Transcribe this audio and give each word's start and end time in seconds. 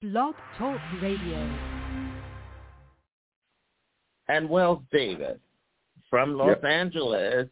Blog 0.00 0.36
Talk 0.56 0.78
Radio. 1.02 1.58
And 4.28 4.48
Wells 4.48 4.78
Davis 4.92 5.40
from 6.08 6.34
Los 6.36 6.50
Yep. 6.50 6.64
Angeles, 6.64 7.48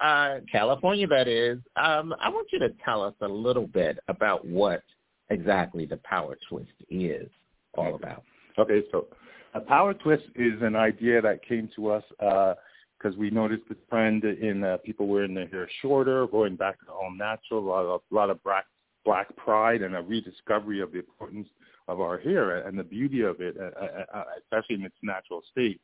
uh, 0.00 0.40
California, 0.50 1.06
that 1.06 1.28
is. 1.28 1.60
Um, 1.76 2.12
I 2.18 2.28
want 2.28 2.48
you 2.50 2.58
to 2.58 2.70
tell 2.84 3.04
us 3.04 3.14
a 3.20 3.28
little 3.28 3.68
bit 3.68 4.00
about 4.08 4.44
what 4.44 4.82
exactly 5.30 5.86
the 5.86 5.98
Power 5.98 6.36
Twist 6.48 6.72
is 6.90 7.30
all 7.78 7.94
about. 7.94 8.24
Okay, 8.58 8.82
so 8.90 9.06
a 9.54 9.60
power 9.60 9.94
twist 9.94 10.24
is 10.34 10.60
an 10.62 10.74
idea 10.74 11.22
that 11.22 11.44
came 11.46 11.68
to 11.76 11.90
us 11.92 12.04
because 12.18 13.16
we 13.16 13.30
noticed 13.30 13.68
the 13.68 13.76
trend 13.88 14.24
in 14.24 14.64
uh, 14.64 14.78
people 14.78 15.06
wearing 15.06 15.34
their 15.34 15.46
hair 15.46 15.68
shorter, 15.82 16.26
going 16.26 16.56
back 16.56 16.80
to 16.86 16.90
all 16.90 17.12
natural, 17.12 17.60
a 17.60 17.68
lot 17.68 17.84
of, 17.84 18.00
a 18.10 18.14
lot 18.14 18.28
of 18.28 18.42
black, 18.42 18.64
black 19.04 19.34
pride 19.36 19.82
and 19.82 19.94
a 19.94 20.02
rediscovery 20.02 20.80
of 20.80 20.90
the 20.90 20.98
importance 20.98 21.48
of 21.88 22.00
our 22.00 22.18
hair 22.18 22.66
and 22.66 22.78
the 22.78 22.84
beauty 22.84 23.22
of 23.22 23.40
it, 23.40 23.56
uh, 23.58 23.70
uh, 23.80 24.04
uh, 24.18 24.24
especially 24.38 24.76
in 24.76 24.84
its 24.84 24.96
natural 25.02 25.42
state. 25.50 25.80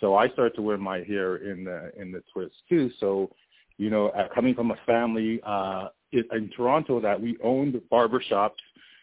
So 0.00 0.14
I 0.14 0.28
started 0.30 0.54
to 0.56 0.62
wear 0.62 0.78
my 0.78 0.98
hair 0.98 1.36
in 1.36 1.64
the 1.64 1.92
in 1.96 2.10
the 2.10 2.22
twist 2.32 2.54
too. 2.68 2.90
So, 3.00 3.30
you 3.76 3.90
know, 3.90 4.10
coming 4.34 4.54
from 4.54 4.70
a 4.70 4.76
family 4.86 5.40
uh, 5.44 5.88
in, 6.12 6.50
Toronto 6.56 7.00
that 7.00 7.20
we 7.20 7.36
owned 7.42 7.80
barbershops 7.92 8.60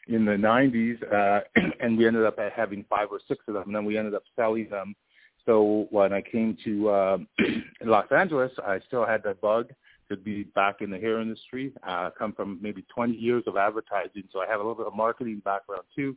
in 0.08 0.26
the 0.26 0.32
90s, 0.32 1.02
uh, 1.14 1.42
and 1.80 1.98
we 1.98 2.08
ended 2.08 2.26
up 2.26 2.38
having 2.56 2.86
five 2.90 3.10
or 3.12 3.20
six 3.28 3.44
of 3.48 3.54
them, 3.56 3.64
and 3.68 3.76
then 3.76 3.86
we 3.86 3.98
ended 3.98 4.16
up 4.16 4.24
selling 4.36 4.70
them. 4.70 4.96
So 5.46 5.88
when 5.92 6.14
I 6.14 6.22
came 6.22 6.58
to 6.66 6.90
uh, 6.90 7.18
Los 7.84 8.12
Angeles, 8.12 8.52
I 8.66 8.80
still 8.88 9.06
had 9.06 9.24
that 9.24 9.40
bug 9.40 9.70
to 10.10 10.18
be 10.18 10.44
back 10.44 10.82
in 10.82 10.90
the 10.90 10.98
hair 10.98 11.22
industry. 11.22 11.74
Uh, 11.88 12.10
come 12.18 12.34
from 12.34 12.60
maybe 12.62 12.86
20 12.94 13.14
years 13.14 13.44
of 13.48 13.58
advertising, 13.58 14.24
so 14.32 14.40
I 14.40 14.48
have 14.48 14.60
a 14.60 14.64
little 14.64 14.76
bit 14.76 14.88
of 14.88 14.96
marketing 14.96 15.42
background 15.44 15.84
too. 15.96 16.16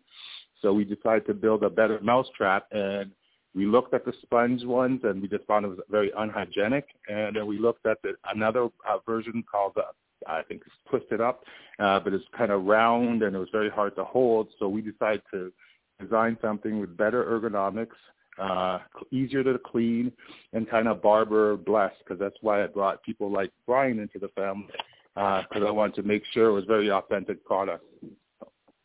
So 0.62 0.72
we 0.72 0.84
decided 0.84 1.26
to 1.26 1.34
build 1.34 1.62
a 1.62 1.70
better 1.70 1.98
mousetrap, 2.02 2.66
and 2.72 3.10
we 3.54 3.66
looked 3.66 3.94
at 3.94 4.04
the 4.04 4.12
sponge 4.22 4.64
ones, 4.64 5.00
and 5.04 5.20
we 5.20 5.28
just 5.28 5.44
found 5.46 5.64
it 5.64 5.68
was 5.68 5.78
very 5.90 6.12
unhygienic. 6.16 6.86
And 7.08 7.36
then 7.36 7.46
we 7.46 7.58
looked 7.58 7.86
at 7.86 7.98
the, 8.02 8.12
another 8.32 8.68
uh, 8.88 8.98
version 9.06 9.42
called 9.50 9.72
the 9.76 9.84
I 10.26 10.42
think 10.42 10.62
it's 10.66 10.74
twisted 10.88 11.20
up, 11.20 11.44
uh, 11.78 12.00
but 12.00 12.12
it's 12.12 12.24
kind 12.36 12.50
of 12.50 12.64
round 12.64 13.22
and 13.22 13.34
it 13.34 13.38
was 13.38 13.48
very 13.52 13.70
hard 13.70 13.96
to 13.96 14.04
hold. 14.04 14.48
So 14.58 14.68
we 14.68 14.82
decided 14.82 15.22
to 15.32 15.52
design 16.00 16.36
something 16.40 16.80
with 16.80 16.96
better 16.96 17.24
ergonomics, 17.24 17.96
uh, 18.40 18.78
easier 19.10 19.42
to 19.44 19.58
clean, 19.58 20.10
and 20.52 20.68
kind 20.68 20.88
of 20.88 21.00
barber 21.02 21.56
blessed 21.56 21.96
because 22.00 22.18
that's 22.18 22.36
why 22.40 22.64
I 22.64 22.66
brought 22.66 23.02
people 23.02 23.30
like 23.30 23.50
Brian 23.66 23.98
into 23.98 24.18
the 24.18 24.28
family 24.28 24.68
because 25.14 25.62
I 25.66 25.70
wanted 25.70 25.96
to 25.96 26.02
make 26.02 26.22
sure 26.32 26.48
it 26.48 26.52
was 26.52 26.64
very 26.64 26.90
authentic 26.90 27.44
product. 27.44 27.84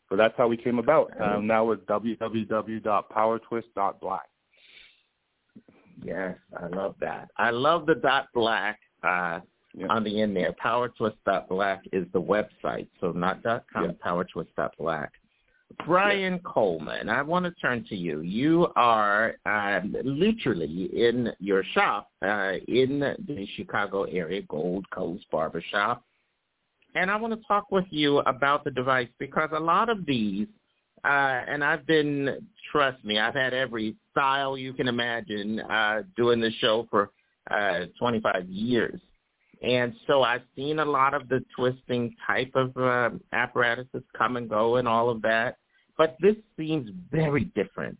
So 0.08 0.16
that's 0.16 0.34
how 0.36 0.46
we 0.48 0.56
came 0.56 0.78
about. 0.78 1.12
Um, 1.20 1.46
now 1.46 1.70
it's 1.72 1.82
www.powertwist.black. 1.84 4.28
Yes, 6.04 6.36
I 6.56 6.66
love 6.68 6.94
that. 7.00 7.30
I 7.38 7.50
love 7.50 7.86
the 7.86 7.94
dot 7.94 8.28
black 8.34 8.78
uh, 9.02 9.40
Yeah. 9.74 9.86
on 9.88 10.04
the 10.04 10.20
end 10.20 10.36
there. 10.36 10.52
PowerTwist.black 10.62 11.84
is 11.92 12.06
the 12.12 12.20
website, 12.20 12.88
so 13.00 13.12
not 13.12 13.42
dot 13.42 13.64
.com, 13.72 13.84
Yeah. 13.84 13.92
PowerTwist.black. 14.04 15.12
Brian 15.84 16.38
Coleman, 16.40 17.08
I 17.08 17.22
want 17.22 17.44
to 17.44 17.50
turn 17.60 17.84
to 17.88 17.96
you. 17.96 18.20
You 18.20 18.68
are 18.76 19.36
um, 19.46 19.94
literally 20.04 20.90
in 20.92 21.32
your 21.38 21.64
shop 21.74 22.10
uh, 22.22 22.54
in 22.68 23.00
the 23.00 23.46
Chicago 23.56 24.04
area, 24.04 24.42
Gold 24.42 24.88
Coast 24.90 25.24
Barbershop. 25.30 26.02
And 26.94 27.10
I 27.10 27.16
want 27.16 27.34
to 27.34 27.46
talk 27.46 27.70
with 27.70 27.84
you 27.90 28.18
about 28.20 28.64
the 28.64 28.70
device 28.70 29.08
because 29.18 29.50
a 29.52 29.60
lot 29.60 29.88
of 29.88 30.06
these, 30.06 30.46
uh, 31.04 31.42
and 31.48 31.62
I've 31.62 31.86
been, 31.86 32.46
trust 32.72 33.04
me, 33.04 33.18
I've 33.18 33.34
had 33.34 33.52
every 33.52 33.96
style 34.12 34.56
you 34.56 34.72
can 34.72 34.88
imagine 34.88 35.60
uh, 35.60 36.02
doing 36.16 36.40
the 36.40 36.52
show 36.60 36.86
for 36.90 37.10
uh, 37.50 37.86
25 37.98 38.48
years. 38.48 39.00
And 39.62 39.94
so 40.06 40.22
I've 40.22 40.42
seen 40.54 40.78
a 40.80 40.84
lot 40.84 41.14
of 41.14 41.28
the 41.28 41.44
twisting 41.56 42.14
type 42.26 42.52
of 42.54 42.76
uh, 42.76 43.10
apparatuses 43.32 44.02
come 44.16 44.36
and 44.36 44.48
go 44.48 44.76
and 44.76 44.86
all 44.86 45.08
of 45.08 45.22
that. 45.22 45.56
But 45.96 46.16
this 46.20 46.36
seems 46.58 46.90
very 47.10 47.44
different. 47.54 47.98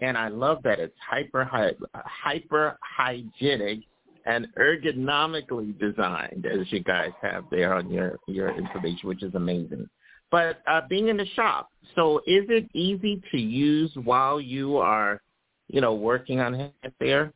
And 0.00 0.16
I 0.16 0.28
love 0.28 0.62
that 0.62 0.78
it's 0.78 0.94
hyper 1.04 1.44
hyper 1.92 2.78
hygienic 2.82 3.80
and 4.26 4.46
ergonomically 4.56 5.76
designed, 5.78 6.46
as 6.46 6.70
you 6.70 6.80
guys 6.80 7.10
have 7.22 7.44
there 7.50 7.74
on 7.74 7.90
your, 7.90 8.18
your 8.28 8.56
information, 8.56 9.08
which 9.08 9.22
is 9.22 9.34
amazing. 9.34 9.88
But 10.30 10.60
uh, 10.68 10.82
being 10.88 11.08
in 11.08 11.16
the 11.16 11.26
shop, 11.34 11.70
so 11.96 12.18
is 12.18 12.44
it 12.48 12.68
easy 12.74 13.22
to 13.30 13.38
use 13.38 13.90
while 14.04 14.40
you 14.40 14.76
are, 14.76 15.22
you 15.68 15.80
know, 15.80 15.94
working 15.94 16.40
on 16.40 16.54
it 16.54 16.94
there? 17.00 17.32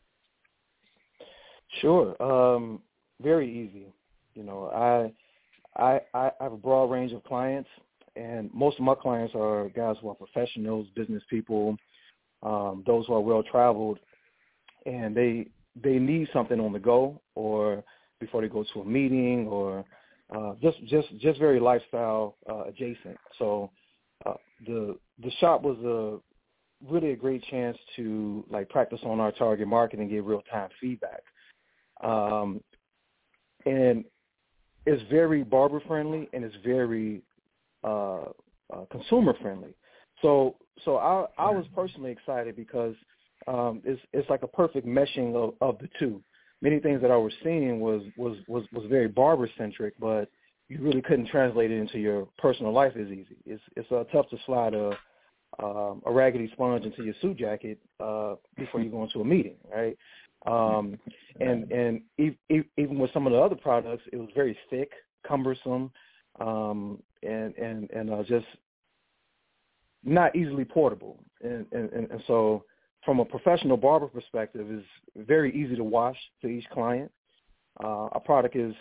Sure. 1.80 2.14
Um, 2.22 2.80
very 3.22 3.49
easy. 3.49 3.87
You 4.34 4.43
know, 4.43 4.71
I, 4.75 5.12
I 5.83 6.00
I 6.15 6.31
have 6.41 6.53
a 6.53 6.56
broad 6.56 6.91
range 6.91 7.12
of 7.12 7.25
clients, 7.25 7.69
and 8.16 8.50
most 8.53 8.78
of 8.78 8.84
my 8.84 8.94
clients 8.94 9.34
are 9.34 9.69
guys 9.71 9.97
who 10.00 10.09
are 10.09 10.15
professionals, 10.15 10.87
business 10.94 11.22
people, 11.28 11.77
um, 12.43 12.83
those 12.87 13.06
who 13.06 13.15
are 13.15 13.21
well 13.21 13.43
traveled, 13.43 13.99
and 14.87 15.16
they 15.16 15.47
they 15.83 15.99
need 15.99 16.28
something 16.33 16.60
on 16.60 16.72
the 16.72 16.78
go 16.78 17.21
or 17.34 17.83
before 18.21 18.43
they 18.43 18.49
go 18.49 18.65
to 18.72 18.81
a 18.81 18.84
meeting 18.84 19.47
or 19.49 19.84
uh, 20.34 20.54
just 20.62 20.78
just 20.87 21.09
just 21.19 21.39
very 21.39 21.60
lifestyle 21.60 22.37
uh, 22.49 22.65
adjacent. 22.65 23.16
So 23.39 23.71
uh, 24.27 24.34
the 24.66 24.99
the 25.22 25.31
shop 25.41 25.62
was 25.62 25.78
a 25.78 26.91
really 26.91 27.12
a 27.12 27.16
great 27.16 27.43
chance 27.44 27.77
to 27.97 28.44
like 28.50 28.69
practice 28.69 29.00
on 29.04 29.21
our 29.21 29.33
target 29.33 29.69
market 29.69 30.00
and 30.00 30.10
get 30.10 30.25
real 30.25 30.43
time 30.50 30.69
feedback. 30.81 31.22
Um, 32.03 32.60
and 33.67 34.05
it's 34.87 35.03
very 35.11 35.43
barber 35.43 35.81
friendly 35.87 36.28
and 36.33 36.45
it's 36.45 36.56
very 36.65 37.23
uh, 37.84 38.25
uh, 38.73 38.84
consumer 38.91 39.34
friendly. 39.41 39.75
So 40.21 40.57
so 40.84 40.97
I 40.97 41.27
I 41.39 41.51
was 41.51 41.66
personally 41.75 42.10
excited 42.10 42.57
because 42.57 42.95
um, 43.47 43.83
it's 43.84 44.01
it's 44.13 44.28
like 44.31 44.42
a 44.42 44.48
perfect 44.48 44.86
meshing 44.86 45.34
of, 45.34 45.54
of 45.60 45.78
the 45.78 45.89
two. 45.98 46.22
Many 46.60 46.78
things 46.78 47.03
that 47.03 47.10
I 47.10 47.16
was 47.16 47.33
seeing 47.42 47.81
was 47.81 48.03
was 48.16 48.39
was 48.47 48.65
was 48.72 48.84
very 48.89 49.09
barber 49.09 49.48
centric, 49.59 49.95
but 49.98 50.28
you 50.69 50.78
really 50.81 51.03
couldn't 51.03 51.27
translate 51.27 51.71
it 51.71 51.78
into 51.78 51.98
your 51.98 52.28
personal 52.39 52.72
life 52.72 52.92
as 52.97 53.09
easy. 53.09 53.36
It's 53.47 53.63
it's 53.77 53.91
uh, 53.91 54.04
tough 54.13 54.28
to 54.31 54.39
slide 54.47 54.75
a 54.75 54.97
um, 55.63 56.03
a 56.07 56.13
raggedy 56.13 56.51
sponge 56.53 56.84
into 56.84 57.03
your 57.03 57.15
suit 57.21 57.36
jacket 57.36 57.78
uh, 58.01 58.36
before 58.57 58.81
you 58.81 58.91
go 58.91 59.03
into 59.03 59.21
a 59.21 59.25
meeting, 59.25 59.57
right? 59.71 59.97
Um, 60.47 60.98
and 61.41 61.71
and 61.71 62.03
even 62.18 62.98
with 62.98 63.12
some 63.12 63.27
of 63.27 63.33
the 63.33 63.39
other 63.39 63.54
products, 63.54 64.03
it 64.12 64.16
was 64.16 64.28
very 64.34 64.56
thick, 64.71 64.91
cumbersome, 65.27 65.91
um, 66.41 67.00
and 67.22 67.54
and 67.56 67.91
and 67.91 68.10
uh, 68.10 68.22
just 68.24 68.47
not 70.04 70.34
easily 70.34 70.65
portable. 70.65 71.22
And, 71.42 71.66
and 71.72 71.92
and 71.92 72.10
and 72.10 72.22
so, 72.27 72.65
from 73.04 73.21
a 73.21 73.24
professional 73.24 73.77
barber 73.77 74.09
perspective, 74.09 74.71
is 74.71 74.84
very 75.16 75.54
easy 75.54 75.77
to 75.77 75.84
wash 75.84 76.18
to 76.42 76.48
each 76.48 76.68
client. 76.71 77.10
Uh, 77.83 78.09
our 78.12 78.21
product 78.21 78.56
is 78.56 78.74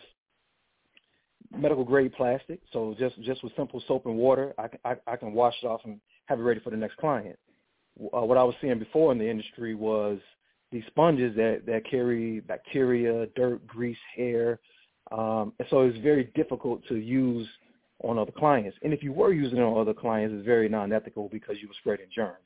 medical 1.55 1.83
grade 1.83 2.13
plastic. 2.13 2.59
So 2.71 2.95
just 2.97 3.21
just 3.21 3.43
with 3.43 3.55
simple 3.55 3.83
soap 3.87 4.05
and 4.05 4.15
water, 4.15 4.53
I 4.57 4.67
can 4.67 4.79
I, 4.85 4.95
I 5.07 5.15
can 5.15 5.33
wash 5.33 5.55
it 5.61 5.67
off 5.67 5.81
and 5.85 5.99
have 6.25 6.39
it 6.39 6.43
ready 6.43 6.59
for 6.59 6.69
the 6.69 6.77
next 6.77 6.97
client. 6.97 7.37
Uh, 7.99 8.21
what 8.21 8.37
I 8.37 8.43
was 8.43 8.55
seeing 8.61 8.79
before 8.79 9.11
in 9.11 9.17
the 9.17 9.29
industry 9.29 9.75
was 9.75 10.19
these 10.71 10.83
sponges 10.87 11.35
that 11.35 11.63
that 11.65 11.83
carry 11.89 12.39
bacteria, 12.41 13.27
dirt, 13.35 13.65
grease, 13.67 13.97
hair, 14.15 14.59
um, 15.11 15.53
and 15.59 15.67
so 15.69 15.81
it's 15.81 15.97
very 15.99 16.31
difficult 16.35 16.81
to 16.87 16.95
use 16.95 17.47
on 18.03 18.17
other 18.17 18.31
clients. 18.31 18.77
And 18.81 18.93
if 18.93 19.03
you 19.03 19.11
were 19.11 19.33
using 19.33 19.57
it 19.57 19.61
on 19.61 19.79
other 19.79 19.93
clients, 19.93 20.33
it's 20.35 20.45
very 20.45 20.69
non-ethical 20.69 21.29
because 21.29 21.57
you 21.61 21.67
were 21.67 21.73
spreading 21.79 22.07
germs. 22.13 22.37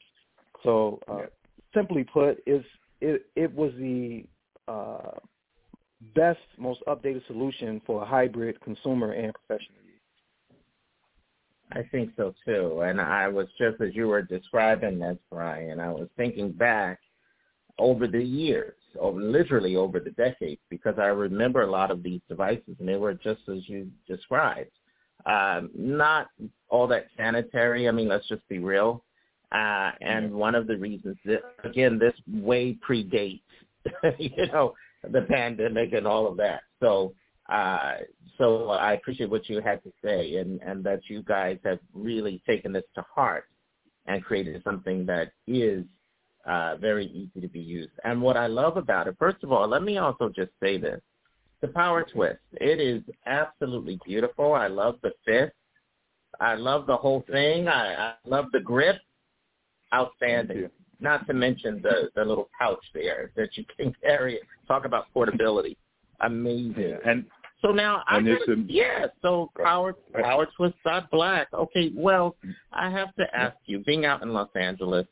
So, 0.63 0.99
uh, 1.09 1.17
yeah. 1.17 1.25
simply 1.73 2.03
put, 2.03 2.41
is 2.45 2.63
it 3.01 3.27
it 3.35 3.53
was 3.53 3.71
the 3.77 4.25
uh, 4.67 5.11
best, 6.15 6.39
most 6.57 6.81
updated 6.87 7.25
solution 7.27 7.81
for 7.85 8.03
a 8.03 8.05
hybrid 8.05 8.59
consumer 8.61 9.11
and 9.11 9.33
professional 9.33 9.79
use. 9.85 10.01
I 11.71 11.83
think 11.91 12.11
so 12.17 12.33
too. 12.45 12.81
And 12.81 12.99
I 12.99 13.27
was 13.27 13.47
just 13.57 13.81
as 13.81 13.95
you 13.95 14.07
were 14.07 14.21
describing 14.21 14.99
this, 14.99 15.17
Brian, 15.31 15.79
I 15.79 15.91
was 15.91 16.07
thinking 16.17 16.51
back 16.51 16.99
over 17.77 18.07
the 18.07 18.23
years, 18.23 18.75
over 18.99 19.19
literally 19.19 19.75
over 19.75 19.99
the 19.99 20.11
decades, 20.11 20.61
because 20.69 20.95
I 20.97 21.07
remember 21.07 21.63
a 21.63 21.71
lot 21.71 21.91
of 21.91 22.03
these 22.03 22.21
devices 22.29 22.75
and 22.79 22.87
they 22.87 22.95
were 22.95 23.13
just 23.13 23.41
as 23.49 23.67
you 23.67 23.89
described. 24.07 24.71
Um, 25.25 25.71
not 25.73 26.27
all 26.69 26.87
that 26.87 27.07
sanitary. 27.17 27.87
I 27.87 27.91
mean, 27.91 28.07
let's 28.07 28.27
just 28.27 28.47
be 28.47 28.59
real. 28.59 29.03
Uh, 29.51 29.91
and 30.01 30.33
one 30.33 30.55
of 30.55 30.67
the 30.67 30.77
reasons 30.77 31.17
that, 31.25 31.41
again, 31.63 31.97
this 31.97 32.13
way 32.27 32.77
predates, 32.87 33.41
you 34.17 34.47
know, 34.47 34.73
the 35.11 35.21
pandemic 35.21 35.93
and 35.93 36.07
all 36.07 36.27
of 36.27 36.37
that. 36.37 36.61
So, 36.81 37.13
uh, 37.49 37.93
so 38.37 38.69
I 38.69 38.93
appreciate 38.93 39.29
what 39.29 39.47
you 39.47 39.61
had 39.61 39.83
to 39.83 39.91
say, 40.03 40.37
and 40.37 40.59
and 40.61 40.83
that 40.83 41.01
you 41.07 41.21
guys 41.23 41.57
have 41.63 41.79
really 41.93 42.41
taken 42.47 42.73
this 42.73 42.83
to 42.95 43.05
heart 43.13 43.45
and 44.07 44.23
created 44.23 44.61
something 44.63 45.05
that 45.05 45.31
is 45.47 45.83
uh, 46.45 46.75
very 46.77 47.07
easy 47.07 47.41
to 47.41 47.47
be 47.47 47.59
used. 47.59 47.93
And 48.03 48.21
what 48.21 48.37
I 48.37 48.47
love 48.47 48.77
about 48.77 49.07
it, 49.07 49.15
first 49.19 49.43
of 49.43 49.51
all, 49.51 49.67
let 49.67 49.83
me 49.83 49.97
also 49.97 50.29
just 50.29 50.51
say 50.61 50.77
this: 50.77 51.01
the 51.61 51.67
power 51.69 52.03
twist. 52.03 52.39
It 52.53 52.79
is 52.79 53.01
absolutely 53.25 53.99
beautiful. 54.05 54.53
I 54.53 54.67
love 54.67 54.95
the 55.01 55.11
fit. 55.25 55.53
I 56.39 56.55
love 56.55 56.85
the 56.85 56.97
whole 56.97 57.23
thing. 57.31 57.67
I, 57.67 58.09
I 58.09 58.13
love 58.25 58.45
the 58.51 58.59
grip. 58.59 58.97
Outstanding 59.93 60.69
not 60.99 61.25
to 61.27 61.33
mention 61.33 61.81
the 61.81 62.09
the 62.15 62.23
little 62.23 62.49
pouch 62.59 62.83
there 62.93 63.31
that 63.35 63.49
you 63.55 63.65
can 63.77 63.93
carry. 64.01 64.39
Talk 64.67 64.85
about 64.85 65.05
portability, 65.13 65.77
amazing. 66.21 66.75
Yeah, 66.77 66.97
and 67.05 67.25
so 67.61 67.71
now 67.71 68.03
I 68.07 68.19
gotta, 68.19 68.63
yeah. 68.67 69.07
So 69.21 69.51
power 69.61 69.95
power 70.13 70.47
twist 70.57 70.75
dot 70.83 71.09
black. 71.11 71.47
Okay, 71.53 71.91
well 71.95 72.35
I 72.73 72.89
have 72.89 73.13
to 73.15 73.23
ask 73.35 73.55
you, 73.65 73.79
being 73.79 74.05
out 74.05 74.21
in 74.21 74.33
Los 74.33 74.49
Angeles, 74.55 75.07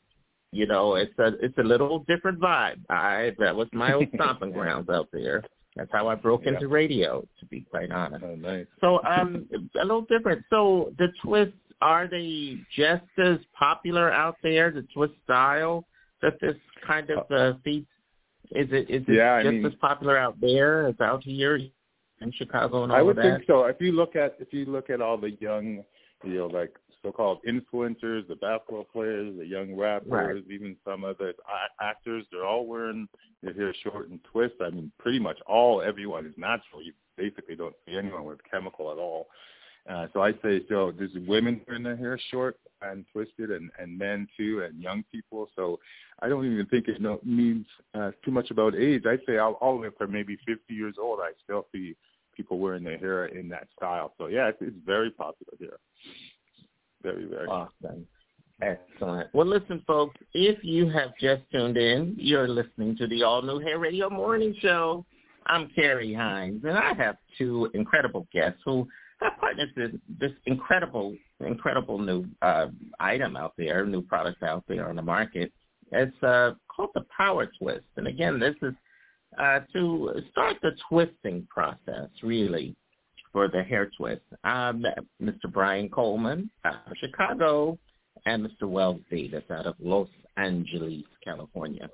you 0.54 0.66
know, 0.66 0.94
it's 0.94 1.18
a 1.18 1.32
it's 1.42 1.58
a 1.58 1.62
little 1.62 2.04
different 2.06 2.40
vibe. 2.40 2.78
I 2.88 3.32
that 3.40 3.54
was 3.54 3.68
my 3.72 3.92
old 3.92 4.06
stomping 4.14 4.52
grounds 4.52 4.88
out 4.88 5.08
there. 5.12 5.42
That's 5.76 5.90
how 5.92 6.06
I 6.06 6.14
broke 6.14 6.46
into 6.46 6.68
radio, 6.68 7.26
to 7.40 7.46
be 7.46 7.62
quite 7.62 7.90
honest. 7.90 8.24
Oh, 8.24 8.36
nice. 8.36 8.66
So 8.80 9.02
um, 9.04 9.48
a 9.74 9.84
little 9.84 10.06
different. 10.08 10.44
So 10.48 10.92
the 10.98 11.08
twist 11.24 11.52
are 11.82 12.06
they 12.06 12.58
just 12.76 13.02
as 13.18 13.38
popular 13.58 14.12
out 14.12 14.36
there, 14.44 14.70
the 14.70 14.86
twist 14.94 15.14
style 15.24 15.84
that 16.22 16.40
this 16.40 16.54
kind 16.86 17.10
of 17.10 17.30
uh, 17.32 17.58
feeds? 17.64 17.88
Is 18.52 18.68
it 18.70 18.88
is 18.88 19.02
it 19.08 19.14
yeah, 19.14 19.42
just 19.42 19.48
I 19.48 19.50
mean, 19.50 19.66
as 19.66 19.72
popular 19.80 20.16
out 20.16 20.40
there 20.40 20.86
as 20.86 20.94
out 21.00 21.24
here 21.24 21.56
in 21.56 22.32
Chicago 22.38 22.84
and 22.84 22.92
all 22.92 22.98
I 22.98 23.02
would 23.02 23.16
that? 23.16 23.38
think 23.38 23.44
so. 23.48 23.64
If 23.64 23.80
you 23.80 23.90
look 23.90 24.14
at 24.14 24.36
if 24.38 24.52
you 24.52 24.66
look 24.66 24.88
at 24.90 25.00
all 25.00 25.16
the 25.16 25.32
young, 25.40 25.82
you 26.22 26.34
know, 26.34 26.46
like 26.46 26.76
so-called 27.04 27.38
influencers, 27.46 28.26
the 28.26 28.36
basketball 28.40 28.86
players, 28.92 29.36
the 29.38 29.46
young 29.46 29.76
rappers, 29.76 30.10
right. 30.10 30.36
even 30.50 30.76
some 30.84 31.04
of 31.04 31.18
the 31.18 31.32
actors, 31.80 32.24
they're 32.32 32.46
all 32.46 32.66
wearing 32.66 33.06
their 33.42 33.52
hair 33.52 33.74
short 33.84 34.08
and 34.08 34.18
twist. 34.32 34.54
I 34.60 34.70
mean, 34.70 34.90
pretty 34.98 35.20
much 35.20 35.38
all 35.46 35.82
everyone 35.82 36.26
is 36.26 36.32
natural. 36.36 36.82
You 36.82 36.92
basically 37.16 37.54
don't 37.54 37.76
see 37.86 37.96
anyone 37.96 38.24
with 38.24 38.38
chemical 38.50 38.90
at 38.90 38.98
all. 38.98 39.28
Uh, 39.88 40.06
so 40.14 40.22
I 40.22 40.32
say 40.42 40.62
so. 40.68 40.92
There's 40.96 41.10
women 41.28 41.60
wearing 41.68 41.82
their 41.82 41.96
hair 41.96 42.18
short 42.30 42.56
and 42.80 43.04
twisted, 43.12 43.50
and 43.50 43.70
and 43.78 43.98
men 43.98 44.26
too, 44.34 44.64
and 44.66 44.82
young 44.82 45.04
people. 45.12 45.48
So 45.54 45.78
I 46.22 46.28
don't 46.28 46.50
even 46.50 46.64
think 46.66 46.88
it 46.88 47.02
no, 47.02 47.20
means 47.22 47.66
uh, 47.94 48.12
too 48.24 48.30
much 48.30 48.50
about 48.50 48.74
age. 48.74 49.02
I'd 49.06 49.20
say 49.26 49.36
all, 49.36 49.54
all 49.54 49.74
the 49.74 49.82
way 49.82 49.88
from 49.98 50.10
maybe 50.10 50.38
50 50.46 50.72
years 50.72 50.94
old, 50.98 51.18
I 51.20 51.32
still 51.44 51.66
see 51.70 51.96
people 52.34 52.58
wearing 52.58 52.82
their 52.82 52.98
hair 52.98 53.26
in 53.26 53.48
that 53.50 53.68
style. 53.76 54.14
So 54.16 54.26
yeah, 54.26 54.48
it's, 54.48 54.58
it's 54.60 54.76
very 54.86 55.10
popular 55.10 55.52
here. 55.58 55.78
Very 57.04 57.26
very 57.26 57.46
awesome. 57.46 58.06
Excellent. 58.62 59.28
Well, 59.34 59.46
listen, 59.46 59.82
folks, 59.86 60.16
if 60.32 60.64
you 60.64 60.88
have 60.88 61.10
just 61.20 61.42
tuned 61.52 61.76
in, 61.76 62.14
you're 62.18 62.48
listening 62.48 62.96
to 62.96 63.06
the 63.06 63.22
All 63.22 63.42
New 63.42 63.58
Hair 63.58 63.78
Radio 63.78 64.08
Morning 64.08 64.54
Show. 64.60 65.04
I'm 65.46 65.68
Carrie 65.74 66.14
Hines, 66.14 66.62
and 66.64 66.78
I 66.78 66.94
have 66.94 67.16
two 67.36 67.68
incredible 67.74 68.26
guests 68.32 68.60
who 68.64 68.88
have 69.20 69.32
partnered 69.38 69.68
this, 69.76 69.90
this 70.18 70.30
incredible, 70.46 71.14
incredible 71.40 71.98
new 71.98 72.24
uh, 72.40 72.68
item 73.00 73.36
out 73.36 73.52
there, 73.58 73.84
new 73.84 74.00
product 74.00 74.42
out 74.42 74.64
there 74.66 74.88
on 74.88 74.96
the 74.96 75.02
market. 75.02 75.52
It's 75.92 76.22
uh, 76.22 76.52
called 76.74 76.90
the 76.94 77.04
Power 77.14 77.50
Twist, 77.60 77.84
and 77.96 78.06
again, 78.06 78.40
this 78.40 78.54
is 78.62 78.72
uh, 79.38 79.60
to 79.74 80.22
start 80.30 80.56
the 80.62 80.70
twisting 80.88 81.46
process, 81.50 82.08
really, 82.22 82.74
for 83.34 83.48
the 83.48 83.62
hair 83.62 83.90
twist. 83.98 84.22
Um, 84.44 84.86
Mr. 85.20 85.52
Brian 85.52 85.90
Coleman 85.90 86.48
out 86.64 86.76
of 86.86 86.96
Chicago, 86.98 87.76
and 88.26 88.46
Mr. 88.46 88.68
Wells 88.68 89.00
Davis 89.10 89.42
out 89.50 89.66
of 89.66 89.74
Los 89.80 90.08
Angeles, 90.38 91.02
California. 91.22 91.90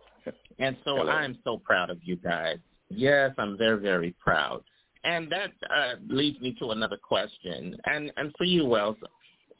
And 0.58 0.76
so 0.84 0.96
Hello. 0.96 1.10
I'm 1.10 1.38
so 1.42 1.56
proud 1.56 1.90
of 1.90 1.98
you 2.04 2.16
guys. 2.16 2.58
Yes, 2.90 3.32
I'm 3.38 3.56
very, 3.56 3.80
very 3.80 4.14
proud. 4.20 4.62
And 5.02 5.32
that 5.32 5.50
uh, 5.74 5.94
leads 6.08 6.38
me 6.40 6.54
to 6.60 6.70
another 6.70 6.98
question. 6.98 7.74
And 7.86 8.12
and 8.18 8.34
for 8.36 8.44
you, 8.44 8.66
Wells, 8.66 8.96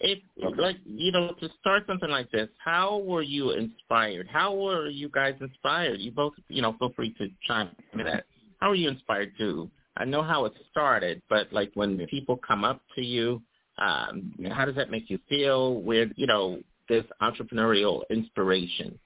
if 0.00 0.18
like 0.58 0.76
you 0.84 1.12
know 1.12 1.32
to 1.40 1.48
start 1.58 1.84
something 1.86 2.10
like 2.10 2.30
this, 2.30 2.48
how 2.62 2.98
were 2.98 3.22
you 3.22 3.52
inspired? 3.52 4.28
How 4.30 4.54
were 4.54 4.88
you 4.88 5.08
guys 5.08 5.34
inspired? 5.40 5.98
You 6.00 6.10
both, 6.10 6.34
you 6.48 6.60
know, 6.60 6.74
feel 6.78 6.92
free 6.94 7.14
to 7.14 7.28
chime 7.48 7.70
in 7.94 8.04
that. 8.04 8.26
How 8.58 8.68
were 8.68 8.74
you 8.74 8.90
inspired 8.90 9.32
to? 9.38 9.70
I 9.96 10.04
know 10.04 10.22
how 10.22 10.44
it 10.44 10.52
started, 10.70 11.20
but 11.28 11.52
like 11.52 11.70
when 11.74 12.06
people 12.06 12.36
come 12.36 12.64
up 12.64 12.80
to 12.94 13.02
you, 13.02 13.42
um, 13.78 14.32
how 14.52 14.64
does 14.64 14.76
that 14.76 14.90
make 14.90 15.10
you 15.10 15.18
feel? 15.28 15.82
With 15.82 16.10
you 16.16 16.26
know 16.26 16.60
this 16.88 17.04
entrepreneurial 17.22 18.02
inspiration. 18.10 18.98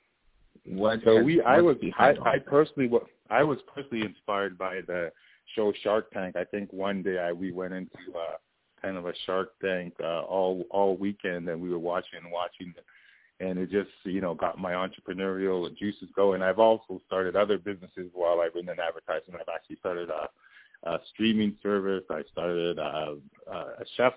What 0.67 1.01
so 1.05 1.17
has, 1.17 1.25
we, 1.25 1.43
I 1.43 1.61
was, 1.61 1.77
I, 1.99 2.15
I 2.25 2.39
personally, 2.39 2.89
what 2.89 3.05
I 3.31 3.43
was 3.43 3.59
personally 3.75 4.05
inspired 4.05 4.57
by 4.57 4.81
the 4.87 5.13
show 5.55 5.73
Shark 5.83 6.11
Tank. 6.13 6.37
I 6.37 6.45
think 6.45 6.73
one 6.73 7.03
day 7.03 7.19
I 7.19 7.33
we 7.33 7.53
went 7.53 7.75
into 7.75 7.91
uh, 8.17 8.37
kind 8.83 8.97
of 8.97 9.07
a 9.07 9.13
Shark 9.27 9.51
Tank 9.63 9.95
uh, 10.03 10.23
all 10.23 10.65
all 10.71 10.97
weekend, 10.97 11.49
and 11.49 11.61
we 11.61 11.71
were 11.71 11.79
watching 11.79 12.21
and 12.23 12.33
watching 12.33 12.75
it, 12.77 12.85
and 13.45 13.59
it 13.59 13.71
just 13.71 13.91
you 14.05 14.21
know 14.21 14.35
got 14.35 14.59
my 14.59 14.73
entrepreneurial 14.73 15.75
juices 15.77 16.09
going. 16.17 16.43
I've 16.43 16.59
also 16.59 17.01
started 17.07 17.37
other 17.37 17.59
businesses 17.59 18.11
while 18.13 18.41
I've 18.41 18.55
been 18.55 18.69
in 18.69 18.77
advertising. 18.81 19.35
I've 19.35 19.55
actually 19.55 19.77
started 19.77 20.11
a, 20.11 20.29
a 20.85 20.99
streaming 21.13 21.57
service. 21.63 22.05
I 22.11 22.23
started 22.31 22.79
a, 22.79 23.17
a 23.51 23.85
chef 23.97 24.15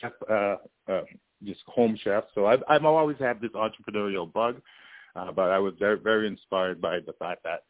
chef 0.00 0.12
uh, 0.30 0.56
uh, 0.88 1.02
just 1.44 1.60
home 1.66 1.98
chef. 2.02 2.24
So 2.34 2.46
I've 2.46 2.62
I've 2.68 2.84
always 2.84 3.18
had 3.18 3.40
this 3.40 3.52
entrepreneurial 3.52 4.32
bug. 4.32 4.60
Uh, 5.16 5.30
but 5.30 5.50
I 5.50 5.58
was 5.58 5.74
very, 5.78 5.98
very 5.98 6.26
inspired 6.26 6.80
by 6.80 6.98
the 7.00 7.12
fact 7.18 7.44
that 7.44 7.62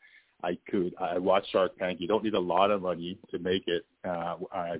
I 0.42 0.58
could. 0.70 0.94
I 1.00 1.18
watched 1.18 1.50
Shark 1.50 1.76
Tank. 1.78 2.00
You 2.00 2.08
don't 2.08 2.24
need 2.24 2.34
a 2.34 2.40
lot 2.40 2.70
of 2.70 2.82
money 2.82 3.18
to 3.30 3.38
make 3.38 3.64
it. 3.66 3.84
Uh, 4.04 4.36
I 4.52 4.76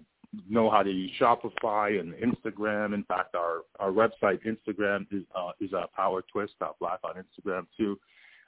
know 0.49 0.71
how 0.71 0.83
to 0.83 0.91
use 0.91 1.11
Shopify 1.21 2.01
and 2.01 2.15
Instagram. 2.15 2.95
In 2.95 3.05
fact, 3.05 3.35
our 3.35 3.63
our 3.81 3.91
website 3.91 4.41
Instagram 4.47 5.07
is 5.11 5.25
uh, 5.35 5.53
is 5.61 5.73
a 5.73 5.89
Power 5.95 6.23
Twist 6.33 6.55
Black 6.81 7.01
on 7.05 7.15
Instagram 7.17 7.67
too. 7.77 7.99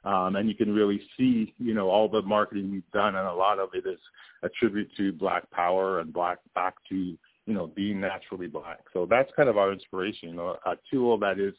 Um, 0.06 0.36
and 0.36 0.48
you 0.48 0.54
can 0.54 0.72
really 0.72 1.00
see, 1.18 1.52
you 1.58 1.75
know, 1.75 1.90
all 1.90 2.08
the 2.08 2.22
marketing 2.22 2.70
we've 2.70 2.90
done, 2.92 3.16
and 3.16 3.26
a 3.26 3.34
lot 3.34 3.58
of 3.58 3.70
it 3.75 3.88
is 3.88 3.98
a 4.44 4.48
tribute 4.48 4.88
to 4.96 5.12
Black 5.12 5.50
Power 5.50 5.98
and 5.98 6.12
Black 6.12 6.38
back 6.54 6.75
to, 6.90 6.94
you 6.94 7.54
know, 7.54 7.66
being 7.66 8.00
naturally 8.00 8.46
black. 8.46 8.78
So 8.92 9.04
that's 9.10 9.30
kind 9.34 9.48
of 9.48 9.58
our 9.58 9.72
inspiration, 9.72 10.28
you 10.28 10.36
know, 10.36 10.56
a 10.64 10.76
tool 10.92 11.18
that 11.18 11.40
is, 11.40 11.54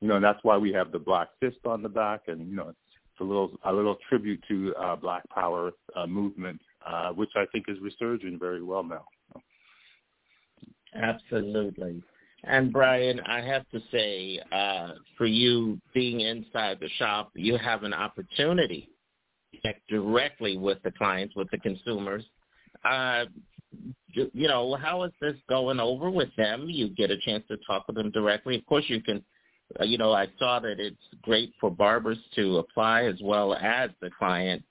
you 0.00 0.08
know, 0.08 0.16
and 0.16 0.24
that's 0.24 0.38
why 0.42 0.56
we 0.56 0.72
have 0.72 0.90
the 0.90 0.98
black 0.98 1.28
fist 1.38 1.58
on 1.66 1.82
the 1.82 1.88
back, 1.88 2.22
and 2.28 2.48
you 2.48 2.56
know, 2.56 2.70
it's 2.70 3.20
a 3.20 3.24
little 3.24 3.52
a 3.64 3.72
little 3.72 3.98
tribute 4.08 4.42
to 4.48 4.74
uh, 4.76 4.96
Black 4.96 5.28
Power 5.28 5.72
uh, 5.94 6.06
movement, 6.06 6.60
uh, 6.86 7.10
which 7.10 7.30
I 7.36 7.44
think 7.52 7.66
is 7.68 7.76
resurging 7.80 8.38
very 8.38 8.62
well 8.62 8.82
now. 8.82 9.04
Absolutely. 10.94 12.02
And 12.44 12.72
Brian, 12.72 13.20
I 13.20 13.40
have 13.40 13.68
to 13.70 13.80
say, 13.92 14.40
uh, 14.50 14.94
for 15.16 15.26
you 15.26 15.80
being 15.94 16.20
inside 16.20 16.78
the 16.80 16.88
shop, 16.98 17.30
you 17.34 17.56
have 17.56 17.84
an 17.84 17.94
opportunity 17.94 18.88
to 19.52 19.60
connect 19.60 19.88
directly 19.88 20.56
with 20.56 20.82
the 20.82 20.90
clients, 20.90 21.36
with 21.36 21.48
the 21.52 21.58
consumers. 21.58 22.24
Uh, 22.84 23.26
you 24.12 24.48
know, 24.48 24.74
how 24.74 25.04
is 25.04 25.12
this 25.20 25.36
going 25.48 25.78
over 25.78 26.10
with 26.10 26.34
them? 26.36 26.66
You 26.68 26.88
get 26.88 27.10
a 27.10 27.18
chance 27.18 27.44
to 27.48 27.56
talk 27.66 27.86
with 27.86 27.96
them 27.96 28.10
directly. 28.10 28.56
Of 28.56 28.66
course, 28.66 28.84
you 28.88 29.00
can. 29.00 29.24
Uh, 29.80 29.84
you 29.84 29.96
know, 29.96 30.12
I 30.12 30.26
saw 30.38 30.60
that 30.60 30.78
it's 30.78 31.00
great 31.22 31.54
for 31.58 31.70
barbers 31.70 32.18
to 32.34 32.58
apply 32.58 33.04
as 33.04 33.14
well 33.22 33.54
as 33.54 33.88
the 34.02 34.10
client 34.10 34.62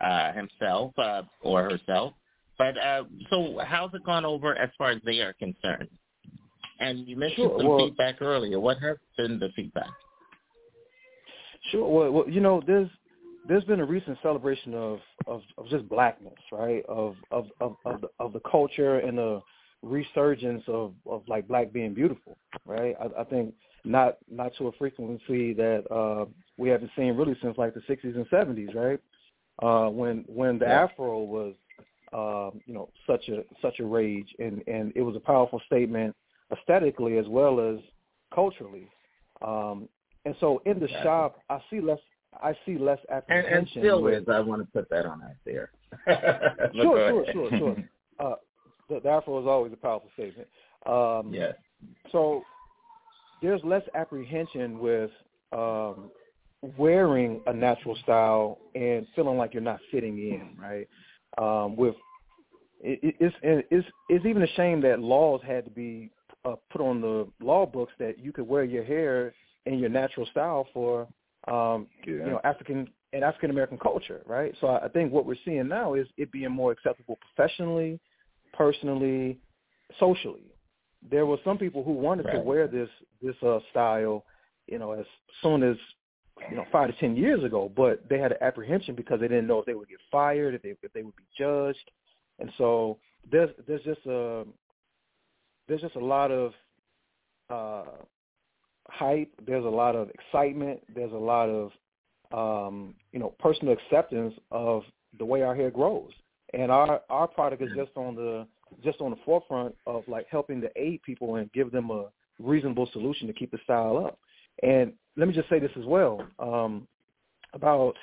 uh, 0.00 0.32
himself 0.32 0.96
uh, 0.96 1.22
or 1.40 1.64
herself. 1.64 2.12
But 2.56 2.78
uh, 2.78 3.04
so, 3.30 3.58
how's 3.64 3.92
it 3.94 4.04
gone 4.04 4.24
over 4.24 4.56
as 4.56 4.70
far 4.78 4.90
as 4.90 5.00
they 5.04 5.20
are 5.20 5.32
concerned? 5.32 5.88
And 6.80 7.08
you 7.08 7.16
mentioned 7.16 7.48
sure, 7.48 7.58
some 7.58 7.68
well, 7.68 7.86
feedback 7.86 8.22
earlier. 8.22 8.60
What 8.60 8.78
has 8.78 8.96
been 9.16 9.38
the 9.38 9.48
feedback? 9.56 9.90
Sure. 11.70 11.88
Well, 11.88 12.10
well, 12.12 12.28
you 12.28 12.40
know, 12.40 12.62
there's 12.66 12.88
there's 13.48 13.64
been 13.64 13.80
a 13.80 13.84
recent 13.84 14.18
celebration 14.22 14.74
of 14.74 15.00
of, 15.26 15.42
of 15.56 15.68
just 15.68 15.88
blackness, 15.88 16.38
right? 16.52 16.84
Of 16.88 17.16
of 17.30 17.46
of 17.60 17.76
of 17.84 18.00
the, 18.02 18.08
of 18.20 18.32
the 18.32 18.40
culture 18.40 18.98
and 18.98 19.18
the 19.18 19.42
resurgence 19.82 20.62
of 20.68 20.94
of 21.06 21.22
like 21.26 21.48
black 21.48 21.72
being 21.72 21.94
beautiful, 21.94 22.38
right? 22.64 22.94
I, 23.00 23.22
I 23.22 23.24
think 23.24 23.54
not 23.84 24.18
not 24.30 24.52
to 24.58 24.68
a 24.68 24.72
frequency 24.72 25.52
that 25.54 25.84
uh, 25.90 26.26
we 26.56 26.68
haven't 26.68 26.90
seen 26.96 27.16
really 27.16 27.36
since 27.42 27.58
like 27.58 27.74
the 27.74 27.80
60s 27.80 28.16
and 28.16 28.28
70s, 28.28 28.74
right? 28.74 29.00
Uh, 29.60 29.90
when 29.90 30.24
when 30.28 30.58
the 30.58 30.66
Afro 30.66 31.22
was, 31.22 31.54
um, 32.12 32.60
you 32.66 32.74
know, 32.74 32.88
such 33.06 33.28
a 33.28 33.42
such 33.60 33.80
a 33.80 33.84
rage, 33.84 34.28
and 34.38 34.62
and 34.68 34.92
it 34.94 35.02
was 35.02 35.16
a 35.16 35.20
powerful 35.20 35.60
statement 35.66 36.14
aesthetically 36.52 37.18
as 37.18 37.26
well 37.28 37.60
as 37.60 37.78
culturally. 38.34 38.88
Um, 39.42 39.88
and 40.24 40.34
so 40.40 40.62
in 40.66 40.78
the 40.78 40.86
exactly. 40.86 41.04
shop, 41.04 41.40
I 41.48 41.60
see 41.70 41.80
less 41.80 41.98
I 42.42 42.54
see 42.66 42.76
less 42.76 42.98
apprehension. 43.10 43.52
And, 43.52 43.58
and 43.60 43.68
still 43.70 44.02
with, 44.02 44.22
is. 44.22 44.28
I 44.28 44.40
want 44.40 44.62
to 44.62 44.68
put 44.72 44.88
that 44.90 45.06
on 45.06 45.22
out 45.22 45.30
there. 45.44 45.70
sure, 46.74 47.08
sure, 47.08 47.24
sure, 47.32 47.50
sure. 47.58 47.76
Uh, 48.20 48.34
the, 48.88 49.00
the 49.00 49.08
Afro 49.08 49.40
is 49.40 49.46
always 49.46 49.72
a 49.72 49.76
powerful 49.76 50.10
statement. 50.14 50.48
Um, 50.86 51.32
yes. 51.32 51.54
So 52.12 52.42
there's 53.42 53.60
less 53.64 53.82
apprehension 53.94 54.78
with 54.78 55.10
um, 55.52 56.10
wearing 56.76 57.40
a 57.46 57.52
natural 57.52 57.96
style 58.02 58.58
and 58.74 59.06
feeling 59.14 59.38
like 59.38 59.54
you're 59.54 59.62
not 59.62 59.80
fitting 59.90 60.18
in, 60.18 60.56
right? 60.60 60.88
Um, 61.38 61.76
with 61.76 61.94
it, 62.80 63.14
it's 63.20 63.34
it's 63.42 63.86
it's 64.08 64.26
even 64.26 64.42
a 64.42 64.48
shame 64.56 64.80
that 64.82 65.00
laws 65.00 65.40
had 65.46 65.64
to 65.64 65.70
be 65.70 66.10
uh, 66.48 66.56
put 66.70 66.80
on 66.80 67.00
the 67.00 67.26
law 67.40 67.66
books 67.66 67.92
that 67.98 68.18
you 68.18 68.32
could 68.32 68.46
wear 68.46 68.64
your 68.64 68.84
hair 68.84 69.32
in 69.66 69.78
your 69.78 69.88
natural 69.88 70.26
style 70.26 70.66
for 70.72 71.02
um, 71.46 71.86
yeah. 72.06 72.14
you 72.14 72.30
know 72.30 72.40
African 72.44 72.88
and 73.12 73.24
African 73.24 73.50
American 73.50 73.78
culture, 73.78 74.22
right? 74.26 74.54
So 74.60 74.68
I 74.68 74.88
think 74.88 75.12
what 75.12 75.26
we're 75.26 75.36
seeing 75.44 75.68
now 75.68 75.94
is 75.94 76.06
it 76.16 76.30
being 76.30 76.50
more 76.50 76.72
acceptable 76.72 77.18
professionally, 77.34 77.98
personally, 78.52 79.38
socially. 79.98 80.44
There 81.10 81.26
were 81.26 81.38
some 81.44 81.58
people 81.58 81.84
who 81.84 81.92
wanted 81.92 82.26
right. 82.26 82.34
to 82.34 82.40
wear 82.40 82.66
this 82.66 82.88
this 83.22 83.36
uh, 83.42 83.60
style, 83.70 84.24
you 84.66 84.78
know, 84.78 84.92
as 84.92 85.06
soon 85.42 85.62
as 85.62 85.76
you 86.50 86.56
know 86.56 86.64
five 86.70 86.88
to 86.88 86.96
ten 87.00 87.16
years 87.16 87.42
ago, 87.44 87.70
but 87.74 88.08
they 88.08 88.18
had 88.18 88.32
an 88.32 88.38
apprehension 88.40 88.94
because 88.94 89.20
they 89.20 89.28
didn't 89.28 89.46
know 89.46 89.60
if 89.60 89.66
they 89.66 89.74
would 89.74 89.88
get 89.88 89.98
fired, 90.10 90.54
if 90.54 90.62
they 90.62 90.74
if 90.82 90.92
they 90.92 91.02
would 91.02 91.16
be 91.16 91.24
judged, 91.38 91.90
and 92.38 92.50
so 92.58 92.98
there's 93.30 93.50
there's 93.66 93.82
just 93.82 94.04
a 94.06 94.44
there's 95.68 95.80
just 95.80 95.96
a 95.96 96.04
lot 96.04 96.30
of 96.30 96.52
uh, 97.50 97.90
hype. 98.88 99.32
There's 99.46 99.64
a 99.64 99.68
lot 99.68 99.94
of 99.94 100.10
excitement. 100.10 100.80
There's 100.94 101.12
a 101.12 101.16
lot 101.16 101.48
of 101.48 101.72
um, 102.32 102.94
you 103.12 103.18
know 103.18 103.34
personal 103.38 103.74
acceptance 103.74 104.34
of 104.50 104.82
the 105.18 105.24
way 105.24 105.42
our 105.42 105.54
hair 105.54 105.70
grows, 105.70 106.10
and 106.54 106.70
our 106.70 107.00
our 107.10 107.26
product 107.26 107.62
is 107.62 107.70
just 107.76 107.90
on 107.96 108.14
the 108.14 108.46
just 108.82 109.00
on 109.00 109.10
the 109.10 109.16
forefront 109.24 109.74
of 109.86 110.02
like 110.08 110.26
helping 110.30 110.60
to 110.60 110.70
aid 110.76 111.02
people 111.02 111.36
and 111.36 111.52
give 111.52 111.70
them 111.70 111.90
a 111.90 112.06
reasonable 112.38 112.88
solution 112.92 113.26
to 113.26 113.32
keep 113.32 113.50
the 113.50 113.58
style 113.64 113.96
up. 114.04 114.18
And 114.62 114.92
let 115.16 115.28
me 115.28 115.34
just 115.34 115.48
say 115.48 115.58
this 115.58 115.70
as 115.78 115.84
well. 115.84 116.26
Um, 116.38 116.86
about 117.52 117.94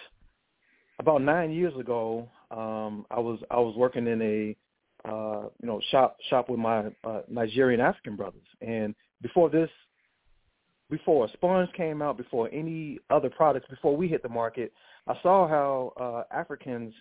about 1.00 1.22
nine 1.22 1.52
years 1.52 1.74
ago, 1.78 2.30
um, 2.52 3.06
I 3.12 3.20
was 3.20 3.40
I 3.52 3.60
was 3.60 3.76
working 3.76 4.08
in 4.08 4.22
a 4.22 4.56
uh, 5.08 5.50
you 5.62 5.68
know 5.68 5.80
shop 5.92 6.18
shop 6.30 6.50
with 6.50 6.60
my 6.60 6.86
uh, 7.04 7.22
Nigerian 7.30 7.82
African 7.82 8.16
brothers, 8.16 8.48
and 8.62 8.96
before 9.22 9.50
this 9.50 9.70
before 10.90 11.28
sponge 11.34 11.70
came 11.74 12.02
out, 12.02 12.18
before 12.18 12.50
any 12.52 13.00
other 13.10 13.30
products, 13.30 13.68
before 13.70 13.98
we 13.98 14.08
hit 14.08 14.22
the 14.22 14.30
market, 14.30 14.72
I 15.08 15.16
saw 15.24 15.48
how 15.48 15.94
uh, 16.00 16.36
Africans 16.36 16.94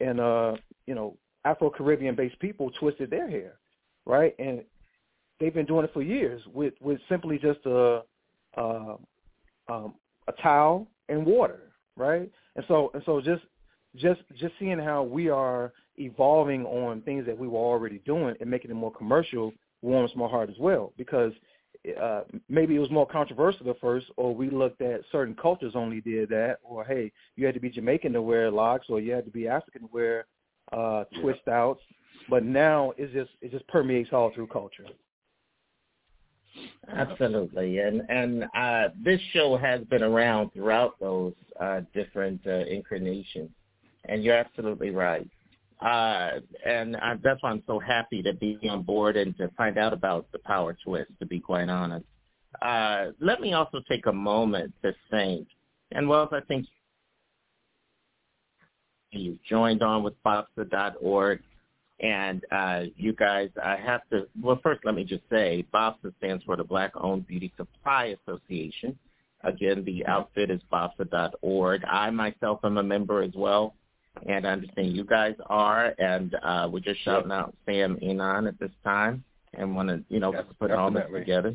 and 0.00 0.20
uh, 0.20 0.54
you 0.86 0.94
know 0.94 1.16
Afro 1.44 1.70
Caribbean 1.70 2.14
based 2.14 2.38
people 2.40 2.70
twisted 2.78 3.10
their 3.10 3.28
hair, 3.28 3.54
right? 4.06 4.34
And 4.38 4.62
they've 5.40 5.54
been 5.54 5.66
doing 5.66 5.84
it 5.84 5.92
for 5.92 6.02
years 6.02 6.42
with 6.52 6.74
with 6.80 6.98
simply 7.08 7.38
just 7.38 7.60
a 7.66 8.02
uh, 8.56 8.96
um, 9.68 9.94
a 10.28 10.32
towel 10.42 10.88
and 11.08 11.24
water, 11.24 11.72
right? 11.96 12.30
And 12.56 12.64
so 12.68 12.90
and 12.94 13.02
so 13.06 13.20
just 13.20 13.42
just 13.96 14.20
just 14.36 14.54
seeing 14.58 14.78
how 14.78 15.02
we 15.02 15.28
are 15.28 15.72
evolving 15.96 16.64
on 16.66 17.02
things 17.02 17.26
that 17.26 17.38
we 17.38 17.48
were 17.48 17.58
already 17.58 18.00
doing 18.04 18.34
and 18.40 18.50
making 18.50 18.70
it 18.70 18.74
more 18.74 18.92
commercial 18.92 19.52
warms 19.82 20.12
my 20.14 20.28
heart 20.28 20.48
as 20.48 20.58
well 20.58 20.92
because 20.96 21.32
uh, 22.00 22.22
maybe 22.48 22.76
it 22.76 22.78
was 22.78 22.90
more 22.90 23.06
controversial 23.06 23.68
at 23.68 23.80
first, 23.80 24.06
or 24.16 24.34
we 24.34 24.50
looked 24.50 24.80
at 24.80 25.00
certain 25.10 25.34
cultures 25.34 25.72
only 25.74 26.00
did 26.00 26.28
that, 26.28 26.58
or 26.62 26.84
hey, 26.84 27.10
you 27.36 27.44
had 27.44 27.54
to 27.54 27.60
be 27.60 27.70
Jamaican 27.70 28.12
to 28.12 28.22
wear 28.22 28.50
locks, 28.50 28.86
or 28.88 29.00
you 29.00 29.12
had 29.12 29.24
to 29.24 29.30
be 29.30 29.48
African 29.48 29.82
to 29.82 29.88
wear 29.92 30.26
uh, 30.72 31.04
twist 31.20 31.40
yeah. 31.46 31.54
outs. 31.54 31.82
But 32.30 32.44
now 32.44 32.92
it 32.96 33.12
just 33.12 33.32
it 33.40 33.50
just 33.50 33.66
permeates 33.66 34.10
all 34.12 34.30
through 34.32 34.46
culture. 34.46 34.86
Absolutely, 36.88 37.78
and 37.78 38.02
and 38.08 38.44
uh, 38.56 38.88
this 39.02 39.20
show 39.32 39.56
has 39.56 39.80
been 39.84 40.04
around 40.04 40.52
throughout 40.52 41.00
those 41.00 41.34
uh, 41.60 41.80
different 41.94 42.40
uh, 42.46 42.64
incarnations, 42.66 43.50
and 44.04 44.22
you're 44.22 44.36
absolutely 44.36 44.90
right. 44.90 45.28
Uh, 45.82 46.40
and 46.64 46.96
I, 46.96 47.14
that's 47.22 47.42
why 47.42 47.50
I'm 47.50 47.62
so 47.66 47.78
happy 47.80 48.22
to 48.22 48.32
be 48.34 48.58
on 48.70 48.82
board 48.82 49.16
and 49.16 49.36
to 49.38 49.48
find 49.56 49.78
out 49.78 49.92
about 49.92 50.30
the 50.32 50.38
power 50.38 50.76
twist, 50.84 51.10
to 51.18 51.26
be 51.26 51.40
quite 51.40 51.68
honest. 51.68 52.06
Uh, 52.60 53.06
let 53.20 53.40
me 53.40 53.54
also 53.54 53.80
take 53.88 54.06
a 54.06 54.12
moment 54.12 54.72
to 54.82 54.92
thank, 55.10 55.48
and 55.90 56.08
well, 56.08 56.28
I 56.30 56.40
think 56.40 56.66
you 59.10 59.38
joined 59.48 59.82
on 59.82 60.02
with 60.02 60.14
BOBSA.org. 60.24 61.40
And 62.00 62.42
uh, 62.50 62.82
you 62.96 63.12
guys, 63.12 63.48
I 63.62 63.76
have 63.76 64.00
to, 64.10 64.26
well, 64.40 64.58
first 64.62 64.80
let 64.84 64.94
me 64.96 65.04
just 65.04 65.22
say, 65.30 65.64
BOBSA 65.72 66.12
stands 66.18 66.42
for 66.42 66.56
the 66.56 66.64
Black 66.64 66.92
Owned 66.96 67.28
Beauty 67.28 67.52
Supply 67.56 68.16
Association. 68.26 68.98
Again, 69.44 69.84
the 69.84 70.04
outfit 70.06 70.50
is 70.50 70.60
BOBSA.org. 70.72 71.84
I 71.84 72.10
myself 72.10 72.60
am 72.64 72.78
a 72.78 72.82
member 72.82 73.22
as 73.22 73.32
well 73.36 73.74
and 74.26 74.46
I 74.46 74.52
understand 74.52 74.96
you 74.96 75.04
guys 75.04 75.34
are, 75.46 75.94
and 75.98 76.34
uh, 76.42 76.68
we're 76.70 76.80
just 76.80 77.02
shouting 77.04 77.30
yep. 77.30 77.40
out 77.40 77.56
Sam 77.66 77.98
Enon 78.02 78.46
at 78.46 78.58
this 78.58 78.70
time, 78.84 79.24
and 79.54 79.74
want 79.74 79.88
to, 79.88 80.02
you 80.08 80.20
know, 80.20 80.32
yes, 80.32 80.44
put 80.58 80.70
all 80.70 80.90
this 80.90 81.04
together. 81.12 81.54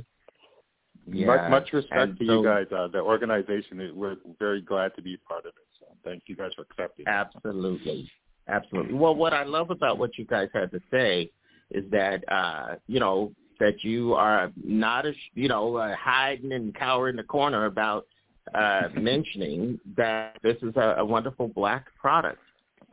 Yeah. 1.10 1.28
Much, 1.28 1.52
much 1.52 1.74
respect 1.74 2.02
and 2.02 2.20
to 2.20 2.26
so, 2.26 2.34
you 2.34 2.44
guys. 2.44 2.66
Uh, 2.76 2.88
the 2.88 3.00
organization, 3.00 3.92
we're 3.96 4.18
very 4.40 4.62
glad 4.62 4.94
to 4.96 5.02
be 5.02 5.18
part 5.18 5.46
of 5.46 5.54
it. 5.56 5.68
So 5.80 5.86
thank 6.04 6.24
you 6.28 6.36
guys 6.36 6.52
for 6.56 6.64
accepting. 6.64 7.08
Absolutely, 7.08 8.10
absolutely. 8.48 8.94
Well, 8.94 9.16
what 9.16 9.34
I 9.34 9.44
love 9.44 9.70
about 9.70 9.98
what 9.98 10.18
you 10.18 10.26
guys 10.26 10.50
had 10.54 10.72
to 10.72 10.82
say 10.92 11.32
is 11.72 11.90
that, 11.92 12.24
uh, 12.32 12.76
you 12.88 13.00
know, 13.00 13.32
that 13.60 13.84
you 13.84 14.14
are 14.14 14.52
not, 14.62 15.06
a, 15.06 15.14
you 15.34 15.48
know, 15.48 15.78
uh, 15.78 15.96
hiding 15.96 16.52
and 16.52 16.76
cowering 16.76 17.14
in 17.14 17.18
the 17.18 17.24
corner 17.24 17.66
about 17.66 18.06
uh, 18.54 18.84
mentioning 19.00 19.80
that 19.96 20.38
this 20.44 20.58
is 20.62 20.76
a, 20.76 20.96
a 21.00 21.06
wonderful 21.06 21.48
black 21.48 21.88
product 21.96 22.40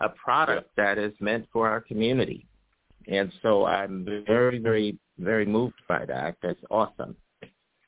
a 0.00 0.08
product 0.08 0.70
that 0.76 0.98
is 0.98 1.12
meant 1.20 1.46
for 1.52 1.68
our 1.68 1.80
community. 1.80 2.46
And 3.06 3.32
so 3.42 3.66
I'm 3.66 4.04
very, 4.26 4.58
very, 4.58 4.98
very 5.18 5.46
moved 5.46 5.80
by 5.88 6.04
that. 6.06 6.36
That's 6.42 6.60
awesome. 6.70 7.16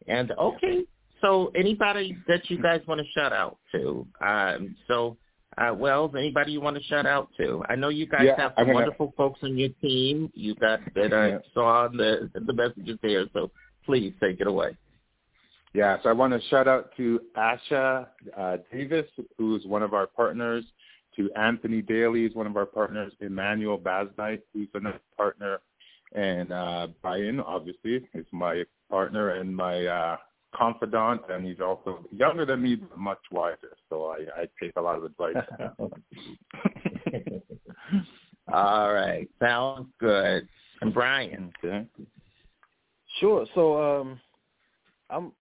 And 0.06 0.30
okay, 0.32 0.84
so 1.20 1.50
anybody 1.56 2.16
that 2.28 2.48
you 2.50 2.60
guys 2.62 2.80
want 2.86 3.00
to 3.00 3.06
shout 3.14 3.32
out 3.32 3.58
to? 3.72 4.06
Um, 4.24 4.76
so, 4.86 5.16
uh, 5.58 5.74
Wells, 5.74 6.12
anybody 6.16 6.52
you 6.52 6.60
want 6.60 6.76
to 6.76 6.82
shout 6.84 7.06
out 7.06 7.28
to? 7.38 7.64
I 7.68 7.74
know 7.74 7.88
you 7.88 8.06
guys 8.06 8.22
yeah, 8.24 8.36
have 8.36 8.52
some 8.58 8.72
wonderful 8.72 9.14
folks 9.16 9.40
on 9.42 9.56
your 9.56 9.70
team. 9.80 10.30
You 10.34 10.54
got 10.54 10.80
that 10.94 11.12
I 11.12 11.28
yeah. 11.28 11.38
saw 11.54 11.88
the 11.88 12.30
the 12.34 12.52
messages 12.52 12.98
there. 13.02 13.24
So 13.32 13.50
please 13.84 14.12
take 14.20 14.40
it 14.40 14.46
away. 14.46 14.76
Yeah, 15.72 15.96
so 16.02 16.08
I 16.08 16.12
want 16.12 16.32
to 16.32 16.48
shout 16.48 16.68
out 16.68 16.90
to 16.96 17.20
Asha 17.36 18.06
uh, 18.36 18.56
Davis, 18.72 19.06
who's 19.36 19.64
one 19.66 19.82
of 19.82 19.92
our 19.92 20.06
partners 20.06 20.64
to 21.16 21.30
Anthony 21.34 21.82
Daly, 21.82 22.24
is 22.24 22.34
one 22.34 22.46
of 22.46 22.56
our 22.56 22.66
partners, 22.66 23.12
Emmanuel 23.20 23.78
Basnight, 23.78 24.40
who's 24.52 24.68
another 24.74 25.00
partner, 25.16 25.60
and 26.14 26.52
uh, 26.52 26.88
Brian, 27.02 27.40
obviously, 27.40 28.06
is 28.14 28.26
my 28.32 28.64
partner 28.90 29.30
and 29.30 29.54
my 29.54 29.86
uh, 29.86 30.16
confidant, 30.54 31.22
and 31.28 31.44
he's 31.44 31.60
also 31.60 32.06
younger 32.12 32.46
than 32.46 32.62
me, 32.62 32.76
but 32.76 32.96
much 32.98 33.18
wiser. 33.30 33.76
So 33.88 34.06
I, 34.06 34.42
I 34.42 34.48
take 34.60 34.72
a 34.76 34.80
lot 34.80 34.96
of 34.96 35.04
advice. 35.04 35.36
All 38.52 38.92
right, 38.92 39.28
sounds 39.40 39.88
good. 39.98 40.46
And 40.80 40.94
Brian, 40.94 41.52
okay. 41.64 41.86
Sure. 43.18 43.46
So 43.54 44.00
um, 44.00 44.20
I'm 45.10 45.32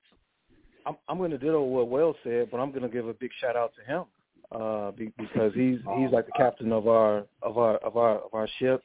I'm 0.85 0.95
I'm 1.07 1.17
going 1.17 1.31
to 1.31 1.37
ditto 1.37 1.61
what 1.61 1.89
Will 1.89 2.15
said, 2.23 2.49
but 2.51 2.57
I'm 2.57 2.71
going 2.71 2.83
to 2.83 2.89
give 2.89 3.07
a 3.07 3.13
big 3.13 3.31
shout 3.39 3.55
out 3.55 3.73
to 3.75 3.83
him 3.91 4.05
uh, 4.51 4.91
because 4.91 5.53
he's 5.53 5.79
he's 5.97 6.11
like 6.11 6.25
the 6.25 6.31
captain 6.37 6.71
of 6.71 6.87
our 6.87 7.25
of 7.41 7.57
our 7.57 7.77
of 7.77 7.97
our 7.97 8.19
of 8.19 8.33
our 8.33 8.47
ship, 8.59 8.81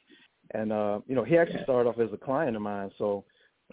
and 0.55 0.73
uh, 0.73 1.01
you 1.07 1.15
know 1.15 1.25
he 1.25 1.37
actually 1.37 1.63
started 1.63 1.89
off 1.89 1.99
as 1.99 2.13
a 2.13 2.17
client 2.17 2.57
of 2.57 2.63
mine. 2.63 2.91
So 2.99 3.25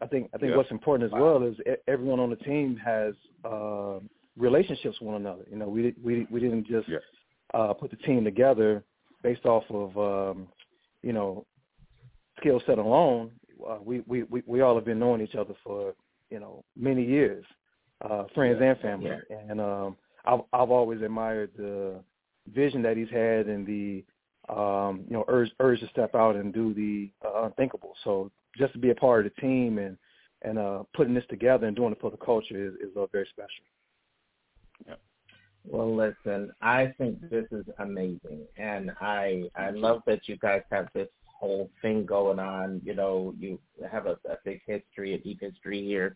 I 0.01 0.07
think 0.07 0.29
I 0.33 0.37
think 0.37 0.55
what's 0.55 0.71
important 0.71 1.11
as 1.11 1.19
well 1.19 1.43
is 1.43 1.55
everyone 1.87 2.19
on 2.19 2.29
the 2.29 2.35
team 2.37 2.79
has 2.83 3.13
uh, 3.45 3.99
relationships 4.35 4.99
with 4.99 5.07
one 5.07 5.15
another. 5.15 5.43
You 5.49 5.57
know, 5.57 5.67
we 5.67 5.93
we 6.03 6.27
we 6.29 6.39
didn't 6.39 6.67
just 6.67 6.87
uh, 7.53 7.73
put 7.73 7.91
the 7.91 7.97
team 7.97 8.23
together 8.23 8.83
based 9.23 9.45
off 9.45 9.63
of 9.69 9.97
um, 9.97 10.47
you 11.03 11.13
know 11.13 11.45
skill 12.39 12.61
set 12.65 12.77
alone. 12.77 13.31
Uh, 13.67 13.77
we, 13.83 14.01
we 14.07 14.23
we 14.23 14.43
we 14.45 14.61
all 14.61 14.75
have 14.75 14.85
been 14.85 14.99
knowing 14.99 15.21
each 15.21 15.35
other 15.35 15.53
for 15.63 15.93
you 16.29 16.39
know 16.39 16.63
many 16.75 17.03
years, 17.03 17.45
uh, 18.07 18.25
friends 18.35 18.59
and 18.61 18.77
family, 18.79 19.11
and 19.49 19.59
um, 19.59 19.97
I've 20.27 20.41
I've 20.53 20.71
always 20.71 21.01
admired 21.01 21.51
the 21.57 21.95
vision 22.53 22.81
that 22.83 22.97
he's 22.97 23.09
had 23.09 23.47
and 23.47 23.65
the 23.65 24.03
um, 24.53 25.05
you 25.07 25.13
know 25.13 25.25
urge 25.27 25.51
urge 25.59 25.79
to 25.79 25.87
step 25.87 26.13
out 26.15 26.35
and 26.35 26.53
do 26.53 26.73
the 26.73 27.09
uh, 27.25 27.45
unthinkable. 27.45 27.93
So 28.03 28.31
just 28.57 28.73
to 28.73 28.79
be 28.79 28.91
a 28.91 28.95
part 28.95 29.25
of 29.25 29.33
the 29.33 29.41
team 29.41 29.77
and 29.77 29.97
and 30.43 30.59
uh, 30.59 30.83
putting 30.93 31.13
this 31.13 31.25
together 31.29 31.65
and 31.65 31.75
doing 31.75 31.93
it 31.93 31.99
for 31.99 32.11
the 32.11 32.17
culture 32.17 32.67
is, 32.67 32.73
is 32.75 32.95
uh, 32.95 33.07
very 33.11 33.27
special. 33.31 33.65
Yeah. 34.85 34.93
Well, 35.65 35.95
listen, 35.95 36.51
I 36.61 36.93
think 36.97 37.29
this 37.29 37.45
is 37.51 37.65
amazing, 37.79 38.45
and 38.57 38.91
I 39.01 39.49
I 39.55 39.71
love 39.71 40.01
that 40.07 40.27
you 40.27 40.37
guys 40.37 40.61
have 40.71 40.87
this 40.93 41.09
whole 41.25 41.69
thing 41.81 42.05
going 42.05 42.39
on. 42.39 42.81
You 42.83 42.95
know, 42.95 43.33
you 43.37 43.59
have 43.91 44.05
a, 44.05 44.17
a 44.29 44.37
big 44.45 44.61
history, 44.65 45.13
a 45.13 45.17
deep 45.17 45.41
history 45.41 45.83
here. 45.83 46.15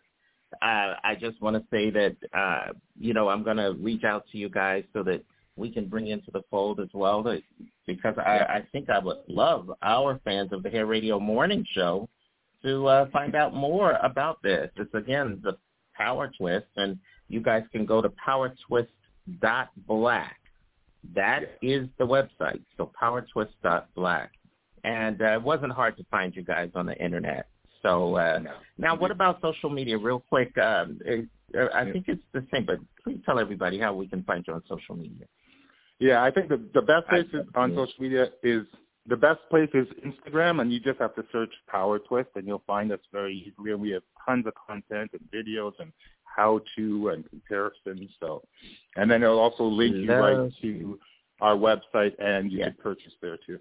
Uh, 0.60 0.94
I 1.02 1.16
just 1.18 1.40
want 1.40 1.56
to 1.56 1.62
say 1.70 1.90
that 1.90 2.16
uh, 2.36 2.72
you 2.98 3.14
know 3.14 3.28
I'm 3.28 3.42
going 3.42 3.56
to 3.56 3.74
reach 3.80 4.04
out 4.04 4.24
to 4.32 4.38
you 4.38 4.48
guys 4.48 4.84
so 4.92 5.02
that 5.04 5.22
we 5.56 5.70
can 5.70 5.88
bring 5.88 6.08
into 6.08 6.30
the 6.32 6.42
fold 6.50 6.80
as 6.80 6.88
well, 6.94 7.22
that, 7.22 7.42
because 7.86 8.14
I, 8.18 8.38
I 8.38 8.66
think 8.72 8.88
I 8.88 8.98
would 8.98 9.18
love 9.28 9.70
our 9.82 10.18
fans 10.24 10.50
of 10.52 10.62
the 10.62 10.70
Hair 10.70 10.86
Radio 10.86 11.20
Morning 11.20 11.66
Show 11.74 12.08
to 12.62 12.86
uh, 12.86 13.10
find 13.10 13.34
out 13.34 13.54
more 13.54 13.98
about 14.02 14.42
this. 14.42 14.70
It's 14.76 14.94
again 14.94 15.40
the 15.42 15.58
Power 15.94 16.32
Twist, 16.38 16.68
and 16.76 16.98
you 17.28 17.40
guys 17.40 17.64
can 17.72 17.84
go 17.84 18.00
to 18.00 18.10
powertwist.black. 18.10 20.36
That 21.14 21.58
is 21.60 21.88
the 21.98 22.04
website. 22.04 22.62
So 22.76 22.90
powertwist.black. 23.00 24.30
And 24.84 25.20
uh, 25.20 25.32
it 25.32 25.42
wasn't 25.42 25.72
hard 25.72 25.96
to 25.96 26.04
find 26.10 26.34
you 26.34 26.42
guys 26.42 26.70
on 26.74 26.86
the 26.86 26.96
internet. 26.96 27.46
So 27.82 28.16
uh, 28.16 28.38
no. 28.42 28.52
now, 28.78 28.96
what 28.96 29.10
about 29.10 29.40
social 29.42 29.68
media? 29.68 29.98
Real 29.98 30.20
quick, 30.28 30.56
um, 30.58 31.00
it, 31.04 31.26
uh, 31.58 31.66
I 31.74 31.90
think 31.90 32.06
it's 32.08 32.22
the 32.32 32.46
same, 32.52 32.64
but 32.64 32.78
please 33.02 33.20
tell 33.26 33.38
everybody 33.38 33.78
how 33.78 33.92
we 33.92 34.06
can 34.06 34.22
find 34.22 34.44
you 34.46 34.54
on 34.54 34.62
social 34.68 34.96
media. 34.96 35.26
Yeah, 35.98 36.22
I 36.22 36.30
think 36.30 36.48
the 36.48 36.60
the 36.74 36.82
best 36.82 37.08
place 37.08 37.26
on 37.54 37.70
social 37.70 37.94
media 37.98 38.28
is 38.42 38.64
the 39.06 39.16
best 39.16 39.40
place 39.50 39.68
is 39.74 39.86
Instagram, 40.06 40.60
and 40.60 40.72
you 40.72 40.78
just 40.78 41.00
have 41.00 41.14
to 41.16 41.24
search 41.32 41.50
Power 41.68 41.98
Twist, 41.98 42.30
and 42.36 42.46
you'll 42.46 42.62
find 42.66 42.92
us 42.92 43.00
very 43.12 43.34
easily. 43.34 43.72
And 43.72 43.80
we 43.80 43.90
have 43.90 44.02
tons 44.26 44.46
of 44.46 44.54
content 44.66 45.10
and 45.12 45.22
videos 45.32 45.72
and 45.80 45.92
how 46.24 46.60
to 46.76 47.08
and 47.08 47.28
comparisons. 47.28 48.10
So, 48.20 48.42
and 48.96 49.10
then 49.10 49.22
it'll 49.22 49.40
also 49.40 49.64
link 49.64 49.96
you 49.96 50.12
right 50.12 50.50
to 50.62 50.98
our 51.40 51.56
website, 51.56 52.14
and 52.20 52.52
you 52.52 52.60
yeah. 52.60 52.66
can 52.66 52.74
purchase 52.80 53.12
there 53.20 53.38
too. 53.44 53.58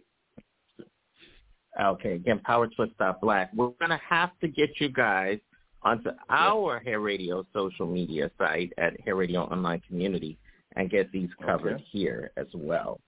Okay, 1.80 2.14
again, 2.14 2.42
PowerTwist.black. 2.48 3.52
We're 3.54 3.68
going 3.68 3.90
to 3.90 4.02
have 4.08 4.32
to 4.42 4.48
get 4.48 4.70
you 4.80 4.90
guys 4.90 5.40
onto 5.84 6.10
our 6.30 6.80
Hair 6.80 7.00
Radio 7.00 7.46
social 7.54 7.88
media 7.88 8.30
site 8.38 8.74
at 8.78 9.00
Hair 9.02 9.16
Radio 9.16 9.42
Online 9.42 9.82
Community 9.88 10.38
and 10.76 10.90
get 10.90 11.12
these 11.12 11.30
covered 11.46 11.76
okay. 11.76 11.86
here 11.92 12.32
as 12.38 12.48
well. 12.54 13.00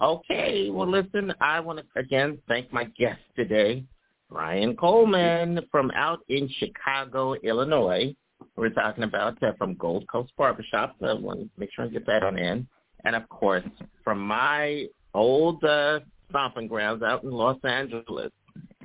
Okay, 0.00 0.70
well, 0.70 0.88
listen, 0.88 1.32
I 1.40 1.58
want 1.60 1.80
to 1.80 2.00
again 2.00 2.38
thank 2.46 2.72
my 2.72 2.84
guest 2.84 3.20
today, 3.34 3.84
Brian 4.30 4.76
Coleman 4.76 5.60
from 5.72 5.90
out 5.92 6.20
in 6.28 6.48
Chicago, 6.58 7.34
Illinois. 7.42 8.14
We're 8.56 8.70
talking 8.70 9.04
about 9.04 9.42
uh, 9.42 9.52
from 9.58 9.74
Gold 9.74 10.06
Coast 10.08 10.32
Barbershop. 10.36 10.96
So 11.00 11.06
I 11.06 11.12
want 11.14 11.40
to 11.40 11.48
make 11.56 11.70
sure 11.74 11.84
I 11.84 11.88
get 11.88 12.06
that 12.06 12.22
on 12.22 12.38
in. 12.38 12.68
And 13.04 13.16
of 13.16 13.28
course, 13.28 13.64
from 14.04 14.20
my 14.20 14.86
old 15.14 15.64
uh, 15.64 16.00
stomping 16.28 16.66
grounds 16.66 17.02
out 17.02 17.24
in 17.24 17.30
Los 17.30 17.58
Angeles, 17.64 18.32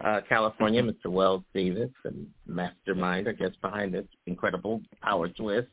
uh, 0.04 0.22
California, 0.28 0.82
Mr. 0.82 1.08
Wells 1.08 1.44
Davis, 1.54 1.92
and 2.06 2.28
mastermind, 2.48 3.28
I 3.28 3.34
guess, 3.34 3.52
behind 3.62 3.94
this 3.94 4.06
incredible 4.26 4.82
power 5.02 5.30
twist, 5.30 5.68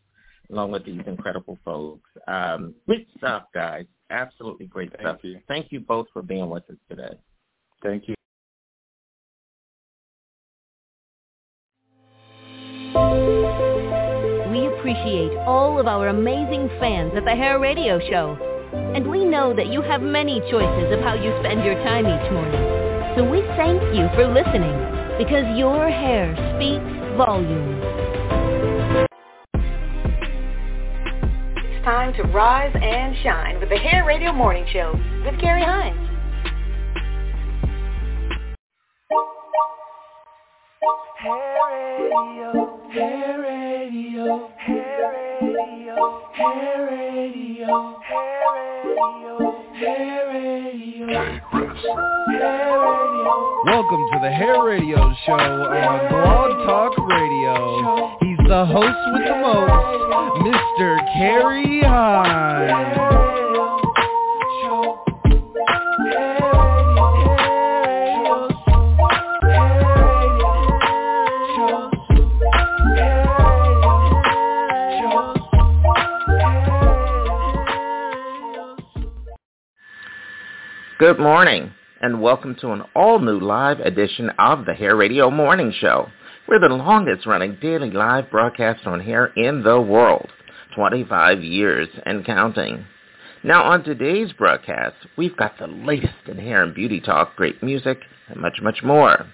along 0.50 0.72
with 0.72 0.84
these 0.84 1.00
incredible 1.06 1.58
folks. 1.64 2.08
Um, 2.26 2.74
great 2.86 3.08
stuff, 3.16 3.44
guys. 3.54 3.86
Absolutely 4.10 4.66
great 4.66 4.90
Thank 4.90 5.00
stuff. 5.02 5.18
You. 5.22 5.38
Thank 5.48 5.70
you 5.70 5.80
both 5.80 6.06
for 6.12 6.22
being 6.22 6.48
with 6.50 6.68
us 6.68 6.76
today. 6.88 7.18
Thank 7.82 8.08
you. 8.08 8.14
We 14.50 14.66
appreciate 14.66 15.36
all 15.46 15.78
of 15.78 15.86
our 15.86 16.08
amazing 16.08 16.68
fans 16.80 17.12
at 17.16 17.24
the 17.24 17.30
Hair 17.30 17.60
Radio 17.60 18.00
Show. 18.10 18.49
And 18.72 19.10
we 19.10 19.24
know 19.24 19.54
that 19.54 19.68
you 19.68 19.82
have 19.82 20.00
many 20.02 20.40
choices 20.50 20.92
of 20.92 21.00
how 21.00 21.14
you 21.14 21.34
spend 21.40 21.64
your 21.64 21.74
time 21.82 22.06
each 22.06 22.32
morning. 22.32 22.62
So 23.16 23.28
we 23.28 23.42
thank 23.56 23.82
you 23.94 24.08
for 24.14 24.26
listening 24.28 24.76
because 25.18 25.44
your 25.58 25.90
hair 25.90 26.30
speaks 26.56 27.16
volumes. 27.16 27.82
It's 31.56 31.84
time 31.84 32.14
to 32.14 32.22
rise 32.24 32.74
and 32.80 33.16
shine 33.22 33.58
with 33.58 33.68
the 33.68 33.78
Hair 33.78 34.04
Radio 34.06 34.32
Morning 34.32 34.64
Show 34.72 34.92
with 35.24 35.40
Carrie 35.40 35.64
Hines. 35.64 36.19
Welcome 53.66 54.08
to 54.12 54.18
the 54.22 54.30
Hair 54.30 54.62
Radio 54.64 55.14
Show 55.26 55.32
on 55.32 56.08
Blog 56.08 56.50
Talk 56.66 56.96
Radio. 57.08 58.16
He's 58.22 58.38
the 58.48 58.64
host 58.64 58.98
with 59.12 59.24
the 59.26 59.36
most, 59.36 59.70
Mr. 60.46 60.96
Carrie 61.12 61.82
Hines. 61.82 63.10
Good 81.00 81.18
morning, 81.18 81.72
and 82.02 82.20
welcome 82.20 82.54
to 82.56 82.72
an 82.72 82.82
all-new 82.94 83.40
live 83.40 83.80
edition 83.80 84.28
of 84.38 84.66
the 84.66 84.74
Hair 84.74 84.96
Radio 84.96 85.30
Morning 85.30 85.72
Show. 85.80 86.08
We're 86.46 86.60
the 86.60 86.68
longest-running 86.68 87.56
daily 87.62 87.90
live 87.90 88.30
broadcast 88.30 88.86
on 88.86 89.00
hair 89.00 89.28
in 89.34 89.62
the 89.62 89.80
world, 89.80 90.28
25 90.74 91.42
years 91.42 91.88
and 92.04 92.26
counting. 92.26 92.84
Now 93.42 93.62
on 93.62 93.82
today's 93.82 94.30
broadcast, 94.34 94.96
we've 95.16 95.34
got 95.38 95.58
the 95.58 95.68
latest 95.68 96.12
in 96.28 96.36
hair 96.36 96.62
and 96.62 96.74
beauty 96.74 97.00
talk, 97.00 97.34
great 97.34 97.62
music, 97.62 97.98
and 98.28 98.38
much, 98.38 98.58
much 98.60 98.82
more. 98.84 99.24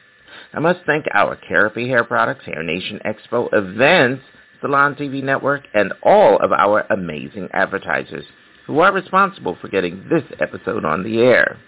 I 0.54 0.60
must 0.60 0.86
thank 0.86 1.06
our 1.14 1.34
Carapy 1.34 1.88
Hair 1.88 2.04
Products, 2.04 2.44
Hair 2.44 2.62
Nation 2.62 3.00
Expo 3.04 3.48
events, 3.52 4.22
Salon 4.60 4.94
TV 4.94 5.20
Network, 5.20 5.64
and 5.74 5.92
all 6.04 6.38
of 6.38 6.52
our 6.52 6.86
amazing 6.90 7.48
advertisers 7.52 8.24
who 8.66 8.80
are 8.80 8.92
responsible 8.92 9.56
for 9.60 9.68
getting 9.68 10.04
this 10.10 10.24
episode 10.40 10.84
on 10.84 11.02
the 11.02 11.18
air. 11.18 11.58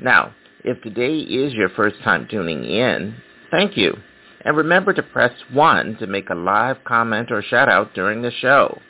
Now, 0.00 0.34
if 0.64 0.80
today 0.82 1.18
is 1.18 1.52
your 1.52 1.68
first 1.70 1.96
time 2.02 2.26
tuning 2.30 2.64
in, 2.64 3.16
thank 3.50 3.76
you. 3.76 3.96
And 4.44 4.56
remember 4.56 4.92
to 4.92 5.02
press 5.02 5.32
1 5.52 5.96
to 5.98 6.06
make 6.06 6.30
a 6.30 6.34
live 6.34 6.82
comment 6.84 7.30
or 7.30 7.42
shout 7.42 7.68
out 7.68 7.94
during 7.94 8.22
the 8.22 8.32
show. 8.40 8.80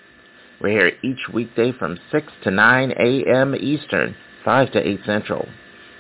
We're 0.61 0.71
here 0.71 0.93
each 1.03 1.33
weekday 1.33 1.73
from 1.73 1.99
6 2.11 2.27
to 2.45 2.51
9 2.51 2.93
a.m. 2.93 3.55
Eastern, 3.57 4.15
5 4.45 4.73
to 4.73 4.89
8 4.89 5.01
Central. 5.05 5.49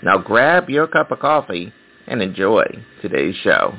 Now 0.02 0.18
grab 0.18 0.70
your 0.70 0.86
cup 0.86 1.10
of 1.10 1.18
coffee 1.18 1.72
and 2.06 2.22
enjoy 2.22 2.64
today's 3.02 3.36
show. 3.42 3.74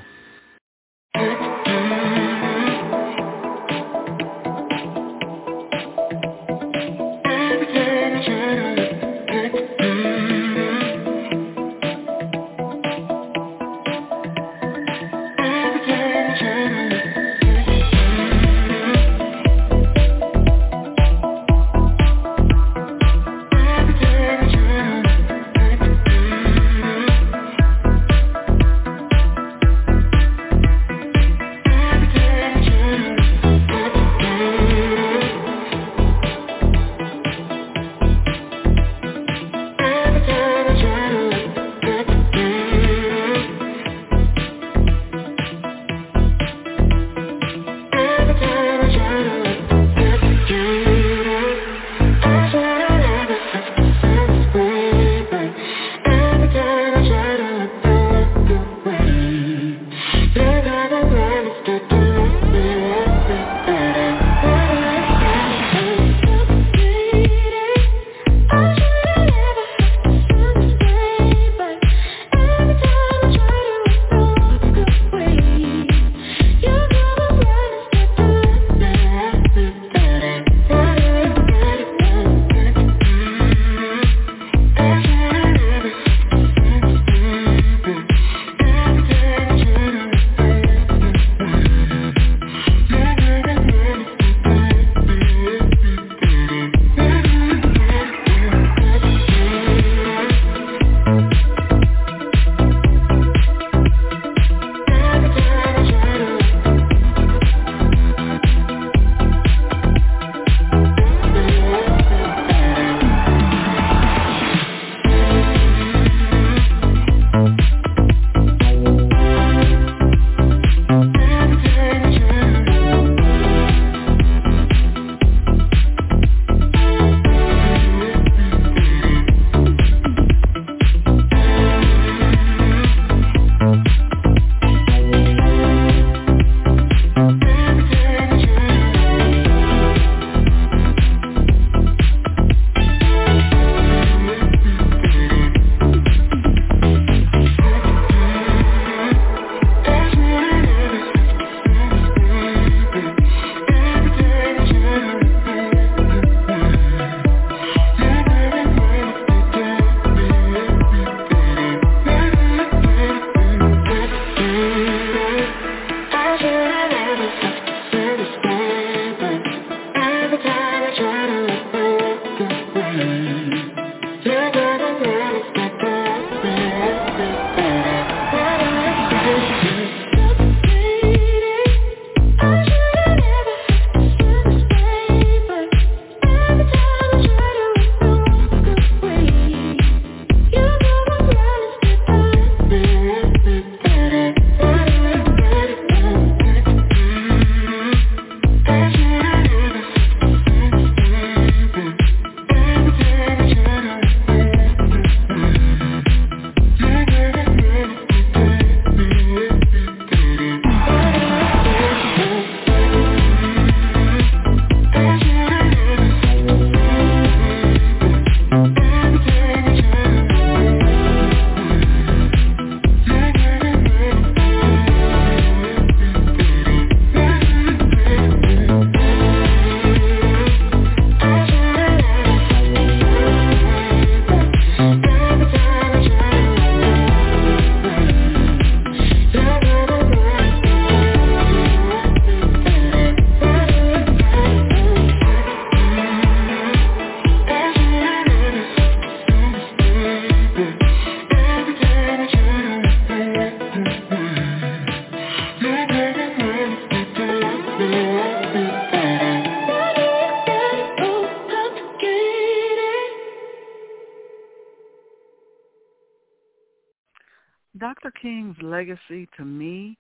Legacy 268.69 269.27
to 269.37 269.45
me 269.45 269.97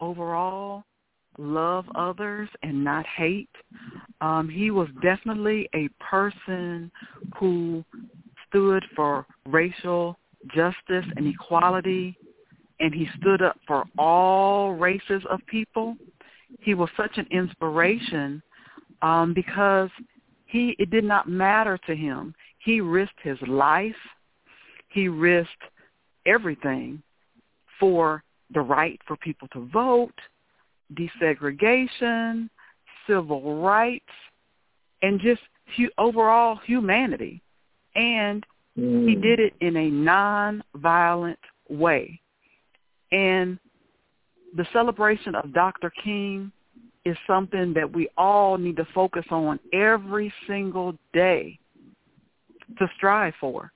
overall 0.00 0.84
love 1.38 1.86
others 1.94 2.48
and 2.62 2.82
not 2.84 3.06
hate. 3.06 3.48
Um, 4.20 4.48
he 4.48 4.70
was 4.70 4.88
definitely 5.02 5.68
a 5.74 5.88
person 6.00 6.90
who 7.36 7.84
stood 8.48 8.84
for 8.94 9.26
racial 9.46 10.18
justice 10.54 11.04
and 11.16 11.26
equality, 11.26 12.16
and 12.80 12.94
he 12.94 13.08
stood 13.20 13.42
up 13.42 13.56
for 13.66 13.84
all 13.98 14.72
races 14.72 15.22
of 15.30 15.40
people. 15.46 15.96
He 16.60 16.74
was 16.74 16.88
such 16.96 17.16
an 17.16 17.26
inspiration 17.30 18.42
um, 19.02 19.32
because 19.34 19.90
he 20.46 20.74
it 20.78 20.90
did 20.90 21.04
not 21.04 21.28
matter 21.28 21.78
to 21.86 21.94
him. 21.94 22.34
He 22.58 22.80
risked 22.80 23.20
his 23.22 23.38
life. 23.46 23.94
He 24.88 25.08
risked 25.08 25.62
everything 26.26 27.02
for 27.80 28.22
the 28.52 28.60
right 28.60 29.00
for 29.06 29.16
people 29.16 29.48
to 29.48 29.68
vote, 29.72 30.14
desegregation, 30.94 32.48
civil 33.06 33.60
rights, 33.60 34.04
and 35.02 35.20
just 35.20 35.40
hu- 35.76 35.90
overall 35.98 36.56
humanity. 36.66 37.42
And 37.94 38.44
mm. 38.78 39.08
he 39.08 39.16
did 39.16 39.40
it 39.40 39.54
in 39.60 39.76
a 39.76 39.90
non-violent 39.90 41.38
way. 41.68 42.20
And 43.12 43.58
the 44.56 44.66
celebration 44.72 45.34
of 45.34 45.52
Dr. 45.52 45.90
King 46.02 46.52
is 47.04 47.16
something 47.26 47.72
that 47.74 47.90
we 47.90 48.08
all 48.18 48.58
need 48.58 48.76
to 48.76 48.86
focus 48.94 49.24
on 49.30 49.58
every 49.72 50.32
single 50.46 50.94
day 51.12 51.58
to 52.78 52.88
strive 52.96 53.34
for. 53.40 53.72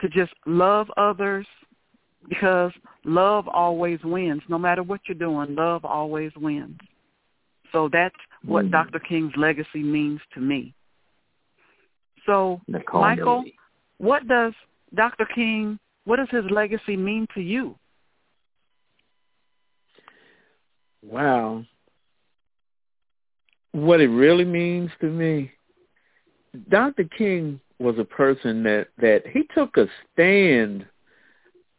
To 0.00 0.08
just 0.08 0.32
love 0.46 0.90
others, 0.96 1.46
because 2.28 2.72
love 3.04 3.48
always 3.48 3.98
wins. 4.04 4.42
No 4.48 4.58
matter 4.58 4.82
what 4.82 5.00
you're 5.08 5.16
doing, 5.16 5.54
love 5.54 5.84
always 5.84 6.32
wins. 6.36 6.78
So 7.72 7.88
that's 7.92 8.14
what 8.44 8.66
mm. 8.66 8.72
Dr. 8.72 8.98
King's 8.98 9.32
legacy 9.36 9.82
means 9.82 10.20
to 10.34 10.40
me. 10.40 10.74
So, 12.26 12.60
Nicole 12.68 13.00
Michael, 13.00 13.44
what 13.98 14.26
does 14.28 14.52
Dr. 14.94 15.26
King, 15.34 15.78
what 16.04 16.16
does 16.16 16.28
his 16.30 16.44
legacy 16.50 16.96
mean 16.96 17.26
to 17.34 17.40
you? 17.40 17.76
Wow. 21.02 21.64
What 23.72 24.00
it 24.00 24.08
really 24.08 24.44
means 24.44 24.90
to 25.00 25.06
me, 25.06 25.52
Dr. 26.68 27.04
King 27.16 27.60
was 27.78 27.98
a 27.98 28.04
person 28.04 28.62
that, 28.64 28.88
that 28.98 29.22
he 29.32 29.44
took 29.54 29.76
a 29.76 29.86
stand 30.12 30.84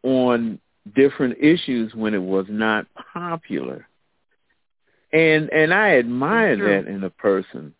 on 0.04 0.60
different 0.96 1.38
issues 1.40 1.94
when 1.94 2.14
it 2.14 2.22
was 2.22 2.46
not 2.50 2.88
popular. 3.14 3.88
And 5.14 5.50
and 5.52 5.74
I 5.74 5.98
admire 5.98 6.56
that 6.58 6.90
in 6.90 7.04
a 7.04 7.10
person. 7.10 7.74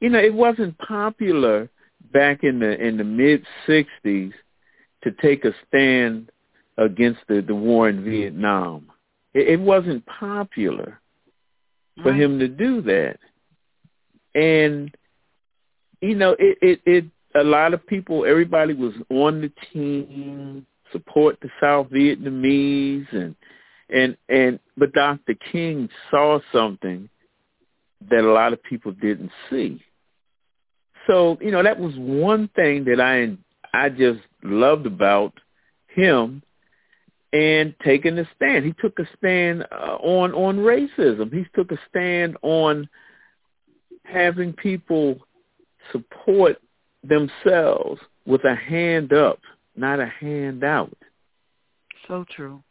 You 0.00 0.10
know, 0.10 0.18
it 0.18 0.34
wasn't 0.34 0.76
popular 0.78 1.70
back 2.12 2.42
in 2.42 2.58
the 2.58 2.80
in 2.80 2.96
the 2.96 3.04
mid 3.04 3.44
sixties 3.66 4.32
to 5.04 5.12
take 5.12 5.44
a 5.44 5.52
stand 5.68 6.30
against 6.76 7.20
the, 7.28 7.40
the 7.40 7.54
war 7.54 7.88
in 7.88 7.98
mm-hmm. 7.98 8.10
Vietnam. 8.10 8.90
It, 9.32 9.48
it 9.48 9.60
wasn't 9.60 10.04
popular 10.06 11.00
for 12.02 12.10
right. 12.10 12.20
him 12.20 12.38
to 12.40 12.48
do 12.48 12.82
that. 12.82 13.18
And 14.34 14.94
you 16.00 16.14
know, 16.16 16.36
it, 16.38 16.58
it 16.60 16.80
it 16.84 17.04
a 17.34 17.44
lot 17.44 17.74
of 17.74 17.86
people 17.86 18.24
everybody 18.24 18.74
was 18.74 18.92
on 19.10 19.40
the 19.40 19.52
team 19.72 20.66
support 20.92 21.38
the 21.40 21.50
South 21.60 21.88
Vietnamese 21.90 23.12
and 23.12 23.34
and 23.88 24.16
and 24.28 24.58
but 24.76 24.92
Dr. 24.92 25.34
King 25.52 25.88
saw 26.10 26.40
something 26.52 27.08
that 28.10 28.20
a 28.20 28.32
lot 28.32 28.52
of 28.52 28.62
people 28.62 28.92
didn't 28.92 29.30
see. 29.50 29.82
So, 31.06 31.38
you 31.40 31.50
know, 31.50 31.62
that 31.62 31.78
was 31.78 31.94
one 31.96 32.48
thing 32.56 32.84
that 32.84 33.00
I 33.00 33.36
I 33.72 33.88
just 33.88 34.20
loved 34.42 34.86
about 34.86 35.32
him 35.88 36.42
and 37.32 37.74
taking 37.84 38.18
a 38.18 38.28
stand. 38.34 38.64
He 38.64 38.74
took 38.80 38.98
a 38.98 39.08
stand 39.16 39.66
uh, 39.70 39.96
on 40.00 40.32
on 40.32 40.58
racism. 40.58 41.32
He 41.32 41.46
took 41.54 41.70
a 41.72 41.78
stand 41.88 42.36
on 42.42 42.88
having 44.04 44.52
people 44.52 45.18
support 45.92 46.58
themselves 47.02 48.00
with 48.26 48.44
a 48.44 48.54
hand 48.54 49.12
up 49.12 49.38
not 49.76 50.00
a 50.00 50.06
handout. 50.06 50.96
So 52.08 52.24
true. 52.30 52.62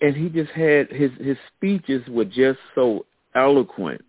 And 0.00 0.16
he 0.16 0.28
just 0.28 0.50
had 0.52 0.90
his 0.90 1.10
his 1.18 1.36
speeches 1.56 2.06
were 2.08 2.24
just 2.24 2.58
so 2.74 3.06
eloquent. 3.34 4.04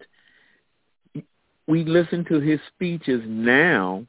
We 1.67 1.85
listen 1.85 2.25
to 2.25 2.39
his 2.39 2.59
speeches 2.73 3.21
now 3.25 4.05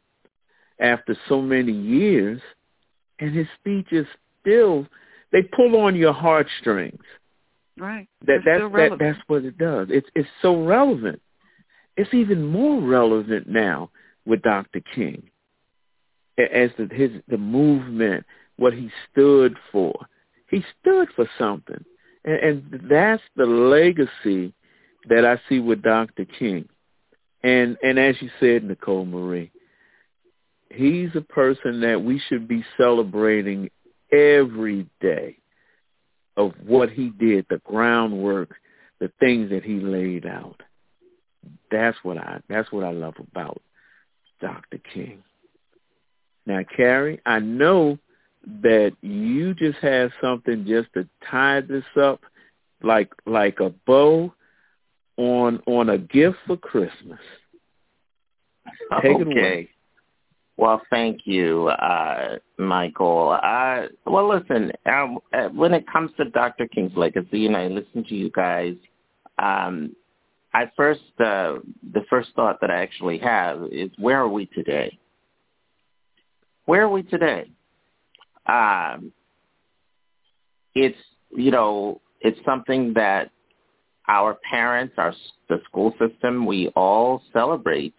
after 0.81 1.17
so 1.29 1.41
many 1.43 1.73
years 1.73 2.41
and 3.21 3.35
his 3.35 3.47
speeches 3.61 4.07
still 4.41 4.87
they 5.33 5.43
pull 5.43 5.77
on 5.77 5.97
your 5.97 6.13
heartstrings. 6.13 7.03
Right. 7.79 8.09
That 8.27 8.41
that's 8.45 8.73
that 8.73 8.97
that's 8.99 9.19
what 9.27 9.45
it 9.45 9.59
does. 9.59 9.89
It's 9.91 10.09
it's 10.15 10.29
so 10.41 10.65
relevant. 10.65 11.21
It's 11.97 12.13
even 12.15 12.47
more 12.47 12.81
relevant 12.81 13.49
now 13.49 13.91
with 14.25 14.43
Dr. 14.43 14.81
King 14.95 15.31
as 16.39 16.71
the, 16.79 16.89
his 16.93 17.11
the 17.29 17.39
movement, 17.39 18.25
what 18.57 18.73
he 18.73 18.91
stood 19.11 19.57
for. 19.71 19.95
He 20.49 20.65
stood 20.81 21.09
for 21.17 21.29
something, 21.39 21.85
and, 22.25 22.39
and 22.41 22.81
that's 22.91 23.23
the 23.37 23.47
legacy 23.47 24.53
that 25.09 25.25
I 25.25 25.41
see 25.49 25.61
with 25.61 25.83
Dr. 25.83 26.25
King. 26.25 26.69
And 27.43 27.77
and 27.83 27.99
as 27.99 28.17
you 28.21 28.31
said, 28.39 28.65
Nicole 28.65 29.05
Marie, 29.05 29.51
he's 30.71 31.11
a 31.15 31.21
person 31.21 31.81
that 31.81 32.03
we 32.03 32.21
should 32.29 32.47
be 32.47 32.65
celebrating 32.77 33.71
every 34.13 34.87
day 35.01 35.39
of 36.37 36.53
what 36.65 36.91
he 36.91 37.11
did, 37.11 37.47
the 37.51 37.61
groundwork, 37.65 38.55
the 39.01 39.11
things 39.21 39.51
that 39.51 39.65
he 39.65 39.81
laid 39.81 40.27
out. 40.27 40.61
That's 41.71 41.97
what 42.03 42.19
I 42.19 42.41
that's 42.49 42.71
what 42.71 42.85
I 42.85 42.93
love 42.93 43.15
about 43.19 43.61
Dr. 44.41 44.79
King. 44.93 45.23
Now, 46.47 46.61
Carrie, 46.77 47.21
I 47.25 47.39
know 47.39 47.99
that 48.63 48.93
you 49.03 49.55
just 49.55 49.79
have 49.79 50.11
something 50.21 50.65
just 50.67 50.93
to 50.95 51.09
tie 51.31 51.61
this 51.61 51.85
up 52.01 52.21
like 52.83 53.13
like 53.27 53.61
a 53.61 53.71
bow 53.87 54.35
on 55.17 55.63
on 55.67 55.91
a 55.91 55.99
gift 55.99 56.39
for 56.47 56.57
Christmas. 56.57 57.21
Take 59.03 59.17
okay. 59.17 59.21
it 59.21 59.27
away. 59.27 59.69
Well, 60.57 60.83
thank 60.91 61.23
you, 61.25 61.69
uh, 61.69 62.37
Michael. 62.59 63.39
Uh, 63.43 63.87
well, 64.07 64.29
listen, 64.29 64.71
uh, 64.87 65.07
uh, 65.33 65.49
when 65.49 65.73
it 65.73 65.91
comes 65.91 66.11
to 66.19 66.27
Dr. 66.27 66.69
King's 66.69 66.97
legacy, 66.97 67.47
and 67.47 67.57
I 67.57 67.69
listen 67.69 68.05
to 68.05 68.15
you 68.15 68.31
guys, 68.31 68.75
um, 69.39 69.97
I 70.53 70.71
first 70.77 71.01
uh, 71.19 71.55
the 71.93 72.05
first 72.11 72.31
thought 72.37 72.61
that 72.61 72.71
I 72.71 72.83
actually 72.83 73.19
have 73.19 73.63
is 73.73 73.91
where 73.99 74.21
are 74.21 74.29
we 74.29 74.47
today? 74.47 74.99
Where 76.67 76.83
are 76.83 76.89
we 76.89 77.03
today? 77.03 77.51
Um, 78.47 79.13
it's 80.75 80.99
you 81.31 81.51
know 81.51 82.01
it's 82.21 82.39
something 82.45 82.95
that 82.95 83.31
our 84.09 84.39
parents, 84.49 84.95
our 84.99 85.15
the 85.49 85.61
school 85.65 85.95
system, 85.99 86.47
we 86.47 86.69
all 86.69 87.23
celebrate 87.33 87.95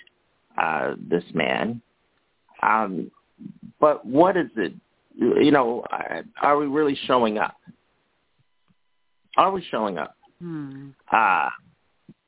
uh, 0.61 0.95
this 0.97 1.23
man. 1.33 1.81
Um, 2.61 3.11
but 3.79 4.05
what 4.05 4.37
is 4.37 4.49
it? 4.57 4.73
You 5.15 5.51
know, 5.51 5.83
are 6.41 6.57
we 6.57 6.65
really 6.65 6.97
showing 7.05 7.37
up? 7.37 7.55
Are 9.37 9.51
we 9.51 9.63
showing 9.69 9.97
up? 9.97 10.15
Hmm. 10.39 10.89
Uh, 11.11 11.49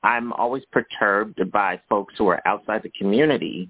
I'm 0.03 0.31
always 0.33 0.63
perturbed 0.71 1.51
by 1.51 1.81
folks 1.89 2.13
who 2.17 2.27
are 2.27 2.41
outside 2.47 2.83
the 2.83 2.91
community 2.97 3.69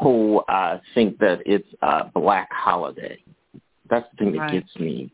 who 0.00 0.40
uh, 0.40 0.78
think 0.94 1.18
that 1.18 1.40
it's 1.46 1.68
a 1.82 2.04
black 2.14 2.48
holiday. 2.52 3.18
That's 3.88 4.06
the 4.12 4.16
thing 4.16 4.32
that 4.32 4.38
right. 4.38 4.52
gets 4.52 4.76
me 4.76 5.12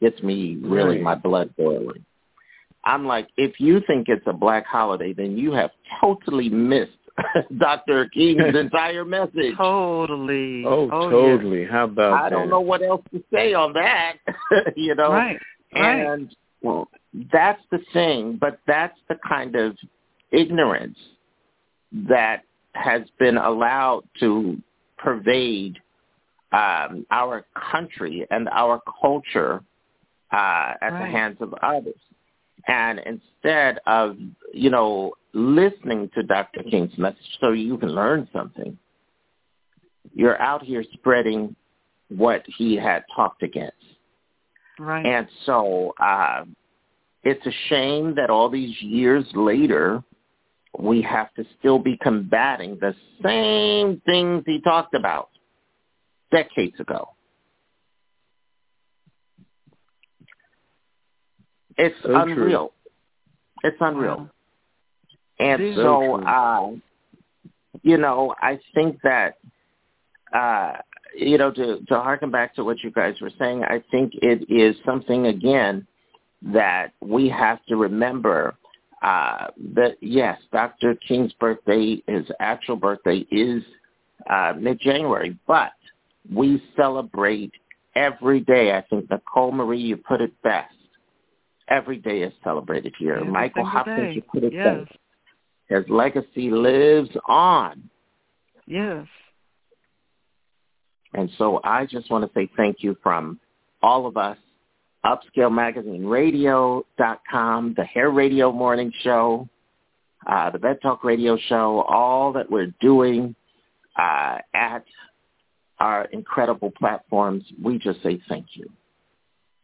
gets 0.00 0.22
me 0.22 0.58
really 0.60 0.96
right. 0.96 1.02
my 1.02 1.14
blood 1.14 1.54
boiling. 1.56 2.04
I'm 2.84 3.06
like, 3.06 3.28
if 3.36 3.58
you 3.58 3.80
think 3.86 4.08
it's 4.08 4.26
a 4.26 4.32
black 4.32 4.66
holiday, 4.66 5.12
then 5.14 5.38
you 5.38 5.52
have 5.52 5.70
totally 6.00 6.48
missed 6.48 6.92
Dr. 7.58 8.08
King's 8.10 8.42
entire 8.54 9.04
message. 9.04 9.56
Totally. 9.56 10.64
Oh, 10.66 10.90
oh 10.92 11.10
totally. 11.10 11.62
Yeah. 11.62 11.70
How 11.70 11.84
about 11.84 12.12
I 12.12 12.22
that? 12.24 12.30
don't 12.30 12.50
know 12.50 12.60
what 12.60 12.82
else 12.82 13.02
to 13.12 13.22
say 13.32 13.54
on 13.54 13.72
that. 13.74 14.16
you 14.76 14.94
know, 14.94 15.10
right. 15.12 15.38
Right. 15.74 16.06
and 16.06 16.34
well, 16.62 16.88
that's 17.32 17.62
the 17.70 17.78
thing. 17.92 18.38
But 18.40 18.58
that's 18.66 18.98
the 19.08 19.16
kind 19.26 19.56
of 19.56 19.76
ignorance 20.30 20.98
that 22.08 22.42
has 22.74 23.02
been 23.18 23.36
allowed 23.36 24.02
to 24.20 24.60
pervade 24.98 25.78
um, 26.52 27.06
our 27.10 27.44
country 27.72 28.26
and 28.30 28.48
our 28.50 28.80
culture 29.00 29.62
uh, 30.32 30.74
at 30.80 30.92
Right. 30.92 31.00
the 31.00 31.06
hands 31.10 31.38
of 31.40 31.54
others. 31.62 31.98
And 32.66 33.00
instead 33.00 33.78
of, 33.86 34.16
you 34.52 34.70
know, 34.70 35.12
listening 35.32 36.10
to 36.14 36.22
Dr. 36.22 36.62
King's 36.62 36.96
message 36.96 37.38
so 37.40 37.50
you 37.50 37.76
can 37.76 37.90
learn 37.90 38.28
something, 38.32 38.78
you're 40.14 40.40
out 40.40 40.62
here 40.62 40.84
spreading 40.94 41.54
what 42.08 42.42
he 42.56 42.76
had 42.76 43.04
talked 43.14 43.42
against. 43.42 43.76
Right. 44.78 45.04
And 45.04 45.26
so 45.44 45.92
uh, 46.00 46.44
it's 47.22 47.44
a 47.46 47.52
shame 47.68 48.14
that 48.14 48.30
all 48.30 48.48
these 48.48 48.80
years 48.80 49.24
later, 49.34 50.02
we 50.78 51.02
have 51.02 51.32
to 51.34 51.44
still 51.58 51.78
be 51.78 51.96
combating 51.96 52.78
the 52.80 52.94
same 53.22 54.00
things 54.04 54.42
he 54.46 54.60
talked 54.60 54.94
about 54.94 55.30
decades 56.30 56.78
ago. 56.80 57.08
It's 61.76 61.94
So 62.02 62.08
true. 62.08 62.22
unreal. 62.22 62.72
It's 63.62 63.76
unreal. 63.80 64.28
And 65.38 65.74
so, 65.76 66.20
So 66.20 66.22
uh, 66.24 66.70
you 67.82 67.96
know, 67.96 68.34
I 68.40 68.58
think 68.74 68.98
that, 69.02 69.38
uh, 70.32 70.74
you 71.16 71.38
know, 71.38 71.50
to, 71.50 71.80
to 71.80 71.94
harken 71.94 72.30
back 72.30 72.54
to 72.56 72.64
what 72.64 72.82
you 72.82 72.90
guys 72.90 73.14
were 73.20 73.32
saying, 73.38 73.64
I 73.64 73.82
think 73.90 74.12
it 74.14 74.50
is 74.50 74.76
something, 74.84 75.26
again, 75.26 75.86
that 76.42 76.92
we 77.00 77.28
have 77.28 77.64
to 77.66 77.76
remember 77.76 78.54
uh, 79.04 79.48
that, 79.74 79.96
yes, 80.00 80.38
Dr. 80.50 80.96
King's 81.06 81.32
birthday, 81.34 82.02
his 82.06 82.24
actual 82.40 82.76
birthday 82.76 83.18
is 83.30 83.62
uh, 84.30 84.54
mid-January, 84.58 85.38
but 85.46 85.72
we 86.32 86.62
celebrate 86.74 87.52
every 87.94 88.40
day. 88.40 88.72
I 88.72 88.80
think, 88.88 89.10
Nicole 89.10 89.52
Marie, 89.52 89.80
you 89.82 89.98
put 89.98 90.22
it 90.22 90.32
best. 90.42 90.74
Every 91.68 91.98
day 91.98 92.22
is 92.22 92.32
celebrated 92.42 92.94
here. 92.98 93.16
Every 93.16 93.30
Michael 93.30 93.66
Hopkins, 93.66 93.96
day. 94.08 94.12
you 94.14 94.22
put 94.22 94.42
it 94.44 94.52
Yes. 94.54 94.86
best. 94.88 94.98
His 95.68 95.84
legacy 95.90 96.50
lives 96.50 97.10
on. 97.28 97.90
Yes. 98.66 99.06
And 101.12 101.30
so 101.36 101.60
I 101.62 101.84
just 101.86 102.10
want 102.10 102.24
to 102.24 102.38
say 102.38 102.48
thank 102.56 102.82
you 102.82 102.96
from 103.02 103.38
all 103.82 104.06
of 104.06 104.16
us, 104.16 104.38
Upscale 105.04 105.52
Magazine 105.52 106.04
Radio.com, 106.06 107.74
the 107.76 107.84
Hair 107.84 108.10
Radio 108.10 108.52
Morning 108.52 108.92
Show, 109.02 109.48
uh, 110.26 110.50
the 110.50 110.58
Bed 110.58 110.78
Talk 110.82 111.04
Radio 111.04 111.36
Show, 111.48 111.82
all 111.82 112.32
that 112.32 112.50
we're 112.50 112.72
doing 112.80 113.34
uh, 113.98 114.38
at 114.54 114.84
our 115.78 116.06
incredible 116.06 116.70
platforms. 116.70 117.44
We 117.62 117.78
just 117.78 118.02
say 118.02 118.20
thank 118.28 118.46
you. 118.54 118.70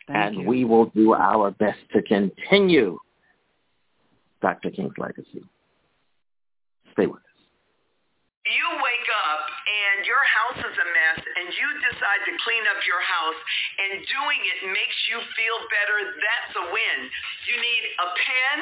Thank 0.06 0.18
and 0.18 0.42
you. 0.42 0.48
we 0.48 0.64
will 0.64 0.86
do 0.86 1.14
our 1.14 1.50
best 1.52 1.78
to 1.94 2.02
continue 2.02 2.98
Dr. 4.42 4.70
King's 4.70 4.98
legacy. 4.98 5.44
Stay 6.92 7.06
with 7.06 7.16
us. 7.16 7.30
You 8.44 8.66
wake 8.76 9.10
up 9.30 9.46
and 9.46 10.04
your 10.04 10.24
house 10.26 10.58
is 10.58 10.64
a 10.64 10.64
mess 10.64 10.66
and 10.66 10.69
you 11.52 11.68
decide 11.90 12.22
to 12.26 12.32
clean 12.42 12.64
up 12.70 12.80
your 12.86 13.02
house 13.02 13.40
and 13.82 13.92
doing 14.06 14.40
it 14.40 14.58
makes 14.70 14.98
you 15.10 15.18
feel 15.36 15.58
better, 15.68 15.98
that's 16.18 16.52
a 16.58 16.64
win. 16.70 16.98
You 17.50 17.56
need 17.58 17.84
a 17.98 18.08
pen, 18.14 18.58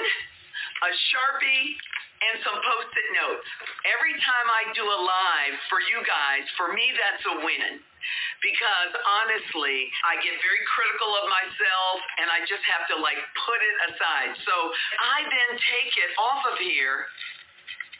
a 0.84 0.90
Sharpie, 1.12 1.76
and 2.18 2.42
some 2.42 2.58
post-it 2.58 3.08
notes. 3.14 3.46
Every 3.94 4.14
time 4.18 4.46
I 4.50 4.62
do 4.74 4.82
a 4.82 5.00
live 5.06 5.54
for 5.70 5.78
you 5.78 6.02
guys, 6.02 6.42
for 6.58 6.74
me 6.74 6.90
that's 6.98 7.24
a 7.30 7.36
win. 7.46 7.78
Because 8.42 8.92
honestly, 8.94 9.90
I 10.06 10.18
get 10.22 10.34
very 10.40 10.62
critical 10.70 11.10
of 11.18 11.26
myself 11.30 11.96
and 12.22 12.26
I 12.30 12.42
just 12.46 12.62
have 12.66 12.86
to 12.94 12.96
like 12.98 13.18
put 13.46 13.60
it 13.60 13.76
aside. 13.90 14.32
So 14.46 14.54
I 14.98 15.26
then 15.26 15.50
take 15.58 15.92
it 15.94 16.10
off 16.16 16.42
of 16.46 16.56
here 16.58 17.06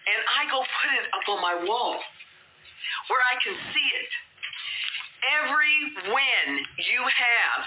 and 0.09 0.20
I 0.38 0.40
go 0.48 0.62
put 0.62 0.92
it 0.96 1.07
up 1.12 1.27
on 1.29 1.40
my 1.42 1.57
wall 1.66 2.01
where 3.11 3.22
I 3.22 3.37
can 3.42 3.55
see 3.74 3.88
it. 4.01 4.11
Every 5.26 6.12
win 6.14 6.48
you 6.78 7.02
have, 7.02 7.64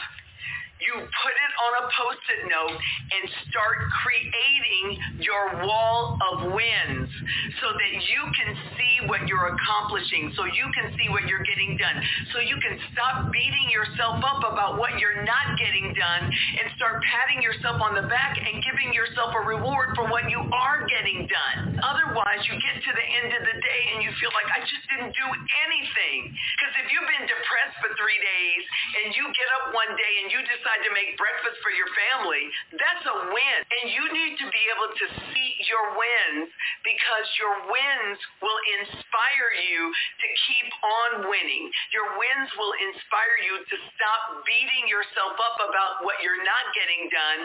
you 0.82 0.98
put 0.98 1.36
it 1.38 1.54
on 1.62 1.72
a 1.78 1.84
post-it 1.94 2.42
note 2.50 2.74
and 2.74 3.24
start 3.54 3.78
creating 4.02 5.22
your 5.22 5.62
wall 5.62 6.18
of 6.18 6.50
wins 6.50 7.10
so 7.62 7.68
that 7.70 7.94
you 8.02 8.22
can 8.34 8.50
see 8.74 8.96
what 9.06 9.22
you're 9.30 9.54
accomplishing, 9.54 10.34
so 10.34 10.50
you 10.50 10.66
can 10.74 10.90
see 10.98 11.08
what 11.14 11.30
you're 11.30 11.46
getting 11.46 11.78
done, 11.78 12.02
so 12.34 12.42
you 12.42 12.58
can 12.58 12.82
stop 12.90 13.30
beating 13.30 13.70
yourself 13.70 14.18
up 14.26 14.42
about 14.42 14.82
what 14.82 14.98
you're 14.98 15.22
not 15.22 15.54
getting 15.62 15.94
done 15.94 16.24
and 16.26 16.66
start 16.76 16.98
patting 17.06 17.46
yourself 17.46 17.78
on 17.78 17.94
the 17.94 18.06
back 18.10 18.42
and 18.42 18.66
giving 18.66 18.90
yourself 18.90 19.38
a 19.38 19.44
reward 19.46 19.94
for 19.94 20.10
what 20.10 20.26
you 20.34 20.42
are 20.50 20.82
getting 20.90 21.30
done. 21.30 21.78
Otherwise, 21.78 22.42
you 22.50 22.58
get 22.58 22.82
to 22.82 22.92
the 22.92 23.08
end 23.22 23.30
of 23.38 23.44
the 23.46 23.58
day 23.62 23.82
and 23.94 23.98
you 24.02 24.10
feel 24.18 24.34
like 24.34 24.50
I 24.50 24.66
just 24.66 24.86
didn't 24.90 25.14
do 25.14 25.28
anything. 25.70 26.34
Because 26.58 26.74
if 26.82 26.88
you've 26.90 27.06
been 27.06 27.28
depressed 27.30 27.78
for 27.86 27.94
three 28.00 28.18
days 28.18 28.64
and 29.04 29.14
you 29.14 29.30
get 29.30 29.50
up 29.62 29.78
one 29.78 29.94
day 29.94 30.14
and 30.26 30.34
you 30.34 30.42
decide 30.42 30.71
to 30.80 30.90
make 30.96 31.20
breakfast 31.20 31.60
for 31.60 31.72
your 31.76 31.90
family, 31.92 32.44
that's 32.80 33.04
a 33.04 33.18
win. 33.32 33.58
And 33.82 33.92
you 33.92 34.04
need 34.16 34.40
to 34.40 34.48
be 34.48 34.64
able 34.72 34.90
to 34.96 35.06
see 35.34 35.50
your 35.68 36.00
wins 36.00 36.48
because 36.88 37.28
your 37.36 37.56
wins 37.68 38.18
will 38.40 38.62
inspire 38.80 39.52
you 39.60 39.82
to 39.92 40.28
keep 40.48 40.70
on 40.84 41.10
winning. 41.28 41.68
Your 41.92 42.16
wins 42.16 42.50
will 42.56 42.76
inspire 42.80 43.38
you 43.44 43.60
to 43.60 43.76
stop 43.96 44.44
beating 44.48 44.88
yourself 44.88 45.36
up 45.36 45.58
about 45.68 46.06
what 46.06 46.20
you're 46.24 46.44
not 46.46 46.66
getting 46.72 47.12
done 47.12 47.42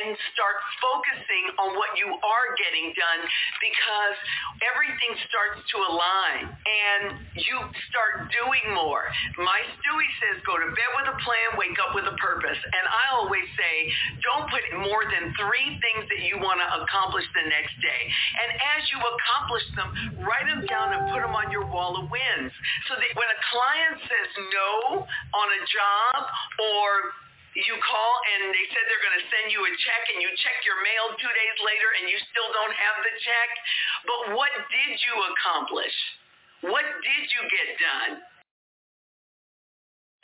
and 0.00 0.16
start 0.32 0.56
focusing 0.80 1.44
on 1.60 1.76
what 1.76 1.92
you 1.98 2.08
are 2.08 2.48
getting 2.56 2.94
done 2.96 3.20
because 3.60 4.16
everything 4.72 5.12
starts 5.28 5.60
to 5.70 5.76
align 5.82 6.42
and 6.48 7.02
you 7.36 7.56
start 7.90 8.30
doing 8.30 8.74
more. 8.74 9.10
My 9.38 9.60
Stewie 9.78 10.12
says 10.22 10.42
go 10.46 10.56
to 10.56 10.68
bed 10.72 10.90
with 10.96 11.08
a 11.10 11.16
plan, 11.20 11.48
wake 11.58 11.78
up 11.82 11.94
with 11.94 12.06
a 12.06 12.16
purpose. 12.18 12.61
And 12.64 12.84
I 12.86 13.04
always 13.18 13.46
say 13.58 13.74
don't 14.22 14.46
put 14.48 14.62
more 14.78 15.04
than 15.10 15.34
three 15.36 15.78
things 15.82 16.06
that 16.08 16.22
you 16.22 16.38
want 16.38 16.62
to 16.62 16.68
accomplish 16.82 17.26
the 17.34 17.46
next 17.50 17.74
day. 17.82 18.02
And 18.42 18.50
as 18.78 18.80
you 18.90 18.98
accomplish 18.98 19.66
them, 19.74 19.88
write 20.22 20.46
them 20.46 20.62
down 20.66 20.94
and 20.94 21.10
put 21.10 21.20
them 21.22 21.34
on 21.34 21.50
your 21.50 21.66
wall 21.66 21.98
of 21.98 22.06
wins 22.08 22.52
so 22.86 22.94
that 22.94 23.10
when 23.18 23.28
a 23.28 23.38
client 23.50 23.96
says 24.06 24.30
no 24.52 25.04
on 25.06 25.48
a 25.50 25.62
job 25.66 26.18
or 26.60 27.14
you 27.52 27.76
call 27.84 28.12
and 28.32 28.48
they 28.48 28.66
said 28.72 28.80
they're 28.88 29.04
going 29.04 29.18
to 29.20 29.28
send 29.28 29.52
you 29.52 29.60
a 29.60 29.72
check 29.84 30.02
and 30.08 30.24
you 30.24 30.30
check 30.40 30.56
your 30.64 30.80
mail 30.80 31.12
two 31.20 31.28
days 31.28 31.58
later 31.60 31.88
and 32.00 32.08
you 32.08 32.16
still 32.32 32.48
don't 32.48 32.72
have 32.72 32.96
the 33.04 33.12
check. 33.20 33.48
But 34.08 34.20
what 34.40 34.52
did 34.72 34.92
you 34.96 35.14
accomplish? 35.36 35.96
What 36.64 36.86
did 36.86 37.24
you 37.28 37.42
get 37.52 37.68
done? 37.76 38.12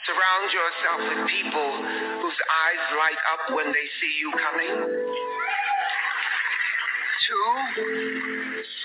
Surround 0.09 0.49
yourself 0.49 1.01
with 1.05 1.21
people 1.29 1.69
whose 2.25 2.41
eyes 2.49 2.85
light 2.97 3.21
up 3.29 3.53
when 3.53 3.69
they 3.69 3.87
see 4.01 4.13
you 4.17 4.33
coming. 4.41 4.73
Two, 7.29 7.45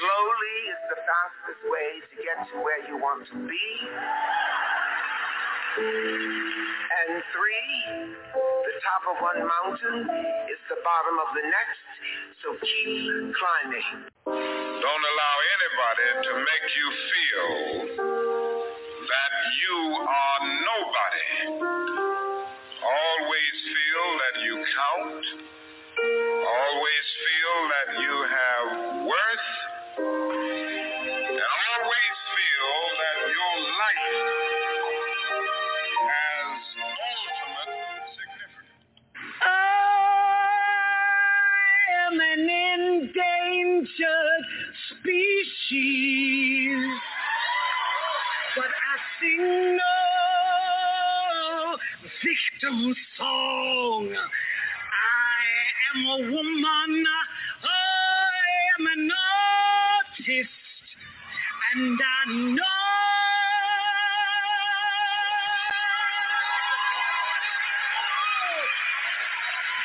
slowly 0.03 0.57
is 0.67 0.81
the 0.91 0.99
fastest 0.99 1.63
way 1.71 2.03
to 2.11 2.15
get 2.27 2.43
to 2.51 2.59
where 2.59 2.83
you 2.91 2.99
want 2.99 3.23
to 3.31 3.39
be. 3.39 3.67
And 5.79 7.23
three, 7.31 7.71
the 8.35 8.75
top 8.83 9.07
of 9.07 9.23
one 9.23 9.47
mountain 9.47 10.03
is 10.51 10.59
the 10.67 10.79
bottom 10.83 11.15
of 11.23 11.29
the 11.39 11.45
next, 11.47 11.87
so 12.43 12.51
keep 12.59 13.31
climbing. 13.31 14.11
Don't 14.27 15.05
allow 15.07 15.35
anybody 15.55 16.09
to 16.27 16.31
make 16.43 16.67
you 16.75 16.87
feel 17.07 18.42
that 19.07 19.33
you 19.61 19.79
are 19.99 20.41
nobody. 20.63 21.29
Always 22.83 23.55
feel 23.63 24.07
that 24.23 24.35
you 24.43 24.55
count. 24.63 25.25
Always 25.99 27.07
feel 27.23 27.57
that 27.73 27.89
you 28.01 28.15
have 28.37 28.67
worth. 29.07 29.47
And 31.29 31.41
always 31.63 32.17
feel 32.33 32.75
that 33.01 33.17
your 33.35 33.55
life 33.81 34.07
has 36.09 36.61
ultimate 36.83 38.07
significance. 38.15 38.81
I 39.41 39.45
am 42.07 42.15
an 42.19 42.47
endangered 42.49 44.45
species, 44.89 46.79
signal, 49.23 49.79
victim 52.23 52.95
song. 53.17 54.09
I 54.11 55.43
am 55.95 55.99
a 56.05 56.17
woman. 56.31 57.05
I 57.63 57.65
am 58.79 58.83
an 58.97 59.11
artist. 59.11 60.49
And 61.75 61.99
I 62.01 62.25
know 62.51 62.63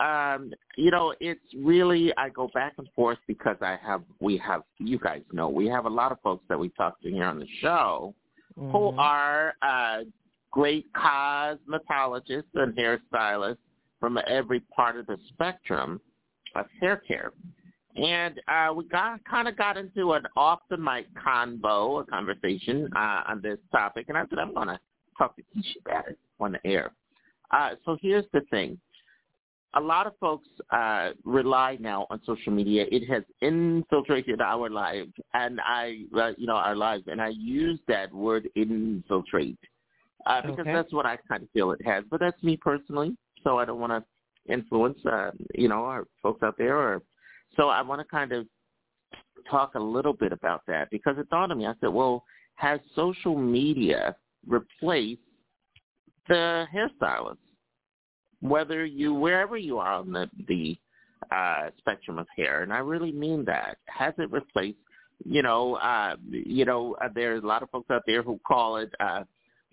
Um, 0.00 0.52
you 0.76 0.90
know, 0.90 1.14
it's 1.20 1.40
really 1.56 2.12
I 2.16 2.28
go 2.30 2.48
back 2.54 2.74
and 2.78 2.88
forth 2.96 3.18
because 3.28 3.56
I 3.60 3.78
have 3.84 4.02
we 4.20 4.36
have 4.38 4.62
you 4.78 4.98
guys 4.98 5.22
know 5.32 5.48
we 5.48 5.66
have 5.66 5.84
a 5.84 5.90
lot 5.90 6.10
of 6.12 6.18
folks 6.22 6.44
that 6.48 6.58
we 6.58 6.70
talk 6.70 7.00
to 7.02 7.10
here 7.10 7.24
on 7.24 7.38
the 7.38 7.46
show 7.60 8.14
who 8.56 8.62
Mhm. 8.92 8.98
are 8.98 9.54
uh, 9.62 10.04
great 10.50 10.86
cosmetologists 10.92 12.54
and 12.54 12.74
hairstylists 12.76 13.58
from 14.02 14.18
every 14.26 14.58
part 14.58 14.96
of 14.96 15.06
the 15.06 15.16
spectrum 15.28 16.00
of 16.56 16.66
hair 16.80 16.96
care. 16.96 17.30
And 17.94 18.40
uh, 18.48 18.74
we 18.74 18.84
got 18.88 19.24
kind 19.24 19.46
of 19.46 19.56
got 19.56 19.76
into 19.76 20.14
an 20.14 20.24
off 20.36 20.58
the 20.68 20.76
mic 20.76 21.06
convo, 21.14 22.02
a 22.02 22.04
conversation 22.06 22.88
uh, 22.96 23.22
on 23.28 23.40
this 23.40 23.58
topic, 23.70 24.06
and 24.08 24.18
I 24.18 24.24
said 24.28 24.40
I'm 24.40 24.52
going 24.52 24.66
to 24.66 24.80
talk 25.16 25.36
to 25.36 25.42
Keisha 25.42 25.76
about 25.86 26.08
it 26.08 26.18
on 26.40 26.52
the 26.52 26.66
air. 26.66 26.90
Uh, 27.52 27.76
so 27.84 27.96
here's 28.02 28.24
the 28.32 28.40
thing: 28.50 28.76
a 29.74 29.80
lot 29.80 30.08
of 30.08 30.14
folks 30.18 30.48
uh, 30.70 31.10
rely 31.24 31.76
now 31.78 32.08
on 32.10 32.20
social 32.26 32.52
media. 32.52 32.86
It 32.90 33.06
has 33.08 33.22
infiltrated 33.40 34.40
our 34.40 34.68
lives, 34.68 35.12
and 35.32 35.60
I, 35.60 36.06
uh, 36.18 36.32
you 36.36 36.48
know, 36.48 36.56
our 36.56 36.74
lives, 36.74 37.04
and 37.06 37.22
I 37.22 37.28
use 37.28 37.78
that 37.86 38.12
word 38.12 38.48
infiltrate 38.56 39.60
uh, 40.26 40.40
because 40.40 40.60
Okay. 40.60 40.72
that's 40.72 40.92
what 40.92 41.06
I 41.06 41.18
kind 41.28 41.44
of 41.44 41.50
feel 41.50 41.70
it 41.70 41.84
has. 41.84 42.02
But 42.10 42.18
that's 42.18 42.42
me 42.42 42.56
personally, 42.56 43.16
so 43.44 43.58
I 43.58 43.64
don't 43.64 43.80
want 43.80 43.92
to 43.92 44.52
influence, 44.52 44.98
uh, 45.06 45.30
you 45.54 45.68
know, 45.68 45.84
our 45.84 46.06
folks 46.22 46.42
out 46.42 46.56
there. 46.58 46.76
Or 46.76 47.02
so 47.56 47.68
I 47.68 47.82
want 47.82 48.00
to 48.00 48.06
kind 48.06 48.32
of 48.32 48.46
talk 49.50 49.74
a 49.74 49.80
little 49.80 50.12
bit 50.12 50.32
about 50.32 50.62
that 50.66 50.90
because 50.90 51.16
it 51.18 51.28
dawned 51.30 51.52
on 51.52 51.58
me. 51.58 51.66
I 51.66 51.74
said, 51.80 51.90
well, 51.90 52.24
has 52.54 52.80
social 52.94 53.36
media 53.36 54.16
replaced 54.46 55.20
the 56.28 56.66
hairstylist? 56.74 57.38
Whether 58.40 58.84
you 58.84 59.14
wherever 59.14 59.56
you 59.56 59.78
are 59.78 59.94
on 59.94 60.12
the 60.12 60.28
the 60.48 60.76
uh, 61.30 61.70
spectrum 61.78 62.18
of 62.18 62.26
hair, 62.36 62.62
and 62.62 62.72
I 62.72 62.78
really 62.78 63.12
mean 63.12 63.44
that. 63.44 63.78
Has 63.86 64.14
it 64.18 64.30
replaced? 64.32 64.78
You 65.24 65.42
know, 65.42 65.76
uh, 65.76 66.16
you 66.28 66.64
know, 66.64 66.96
uh, 67.00 67.08
there's 67.14 67.44
a 67.44 67.46
lot 67.46 67.62
of 67.62 67.70
folks 67.70 67.90
out 67.90 68.02
there 68.06 68.22
who 68.22 68.40
call 68.46 68.78
it. 68.78 68.92
Uh, 68.98 69.22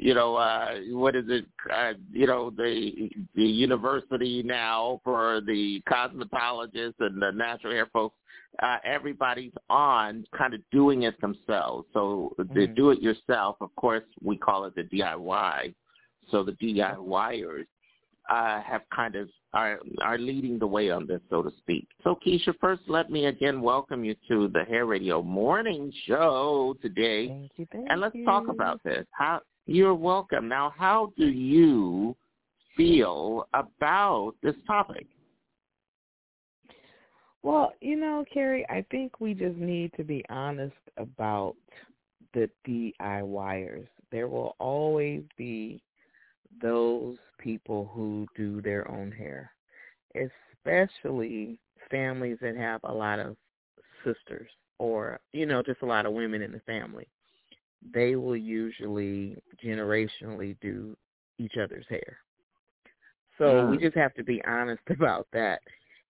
you 0.01 0.13
know, 0.13 0.35
uh, 0.35 0.75
what 0.91 1.15
is 1.15 1.25
it? 1.27 1.45
Uh, 1.71 1.93
you 2.11 2.25
know, 2.25 2.51
the 2.51 3.09
the 3.35 3.43
university 3.43 4.41
now 4.43 5.01
for 5.03 5.41
the 5.45 5.81
cosmetologists 5.89 6.99
and 6.99 7.21
the 7.21 7.31
natural 7.31 7.73
hair 7.73 7.87
folks. 7.91 8.15
Uh, 8.63 8.77
everybody's 8.83 9.53
on 9.69 10.25
kind 10.35 10.53
of 10.53 10.61
doing 10.71 11.03
it 11.03 11.19
themselves. 11.21 11.87
So 11.93 12.33
the 12.37 12.43
Mhm. 12.67 12.75
do 12.75 12.89
it 12.91 13.01
yourself, 13.01 13.57
of 13.61 13.73
course, 13.75 14.03
we 14.21 14.37
call 14.37 14.65
it 14.65 14.75
the 14.75 14.83
DIY. 14.83 15.73
So 16.31 16.43
the 16.43 16.53
DIYers 16.53 17.67
uh, 18.29 18.61
have 18.61 18.83
kind 18.89 19.15
of 19.15 19.29
are 19.53 19.79
are 20.01 20.17
leading 20.17 20.59
the 20.59 20.67
way 20.67 20.91
on 20.91 21.07
this, 21.07 21.21
so 21.29 21.41
to 21.41 21.51
speak. 21.57 21.87
So 22.03 22.15
Keisha, 22.15 22.53
first 22.59 22.83
let 22.87 23.09
me 23.09 23.25
again 23.25 23.61
welcome 23.61 24.03
you 24.03 24.15
to 24.27 24.47
the 24.49 24.63
Hair 24.65 24.85
Radio 24.85 25.21
Morning 25.21 25.91
Show 26.05 26.75
today, 26.81 27.27
Thank 27.27 27.51
you, 27.57 27.67
thank 27.71 27.89
and 27.89 27.99
let's 27.99 28.15
you. 28.15 28.25
talk 28.25 28.47
about 28.47 28.81
this. 28.83 29.05
How 29.11 29.41
you're 29.69 29.93
welcome. 29.93 30.47
Now, 30.47 30.73
how 30.75 31.13
do 31.17 31.27
you 31.27 32.15
feel 32.75 33.47
about 33.53 34.33
this 34.41 34.55
topic? 34.65 35.05
Well, 37.43 37.73
you 37.79 37.95
know, 37.95 38.25
Carrie, 38.33 38.65
I 38.69 38.83
think 38.89 39.19
we 39.19 39.33
just 39.33 39.57
need 39.57 39.91
to 39.95 40.03
be 40.03 40.25
honest 40.29 40.75
about 40.97 41.55
the 42.33 42.49
DIYers. 42.67 43.87
There 44.11 44.27
will 44.27 44.55
always 44.59 45.23
be 45.37 45.81
those 46.61 47.17
people 47.37 47.91
who 47.93 48.27
do 48.35 48.61
their 48.61 48.89
own 48.89 49.11
hair, 49.11 49.51
especially 50.15 51.59
families 51.91 52.37
that 52.41 52.57
have 52.57 52.81
a 52.83 52.93
lot 52.93 53.19
of 53.19 53.37
sisters 54.03 54.49
or, 54.79 55.19
you 55.31 55.45
know, 55.45 55.61
just 55.61 55.83
a 55.83 55.85
lot 55.85 56.05
of 56.05 56.13
women 56.13 56.41
in 56.41 56.51
the 56.51 56.59
family. 56.61 57.07
They 57.93 58.15
will 58.15 58.35
usually 58.37 59.41
generationally 59.63 60.57
do 60.61 60.95
each 61.39 61.57
other's 61.57 61.87
hair. 61.89 62.17
So 63.37 63.63
we 63.63 63.77
Mm. 63.77 63.79
just 63.79 63.95
have 63.95 64.13
to 64.15 64.23
be 64.23 64.43
honest 64.45 64.81
about 64.89 65.27
that. 65.33 65.61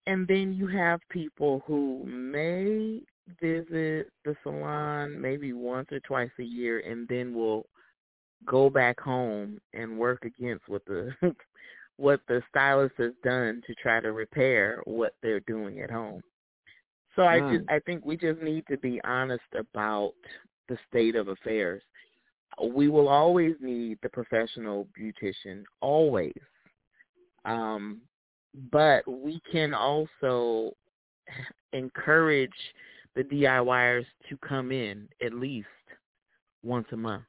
And 0.07 0.27
then 0.27 0.53
you 0.53 0.67
have 0.67 0.99
people 1.09 1.61
who 1.65 2.03
may 2.05 3.01
visit 3.41 4.09
the 4.25 4.35
salon 4.43 5.19
maybe 5.19 5.53
once 5.53 5.87
or 5.91 5.99
twice 5.99 6.31
a 6.39 6.43
year 6.43 6.79
and 6.79 7.07
then 7.07 7.33
will 7.33 7.65
go 8.45 8.69
back 8.69 8.99
home 8.99 9.59
and 9.73 9.97
work 9.99 10.25
against 10.25 10.67
what 10.67 10.83
the 10.85 11.11
what 11.97 12.21
the 12.27 12.41
stylist 12.49 12.95
has 12.97 13.13
done 13.23 13.61
to 13.67 13.73
try 13.75 13.99
to 13.99 14.11
repair 14.13 14.81
what 14.85 15.13
they're 15.21 15.41
doing 15.41 15.79
at 15.81 15.91
home. 15.91 16.21
So 17.15 17.23
I 17.23 17.41
Mm. 17.41 17.41
just 17.41 17.63
I 17.69 17.79
think 17.79 18.05
we 18.05 18.17
just 18.17 18.41
need 18.41 18.65
to 18.67 18.77
be 18.77 19.01
honest 19.03 19.43
about 19.57 20.13
the 20.69 20.77
state 20.89 21.15
of 21.15 21.27
affairs. 21.27 21.81
We 22.73 22.87
will 22.87 23.07
always 23.07 23.55
need 23.61 23.99
the 24.01 24.09
professional 24.09 24.87
beautician, 24.99 25.63
always. 25.81 26.33
Um, 27.45 28.01
but 28.71 29.07
we 29.07 29.41
can 29.51 29.73
also 29.73 30.73
encourage 31.73 32.51
the 33.15 33.23
DIYers 33.23 34.05
to 34.29 34.37
come 34.37 34.71
in 34.71 35.07
at 35.23 35.33
least 35.33 35.67
once 36.63 36.87
a 36.91 36.97
month, 36.97 37.23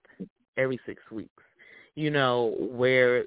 every 0.57 0.81
six 0.87 1.03
weeks. 1.11 1.43
You 1.95 2.11
know, 2.11 2.55
where 2.59 3.25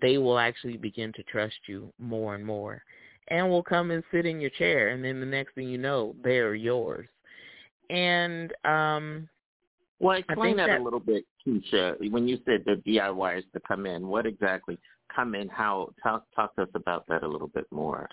they 0.00 0.18
will 0.18 0.38
actually 0.38 0.76
begin 0.76 1.12
to 1.14 1.22
trust 1.24 1.54
you 1.66 1.92
more 1.98 2.34
and 2.34 2.44
more 2.44 2.82
and 3.28 3.48
will 3.48 3.62
come 3.62 3.90
and 3.90 4.02
sit 4.10 4.26
in 4.26 4.40
your 4.40 4.50
chair 4.50 4.88
and 4.88 5.02
then 5.04 5.20
the 5.20 5.26
next 5.26 5.54
thing 5.54 5.68
you 5.68 5.78
know, 5.78 6.14
they're 6.22 6.54
yours. 6.54 7.08
And 7.88 8.52
um 8.64 9.28
Well, 10.02 10.18
explain 10.18 10.56
that, 10.56 10.66
that- 10.66 10.80
a 10.80 10.82
little 10.82 11.00
bit, 11.00 11.24
Keisha. 11.46 12.10
When 12.10 12.26
you 12.26 12.38
said 12.44 12.64
the 12.66 12.82
DIYers 12.84 13.44
to 13.52 13.60
come 13.66 13.86
in, 13.86 14.08
what 14.08 14.26
exactly 14.26 14.76
come 15.14 15.36
in? 15.36 15.48
How 15.48 15.90
talk 16.02 16.24
talk 16.34 16.54
to 16.56 16.62
us 16.62 16.68
about 16.74 17.06
that 17.06 17.22
a 17.22 17.28
little 17.28 17.48
bit 17.48 17.66
more. 17.70 18.08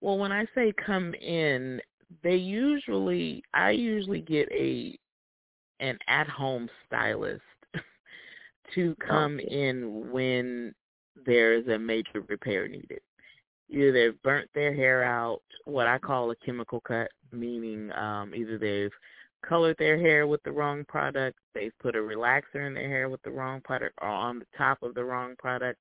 Well, 0.00 0.18
when 0.18 0.32
I 0.32 0.46
say 0.52 0.72
come 0.84 1.14
in, 1.14 1.80
they 2.24 2.34
usually 2.34 3.44
I 3.54 3.70
usually 3.70 4.20
get 4.20 4.50
a 4.50 4.98
an 5.78 5.96
at 6.08 6.28
home 6.28 6.68
stylist 6.86 7.42
to 8.74 8.96
come 8.96 9.38
in 9.38 10.10
when 10.10 10.74
there's 11.24 11.68
a 11.68 11.78
major 11.78 12.22
repair 12.28 12.66
needed. 12.66 13.00
Either 13.70 13.92
they've 13.92 14.22
burnt 14.22 14.50
their 14.54 14.74
hair 14.74 15.04
out, 15.04 15.40
what 15.66 15.86
I 15.86 15.98
call 15.98 16.32
a 16.32 16.36
chemical 16.36 16.80
cut, 16.80 17.12
meaning 17.30 17.92
um 17.92 18.34
either 18.34 18.58
they've 18.58 18.90
colored 19.42 19.76
their 19.78 19.98
hair 19.98 20.26
with 20.26 20.42
the 20.44 20.52
wrong 20.52 20.84
product, 20.86 21.38
they've 21.54 21.76
put 21.80 21.96
a 21.96 21.98
relaxer 21.98 22.66
in 22.66 22.74
their 22.74 22.88
hair 22.88 23.08
with 23.08 23.22
the 23.22 23.30
wrong 23.30 23.60
product 23.62 23.94
or 24.00 24.08
on 24.08 24.38
the 24.38 24.46
top 24.56 24.82
of 24.82 24.94
the 24.94 25.04
wrong 25.04 25.34
product, 25.38 25.80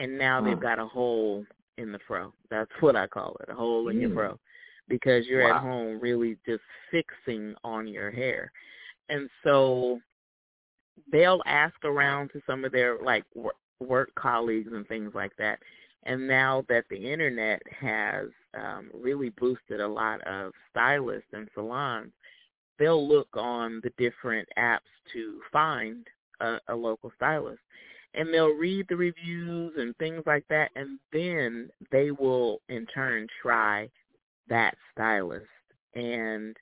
and 0.00 0.16
now 0.18 0.40
they've 0.40 0.56
Hmm. 0.56 0.62
got 0.62 0.78
a 0.78 0.86
hole 0.86 1.44
in 1.78 1.92
the 1.92 1.98
fro. 2.00 2.32
That's 2.50 2.70
what 2.80 2.96
I 2.96 3.06
call 3.06 3.36
it, 3.40 3.48
a 3.48 3.54
hole 3.54 3.88
in 3.88 4.00
your 4.00 4.10
Mm. 4.10 4.14
fro, 4.14 4.40
because 4.88 5.26
you're 5.26 5.42
Wow. 5.42 5.56
at 5.56 5.62
home 5.62 6.00
really 6.00 6.36
just 6.46 6.62
fixing 6.90 7.54
on 7.64 7.86
your 7.86 8.10
hair, 8.10 8.52
and 9.08 9.28
so 9.42 10.00
they'll 11.10 11.42
ask 11.46 11.74
around 11.84 12.30
to 12.30 12.42
some 12.46 12.64
of 12.64 12.72
their 12.72 12.98
like 12.98 13.24
work, 13.34 13.56
work 13.80 14.14
colleagues 14.14 14.72
and 14.72 14.86
things 14.86 15.14
like 15.14 15.34
that. 15.36 15.58
And 16.04 16.26
now 16.26 16.64
that 16.68 16.84
the 16.90 16.96
internet 16.96 17.62
has 17.68 18.28
um, 18.54 18.90
really 18.92 19.30
boosted 19.30 19.80
a 19.80 19.86
lot 19.88 20.20
of 20.22 20.52
stylists 20.70 21.32
and 21.32 21.48
salons, 21.54 22.12
they'll 22.78 23.06
look 23.06 23.28
on 23.34 23.80
the 23.82 23.92
different 23.98 24.48
apps 24.58 24.80
to 25.12 25.40
find 25.52 26.06
a, 26.40 26.58
a 26.68 26.74
local 26.74 27.12
stylist. 27.16 27.60
And 28.14 28.32
they'll 28.32 28.48
read 28.48 28.86
the 28.88 28.96
reviews 28.96 29.72
and 29.78 29.96
things 29.96 30.22
like 30.26 30.44
that, 30.50 30.70
and 30.76 30.98
then 31.12 31.70
they 31.90 32.10
will 32.10 32.60
in 32.68 32.86
turn 32.86 33.26
try 33.40 33.88
that 34.48 34.74
stylist. 34.92 35.46
And 35.94 36.56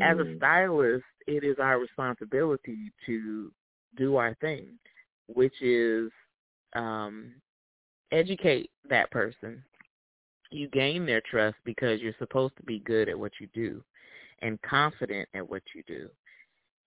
as 0.00 0.18
a 0.18 0.36
stylist, 0.36 1.04
it 1.26 1.42
is 1.44 1.56
our 1.60 1.78
responsibility 1.78 2.92
to 3.06 3.50
do 3.96 4.16
our 4.16 4.34
thing, 4.40 4.66
which 5.26 5.54
is 5.60 6.10
um, 6.74 7.32
educate 8.12 8.70
that 8.88 9.10
person. 9.10 9.62
You 10.50 10.68
gain 10.68 11.06
their 11.06 11.22
trust 11.28 11.56
because 11.64 12.00
you're 12.00 12.14
supposed 12.18 12.56
to 12.58 12.62
be 12.62 12.80
good 12.80 13.08
at 13.08 13.18
what 13.18 13.32
you 13.40 13.48
do 13.54 13.82
and 14.42 14.60
confident 14.62 15.28
at 15.34 15.48
what 15.48 15.62
you 15.74 15.82
do. 15.86 16.08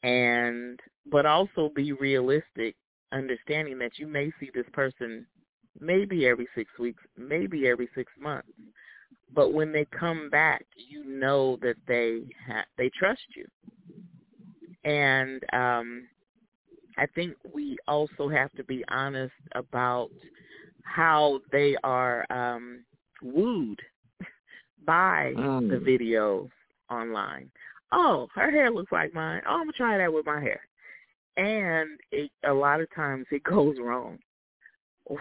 And 0.04 0.80
but 1.12 1.26
also 1.26 1.72
be 1.76 1.94
realistic, 1.94 2.76
understanding 3.12 3.78
that 3.80 3.98
you 3.98 4.08
may 4.08 4.32
see 4.40 4.52
this 4.54 4.68
person 4.74 5.26
maybe 5.80 6.28
every 6.28 6.48
6 6.56 6.70
weeks, 6.80 7.04
maybe 7.18 7.68
every 7.68 7.90
6 7.96 8.12
months. 8.20 8.48
But 9.34 9.54
when 9.54 9.72
they 9.72 9.86
come 9.98 10.30
back, 10.30 10.66
you 10.76 11.04
know 11.06 11.58
that 11.62 11.76
they 11.88 12.24
ha- 12.48 12.66
they 12.78 12.90
trust 12.98 13.22
you. 13.36 13.46
And 14.84 15.44
um 15.54 16.08
I 16.98 17.08
think 17.08 17.36
we 17.54 17.78
also 17.88 18.30
have 18.30 18.52
to 18.54 18.64
be 18.64 18.84
honest 18.90 19.34
about 19.56 20.10
how 20.84 21.40
they 21.52 21.76
are 21.84 22.26
um 22.32 22.86
wooed 23.22 23.82
by 24.86 25.34
Mm. 25.38 25.70
the 25.70 25.76
videos 25.78 26.50
online. 26.90 27.50
Oh, 27.92 28.28
her 28.36 28.52
hair 28.52 28.72
looks 28.72 28.92
like 28.92 29.14
mine. 29.14 29.42
Oh, 29.48 29.54
I'm 29.54 29.60
gonna 29.62 29.74
try 29.74 29.98
that 29.98 30.12
with 30.14 30.26
my 30.26 30.40
hair. 30.42 30.62
And 31.38 32.00
it, 32.12 32.32
a 32.46 32.54
lot 32.54 32.82
of 32.82 32.94
times 32.94 33.26
it 33.32 33.44
goes 33.44 33.78
wrong, 33.80 34.20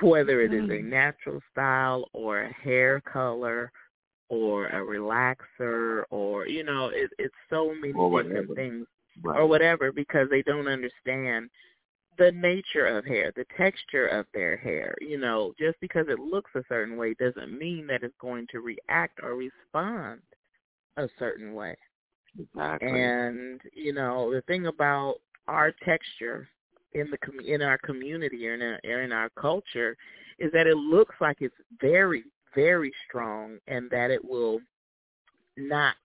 whether 0.00 0.40
it 0.42 0.52
is 0.52 0.68
a 0.70 0.82
Mm. 0.82 0.84
natural 0.90 1.40
style 1.52 2.08
or 2.12 2.42
a 2.42 2.52
hair 2.52 3.00
color 3.00 3.70
or 4.28 4.66
a 4.68 4.80
relaxer 4.80 6.04
or 6.10 6.46
you 6.46 6.64
know 6.64 6.88
it, 6.88 7.10
it's 7.18 7.34
so 7.50 7.74
many 7.74 7.92
Or 7.92 8.10
different 8.22 8.48
whatever. 8.48 8.54
things 8.54 8.86
Right. 9.22 9.38
or 9.38 9.46
whatever 9.46 9.92
because 9.92 10.28
they 10.30 10.42
don't 10.42 10.66
understand 10.68 11.50
the 12.18 12.32
nature 12.32 12.86
of 12.86 13.04
hair, 13.04 13.32
the 13.36 13.44
texture 13.56 14.06
of 14.08 14.26
their 14.34 14.56
hair. 14.56 14.94
You 15.00 15.18
know, 15.18 15.52
just 15.58 15.78
because 15.80 16.06
it 16.08 16.18
looks 16.18 16.50
a 16.54 16.62
certain 16.68 16.96
way 16.96 17.14
doesn't 17.14 17.56
mean 17.58 17.86
that 17.88 18.02
it's 18.02 18.14
going 18.20 18.46
to 18.52 18.60
react 18.60 19.20
or 19.22 19.34
respond 19.34 20.20
a 20.96 21.08
certain 21.18 21.54
way. 21.54 21.76
Exactly. 22.38 22.88
And 22.88 23.60
you 23.72 23.92
know, 23.92 24.32
the 24.32 24.42
thing 24.42 24.66
about 24.66 25.16
our 25.46 25.72
texture 25.84 26.48
in 26.92 27.10
the 27.10 27.18
com- 27.18 27.40
in 27.40 27.62
our 27.62 27.78
community 27.78 28.46
or 28.48 28.54
in 28.54 28.62
our, 28.62 28.80
or 28.84 29.02
in 29.02 29.12
our 29.12 29.28
culture 29.30 29.96
is 30.38 30.50
that 30.52 30.66
it 30.66 30.76
looks 30.76 31.14
like 31.20 31.38
it's 31.40 31.54
very 31.80 32.24
very 32.54 32.92
strong 33.08 33.58
and 33.66 33.90
that 33.90 34.10
it 34.10 34.24
will 34.24 34.60
not 35.56 35.96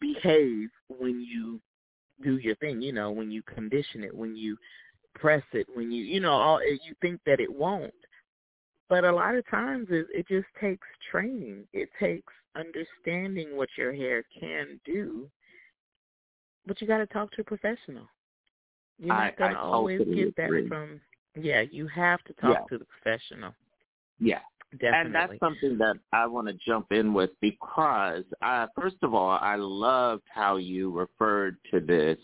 behave 0.00 0.70
when 0.88 1.20
you 1.20 1.60
do 2.22 2.36
your 2.38 2.54
thing, 2.56 2.80
you 2.82 2.92
know, 2.92 3.10
when 3.10 3.30
you 3.30 3.42
condition 3.42 4.04
it, 4.04 4.14
when 4.14 4.36
you 4.36 4.56
press 5.14 5.42
it, 5.52 5.66
when 5.74 5.90
you, 5.90 6.04
you 6.04 6.20
know, 6.20 6.32
all 6.32 6.60
you 6.62 6.94
think 7.00 7.20
that 7.26 7.40
it 7.40 7.52
won't. 7.52 7.92
But 8.88 9.04
a 9.04 9.12
lot 9.12 9.34
of 9.34 9.48
times 9.48 9.88
it, 9.90 10.06
it 10.12 10.28
just 10.28 10.46
takes 10.60 10.86
training. 11.10 11.64
It 11.72 11.88
takes 11.98 12.32
understanding 12.56 13.56
what 13.56 13.68
your 13.76 13.92
hair 13.92 14.24
can 14.38 14.80
do. 14.84 15.28
But 16.66 16.80
you 16.80 16.86
got 16.86 16.98
to 16.98 17.06
talk 17.06 17.32
to 17.32 17.40
a 17.40 17.44
professional. 17.44 18.06
You're 18.98 19.08
not 19.08 19.36
going 19.36 19.52
to 19.52 19.58
always 19.58 20.00
get 20.14 20.36
that 20.36 20.44
agree. 20.44 20.68
from 20.68 21.00
yeah, 21.34 21.62
you 21.62 21.88
have 21.88 22.22
to 22.24 22.32
talk 22.34 22.50
Yeah. 22.50 22.64
to 22.68 22.78
the 22.78 22.84
professional. 22.84 23.54
Yeah. 24.18 24.40
Definitely. 24.72 25.00
And 25.06 25.14
that's 25.14 25.38
something 25.38 25.78
that 25.78 25.96
I 26.12 26.26
want 26.26 26.48
to 26.48 26.54
jump 26.54 26.92
in 26.92 27.12
with 27.12 27.30
because, 27.40 28.24
uh, 28.40 28.66
first 28.74 28.96
of 29.02 29.12
all, 29.12 29.38
I 29.40 29.56
loved 29.56 30.22
how 30.32 30.56
you 30.56 30.90
referred 30.90 31.56
to 31.70 31.80
this 31.80 32.18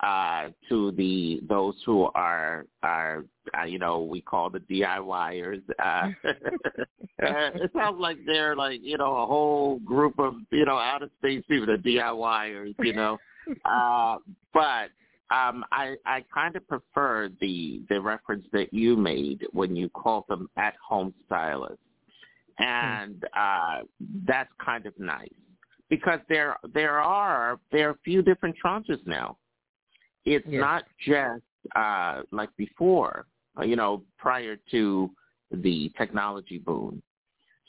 uh, 0.00 0.48
to 0.68 0.92
the 0.92 1.40
those 1.48 1.74
who 1.86 2.08
are 2.14 2.66
are 2.82 3.24
uh, 3.58 3.64
you 3.64 3.78
know 3.78 4.02
we 4.02 4.20
call 4.20 4.50
the 4.50 4.60
DIYers. 4.60 5.62
Uh, 5.82 6.08
it 7.18 7.70
sounds 7.74 7.98
like 7.98 8.18
they're 8.26 8.54
like 8.54 8.80
you 8.82 8.98
know 8.98 9.16
a 9.16 9.26
whole 9.26 9.78
group 9.80 10.18
of 10.18 10.34
you 10.50 10.64
know 10.64 10.76
out 10.76 11.02
of 11.02 11.10
space 11.18 11.42
people, 11.48 11.66
the 11.66 11.82
DIYers. 11.82 12.74
You 12.78 12.92
know, 12.92 13.18
uh, 13.64 14.18
but 14.52 14.90
um, 15.34 15.64
I 15.72 15.96
I 16.04 16.24
kind 16.32 16.56
of 16.56 16.68
prefer 16.68 17.30
the 17.40 17.82
the 17.88 18.00
reference 18.00 18.44
that 18.52 18.72
you 18.72 18.96
made 18.96 19.46
when 19.52 19.74
you 19.74 19.88
called 19.88 20.24
them 20.28 20.50
at 20.56 20.74
home 20.86 21.14
stylists, 21.24 21.78
and 22.58 23.24
uh, 23.34 23.78
that's 24.26 24.50
kind 24.62 24.84
of 24.84 24.92
nice 24.98 25.28
because 25.88 26.20
there 26.28 26.56
there 26.74 27.00
are 27.00 27.58
there 27.72 27.88
are 27.88 27.92
a 27.92 27.98
few 28.04 28.22
different 28.22 28.56
tranches 28.62 29.04
now. 29.06 29.36
It's 30.26 30.46
not 30.46 30.84
just 31.04 31.42
uh, 31.74 32.22
like 32.32 32.54
before, 32.56 33.26
uh, 33.58 33.64
you 33.64 33.76
know, 33.76 34.02
prior 34.18 34.56
to 34.72 35.10
the 35.50 35.90
technology 35.96 36.58
boom. 36.58 37.02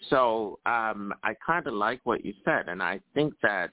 So 0.10 0.60
um, 0.66 1.14
I 1.24 1.34
kind 1.46 1.66
of 1.68 1.74
like 1.74 2.02
what 2.04 2.26
you 2.26 2.34
said, 2.46 2.68
and 2.68 2.84
I 2.84 3.00
think 3.14 3.34
that, 3.42 3.72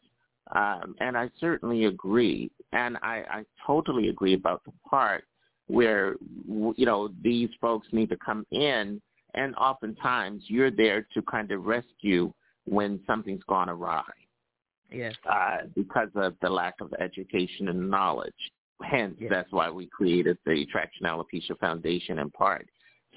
um, 0.55 0.95
and 1.01 1.17
I 1.17 1.31
certainly 1.39 1.87
agree, 1.87 2.51
and 2.73 2.97
I, 3.03 3.25
I 3.31 3.45
totally 3.67 4.09
agree 4.09 4.35
about 4.35 4.65
the 4.65 4.73
part 4.89 5.25
where 5.67 6.17
you 6.47 6.85
know 6.85 7.09
these 7.23 7.49
folks 7.61 7.89
need 7.93 8.11
to 8.11 8.17
come 8.17 8.47
in, 8.51 9.01
and 9.35 9.55
oftentimes 9.57 10.45
you're 10.47 10.71
there 10.71 11.07
to 11.15 11.23
kind 11.23 11.51
of 11.51 11.65
rescue 11.65 12.33
when 12.67 13.01
something's 13.07 13.43
gone 13.45 13.69
awry 13.69 14.03
Yes. 14.91 15.15
uh, 15.31 15.59
because 15.75 16.11
of 16.15 16.35
the 16.41 16.49
lack 16.49 16.75
of 16.81 16.93
education 17.01 17.69
and 17.69 17.91
knowledge. 17.91 18.33
Hence, 18.83 19.17
Yes. 19.21 19.31
that's 19.31 19.53
why 19.53 19.71
we 19.71 19.87
created 19.87 20.39
the 20.45 20.67
Traction 20.67 21.07
Alopecia 21.07 21.59
Foundation 21.59 22.19
in 22.19 22.31
part. 22.31 22.69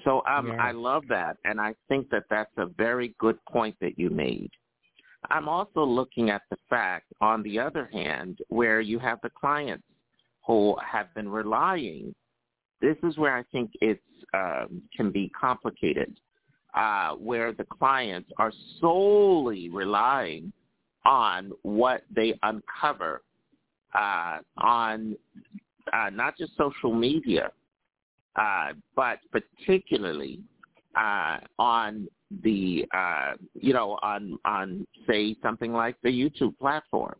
So 0.04 0.22
um, 0.26 0.48
Yes. 0.48 0.58
I 0.60 0.70
love 0.72 1.04
that, 1.08 1.38
and 1.44 1.60
I 1.60 1.74
think 1.88 2.08
that 2.10 2.24
that's 2.30 2.56
a 2.56 2.66
very 2.66 3.14
good 3.18 3.44
point 3.46 3.76
that 3.80 3.98
you 3.98 4.10
made. 4.10 4.50
I'm 5.30 5.48
also 5.48 5.82
looking 5.84 6.30
at 6.30 6.42
the 6.50 6.56
fact, 6.70 7.12
on 7.20 7.42
the 7.42 7.58
other 7.58 7.86
hand, 7.92 8.38
where 8.48 8.80
you 8.80 8.98
have 9.00 9.20
the 9.22 9.30
clients 9.30 9.84
who 10.46 10.76
have 10.80 11.12
been 11.14 11.28
relying. 11.28 12.14
This 12.80 12.96
is 13.02 13.18
where 13.18 13.36
I 13.36 13.42
think 13.50 13.72
it 13.80 14.00
um, 14.32 14.82
can 14.96 15.10
be 15.10 15.30
complicated, 15.30 16.18
uh, 16.74 17.14
where 17.14 17.52
the 17.52 17.64
clients 17.64 18.30
are 18.38 18.52
solely 18.80 19.68
relying 19.68 20.52
on 21.04 21.50
what 21.62 22.04
they 22.14 22.38
uncover 22.42 23.22
uh, 23.94 24.38
on 24.58 25.16
uh, 25.92 26.10
not 26.10 26.36
just 26.36 26.56
social 26.56 26.94
media, 26.94 27.50
uh, 28.36 28.72
but 28.94 29.18
particularly 29.32 30.40
uh, 30.96 31.38
on 31.58 32.08
the 32.42 32.84
uh, 32.94 33.32
you 33.54 33.72
know 33.72 33.98
on 34.02 34.38
on 34.44 34.86
say 35.08 35.36
something 35.42 35.72
like 35.72 35.96
the 36.02 36.10
YouTube 36.10 36.56
platform. 36.58 37.16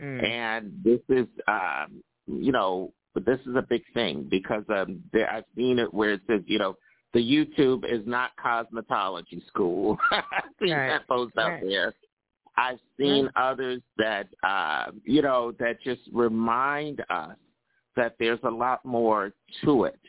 Mm. 0.00 0.24
And 0.28 0.72
this 0.84 1.00
is 1.08 1.26
um, 1.48 2.02
you 2.26 2.52
know 2.52 2.92
this 3.14 3.40
is 3.46 3.56
a 3.56 3.62
big 3.66 3.82
thing 3.94 4.26
because 4.30 4.64
um, 4.68 5.00
there, 5.12 5.30
I've 5.32 5.44
seen 5.56 5.78
it 5.78 5.92
where 5.92 6.12
it 6.12 6.20
says 6.26 6.42
you 6.46 6.58
know 6.58 6.76
the 7.14 7.20
YouTube 7.20 7.90
is 7.90 8.06
not 8.06 8.32
cosmetology 8.44 9.46
school. 9.46 9.96
I've 10.10 10.22
seen 10.60 10.72
Right. 10.76 10.88
that 10.88 11.08
post 11.08 11.32
out 11.38 11.52
Right. 11.52 11.62
there. 11.62 11.94
I've 12.56 12.80
seen 12.98 13.28
others 13.36 13.82
that 13.98 14.28
uh, 14.42 14.86
you 15.04 15.22
know 15.22 15.52
that 15.58 15.80
just 15.82 16.02
remind 16.12 17.00
us 17.10 17.36
that 17.96 18.16
there's 18.18 18.40
a 18.44 18.50
lot 18.50 18.84
more 18.84 19.32
to 19.64 19.84
it 19.84 20.00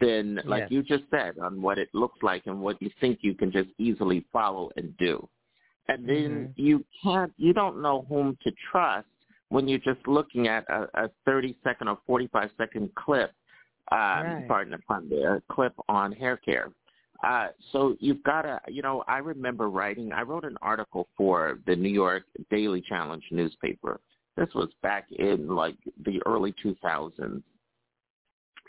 than 0.00 0.40
like 0.44 0.62
Yes. 0.62 0.70
you 0.70 0.82
just 0.82 1.04
said 1.10 1.38
on 1.38 1.60
what 1.60 1.78
it 1.78 1.88
looks 1.92 2.18
like 2.22 2.46
and 2.46 2.60
what 2.60 2.80
you 2.80 2.90
think 3.00 3.18
you 3.22 3.34
can 3.34 3.50
just 3.50 3.68
easily 3.78 4.24
follow 4.32 4.70
and 4.76 4.96
do. 4.98 5.28
And 5.88 6.08
then 6.08 6.54
you 6.56 6.84
can't 7.02 7.32
you 7.36 7.52
don't 7.52 7.82
know 7.82 8.06
whom 8.08 8.36
to 8.44 8.52
trust 8.70 9.08
when 9.48 9.66
you're 9.66 9.78
just 9.78 10.06
looking 10.06 10.46
at 10.46 10.64
a, 10.68 11.04
a 11.04 11.10
30 11.24 11.56
second 11.64 11.88
or 11.88 11.98
45 12.06 12.50
second 12.58 12.94
clip 12.94 13.32
um, 13.90 13.98
Right. 13.98 14.44
pardon 14.48 14.72
the 14.72 14.78
pun 14.86 15.08
there, 15.08 15.42
clip 15.50 15.72
on 15.88 16.12
hair 16.12 16.36
care. 16.36 16.70
Uh, 17.24 17.48
so 17.72 17.96
you've 17.98 18.22
got 18.22 18.42
to, 18.42 18.60
you 18.68 18.82
know, 18.82 19.02
I 19.08 19.18
remember 19.18 19.68
writing, 19.68 20.12
I 20.12 20.22
wrote 20.22 20.44
an 20.44 20.56
article 20.62 21.08
for 21.16 21.58
the 21.66 21.74
New 21.74 21.88
York 21.88 22.24
Daily 22.50 22.80
Challenge 22.80 23.24
newspaper. 23.30 24.00
This 24.36 24.48
was 24.54 24.68
back 24.82 25.06
in 25.10 25.48
like 25.48 25.76
the 26.04 26.20
early 26.26 26.54
2000s. 26.64 27.42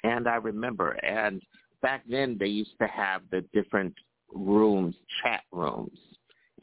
And 0.04 0.28
I 0.28 0.36
remember, 0.36 0.91
and 1.04 1.41
back 1.82 2.04
then 2.10 2.38
they 2.39 2.47
used 2.47 2.78
to 2.82 2.88
have 2.88 3.22
the 3.32 3.41
different 3.54 3.93
rooms, 4.34 4.95
chat 5.22 5.41
rooms, 5.52 5.97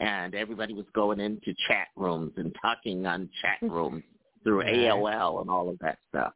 and 0.00 0.34
everybody 0.34 0.74
was 0.74 0.86
going 0.94 1.20
into 1.20 1.54
chat 1.68 1.88
rooms 1.96 2.32
and 2.36 2.54
talking 2.60 3.06
on 3.06 3.28
chat 3.42 3.58
rooms 3.70 4.02
through 4.42 4.62
AOL 4.64 5.40
and 5.40 5.50
all 5.50 5.68
of 5.68 5.78
that 5.80 5.98
stuff. 6.08 6.32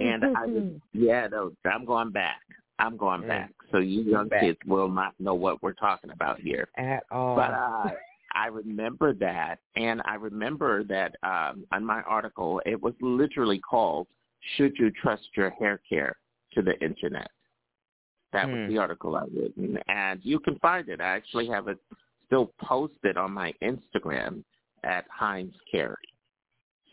And 0.00 0.24
I 0.36 0.46
was, 0.46 0.62
yeah, 0.92 1.26
no, 1.28 1.52
I'm 1.70 1.84
going 1.84 2.10
back. 2.10 2.40
I'm 2.78 2.96
going 2.96 3.26
back. 3.26 3.50
So 3.72 3.78
you 3.78 4.02
young 4.02 4.28
back. 4.28 4.40
kids 4.42 4.58
will 4.66 4.88
not 4.88 5.14
know 5.18 5.34
what 5.34 5.62
we're 5.62 5.72
talking 5.72 6.10
about 6.10 6.40
here. 6.40 6.68
At 6.76 7.04
all. 7.10 7.36
But 7.36 7.50
uh, 7.52 7.90
I 8.34 8.46
remember 8.46 9.14
that, 9.14 9.58
and 9.76 10.00
I 10.04 10.14
remember 10.14 10.84
that 10.84 11.16
um, 11.22 11.64
on 11.72 11.84
my 11.84 12.02
article, 12.02 12.60
it 12.66 12.80
was 12.80 12.94
literally 13.00 13.58
called 13.58 14.06
"Should 14.56 14.74
You 14.78 14.90
Trust 15.02 15.24
Your 15.36 15.50
Hair 15.50 15.80
Care 15.88 16.16
to 16.54 16.62
the 16.62 16.78
Internet?" 16.80 17.30
That 18.32 18.46
was 18.46 18.56
Hmm. 18.66 18.68
the 18.68 18.78
article 18.78 19.16
I 19.16 19.24
written, 19.34 19.78
and 19.88 20.20
you 20.22 20.38
can 20.38 20.58
find 20.58 20.88
it. 20.88 21.00
I 21.00 21.06
actually 21.16 21.48
have 21.48 21.66
it 21.68 21.78
still 22.26 22.52
posted 22.60 23.16
on 23.16 23.32
my 23.32 23.52
Instagram 23.62 24.44
at 24.84 25.06
Hines 25.10 25.54
Carrie. 25.70 25.96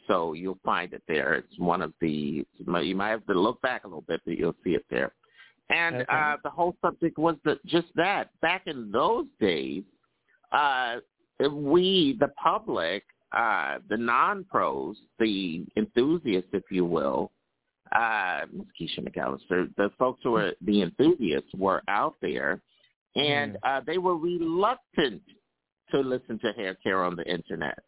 So 0.07 0.33
you'll 0.33 0.59
find 0.63 0.93
it 0.93 1.03
there. 1.07 1.33
It's 1.33 1.59
one 1.59 1.81
of 1.81 1.91
the. 1.99 2.45
You 2.57 2.95
might 2.95 3.09
have 3.09 3.25
to 3.27 3.33
look 3.33 3.61
back 3.61 3.83
a 3.83 3.87
little 3.87 4.05
bit, 4.07 4.21
but 4.25 4.37
you'll 4.37 4.55
see 4.63 4.71
it 4.71 4.85
there. 4.89 5.11
And 5.69 5.95
Okay. 5.97 6.05
uh, 6.09 6.37
the 6.43 6.49
whole 6.49 6.75
subject 6.81 7.17
was 7.17 7.35
just 7.65 7.87
that. 7.95 8.29
Back 8.41 8.67
in 8.67 8.91
those 8.91 9.25
days, 9.39 9.83
uh, 10.51 10.99
we, 11.51 12.17
the 12.19 12.29
public, 12.41 13.03
uh, 13.31 13.79
the 13.89 13.97
non-pros, 13.97 14.97
the 15.19 15.65
enthusiasts, 15.75 16.49
if 16.53 16.63
you 16.69 16.85
will, 16.85 17.31
uh, 17.91 18.45
Ms. 18.51 18.67
Keisha 18.79 18.99
McAllister, 18.99 19.73
the 19.75 19.89
folks 19.97 20.21
who 20.23 20.31
were 20.31 20.53
the 20.61 20.81
enthusiasts 20.81 21.53
were 21.55 21.81
out 21.87 22.15
there, 22.21 22.61
and 23.15 23.57
uh, 23.63 23.81
they 23.85 23.97
were 23.97 24.17
reluctant 24.17 25.21
to 25.91 25.99
listen 25.99 26.39
to 26.39 26.51
hair 26.53 26.75
care 26.75 27.03
on 27.03 27.15
the 27.15 27.25
internet 27.25 27.79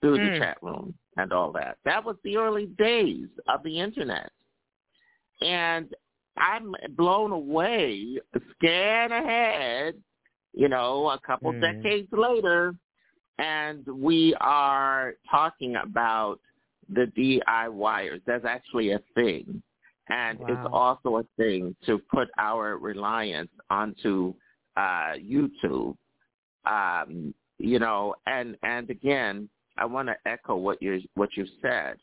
through 0.00 0.18
the 0.18 0.28
Mm. 0.28 0.38
chat 0.38 0.58
room 0.62 0.94
and 1.16 1.32
all 1.32 1.50
that. 1.52 1.78
That 1.84 2.04
was 2.04 2.16
the 2.22 2.36
early 2.36 2.66
days 2.66 3.28
of 3.48 3.62
the 3.62 3.80
internet. 3.80 4.30
And 5.40 5.94
I'm 6.38 6.74
blown 6.90 7.32
away, 7.32 8.18
scan 8.52 9.12
ahead, 9.12 9.94
you 10.52 10.68
know, 10.68 11.08
a 11.10 11.18
couple 11.20 11.52
Mm. 11.52 11.60
decades 11.60 12.12
later, 12.12 12.74
and 13.38 13.86
we 13.86 14.34
are 14.40 15.14
talking 15.30 15.76
about 15.76 16.40
the 16.88 17.06
DIYers. 17.06 18.22
That's 18.24 18.44
actually 18.44 18.92
a 18.92 18.98
thing. 19.14 19.62
And 20.08 20.38
it's 20.48 20.66
also 20.72 21.16
a 21.16 21.24
thing 21.36 21.74
to 21.84 21.98
put 21.98 22.28
our 22.38 22.78
reliance 22.78 23.50
onto 23.70 24.34
uh, 24.76 25.14
YouTube. 25.14 25.96
Um, 26.64 27.34
you 27.58 27.78
know, 27.78 28.14
and 28.26 28.56
and 28.62 28.88
again, 28.90 29.48
I 29.76 29.84
want 29.86 30.08
to 30.08 30.16
echo 30.26 30.56
what 30.56 30.80
you 30.80 31.02
what 31.14 31.36
you 31.36 31.46
said. 31.60 31.98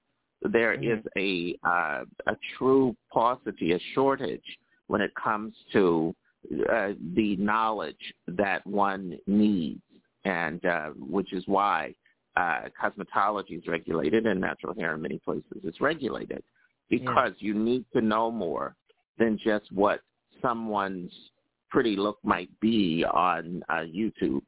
There 0.52 0.74
is 0.74 1.00
a 1.18 1.56
uh, 1.64 2.04
a 2.28 2.36
true 2.58 2.96
paucity, 3.12 3.74
a 3.74 3.80
shortage 3.94 4.44
when 4.88 5.02
it 5.02 5.12
comes 5.16 5.54
to 5.72 6.14
uh, 6.70 6.90
the 7.16 7.38
knowledge 7.38 8.14
that 8.28 8.66
one 8.68 9.18
needs, 9.28 9.82
and 10.26 10.64
uh, 10.66 10.90
which 10.98 11.32
is 11.32 11.44
why 11.48 11.96
uh, 12.36 12.64
cosmetology 12.82 13.58
is 13.58 13.68
regulated 13.68 14.26
and 14.26 14.42
natural 14.42 14.74
hair 14.76 14.96
in 14.96 15.02
many 15.02 15.20
places 15.20 15.64
is 15.64 15.80
regulated 15.80 16.44
because 16.90 17.32
you 17.40 17.54
need 17.54 17.86
to 17.94 18.02
know 18.02 18.30
more 18.30 18.76
than 19.18 19.40
just 19.44 19.72
what 19.72 20.02
someone's 20.42 21.12
pretty 21.70 21.96
look 21.96 22.18
might 22.24 22.50
be 22.60 23.06
on 23.06 23.64
uh, 23.70 23.82
YouTube. 23.82 24.42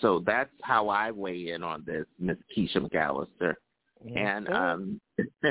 So 0.00 0.22
that's 0.26 0.50
how 0.62 0.88
I 0.88 1.10
weigh 1.10 1.50
in 1.50 1.62
on 1.62 1.84
this, 1.86 2.04
Miss 2.18 2.36
Keisha 2.56 2.78
McAllister. 2.78 3.54
And 4.14 4.48
um, 4.48 5.00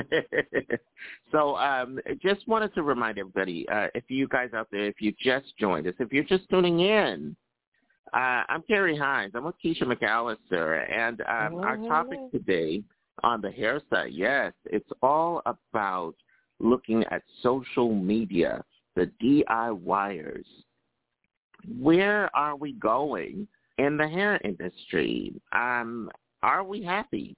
so 1.32 1.56
um, 1.56 2.00
just 2.22 2.46
wanted 2.48 2.74
to 2.74 2.82
remind 2.82 3.18
everybody, 3.18 3.68
uh, 3.68 3.88
if 3.94 4.04
you 4.08 4.26
guys 4.28 4.50
out 4.54 4.68
there, 4.70 4.86
if 4.86 5.00
you 5.00 5.12
just 5.20 5.46
joined 5.58 5.86
us, 5.86 5.94
if 5.98 6.12
you're 6.12 6.24
just 6.24 6.48
tuning 6.48 6.80
in, 6.80 7.36
uh, 8.14 8.42
I'm 8.48 8.62
Carrie 8.62 8.96
Hines. 8.96 9.32
I'm 9.34 9.44
with 9.44 9.56
Keisha 9.62 9.82
McAllister, 9.82 10.90
and 10.90 11.20
um, 11.22 11.56
our 11.62 11.76
topic 11.76 12.18
today 12.32 12.82
on 13.22 13.40
the 13.40 13.50
hair 13.50 13.82
side, 13.90 14.12
yes, 14.12 14.52
it's 14.64 14.88
all 15.02 15.42
about 15.44 16.14
looking 16.58 17.04
at 17.10 17.22
social 17.42 17.94
media, 17.94 18.64
the 18.96 19.10
DIYers. 19.22 20.46
Where 21.78 22.34
are 22.34 22.56
we 22.56 22.72
going 22.74 23.46
in 23.76 23.96
the 23.96 24.08
hair 24.08 24.40
industry? 24.42 25.34
Um, 25.52 26.10
are 26.42 26.64
we 26.64 26.82
happy? 26.82 27.36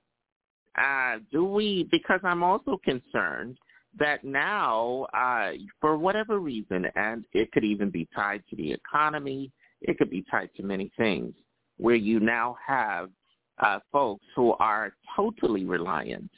Uh, 0.79 1.19
do 1.33 1.45
we? 1.45 1.89
Because 1.91 2.21
I'm 2.23 2.43
also 2.43 2.79
concerned 2.85 3.59
that 3.99 4.25
now, 4.25 5.07
uh, 5.15 5.53
for 5.81 5.97
whatever 5.97 6.39
reason, 6.39 6.87
and 6.95 7.25
it 7.33 7.51
could 7.53 7.65
even 7.65 7.91
be 7.91 8.09
tied 8.15 8.43
to 8.51 8.57
the 8.57 8.73
economy, 8.73 9.51
it 9.81 9.99
could 9.99 10.11
be 10.11 10.25
tied 10.31 10.51
to 10.57 10.63
many 10.63 10.93
things, 10.97 11.35
where 11.79 11.97
you 11.97 12.21
now 12.21 12.57
have 12.65 13.11
uh, 13.59 13.81
folks 13.91 14.25
who 14.37 14.53
are 14.61 14.95
totally 15.17 15.65
reliant, 15.65 16.31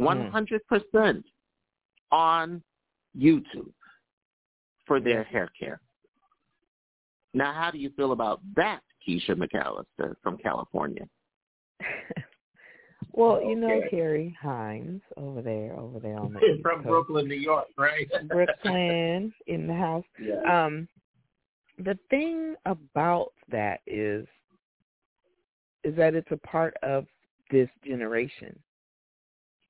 100% 0.00 1.22
on 2.10 2.62
YouTube 3.16 3.72
for 4.86 5.00
their 5.00 5.22
hair 5.22 5.48
care. 5.58 5.80
Now, 7.32 7.52
how 7.52 7.70
do 7.70 7.78
you 7.78 7.90
feel 7.96 8.12
about 8.12 8.40
that, 8.56 8.80
Keisha 9.06 9.30
McAllister 9.30 10.14
from 10.22 10.36
California? 10.38 11.08
Well, 13.12 13.42
you 13.42 13.56
know. 13.56 13.80
Carrie 13.90 14.36
Hines 14.40 15.02
over 15.16 15.42
there, 15.42 15.74
over 15.74 15.98
there 15.98 16.18
on 16.18 16.32
the 16.32 16.40
East 16.44 16.62
from 16.62 16.82
Coast. 16.82 16.88
Brooklyn, 16.88 17.28
New 17.28 17.34
York, 17.34 17.66
right? 17.76 18.08
Brooklyn 18.28 19.32
in 19.46 19.66
the 19.66 19.74
house. 19.74 20.04
Yeah. 20.20 20.66
Um, 20.66 20.86
the 21.78 21.98
thing 22.10 22.54
about 22.66 23.32
that 23.50 23.80
is, 23.86 24.26
is 25.82 25.96
that 25.96 26.14
it's 26.14 26.30
a 26.30 26.36
part 26.36 26.74
of 26.82 27.06
this 27.50 27.68
generation. 27.86 28.58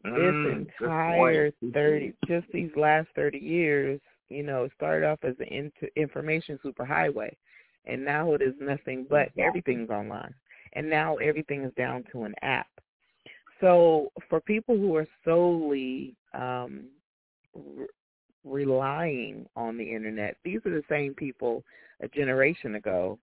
Mm, 0.04 0.66
this 0.66 0.66
entire 0.82 1.52
thirty, 1.72 2.14
just 2.26 2.46
these 2.52 2.70
last 2.74 3.08
thirty 3.14 3.38
years, 3.38 4.00
you 4.28 4.42
know, 4.42 4.64
it 4.64 4.72
started 4.76 5.06
off 5.06 5.20
as 5.22 5.34
an 5.38 5.70
information 5.94 6.58
superhighway, 6.64 7.30
and 7.84 8.04
now 8.04 8.32
it 8.32 8.42
is 8.42 8.54
nothing 8.60 9.06
but 9.08 9.28
everything's 9.38 9.90
online, 9.90 10.34
and 10.72 10.88
now 10.88 11.16
everything 11.16 11.64
is 11.64 11.72
down 11.76 12.02
to 12.12 12.24
an 12.24 12.34
app. 12.42 12.66
So 13.60 14.10
for 14.28 14.40
people 14.40 14.76
who 14.76 14.96
are 14.96 15.06
solely 15.24 16.16
um, 16.34 16.84
re- 17.54 17.86
relying 18.44 19.46
on 19.56 19.76
the 19.76 19.84
internet, 19.84 20.36
these 20.44 20.60
are 20.64 20.70
the 20.70 20.84
same 20.88 21.14
people 21.14 21.62
a 22.00 22.08
generation 22.08 22.76
ago. 22.76 23.18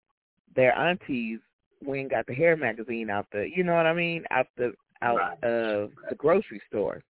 Their 0.55 0.77
aunties 0.77 1.39
when 1.83 2.01
and 2.01 2.09
got 2.09 2.25
the 2.27 2.33
hair 2.33 2.55
magazine 2.55 3.09
out 3.09 3.27
the, 3.31 3.47
you 3.53 3.63
know 3.63 3.75
what 3.75 3.85
I 3.85 3.93
mean, 3.93 4.23
out 4.31 4.47
the 4.57 4.73
out 5.03 5.17
Right. 5.17 5.43
of 5.43 5.91
the 6.09 6.15
grocery 6.15 6.61
store 6.67 7.03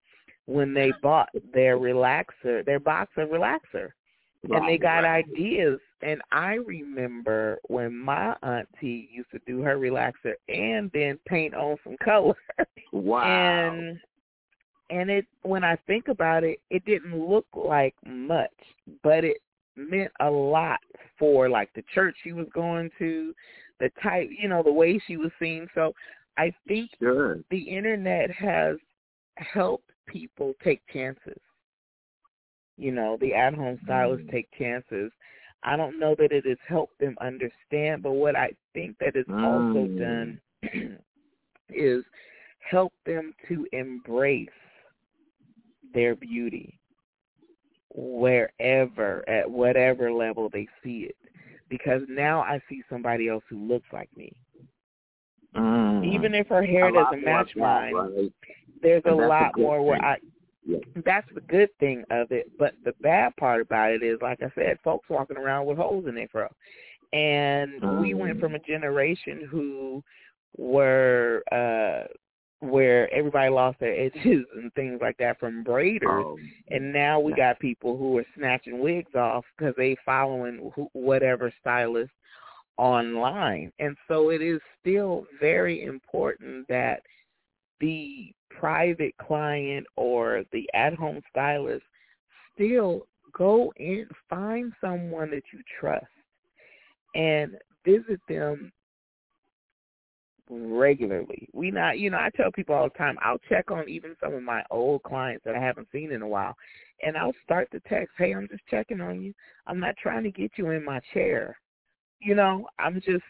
when 0.46 0.74
they 0.74 0.92
bought 1.02 1.28
their 1.52 1.78
relaxer, 1.78 2.64
their 2.64 2.80
box 2.80 3.12
of 3.16 3.28
relaxer 3.28 3.90
and 4.50 4.68
they 4.68 4.78
got 4.78 5.00
right. 5.00 5.24
ideas. 5.24 5.78
And 6.02 6.20
I 6.30 6.54
remember 6.54 7.58
when 7.68 7.96
my 7.96 8.34
auntie 8.42 9.08
used 9.12 9.30
to 9.32 9.40
do 9.46 9.62
her 9.62 9.76
relaxer 9.76 10.34
and 10.48 10.90
then 10.92 11.18
paint 11.26 11.54
on 11.54 11.76
some 11.84 11.96
color. 12.02 12.36
Wow. 12.92 13.24
And 13.24 14.00
and 14.88 15.10
it 15.10 15.26
when 15.42 15.64
I 15.64 15.76
think 15.86 16.08
about 16.08 16.44
it, 16.44 16.60
it 16.70 16.84
didn't 16.86 17.18
look 17.18 17.46
like 17.54 17.94
much, 18.06 18.54
but 19.02 19.24
it 19.24 19.38
meant 19.76 20.12
a 20.20 20.30
lot 20.30 20.80
for 21.18 21.48
like 21.48 21.70
the 21.74 21.82
church 21.94 22.14
she 22.22 22.32
was 22.32 22.46
going 22.54 22.90
to, 22.98 23.34
the 23.80 23.90
type, 24.02 24.30
you 24.30 24.48
know, 24.48 24.62
the 24.62 24.72
way 24.72 25.00
she 25.06 25.16
was 25.16 25.30
seen. 25.38 25.66
So 25.74 25.92
I 26.38 26.52
think 26.66 26.90
Sure. 26.98 27.40
the 27.50 27.58
internet 27.58 28.30
has 28.30 28.76
helped 29.36 29.90
people 30.06 30.54
take 30.62 30.80
chances. 30.92 31.40
You 32.76 32.92
know, 32.92 33.16
the 33.20 33.34
at 33.34 33.54
home 33.54 33.78
stylists 33.84 34.26
take 34.30 34.48
chances. 34.58 35.10
I 35.62 35.76
don't 35.76 35.98
know 35.98 36.14
that 36.18 36.32
it 36.32 36.46
has 36.46 36.58
helped 36.68 36.98
them 36.98 37.16
understand, 37.20 38.02
but 38.02 38.12
what 38.12 38.36
I 38.36 38.52
think 38.74 38.96
that 38.98 39.16
it's 39.16 39.30
also 39.42 39.88
Mm. 39.88 39.98
done 39.98 40.40
is 41.70 42.04
help 42.60 42.92
them 43.04 43.32
to 43.48 43.66
embrace 43.72 44.48
their 45.94 46.14
beauty 46.14 46.78
wherever, 47.94 49.26
at 49.28 49.50
whatever 49.50 50.12
level 50.12 50.48
they 50.50 50.68
see 50.82 51.04
it. 51.08 51.16
because 51.68 52.02
now 52.08 52.40
I 52.42 52.60
see 52.68 52.82
somebody 52.88 53.28
else 53.28 53.42
who 53.48 53.58
looks 53.66 53.86
like 53.92 54.08
me. 54.16 54.32
Mm. 55.56 56.14
Even 56.14 56.34
if 56.34 56.46
her 56.48 56.62
hair 56.64 56.88
A 56.88 56.92
doesn't 56.92 57.24
match 57.24 57.50
mine, 57.56 57.94
right? 57.94 58.32
there's 58.82 59.02
a 59.06 59.10
And 59.10 59.20
a 59.20 59.26
lot 59.28 59.56
more 59.58 59.82
where. 59.82 60.04
I 60.04 60.16
Yeah. 60.66 60.78
that's 61.04 61.28
the 61.34 61.40
good 61.42 61.70
thing 61.78 62.02
of 62.10 62.32
it. 62.32 62.50
But 62.58 62.74
the 62.84 62.92
bad 63.00 63.36
part 63.36 63.60
about 63.60 63.92
it 63.92 64.02
is, 64.02 64.18
like 64.20 64.42
I 64.42 64.50
said, 64.54 64.78
folks 64.82 65.08
walking 65.08 65.36
around 65.36 65.66
with 65.66 65.78
holes 65.78 66.06
in 66.08 66.14
their 66.14 66.28
fro. 66.28 66.48
And 67.12 67.84
we 68.00 68.14
went 68.14 68.38
Mm. 68.38 68.40
from 68.40 68.54
a 68.56 68.58
generation 68.60 69.46
who 69.50 70.02
were 70.58 71.42
uh 71.52 72.06
where 72.60 73.12
everybody 73.14 73.50
lost 73.50 73.78
their 73.78 73.94
edges 73.94 74.46
and 74.56 74.72
things 74.74 74.98
like 75.00 75.16
that 75.18 75.38
from 75.38 75.62
braiders, 75.62 76.24
Oh, 76.24 76.38
and 76.70 76.92
now 76.92 77.20
we 77.20 77.32
got 77.34 77.60
people 77.60 77.96
who 77.96 78.16
are 78.18 78.24
snatching 78.36 78.80
wigs 78.80 79.14
off 79.14 79.44
because 79.56 79.74
they 79.76 79.96
following 80.04 80.72
who, 80.74 80.88
whatever 80.94 81.52
stylist 81.60 82.10
online. 82.78 83.72
And 83.78 83.96
so 84.08 84.30
it 84.30 84.42
is 84.42 84.60
still 84.80 85.26
very 85.40 85.84
important 85.84 86.66
that 86.68 87.02
the 87.80 88.32
private 88.50 89.16
client 89.18 89.86
or 89.96 90.44
the 90.52 90.68
at-home 90.74 91.20
stylist 91.30 91.84
still 92.54 93.06
go 93.32 93.72
in, 93.76 94.08
find 94.28 94.72
someone 94.80 95.30
that 95.30 95.42
you 95.52 95.60
trust, 95.80 96.06
and 97.14 97.56
visit 97.84 98.20
them 98.28 98.72
regularly. 100.48 101.48
We 101.52 101.70
not, 101.70 101.98
you 101.98 102.10
know, 102.10 102.18
I 102.18 102.30
tell 102.36 102.52
people 102.52 102.74
all 102.74 102.88
the 102.88 102.98
time, 102.98 103.18
I'll 103.20 103.40
check 103.48 103.70
on 103.70 103.88
even 103.88 104.16
some 104.22 104.32
of 104.32 104.42
my 104.42 104.62
old 104.70 105.02
clients 105.02 105.44
that 105.44 105.56
I 105.56 105.60
haven't 105.60 105.88
seen 105.90 106.12
in 106.12 106.22
a 106.22 106.28
while, 106.28 106.54
and 107.02 107.16
I'll 107.16 107.34
start 107.42 107.68
the 107.72 107.80
text, 107.80 108.14
"Hey, 108.16 108.32
I'm 108.32 108.48
just 108.48 108.66
checking 108.68 109.00
on 109.00 109.20
you. 109.20 109.34
I'm 109.66 109.80
not 109.80 109.96
trying 109.96 110.22
to 110.22 110.30
get 110.30 110.52
you 110.56 110.70
in 110.70 110.84
my 110.84 111.00
chair. 111.12 111.58
You 112.20 112.34
know, 112.36 112.68
I'm 112.78 113.00
just, 113.00 113.24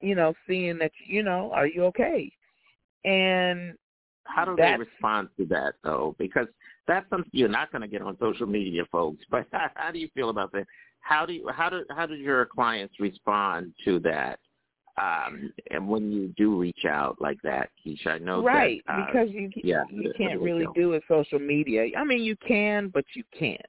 you 0.00 0.14
know, 0.14 0.34
seeing 0.46 0.78
that, 0.78 0.92
you 1.06 1.22
know, 1.22 1.52
are 1.52 1.66
you 1.66 1.84
okay?" 1.84 2.32
And 3.04 3.76
How 4.24 4.44
do 4.44 4.54
that's 4.56 4.78
they 4.78 4.84
respond 4.84 5.28
to 5.38 5.46
that 5.46 5.74
though? 5.82 6.14
Because 6.18 6.46
that's 6.86 7.08
something 7.10 7.30
you're 7.32 7.48
not 7.48 7.70
going 7.70 7.82
to 7.82 7.88
get 7.88 8.02
on 8.02 8.16
social 8.18 8.46
media, 8.46 8.84
folks. 8.90 9.24
But 9.30 9.46
how, 9.52 9.70
how 9.74 9.90
do 9.90 9.98
you 9.98 10.08
feel 10.14 10.30
about 10.30 10.52
that? 10.52 10.66
How 11.00 11.26
do 11.26 11.34
you, 11.34 11.48
how 11.54 11.68
do 11.68 11.84
how 11.90 12.06
do 12.06 12.14
your 12.14 12.46
clients 12.46 12.98
respond 12.98 13.74
to 13.84 13.98
that? 14.00 14.38
Um, 14.96 15.52
and 15.70 15.88
when 15.88 16.12
you 16.12 16.32
do 16.36 16.56
reach 16.56 16.84
out 16.88 17.16
like 17.20 17.42
that, 17.42 17.70
Keisha, 17.84 18.06
I 18.06 18.18
know 18.18 18.44
right 18.44 18.80
that, 18.86 18.92
uh, 18.92 19.06
because 19.06 19.28
you 19.30 19.50
yeah, 19.56 19.82
you 19.90 20.12
can't 20.16 20.40
really 20.40 20.66
do 20.74 20.92
it 20.92 21.02
social 21.08 21.40
media. 21.40 21.86
I 21.98 22.04
mean, 22.04 22.22
you 22.22 22.36
can, 22.36 22.88
but 22.88 23.04
you 23.14 23.24
can't. 23.36 23.60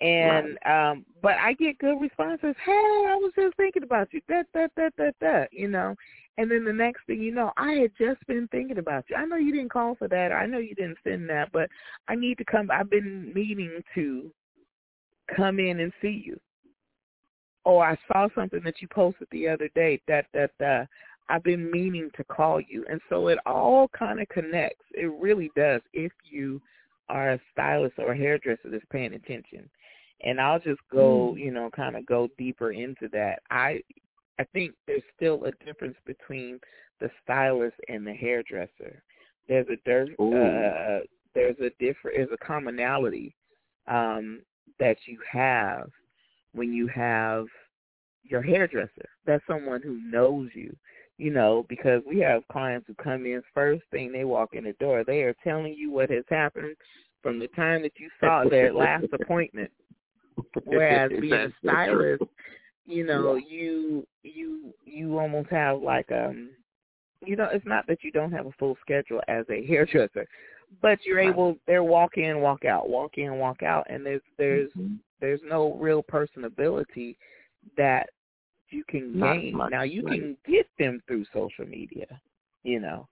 And 0.00 0.58
um 0.64 1.04
but 1.22 1.34
I 1.34 1.54
get 1.54 1.78
good 1.78 2.00
responses. 2.00 2.54
Hey, 2.64 2.72
I 2.72 3.18
was 3.20 3.32
just 3.36 3.56
thinking 3.56 3.82
about 3.82 4.08
you. 4.12 4.20
That 4.28 4.46
that 4.54 4.70
that 4.76 4.94
that 4.96 5.14
that. 5.20 5.52
You 5.52 5.68
know. 5.68 5.94
And 6.38 6.48
then 6.48 6.64
the 6.64 6.72
next 6.72 7.00
thing 7.06 7.20
you 7.20 7.34
know, 7.34 7.52
I 7.56 7.72
had 7.72 7.90
just 7.98 8.24
been 8.28 8.48
thinking 8.52 8.78
about 8.78 9.04
you. 9.10 9.16
I 9.16 9.24
know 9.24 9.36
you 9.36 9.52
didn't 9.52 9.72
call 9.72 9.96
for 9.96 10.06
that. 10.06 10.30
Or 10.30 10.38
I 10.38 10.46
know 10.46 10.58
you 10.58 10.74
didn't 10.76 10.98
send 11.02 11.28
that, 11.28 11.50
but 11.52 11.68
I 12.06 12.14
need 12.14 12.38
to 12.38 12.44
come. 12.44 12.70
I've 12.70 12.88
been 12.88 13.32
meaning 13.34 13.82
to 13.96 14.30
come 15.34 15.58
in 15.58 15.80
and 15.80 15.92
see 16.00 16.22
you. 16.24 16.38
Or 17.64 17.84
I 17.84 17.98
saw 18.06 18.28
something 18.36 18.60
that 18.64 18.80
you 18.80 18.86
posted 18.86 19.26
the 19.32 19.48
other 19.48 19.68
day. 19.74 20.00
That 20.06 20.26
that 20.32 20.52
uh, 20.64 20.86
I've 21.28 21.42
been 21.42 21.70
meaning 21.72 22.08
to 22.16 22.24
call 22.24 22.60
you, 22.60 22.84
and 22.88 23.00
so 23.08 23.26
it 23.26 23.38
all 23.44 23.88
kind 23.88 24.20
of 24.20 24.28
connects. 24.28 24.84
It 24.92 25.12
really 25.20 25.50
does. 25.56 25.82
If 25.92 26.12
you 26.30 26.62
are 27.08 27.32
a 27.32 27.40
stylist 27.52 27.94
or 27.98 28.12
a 28.12 28.16
hairdresser 28.16 28.70
that's 28.70 28.84
paying 28.90 29.14
attention, 29.14 29.68
and 30.22 30.40
I'll 30.40 30.60
just 30.60 30.80
go, 30.90 31.34
you 31.36 31.50
know, 31.50 31.68
kind 31.74 31.96
of 31.96 32.06
go 32.06 32.28
deeper 32.38 32.70
into 32.70 33.08
that. 33.12 33.40
I 33.50 33.80
I 34.38 34.44
think 34.52 34.74
there's 34.86 35.02
still 35.16 35.44
a 35.44 35.64
difference 35.64 35.96
between 36.06 36.60
the 37.00 37.10
stylist 37.22 37.76
and 37.88 38.06
the 38.06 38.12
hairdresser. 38.12 39.02
There's 39.48 39.66
a 39.68 39.76
dirt, 39.84 40.10
uh, 40.20 41.04
there's 41.34 41.58
a 41.60 41.70
different, 41.78 42.16
there's 42.16 42.28
a 42.32 42.44
commonality 42.44 43.34
um, 43.86 44.40
that 44.78 44.96
you 45.06 45.18
have 45.30 45.90
when 46.52 46.72
you 46.72 46.86
have 46.88 47.46
your 48.22 48.42
hairdresser. 48.42 49.08
That's 49.26 49.44
someone 49.46 49.82
who 49.82 50.00
knows 50.02 50.50
you, 50.54 50.76
you 51.16 51.30
know, 51.30 51.64
because 51.68 52.02
we 52.06 52.18
have 52.20 52.46
clients 52.52 52.86
who 52.86 52.94
come 52.94 53.26
in 53.26 53.42
first 53.54 53.82
thing 53.90 54.12
they 54.12 54.24
walk 54.24 54.50
in 54.54 54.64
the 54.64 54.74
door, 54.74 55.04
they 55.04 55.22
are 55.22 55.34
telling 55.42 55.74
you 55.74 55.90
what 55.90 56.10
has 56.10 56.24
happened 56.28 56.76
from 57.22 57.38
the 57.38 57.48
time 57.48 57.82
that 57.82 57.92
you 57.98 58.08
saw 58.20 58.44
their 58.48 58.72
last 58.72 59.06
appointment. 59.12 59.70
Whereas 60.64 61.10
being 61.20 61.32
a 61.32 61.38
That's 61.38 61.54
so 61.62 61.68
true. 61.70 62.16
stylist, 62.18 62.22
you 62.88 63.04
know, 63.04 63.36
you 63.36 64.06
you 64.22 64.72
you 64.84 65.18
almost 65.18 65.50
have 65.50 65.82
like 65.82 66.10
um 66.10 66.50
you 67.24 67.36
know, 67.36 67.48
it's 67.52 67.66
not 67.66 67.86
that 67.88 68.02
you 68.02 68.10
don't 68.12 68.32
have 68.32 68.46
a 68.46 68.52
full 68.58 68.76
schedule 68.80 69.20
as 69.28 69.44
a 69.50 69.64
hairdresser, 69.66 70.26
but 70.80 70.98
you're 71.04 71.18
Right. 71.18 71.28
able 71.28 71.56
they're 71.66 71.84
walk 71.84 72.16
in, 72.16 72.40
walk 72.40 72.64
out, 72.64 72.88
walk 72.88 73.18
in, 73.18 73.38
walk 73.38 73.62
out 73.62 73.86
and 73.90 74.04
there's 74.04 74.22
there's 74.38 74.70
Mm-hmm. 74.78 74.94
there's 75.20 75.40
no 75.48 75.74
real 75.74 76.02
personability 76.02 77.16
that 77.76 78.08
you 78.70 78.84
can 78.88 79.18
Not 79.18 79.36
gain. 79.36 79.52
much, 79.52 79.70
now 79.72 79.82
you 79.82 80.02
right. 80.02 80.20
can 80.20 80.36
get 80.46 80.66
them 80.78 81.02
through 81.06 81.24
social 81.32 81.66
media, 81.66 82.06
you 82.62 82.80
know. 82.80 83.06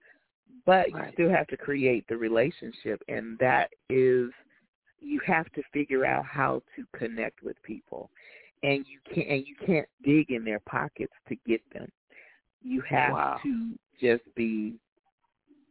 But 0.65 0.91
you 0.91 1.03
still 1.13 1.31
have 1.31 1.47
to 1.49 1.57
create 1.57 2.05
the 2.09 2.17
relationship 2.17 3.03
and 3.09 3.39
that 3.41 3.71
is 3.91 4.31
you 5.01 5.21
have 5.27 5.51
to 5.53 5.63
figure 5.73 6.05
out 6.07 6.25
how 6.25 6.63
to 6.77 6.85
connect 6.99 7.43
with 7.43 7.61
people. 7.63 8.11
And 8.67 8.85
you 8.87 8.99
can't 9.15 9.29
and 9.29 9.47
you 9.47 9.55
can't 9.65 9.89
dig 10.05 10.31
in 10.31 10.45
their 10.45 10.61
pockets 10.61 11.13
to 11.29 11.37
get 11.47 11.61
them. 11.73 11.89
You 12.63 12.83
have 12.89 13.13
Wow. 13.13 13.39
to 13.43 13.73
just 14.01 14.25
be 14.35 14.75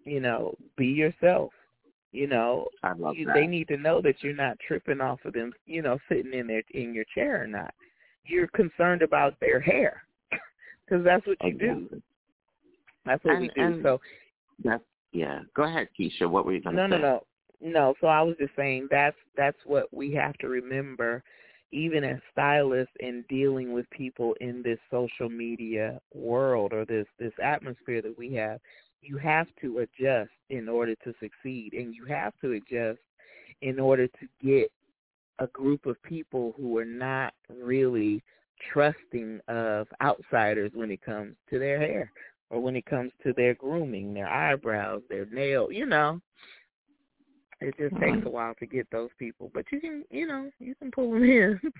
you 0.05 0.19
know, 0.19 0.55
be 0.77 0.85
yourself. 0.87 1.51
You 2.11 2.27
know, 2.27 2.67
I 2.83 2.93
love 2.93 3.15
you, 3.17 3.25
that. 3.25 3.33
they 3.33 3.47
need 3.47 3.67
to 3.69 3.77
know 3.77 3.99
that 4.01 4.23
you're 4.23 4.35
not 4.35 4.57
tripping 4.65 5.01
off 5.01 5.19
of 5.25 5.33
them, 5.33 5.51
you 5.65 5.81
know, 5.81 5.97
sitting 6.07 6.33
in 6.33 6.47
their 6.47 6.61
in 6.71 6.93
your 6.93 7.03
chair 7.13 7.43
or 7.43 7.47
not. 7.47 7.73
You're 8.25 8.47
concerned 8.47 9.01
about 9.01 9.37
their 9.41 9.59
hair 9.59 10.03
because 10.85 11.03
that's 11.03 11.25
what 11.27 11.37
you 11.43 11.57
do. 11.57 12.01
That's 13.05 13.23
what 13.25 13.33
And- 13.35 13.41
we 13.41 13.47
do. 13.49 13.61
and 13.61 13.83
so 13.83 13.99
That's 14.63 14.83
yeah. 15.11 15.41
Go 15.55 15.63
ahead, 15.63 15.89
Keisha. 15.99 16.29
What 16.29 16.45
were 16.45 16.53
you 16.53 16.61
going 16.61 16.75
to 16.75 16.87
no, 16.87 16.95
say? 16.95 17.01
no, 17.01 17.23
no, 17.61 17.69
no. 17.71 17.93
So 17.99 18.07
I 18.07 18.21
was 18.21 18.35
just 18.39 18.55
saying 18.55 18.87
that's 18.91 19.17
that's 19.35 19.57
what 19.65 19.93
we 19.93 20.13
have 20.13 20.37
to 20.37 20.47
remember, 20.47 21.23
even 21.75 22.05
as 22.05 22.19
stylists 22.31 22.93
and 23.01 23.27
dealing 23.27 23.73
with 23.73 23.89
people 23.89 24.33
in 24.39 24.63
this 24.63 24.79
social 24.89 25.29
media 25.29 25.99
world 26.13 26.71
or 26.71 26.85
this 26.85 27.05
this 27.19 27.33
atmosphere 27.43 28.01
that 28.01 28.17
we 28.17 28.33
have. 28.33 28.59
You 29.01 29.17
have 29.17 29.47
to 29.61 29.79
adjust 29.79 30.31
in 30.49 30.69
order 30.69 30.95
to 31.03 31.13
succeed, 31.19 31.73
and 31.73 31.93
you 31.93 32.05
have 32.05 32.33
to 32.41 32.53
adjust 32.53 32.99
in 33.61 33.79
order 33.79 34.07
to 34.07 34.27
get 34.41 34.71
a 35.39 35.47
group 35.47 35.85
of 35.85 36.01
people 36.01 36.53
who 36.57 36.77
are 36.77 36.85
not 36.85 37.33
really 37.49 38.23
trusting 38.71 39.41
of 39.49 39.87
outsiders 40.01 40.71
when 40.73 40.89
it 40.89 41.01
comes 41.01 41.35
to 41.49 41.59
their 41.59 41.77
hair 41.77 42.11
or 42.49 42.61
when 42.61 42.75
it 42.75 42.85
comes 42.85 43.11
to 43.23 43.33
their 43.33 43.53
grooming, 43.53 44.13
their 44.13 44.29
eyebrows, 44.29 45.01
their 45.09 45.25
nail, 45.25 45.71
you 45.71 45.85
know. 45.85 46.21
It 47.61 47.75
just 47.77 47.99
takes 48.01 48.25
a 48.25 48.29
while 48.29 48.53
to 48.59 48.65
get 48.65 48.87
those 48.91 49.09
people, 49.17 49.49
but 49.53 49.65
you 49.71 49.79
can, 49.79 50.03
you 50.11 50.27
know, 50.27 50.49
you 50.59 50.75
can 50.75 50.91
pull 50.91 51.11
them 51.11 51.23
in. 51.23 51.59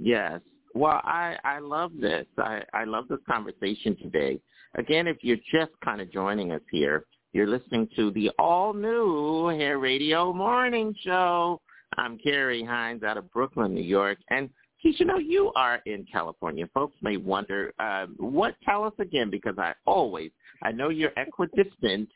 Yes. 0.00 0.40
Well, 0.74 1.00
I 1.02 1.36
I 1.42 1.58
love 1.58 1.90
this. 2.00 2.26
I 2.38 2.62
I 2.72 2.84
love 2.84 3.08
this 3.08 3.18
conversation 3.28 3.96
today. 3.96 4.38
Again, 4.76 5.08
if 5.08 5.16
you're 5.22 5.38
just 5.50 5.72
kind 5.84 6.00
of 6.00 6.12
joining 6.12 6.52
us 6.52 6.60
here, 6.70 7.04
you're 7.32 7.48
listening 7.48 7.88
to 7.96 8.12
the 8.12 8.30
all 8.38 8.72
new 8.72 9.48
Hair 9.48 9.78
Radio 9.78 10.32
Morning 10.32 10.94
Show. 11.02 11.60
I'm 11.96 12.16
Carrie 12.18 12.62
Hines 12.62 13.02
out 13.02 13.16
of 13.16 13.28
Brooklyn, 13.32 13.74
New 13.74 13.82
York, 13.82 14.18
and 14.30 14.50
Keisha, 14.84 15.04
know 15.04 15.18
you 15.18 15.52
are 15.56 15.80
in 15.86 16.06
California. 16.10 16.68
Folks 16.72 16.96
may 17.02 17.16
wonder 17.16 17.72
um, 17.80 18.14
what. 18.18 18.54
Tell 18.64 18.84
us 18.84 18.92
again, 19.00 19.30
because 19.30 19.56
I 19.58 19.74
always 19.86 20.30
I 20.62 20.72
know 20.72 20.88
you're 20.88 21.12
equidistant. 21.16 22.08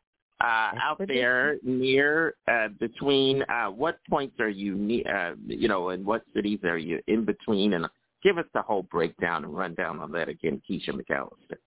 Uh, 0.42 0.72
out 0.82 1.00
there 1.06 1.56
near 1.62 2.34
uh, 2.50 2.66
between 2.80 3.42
uh, 3.44 3.66
what 3.66 3.98
points 4.10 4.34
are 4.40 4.48
you 4.48 4.74
ne- 4.74 5.04
uh, 5.04 5.34
you 5.46 5.68
know 5.68 5.90
and 5.90 6.04
what 6.04 6.24
cities 6.34 6.58
are 6.64 6.78
you 6.78 6.98
in 7.06 7.24
between 7.24 7.74
and 7.74 7.86
give 8.24 8.38
us 8.38 8.44
the 8.52 8.60
whole 8.60 8.82
breakdown 8.82 9.44
and 9.44 9.56
rundown 9.56 10.00
on 10.00 10.10
that 10.10 10.28
again 10.28 10.60
Keisha 10.68 10.88
McAllister. 10.88 11.58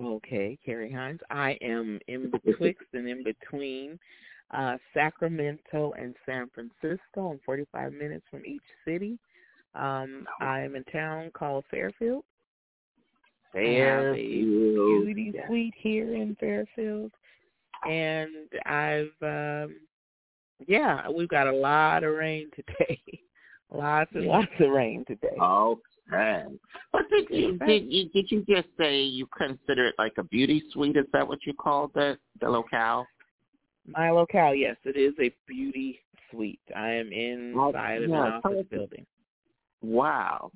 Okay, 0.00 0.58
Carrie 0.64 0.92
Hines. 0.92 1.20
I 1.30 1.58
am 1.60 1.98
in 2.06 2.30
betwixt 2.44 2.86
and 2.92 3.08
in 3.08 3.24
between 3.24 3.98
uh, 4.52 4.76
Sacramento 4.94 5.92
and 5.98 6.14
San 6.24 6.48
Francisco. 6.54 7.30
I'm 7.30 7.40
45 7.44 7.92
minutes 7.92 8.26
from 8.30 8.44
each 8.46 8.62
city. 8.86 9.18
Um, 9.74 10.26
I'm 10.40 10.76
in 10.76 10.84
a 10.86 10.92
town 10.92 11.30
called 11.34 11.64
Fairfield. 11.70 12.24
I 13.54 13.58
have 13.58 13.66
a 13.66 14.14
Fairfield, 14.14 15.04
beauty 15.04 15.32
yeah. 15.34 15.46
suite 15.46 15.74
here 15.76 16.14
in 16.14 16.36
Fairfield, 16.38 17.12
and 17.88 18.30
I've 18.64 19.10
um, 19.22 19.76
yeah, 20.66 21.08
we've 21.08 21.28
got 21.28 21.46
a 21.46 21.52
lot 21.52 22.04
of 22.04 22.14
rain 22.14 22.50
today. 22.54 23.00
lots 23.72 24.10
and 24.14 24.26
lots 24.26 24.48
of 24.60 24.70
rain 24.70 25.04
today. 25.06 25.36
Oh, 25.40 25.78
Right. 26.10 26.44
But 26.92 27.02
did 27.10 27.26
you 27.30 27.58
did 27.58 27.84
you 27.90 28.08
did 28.10 28.30
you 28.30 28.44
just 28.48 28.68
say 28.78 29.02
you 29.02 29.26
consider 29.36 29.86
it 29.86 29.94
like 29.98 30.12
a 30.18 30.22
beauty 30.22 30.62
suite? 30.72 30.96
Is 30.96 31.06
that 31.12 31.26
what 31.26 31.40
you 31.44 31.52
call 31.52 31.90
the 31.94 32.16
the 32.40 32.48
locale? 32.48 33.06
My 33.86 34.10
locale, 34.10 34.54
yes, 34.54 34.76
it 34.84 34.96
is 34.96 35.14
a 35.20 35.34
beauty 35.46 36.00
suite. 36.30 36.60
I 36.74 36.90
am 36.90 37.12
inside 37.12 38.02
of 38.02 38.10
an 38.10 38.16
office 38.16 38.66
building. 38.70 39.06
Wow. 39.82 40.50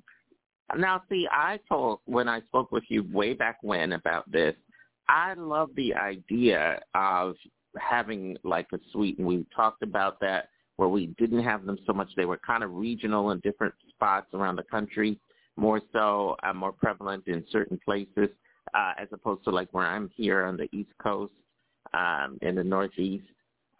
Now, 0.77 1.03
see, 1.09 1.27
I 1.31 1.59
told 1.67 1.99
when 2.05 2.29
I 2.29 2.41
spoke 2.41 2.71
with 2.71 2.83
you 2.87 3.05
way 3.11 3.33
back 3.33 3.57
when 3.61 3.93
about 3.93 4.29
this, 4.31 4.55
I 5.07 5.33
love 5.33 5.69
the 5.75 5.93
idea 5.93 6.79
of 6.95 7.35
having 7.77 8.37
like 8.43 8.67
a 8.73 8.79
suite, 8.91 9.17
and 9.17 9.27
we 9.27 9.45
talked 9.55 9.83
about 9.83 10.19
that 10.21 10.49
where 10.77 10.89
we 10.89 11.07
didn't 11.17 11.43
have 11.43 11.65
them 11.65 11.77
so 11.85 11.93
much. 11.93 12.09
They 12.15 12.25
were 12.25 12.39
kind 12.45 12.63
of 12.63 12.73
regional 12.73 13.31
in 13.31 13.39
different 13.41 13.73
spots 13.89 14.27
around 14.33 14.55
the 14.55 14.63
country, 14.63 15.19
more 15.57 15.81
so, 15.93 16.35
uh, 16.43 16.53
more 16.53 16.71
prevalent 16.71 17.27
in 17.27 17.43
certain 17.51 17.79
places, 17.83 18.29
uh, 18.73 18.93
as 18.97 19.07
opposed 19.11 19.43
to 19.43 19.51
like 19.51 19.69
where 19.73 19.85
I'm 19.85 20.09
here 20.15 20.45
on 20.45 20.57
the 20.57 20.67
East 20.75 20.91
Coast, 21.01 21.33
um, 21.93 22.37
in 22.41 22.55
the 22.55 22.63
Northeast. 22.63 23.25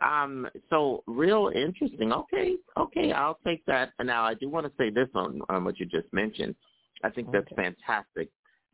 Um, 0.01 0.47
so 0.69 1.03
real 1.07 1.51
interesting. 1.53 2.11
Okay, 2.11 2.55
okay, 2.77 3.11
I'll 3.11 3.39
take 3.45 3.65
that. 3.65 3.93
And 3.99 4.07
now 4.07 4.23
I 4.23 4.33
do 4.33 4.49
want 4.49 4.65
to 4.65 4.71
say 4.77 4.89
this 4.89 5.07
on, 5.15 5.41
on 5.49 5.63
what 5.63 5.79
you 5.79 5.85
just 5.85 6.11
mentioned. 6.11 6.55
I 7.03 7.09
think 7.09 7.31
that's 7.31 7.49
fantastic. 7.55 8.29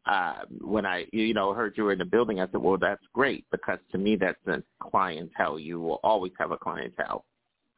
Uh, 0.08 0.46
when 0.62 0.86
I, 0.86 1.06
you 1.12 1.34
know, 1.34 1.54
heard 1.54 1.74
you 1.76 1.84
were 1.84 1.92
in 1.92 2.00
the 2.00 2.06
building, 2.06 2.40
I 2.40 2.46
said, 2.52 2.62
well, 2.62 2.78
that's 2.78 3.04
great 3.14 3.46
because 3.52 3.80
to 3.92 3.98
me 3.98 4.16
that's 4.16 4.40
a 4.48 4.64
clientele. 4.82 5.60
You 5.60 5.80
will 5.80 6.00
always 6.04 6.32
have 6.40 6.52
a 6.52 6.58
clientele 6.58 7.26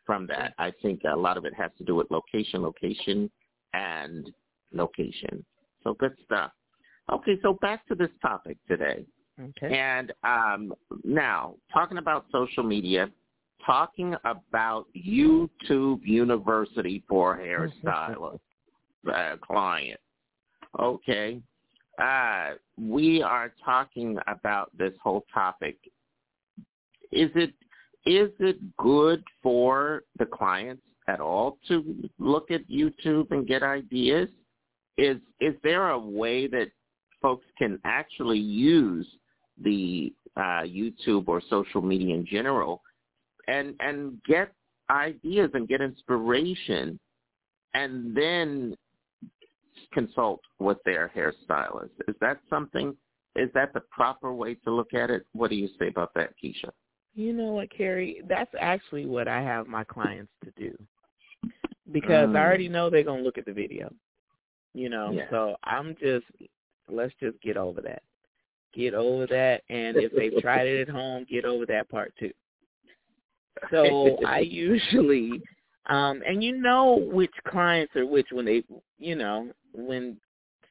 from 0.06 0.28
that. 0.28 0.54
I 0.58 0.72
think 0.82 1.02
a 1.12 1.16
lot 1.16 1.38
of 1.38 1.46
it 1.46 1.54
has 1.56 1.72
to 1.78 1.84
do 1.84 1.96
with 1.96 2.10
location, 2.12 2.62
location, 2.62 3.32
and 3.74 4.32
location. 4.74 5.44
So 5.84 5.94
good 5.94 6.16
stuff. 6.26 6.52
Okay, 7.12 7.40
so 7.42 7.54
back 7.62 7.88
to 7.88 7.96
this 7.96 8.10
topic 8.22 8.58
today. 8.68 9.06
Okay. 9.40 9.78
And 9.78 10.12
um, 10.24 10.74
now, 11.04 11.56
talking 11.74 11.98
about 11.98 12.26
social 12.32 12.64
media, 12.64 13.10
talking 13.66 14.16
about 14.26 14.88
YouTube 14.96 16.02
University 16.04 17.04
for 17.08 17.38
hairstylists, 17.86 18.40
uh, 19.12 19.38
client. 19.38 20.00
Okay. 20.80 21.42
Uh, 22.00 22.52
we 22.78 23.22
are 23.22 23.54
talking 23.64 24.18
about 24.28 24.76
this 24.78 24.93
whole 25.04 25.26
topic. 25.34 25.78
Is 27.12 27.30
it 27.36 27.54
is 28.06 28.32
it 28.39 28.58
good 28.78 29.24
for 29.43 30.04
the 30.18 30.26
clients 30.26 30.82
at 31.08 31.20
all 31.20 31.58
to 31.68 32.10
look 32.18 32.52
at 32.52 32.68
YouTube 32.70 33.32
and 33.32 33.45
get 33.45 33.64
ideas? 33.64 34.30
Is 34.97 35.18
is 35.41 35.56
there 35.64 35.89
a 35.89 36.00
way 36.00 36.47
that 36.47 36.70
folks 37.22 37.45
can 37.58 37.80
actually 37.84 38.39
use 38.39 39.08
the 39.62 40.14
uh, 40.38 40.64
YouTube 40.64 41.28
or 41.28 41.41
social 41.50 41.82
media 41.82 42.16
in 42.16 42.26
general 42.26 42.82
and 43.47 43.76
and 43.82 44.22
get 44.26 44.54
ideas 44.89 45.52
and 45.54 45.68
get 45.68 45.82
inspiration 45.82 46.97
and 47.74 48.16
then 48.16 48.76
consult 49.92 50.42
with 50.60 50.78
their 50.86 51.12
hairstylist. 51.16 51.92
Is 52.08 52.16
that 52.22 52.40
something 52.50 52.96
is 53.36 53.50
that 53.54 53.74
the 53.74 53.82
proper 53.92 54.34
way 54.34 54.56
to 54.56 54.72
look 54.72 54.94
at 54.94 55.10
it? 55.10 55.24
What 55.34 55.50
do 55.50 55.56
you 55.56 55.70
say 55.80 55.88
about 55.88 56.14
that, 56.16 56.34
Keisha? 56.44 56.72
You 57.16 57.32
know 57.32 57.54
what, 57.54 57.70
Carrie? 57.70 58.22
That's 58.28 58.54
actually 58.60 59.06
what 59.06 59.28
I 59.28 59.42
have 59.42 59.68
my 59.68 59.84
clients 59.84 60.32
to 60.44 60.52
do. 60.58 60.76
Because 61.92 62.30
Mm. 62.30 62.38
I 62.38 62.44
already 62.44 62.70
know 62.70 62.90
they're 62.90 63.04
gonna 63.04 63.22
look 63.22 63.38
at 63.38 63.46
the 63.46 63.54
video. 63.54 63.94
You 64.74 64.90
know, 64.90 65.12
Yeah. 65.12 65.30
so 65.30 65.58
I'm 65.64 65.96
just 65.96 66.26
let's 66.88 67.14
just 67.20 67.40
get 67.42 67.56
over 67.56 67.82
that. 67.82 68.04
Get 68.74 68.94
over 68.94 69.26
that 69.28 69.64
and 69.70 69.98
if 69.98 70.12
they've 70.12 70.42
tried 70.42 70.68
it 70.68 70.88
at 70.88 70.90
home, 70.90 71.24
get 71.26 71.46
over 71.46 71.66
that 71.68 71.88
part 71.90 72.16
too. 72.18 72.34
So 73.72 74.18
I 74.26 74.40
usually 74.40 75.42
um 75.88 76.22
and 76.28 76.44
you 76.44 76.58
know 76.58 77.08
which 77.12 77.34
clients 77.48 77.96
are 77.96 78.06
which 78.06 78.28
when 78.32 78.46
they 78.46 78.64
you 79.00 79.16
know, 79.16 79.48
when 79.74 80.18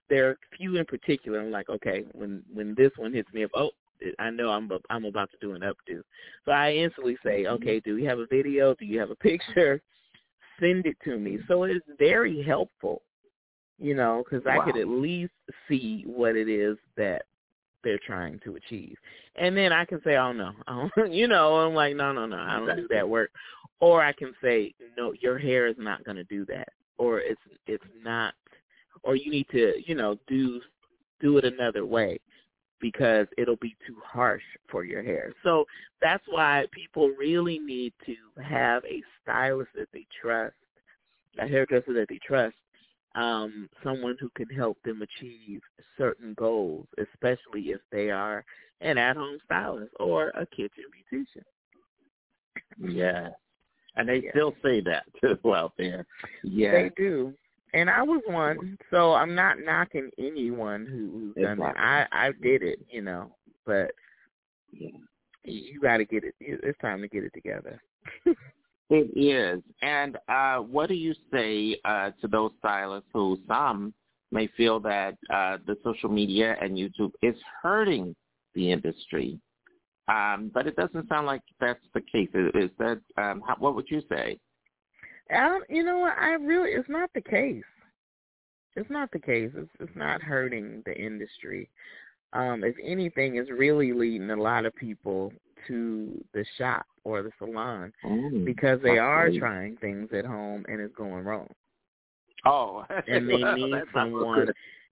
there 0.08 0.28
are 0.28 0.38
few 0.56 0.76
in 0.76 0.84
particular, 0.84 1.40
I'm 1.40 1.50
like, 1.50 1.68
okay, 1.68 2.04
when 2.12 2.42
when 2.52 2.74
this 2.76 2.92
one 2.96 3.12
hits 3.12 3.32
me 3.32 3.44
up, 3.44 3.50
oh, 3.56 3.70
I 4.18 4.30
know 4.30 4.50
I'm 4.50 4.70
I'm 4.90 5.04
about 5.06 5.30
to 5.32 5.36
do 5.40 5.54
an 5.54 5.62
updo. 5.62 6.02
So 6.44 6.52
I 6.52 6.72
instantly 6.72 7.16
say, 7.24 7.46
okay, 7.46 7.80
do 7.80 7.96
you 7.96 8.08
have 8.08 8.20
a 8.20 8.26
video? 8.26 8.74
Do 8.74 8.84
you 8.84 9.00
have 9.00 9.10
a 9.10 9.16
picture? 9.16 9.80
Send 10.60 10.86
it 10.86 10.96
to 11.04 11.18
me. 11.18 11.38
So 11.48 11.64
it's 11.64 11.84
very 11.98 12.42
helpful, 12.42 13.02
you 13.78 13.94
know, 13.94 14.24
because 14.24 14.46
I 14.46 14.58
could 14.64 14.76
at 14.76 14.88
least 14.88 15.32
see 15.68 16.04
what 16.06 16.36
it 16.36 16.48
is 16.48 16.76
that 16.96 17.22
they're 17.84 18.00
trying 18.04 18.40
to 18.44 18.56
achieve, 18.56 18.96
and 19.36 19.56
then 19.56 19.72
I 19.72 19.84
can 19.84 20.00
say, 20.04 20.16
oh 20.16 20.32
no, 20.32 20.50
don't, 20.66 21.12
you 21.12 21.28
know, 21.28 21.54
I'm 21.58 21.74
like, 21.74 21.94
no, 21.94 22.12
no, 22.12 22.26
no, 22.26 22.36
I 22.36 22.56
don't 22.56 22.76
do 22.76 22.88
that 22.90 23.08
work, 23.08 23.30
or 23.80 24.02
I 24.02 24.12
can 24.12 24.34
say, 24.42 24.74
no, 24.96 25.12
your 25.20 25.38
hair 25.38 25.66
is 25.66 25.76
not 25.78 26.04
going 26.04 26.16
to 26.16 26.24
do 26.24 26.44
that, 26.46 26.68
or 26.98 27.20
it's 27.20 27.40
it's 27.66 27.84
not, 28.02 28.34
or 29.02 29.16
you 29.16 29.30
need 29.30 29.46
to, 29.52 29.74
you 29.86 29.94
know, 29.94 30.16
do 30.26 30.60
do 31.20 31.38
it 31.38 31.44
another 31.44 31.84
way 31.86 32.18
because 32.80 33.26
it'll 33.36 33.56
be 33.56 33.76
too 33.86 33.96
harsh 34.04 34.42
for 34.70 34.84
your 34.84 35.02
hair. 35.02 35.32
So 35.42 35.64
that's 36.00 36.22
why 36.28 36.66
people 36.72 37.08
really 37.18 37.58
need 37.58 37.92
to 38.06 38.14
have 38.42 38.84
a 38.84 39.02
stylist 39.22 39.70
that 39.76 39.88
they 39.92 40.06
trust, 40.20 40.54
a 41.38 41.46
hairdresser 41.46 41.92
that 41.94 42.08
they 42.08 42.20
trust, 42.24 42.54
um, 43.14 43.68
someone 43.82 44.16
who 44.20 44.30
can 44.36 44.48
help 44.48 44.78
them 44.84 45.02
achieve 45.02 45.60
certain 45.96 46.34
goals, 46.34 46.86
especially 46.98 47.70
if 47.70 47.80
they 47.90 48.10
are 48.10 48.44
an 48.80 48.96
at-home 48.96 49.38
stylist 49.44 49.92
or 49.98 50.28
a 50.30 50.46
kitchen 50.46 50.84
beautician. 51.12 51.42
Yeah. 52.78 53.30
And 53.98 54.08
they 54.08 54.22
still 54.30 54.54
say 54.62 54.80
that 54.82 55.04
too 55.20 55.54
out 55.54 55.72
there. 55.76 56.06
Yeah. 56.42 56.72
They 56.72 56.90
do. 56.96 57.34
And 57.74 57.90
I 57.90 58.02
was 58.02 58.22
one, 58.26 58.78
so 58.90 59.12
I'm 59.12 59.34
not 59.34 59.58
knocking 59.60 60.10
anyone 60.18 60.86
who, 60.86 61.34
who's 61.34 61.44
done 61.44 61.60
it. 61.60 61.76
I 61.76 62.06
I 62.10 62.30
did 62.40 62.62
it, 62.62 62.78
you 62.90 63.02
know, 63.02 63.30
but 63.66 63.90
you 65.44 65.78
got 65.82 65.98
to 65.98 66.06
get 66.06 66.24
it. 66.24 66.34
It's 66.40 66.78
time 66.80 67.02
to 67.02 67.08
get 67.08 67.24
it 67.24 67.34
together. 67.34 67.82
It 68.90 69.10
is. 69.16 69.62
And 69.82 70.16
uh, 70.28 70.58
what 70.58 70.88
do 70.88 70.94
you 70.94 71.14
say 71.32 71.78
uh, 71.84 72.10
to 72.20 72.28
those 72.28 72.52
stylists 72.58 73.08
who 73.12 73.38
some 73.46 73.92
may 74.30 74.48
feel 74.56 74.80
that 74.80 75.16
uh, 75.30 75.58
the 75.66 75.76
social 75.84 76.08
media 76.08 76.56
and 76.60 76.76
YouTube 76.76 77.12
is 77.22 77.34
hurting 77.62 78.16
the 78.54 78.72
industry? 78.72 79.38
Um, 80.08 80.50
but 80.54 80.66
it 80.66 80.76
doesn't 80.76 81.08
sound 81.08 81.26
like 81.26 81.42
that's 81.60 81.80
the 81.94 82.00
case. 82.00 82.30
Is 82.54 82.70
that 82.78 83.00
um, 83.16 83.42
how, 83.46 83.56
what 83.58 83.74
would 83.74 83.90
you 83.90 84.02
say? 84.08 84.38
Um, 85.34 85.60
you 85.68 85.84
know 85.84 85.98
what? 85.98 86.16
I 86.18 86.30
really, 86.32 86.70
it's 86.70 86.88
not 86.88 87.10
the 87.14 87.20
case. 87.20 87.62
It's 88.74 88.90
not 88.90 89.10
the 89.12 89.18
case. 89.18 89.50
It's 89.54 89.70
it's 89.80 89.96
not 89.96 90.22
hurting 90.22 90.82
the 90.86 90.96
industry. 90.96 91.68
Um, 92.32 92.62
if 92.64 92.76
anything, 92.82 93.36
it's 93.36 93.50
really 93.50 93.92
leading 93.92 94.30
a 94.30 94.36
lot 94.36 94.66
of 94.66 94.74
people 94.76 95.32
to 95.66 96.24
the 96.34 96.44
shop 96.56 96.86
or 97.04 97.22
the 97.22 97.30
salon 97.38 97.92
Mm, 98.04 98.44
because 98.44 98.80
they 98.82 98.98
are 98.98 99.24
absolutely. 99.24 99.40
trying 99.40 99.76
things 99.78 100.08
at 100.12 100.24
home 100.24 100.64
and 100.68 100.80
it's 100.80 100.94
going 100.94 101.24
wrong. 101.24 101.48
Oh, 102.44 102.84
and 103.08 103.28
they 103.28 103.36
well, 103.42 103.54
need 103.54 103.82
someone. 103.94 104.48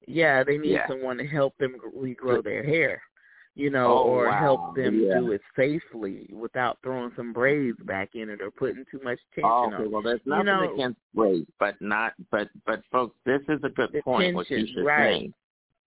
Yeah, 0.07 0.43
they 0.45 0.59
need 0.59 0.73
Yeah. 0.73 0.89
someone 0.89 1.19
to 1.19 1.27
help 1.27 1.57
them 1.59 1.77
regrow 1.97 2.43
their 2.43 2.64
hair, 2.64 3.03
you 3.57 3.71
know, 3.71 3.87
Oh, 3.87 4.03
or 4.05 4.27
wow. 4.27 4.39
help 4.39 4.77
them 4.77 5.01
Yeah. 5.01 5.19
do 5.19 5.33
it 5.33 5.41
safely 5.57 6.29
without 6.33 6.79
throwing 6.83 7.11
some 7.17 7.33
braids 7.33 7.79
back 7.85 8.15
in 8.15 8.29
it 8.29 8.41
or 8.43 8.51
putting 8.51 8.85
too 8.91 9.01
much 9.03 9.19
tension 9.35 9.51
Oh, 9.51 9.65
on. 9.65 9.75
okay. 9.75 9.85
it. 9.85 9.91
Well, 9.91 10.03
there's 10.03 10.21
You 10.27 10.31
nothing 10.31 10.47
know- 10.47 10.75
against 10.75 11.01
weight, 11.15 11.49
but 11.59 11.81
not, 11.81 12.13
but, 12.31 12.51
but 12.67 12.85
folks, 12.93 13.17
this 13.25 13.41
is 13.49 13.65
a 13.65 13.71
good 13.71 13.93
point. 14.05 14.37
what 14.37 14.49
you 14.51 14.59
Keisha's 14.59 14.85
right. 14.85 15.05
saying. 15.21 15.35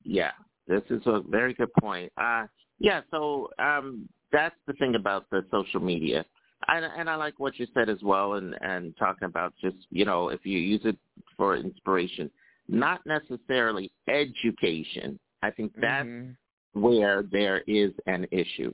Yeah, 0.04 0.32
this 0.68 0.82
is 0.90 1.02
a 1.06 1.22
very 1.22 1.54
good 1.54 1.72
point. 1.80 2.12
Uh, 2.18 2.48
yeah. 2.80 3.02
So 3.12 3.50
um, 3.60 4.10
that's 4.32 4.56
the 4.66 4.74
thing 4.74 4.96
about 4.96 5.30
the 5.30 5.46
social 5.52 5.80
media, 5.82 6.26
and, 6.70 6.86
and 6.86 7.10
I 7.10 7.16
like 7.16 7.38
what 7.40 7.60
you 7.60 7.68
said 7.74 7.88
as 7.90 8.02
well, 8.02 8.34
and 8.34 8.56
and 8.62 8.96
talking 8.98 9.26
about 9.26 9.54
just 9.62 9.76
you 9.92 10.06
know 10.06 10.30
if 10.30 10.46
you 10.46 10.58
use 10.58 10.82
it 10.86 10.98
for 11.38 11.56
inspiration, 11.58 12.32
not 12.68 13.06
necessarily 13.06 13.92
education. 14.08 15.20
I 15.42 15.52
think 15.52 15.74
that's 15.76 16.08
Mhm. 16.08 16.36
Where 16.74 17.24
there 17.24 17.60
is 17.68 17.92
an 18.06 18.28
issue, 18.32 18.74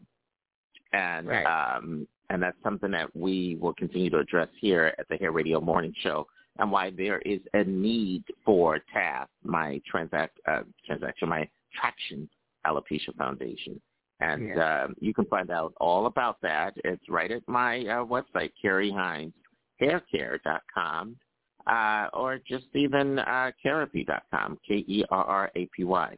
and 0.93 1.27
Right. 1.27 1.45
um, 1.45 2.07
and 2.29 2.41
that's 2.41 2.57
something 2.63 2.91
that 2.91 3.15
we 3.15 3.55
will 3.61 3.73
continue 3.75 4.09
to 4.09 4.17
address 4.19 4.49
here 4.59 4.93
at 4.97 5.07
the 5.09 5.17
Hair 5.17 5.31
Radio 5.31 5.61
Morning 5.61 5.93
Show, 5.99 6.25
and 6.57 6.71
why 6.71 6.89
there 6.89 7.19
is 7.19 7.39
a 7.53 7.63
need 7.63 8.23
for 8.43 8.79
TAF, 8.93 9.27
my 9.43 9.79
transact 9.85 10.39
uh, 10.47 10.63
transaction, 10.85 11.29
my 11.29 11.47
Traction 11.73 12.27
Alopecia 12.65 13.13
Foundation, 13.17 13.79
and 14.21 14.47
Yeah. 14.49 14.83
um, 14.85 14.95
you 14.99 15.13
can 15.13 15.25
find 15.25 15.51
out 15.51 15.73
all 15.79 16.05
about 16.07 16.39
that. 16.41 16.73
It's 16.83 17.07
right 17.09 17.29
at 17.31 17.47
my 17.47 17.79
uh, 17.81 18.03
website, 18.05 18.51
Carrie 18.61 18.89
Hines, 18.91 19.33
haircare.com. 19.81 21.17
uh, 21.67 22.07
or 22.13 22.37
just 22.47 22.67
even 22.75 23.17
uh, 23.17 23.51
Kerrapy.com, 23.63 24.59
K-E-R-R-A-P-Y 24.67 26.17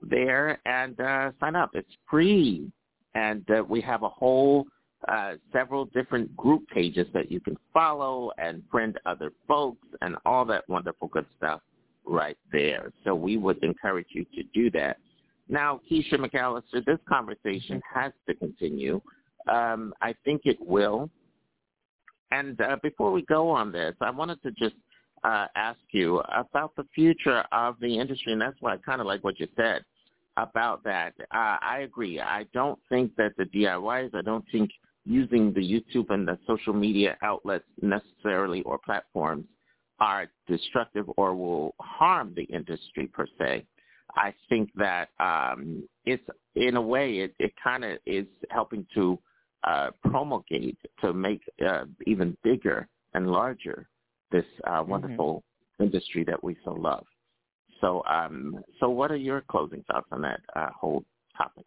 there 0.03 0.61
and 0.65 1.01
uh, 1.01 1.31
sign 1.41 1.57
up. 1.57 1.71
It's 1.75 1.91
free. 2.09 2.71
And 3.15 3.49
uh, 3.51 3.65
we 3.69 3.81
have 3.81 4.03
a 4.03 4.09
whole 4.09 4.67
uh, 5.09 5.35
several 5.53 5.87
different 5.87 6.35
group 6.37 6.67
pages 6.69 7.07
that 7.13 7.31
you 7.31 7.41
can 7.41 7.57
follow 7.73 8.31
and 8.39 8.63
friend 8.71 8.99
other 9.07 9.33
folks 9.47 9.87
and 10.01 10.17
all 10.25 10.45
that 10.45 10.69
wonderful 10.69 11.09
good 11.09 11.27
stuff 11.37 11.61
right 12.07 12.39
there. 12.53 12.93
So 13.05 13.15
we 13.15 13.37
would 13.37 13.63
encourage 13.63 14.09
you 14.11 14.25
to 14.35 14.43
do 14.55 14.71
that. 14.73 14.99
Now, 15.49 15.81
Keisha 15.91 16.15
McAllister, 16.15 16.85
this 16.85 16.99
conversation 17.09 17.81
has 17.93 18.13
to 18.27 18.35
continue. 18.35 19.01
Um, 19.51 19.93
I 20.01 20.15
think 20.25 20.43
it 20.45 20.59
will. 20.61 21.11
And 22.31 22.61
uh, 22.61 22.77
before 22.83 23.13
we 23.13 23.23
go 23.23 23.51
on 23.51 23.71
this, 23.71 23.95
I 24.01 24.11
wanted 24.11 24.43
to 24.43 24.51
just 24.53 24.75
uh, 25.23 25.47
ask 25.55 25.79
you 25.93 26.21
about 26.35 26.75
the 26.77 26.87
future 26.95 27.45
of 27.53 27.77
the 27.81 27.99
industry, 27.99 28.33
and 28.33 28.41
that's 28.41 28.57
why 28.61 28.75
I 28.75 28.77
kind 28.79 29.01
of 29.01 29.07
like 29.07 29.23
what 29.23 29.39
you 29.39 29.49
said 29.57 29.85
about 30.37 30.83
that. 30.85 31.15
Uh, 31.21 31.57
I 31.61 31.81
agree. 31.85 32.21
I 32.21 32.45
don't 32.53 32.79
think 32.89 33.15
that 33.17 33.37
the 33.37 33.45
DIYs, 33.45 34.15
I 34.15 34.23
don't 34.23 34.45
think 34.51 34.71
using 35.05 35.53
the 35.53 35.61
YouTube 35.61 36.11
and 36.11 36.27
the 36.27 36.39
social 36.47 36.73
media 36.73 37.17
outlets 37.23 37.65
necessarily 37.83 38.63
or 38.63 38.79
platforms 38.79 39.45
are 40.01 40.27
destructive 40.49 41.07
or 41.17 41.35
will 41.35 41.75
harm 41.81 42.33
the 42.35 42.45
industry 42.45 43.07
per 43.07 43.27
se. 43.39 43.65
I 44.17 44.33
think 44.49 44.71
that 44.77 45.09
um, 45.19 45.89
it's 46.05 46.23
in 46.55 46.77
a 46.77 46.83
way 46.83 47.19
it, 47.19 47.35
it 47.39 47.53
kind 47.63 47.85
of 47.85 47.99
is 48.07 48.27
helping 48.51 48.87
to 48.95 49.19
uh, 49.65 49.91
promulgate 50.05 50.79
to 51.01 51.13
make 51.13 51.41
uh, 51.67 51.85
even 52.07 52.37
bigger 52.45 52.87
and 53.15 53.31
larger 53.31 53.89
this 54.31 54.45
uh, 54.67 54.71
Mm-hmm. 54.81 54.91
wonderful 54.91 55.45
mm-hmm. 55.81 55.85
industry 55.85 56.25
that 56.25 56.43
we 56.43 56.57
so 56.65 56.73
love. 56.73 57.05
So, 57.81 58.03
um, 58.05 58.59
so 58.81 58.89
what 58.89 59.11
are 59.11 59.17
your 59.17 59.43
closing 59.43 59.85
thoughts 59.85 60.09
on 60.13 60.23
that 60.23 60.41
uh, 60.55 60.69
whole 60.79 61.05
topic? 61.37 61.67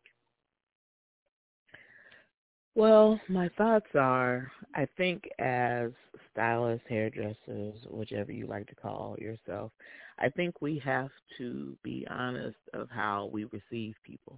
Well, 2.78 3.20
my 3.28 3.50
thoughts 3.58 3.88
are 3.96 4.52
I 4.76 4.88
think 4.98 5.28
as 5.40 5.90
stylists, 6.32 6.86
hairdressers, 6.88 7.74
whichever 7.90 8.32
you 8.32 8.46
like 8.46 8.68
to 8.68 8.76
call 8.76 9.18
yourself, 9.20 9.72
I 10.20 10.30
think 10.30 10.62
we 10.62 10.78
have 10.86 11.10
to 11.40 11.76
be 11.84 12.06
honest 12.08 12.60
of 12.76 12.88
how 12.92 13.32
we 13.34 13.46
receive 13.46 13.96
people. 14.04 14.38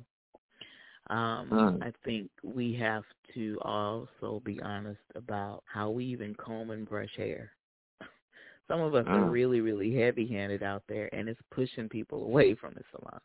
Um, 1.09 1.49
Mm. 1.51 1.83
I 1.83 1.91
think 2.05 2.29
we 2.43 2.73
have 2.75 3.03
to 3.35 3.59
also 3.63 4.41
be 4.45 4.61
honest 4.61 5.01
about 5.15 5.63
how 5.65 5.89
we 5.89 6.05
even 6.05 6.33
comb 6.35 6.69
and 6.71 6.87
brush 6.87 7.13
hair. 7.17 7.51
Some 8.69 8.79
of 8.79 8.95
us 8.95 9.05
are 9.07 9.25
Mm. 9.25 9.31
really, 9.31 9.59
really 9.59 9.93
heavy 9.95 10.27
handed 10.27 10.63
out 10.63 10.83
there 10.87 11.13
and 11.13 11.27
it's 11.27 11.41
pushing 11.51 11.89
people 11.89 12.23
away 12.29 12.55
from 12.55 12.73
the 12.75 12.83
salon. 12.91 13.19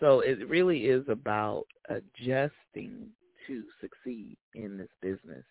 So 0.00 0.20
it 0.20 0.48
really 0.48 0.86
is 0.86 1.08
about 1.08 1.66
adjusting 1.88 3.12
to 3.46 3.62
succeed 3.80 4.36
in 4.54 4.76
this 4.76 4.90
business. 5.02 5.44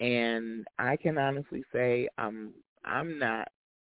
And 0.00 0.66
I 0.78 0.96
can 0.96 1.18
honestly 1.18 1.62
say 1.72 2.08
I'm 2.18 2.52
I'm 2.84 3.18
not 3.18 3.48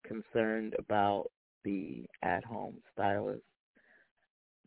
concerned 0.07 0.75
about 0.79 1.31
the 1.65 2.07
at 2.23 2.45
home 2.45 2.77
stylists 2.93 3.45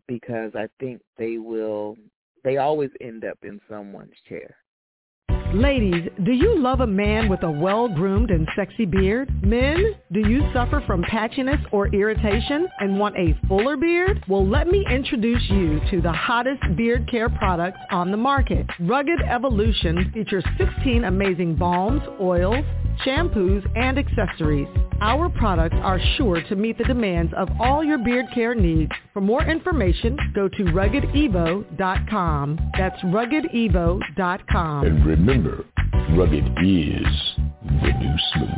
because 0.08 0.52
I 0.56 0.68
think 0.80 1.02
they 1.18 1.38
will 1.38 1.96
they 2.44 2.58
always 2.58 2.92
end 3.02 3.26
up 3.26 3.38
in 3.44 3.60
someone's 3.70 4.14
chair. 4.28 4.56
Ladies, 5.54 6.10
do 6.26 6.32
you 6.32 6.58
love 6.58 6.80
a 6.80 6.88
man 6.88 7.30
with 7.30 7.44
a 7.44 7.52
well-groomed 7.52 8.32
and 8.32 8.48
sexy 8.56 8.86
beard? 8.86 9.32
Men, 9.46 9.94
do 10.12 10.20
you 10.22 10.42
suffer 10.52 10.82
from 10.88 11.04
patchiness 11.04 11.64
or 11.72 11.94
irritation 11.94 12.68
and 12.80 12.98
want 12.98 13.16
a 13.18 13.38
fuller 13.48 13.78
beard? 13.78 14.26
Well, 14.28 14.48
let 14.48 14.68
me 14.68 14.84
introduce 14.90 15.44
you 15.52 15.80
to 15.92 16.02
the 16.02 16.12
hottest 16.12 16.64
beard 16.76 17.08
care 17.08 17.30
products 17.30 17.78
on 17.92 18.10
the 18.10 18.18
market. 18.18 18.66
Rugged 18.80 19.22
Evolution 19.30 20.10
features 20.12 20.44
16 20.58 21.04
amazing 21.04 21.54
balms, 21.56 22.02
oils, 22.20 22.66
shampoos, 23.06 23.66
and 23.76 23.98
accessories. 23.98 24.68
Our 25.02 25.30
products 25.30 25.76
are 25.82 26.00
sure 26.18 26.42
to 26.44 26.56
meet 26.56 26.78
the 26.78 26.84
demands 26.84 27.34
of 27.36 27.50
all 27.60 27.84
your 27.84 27.98
beard 27.98 28.28
care 28.34 28.56
needs. 28.56 28.92
For 29.14 29.22
more 29.22 29.44
information, 29.44 30.18
go 30.34 30.48
to 30.48 30.64
ruggedevo.com. 30.64 32.72
That's 32.78 33.02
ruggedevo.com. 33.04 34.86
And 34.86 35.06
remember, 35.06 35.66
rugged 36.16 36.46
is 36.46 37.36
the 37.62 37.94
new 38.00 38.16
smooth. 38.34 38.50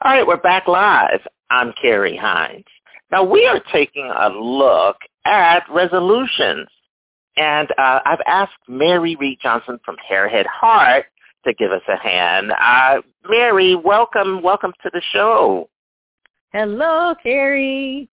All 0.00 0.12
right, 0.12 0.26
we're 0.26 0.36
back 0.36 0.68
live. 0.68 1.20
I'm 1.50 1.72
Carrie 1.80 2.16
Hines. 2.16 2.64
Now 3.10 3.24
we 3.24 3.46
are 3.46 3.60
taking 3.72 4.06
a 4.06 4.28
look 4.28 4.96
at 5.24 5.64
resolutions. 5.70 6.68
And 7.38 7.70
uh, 7.78 8.00
I've 8.04 8.20
asked 8.26 8.58
Mary 8.68 9.16
Reed 9.16 9.38
Johnson 9.40 9.78
from 9.84 9.96
Hairhead 10.10 10.46
Heart 10.46 11.06
to 11.46 11.54
give 11.54 11.70
us 11.70 11.82
a 11.88 11.96
hand. 11.96 12.52
Uh, 12.52 13.00
Mary, 13.28 13.76
welcome, 13.76 14.42
welcome 14.42 14.72
to 14.82 14.90
the 14.92 15.02
show. 15.12 15.70
Hello, 16.52 17.14
Carrie. 17.22 18.08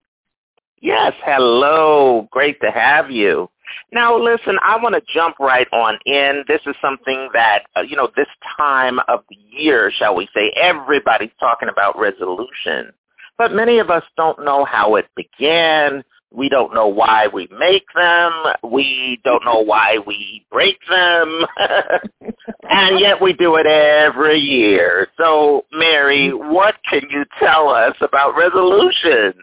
Yes, 0.81 1.13
hello. 1.23 2.27
Great 2.31 2.59
to 2.61 2.69
have 2.69 3.09
you. 3.09 3.49
Now, 3.91 4.17
listen, 4.17 4.57
I 4.63 4.77
want 4.77 4.93
to 4.93 5.01
jump 5.13 5.39
right 5.39 5.67
on 5.71 5.97
in. 6.05 6.43
This 6.47 6.61
is 6.67 6.75
something 6.81 7.29
that, 7.33 7.63
uh, 7.75 7.81
you 7.81 7.95
know, 7.95 8.09
this 8.15 8.27
time 8.57 8.99
of 9.07 9.21
the 9.29 9.37
year, 9.49 9.91
shall 9.97 10.15
we 10.15 10.27
say, 10.35 10.51
everybody's 10.55 11.31
talking 11.39 11.69
about 11.69 11.97
resolution. 11.97 12.91
But 13.37 13.53
many 13.53 13.79
of 13.79 13.89
us 13.89 14.03
don't 14.15 14.45
know 14.45 14.65
how 14.65 14.95
it 14.95 15.07
began. 15.15 16.03
We 16.31 16.49
don't 16.49 16.73
know 16.73 16.87
why 16.87 17.27
we 17.27 17.47
make 17.57 17.85
them. 17.95 18.31
We 18.63 19.19
don't 19.23 19.45
know 19.45 19.61
why 19.61 19.99
we 20.05 20.45
break 20.51 20.77
them. 20.89 21.45
and 22.69 22.99
yet 22.99 23.21
we 23.21 23.33
do 23.33 23.55
it 23.55 23.65
every 23.65 24.39
year. 24.39 25.07
So, 25.17 25.65
Mary, 25.71 26.33
what 26.33 26.75
can 26.89 27.01
you 27.09 27.23
tell 27.39 27.69
us 27.69 27.95
about 28.01 28.35
resolutions? 28.35 29.35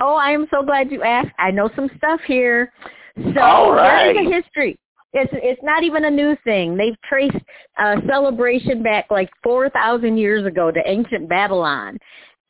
Oh, 0.00 0.14
I 0.14 0.30
am 0.30 0.46
so 0.50 0.62
glad 0.62 0.90
you 0.90 1.02
asked. 1.02 1.34
I 1.38 1.50
know 1.50 1.70
some 1.76 1.90
stuff 1.96 2.20
here. 2.26 2.72
So 3.16 3.40
All 3.40 3.72
right. 3.72 4.12
there 4.12 4.22
is 4.22 4.26
a 4.26 4.34
history. 4.34 4.78
It's 5.12 5.30
it's 5.32 5.62
not 5.62 5.84
even 5.84 6.06
a 6.06 6.10
new 6.10 6.36
thing. 6.42 6.76
They've 6.76 7.00
traced 7.08 7.36
a 7.78 7.96
celebration 8.08 8.82
back 8.82 9.06
like 9.10 9.30
four 9.44 9.70
thousand 9.70 10.18
years 10.18 10.44
ago 10.44 10.72
to 10.72 10.80
ancient 10.84 11.28
Babylon, 11.28 11.98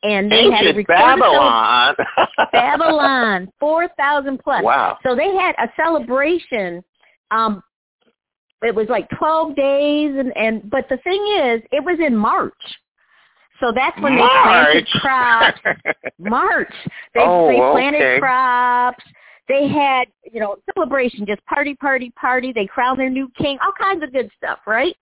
and 0.03 0.31
they 0.31 0.43
had 0.43 0.65
a 0.65 0.69
Ancient 0.69 0.77
recorded 0.77 1.03
Babylon. 1.03 1.95
Babylon, 2.51 3.47
four 3.59 3.87
thousand 3.97 4.39
plus. 4.43 4.63
Wow. 4.63 4.97
So 5.03 5.15
they 5.15 5.35
had 5.35 5.55
a 5.57 5.67
celebration. 5.75 6.83
Um, 7.31 7.61
it 8.61 8.73
was 8.73 8.87
like 8.89 9.07
twelve 9.17 9.55
days, 9.55 10.15
and 10.17 10.35
and 10.37 10.69
but 10.69 10.85
the 10.89 10.97
thing 10.97 11.21
is, 11.43 11.61
it 11.71 11.83
was 11.83 11.97
in 12.05 12.15
March. 12.15 12.53
So 13.59 13.71
that's 13.73 13.99
when 14.01 14.15
they 14.15 14.21
planted 14.21 14.87
March. 14.93 15.01
crops. 15.01 15.59
March. 16.19 16.73
They 17.13 17.21
Oh, 17.23 17.47
they 17.47 17.55
planted 17.55 18.01
okay. 18.01 18.19
crops. 18.19 19.03
They 19.47 19.67
had, 19.67 20.05
you 20.31 20.39
know, 20.39 20.57
celebration, 20.73 21.25
just 21.25 21.45
party, 21.45 21.75
party, 21.75 22.11
party. 22.19 22.51
They 22.51 22.65
crowned 22.65 22.99
their 22.99 23.09
new 23.09 23.31
king, 23.37 23.57
all 23.63 23.71
kinds 23.79 24.03
of 24.03 24.11
good 24.11 24.29
stuff, 24.37 24.59
right? 24.65 24.95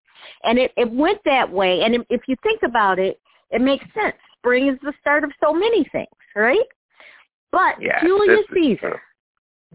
And 0.44 0.58
it, 0.58 0.72
it 0.76 0.90
went 0.90 1.18
that 1.24 1.50
way. 1.50 1.82
And 1.82 2.04
if 2.10 2.22
you 2.26 2.36
think 2.42 2.60
about 2.64 2.98
it, 2.98 3.20
it 3.50 3.60
makes 3.60 3.84
sense. 3.94 4.16
Spring 4.42 4.68
is 4.68 4.78
the 4.82 4.92
start 5.00 5.22
of 5.24 5.30
so 5.42 5.52
many 5.52 5.84
things, 5.92 6.08
right? 6.34 6.58
But 7.52 7.76
Yes, 7.80 8.02
Julius 8.02 8.44
Caesar, 8.52 9.00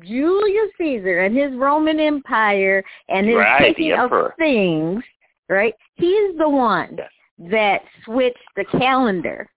Julius 0.04 0.70
Caesar 0.78 1.20
and 1.22 1.36
his 1.36 1.54
Roman 1.54 2.00
Empire 2.00 2.84
and 3.08 3.26
his 3.28 3.36
Right, 3.38 3.60
taking 3.76 3.94
of 3.94 4.12
things, 4.38 5.04
right? 5.48 5.74
He's 5.96 6.38
the 6.38 6.50
one 6.50 6.98
that 7.40 7.82
switched 8.04 8.38
the 8.58 8.66
calendar, 8.66 9.48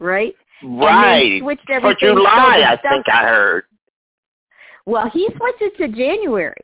right? 0.00 0.34
Right. 0.64 1.40
switched 1.42 1.66
For 1.66 1.72
everything. 1.74 1.96
So 2.08 2.14
July, 2.14 2.62
I 2.66 2.76
stuff- 2.78 2.90
think 2.92 3.08
I 3.12 3.22
heard. 3.24 3.64
Well, 4.86 5.10
he 5.10 5.28
switched 5.36 5.60
it 5.62 5.76
to 5.78 5.88
January. 5.88 6.54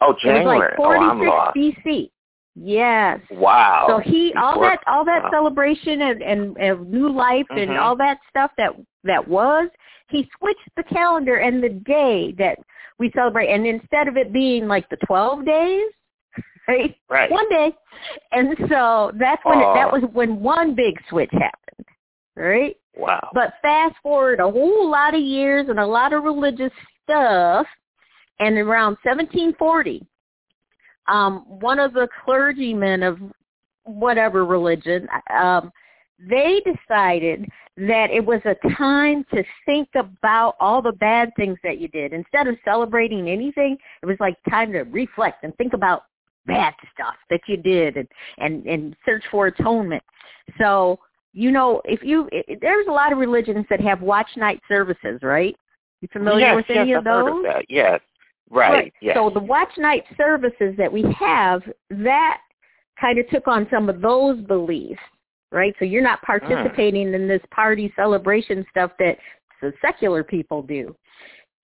Oh, 0.00 0.10
It 0.10 0.14
was 0.14 0.22
January. 0.22 0.58
like 0.58 0.78
oh, 0.78 0.90
I'm 0.92 1.18
46 1.18 1.28
lost. 1.30 1.56
BC. 1.56 2.10
Yes. 2.60 3.20
Wow. 3.30 3.86
So 3.88 3.98
he 3.98 4.32
all 4.34 4.60
that 4.60 4.80
all 4.86 5.04
that 5.04 5.24
wow. 5.24 5.30
celebration 5.30 6.02
and, 6.02 6.22
and, 6.22 6.56
and 6.56 6.90
new 6.90 7.08
life 7.12 7.46
and 7.50 7.70
Mhm. 7.70 7.80
all 7.80 7.96
that 7.96 8.18
stuff 8.28 8.50
that 8.58 8.72
that 9.04 9.26
was 9.26 9.68
he 10.08 10.28
switched 10.38 10.68
the 10.76 10.82
calendar 10.84 11.36
and 11.36 11.62
the 11.62 11.68
day 11.68 12.32
that 12.38 12.58
we 12.98 13.10
celebrate 13.14 13.48
and 13.48 13.66
instead 13.66 14.08
of 14.08 14.16
it 14.16 14.32
being 14.32 14.66
like 14.66 14.88
the 14.88 14.96
12 15.06 15.44
days 15.44 15.90
right? 16.68 16.96
Right. 17.08 17.30
One 17.30 17.48
day. 17.48 17.74
And 18.32 18.56
so 18.68 19.12
that's 19.18 19.42
when 19.44 19.58
it, 19.58 19.74
that 19.74 19.90
was 19.90 20.02
when 20.12 20.40
one 20.40 20.74
big 20.74 20.94
switch 21.08 21.30
happened, 21.32 21.86
right? 22.36 22.76
Wow. 22.96 23.30
But 23.32 23.54
fast 23.62 23.94
forward 24.02 24.40
a 24.40 24.50
whole 24.50 24.90
lot 24.90 25.14
of 25.14 25.20
years 25.20 25.68
and 25.68 25.80
a 25.80 25.86
lot 25.86 26.12
of 26.12 26.24
religious 26.24 26.72
stuff, 27.02 27.66
and 28.40 28.58
around 28.58 28.98
1740, 29.02 30.06
um, 31.08 31.44
one 31.46 31.78
of 31.78 31.92
the 31.92 32.08
clergymen 32.24 33.02
of 33.02 33.18
whatever 33.84 34.44
religion, 34.44 35.08
um, 35.36 35.70
they 36.28 36.60
decided 36.64 37.46
that 37.76 38.10
it 38.10 38.24
was 38.24 38.40
a 38.44 38.56
time 38.76 39.24
to 39.32 39.44
think 39.64 39.88
about 39.94 40.56
all 40.58 40.82
the 40.82 40.92
bad 40.92 41.30
things 41.36 41.56
that 41.62 41.78
you 41.78 41.88
did. 41.88 42.12
Instead 42.12 42.48
of 42.48 42.56
celebrating 42.64 43.28
anything, 43.28 43.76
it 44.02 44.06
was 44.06 44.16
like 44.18 44.36
time 44.50 44.72
to 44.72 44.80
reflect 44.80 45.44
and 45.44 45.56
think 45.56 45.74
about 45.74 46.02
bad 46.46 46.74
stuff 46.94 47.14
that 47.30 47.40
you 47.46 47.56
did 47.56 47.96
and 47.96 48.08
and 48.38 48.66
and 48.66 48.96
search 49.04 49.22
for 49.30 49.46
atonement. 49.46 50.02
So, 50.58 50.98
you 51.32 51.52
know, 51.52 51.80
if 51.84 52.02
you 52.02 52.28
it, 52.32 52.58
there's 52.60 52.86
a 52.88 52.92
lot 52.92 53.12
of 53.12 53.18
religions 53.18 53.66
that 53.70 53.80
have 53.80 54.02
watch 54.02 54.28
night 54.36 54.60
services, 54.68 55.20
right? 55.22 55.54
You 56.00 56.08
familiar 56.12 56.46
yes, 56.46 56.56
with 56.56 56.66
yes, 56.68 56.78
any 56.80 56.92
I've 56.94 56.98
of 56.98 57.04
those? 57.04 57.24
Heard 57.24 57.36
of 57.36 57.42
that. 57.44 57.64
Yes. 57.68 58.00
Right. 58.50 58.92
Yes. 59.00 59.16
So 59.16 59.30
the 59.30 59.40
watch 59.40 59.70
night 59.76 60.04
services 60.16 60.74
that 60.78 60.92
we 60.92 61.04
have, 61.18 61.62
that 61.90 62.40
kind 63.00 63.18
of 63.18 63.28
took 63.28 63.46
on 63.46 63.66
some 63.70 63.88
of 63.88 64.00
those 64.00 64.40
beliefs, 64.42 65.00
right? 65.52 65.74
So 65.78 65.84
you're 65.84 66.02
not 66.02 66.20
ah. 66.22 66.26
participating 66.26 67.12
in 67.14 67.28
this 67.28 67.42
party 67.50 67.92
celebration 67.96 68.64
stuff 68.70 68.92
that 68.98 69.18
the 69.60 69.72
secular 69.80 70.24
people 70.24 70.62
do. 70.62 70.96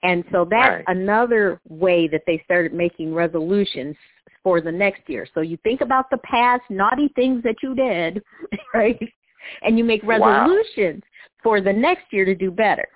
And 0.03 0.24
so 0.30 0.45
that's 0.45 0.76
Right. 0.76 0.85
another 0.89 1.61
way 1.68 2.09
that 2.09 2.22
they 2.26 2.39
started 2.45 2.74
making 2.74 3.14
resolutions 3.14 3.97
for 4.43 4.61
the 4.61 4.70
next 4.70 5.09
year. 5.09 5.26
So 5.32 5.41
you 5.41 5.57
think 5.59 5.80
about 5.80 6.11
the 6.11 6.18
past 6.18 6.62
naughty 6.68 7.09
things 7.16 7.43
that 7.45 7.57
you 7.62 7.74
did, 7.74 8.22
right? 8.74 9.01
And 9.62 9.78
you 9.78 9.85
make 9.85 10.03
Wow. 10.03 10.18
resolutions 10.18 11.03
for 11.43 11.62
the 11.62 11.72
next 11.72 12.12
year 12.12 12.26
to 12.26 12.35
do 12.35 12.51
better. 12.51 12.87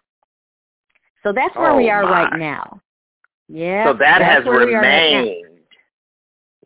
So 1.22 1.32
that's 1.32 1.56
where 1.56 1.72
Oh, 1.72 1.76
we 1.76 1.88
are 1.88 2.02
my. 2.02 2.10
right 2.10 2.38
now. 2.38 2.80
Yeah. 3.48 3.86
so 3.86 3.94
that 3.98 4.20
has 4.22 4.44
where 4.44 4.66
we 4.66 4.74
are 4.74 4.82
right 4.82 5.10
now. 5.12 5.18
remained. 5.20 5.44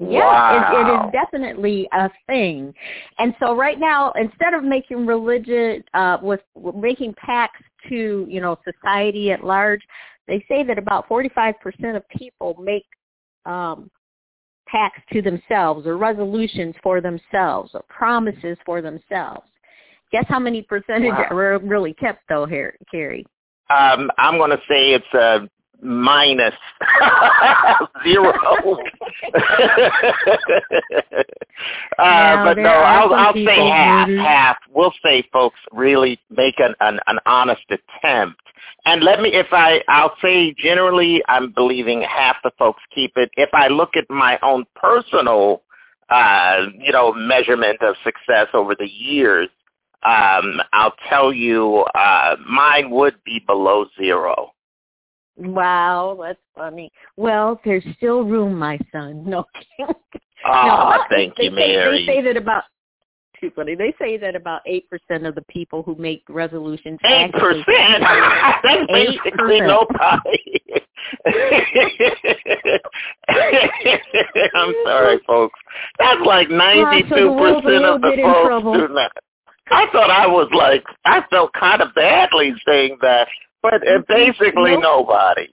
Yeah, 0.00 0.74
it, 0.74 0.80
it 0.80 0.92
Wow. 0.92 1.06
is 1.06 1.12
definitely 1.12 1.88
a 1.92 2.10
thing. 2.26 2.74
And 3.18 3.34
so 3.38 3.54
right 3.54 3.78
now, 3.78 4.10
instead 4.12 4.54
of 4.54 4.64
making 4.64 5.06
religion 5.06 5.84
uh, 5.94 6.18
with 6.20 6.40
making 6.74 7.14
pacts 7.14 7.62
to 7.88 8.26
you 8.28 8.40
know 8.40 8.58
society 8.64 9.30
at 9.30 9.44
large, 9.44 9.82
they 10.26 10.44
say 10.48 10.64
that 10.64 10.78
about 10.78 11.08
45% 11.08 11.54
of 11.96 12.08
people 12.08 12.56
make 12.60 12.86
um, 13.44 13.90
pacts 14.66 15.02
to 15.12 15.20
themselves 15.22 15.86
or 15.86 15.96
resolutions 15.98 16.74
for 16.82 17.00
themselves 17.00 17.70
or 17.74 17.82
promises 17.88 18.56
for 18.64 18.80
themselves. 18.80 19.46
Guess 20.10 20.24
how 20.28 20.38
many 20.38 20.62
percentage 20.62 21.10
Wow. 21.12 21.26
are 21.30 21.58
really 21.58 21.94
kept 21.94 22.22
though, 22.28 22.46
here, 22.46 22.76
Carrie? 22.90 23.26
Um, 23.70 24.10
I'm 24.18 24.36
going 24.36 24.50
to 24.50 24.60
say 24.68 24.92
it's 24.92 25.14
a 25.14 25.48
minus 25.82 26.54
zero. 28.04 28.32
uh, 31.98 32.44
but 32.44 32.58
no, 32.58 32.70
I'll, 32.70 33.12
I'll 33.12 33.34
say 33.34 33.68
half. 33.68 34.08
Half. 34.08 34.56
We'll 34.70 34.94
say 35.04 35.28
folks 35.32 35.58
really 35.72 36.20
make 36.30 36.58
an, 36.60 36.74
an 36.80 37.00
an 37.06 37.18
honest 37.26 37.64
attempt. 37.70 38.40
And 38.84 39.02
let 39.02 39.20
me, 39.20 39.30
if 39.32 39.46
I, 39.52 39.82
I'll 39.88 40.16
say 40.20 40.54
generally, 40.58 41.22
I'm 41.28 41.52
believing 41.52 42.02
half 42.02 42.36
the 42.42 42.50
folks 42.58 42.82
keep 42.94 43.12
it. 43.16 43.30
If 43.36 43.50
I 43.52 43.68
look 43.68 43.90
at 43.96 44.10
my 44.10 44.38
own 44.42 44.64
personal, 44.74 45.62
uh, 46.10 46.66
you 46.78 46.92
know, 46.92 47.12
measurement 47.12 47.78
of 47.82 47.94
success 48.02 48.48
over 48.54 48.74
the 48.74 48.88
years, 48.88 49.48
um, 50.04 50.60
I'll 50.72 50.94
tell 51.08 51.32
you, 51.32 51.84
uh, 51.94 52.36
mine 52.48 52.90
would 52.90 53.22
be 53.24 53.40
below 53.46 53.86
zero. 53.96 54.52
Wow, 55.36 56.18
that's 56.20 56.38
funny. 56.54 56.90
Well, 57.16 57.60
there's 57.64 57.84
still 57.96 58.24
room, 58.24 58.58
my 58.58 58.78
son. 58.90 59.24
No. 59.26 59.44
Ah, 60.44 60.98
no, 60.98 61.16
thank 61.16 61.36
they 61.36 61.44
you, 61.44 61.50
say, 61.50 61.54
Mary. 61.54 62.04
They 62.04 62.14
say 62.14 62.22
that 62.22 62.36
about 62.36 62.64
too 63.42 63.50
funny. 63.54 63.74
They 63.74 63.94
say 63.98 64.16
that 64.18 64.34
about 64.34 64.62
eight 64.66 64.88
percent 64.88 65.26
of 65.26 65.34
the 65.34 65.42
people 65.42 65.82
who 65.82 65.94
make 65.96 66.22
resolutions 66.28 66.98
Eight 67.04 67.32
percent. 67.32 67.66
That's 68.62 68.86
basically 68.88 69.60
8%. 69.60 69.68
nobody. 69.68 70.62
I'm 74.54 74.74
sorry, 74.84 75.18
folks. 75.26 75.58
That's 75.98 76.20
like 76.24 76.48
ninety-two 76.50 77.36
percent 77.36 77.84
of 77.84 78.00
the 78.00 78.16
folks 78.22 78.78
do 78.78 78.88
not. 78.94 79.10
I 79.70 79.86
thought 79.92 80.10
I 80.10 80.26
was 80.26 80.48
like 80.54 80.82
I 81.04 81.22
felt 81.30 81.52
kind 81.52 81.82
of 81.82 81.94
badly 81.94 82.54
saying 82.66 82.96
that, 83.02 83.28
but 83.62 83.86
uh, 83.86 84.02
basically 84.08 84.72
Nope. 84.72 84.82
nobody. 84.82 85.48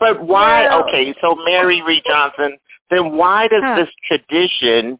But 0.00 0.24
why? 0.26 0.64
Well- 0.64 0.84
okay, 0.88 1.14
so 1.20 1.36
Mary 1.44 1.82
Reed 1.82 2.02
Johnson. 2.06 2.58
Then 2.90 3.16
why 3.16 3.48
does 3.48 3.62
Huh. 3.64 3.76
this 3.76 3.90
tradition, 4.06 4.98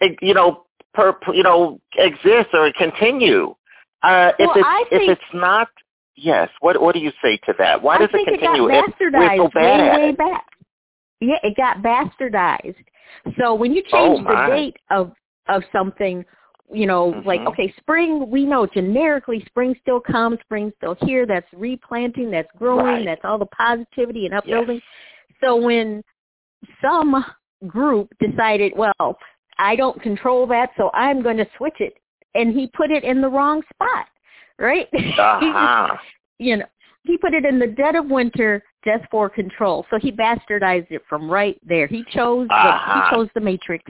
eh, 0.00 0.14
you 0.22 0.34
know, 0.34 0.66
per, 0.94 1.16
you 1.32 1.42
know, 1.42 1.80
exist 1.96 2.50
or 2.52 2.70
continue? 2.72 3.54
Uh, 4.02 4.32
if 4.38 4.50
it's 4.54 4.66
I 4.66 4.84
if 4.92 5.08
it's 5.08 5.34
not, 5.34 5.68
yes. 6.16 6.48
What 6.60 6.80
what 6.80 6.94
do 6.94 7.00
you 7.00 7.12
say 7.22 7.38
to 7.46 7.54
that? 7.58 7.82
Why 7.82 7.98
does 7.98 8.10
think 8.12 8.28
it 8.28 8.38
continue 8.38 8.68
it 8.68 8.72
got 8.72 8.88
if 8.88 8.94
bastardized 8.94 9.36
so 9.36 9.60
way, 9.60 10.06
way 10.06 10.12
back. 10.12 10.46
Yeah, 11.20 11.38
it 11.42 11.56
got 11.56 11.78
bastardized. 11.78 12.84
So 13.38 13.54
when 13.54 13.72
you 13.72 13.82
Oh, 13.92 14.16
change 14.16 14.26
the 14.26 14.46
date 14.46 14.76
of 14.90 15.12
of 15.48 15.62
something, 15.72 16.24
you 16.72 16.86
know, 16.86 17.22
like 17.24 17.40
Mhm. 17.40 17.48
okay, 17.48 17.72
spring. 17.78 18.30
We 18.30 18.44
know 18.44 18.66
generically 18.66 19.44
spring 19.46 19.76
still 19.80 20.00
comes, 20.00 20.40
spring's 20.40 20.74
still 20.76 20.96
here. 21.02 21.26
That's 21.26 21.46
replanting, 21.52 22.30
that's 22.30 22.50
growing, 22.58 22.96
Right. 22.96 23.04
that's 23.04 23.24
all 23.24 23.38
the 23.38 23.46
positivity 23.46 24.26
and 24.26 24.34
upbuilding. 24.34 24.82
So 25.40 25.56
when 25.56 26.02
some 26.80 27.24
group 27.66 28.12
decided, 28.18 28.72
well, 28.76 29.18
I 29.58 29.76
don't 29.76 30.00
control 30.02 30.46
that, 30.48 30.70
so 30.76 30.90
I'm 30.92 31.22
going 31.22 31.36
to 31.38 31.46
switch 31.56 31.80
it, 31.80 31.98
and 32.34 32.52
he 32.52 32.66
put 32.68 32.90
it 32.90 33.04
in 33.04 33.20
the 33.20 33.28
wrong 33.28 33.62
spot, 33.72 34.06
right? 34.58 34.88
Just 34.92 35.18
Uh-huh. 35.18 35.96
you 36.38 36.56
know, 36.56 36.66
he 37.04 37.16
put 37.16 37.32
it 37.32 37.44
in 37.44 37.58
the 37.58 37.66
dead 37.68 37.94
of 37.94 38.10
winter 38.10 38.62
just 38.84 39.04
for 39.10 39.28
control. 39.28 39.86
So 39.90 39.98
he 39.98 40.12
bastardized 40.12 40.90
it 40.90 41.02
from 41.08 41.30
right 41.30 41.58
there. 41.64 41.86
He 41.86 42.04
chose 42.04 42.48
the 42.48 42.54
Uh-huh. 42.54 43.02
he 43.10 43.14
chose 43.14 43.28
the 43.34 43.40
matrix, 43.40 43.84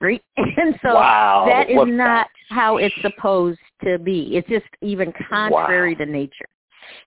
right? 0.00 0.22
And 0.36 0.74
so 0.82 0.94
Wow, 0.94 1.44
that 1.48 1.70
is 1.70 1.76
what 1.76 1.88
not 1.88 2.28
how 2.48 2.78
it's 2.78 2.94
supposed 3.02 3.58
to 3.84 3.98
be. 3.98 4.36
It's 4.36 4.48
just 4.48 4.66
even 4.82 5.12
contrary 5.28 5.94
to 5.96 6.06
nature. 6.06 6.48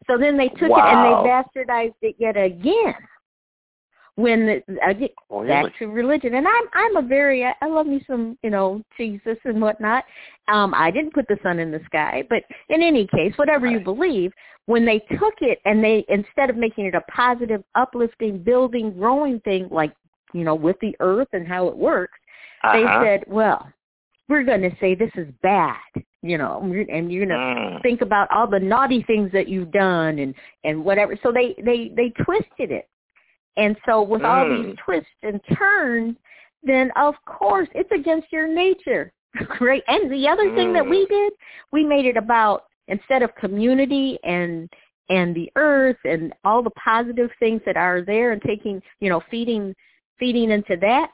So 0.08 0.18
then 0.18 0.38
they 0.38 0.50
took 0.50 0.72
it 0.72 0.72
and 0.72 1.04
they 1.04 1.30
bastardized 1.30 1.96
it 2.02 2.16
yet 2.20 2.38
again. 2.38 2.96
When 4.16 4.46
the, 4.46 4.78
I 4.86 4.94
get 4.94 5.12
Really? 5.32 5.48
back 5.48 5.78
to 5.80 5.88
religion, 5.88 6.36
and 6.36 6.48
I'm 6.48 6.66
I'm 6.74 6.98
a 6.98 7.02
very 7.02 7.44
I 7.44 7.56
I 7.64 7.66
love 7.66 7.88
me 7.88 8.04
some 8.06 8.38
you 8.44 8.52
know 8.52 8.84
Jesus 8.96 9.38
and 9.44 9.60
whatnot. 9.60 10.04
Um, 10.48 10.72
I 10.76 10.92
didn't 10.92 11.16
put 11.16 11.28
the 11.28 11.40
sun 11.42 11.58
in 11.58 11.72
the 11.72 11.82
sky, 11.86 12.24
but 12.30 12.44
in 12.70 12.84
any 12.84 13.08
case, 13.08 13.34
whatever 13.38 13.66
you 13.66 13.80
believe, 13.80 14.32
when 14.68 14.86
they 14.86 15.00
took 15.00 15.34
it 15.42 15.60
and 15.66 15.84
they 15.84 16.06
instead 16.10 16.52
of 16.52 16.58
making 16.58 16.86
it 16.86 16.94
a 16.94 17.02
positive, 17.12 17.64
uplifting, 17.74 18.38
building, 18.38 18.94
growing 18.94 19.40
thing 19.40 19.68
like 19.72 19.94
you 20.32 20.44
know 20.44 20.54
with 20.54 20.76
the 20.80 20.96
earth 21.00 21.30
and 21.34 21.48
how 21.48 21.68
it 21.68 21.76
works, 21.76 22.20
they 22.72 22.84
Uh-huh. 22.84 23.04
said, 23.04 23.24
well, 23.28 23.72
we're 24.30 24.44
going 24.44 24.62
to 24.62 24.76
say 24.80 24.96
this 24.96 25.12
is 25.16 25.28
bad, 25.42 25.78
you 26.22 26.38
know, 26.38 26.60
and 26.62 27.12
you're 27.12 27.26
going 27.26 27.38
to 27.38 27.46
Mm. 27.46 27.82
think 27.82 28.02
about 28.02 28.32
all 28.32 28.48
the 28.48 28.60
naughty 28.60 29.04
things 29.04 29.32
that 29.34 29.48
you've 29.48 29.72
done 29.72 30.20
and 30.20 30.34
and 30.64 30.84
whatever. 30.84 31.18
So 31.22 31.32
they 31.32 31.54
they 31.62 31.90
they 31.90 32.10
twisted 32.24 32.72
it, 32.72 32.88
and 33.58 33.76
so 33.86 34.02
with 34.02 34.24
all 34.24 34.46
Mm. 34.46 34.50
these 34.66 34.78
twists 34.86 35.10
and 35.24 35.42
turns, 35.56 36.16
then 36.64 36.92
of 36.96 37.16
course 37.26 37.68
it's 37.76 37.92
against 37.92 38.32
your 38.32 38.48
nature, 38.48 39.12
right? 39.60 39.84
And 39.88 40.10
the 40.12 40.28
other 40.28 40.50
thing 40.52 40.72
that 40.74 40.88
we 40.88 41.06
Mm. 41.06 41.10
did, 41.10 41.34
we 41.72 41.84
made 41.84 42.06
it 42.06 42.18
about 42.18 42.66
instead 42.88 43.22
of 43.24 43.36
community 43.36 44.18
and 44.24 44.72
and 45.10 45.36
the 45.36 45.52
earth 45.58 45.98
and 46.06 46.34
all 46.46 46.64
the 46.64 46.72
positive 46.72 47.30
things 47.40 47.62
that 47.66 47.76
are 47.76 48.02
there 48.02 48.32
and 48.32 48.42
taking 48.42 48.82
you 49.02 49.10
know 49.10 49.20
feeding 49.30 49.76
feeding 50.18 50.50
into 50.50 50.78
that 50.78 51.12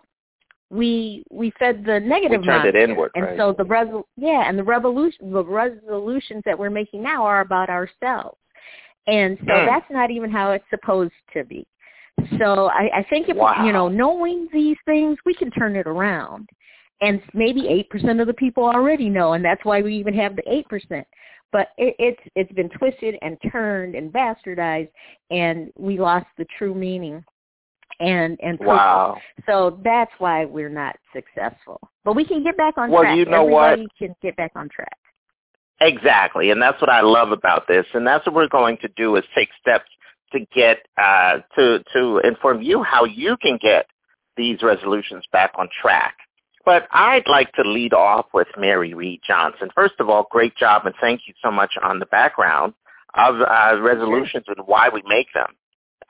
we 0.69 1.23
we 1.31 1.51
fed 1.57 1.83
the 1.85 1.99
negative 1.99 2.41
We 2.41 2.47
turned 2.47 2.67
it 2.67 2.75
inward, 2.75 3.11
and 3.15 3.25
right. 3.25 3.37
so 3.37 3.53
the 3.57 3.63
resol- 3.63 4.03
yeah 4.17 4.47
and 4.47 4.57
the 4.57 4.63
revolution 4.63 5.31
the 5.31 5.43
resolutions 5.43 6.43
that 6.45 6.57
we're 6.57 6.69
making 6.69 7.01
now 7.01 7.25
are 7.25 7.41
about 7.41 7.69
ourselves 7.69 8.37
and 9.07 9.37
so 9.47 9.59
Hmm. 9.59 9.65
that's 9.65 9.89
not 9.89 10.11
even 10.11 10.29
how 10.29 10.51
it's 10.51 10.65
supposed 10.69 11.13
to 11.33 11.43
be 11.43 11.65
so 12.37 12.67
i 12.67 12.89
i 12.99 13.03
think 13.09 13.29
if 13.29 13.37
Wow. 13.37 13.65
you 13.65 13.71
know 13.71 13.87
knowing 13.87 14.47
these 14.53 14.77
things 14.85 15.17
we 15.25 15.33
can 15.33 15.49
turn 15.51 15.75
it 15.75 15.87
around 15.87 16.47
and 17.01 17.21
maybe 17.33 17.67
eight 17.67 17.89
percent 17.89 18.19
of 18.19 18.27
the 18.27 18.33
people 18.33 18.63
already 18.63 19.09
know 19.09 19.33
and 19.33 19.43
that's 19.43 19.63
why 19.65 19.81
we 19.81 19.95
even 19.95 20.13
have 20.13 20.35
the 20.35 20.43
eight 20.51 20.67
percent 20.67 21.07
but 21.51 21.69
it, 21.77 21.95
it's 21.97 22.21
it's 22.35 22.51
been 22.51 22.69
twisted 22.69 23.15
and 23.23 23.37
turned 23.51 23.95
and 23.95 24.13
bastardized 24.13 24.89
and 25.31 25.71
we 25.77 25.97
lost 25.97 26.27
the 26.37 26.45
true 26.57 26.75
meaning 26.75 27.23
and 27.99 28.37
and 28.41 28.59
wow. 28.59 29.17
So 29.45 29.79
that's 29.83 30.11
why 30.19 30.45
we're 30.45 30.69
not 30.69 30.95
successful. 31.13 31.79
But 32.03 32.15
we 32.15 32.25
can 32.25 32.43
get 32.43 32.57
back 32.57 32.77
on 32.77 32.91
well, 32.91 33.03
track. 33.03 33.17
you 33.17 33.25
know 33.25 33.43
Everybody 33.43 33.81
what? 33.83 33.97
can 33.97 34.15
get 34.21 34.35
back 34.35 34.51
on 34.55 34.69
track. 34.69 34.97
Exactly, 35.81 36.51
and 36.51 36.61
that's 36.61 36.79
what 36.81 36.89
I 36.89 37.01
love 37.01 37.31
about 37.31 37.67
this, 37.67 37.85
and 37.93 38.05
that's 38.05 38.25
what 38.25 38.35
we're 38.35 38.49
going 38.49 38.77
to 38.81 38.89
do 38.97 39.15
is 39.15 39.23
take 39.35 39.49
steps 39.61 39.89
to 40.33 40.39
get 40.53 40.79
uh, 41.01 41.39
to 41.55 41.83
to 41.93 42.19
inform 42.23 42.61
you 42.61 42.83
how 42.83 43.05
you 43.05 43.37
can 43.37 43.57
get 43.61 43.87
these 44.37 44.61
resolutions 44.61 45.23
back 45.31 45.51
on 45.57 45.67
track. 45.81 46.15
But 46.65 46.87
I'd 46.91 47.27
like 47.27 47.51
to 47.53 47.63
lead 47.63 47.93
off 47.93 48.27
with 48.33 48.47
Mary 48.57 48.93
Reed 48.93 49.21
Johnson. 49.25 49.69
First 49.73 49.95
of 49.99 50.09
all, 50.09 50.27
great 50.29 50.55
job, 50.55 50.85
and 50.85 50.93
thank 51.01 51.21
you 51.27 51.33
so 51.43 51.49
much 51.49 51.71
on 51.81 51.99
the 51.99 52.05
background 52.07 52.73
of 53.15 53.41
uh, 53.41 53.81
resolutions 53.81 54.45
and 54.47 54.67
why 54.67 54.89
we 54.89 55.01
make 55.07 55.27
them. 55.33 55.55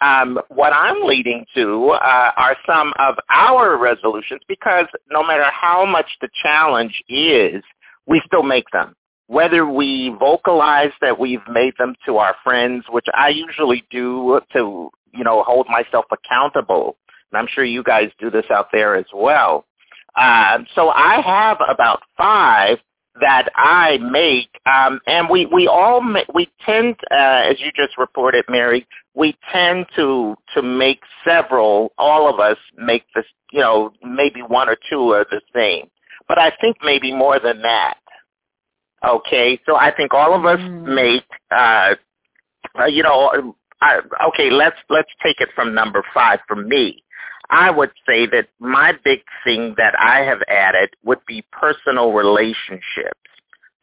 Um, 0.01 0.39
what 0.49 0.71
I'm 0.73 1.03
leading 1.03 1.45
to 1.55 1.89
uh, 1.89 2.31
are 2.38 2.55
some 2.65 2.93
of 2.99 3.15
our 3.30 3.77
resolutions 3.77 4.41
because 4.47 4.85
no 5.11 5.23
matter 5.23 5.45
how 5.51 5.85
much 5.85 6.07
the 6.21 6.30
challenge 6.41 7.03
is, 7.09 7.61
we 8.05 8.21
still 8.26 8.43
make 8.43 8.65
them 8.71 8.95
whether 9.30 9.63
we 9.67 10.09
vocalize 10.19 10.89
that 11.01 11.19
we've 11.19 11.47
made 11.47 11.73
them 11.77 11.93
to 12.03 12.17
our 12.17 12.35
friends, 12.43 12.84
which 12.89 13.05
I 13.13 13.30
usually 13.30 13.85
do 13.91 14.41
to, 14.53 14.89
you 15.13 15.23
know, 15.23 15.43
hold 15.43 15.67
myself 15.69 16.05
accountable. 16.11 16.97
And 17.31 17.38
I'm 17.38 17.47
sure 17.47 17.63
you 17.63 17.84
guys 17.84 18.09
do 18.19 18.31
this 18.31 18.45
out 18.49 18.69
there 18.73 18.95
as 18.95 19.05
well. 19.13 19.65
Um, 20.19 20.65
so 20.73 20.89
I 20.89 21.21
have 21.23 21.57
about 21.69 22.01
five 22.17 22.80
that 23.22 23.49
I 23.56 23.98
make, 23.98 24.49
um, 24.65 24.99
and 25.07 25.30
we 25.30 25.45
we 25.48 25.68
all 25.68 26.02
ma- 26.02 26.23
we 26.34 26.49
tend, 26.65 26.95
uh, 27.11 27.44
as 27.49 27.60
you 27.60 27.72
just 27.76 27.98
reported, 27.98 28.45
Mary, 28.49 28.88
we 29.14 29.36
tend 29.52 29.88
to 29.95 30.36
to 30.53 30.61
make 30.61 31.02
several. 31.26 31.91
All 31.98 32.34
of 32.34 32.40
us 32.40 32.57
make 32.77 33.03
this, 33.15 33.26
you 33.52 33.60
know, 33.60 33.91
maybe 34.03 34.41
one 34.41 34.69
or 34.69 34.77
two 34.90 35.11
are 35.11 35.26
the 35.30 35.41
same, 35.56 35.90
but 36.27 36.40
I 36.40 36.52
think 36.61 36.77
maybe 36.84 37.14
more 37.14 37.40
than 37.40 37.61
that. 37.61 37.98
Okay, 39.06 39.60
so 39.65 39.76
I 39.76 39.94
think 39.95 40.14
all 40.14 40.36
of 40.36 40.45
us 40.45 40.60
make, 40.86 41.23
uh, 41.52 41.95
uh, 42.80 42.86
you 42.86 43.02
know, 43.03 43.56
I, 43.81 43.99
okay. 44.30 44.49
Let's 44.49 44.76
let's 44.90 45.10
take 45.23 45.40
it 45.40 45.49
from 45.56 45.73
number 45.73 46.03
five 46.14 46.40
for 46.48 46.56
me. 46.56 47.03
I 47.49 47.71
would 47.71 47.91
say 48.07 48.26
that 48.27 48.49
my 48.59 48.93
big 49.03 49.21
thing 49.43 49.73
that 49.77 49.95
I 49.99 50.19
have 50.19 50.41
added 50.47 50.91
would 51.03 51.26
be 51.27 51.43
personal 51.51 52.13
relationships. 52.13 53.19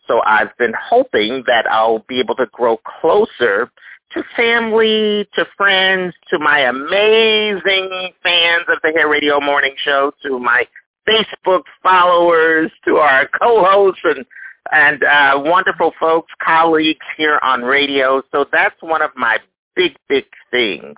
So 0.07 0.23
I've 0.25 0.57
been 0.57 0.75
hoping 0.81 1.43
that 1.47 1.67
I'll 1.67 2.05
be 2.09 2.21
able 2.21 2.37
to 2.37 2.47
grow 2.47 2.79
closer 3.01 3.71
to 4.13 4.23
family, 4.37 5.29
to 5.35 5.45
friends, 5.57 6.15
to 6.31 6.39
my 6.39 6.61
amazing 6.61 8.13
fans 8.23 8.65
of 8.69 8.79
the 8.83 8.93
Hair 8.95 9.09
Radio 9.09 9.41
Morning 9.41 9.75
Show, 9.85 10.13
to 10.23 10.39
my 10.39 10.67
Facebook 11.09 11.63
followers, 11.83 12.71
to 12.85 12.97
our 12.97 13.29
co-hosts 13.41 14.01
and 14.05 14.25
and 14.73 15.05
uh, 15.05 15.41
wonderful 15.45 15.93
folks, 16.01 16.33
colleagues 16.45 17.07
here 17.17 17.39
on 17.43 17.63
radio. 17.63 18.23
So 18.33 18.47
that's 18.51 18.75
one 18.81 19.01
of 19.01 19.11
my 19.15 19.39
big, 19.77 19.97
big 20.09 20.25
things. 20.51 20.97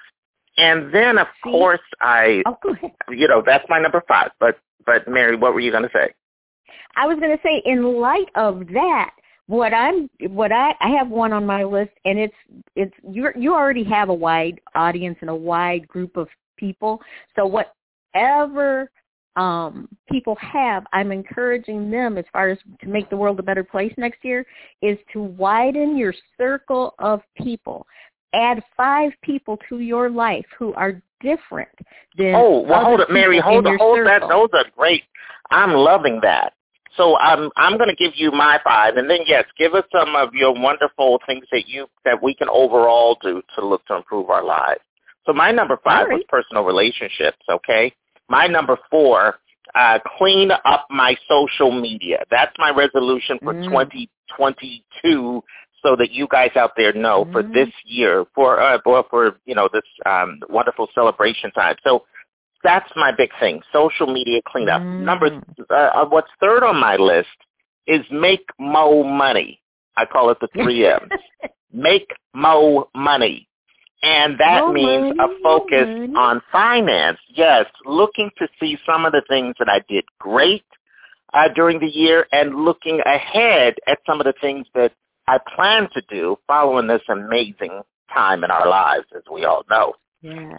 And 0.58 0.92
then, 0.92 1.18
of 1.18 1.28
course, 1.42 1.80
I, 2.00 2.42
you 3.08 3.28
know, 3.28 3.42
that's 3.44 3.64
my 3.68 3.78
number 3.78 4.02
five. 4.08 4.30
But, 4.40 4.58
but 4.84 5.06
Mary, 5.08 5.36
what 5.36 5.54
were 5.54 5.60
you 5.60 5.70
going 5.70 5.84
to 5.84 5.90
say? 5.92 6.12
I 6.96 7.06
was 7.06 7.18
going 7.20 7.30
to 7.30 7.42
say, 7.44 7.62
in 7.64 8.00
light 8.00 8.28
of 8.34 8.66
that, 8.74 9.10
what 9.46 9.72
I'm, 9.72 10.10
what 10.28 10.50
I, 10.50 10.74
I 10.80 10.88
have 10.90 11.08
one 11.08 11.32
on 11.32 11.46
my 11.46 11.62
list, 11.62 11.92
and 12.04 12.18
it's, 12.18 12.34
it's 12.74 12.94
you, 13.08 13.30
you 13.36 13.54
already 13.54 13.84
have 13.84 14.08
a 14.08 14.14
wide 14.14 14.60
audience 14.74 15.16
and 15.20 15.30
a 15.30 15.34
wide 15.34 15.86
group 15.86 16.16
of 16.16 16.28
people. 16.58 17.00
So 17.36 17.46
whatever 17.46 18.90
um, 19.36 19.88
people 20.10 20.36
have, 20.40 20.84
I'm 20.92 21.12
encouraging 21.12 21.90
them 21.90 22.18
as 22.18 22.24
far 22.32 22.48
as 22.48 22.58
to 22.80 22.88
make 22.88 23.08
the 23.08 23.16
world 23.16 23.38
a 23.38 23.42
better 23.42 23.62
place 23.62 23.94
next 23.96 24.24
year, 24.24 24.44
is 24.82 24.98
to 25.12 25.22
widen 25.22 25.96
your 25.96 26.12
circle 26.36 26.94
of 26.98 27.20
people. 27.40 27.86
Add 28.34 28.62
five 28.76 29.12
people 29.22 29.58
to 29.68 29.80
your 29.80 30.10
life 30.10 30.46
who 30.58 30.74
are 30.74 31.00
different 31.20 31.70
than 32.16 32.34
Oh, 32.34 32.60
well, 32.60 32.84
hold 32.84 33.00
it, 33.00 33.10
Mary. 33.10 33.40
Hold 33.40 33.66
in 33.66 33.66
it, 33.66 33.70
your 33.70 33.78
hold 33.78 34.06
that. 34.06 34.22
Those 34.28 34.50
are 34.52 34.64
great. 34.76 35.04
I'm 35.50 35.72
loving 35.72 36.20
that. 36.22 36.52
So 36.96 37.16
I'm 37.18 37.50
I'm 37.56 37.78
going 37.78 37.88
to 37.88 37.96
give 37.96 38.12
you 38.16 38.32
my 38.32 38.58
five, 38.64 38.96
and 38.96 39.08
then 39.08 39.20
yes, 39.24 39.44
give 39.56 39.74
us 39.74 39.84
some 39.92 40.16
of 40.16 40.34
your 40.34 40.52
wonderful 40.52 41.20
things 41.26 41.44
that 41.52 41.68
you 41.68 41.86
that 42.04 42.20
we 42.22 42.34
can 42.34 42.48
overall 42.48 43.16
do 43.22 43.40
to 43.56 43.64
look 43.64 43.86
to 43.86 43.96
improve 43.96 44.30
our 44.30 44.44
lives. 44.44 44.80
So 45.24 45.32
my 45.32 45.52
number 45.52 45.78
five 45.84 46.08
was 46.08 46.22
personal 46.28 46.64
relationships. 46.64 47.38
Okay, 47.48 47.92
my 48.28 48.46
number 48.46 48.78
four, 48.90 49.36
uh, 49.74 50.00
clean 50.18 50.50
up 50.50 50.86
my 50.90 51.16
social 51.28 51.70
media. 51.70 52.24
That's 52.30 52.52
my 52.58 52.70
resolution 52.70 53.38
for 53.44 53.52
2022. 53.54 55.44
So 55.82 55.94
that 55.96 56.10
you 56.10 56.26
guys 56.28 56.50
out 56.56 56.72
there 56.76 56.92
know 56.92 57.28
for 57.30 57.42
this 57.42 57.68
year, 57.84 58.24
for 58.34 58.60
uh, 58.60 58.78
for, 58.82 59.04
for 59.08 59.36
you 59.46 59.54
know 59.54 59.68
this 59.72 59.84
um, 60.06 60.40
wonderful 60.48 60.88
celebration 60.94 61.50
time. 61.52 61.76
So 61.84 62.04
that's 62.64 62.90
my 62.96 63.12
big 63.16 63.30
thing, 63.38 63.60
social 63.72 64.12
media 64.12 64.40
cleanup. 64.46 64.82
Number, 64.82 65.40
uh, 65.70 66.04
what's 66.06 66.30
third 66.40 66.62
on 66.62 66.76
my 66.78 66.96
list 66.96 67.28
is 67.86 68.00
make 68.10 68.46
mo 68.58 69.02
money. 69.02 69.60
I 69.96 70.04
call 70.04 70.30
it 70.30 70.38
the 70.40 70.48
three 70.52 70.86
M's. 70.92 71.08
make 71.72 72.08
mo 72.34 72.88
money. 72.94 73.48
And 74.02 74.38
that 74.38 74.70
means 74.72 75.16
money, 75.16 75.18
a 75.18 75.42
focus 75.42 75.88
on 76.16 76.40
finance. 76.52 77.18
Yes, 77.34 77.66
looking 77.84 78.30
to 78.38 78.46
see 78.60 78.78
some 78.86 79.04
of 79.04 79.12
the 79.12 79.22
things 79.28 79.56
that 79.58 79.68
I 79.68 79.80
did 79.88 80.04
great 80.20 80.64
uh, 81.34 81.48
during 81.54 81.80
the 81.80 81.88
year 81.88 82.26
and 82.30 82.64
looking 82.64 83.00
ahead 83.04 83.74
at 83.88 83.98
some 84.06 84.20
of 84.20 84.24
the 84.24 84.34
things 84.40 84.66
that 84.74 84.92
I 85.28 85.38
plan 85.54 85.88
to 85.92 86.02
do 86.08 86.38
following 86.46 86.86
this 86.86 87.02
amazing 87.08 87.82
time 88.12 88.44
in 88.44 88.50
our 88.50 88.68
lives, 88.68 89.06
as 89.14 89.22
we 89.30 89.44
all 89.44 89.64
know. 89.70 89.94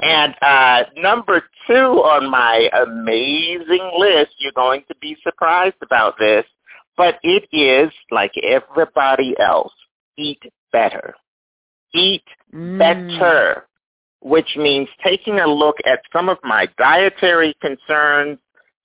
And 0.01 0.35
uh, 0.41 0.83
number 0.95 1.43
two 1.67 1.73
on 1.73 2.29
my 2.29 2.69
amazing 2.85 3.91
list, 3.97 4.35
you're 4.37 4.53
going 4.55 4.83
to 4.87 4.95
be 5.01 5.17
surprised 5.23 5.75
about 5.81 6.17
this, 6.19 6.45
but 6.95 7.19
it 7.23 7.47
is 7.51 7.91
like 8.11 8.31
everybody 8.41 9.35
else, 9.39 9.73
eat 10.17 10.41
better. 10.71 11.15
Eat 11.93 12.23
better, 12.77 13.65
which 14.21 14.55
means 14.55 14.87
taking 15.03 15.39
a 15.39 15.47
look 15.47 15.77
at 15.85 16.01
some 16.13 16.29
of 16.29 16.37
my 16.43 16.67
dietary 16.77 17.55
concerns, 17.59 18.37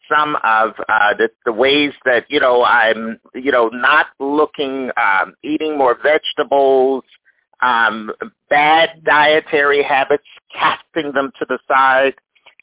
some 0.08 0.36
of 0.44 0.74
uh, 0.88 1.14
the, 1.16 1.28
the 1.44 1.52
ways 1.52 1.92
that, 2.04 2.24
you 2.28 2.40
know, 2.40 2.64
I'm, 2.64 3.18
you 3.34 3.52
know, 3.52 3.68
not 3.68 4.06
looking, 4.20 4.90
um, 4.96 5.34
eating 5.42 5.78
more 5.78 5.96
vegetables, 6.02 7.04
um, 7.60 8.12
bad 8.50 9.02
dietary 9.04 9.82
habits, 9.82 10.24
casting 10.52 11.12
them 11.12 11.32
to 11.38 11.46
the 11.48 11.58
side, 11.66 12.14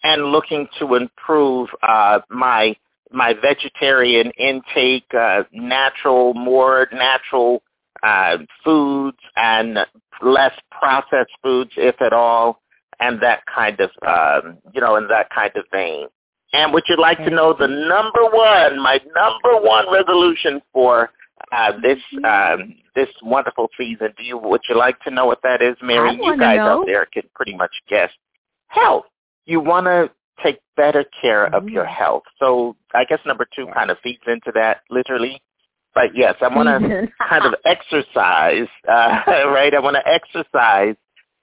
and 0.03 0.25
looking 0.25 0.67
to 0.79 0.95
improve 0.95 1.69
uh, 1.83 2.19
my 2.29 2.75
my 3.13 3.33
vegetarian 3.33 4.31
intake, 4.37 5.13
uh, 5.13 5.43
natural, 5.51 6.33
more 6.33 6.87
natural 6.93 7.61
uh, 8.03 8.37
foods, 8.63 9.17
and 9.35 9.79
less 10.21 10.53
processed 10.71 11.31
foods, 11.43 11.71
if 11.75 12.01
at 12.01 12.13
all, 12.13 12.61
and 13.01 13.21
that 13.21 13.41
kind 13.53 13.79
of 13.81 13.89
um, 14.07 14.57
you 14.73 14.79
know, 14.79 14.95
in 14.95 15.07
that 15.09 15.29
kind 15.29 15.51
of 15.55 15.65
vein. 15.71 16.07
And 16.53 16.73
would 16.73 16.83
you 16.87 16.97
like 16.99 17.17
to 17.19 17.29
know 17.29 17.55
the 17.57 17.67
number 17.67 18.23
one, 18.23 18.81
my 18.81 18.99
number 19.15 19.65
one 19.65 19.91
resolution 19.91 20.61
for 20.73 21.09
uh, 21.51 21.71
this 21.81 21.99
um, 22.25 22.75
this 22.93 23.07
wonderful 23.23 23.69
season? 23.77 24.09
Do 24.17 24.23
you 24.23 24.37
would 24.37 24.61
you 24.67 24.77
like 24.77 24.99
to 25.01 25.11
know 25.11 25.25
what 25.25 25.41
that 25.43 25.61
is, 25.61 25.77
Mary? 25.81 26.19
You 26.21 26.37
guys 26.37 26.57
know. 26.57 26.81
out 26.81 26.85
there 26.85 27.05
can 27.05 27.23
pretty 27.33 27.55
much 27.55 27.71
guess. 27.89 28.09
Health. 28.67 29.05
You 29.45 29.59
want 29.59 29.85
to 29.85 30.11
take 30.43 30.59
better 30.75 31.05
care 31.21 31.53
of 31.55 31.69
your 31.69 31.85
health. 31.85 32.23
So 32.39 32.75
I 32.93 33.05
guess 33.05 33.19
number 33.25 33.47
two 33.55 33.67
kind 33.73 33.89
of 33.89 33.97
feeds 34.03 34.23
into 34.27 34.51
that 34.55 34.81
literally. 34.89 35.41
But 35.93 36.15
yes, 36.15 36.35
I 36.41 36.53
want 36.53 36.67
to 36.67 37.07
kind 37.29 37.45
of 37.45 37.53
exercise, 37.65 38.67
uh, 38.89 39.19
right? 39.27 39.73
I 39.73 39.79
want 39.79 39.97
to 39.97 40.07
exercise 40.07 40.95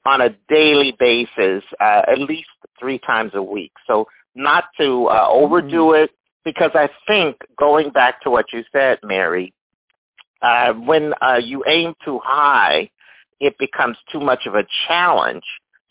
on 0.06 0.20
a 0.22 0.30
daily 0.48 0.94
basis, 0.98 1.62
uh, 1.80 2.02
at 2.10 2.18
least 2.18 2.48
three 2.78 2.98
times 2.98 3.32
a 3.35 3.43
week. 3.43 3.72
So 3.86 4.06
not 4.39 4.65
to 4.81 5.06
uh, 5.09 5.27
overdo 5.28 5.93
it, 5.93 6.10
because 6.44 6.70
I 6.74 6.89
think 7.06 7.36
going 7.59 7.90
back 7.90 8.23
to 8.23 8.31
what 8.31 8.47
you 8.52 8.65
said, 8.73 8.98
Mary, 9.02 9.52
uh, 10.40 10.73
when 10.73 11.12
uh, 11.20 11.40
you 11.43 11.65
aim 11.66 11.94
too 12.05 12.20
high, 12.24 12.90
it 13.40 13.59
becomes 13.59 13.97
too 14.10 14.20
much 14.20 14.47
of 14.47 14.55
a 14.55 14.65
challenge. 14.86 15.44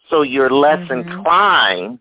So 0.10 0.22
you're 0.22 0.50
less 0.50 0.80
inclined 0.90 2.00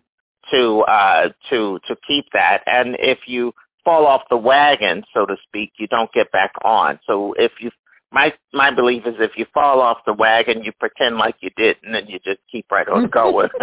to 0.51 0.79
uh, 0.81 1.29
to 1.49 1.79
to 1.87 1.95
keep 2.07 2.25
that. 2.33 2.63
And 2.65 2.95
if 2.99 3.19
you 3.27 3.53
fall 3.83 4.05
off 4.05 4.23
the 4.29 4.37
wagon, 4.37 5.03
so 5.13 5.25
to 5.25 5.35
speak, 5.47 5.73
you 5.77 5.87
don't 5.87 6.11
get 6.13 6.31
back 6.31 6.51
on. 6.63 6.99
So 7.05 7.33
if 7.37 7.51
you 7.59 7.69
my 8.11 8.33
my 8.53 8.73
belief 8.73 9.05
is 9.05 9.15
if 9.19 9.31
you 9.35 9.45
fall 9.53 9.81
off 9.81 9.97
the 10.05 10.13
wagon, 10.13 10.63
you 10.63 10.71
pretend 10.79 11.17
like 11.17 11.35
you 11.41 11.49
didn't, 11.57 11.93
and 11.93 12.09
you 12.09 12.19
just 12.19 12.39
keep 12.49 12.71
right 12.71 12.87
on 12.87 13.09
going. 13.13 13.49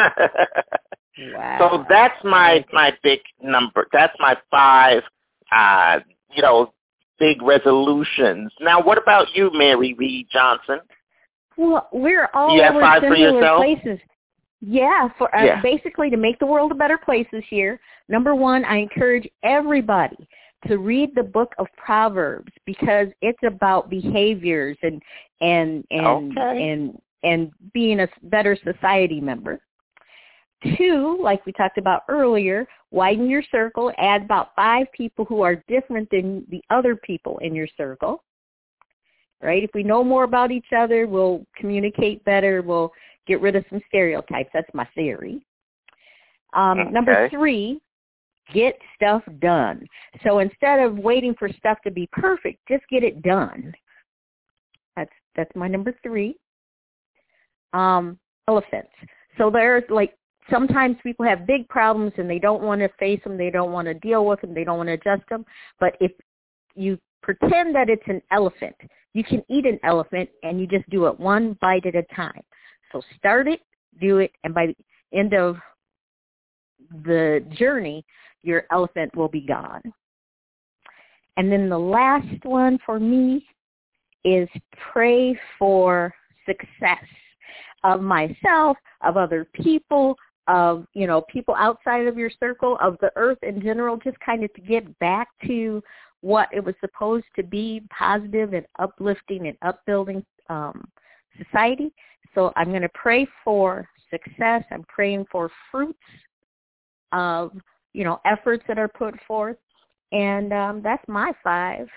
Wow. 1.18 1.58
So 1.58 1.84
that's 1.88 2.22
my 2.24 2.64
my 2.72 2.92
big 3.02 3.20
number. 3.42 3.86
That's 3.92 4.14
my 4.18 4.36
five. 4.50 5.02
Uh, 5.52 6.00
you 6.34 6.42
know, 6.42 6.72
big 7.18 7.40
resolutions. 7.42 8.52
Now, 8.60 8.82
what 8.82 8.98
about 8.98 9.28
you, 9.34 9.50
Mary 9.52 9.94
Reed 9.94 10.26
Johnson? 10.32 10.80
Well, 11.56 11.88
we're 11.92 12.28
all 12.34 12.56
You 12.56 12.62
have 12.62 12.74
five 12.74 13.02
for 13.02 13.14
yourself? 13.14 13.62
places. 13.62 14.00
Yeah, 14.60 15.08
for 15.18 15.34
uh, 15.36 15.44
Yeah. 15.44 15.60
basically 15.60 16.10
to 16.10 16.16
make 16.16 16.38
the 16.38 16.46
world 16.46 16.72
a 16.72 16.74
better 16.74 16.98
place 16.98 17.26
this 17.30 17.44
year. 17.50 17.78
Number 18.08 18.34
one, 18.34 18.64
I 18.64 18.76
encourage 18.78 19.28
everybody 19.42 20.26
to 20.66 20.78
read 20.78 21.14
the 21.14 21.22
book 21.22 21.54
of 21.58 21.66
Proverbs 21.76 22.50
because 22.64 23.08
it's 23.20 23.42
about 23.44 23.90
behaviors 23.90 24.76
and 24.82 25.02
and 25.40 25.84
and 25.90 26.38
Okay. 26.38 26.70
and 26.70 26.98
and 27.22 27.50
being 27.72 28.00
a 28.00 28.08
better 28.24 28.56
society 28.64 29.20
member. 29.20 29.60
Two, 30.76 31.18
like 31.22 31.44
we 31.46 31.52
talked 31.52 31.78
about 31.78 32.02
earlier, 32.08 32.66
widen 32.90 33.28
your 33.28 33.42
circle. 33.50 33.92
Add 33.98 34.22
about 34.22 34.54
five 34.56 34.86
people 34.92 35.24
who 35.24 35.42
are 35.42 35.62
different 35.68 36.08
than 36.10 36.46
the 36.50 36.62
other 36.70 36.96
people 36.96 37.38
in 37.42 37.54
your 37.54 37.68
circle 37.76 38.22
right? 39.44 39.62
If 39.62 39.70
we 39.74 39.82
know 39.82 40.02
more 40.02 40.24
about 40.24 40.50
each 40.50 40.72
other, 40.76 41.06
we'll 41.06 41.46
communicate 41.54 42.24
better. 42.24 42.62
We'll 42.62 42.92
get 43.26 43.40
rid 43.40 43.54
of 43.54 43.64
some 43.70 43.80
stereotypes. 43.88 44.50
That's 44.52 44.68
my 44.72 44.88
theory. 44.94 45.44
Um, 46.54 46.92
Number 46.92 47.28
three, 47.28 47.80
get 48.52 48.78
stuff 48.96 49.22
done. 49.40 49.86
So 50.24 50.38
instead 50.38 50.80
of 50.80 50.96
waiting 50.96 51.34
for 51.38 51.48
stuff 51.58 51.78
to 51.84 51.90
be 51.90 52.08
perfect, 52.12 52.58
just 52.68 52.84
get 52.90 53.04
it 53.04 53.22
done. 53.22 53.72
That's 54.96 55.10
that's 55.36 55.50
my 55.56 55.68
number 55.68 55.92
three. 56.02 56.36
Um, 57.72 58.18
elephants. 58.48 58.92
So 59.36 59.50
there's 59.50 59.82
like 59.90 60.14
sometimes 60.50 60.96
people 61.02 61.24
have 61.24 61.46
big 61.46 61.68
problems 61.68 62.12
and 62.16 62.28
they 62.28 62.38
don't 62.38 62.62
want 62.62 62.80
to 62.80 62.88
face 62.98 63.20
them, 63.24 63.36
they 63.36 63.50
don't 63.50 63.72
want 63.72 63.86
to 63.86 63.94
deal 63.94 64.26
with 64.26 64.40
them, 64.40 64.54
they 64.54 64.64
don't 64.64 64.78
want 64.78 64.88
to 64.88 64.94
adjust 64.94 65.28
them. 65.28 65.44
But 65.80 65.96
if 66.00 66.12
you 66.74 66.98
pretend 67.22 67.74
that 67.74 67.88
it's 67.88 68.06
an 68.06 68.20
elephant, 68.30 68.76
you 69.14 69.24
can 69.24 69.42
eat 69.48 69.64
an 69.64 69.78
elephant 69.84 70.28
and 70.42 70.60
you 70.60 70.66
just 70.66 70.88
do 70.90 71.06
it 71.06 71.18
one 71.18 71.56
bite 71.60 71.86
at 71.86 71.94
a 71.94 72.02
time. 72.14 72.42
So 72.92 73.00
start 73.16 73.48
it, 73.48 73.60
do 74.00 74.18
it, 74.18 74.32
and 74.44 74.54
by 74.54 74.66
the 74.66 75.18
end 75.18 75.34
of 75.34 75.56
the 77.04 77.44
journey, 77.58 78.04
your 78.42 78.64
elephant 78.70 79.16
will 79.16 79.28
be 79.28 79.40
gone. 79.40 79.82
And 81.36 81.50
then 81.50 81.68
the 81.68 81.78
last 81.78 82.44
one 82.44 82.78
for 82.84 83.00
me 83.00 83.46
is 84.24 84.48
pray 84.92 85.38
for 85.58 86.14
success 86.46 87.04
of 87.82 88.00
myself, 88.00 88.76
of 89.02 89.16
other 89.16 89.46
people, 89.54 90.16
of, 90.48 90.86
you 90.94 91.06
know, 91.06 91.22
people 91.22 91.54
outside 91.54 92.06
of 92.06 92.16
your 92.18 92.30
circle, 92.38 92.76
of 92.80 92.96
the 93.00 93.10
earth 93.16 93.38
in 93.42 93.62
general, 93.62 93.96
just 93.96 94.18
kind 94.20 94.44
of 94.44 94.52
to 94.54 94.60
get 94.60 94.98
back 94.98 95.28
to 95.46 95.82
what 96.20 96.48
it 96.52 96.64
was 96.64 96.74
supposed 96.80 97.26
to 97.36 97.42
be, 97.42 97.82
positive 97.90 98.54
and 98.54 98.66
uplifting 98.78 99.48
and 99.48 99.56
upbuilding 99.62 100.24
um, 100.48 100.86
society. 101.42 101.92
So 102.34 102.52
I'm 102.56 102.70
going 102.70 102.82
to 102.82 102.90
pray 102.94 103.26
for 103.44 103.88
success. 104.10 104.64
I'm 104.70 104.84
praying 104.84 105.26
for 105.30 105.50
fruits 105.70 105.98
of, 107.12 107.52
you 107.92 108.04
know, 108.04 108.20
efforts 108.24 108.64
that 108.68 108.78
are 108.78 108.88
put 108.88 109.14
forth. 109.26 109.56
And 110.12 110.52
um, 110.52 110.82
that's 110.82 111.06
my 111.08 111.32
five. 111.42 111.88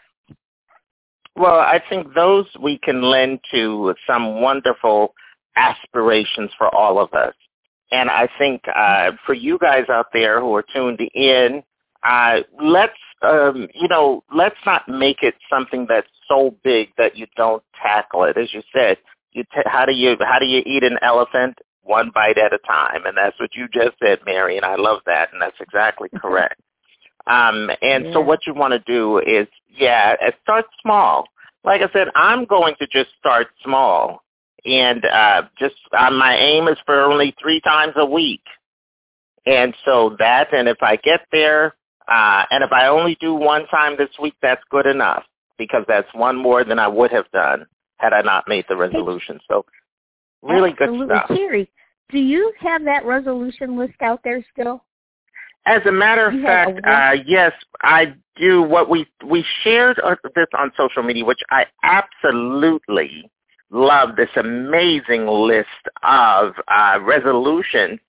Well, 1.35 1.59
I 1.59 1.81
think 1.89 2.13
those 2.15 2.45
we 2.61 2.79
can 2.79 3.01
lend 3.01 3.39
to 3.51 3.93
some 4.07 4.41
wonderful 4.41 5.13
aspirations 5.55 6.51
for 6.57 6.73
all 6.73 6.99
of 6.99 7.13
us. 7.13 7.33
And 7.91 8.09
I 8.09 8.27
think 8.37 8.63
uh, 8.73 9.11
for 9.25 9.33
you 9.33 9.57
guys 9.57 9.85
out 9.89 10.07
there 10.13 10.41
who 10.41 10.53
are 10.55 10.63
tuned 10.73 10.99
in, 11.13 11.63
uh, 12.03 12.39
let's 12.61 12.93
um, 13.21 13.67
you 13.73 13.87
know, 13.87 14.23
let's 14.33 14.57
not 14.65 14.87
make 14.87 15.23
it 15.23 15.35
something 15.49 15.85
that's 15.89 16.07
so 16.27 16.55
big 16.63 16.89
that 16.97 17.17
you 17.17 17.25
don't 17.35 17.63
tackle 17.81 18.23
it. 18.25 18.37
As 18.37 18.53
you 18.53 18.61
said, 18.73 18.97
you 19.31 19.43
t- 19.43 19.61
how 19.65 19.85
do 19.85 19.93
you 19.93 20.15
how 20.19 20.39
do 20.39 20.45
you 20.45 20.61
eat 20.65 20.83
an 20.83 20.97
elephant? 21.01 21.57
One 21.83 22.11
bite 22.13 22.37
at 22.37 22.53
a 22.53 22.59
time, 22.59 23.05
and 23.05 23.17
that's 23.17 23.39
what 23.39 23.55
you 23.55 23.67
just 23.73 23.97
said, 24.03 24.19
Mary, 24.25 24.57
and 24.57 24.65
I 24.65 24.75
love 24.75 24.99
that, 25.05 25.31
and 25.31 25.41
that's 25.41 25.55
exactly 25.61 26.09
correct. 26.17 26.59
Um, 27.27 27.69
and 27.81 28.07
so 28.13 28.19
what 28.19 28.45
you 28.45 28.53
want 28.53 28.73
to 28.73 28.79
do 28.79 29.19
is, 29.19 29.47
yeah, 29.69 30.15
uh, 30.21 30.31
start 30.43 30.65
small. 30.81 31.25
Like 31.63 31.81
I 31.81 31.91
said, 31.91 32.07
I'm 32.15 32.45
going 32.45 32.75
to 32.79 32.87
just 32.87 33.09
start 33.19 33.47
small, 33.63 34.23
and 34.67 35.03
uh, 35.05 35.43
just 35.57 35.75
uh, 35.97 36.11
my 36.11 36.35
aim 36.35 36.67
is 36.67 36.77
for 36.85 37.01
only 37.03 37.33
three 37.41 37.61
times 37.61 37.93
a 37.95 38.05
week. 38.05 38.43
And 39.45 39.73
so 39.85 40.15
that, 40.19 40.53
and 40.53 40.67
if 40.67 40.77
I 40.81 40.97
get 40.97 41.21
there, 41.31 41.75
uh, 42.07 42.43
and 42.51 42.63
if 42.63 42.71
I 42.73 42.87
only 42.87 43.17
do 43.21 43.33
one 43.33 43.65
time 43.67 43.95
this 43.97 44.09
week, 44.21 44.35
that's 44.41 44.61
good 44.69 44.85
enough 44.85 45.23
because 45.57 45.83
that's 45.87 46.07
one 46.13 46.35
more 46.35 46.63
than 46.65 46.79
I 46.79 46.87
would 46.87 47.11
have 47.11 47.29
done 47.31 47.65
had 47.97 48.13
I 48.13 48.21
not 48.21 48.47
made 48.47 48.65
the 48.67 48.75
resolution. 48.75 49.39
So 49.47 49.65
really 50.43 50.71
Absolutely. 50.71 51.07
good 51.07 51.15
stuff. 51.15 51.27
Carrie, 51.29 51.71
do 52.09 52.19
you 52.19 52.53
have 52.59 52.83
that 52.83 53.05
resolution 53.05 53.77
list 53.77 54.01
out 54.01 54.19
there 54.23 54.45
still? 54.51 54.83
As 55.65 55.81
a 55.85 55.91
matter 55.91 56.27
of 56.27 56.33
You 56.33 56.43
fact, 56.43 56.79
uh, 56.85 57.15
yes, 57.25 57.51
I 57.81 58.13
do. 58.37 58.61
What 58.61 58.89
we 58.89 59.05
we 59.25 59.43
shared 59.63 59.99
this 60.35 60.47
on 60.57 60.71
social 60.77 61.03
media, 61.03 61.25
which 61.25 61.41
I 61.51 61.65
absolutely 61.83 63.29
love. 63.69 64.15
This 64.15 64.29
amazing 64.35 65.27
list 65.27 65.67
of 66.03 66.53
uh, 66.67 66.99
resolutions 67.01 67.99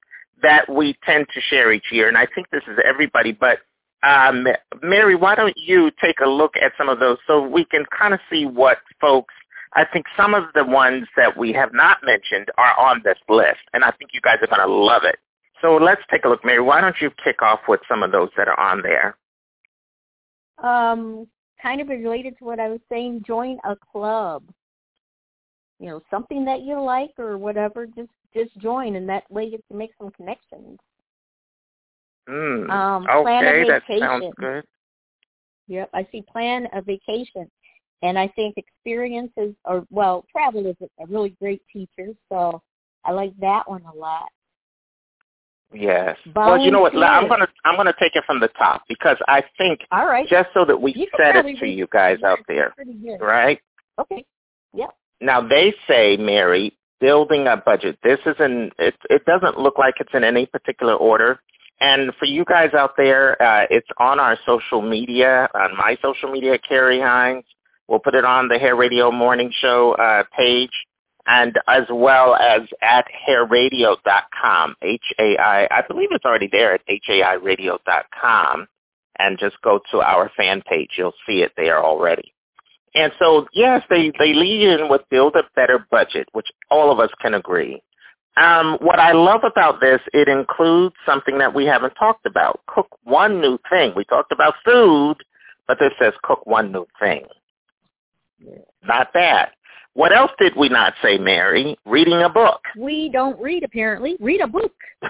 that 0.43 0.73
we 0.73 0.97
tend 1.05 1.27
to 1.35 1.41
share 1.41 1.73
each 1.73 1.91
year, 1.91 2.09
and 2.09 2.17
I 2.17 2.27
think 2.35 2.49
this 2.51 2.63
is 2.69 2.79
everybody. 2.85 3.33
But 3.33 3.59
um, 4.03 4.47
Mary, 4.83 5.17
why 5.17 5.35
don't 5.35 5.57
you 5.57 5.91
take 6.01 6.21
a 6.21 6.29
look 6.29 6.55
at 6.57 6.73
some 6.79 6.89
of 6.89 7.01
those 7.01 7.19
so 7.27 7.43
we 7.43 7.65
can 7.65 7.85
kind 7.97 8.15
of 8.15 8.21
see 8.31 8.47
what 8.47 8.79
folks. 9.01 9.35
I 9.75 9.85
think 9.85 10.07
some 10.17 10.35
of 10.35 10.45
the 10.55 10.65
ones 10.65 11.07
that 11.17 11.37
we 11.37 11.53
have 11.53 11.75
not 11.75 11.99
mentioned 12.03 12.49
are 12.57 12.79
on 12.79 13.03
this 13.05 13.19
list, 13.29 13.61
and 13.75 13.85
I 13.85 13.91
think 13.93 14.13
you 14.15 14.21
guys 14.23 14.37
are 14.41 14.47
going 14.47 14.67
to 14.67 14.73
love 14.73 15.03
it. 15.05 15.17
So 15.61 15.77
let's 15.77 16.01
take 16.11 16.25
a 16.25 16.29
look, 16.29 16.45
Mary. 16.45 16.63
Why 16.63 16.81
don't 16.81 16.97
you 17.01 17.11
kick 17.23 17.43
off 17.43 17.61
with 17.69 17.81
some 17.89 18.03
of 18.03 18.11
those 18.13 18.31
that 18.37 18.49
are 18.49 18.59
on 18.59 18.83
there? 18.83 19.17
Um, 20.63 21.27
kind 21.61 21.81
of 21.81 21.89
related 21.89 22.39
to 22.39 22.45
what 22.45 22.61
I 22.61 22.69
was 22.69 22.81
saying, 22.89 23.25
join 23.27 23.59
a 23.65 23.77
club. 23.93 24.45
You 25.81 25.89
know, 25.89 26.01
something 26.11 26.45
that 26.45 26.63
you 26.63 26.81
like 26.81 27.13
or 27.19 27.39
whatever, 27.39 27.87
just 27.87 28.11
just 28.35 28.57
join 28.59 28.97
and 28.97 29.09
that 29.09 29.31
way 29.31 29.45
you 29.45 29.59
can 29.69 29.79
make 29.79 29.91
some 29.99 30.11
connections. 30.11 30.79
Mm, 32.29 32.71
Um, 32.71 33.05
plan 33.05 33.45
a 33.45 33.49
okay, 33.49 33.69
that 33.69 33.83
vacation. 33.87 34.09
sounds 34.09 34.35
good. 34.37 34.65
Yep, 35.69 35.91
I 35.95 36.07
see 36.11 36.23
plan 36.23 36.67
a 36.73 36.83
vacation. 36.83 37.51
And 38.03 38.19
I 38.19 38.29
think 38.29 38.57
experiences 38.57 39.55
or 39.65 39.85
well, 39.91 40.25
travel 40.31 40.67
is 40.67 40.77
a 40.81 41.07
really 41.07 41.31
great 41.41 41.63
teacher, 41.73 42.13
so 42.29 42.63
I 43.05 43.13
like 43.13 43.37
that 43.41 43.69
one 43.69 43.83
a 43.85 43.95
lot. 43.97 44.29
Yes. 45.73 46.17
Well, 46.35 46.59
you 46.59 46.71
know 46.71 46.81
what? 46.81 46.93
Volunteer. 46.93 47.15
I'm 47.15 47.29
gonna 47.29 47.49
I'm 47.65 47.77
gonna 47.77 47.95
take 47.99 48.15
it 48.17 48.25
from 48.25 48.41
the 48.41 48.49
top 48.49 48.83
because 48.89 49.17
I 49.27 49.43
think 49.59 49.81
All 49.91 50.07
right. 50.07 50.29
just 50.29 50.49
so 50.55 50.65
that 50.65 50.81
we 50.81 51.09
set 51.17 51.37
it 51.37 51.59
to 51.59 51.67
you 51.67 51.87
guys 51.91 52.23
out 52.23 52.39
there, 52.49 52.75
right? 53.21 53.61
Okay. 54.01 54.25
Yep. 54.75 54.95
Now 55.21 55.47
they 55.47 55.75
say, 55.89 56.17
Mary, 56.17 56.77
building 57.01 57.47
a 57.47 57.57
budget. 57.57 57.99
This 58.03 58.19
isn't. 58.27 58.73
It 58.79 58.95
it 59.11 59.25
doesn't 59.25 59.59
look 59.59 59.79
like 59.79 59.95
it's 60.01 60.15
in 60.15 60.25
any 60.25 60.47
particular 60.47 60.95
order. 60.95 61.41
And 61.81 62.13
for 62.19 62.25
you 62.25 62.45
guys 62.45 62.75
out 62.75 62.97
there, 62.97 63.41
uh, 63.41 63.67
it's 63.71 63.89
on 63.99 64.19
our 64.19 64.37
social 64.45 64.83
media, 64.83 65.49
on 65.55 65.77
my 65.77 65.97
social 66.03 66.31
media, 66.31 66.59
Carrie 66.59 67.01
Hines. 67.01 67.45
We'll 67.87 68.01
put 68.01 68.15
it 68.17 68.25
on 68.25 68.49
the 68.49 68.59
Hair 68.59 68.75
Radio 68.77 69.11
Morning 69.13 69.53
Show 69.61 69.93
uh, 69.93 70.25
page, 70.37 70.73
and 71.27 71.57
as 71.69 71.85
well 71.91 72.35
as 72.35 72.63
at 72.83 73.07
hairadio.com. 73.29 74.75
H 74.83 75.03
A 75.19 75.37
I. 75.39 75.69
I 75.71 75.83
believe 75.89 76.09
it's 76.11 76.25
already 76.25 76.49
there 76.51 76.75
at 76.75 76.83
hairadio.com. 76.87 78.67
And 79.21 79.37
just 79.37 79.61
go 79.63 79.81
to 79.91 79.99
our 80.01 80.31
fan 80.37 80.63
page. 80.63 80.91
You'll 80.97 81.15
see 81.27 81.43
it 81.43 81.51
there 81.57 81.83
already. 81.83 82.33
And 82.95 83.13
so, 83.19 83.47
yes, 83.53 83.83
they, 83.91 84.13
they 84.19 84.33
lead 84.33 84.63
in 84.63 84.89
with 84.89 85.03
build 85.11 85.35
a 85.37 85.45
better 85.55 85.87
budget, 85.91 86.29
which 86.33 86.47
all 86.71 86.91
of 86.91 87.01
us 87.01 87.11
can 87.21 87.35
agree. 87.35 87.83
Um, 88.37 88.79
what 88.81 89.01
I 89.01 89.13
love 89.13 89.41
about 89.45 89.81
this, 89.81 90.01
it 90.13 90.29
includes 90.29 90.95
something 91.05 91.39
that 91.39 91.55
we 91.55 91.65
haven't 91.65 91.95
talked 91.95 92.25
about. 92.25 92.61
Cook 92.69 92.89
one 93.03 93.41
new 93.41 93.59
thing. 93.69 93.93
We 93.97 94.05
talked 94.05 94.33
about 94.33 94.55
food, 94.65 95.17
but 95.67 95.79
this 95.79 95.93
says 96.01 96.13
cook 96.23 96.47
one 96.47 96.71
new 96.71 96.87
thing. 97.01 97.25
Not 98.85 99.13
bad. 99.13 99.51
What 99.95 100.13
else 100.13 100.31
did 100.39 100.55
we 100.55 100.69
not 100.69 100.95
say, 101.03 101.19
Mary? 101.19 101.77
Reading 101.85 102.23
a 102.23 102.29
book. 102.29 102.61
We 102.79 103.11
don't 103.13 103.41
read 103.41 103.65
apparently. 103.65 104.17
Read 104.21 104.41
a 104.41 104.47
book. 104.47 104.73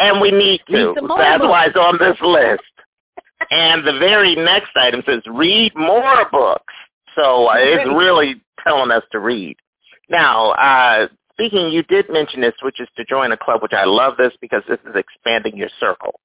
and 0.00 0.20
we 0.20 0.32
need 0.32 0.60
to. 0.68 0.88
Read 0.88 0.94
some 0.96 1.06
more 1.06 1.18
That's 1.18 1.42
why 1.42 1.66
it's 1.66 1.76
on 1.76 1.96
this 1.98 2.16
list. 2.20 2.62
And 3.50 3.86
the 3.86 3.98
very 3.98 4.34
next 4.34 4.70
item 4.76 5.02
says 5.06 5.22
read 5.26 5.72
more 5.74 6.26
books. 6.30 6.74
So 7.14 7.48
uh, 7.48 7.54
it's 7.56 7.88
really 7.88 8.42
telling 8.62 8.90
us 8.90 9.02
to 9.12 9.20
read. 9.20 9.56
Now, 10.08 10.50
uh, 10.52 11.08
speaking, 11.32 11.70
you 11.70 11.82
did 11.82 12.06
mention 12.10 12.40
this, 12.40 12.54
which 12.62 12.80
is 12.80 12.88
to 12.96 13.04
join 13.04 13.32
a 13.32 13.36
club, 13.36 13.62
which 13.62 13.72
I 13.72 13.84
love 13.84 14.16
this 14.16 14.32
because 14.40 14.62
this 14.68 14.78
is 14.86 14.94
expanding 14.94 15.56
your 15.56 15.70
circle. 15.80 16.20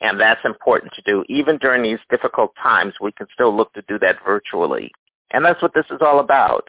And 0.00 0.20
that's 0.20 0.40
important 0.44 0.92
to 0.94 1.02
do. 1.02 1.24
Even 1.28 1.58
during 1.58 1.82
these 1.82 2.00
difficult 2.10 2.52
times, 2.60 2.94
we 3.00 3.12
can 3.12 3.26
still 3.32 3.56
look 3.56 3.72
to 3.74 3.82
do 3.88 3.98
that 4.00 4.16
virtually. 4.24 4.90
And 5.30 5.44
that's 5.44 5.62
what 5.62 5.74
this 5.74 5.86
is 5.90 5.98
all 6.00 6.18
about. 6.18 6.68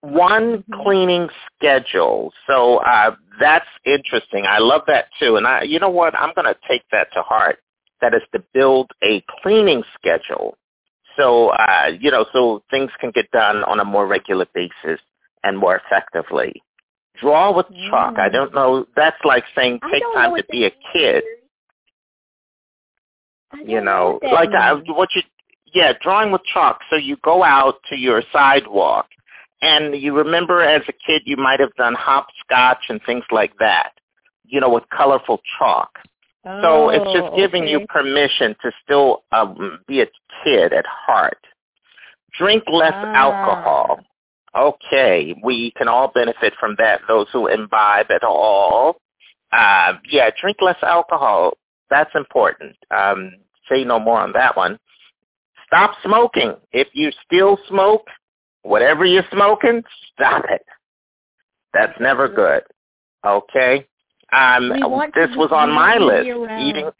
One 0.00 0.58
mm-hmm. 0.58 0.82
cleaning 0.82 1.28
schedule. 1.56 2.32
So 2.48 2.78
uh, 2.78 3.14
that's 3.38 3.66
interesting. 3.86 4.46
I 4.48 4.58
love 4.58 4.82
that 4.88 5.06
too. 5.20 5.36
And 5.36 5.46
I, 5.46 5.62
you 5.62 5.78
know 5.78 5.90
what? 5.90 6.14
I'm 6.16 6.34
going 6.34 6.52
to 6.52 6.56
take 6.68 6.82
that 6.90 7.08
to 7.14 7.22
heart. 7.22 7.58
That 8.02 8.14
is 8.14 8.22
to 8.32 8.44
build 8.52 8.90
a 9.02 9.24
cleaning 9.42 9.82
schedule. 9.94 10.58
So, 11.16 11.48
uh, 11.48 11.92
you 11.98 12.10
know, 12.10 12.26
so 12.32 12.62
things 12.70 12.90
can 13.00 13.10
get 13.10 13.30
done 13.30 13.64
on 13.64 13.80
a 13.80 13.84
more 13.84 14.06
regular 14.06 14.46
basis 14.54 15.00
and 15.44 15.58
more 15.58 15.80
effectively. 15.84 16.62
Draw 17.20 17.56
with 17.56 17.66
chalk. 17.90 18.18
I 18.18 18.28
don't 18.28 18.54
know. 18.54 18.86
That's 18.96 19.16
like 19.24 19.44
saying 19.54 19.80
take 19.92 20.02
time 20.14 20.34
to 20.36 20.44
be 20.50 20.64
a 20.64 20.72
kid. 20.92 21.22
You 23.64 23.80
know, 23.82 24.18
know 24.22 24.30
like 24.30 24.50
I, 24.50 24.72
what 24.72 25.10
you, 25.14 25.22
yeah, 25.74 25.92
drawing 26.00 26.32
with 26.32 26.42
chalk. 26.52 26.80
So 26.90 26.96
you 26.96 27.16
go 27.22 27.44
out 27.44 27.76
to 27.90 27.96
your 27.96 28.22
sidewalk, 28.32 29.06
and 29.60 29.94
you 29.94 30.16
remember 30.16 30.62
as 30.62 30.82
a 30.88 30.92
kid 30.92 31.22
you 31.26 31.36
might 31.36 31.60
have 31.60 31.74
done 31.74 31.94
hopscotch 31.94 32.84
and 32.88 33.00
things 33.04 33.24
like 33.30 33.52
that. 33.58 33.92
You 34.44 34.60
know, 34.60 34.70
with 34.70 34.84
colorful 34.90 35.40
chalk. 35.58 35.98
Oh, 36.44 36.60
so 36.62 36.88
it's 36.90 37.12
just 37.12 37.32
oh, 37.32 37.36
giving 37.36 37.62
okay. 37.64 37.72
you 37.72 37.86
permission 37.88 38.56
to 38.62 38.72
still 38.82 39.22
um, 39.32 39.78
be 39.86 40.00
a 40.00 40.06
kid 40.44 40.72
at 40.72 40.84
heart. 40.86 41.38
Drink 42.36 42.64
less 42.66 42.92
ah. 42.94 43.14
alcohol. 43.14 44.00
Okay, 44.54 45.34
we 45.42 45.70
can 45.76 45.88
all 45.88 46.08
benefit 46.14 46.52
from 46.60 46.74
that. 46.78 47.00
Those 47.08 47.26
who 47.32 47.46
imbibe 47.46 48.10
at 48.10 48.22
all. 48.22 48.96
Uh, 49.52 49.94
yeah, 50.10 50.30
drink 50.40 50.58
less 50.60 50.82
alcohol. 50.82 51.56
That's 51.90 52.10
important. 52.14 52.76
Um, 52.90 53.32
say 53.70 53.84
no 53.84 53.98
more 53.98 54.20
on 54.20 54.32
that 54.32 54.56
one. 54.56 54.78
Stop 55.66 55.94
smoking. 56.04 56.54
If 56.72 56.88
you 56.92 57.10
still 57.24 57.58
smoke, 57.68 58.06
whatever 58.62 59.06
you're 59.06 59.24
smoking, 59.32 59.82
stop 60.12 60.44
it. 60.50 60.62
That's 61.72 61.98
never 61.98 62.28
good. 62.28 62.62
Okay. 63.24 63.86
Um, 64.32 64.70
this 65.14 65.30
was 65.36 65.50
on 65.52 65.70
my 65.70 65.96
list. 65.98 66.26
Eating. 66.60 66.90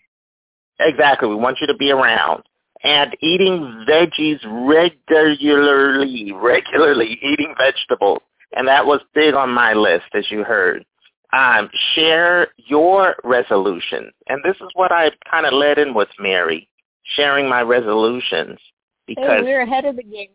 Exactly. 0.80 1.28
We 1.28 1.34
want 1.36 1.58
you 1.60 1.66
to 1.68 1.76
be 1.76 1.90
around 1.90 2.42
and 2.84 3.16
eating 3.20 3.84
veggies 3.88 4.40
regularly, 4.66 6.32
regularly 6.32 7.18
eating 7.22 7.54
vegetables. 7.56 8.20
And 8.54 8.66
that 8.68 8.84
was 8.84 9.00
big 9.14 9.34
on 9.34 9.50
my 9.50 9.72
list, 9.72 10.06
as 10.14 10.30
you 10.30 10.44
heard. 10.44 10.84
Um, 11.32 11.70
share 11.94 12.48
your 12.56 13.16
resolution. 13.24 14.10
And 14.28 14.42
this 14.44 14.56
is 14.56 14.68
what 14.74 14.92
I 14.92 15.10
kind 15.30 15.46
of 15.46 15.54
led 15.54 15.78
in 15.78 15.94
with 15.94 16.08
Mary, 16.18 16.68
sharing 17.16 17.48
my 17.48 17.62
resolutions. 17.62 18.58
Because 19.06 19.38
hey, 19.38 19.42
we're 19.42 19.62
ahead 19.62 19.84
of 19.86 19.96
the 19.96 20.02
game. 20.02 20.28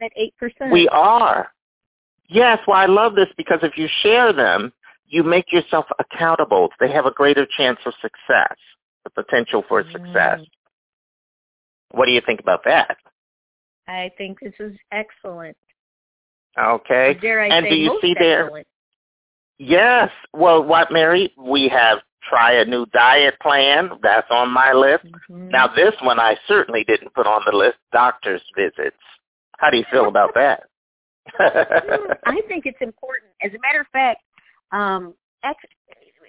We're 0.00 0.06
at 0.06 0.12
8%. 0.62 0.70
We 0.70 0.88
are. 0.88 1.48
Yes, 2.28 2.58
well, 2.68 2.76
I 2.76 2.86
love 2.86 3.14
this 3.14 3.28
because 3.36 3.60
if 3.62 3.76
you 3.76 3.88
share 4.02 4.32
them, 4.32 4.72
you 5.08 5.22
make 5.22 5.52
yourself 5.52 5.86
accountable. 5.98 6.68
They 6.80 6.90
have 6.92 7.06
a 7.06 7.10
greater 7.10 7.46
chance 7.56 7.78
of 7.86 7.94
success, 8.00 8.56
the 9.04 9.10
potential 9.10 9.64
for 9.68 9.82
mm. 9.82 9.92
success. 9.92 10.40
What 11.90 12.06
do 12.06 12.12
you 12.12 12.20
think 12.24 12.40
about 12.40 12.64
that? 12.64 12.96
I 13.86 14.10
think 14.18 14.38
this 14.40 14.54
is 14.60 14.76
excellent. 14.92 15.56
Okay. 16.58 17.10
Or 17.10 17.14
dare 17.14 17.40
I 17.40 17.46
and 17.48 17.64
say 17.64 17.70
do 17.70 17.76
you 17.76 17.88
most 17.88 18.02
see 18.02 18.14
excellent. 18.18 18.52
there? 18.52 18.64
Yes. 19.58 20.10
Well, 20.32 20.62
what, 20.62 20.92
Mary? 20.92 21.32
We 21.38 21.68
have 21.68 21.98
try 22.28 22.60
a 22.60 22.64
new 22.64 22.86
diet 22.86 23.34
plan. 23.40 23.90
That's 24.02 24.26
on 24.30 24.50
my 24.52 24.72
list. 24.72 25.06
Mm-hmm. 25.06 25.48
Now, 25.48 25.68
this 25.68 25.94
one 26.02 26.20
I 26.20 26.36
certainly 26.46 26.84
didn't 26.84 27.14
put 27.14 27.26
on 27.26 27.42
the 27.50 27.56
list. 27.56 27.76
Doctor's 27.92 28.42
visits. 28.56 28.96
How 29.58 29.70
do 29.70 29.78
you 29.78 29.84
feel 29.90 30.08
about 30.08 30.34
that? 30.34 30.64
I 31.38 32.40
think 32.48 32.64
it's 32.66 32.80
important. 32.80 33.32
As 33.42 33.50
a 33.50 33.60
matter 33.60 33.80
of 33.80 33.86
fact, 33.92 34.22
um, 34.72 35.14
ex- 35.44 35.58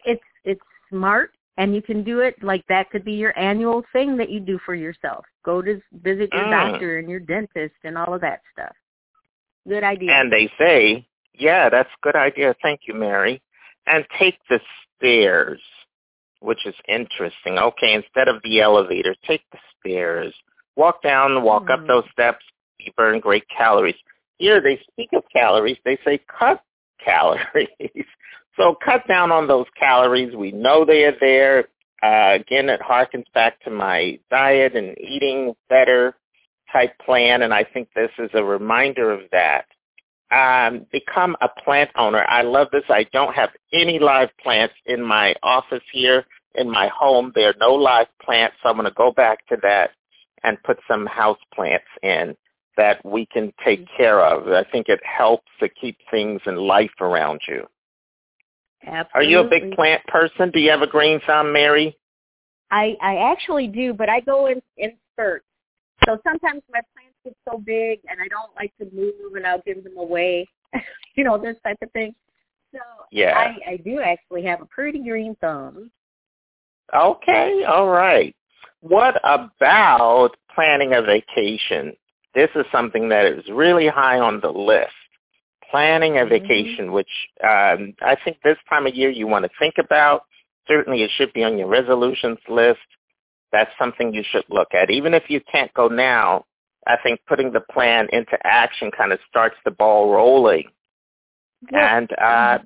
it's 0.05 0.23
it's 0.43 0.61
smart 0.89 1.31
and 1.59 1.75
you 1.75 1.81
can 1.81 2.03
do 2.05 2.19
it 2.21 2.41
like 2.41 2.65
that 2.69 2.89
could 2.89 3.03
be 3.03 3.11
your 3.11 3.37
annual 3.37 3.83
thing 3.91 4.15
that 4.15 4.29
you 4.29 4.39
do 4.39 4.57
for 4.65 4.73
yourself. 4.73 5.25
Go 5.43 5.61
to 5.61 5.81
visit 5.91 6.29
your 6.31 6.45
mm. 6.45 6.51
doctor 6.71 6.99
and 6.99 7.09
your 7.09 7.19
dentist 7.19 7.75
and 7.83 7.97
all 7.97 8.13
of 8.13 8.21
that 8.21 8.41
stuff. 8.53 8.73
Good 9.67 9.83
idea. 9.83 10.11
And 10.13 10.31
they 10.31 10.49
say, 10.57 11.05
yeah, 11.33 11.69
that's 11.69 11.89
a 11.89 12.01
good 12.01 12.15
idea. 12.15 12.55
Thank 12.61 12.81
you, 12.87 12.93
Mary. 12.93 13.41
And 13.87 14.05
take 14.17 14.37
the 14.49 14.61
stairs, 14.95 15.59
which 16.39 16.65
is 16.65 16.75
interesting. 16.87 17.57
Okay, 17.57 17.93
instead 17.93 18.29
of 18.29 18.41
the 18.43 18.61
elevator, 18.61 19.13
take 19.27 19.41
the 19.51 19.57
stairs. 19.79 20.33
Walk 20.77 21.03
down, 21.03 21.43
walk 21.43 21.63
mm. 21.63 21.73
up 21.73 21.85
those 21.87 22.05
steps. 22.13 22.45
You 22.79 22.93
burn 22.95 23.19
great 23.19 23.43
calories. 23.55 23.95
Here 24.37 24.61
they 24.61 24.79
speak 24.89 25.09
of 25.13 25.23
calories. 25.33 25.77
They 25.83 25.99
say 26.05 26.21
cut 26.39 26.63
calories. 27.03 27.67
So 28.59 28.75
cut 28.83 29.07
down 29.07 29.31
on 29.31 29.47
those 29.47 29.67
calories. 29.79 30.35
We 30.35 30.51
know 30.51 30.83
they 30.83 31.05
are 31.05 31.15
there. 31.21 31.59
Uh, 32.03 32.35
again, 32.35 32.67
it 32.67 32.81
harkens 32.81 33.23
back 33.33 33.61
to 33.63 33.69
my 33.69 34.19
diet 34.29 34.75
and 34.75 34.97
eating 34.99 35.55
better 35.69 36.15
type 36.71 36.91
plan, 36.99 37.41
and 37.41 37.53
I 37.53 37.63
think 37.63 37.87
this 37.95 38.11
is 38.19 38.29
a 38.33 38.43
reminder 38.43 39.11
of 39.11 39.21
that. 39.31 39.65
Um, 40.31 40.85
become 40.91 41.35
a 41.41 41.47
plant 41.47 41.89
owner. 41.95 42.23
I 42.27 42.43
love 42.43 42.67
this. 42.71 42.83
I 42.89 43.05
don't 43.13 43.33
have 43.33 43.49
any 43.73 43.97
live 43.97 44.29
plants 44.43 44.75
in 44.85 45.01
my 45.01 45.35
office 45.41 45.83
here 45.91 46.25
in 46.55 46.69
my 46.69 46.89
home. 46.89 47.31
There 47.33 47.49
are 47.49 47.55
no 47.59 47.73
live 47.73 48.07
plants, 48.21 48.57
so 48.61 48.69
I'm 48.69 48.75
going 48.75 48.85
to 48.85 48.91
go 48.91 49.11
back 49.11 49.47
to 49.47 49.57
that 49.63 49.91
and 50.43 50.61
put 50.63 50.79
some 50.87 51.05
house 51.05 51.39
plants 51.53 51.87
in 52.03 52.35
that 52.79 53.03
we 53.05 53.25
can 53.25 53.51
take 53.63 53.81
mm-hmm. 53.81 53.97
care 53.97 54.21
of. 54.21 54.47
I 54.47 54.63
think 54.71 54.87
it 54.87 55.01
helps 55.03 55.51
to 55.59 55.67
keep 55.67 55.97
things 56.09 56.39
in 56.45 56.55
life 56.55 57.01
around 57.01 57.41
you. 57.45 57.67
Absolutely. 58.87 59.11
Are 59.13 59.23
you 59.23 59.39
a 59.39 59.49
big 59.49 59.75
plant 59.75 60.01
person? 60.07 60.49
Do 60.51 60.59
you 60.61 60.71
have 60.71 60.81
a 60.81 60.87
green 60.87 61.19
thumb, 61.27 61.51
Mary? 61.51 61.97
I 62.71 62.95
I 63.01 63.31
actually 63.31 63.67
do, 63.67 63.93
but 63.93 64.07
I 64.07 64.21
go 64.21 64.45
in 64.47 64.61
in 64.77 64.93
spurts. 65.11 65.45
So 66.05 66.17
sometimes 66.23 66.61
my 66.71 66.79
plants 66.93 67.17
get 67.25 67.35
so 67.49 67.57
big, 67.57 67.99
and 68.09 68.21
I 68.21 68.29
don't 68.29 68.55
like 68.55 68.71
to 68.77 68.87
move, 68.95 69.35
and 69.35 69.45
I'll 69.45 69.61
give 69.65 69.83
them 69.83 69.97
away. 69.97 70.47
you 71.15 71.25
know 71.25 71.37
this 71.37 71.57
type 71.65 71.77
of 71.83 71.91
thing. 71.91 72.15
So 72.71 72.79
yeah, 73.11 73.37
I 73.37 73.71
I 73.71 73.77
do 73.77 73.99
actually 73.99 74.43
have 74.45 74.61
a 74.61 74.65
pretty 74.65 74.99
green 74.99 75.35
thumb. 75.41 75.91
Okay, 76.95 77.63
all 77.67 77.89
right. 77.89 78.33
What 78.79 79.19
about 79.25 80.31
planning 80.55 80.93
a 80.93 81.01
vacation? 81.01 81.93
This 82.35 82.49
is 82.55 82.65
something 82.71 83.09
that 83.09 83.25
is 83.25 83.43
really 83.51 83.87
high 83.87 84.19
on 84.19 84.39
the 84.39 84.51
list 84.51 84.93
planning 85.69 86.17
a 86.17 86.21
mm-hmm. 86.21 86.29
vacation, 86.29 86.85
mm-hmm. 86.85 86.93
which 86.93 87.07
um, 87.43 87.93
I 88.01 88.15
think 88.23 88.37
this 88.43 88.57
time 88.69 88.87
of 88.87 88.95
year 88.95 89.09
you 89.09 89.27
want 89.27 89.45
to 89.45 89.51
think 89.59 89.75
about. 89.77 90.23
Certainly 90.67 91.03
it 91.03 91.11
should 91.17 91.33
be 91.33 91.43
on 91.43 91.57
your 91.57 91.67
resolutions 91.67 92.37
list. 92.47 92.79
That's 93.51 93.71
something 93.79 94.13
you 94.13 94.23
should 94.31 94.43
look 94.49 94.69
at. 94.73 94.91
Even 94.91 95.13
if 95.13 95.23
you 95.27 95.41
can't 95.51 95.73
go 95.73 95.87
now, 95.87 96.45
I 96.87 96.97
think 97.01 97.19
putting 97.27 97.51
the 97.51 97.61
plan 97.71 98.07
into 98.11 98.37
action 98.43 98.91
kind 98.95 99.11
of 99.11 99.19
starts 99.27 99.55
the 99.65 99.71
ball 99.71 100.11
rolling. 100.13 100.65
Well, 101.71 101.81
and 101.83 102.09
uh, 102.21 102.59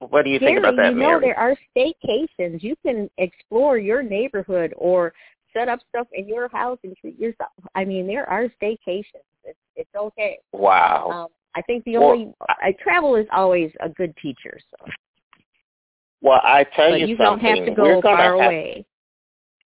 what 0.00 0.24
do 0.24 0.30
you 0.30 0.38
Carrie, 0.38 0.54
think 0.54 0.58
about 0.58 0.76
that, 0.76 0.90
you 0.92 0.98
Mary? 0.98 1.12
know 1.12 1.20
there 1.20 1.38
are 1.38 1.56
staycations. 1.76 2.62
You 2.62 2.76
can 2.84 3.08
explore 3.16 3.78
your 3.78 4.02
neighborhood 4.02 4.74
or 4.76 5.12
set 5.58 5.68
up 5.68 5.80
stuff 5.88 6.06
in 6.12 6.28
your 6.28 6.48
house 6.48 6.78
and 6.84 6.96
treat 6.96 7.18
yourself. 7.18 7.50
I 7.74 7.84
mean, 7.84 8.06
there 8.06 8.28
are 8.28 8.44
staycations. 8.62 9.24
It's 9.44 9.58
it's 9.76 9.94
okay. 9.96 10.38
Wow. 10.52 11.10
Um, 11.10 11.26
I 11.54 11.62
think 11.62 11.84
the 11.84 11.96
only 11.96 12.32
I, 12.48 12.74
travel 12.82 13.16
is 13.16 13.26
always 13.32 13.70
a 13.80 13.88
good 13.88 14.14
teacher. 14.20 14.58
So. 14.70 14.90
Well, 16.20 16.40
I 16.42 16.64
tell 16.76 16.90
but 16.90 17.00
you, 17.00 17.06
you 17.08 17.16
something. 17.16 17.44
don't 17.44 17.56
have 17.56 17.66
to 17.66 17.74
go 17.74 18.00
far 18.02 18.16
have, 18.16 18.34
away. 18.34 18.86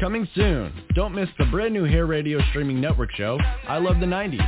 Coming 0.00 0.26
soon. 0.34 0.72
Don't 0.94 1.14
miss 1.14 1.28
the 1.38 1.44
brand 1.46 1.72
new 1.74 1.84
Hair 1.84 2.06
Radio 2.06 2.38
streaming 2.50 2.80
network 2.80 3.10
show, 3.14 3.38
I 3.66 3.76
Love 3.78 4.00
the 4.00 4.06
90s. 4.06 4.40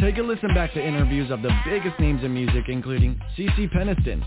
Take 0.00 0.18
a 0.18 0.22
listen 0.22 0.54
back 0.54 0.72
to 0.74 0.86
interviews 0.86 1.32
of 1.32 1.42
the 1.42 1.50
biggest 1.66 1.98
names 1.98 2.22
in 2.22 2.32
music, 2.32 2.66
including 2.68 3.20
CeCe 3.36 3.68
Peniston, 3.74 4.22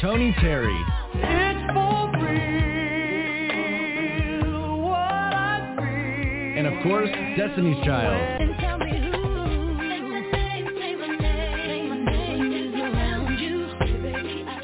Tony 0.00 0.34
Terry, 0.40 0.82
and 6.56 6.66
of 6.66 6.82
course, 6.82 7.10
Destiny's 7.36 7.84
Child. 7.84 8.40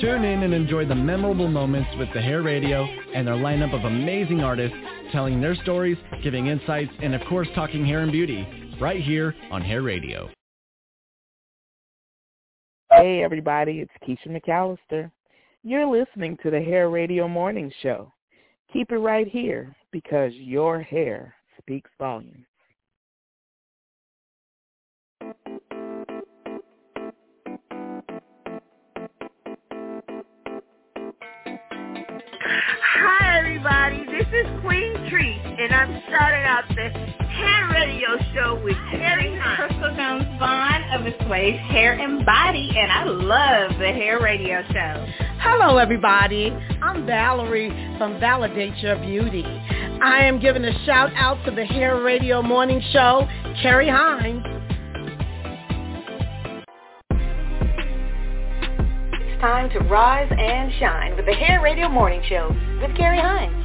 Tune 0.00 0.24
in 0.24 0.42
and 0.42 0.54
enjoy 0.54 0.86
the 0.86 0.94
memorable 0.94 1.48
moments 1.48 1.90
with 1.98 2.08
the 2.14 2.22
Hair 2.22 2.40
Radio 2.40 2.84
and 3.14 3.26
their 3.26 3.34
lineup 3.34 3.74
of 3.74 3.84
amazing 3.84 4.40
artists 4.40 4.76
telling 5.12 5.42
their 5.42 5.54
stories, 5.56 5.98
giving 6.22 6.46
insights, 6.46 6.92
and 7.02 7.14
of 7.14 7.20
course 7.28 7.48
talking 7.54 7.84
hair 7.84 8.00
and 8.00 8.10
beauty 8.10 8.74
right 8.80 9.02
here 9.02 9.34
on 9.50 9.60
Hair 9.60 9.82
Radio. 9.82 10.30
Hey 12.90 13.22
everybody, 13.22 13.80
it's 13.80 13.92
Keisha 14.02 14.28
McAllister. 14.28 15.10
You're 15.68 15.90
listening 15.90 16.38
to 16.44 16.50
the 16.52 16.60
Hair 16.60 16.90
Radio 16.90 17.26
Morning 17.26 17.72
Show. 17.82 18.12
Keep 18.72 18.92
it 18.92 18.98
right 18.98 19.26
here 19.26 19.74
because 19.90 20.32
your 20.34 20.80
hair 20.80 21.34
speaks 21.58 21.90
volumes. 21.98 22.46
Hi, 32.92 33.36
everybody. 33.36 34.06
This 34.06 34.28
is 34.32 34.46
Queen 34.60 34.94
Treat, 35.10 35.40
and 35.58 35.74
I'm 35.74 36.00
starting 36.06 36.44
out 36.44 36.62
the 36.68 36.90
hair 37.26 37.68
radio 37.72 38.16
show 38.32 38.62
with 38.62 38.76
Terry 38.92 39.36
Hunt. 39.36 39.68
Crystal 39.68 39.96
Jones 39.96 40.38
Vaughn 40.38 40.82
of 40.92 41.06
Assuage 41.06 41.56
Hair 41.72 41.94
and 41.94 42.24
Body, 42.24 42.70
and 42.76 42.92
I 42.92 43.04
love 43.04 43.78
the 43.80 43.88
hair 43.88 44.20
radio 44.20 44.62
show. 44.72 45.26
Hello, 45.48 45.78
everybody. 45.78 46.50
I'm 46.82 47.06
Valerie 47.06 47.70
from 47.98 48.18
Validate 48.18 48.76
Your 48.78 48.96
Beauty. 48.96 49.44
I 49.44 50.24
am 50.24 50.40
giving 50.40 50.64
a 50.64 50.84
shout 50.84 51.12
out 51.14 51.42
to 51.44 51.52
the 51.52 51.64
Hair 51.64 52.02
Radio 52.02 52.42
Morning 52.42 52.82
Show, 52.92 53.28
Carrie 53.62 53.88
Hines. 53.88 54.42
It's 59.12 59.40
time 59.40 59.70
to 59.70 59.78
rise 59.88 60.30
and 60.36 60.72
shine 60.80 61.14
with 61.14 61.26
the 61.26 61.34
Hair 61.34 61.62
Radio 61.62 61.88
Morning 61.88 62.22
Show 62.28 62.48
with 62.82 62.96
Carrie 62.96 63.20
Hines. 63.20 63.64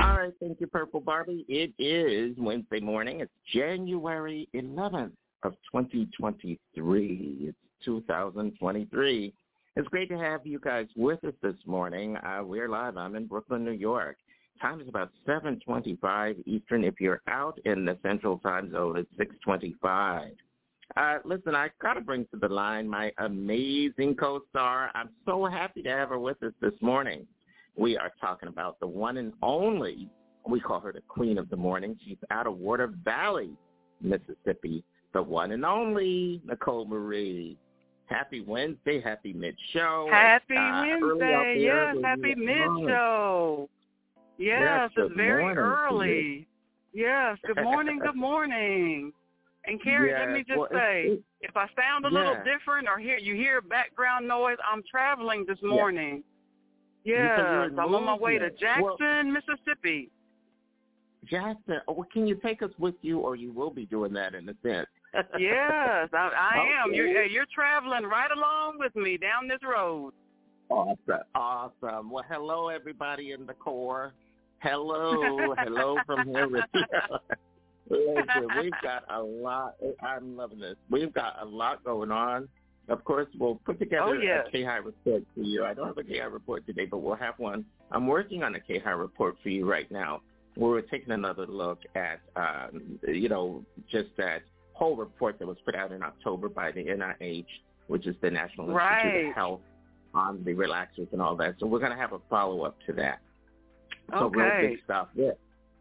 All 0.00 0.18
right, 0.18 0.32
thank 0.40 0.60
you, 0.60 0.66
Purple 0.66 1.00
Barbie. 1.00 1.46
It 1.48 1.72
is 1.78 2.36
Wednesday 2.36 2.80
morning. 2.80 3.20
It's 3.20 3.32
January 3.52 4.48
11th 4.52 5.12
of 5.44 5.52
2023. 5.72 7.36
It's 7.40 7.56
2023. 7.84 9.34
It's 9.76 9.88
great 9.88 10.08
to 10.08 10.18
have 10.18 10.46
you 10.46 10.58
guys 10.60 10.86
with 10.96 11.24
us 11.24 11.34
this 11.42 11.56
morning. 11.66 12.16
Uh, 12.16 12.42
we're 12.44 12.68
live. 12.68 12.96
I'm 12.96 13.16
in 13.16 13.26
Brooklyn, 13.26 13.64
New 13.64 13.72
York. 13.72 14.16
Time 14.60 14.80
is 14.80 14.88
about 14.88 15.10
7:25 15.26 16.42
Eastern. 16.46 16.84
If 16.84 17.00
you're 17.00 17.22
out 17.26 17.58
in 17.64 17.84
the 17.84 17.98
Central 18.02 18.38
Time 18.38 18.70
Zone, 18.70 18.96
it's 18.96 19.10
6:25. 19.16 20.30
Uh, 20.96 21.18
listen, 21.24 21.54
I 21.54 21.70
got 21.80 21.94
to 21.94 22.00
bring 22.00 22.26
to 22.26 22.36
the 22.36 22.48
line 22.48 22.88
my 22.88 23.12
amazing 23.18 24.14
co-star. 24.14 24.90
I'm 24.94 25.10
so 25.24 25.44
happy 25.46 25.82
to 25.82 25.90
have 25.90 26.10
her 26.10 26.18
with 26.18 26.42
us 26.42 26.52
this 26.60 26.74
morning. 26.80 27.26
We 27.76 27.96
are 27.96 28.12
talking 28.20 28.48
about 28.48 28.78
the 28.80 28.86
one 28.86 29.16
and 29.16 29.32
only, 29.42 30.08
we 30.48 30.60
call 30.60 30.80
her 30.80 30.92
the 30.92 31.00
queen 31.00 31.38
of 31.38 31.50
the 31.50 31.56
morning. 31.56 31.98
She's 32.04 32.18
out 32.30 32.46
of 32.46 32.58
Water 32.58 32.92
Valley, 33.02 33.56
Mississippi, 34.00 34.84
the 35.12 35.22
one 35.22 35.52
and 35.52 35.64
only 35.64 36.42
Nicole 36.44 36.84
Marie. 36.84 37.56
Happy 38.06 38.42
Wednesday, 38.42 39.00
happy 39.00 39.32
mid-show. 39.32 40.08
Happy 40.10 40.56
Uh, 40.56 40.82
Wednesday, 41.00 41.56
yes, 41.60 41.96
happy 42.02 42.34
mid 42.34 42.56
show. 42.88 43.68
Yes, 44.36 44.60
Yes, 44.60 44.90
it's 44.96 45.14
very 45.14 45.42
morning 45.42 45.56
to 45.56 45.62
you. 45.62 45.66
early. 45.66 46.46
Yes, 46.92 47.38
good 47.46 47.62
morning, 47.62 47.98
good 47.98 48.14
morning. 48.16 49.12
And 49.66 49.82
Carrie, 49.82 50.12
let 50.12 50.30
me 50.30 50.44
just 50.46 50.58
well, 50.58 50.68
say, 50.70 51.04
it's- 51.06 51.18
if 51.40 51.56
I 51.56 51.66
sound 51.76 52.04
a 52.04 52.08
little 52.08 52.36
different 52.44 52.88
or 52.88 52.98
hear 52.98 53.16
you 53.18 53.34
hear 53.34 53.60
background 53.62 54.28
noise, 54.28 54.58
I'm 54.70 54.82
traveling 54.90 55.44
this 55.46 55.58
morning. 55.62 56.22
Because 57.04 57.38
Yes, 57.38 57.78
I'm 57.78 57.94
on 57.94 58.04
my 58.04 58.14
way 58.16 58.38
to. 58.38 58.50
Jackson, 58.50 58.84
Well- 58.98 59.24
Mississippi. 59.24 60.10
Jackson, 61.24 61.80
oh, 61.88 62.04
can 62.12 62.26
you 62.26 62.34
take 62.36 62.62
us 62.62 62.70
with 62.78 62.94
you, 63.02 63.18
or 63.20 63.34
you 63.36 63.50
will 63.52 63.70
be 63.70 63.86
doing 63.86 64.12
that 64.12 64.34
in 64.34 64.46
a 64.48 64.54
sense? 64.62 64.88
Yes, 65.38 66.08
I, 66.12 66.30
I 66.36 66.82
am. 66.84 66.92
You're 66.92 67.24
you're 67.24 67.46
traveling 67.54 68.04
right 68.04 68.30
along 68.30 68.78
with 68.78 68.94
me 68.96 69.16
down 69.16 69.48
this 69.48 69.60
road. 69.62 70.12
Awesome. 70.70 70.96
Awesome. 71.34 72.10
Well, 72.10 72.24
hello, 72.28 72.68
everybody 72.68 73.32
in 73.32 73.46
the 73.46 73.52
core. 73.54 74.12
Hello. 74.60 75.54
hello 75.58 75.98
from 76.06 76.26
here. 76.28 76.48
with 76.48 76.64
you. 76.74 76.84
Listen, 77.90 78.48
we've 78.60 78.72
got 78.82 79.04
a 79.10 79.22
lot. 79.22 79.74
I'm 80.02 80.36
loving 80.36 80.58
this. 80.60 80.76
We've 80.90 81.12
got 81.12 81.36
a 81.42 81.44
lot 81.44 81.84
going 81.84 82.10
on. 82.10 82.48
Of 82.88 83.04
course, 83.04 83.28
we'll 83.38 83.56
put 83.64 83.78
together 83.78 84.04
Oh, 84.08 84.12
yes. 84.14 84.44
a 84.48 84.50
K-High 84.50 84.76
report 84.76 85.22
for 85.34 85.40
you. 85.40 85.64
I 85.64 85.72
don't 85.74 85.86
have 85.86 85.98
a 85.98 86.02
K-High 86.04 86.26
report 86.26 86.66
today, 86.66 86.86
but 86.86 86.98
we'll 86.98 87.14
have 87.14 87.34
one. 87.38 87.64
I'm 87.92 88.06
working 88.06 88.42
on 88.42 88.54
a 88.54 88.60
K-High 88.60 88.90
report 88.90 89.36
for 89.42 89.48
you 89.48 89.68
right 89.70 89.90
now. 89.90 90.20
We're 90.56 90.82
taking 90.82 91.12
another 91.12 91.46
look 91.46 91.78
at, 91.94 92.20
um, 92.36 92.98
you 93.08 93.28
know, 93.28 93.64
just 93.90 94.08
that 94.18 94.42
whole 94.74 94.96
report 94.96 95.38
that 95.38 95.46
was 95.48 95.56
put 95.64 95.74
out 95.74 95.90
in 95.92 96.02
October 96.02 96.48
by 96.48 96.70
the 96.72 96.84
NIH, 96.84 97.46
which 97.86 98.06
is 98.06 98.14
the 98.20 98.30
National 98.30 98.68
Institute 98.70 99.28
of 99.30 99.34
Health, 99.34 99.60
on 100.14 100.44
the 100.44 100.52
relaxers 100.52 101.10
and 101.12 101.20
all 101.22 101.34
that. 101.36 101.54
So 101.58 101.66
we're 101.66 101.80
going 101.80 101.90
to 101.92 101.98
have 101.98 102.12
a 102.12 102.20
follow-up 102.30 102.76
to 102.86 102.92
that. 102.94 103.20
So 104.18 104.28
real 104.28 104.46
Okay. 104.46 104.68
big 104.74 104.84
stuff. 104.84 105.08
Yeah. 105.14 105.30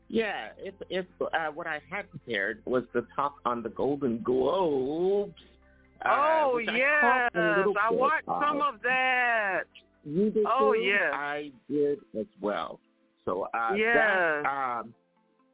Yeah, 0.09 0.49
it's 0.57 0.77
it's 0.89 1.07
uh, 1.21 1.47
what 1.47 1.65
I 1.65 1.81
had 1.89 2.09
prepared 2.11 2.61
was 2.65 2.83
the 2.93 3.05
talk 3.15 3.35
on 3.45 3.63
the 3.63 3.69
Golden 3.69 4.21
Globes. 4.21 5.33
uh, 6.05 6.09
Oh 6.11 6.55
which 6.55 6.67
I 6.69 6.77
yes, 6.77 7.01
caught 7.01 7.35
a 7.35 7.57
little 7.57 7.73
I 7.79 7.89
bit 7.89 7.99
watched 7.99 8.27
of. 8.27 8.43
some 8.47 8.61
of 8.61 8.75
that. 8.83 9.63
You 10.03 10.29
did 10.29 10.45
Oh 10.47 10.73
too? 10.73 10.79
yes. 10.81 11.11
I 11.13 11.51
did 11.69 11.99
as 12.19 12.27
well. 12.41 12.79
So 13.25 13.47
uh, 13.53 13.73
Yes. 13.75 13.95
that, 13.95 14.45
um, 14.45 14.93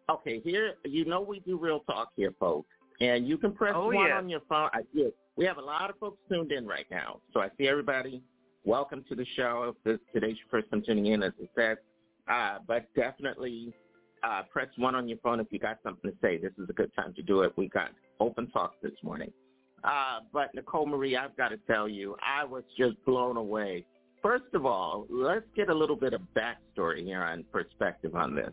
okay, 0.10 0.40
here 0.42 0.74
you 0.84 1.06
know 1.06 1.22
we 1.22 1.40
do 1.42 1.58
real 1.58 1.82
talk 1.82 2.10
here, 2.18 2.34
folks, 2.40 2.70
and 3.02 3.28
you 3.28 3.38
can 3.38 3.54
press 3.54 3.74
Oh, 3.76 3.88
one 3.88 4.08
yes. 4.08 4.16
on 4.18 4.30
your 4.30 4.42
phone. 4.50 4.70
I 4.74 4.82
did. 4.96 5.14
We 5.36 5.46
have 5.46 5.58
a 5.58 5.62
lot 5.62 5.90
of 5.90 5.98
folks 5.98 6.18
tuned 6.30 6.52
in 6.52 6.68
right 6.68 6.86
now, 6.92 7.22
so 7.34 7.40
I 7.40 7.50
see 7.58 7.68
everybody. 7.68 8.22
Welcome 8.66 9.06
to 9.10 9.16
the 9.16 9.26
show. 9.36 9.74
If 9.74 9.84
this, 9.84 10.00
today's 10.14 10.38
your 10.38 10.48
first 10.52 10.70
time 10.70 10.84
tuning 10.86 11.08
in, 11.08 11.24
as 11.24 11.32
I 11.42 11.48
said, 11.56 11.78
uh, 12.28 12.58
but 12.68 12.94
definitely 12.94 13.74
uh, 14.22 14.44
press 14.52 14.68
one 14.76 14.96
on 14.96 15.08
your 15.08 15.18
phone 15.20 15.40
if 15.40 15.48
you 15.50 15.60
got 15.60 15.78
something 15.82 16.12
to 16.12 16.18
say. 16.22 16.38
This 16.38 16.52
is 16.58 16.70
a 16.70 16.74
good 16.74 16.92
time 16.94 17.14
to 17.14 17.22
do 17.22 17.42
it. 17.44 17.54
We 17.58 17.70
got 17.70 17.92
open 18.20 18.48
talk 18.52 18.74
this 18.82 18.92
morning. 19.02 19.32
Uh, 19.82 20.20
but 20.34 20.54
Nicole 20.54 20.86
Marie, 20.86 21.16
I've 21.16 21.38
got 21.38 21.50
to 21.50 21.58
tell 21.66 21.88
you, 21.88 22.18
I 22.22 22.44
was 22.44 22.64
just 22.78 22.98
blown 23.06 23.38
away. 23.38 23.86
First 24.22 24.54
of 24.54 24.66
all, 24.66 25.08
let's 25.10 25.46
get 25.56 25.70
a 25.70 25.74
little 25.74 25.96
bit 25.96 26.12
of 26.14 26.20
backstory 26.36 27.06
here 27.06 27.24
on 27.24 27.46
perspective 27.54 28.14
on 28.14 28.36
this. 28.36 28.52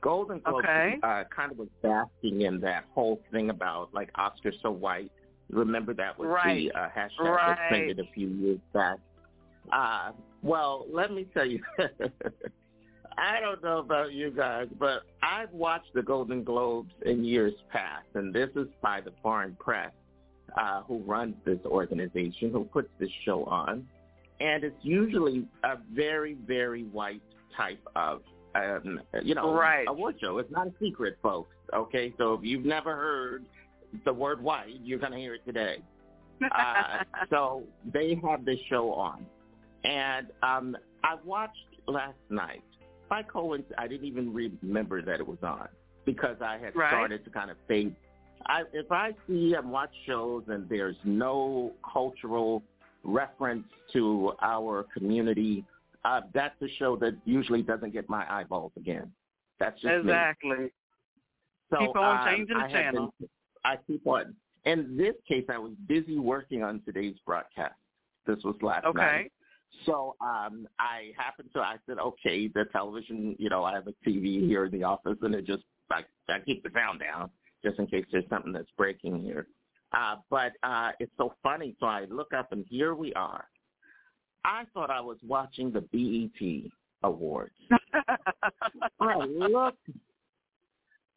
Golden 0.00 0.38
Globes 0.40 0.64
Okay. 0.64 0.98
uh, 1.02 1.24
kind 1.34 1.52
of 1.52 1.58
was 1.58 1.68
basking 1.82 2.42
in 2.42 2.60
that 2.60 2.84
whole 2.94 3.20
thing 3.30 3.50
about 3.50 3.92
like 3.94 4.10
Oscar 4.14 4.52
so 4.62 4.70
white. 4.70 5.10
Remember 5.50 5.92
that 5.94 6.18
was 6.18 6.28
Right. 6.28 6.70
the 6.72 6.78
uh, 6.78 6.88
hashtag 6.88 7.36
that 7.46 7.58
trended 7.68 7.98
a 8.00 8.04
few 8.14 8.28
years 8.28 8.60
back. 8.72 8.98
Uh, 9.72 10.12
well, 10.42 10.86
let 10.90 11.12
me 11.12 11.24
tell 11.34 11.44
you, 11.44 11.60
I 13.18 13.40
don't 13.40 13.62
know 13.62 13.78
about 13.78 14.12
you 14.12 14.30
guys, 14.30 14.68
but 14.78 15.02
I've 15.22 15.52
watched 15.52 15.92
the 15.94 16.02
Golden 16.02 16.42
Globes 16.44 16.92
in 17.04 17.24
years 17.24 17.52
past, 17.70 18.06
and 18.14 18.32
this 18.32 18.48
is 18.56 18.68
by 18.80 19.00
the 19.00 19.12
foreign 19.22 19.56
press 19.56 19.92
uh, 20.56 20.82
who 20.82 20.98
runs 21.00 21.34
this 21.44 21.58
organization, 21.66 22.50
who 22.52 22.64
puts 22.64 22.88
this 22.98 23.10
show 23.24 23.44
on. 23.44 23.86
And 24.40 24.64
it's 24.64 24.82
usually 24.82 25.46
a 25.64 25.76
very, 25.92 26.34
very 26.46 26.84
white 26.84 27.20
type 27.56 27.80
of, 27.94 28.22
um, 28.54 29.00
you 29.22 29.34
know, 29.34 29.52
Right. 29.54 29.86
award 29.88 30.16
show. 30.20 30.38
It's 30.38 30.50
not 30.50 30.66
a 30.66 30.72
secret, 30.80 31.18
folks. 31.22 31.54
Okay, 31.74 32.12
so 32.18 32.34
if 32.34 32.40
you've 32.42 32.64
never 32.64 32.94
heard 32.94 33.44
the 34.04 34.12
word 34.12 34.42
white, 34.42 34.74
you're 34.82 34.98
going 34.98 35.12
to 35.12 35.18
hear 35.18 35.34
it 35.34 35.44
today. 35.44 35.78
uh, 36.42 37.04
so 37.30 37.62
they 37.92 38.18
have 38.26 38.44
this 38.44 38.58
show 38.68 38.92
on, 38.92 39.24
and 39.84 40.28
um, 40.42 40.76
I 41.04 41.16
watched 41.24 41.56
last 41.86 42.18
night. 42.28 42.62
By 43.08 43.22
coincidence, 43.24 43.74
I 43.76 43.88
didn't 43.88 44.06
even 44.06 44.32
remember 44.32 45.02
that 45.02 45.18
it 45.20 45.26
was 45.26 45.38
on 45.42 45.68
because 46.04 46.36
I 46.40 46.58
had 46.58 46.74
Right. 46.76 46.90
started 46.90 47.24
to 47.24 47.30
kind 47.30 47.50
of 47.50 47.56
fade. 47.66 47.94
I, 48.46 48.62
if 48.72 48.90
I 48.90 49.12
see 49.26 49.54
and 49.54 49.70
watch 49.70 49.90
shows 50.06 50.44
and 50.48 50.68
there's 50.68 50.96
no 51.04 51.72
cultural 51.92 52.62
reference 53.04 53.66
to 53.92 54.32
our 54.40 54.84
community, 54.96 55.64
uh, 56.04 56.20
that's 56.32 56.60
a 56.62 56.68
show 56.78 56.96
that 56.96 57.16
usually 57.24 57.62
doesn't 57.62 57.92
get 57.92 58.08
my 58.08 58.24
eyeballs 58.32 58.72
again. 58.76 59.10
That's 59.58 59.80
just 59.80 60.04
me. 60.04 60.12
exactly. 60.12 60.72
So 61.70 61.78
Keep 61.88 61.96
on 61.96 62.18
um, 62.28 62.34
changing 62.34 62.58
the 62.58 62.64
I 62.64 62.72
channel. 62.72 63.14
been- 63.18 63.28
I 63.64 63.76
keep 63.86 64.06
on. 64.06 64.34
In 64.64 64.96
this 64.96 65.14
case, 65.28 65.44
I 65.50 65.58
was 65.58 65.72
busy 65.86 66.18
working 66.18 66.62
on 66.62 66.80
today's 66.84 67.16
broadcast. 67.26 67.74
This 68.26 68.38
was 68.44 68.56
last 68.62 68.84
Okay. 68.86 68.98
night. 68.98 69.32
So 69.86 70.16
um, 70.20 70.66
I 70.78 71.12
happened 71.16 71.50
to, 71.54 71.60
I 71.60 71.76
said, 71.86 71.98
okay, 71.98 72.48
the 72.48 72.64
television, 72.72 73.36
you 73.38 73.48
know, 73.50 73.62
I 73.64 73.74
have 73.74 73.86
a 73.86 73.92
TV 74.08 74.46
here 74.46 74.64
in 74.64 74.72
the 74.72 74.82
office, 74.82 75.16
and 75.22 75.34
it 75.34 75.46
just, 75.46 75.62
I, 75.90 76.02
I 76.28 76.40
keep 76.40 76.62
the 76.62 76.70
sound 76.74 77.00
down 77.00 77.30
just 77.62 77.78
in 77.78 77.86
case 77.86 78.04
there's 78.10 78.28
something 78.28 78.52
that's 78.52 78.70
breaking 78.76 79.22
here. 79.22 79.46
Uh, 79.92 80.16
but 80.30 80.52
uh, 80.62 80.92
it's 81.00 81.12
so 81.16 81.34
funny. 81.42 81.76
So 81.80 81.86
I 81.86 82.06
look 82.10 82.32
up, 82.32 82.52
and 82.52 82.64
here 82.68 82.94
we 82.94 83.12
are. 83.14 83.44
I 84.44 84.64
thought 84.72 84.90
I 84.90 85.00
was 85.00 85.18
watching 85.26 85.70
the 85.70 85.80
BET 85.80 86.70
Awards. 87.02 87.52
I 89.00 89.16
looked. 89.16 89.88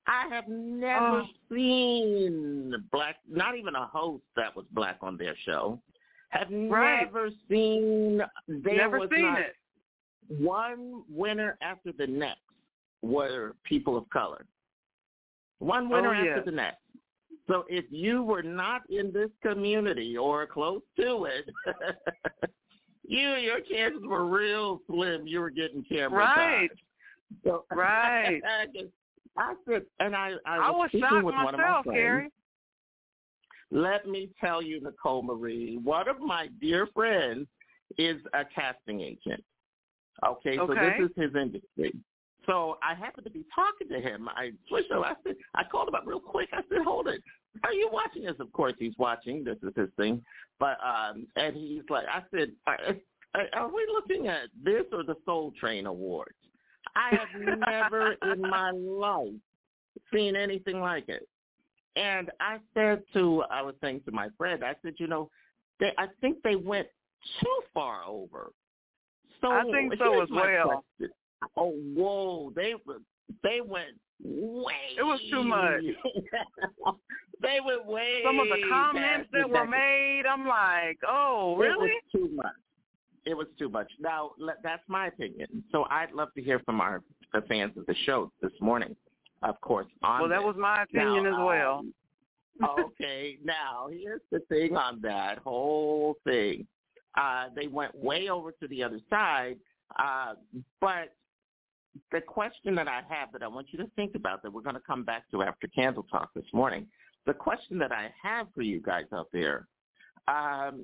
I 0.05 0.27
have 0.29 0.47
never 0.49 1.21
Oh. 1.21 1.27
seen 1.49 2.75
black, 2.91 3.17
not 3.27 3.55
even 3.57 3.75
a 3.75 3.87
host 3.87 4.23
that 4.35 4.53
was 4.55 4.65
black 4.71 4.97
on 5.01 5.15
their 5.17 5.35
show. 5.45 5.79
Have 6.29 6.49
Right. 6.51 7.05
never 7.05 7.29
seen. 7.47 8.17
There 8.47 8.75
Never 8.75 8.99
was 8.99 9.09
seen 9.09 9.25
it. 9.35 9.55
One 10.27 11.03
winner 11.09 11.57
after 11.61 11.91
the 11.93 12.07
next 12.07 12.41
were 13.01 13.55
people 13.63 13.95
of 13.95 14.09
color. 14.09 14.45
One 15.59 15.87
winner 15.89 16.09
Oh, 16.09 16.13
after 16.13 16.35
yes. 16.37 16.45
the 16.45 16.51
next. 16.51 16.81
So 17.47 17.65
if 17.69 17.85
you 17.91 18.23
were 18.23 18.43
not 18.43 18.89
in 18.89 19.11
this 19.11 19.29
community 19.41 20.17
or 20.17 20.45
close 20.47 20.81
to 20.97 21.25
it, 21.25 21.49
you 23.05 23.30
your 23.35 23.59
chances 23.61 24.01
were 24.05 24.25
real 24.25 24.81
slim. 24.88 25.27
You 25.27 25.39
were 25.39 25.49
getting 25.49 25.84
camera 25.84 26.19
Right. 26.19 26.69
time. 26.69 26.77
So, 27.43 27.65
Right. 27.71 28.41
I 28.45 28.65
just- 28.67 28.93
I 29.35 29.55
said, 29.67 29.81
and 29.99 30.15
I, 30.15 30.34
I, 30.45 30.57
I 30.57 30.69
was 30.69 30.91
was 30.93 31.01
shocked 31.01 31.25
with 31.25 31.34
one 31.34 31.55
of 31.55 31.59
my 31.59 31.81
friends. 31.81 31.97
Gary. 31.97 32.30
Let 33.71 34.07
me 34.07 34.30
tell 34.39 34.61
you, 34.61 34.80
Nicole 34.80 35.23
Marie, 35.23 35.80
one 35.84 36.07
of 36.07 36.19
my 36.19 36.49
dear 36.61 36.88
friends 36.93 37.47
is 37.97 38.21
a 38.34 38.43
casting 38.45 39.01
agent. 39.01 39.43
Okay, 40.23 40.59
okay. 40.59 40.73
so 40.73 40.73
this 40.75 41.09
is 41.09 41.15
his 41.15 41.35
industry. 41.35 41.93
So 42.45 42.77
I 42.84 42.93
happened 42.93 43.25
to 43.25 43.31
be 43.31 43.43
talking 43.55 43.88
to 43.89 43.99
him. 43.99 44.30
I 44.30 44.51
switched 44.67 44.91
over. 44.91 45.05
I 45.05 45.13
said, 45.25 45.35
I 45.55 45.63
called 45.63 45.88
him 45.88 45.95
up 45.95 46.03
real 46.05 46.19
quick. 46.19 46.49
I 46.53 46.61
said, 46.69 46.84
hold 46.84 47.07
it. 47.07 47.23
Are 47.63 47.73
you 47.73 47.89
watching 47.91 48.23
this? 48.23 48.35
Of 48.39 48.51
course 48.51 48.73
he's 48.80 48.97
watching. 48.97 49.43
This 49.43 49.57
is 49.61 49.73
his 49.75 49.89
thing. 49.97 50.23
But 50.59 50.77
um, 50.84 51.27
and 51.35 51.55
he's 51.55 51.84
like, 51.89 52.05
I 52.07 52.23
said, 52.35 52.51
are, 52.65 53.47
are 53.53 53.67
we 53.67 53.85
looking 53.93 54.27
at 54.27 54.49
this 54.63 54.84
or 54.91 55.03
the 55.03 55.15
Soul 55.25 55.53
Train 55.59 55.85
Awards? 55.85 56.35
I 56.95 57.15
have 57.15 57.59
never 57.59 58.13
in 58.34 58.41
my 58.41 58.71
life 58.71 59.34
seen 60.13 60.35
anything 60.35 60.80
like 60.80 61.09
it. 61.09 61.27
And 61.95 62.31
I 62.39 62.57
said 62.73 63.03
to, 63.13 63.43
I 63.51 63.61
was 63.61 63.75
saying 63.81 64.01
to 64.05 64.11
my 64.11 64.30
friend, 64.38 64.63
I 64.63 64.75
said, 64.81 64.95
you 64.97 65.07
know, 65.07 65.30
they, 65.80 65.91
I 65.97 66.07
think 66.21 66.38
they 66.43 66.55
went 66.55 66.88
too 67.39 67.59
far 67.73 68.03
over. 68.03 68.51
So 69.41 69.51
I 69.51 69.63
think 69.63 69.93
so 69.99 70.21
as 70.21 70.30
well. 70.31 70.84
question. 70.97 71.13
Oh, 71.57 71.73
whoa, 71.93 72.53
they 72.55 72.73
they 73.43 73.59
went 73.59 73.89
way. 74.22 74.73
It 74.98 75.03
was 75.03 75.19
too 75.30 75.44
much. 75.44 75.81
they 77.41 77.60
went 77.65 77.85
way. 77.85 78.22
Some 78.26 78.40
of 78.40 78.48
the 78.48 78.68
comments 78.69 79.30
that 79.34 79.49
were 79.49 79.68
made, 79.68 80.23
I'm 80.30 80.48
like, 80.48 80.99
oh, 81.07 81.56
really? 81.57 81.90
It 81.90 81.94
was 81.94 82.11
too 82.11 82.30
much. 82.35 82.53
It 83.26 83.38
was 83.38 83.48
too 83.57 83.69
much. 83.69 83.90
Now, 83.99 84.31
that's 84.64 84.84
my 84.88 85.07
opinion. 85.07 85.64
So 85.72 85.85
I'd 85.90 86.11
love 86.11 86.30
to 86.35 86.41
hear 86.41 86.60
from 86.60 86.81
our 86.81 87.02
the 87.34 87.41
fans 87.48 87.72
of 87.77 87.85
the 87.85 87.95
show 88.06 88.31
this 88.41 88.52
morning. 88.61 88.95
Of 89.41 89.60
course, 89.61 89.88
Well, 90.02 90.30
that 90.30 90.38
this. 90.38 90.45
was 90.45 90.56
my 90.57 90.84
opinion 90.84 91.23
Now, 91.26 91.41
as 91.41 91.45
well. 91.45 91.84
um, 92.69 92.80
okay, 92.80 93.38
now 93.44 93.88
here's 93.91 94.22
the 94.31 94.40
thing 94.48 94.77
on 94.77 95.02
that 95.02 95.40
whole 95.40 96.15
thing. 96.23 96.65
Uh, 97.15 97.49
they 97.56 97.68
went 97.68 97.94
way 97.95 98.30
over 98.30 98.52
to 98.53 98.68
the 98.69 98.81
other 98.84 98.99
side, 99.10 99.57
uh, 99.99 100.35
but 100.80 101.14
the 102.11 102.21
question 102.21 102.75
that 102.75 102.87
I 102.87 103.01
have 103.09 103.31
that 103.33 103.43
I 103.43 103.47
want 103.47 103.67
you 103.71 103.79
to 103.79 103.89
think 103.95 104.15
about 104.15 104.41
that 104.43 104.51
we're 104.51 104.61
going 104.61 104.75
to 104.75 104.81
come 104.81 105.03
back 105.03 105.29
to 105.31 105.43
after 105.43 105.67
Candle 105.67 106.03
Talk 106.03 106.33
this 106.33 106.45
morning, 106.53 106.87
the 107.25 107.33
question 107.33 107.77
that 107.79 107.91
I 107.91 108.11
have 108.21 108.47
for 108.53 108.61
you 108.61 108.81
guys 108.81 109.05
out 109.13 109.29
there, 109.31 109.67
um, 110.27 110.83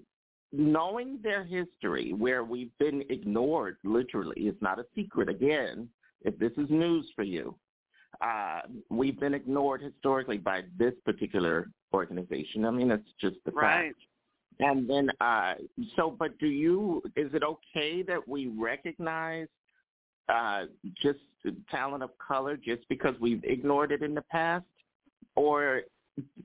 knowing 0.51 1.19
their 1.21 1.43
history 1.43 2.13
where 2.13 2.43
we've 2.43 2.75
been 2.79 3.03
ignored 3.09 3.77
literally, 3.83 4.35
it's 4.37 4.61
not 4.61 4.79
a 4.79 4.85
secret 4.95 5.29
again, 5.29 5.89
if 6.21 6.37
this 6.39 6.51
is 6.57 6.69
news 6.69 7.05
for 7.15 7.23
you, 7.23 7.55
uh, 8.21 8.61
we've 8.89 9.19
been 9.19 9.33
ignored 9.33 9.81
historically 9.81 10.37
by 10.37 10.63
this 10.77 10.93
particular 11.05 11.69
organization. 11.93 12.65
I 12.65 12.71
mean, 12.71 12.91
it's 12.91 13.09
just 13.19 13.37
the 13.45 13.51
Right. 13.51 13.93
fact. 13.93 14.05
And 14.61 14.89
then, 14.89 15.09
uh, 15.21 15.55
so, 15.95 16.11
but 16.11 16.37
do 16.37 16.47
you, 16.47 17.01
is 17.15 17.33
it 17.33 17.43
okay 17.43 18.01
that 18.03 18.27
we 18.27 18.47
recognize 18.47 19.47
uh, 20.29 20.65
just 21.01 21.19
talent 21.71 22.03
of 22.03 22.11
color 22.17 22.57
just 22.57 22.87
because 22.89 23.15
we've 23.19 23.43
ignored 23.43 23.91
it 23.91 24.01
in 24.01 24.13
the 24.13 24.21
past? 24.23 24.65
Or 25.35 25.81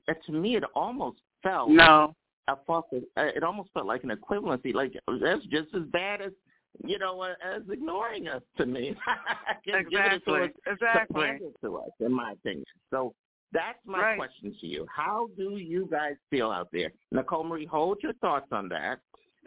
uh, 0.07 0.13
to 0.25 0.31
me, 0.31 0.55
it 0.55 0.63
almost 0.75 1.19
felt 1.43 1.69
No. 1.69 2.15
a 2.47 2.55
false, 2.65 2.85
uh, 2.93 2.99
it 3.17 3.43
almost 3.43 3.69
felt 3.73 3.85
like 3.85 4.03
an 4.03 4.11
equivalency, 4.11 4.73
like 4.73 4.93
that's 5.21 5.45
just 5.45 5.73
as 5.75 5.83
bad 5.91 6.21
as, 6.21 6.31
you 6.85 6.97
know, 6.99 7.21
uh, 7.21 7.33
as 7.43 7.61
ignoring 7.71 8.27
us 8.27 8.41
to 8.57 8.65
me. 8.65 8.95
Exactly. 9.67 10.41
us, 10.41 10.49
Exactly. 10.67 11.39
to 11.63 11.77
us, 11.77 11.89
in 11.99 12.13
my 12.13 12.33
opinion. 12.33 12.65
So 12.91 13.13
that's 13.51 13.79
my 13.85 13.99
Right. 13.99 14.17
question 14.17 14.55
to 14.59 14.67
you. 14.67 14.85
How 14.93 15.27
do 15.37 15.57
you 15.57 15.87
guys 15.89 16.15
feel 16.29 16.51
out 16.51 16.69
there? 16.71 16.91
Nicole 17.11 17.43
Marie, 17.43 17.65
hold 17.65 18.01
your 18.03 18.13
thoughts 18.13 18.51
on 18.51 18.69
that. 18.69 18.99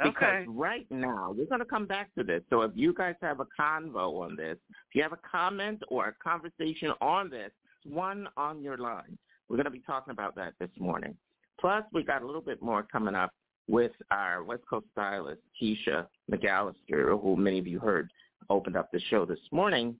Because 0.02 0.14
Okay. 0.14 0.44
right 0.48 0.86
now, 0.90 1.34
we're 1.36 1.46
going 1.46 1.58
to 1.60 1.64
come 1.64 1.86
back 1.86 2.14
to 2.14 2.22
this. 2.22 2.42
So 2.50 2.62
if 2.62 2.72
you 2.74 2.94
guys 2.94 3.16
have 3.20 3.40
a 3.40 3.46
convo 3.60 4.20
on 4.22 4.36
this, 4.36 4.56
if 4.70 4.94
you 4.94 5.02
have 5.02 5.12
a 5.12 5.18
comment 5.30 5.82
or 5.88 6.06
a 6.08 6.14
conversation 6.22 6.92
on 7.00 7.30
this, 7.30 7.50
one 7.84 8.28
on 8.36 8.62
your 8.62 8.76
line. 8.76 9.18
We're 9.48 9.56
going 9.56 9.64
to 9.64 9.70
be 9.70 9.80
talking 9.80 10.12
about 10.12 10.34
that 10.36 10.52
this 10.60 10.70
morning. 10.78 11.16
Plus, 11.60 11.84
we 11.92 12.04
got 12.04 12.22
a 12.22 12.26
little 12.26 12.40
bit 12.40 12.62
more 12.62 12.82
coming 12.84 13.14
up 13.14 13.32
with 13.66 13.92
our 14.10 14.44
West 14.44 14.62
Coast 14.70 14.86
stylist, 14.92 15.42
Keisha 15.60 16.06
McAllister, 16.30 17.20
who 17.20 17.36
many 17.36 17.58
of 17.58 17.66
you 17.66 17.78
heard 17.80 18.10
opened 18.50 18.76
up 18.76 18.90
the 18.92 19.00
show 19.10 19.24
this 19.26 19.38
morning 19.50 19.96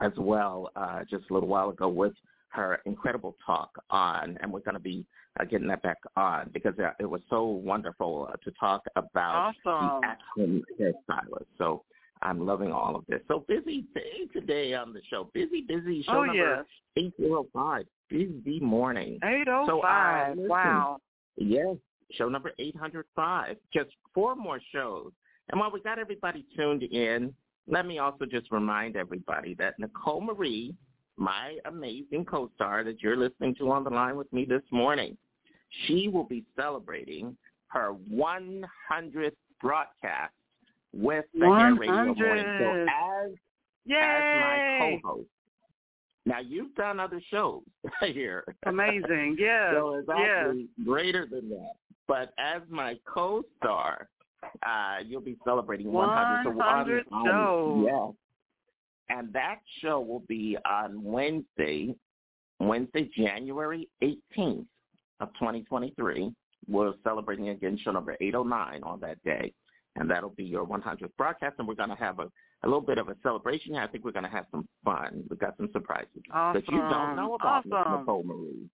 as 0.00 0.12
well, 0.16 0.70
uh, 0.76 1.00
just 1.08 1.24
a 1.30 1.34
little 1.34 1.48
while 1.48 1.70
ago 1.70 1.88
with 1.88 2.12
her 2.52 2.80
incredible 2.86 3.36
talk 3.44 3.70
on, 3.90 4.38
and 4.42 4.52
we're 4.52 4.60
going 4.60 4.74
to 4.74 4.80
be 4.80 5.04
uh, 5.40 5.44
getting 5.44 5.68
that 5.68 5.82
back 5.82 5.98
on 6.16 6.50
because 6.52 6.74
uh, 6.78 6.90
it 7.00 7.06
was 7.06 7.20
so 7.30 7.44
wonderful 7.44 8.28
uh, 8.32 8.36
to 8.44 8.50
talk 8.58 8.82
about 8.96 9.54
Awesome. 9.64 10.00
the 10.00 10.06
action 10.06 10.62
hairstylist. 10.80 11.46
So 11.58 11.82
I'm 12.22 12.44
loving 12.46 12.70
all 12.72 12.94
of 12.94 13.04
this. 13.08 13.20
So 13.28 13.44
busy 13.48 13.84
day 13.94 14.26
today 14.32 14.74
on 14.74 14.92
the 14.92 15.00
show. 15.10 15.30
Busy, 15.34 15.62
busy. 15.62 16.02
Show 16.02 16.18
Oh, 16.18 16.24
number 16.24 16.64
yes. 16.96 17.04
805. 17.18 17.84
Busy 18.10 18.60
morning. 18.60 19.18
805. 19.24 19.66
So, 19.66 19.80
uh, 19.80 20.28
listen, 20.36 20.48
wow. 20.48 20.98
Yes, 21.36 21.76
show 22.12 22.28
number 22.28 22.52
805. 22.58 23.56
Just 23.72 23.90
four 24.14 24.36
more 24.36 24.60
shows. 24.72 25.12
And 25.50 25.58
while 25.58 25.70
we 25.72 25.80
got 25.80 25.98
everybody 25.98 26.44
tuned 26.56 26.82
in, 26.82 27.34
let 27.66 27.86
me 27.86 27.98
also 27.98 28.26
just 28.26 28.50
remind 28.52 28.96
everybody 28.96 29.54
that 29.54 29.78
Nicole 29.78 30.20
Marie, 30.20 30.74
my 31.16 31.58
amazing 31.66 32.24
co-star 32.24 32.84
that 32.84 33.02
you're 33.02 33.16
listening 33.16 33.54
to 33.56 33.70
on 33.70 33.84
the 33.84 33.90
line 33.90 34.16
with 34.16 34.32
me 34.32 34.44
this 34.44 34.62
morning, 34.70 35.16
she 35.86 36.08
will 36.08 36.24
be 36.24 36.44
celebrating 36.56 37.36
her 37.68 37.94
100th 38.12 39.32
broadcast 39.60 40.32
with 40.92 41.24
the 41.34 41.46
Hair 41.46 41.74
Radio 41.74 42.14
Morning. 42.14 42.44
So 42.58 42.64
100. 42.64 42.82
as, 42.82 43.30
as 43.30 44.40
my 44.40 44.98
co-host, 45.02 45.28
now 46.24 46.40
you've 46.40 46.74
done 46.74 47.00
other 47.00 47.20
shows 47.30 47.62
here. 48.00 48.44
Amazing. 48.66 49.36
yeah. 49.40 49.72
So 49.72 49.94
it's 49.94 50.08
actually 50.08 50.68
greater 50.84 51.26
than 51.26 51.48
that. 51.50 51.72
But 52.06 52.32
as 52.38 52.62
my 52.68 52.98
co-star, 53.06 54.08
uh, 54.66 54.98
you'll 55.06 55.20
be 55.20 55.36
celebrating 55.44 55.90
100. 55.90 56.44
So 56.44 56.50
100 56.50 57.06
shows. 57.24 57.86
Yes. 57.86 58.14
And 59.08 59.32
that 59.32 59.58
show 59.80 60.00
will 60.00 60.24
be 60.28 60.56
on 60.68 61.02
Wednesday, 61.02 61.94
Wednesday, 62.60 63.10
January 63.16 63.88
18th 64.02 64.66
of 65.20 65.28
2023 65.34 66.32
we're 66.68 66.92
celebrating 67.04 67.48
again 67.48 67.78
show 67.82 67.92
number 67.92 68.16
809 68.20 68.82
on 68.82 69.00
that 69.00 69.22
day, 69.24 69.52
and 69.96 70.10
that'll 70.10 70.30
be 70.30 70.44
your 70.44 70.66
100th 70.66 71.10
broadcast. 71.18 71.56
And 71.58 71.66
we're 71.66 71.74
going 71.74 71.88
to 71.88 71.96
have 71.96 72.18
a, 72.18 72.30
a 72.62 72.66
little 72.66 72.80
bit 72.80 72.98
of 72.98 73.08
a 73.08 73.16
celebration. 73.22 73.74
I 73.76 73.86
think 73.86 74.04
we're 74.04 74.12
going 74.12 74.24
to 74.24 74.30
have 74.30 74.46
some 74.50 74.68
fun. 74.84 75.24
We've 75.28 75.38
got 75.38 75.56
some 75.56 75.68
surprises 75.72 76.08
awesome. 76.32 76.62
that 76.62 76.72
you 76.72 76.78
don't 76.78 77.16
know 77.16 77.34
about, 77.34 77.66
awesome. 77.66 78.00
Nicole 78.00 78.22
Marie. 78.24 78.68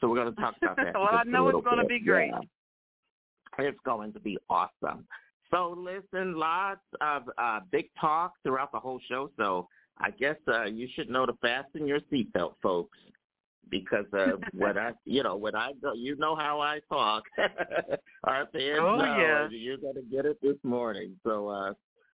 So 0.00 0.08
we're 0.08 0.16
going 0.16 0.34
to 0.34 0.40
talk 0.40 0.54
about 0.62 0.76
that. 0.84 0.94
well, 0.94 1.08
I 1.10 1.24
know 1.24 1.48
it's 1.48 1.64
going 1.64 1.78
to 1.78 1.86
be 1.86 2.00
great. 2.00 2.30
Yeah. 2.30 2.40
It's 3.66 3.78
going 3.84 4.12
to 4.12 4.20
be 4.20 4.38
awesome. 4.48 5.04
So 5.50 5.76
listen, 5.76 6.36
lots 6.36 6.80
of 7.00 7.22
uh, 7.38 7.60
big 7.72 7.86
talk 8.00 8.34
throughout 8.42 8.72
the 8.72 8.78
whole 8.78 9.00
show. 9.08 9.30
So 9.36 9.68
I 9.98 10.10
guess 10.10 10.36
uh, 10.48 10.64
you 10.64 10.88
should 10.94 11.10
know 11.10 11.26
to 11.26 11.32
fasten 11.42 11.86
your 11.86 12.00
seatbelt, 12.12 12.54
folks, 12.62 12.98
because 13.68 14.06
uh, 14.16 14.32
when 14.54 14.78
I, 14.78 14.92
you 15.04 15.22
know, 15.22 15.36
what 15.36 15.54
I 15.54 15.72
go, 15.82 15.92
you 15.94 16.16
know 16.16 16.36
how 16.36 16.60
I 16.60 16.80
talk. 16.88 17.24
Our 18.24 18.46
fans 18.52 18.78
oh, 18.80 18.96
know 18.96 19.16
yeah. 19.18 19.48
you're 19.50 19.78
going 19.78 19.96
to 19.96 20.02
get 20.02 20.24
it 20.24 20.38
this 20.42 20.56
morning. 20.62 21.16
So 21.24 21.48
uh, 21.48 21.72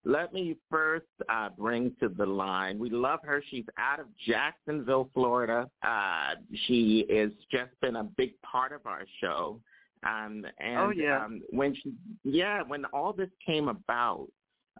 let 0.05 0.33
me 0.33 0.57
first 0.69 1.05
uh, 1.29 1.49
bring 1.57 1.93
to 2.01 2.09
the 2.09 2.25
line. 2.25 2.77
We 2.77 2.89
love 2.89 3.19
her. 3.23 3.43
She's 3.49 3.65
out 3.77 3.99
of 3.99 4.07
Jacksonville, 4.27 5.09
Florida. 5.13 5.69
Uh, 5.85 6.35
she 6.67 7.05
has 7.09 7.31
just 7.51 7.71
been 7.81 7.95
a 7.95 8.03
big 8.03 8.33
part 8.41 8.73
of 8.73 8.81
our 8.85 9.05
show. 9.21 9.59
Um, 10.05 10.45
and 10.59 10.77
Oh, 10.79 10.89
yeah. 10.91 11.23
um, 11.23 11.41
when 11.51 11.75
she, 11.75 11.93
yeah, 12.23 12.61
when 12.63 12.85
all 12.85 13.13
this 13.13 13.29
came 13.45 13.67
about, 13.67 14.27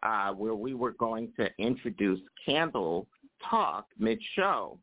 uh, 0.02 0.34
where 0.34 0.56
we 0.56 0.74
were 0.74 0.92
going 0.94 1.32
to 1.38 1.50
introduce 1.58 2.20
Candle 2.46 3.08
Talk 3.50 3.86
mid-show, 3.98 4.78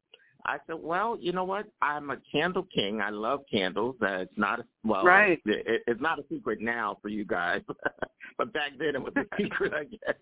I 0.46 0.58
said, 0.66 0.76
well, 0.80 1.18
you 1.20 1.32
know 1.32 1.44
what? 1.44 1.66
I'm 1.82 2.10
a 2.10 2.16
candle 2.32 2.66
king. 2.74 3.00
I 3.00 3.10
love 3.10 3.40
candles. 3.50 3.96
Uh, 4.00 4.20
it's 4.20 4.32
not 4.38 4.60
a, 4.60 4.64
well, 4.84 5.04
Right. 5.04 5.40
it, 5.44 5.82
it's 5.86 6.00
not 6.00 6.18
a 6.18 6.24
secret 6.30 6.60
now 6.60 6.96
for 7.02 7.08
you 7.08 7.24
guys, 7.24 7.60
but 8.38 8.52
back 8.52 8.72
then 8.78 8.94
it 8.94 9.02
was 9.02 9.12
a 9.16 9.24
secret, 9.36 9.72
I 9.76 9.84
guess. 9.84 10.16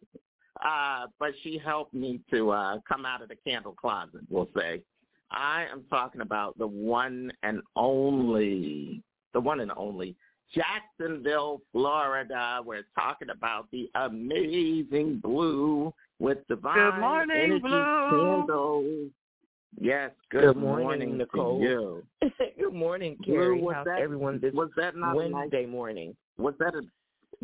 Uh, 0.64 1.06
but 1.20 1.30
she 1.42 1.56
helped 1.64 1.94
me 1.94 2.20
to 2.32 2.50
uh, 2.50 2.78
come 2.88 3.06
out 3.06 3.22
of 3.22 3.28
the 3.28 3.36
candle 3.36 3.72
closet, 3.72 4.22
we'll 4.28 4.48
say. 4.56 4.82
I 5.30 5.66
am 5.70 5.84
talking 5.90 6.20
about 6.22 6.58
the 6.58 6.66
one 6.66 7.30
and 7.42 7.60
only, 7.76 9.02
the 9.38 9.42
one 9.42 9.60
and 9.60 9.70
only 9.76 10.16
Jacksonville, 10.52 11.62
Florida. 11.72 12.60
We're 12.64 12.82
talking 12.98 13.30
about 13.30 13.68
the 13.70 13.88
amazing 13.94 15.20
blue 15.22 15.94
with 16.18 16.38
divine 16.48 16.74
Good 16.90 16.98
morning, 17.00 17.36
energy 17.36 17.60
Blue. 17.60 18.10
candles. 18.40 19.10
Yes, 19.80 20.10
good, 20.30 20.42
Good 20.42 20.56
morning, 20.56 21.10
to 21.12 21.16
Nicole. 21.18 21.60
you. 21.60 22.02
Good 22.58 22.72
morning, 22.74 23.16
Carrie. 23.24 23.60
was 23.60 23.74
How's 23.76 23.84
that- 23.86 24.00
everyone 24.00 24.40
this 24.40 24.52
was 24.54 24.70
that 24.76 24.96
not 24.96 25.16
a 25.16 25.28
nice- 25.28 25.32
Wednesday 25.34 25.66
morning? 25.66 26.16
Was 26.36 26.54
that 26.58 26.74
a 26.74 26.80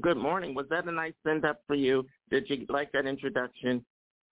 good 0.00 0.16
morning? 0.16 0.52
Was 0.54 0.66
that 0.70 0.86
a 0.88 0.90
nice 0.92 1.12
send 1.24 1.44
up 1.44 1.60
for 1.68 1.74
you? 1.76 2.04
Did 2.30 2.48
you 2.50 2.66
like 2.68 2.90
that 2.92 3.06
introduction? 3.06 3.84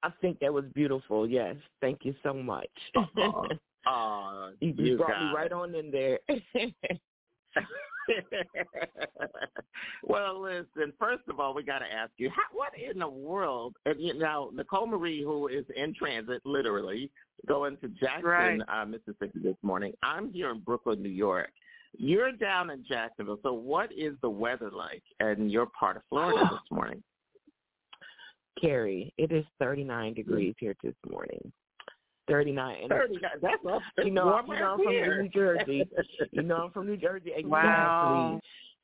I 0.03 0.11
think 0.21 0.41
that 0.41 0.53
was 0.53 0.65
beautiful. 0.75 1.29
Yes, 1.29 1.55
thank 1.81 2.05
you 2.05 2.15
so 2.25 2.33
much. 2.35 2.67
Uh, 2.97 4.51
you, 4.61 4.75
you 4.77 4.97
brought 4.97 5.21
me 5.23 5.31
right 5.37 5.47
it. 5.47 5.53
on 5.53 5.75
in 5.77 5.91
there. 5.93 6.19
well, 10.03 10.41
listen. 10.41 10.93
First 10.99 11.23
of 11.29 11.41
all, 11.41 11.55
we 11.55 11.63
got 11.63 11.81
to 11.81 11.93
ask 11.93 12.11
you, 12.17 12.31
how, 12.31 12.43
what 12.53 12.73
in 12.79 12.99
the 12.99 13.09
world? 13.09 13.75
And 13.87 14.01
you 14.01 14.15
know, 14.15 14.51
Nicole 14.55 14.87
Marie, 14.87 15.23
who 15.23 15.49
is 15.49 15.65
in 15.77 15.95
transit, 15.95 16.43
literally 16.45 17.11
going 17.47 17.77
to 17.79 17.89
Jackson, 17.89 18.25
Right. 18.25 18.61
uh, 18.69 18.85
Mississippi 18.87 19.41
this 19.43 19.57
morning. 19.63 19.93
I'm 20.03 20.33
here 20.33 20.51
in 20.51 20.61
Brooklyn, 20.61 21.03
New 21.03 21.09
York. 21.09 21.51
You're 21.99 22.33
down 22.33 22.71
in 22.71 22.85
Jacksonville. 22.89 23.39
So, 23.43 23.53
what 23.53 23.91
is 23.93 24.15
the 24.23 24.31
weather 24.31 24.71
like 24.71 25.03
in 25.21 25.49
your 25.51 25.67
part 25.67 25.97
of 25.97 26.03
Florida 26.09 26.49
this 26.51 26.71
morning? 26.71 27.03
Carrie, 28.61 29.13
it 29.19 29.33
is 29.33 29.45
39 29.59 30.15
degrees 30.15 30.55
here 30.59 30.77
this 30.83 30.95
morning. 31.11 31.53
39. 32.29 32.77
And 32.83 32.89
Thirty. 32.89 33.19
That's 33.41 33.55
up. 33.71 33.83
you 33.99 34.11
know, 34.11 34.27
warm 34.27 34.47
you 34.49 34.55
know 34.55 34.61
I'm 34.61 34.63
out 34.63 34.81
from. 34.83 35.23
New 35.23 35.29
Jersey. 35.29 35.89
you 36.33 36.43
know 36.43 36.57
I'm 36.57 36.71
from 36.71 36.87
New 36.87 36.97
Jersey. 36.97 37.31
Exactly. 37.31 37.51
Wow. 37.51 38.41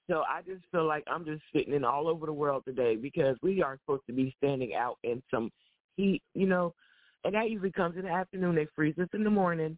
So 0.09 0.23
I 0.29 0.41
just 0.43 0.63
feel 0.73 0.87
like 0.87 1.05
I'm 1.07 1.25
just 1.25 1.43
sitting 1.55 1.75
in 1.75 1.85
all 1.85 2.09
over 2.09 2.27
the 2.27 2.33
world 2.33 2.65
today 2.65 2.97
because 2.97 3.37
we 3.43 3.63
are 3.63 3.79
supposed 3.85 4.07
to 4.07 4.13
be 4.13 4.35
standing 4.39 4.75
out 4.75 4.97
in 5.05 5.23
some 5.31 5.51
heat, 5.97 6.23
you 6.35 6.47
know, 6.47 6.75
and 7.25 7.35
that 7.35 7.51
usually 7.51 7.73
comes 7.73 7.97
in 7.97 8.05
the 8.05 8.11
afternoon. 8.11 8.55
They 8.55 8.67
freeze 8.75 8.99
us 8.99 9.09
in 9.13 9.23
the 9.23 9.31
morning, 9.31 9.77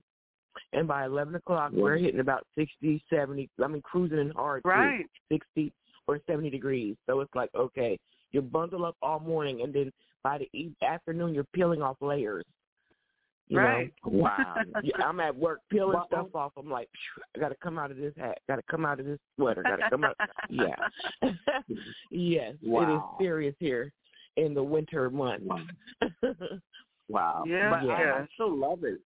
and 0.73 0.87
by 0.87 1.05
11 1.05 1.35
o'clock 1.35 1.73
we're 1.75 1.97
hitting 1.99 2.21
about 2.21 2.47
60, 2.57 3.03
70. 3.13 3.51
I 3.63 3.67
mean, 3.67 3.83
cruising 3.83 4.19
in 4.19 4.31
hard, 4.31 4.63
too, 4.63 4.69
Right. 4.69 5.07
60 5.33 5.73
or 6.07 6.21
70 6.29 6.49
degrees. 6.51 6.97
So 7.07 7.21
it's 7.21 7.35
like, 7.35 7.51
okay, 7.57 7.99
you 8.31 8.41
bundle 8.41 8.85
up 8.85 8.97
all 9.03 9.19
morning, 9.19 9.63
and 9.63 9.75
then 9.75 9.91
by 10.23 10.39
the 10.53 10.71
afternoon 10.87 11.35
you're 11.35 11.45
peeling 11.55 11.83
off 11.83 11.97
layers. 12.01 12.45
You 13.51 13.59
Right. 13.59 13.93
Know? 14.07 14.13
Wow. 14.13 14.55
I'm 15.05 15.19
at 15.21 15.35
work 15.37 15.59
peeling 15.71 15.95
Well, 15.95 16.07
stuff 16.07 16.35
off. 16.37 16.53
I'm 16.57 16.71
like, 16.71 16.89
I 17.37 17.41
got 17.41 17.49
to 17.49 17.57
come 17.57 17.79
out 17.79 17.91
of 17.91 17.97
this 17.97 18.15
hat. 18.17 18.39
Got 18.49 18.57
to 18.57 18.63
come 18.71 18.87
out 18.87 19.01
of 19.01 19.07
this 19.07 19.19
sweater. 19.37 19.63
Got 19.65 19.77
to 19.77 19.91
come 19.91 20.05
out. 20.05 20.17
yeah. 20.49 20.77
yes, 22.11 22.55
Wow. 22.63 22.83
it 22.91 22.95
is 22.95 23.01
serious 23.27 23.55
here 23.59 23.93
in 24.37 24.55
the 24.55 24.63
winter 24.63 25.11
months. 25.11 25.45
Wow. 27.09 27.43
Yeah, 27.47 27.71
But 27.71 27.91
I, 27.91 28.03
yeah. 28.03 28.13
I 28.23 28.27
still 28.35 28.57
love 28.57 28.85
it. 28.85 29.01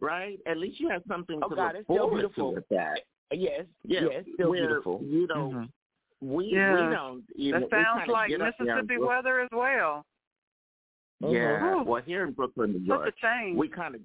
Right? 0.00 0.38
At 0.46 0.56
least 0.56 0.80
you 0.80 0.88
have 0.88 1.02
something 1.06 1.38
Oh, 1.42 1.48
to 1.50 1.54
God, 1.56 1.66
look 1.66 1.74
it's 1.76 1.84
still 1.84 1.96
forward 1.98 2.14
beautiful. 2.20 2.50
to 2.50 2.54
with 2.54 2.68
that. 2.70 3.00
yes, 3.32 3.66
Yeah, 3.84 4.00
yeah, 4.00 4.08
it's 4.12 4.28
still 4.32 4.48
where, 4.50 4.66
beautiful. 4.66 5.00
You 5.04 5.26
know, 5.26 5.50
Mhm. 5.52 5.68
we 6.22 6.46
Yeah. 6.46 6.72
we 6.88 6.94
don't 6.94 7.24
even. 7.36 7.60
That 7.60 7.70
we 7.70 7.84
sounds 7.84 8.08
like 8.08 8.28
get 8.30 8.40
up 8.40 8.54
there 8.58 8.66
in 8.78 8.86
Mississippi 8.86 8.96
weather 8.98 9.40
as 9.40 9.50
well. 9.52 10.06
Yeah. 11.20 11.60
Mhm. 11.60 11.86
Well, 11.86 12.02
here 12.02 12.24
in 12.26 12.32
Brooklyn, 12.32 12.72
New 12.72 12.78
Such 12.80 12.86
York, 12.86 13.08
a 13.08 13.12
change. 13.20 13.58
we 13.58 13.68
kind 13.68 13.94
of 13.94 14.00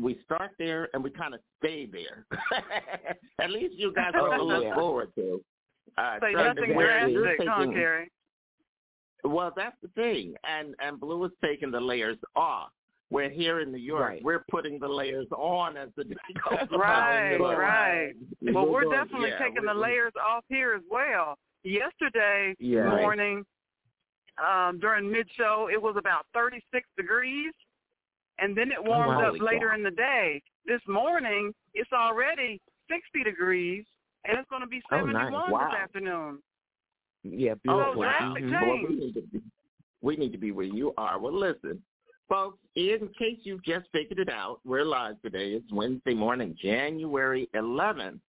we 0.00 0.18
start 0.24 0.50
there 0.58 0.88
and 0.92 1.04
we 1.04 1.10
kind 1.10 1.34
of 1.34 1.40
stay 1.58 1.86
there. 1.86 2.26
At 3.40 3.50
least 3.50 3.74
you 3.76 3.92
guys 3.92 4.10
have 4.14 4.24
to 4.30 4.36
Oh, 4.38 4.44
look 4.44 4.64
yeah. 4.64 4.74
forward 4.74 5.08
to. 5.16 5.40
Uh, 5.96 6.18
Say 6.20 6.32
nothing 6.32 6.70
me, 6.70 6.74
where 6.74 7.08
drastic, 7.08 7.48
huh, 7.48 7.58
taking- 7.58 7.72
Carrie? 7.74 8.10
Well, 9.22 9.52
that's 9.56 9.76
the 9.82 9.88
thing, 9.88 10.34
and 10.44 10.74
and 10.80 10.98
Blue 11.00 11.24
is 11.24 11.32
taking 11.42 11.70
the 11.70 11.80
layers 11.80 12.18
off. 12.36 12.70
We're 13.10 13.28
here 13.30 13.60
in 13.60 13.70
New 13.70 13.78
York, 13.78 14.00
Right. 14.10 14.22
we're 14.24 14.44
putting 14.50 14.78
the 14.80 14.88
layers 14.88 15.26
on 15.30 15.76
as 15.76 15.88
the 15.96 16.04
day 16.04 16.14
goes 16.50 16.68
by. 16.70 16.76
Right, 16.76 17.38
So, 17.38 17.44
uh, 17.46 17.54
right. 17.56 18.12
Well, 18.42 18.66
we're 18.66 18.84
definitely 18.90 19.30
yeah, 19.30 19.38
taking 19.38 19.62
we're- 19.62 19.74
the 19.74 19.80
layers 19.80 20.12
off 20.20 20.44
here 20.48 20.74
as 20.74 20.82
well. 20.90 21.38
Yesterday 21.62 22.54
Yeah. 22.58 22.80
Right. 22.80 23.00
morning, 23.02 23.44
um, 24.38 24.78
during 24.80 25.10
mid-show, 25.10 25.68
it 25.72 25.80
was 25.80 25.96
about 25.98 26.26
36 26.34 26.88
degrees, 26.96 27.52
and 28.38 28.56
then 28.56 28.72
it 28.72 28.82
warmed 28.82 29.14
Holy 29.22 29.38
up 29.40 29.44
later 29.46 29.68
cow. 29.70 29.74
in 29.76 29.82
the 29.82 29.90
day. 29.90 30.42
This 30.66 30.80
morning, 30.88 31.52
it's 31.74 31.92
already 31.92 32.60
60 32.90 33.22
degrees, 33.24 33.84
and 34.24 34.38
it's 34.38 34.48
going 34.48 34.62
to 34.62 34.66
be 34.68 34.82
Oh, 34.90 34.96
71 34.98 35.32
nice. 35.32 35.32
Wow. 35.52 35.68
this 35.70 35.78
afternoon. 35.80 36.38
Yeah, 37.22 37.52
Oh, 37.68 37.94
beautiful. 37.94 38.02
Mhm. 38.02 38.34
change. 38.34 38.52
Well, 38.52 38.76
we 38.88 38.94
need 38.96 39.14
to 39.14 39.22
be, 39.22 39.40
we 40.02 40.16
need 40.16 40.32
to 40.32 40.38
be 40.38 40.50
where 40.52 40.66
you 40.66 40.92
are. 40.98 41.18
Well, 41.18 41.32
listen, 41.32 41.82
folks. 42.28 42.58
In 42.74 43.08
case 43.16 43.38
you've 43.44 43.62
just 43.64 43.86
figured 43.92 44.18
it 44.18 44.28
out, 44.28 44.60
we're 44.64 44.84
live 44.84 45.20
today. 45.22 45.52
It's 45.52 45.70
Wednesday 45.72 46.14
morning, 46.14 46.54
January 46.60 47.48
11th 47.54 48.20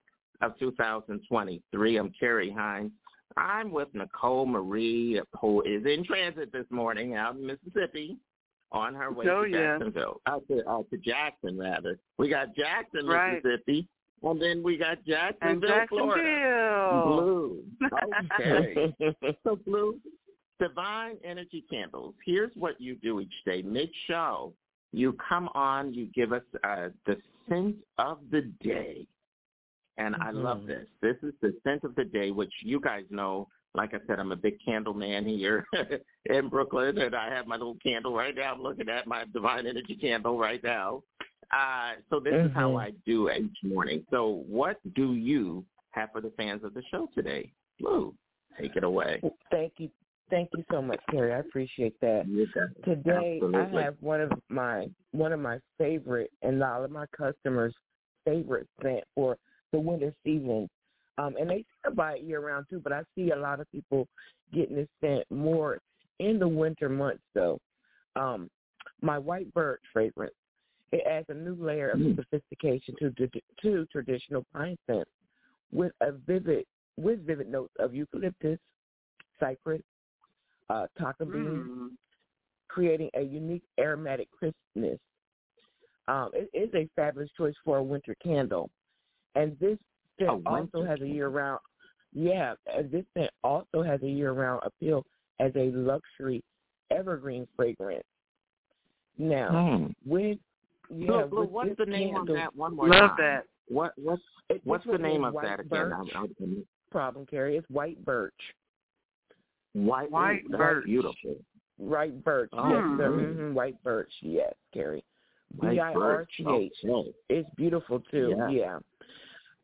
of 0.42 0.58
2023. 0.60 1.98
I'm 1.98 2.12
Carrie 2.12 2.52
Hines. 2.52 2.92
I'm 3.38 3.72
with 3.72 3.90
Nicole 3.94 4.46
Marie, 4.46 5.22
who 5.42 5.62
is 5.64 5.86
in 5.86 6.04
transit 6.06 6.52
this 6.52 6.66
morning 6.70 7.16
out 7.16 7.36
in 7.36 7.46
Mississippi, 7.46 8.18
on 8.72 8.96
her 8.96 9.12
way 9.12 9.26
Oh, 9.30 9.44
to 9.44 9.50
yeah. 9.50 9.58
Jacksonville, 9.78 10.22
out 10.26 10.48
to, 10.48 10.64
uh, 10.70 10.84
to 10.90 10.98
Jackson 10.98 11.58
rather. 11.58 12.00
We 12.18 12.30
got 12.30 12.56
Jackson, 12.56 13.06
Right. 13.06 13.44
Mississippi, 13.44 13.88
and 14.24 14.42
then 14.42 14.64
we 14.64 14.78
got 14.78 14.98
And 14.98 15.06
Jacksonville, 15.62 15.86
Florida. 15.90 16.24
Jacksonville. 16.24 17.08
Blue. 17.08 17.64
Okay. 18.40 19.36
so 19.44 19.56
Blue, 19.66 20.00
Divine 20.60 21.18
Energy 21.24 21.64
Candles. 21.70 22.16
Here's 22.26 22.52
what 22.56 22.80
you 22.80 22.96
do 22.96 23.20
each 23.20 23.34
day. 23.46 23.62
Mid-show, 23.62 24.54
you 24.94 25.14
come 25.28 25.50
on, 25.54 25.94
you 25.94 26.08
give 26.16 26.32
us 26.32 26.44
uh, 26.64 26.88
the 27.06 27.18
scent 27.50 27.76
of 27.98 28.20
the 28.32 28.42
day. 28.64 29.06
And 29.98 30.16
I 30.18 30.32
love 30.32 30.60
Mhm. 30.60 30.68
this. 30.68 30.88
This 31.02 31.18
is 31.24 31.34
the 31.42 31.56
scent 31.64 31.84
of 31.84 31.96
the 31.96 32.04
day, 32.06 32.32
which 32.32 32.54
you 32.62 32.80
guys 32.80 33.06
know. 33.10 33.48
Like 33.74 33.94
I 33.94 34.00
said, 34.08 34.20
I'm 34.20 34.32
a 34.32 34.38
big 34.38 34.58
candle 34.62 34.94
man 34.94 35.26
here 35.26 35.66
in 36.26 36.48
Brooklyn, 36.48 36.98
and 36.98 37.14
I 37.14 37.30
have 37.30 37.46
my 37.46 37.58
little 37.58 37.76
candle 37.84 38.14
right 38.16 38.34
now. 38.36 38.54
I'm 38.54 38.62
looking 38.62 38.88
at 38.90 39.06
my 39.06 39.26
Divine 39.34 39.68
Energy 39.68 39.96
candle 39.96 40.38
right 40.38 40.64
now. 40.64 41.04
Uh, 41.52 41.96
so 42.10 42.20
this 42.20 42.34
is 42.34 42.52
how 42.54 42.72
Mhm. 42.72 42.82
I 42.82 42.92
do 43.06 43.30
each 43.30 43.64
morning. 43.64 44.06
So 44.10 44.44
what 44.48 44.78
do 44.96 45.14
you 45.14 45.66
have 45.92 46.12
for 46.12 46.22
the 46.22 46.32
fans 46.32 46.64
of 46.64 46.74
the 46.74 46.82
show 46.84 47.08
today? 47.08 47.52
Blue, 47.80 48.16
take 48.58 48.76
it 48.78 48.84
away. 48.84 49.22
Thank 49.52 49.74
you. 49.80 49.92
Thank 50.30 50.50
you 50.56 50.64
so 50.72 50.82
much, 50.82 51.00
Carrie. 51.12 51.34
I 51.34 51.38
appreciate 51.40 52.00
that. 52.00 52.26
Today 52.84 53.40
I 53.54 53.66
have 53.84 54.02
one 54.02 54.22
of 54.22 54.32
my 54.50 54.90
one 55.12 55.32
of 55.32 55.40
my 55.40 55.60
favorite 55.78 56.32
and 56.42 56.64
all 56.64 56.84
of 56.84 56.92
my 56.92 57.06
customers' 57.08 57.76
favorite 58.26 58.68
scent 58.82 59.04
for 59.14 59.38
the 59.76 59.82
winter 59.82 60.14
season. 60.24 60.70
Um, 61.18 61.36
and 61.40 61.50
they 61.50 61.66
still 61.80 61.96
buy 61.96 62.16
it 62.16 62.24
year 62.24 62.40
round 62.40 62.66
too, 62.70 62.80
but 62.80 62.94
I 62.94 63.02
see 63.14 63.32
a 63.32 63.36
lot 63.36 63.60
of 63.60 63.72
people 63.72 64.08
getting 64.54 64.76
this 64.76 64.88
scent 65.02 65.24
more 65.30 65.80
in 66.20 66.40
the 66.40 66.48
winter 66.48 66.90
months 66.90 67.24
though. 67.34 67.60
Um, 68.16 68.50
my 69.02 69.18
white 69.18 69.54
birch 69.54 69.82
fragrance, 69.92 70.34
it 70.92 71.04
adds 71.10 71.26
a 71.30 71.34
new 71.34 71.56
layer 71.56 71.90
of 71.90 72.00
sophistication 72.16 72.96
to 73.00 73.14
to 73.62 73.86
traditional 73.92 74.46
pine 74.54 74.78
scents 74.88 75.10
with 75.72 75.92
a 76.02 76.12
vivid 76.12 76.66
with 76.98 77.26
vivid 77.26 77.50
notes 77.50 77.74
of 77.80 77.94
eucalyptus, 77.94 78.60
cypress, 79.40 79.82
uh, 80.70 80.86
tonka 81.00 81.30
bean, 81.30 81.98
creating 82.70 83.10
a 83.16 83.22
unique 83.22 83.64
aromatic 83.80 84.30
crispness. 84.32 85.00
Um, 86.08 86.30
it 86.34 86.50
is 86.54 86.70
a 86.74 86.88
fabulous 86.96 87.30
choice 87.38 87.56
for 87.66 87.78
a 87.78 87.84
winter 87.84 88.16
candle, 88.24 88.70
and 89.36 89.58
this 89.60 89.78
scent 90.18 90.30
A 90.46 90.50
also 90.50 90.84
has 90.84 91.02
a 91.02 91.08
year-round. 91.08 91.60
Yeah, 92.14 92.54
and 92.74 92.90
this 92.92 93.04
scent 93.14 93.32
also 93.44 93.84
has 93.84 94.02
a 94.04 94.08
year-round 94.08 94.62
appeal 94.64 95.06
as 95.40 95.52
a 95.56 95.72
luxury 95.72 96.44
evergreen 96.92 97.48
fragrance. 97.56 98.04
Now, 99.18 99.78
Hmm. 99.78 99.86
with 100.10 100.38
yeah, 100.90 101.08
Blue, 101.08 101.28
Blue, 101.28 101.42
with 101.42 101.50
what's 101.52 101.70
this 101.70 101.78
the 101.80 101.86
name 101.86 102.14
candle, 102.16 102.36
of 102.36 102.42
that 102.42 102.56
one 102.56 102.76
more 102.76 102.88
Love 102.88 103.10
time? 103.12 103.18
that. 103.18 103.44
What 103.68 103.94
what's 103.98 104.22
It- 104.50 104.62
what's 104.66 104.86
the 104.86 104.98
name 104.98 105.24
of 105.26 105.34
that 105.42 105.60
again? 105.60 105.92
I, 105.92 106.02
I, 106.20 106.28
problem, 106.92 107.26
Carrie. 107.26 107.58
It's 107.58 107.70
white 107.70 108.04
birch. 108.06 108.34
white 109.74 110.10
White 110.12 110.44
that's 110.50 110.58
birch. 110.58 110.86
beautiful. 110.86 111.36
White 111.78 112.24
birch. 112.24 112.50
Oh, 112.54 112.70
yes, 112.70 112.98
sir. 112.98 113.10
mm. 113.10 113.36
hmm 113.36 113.54
White 113.54 113.82
birch. 113.84 114.12
Yes, 114.22 114.54
Carrie. 114.74 115.04
White 115.58 115.94
birch. 115.94 116.30
C 116.38 116.46
H. 116.48 116.74
It's 117.30 117.50
beautiful 117.56 118.00
too. 118.12 118.34
Yeah. 118.38 118.50
Yeah. 118.50 118.80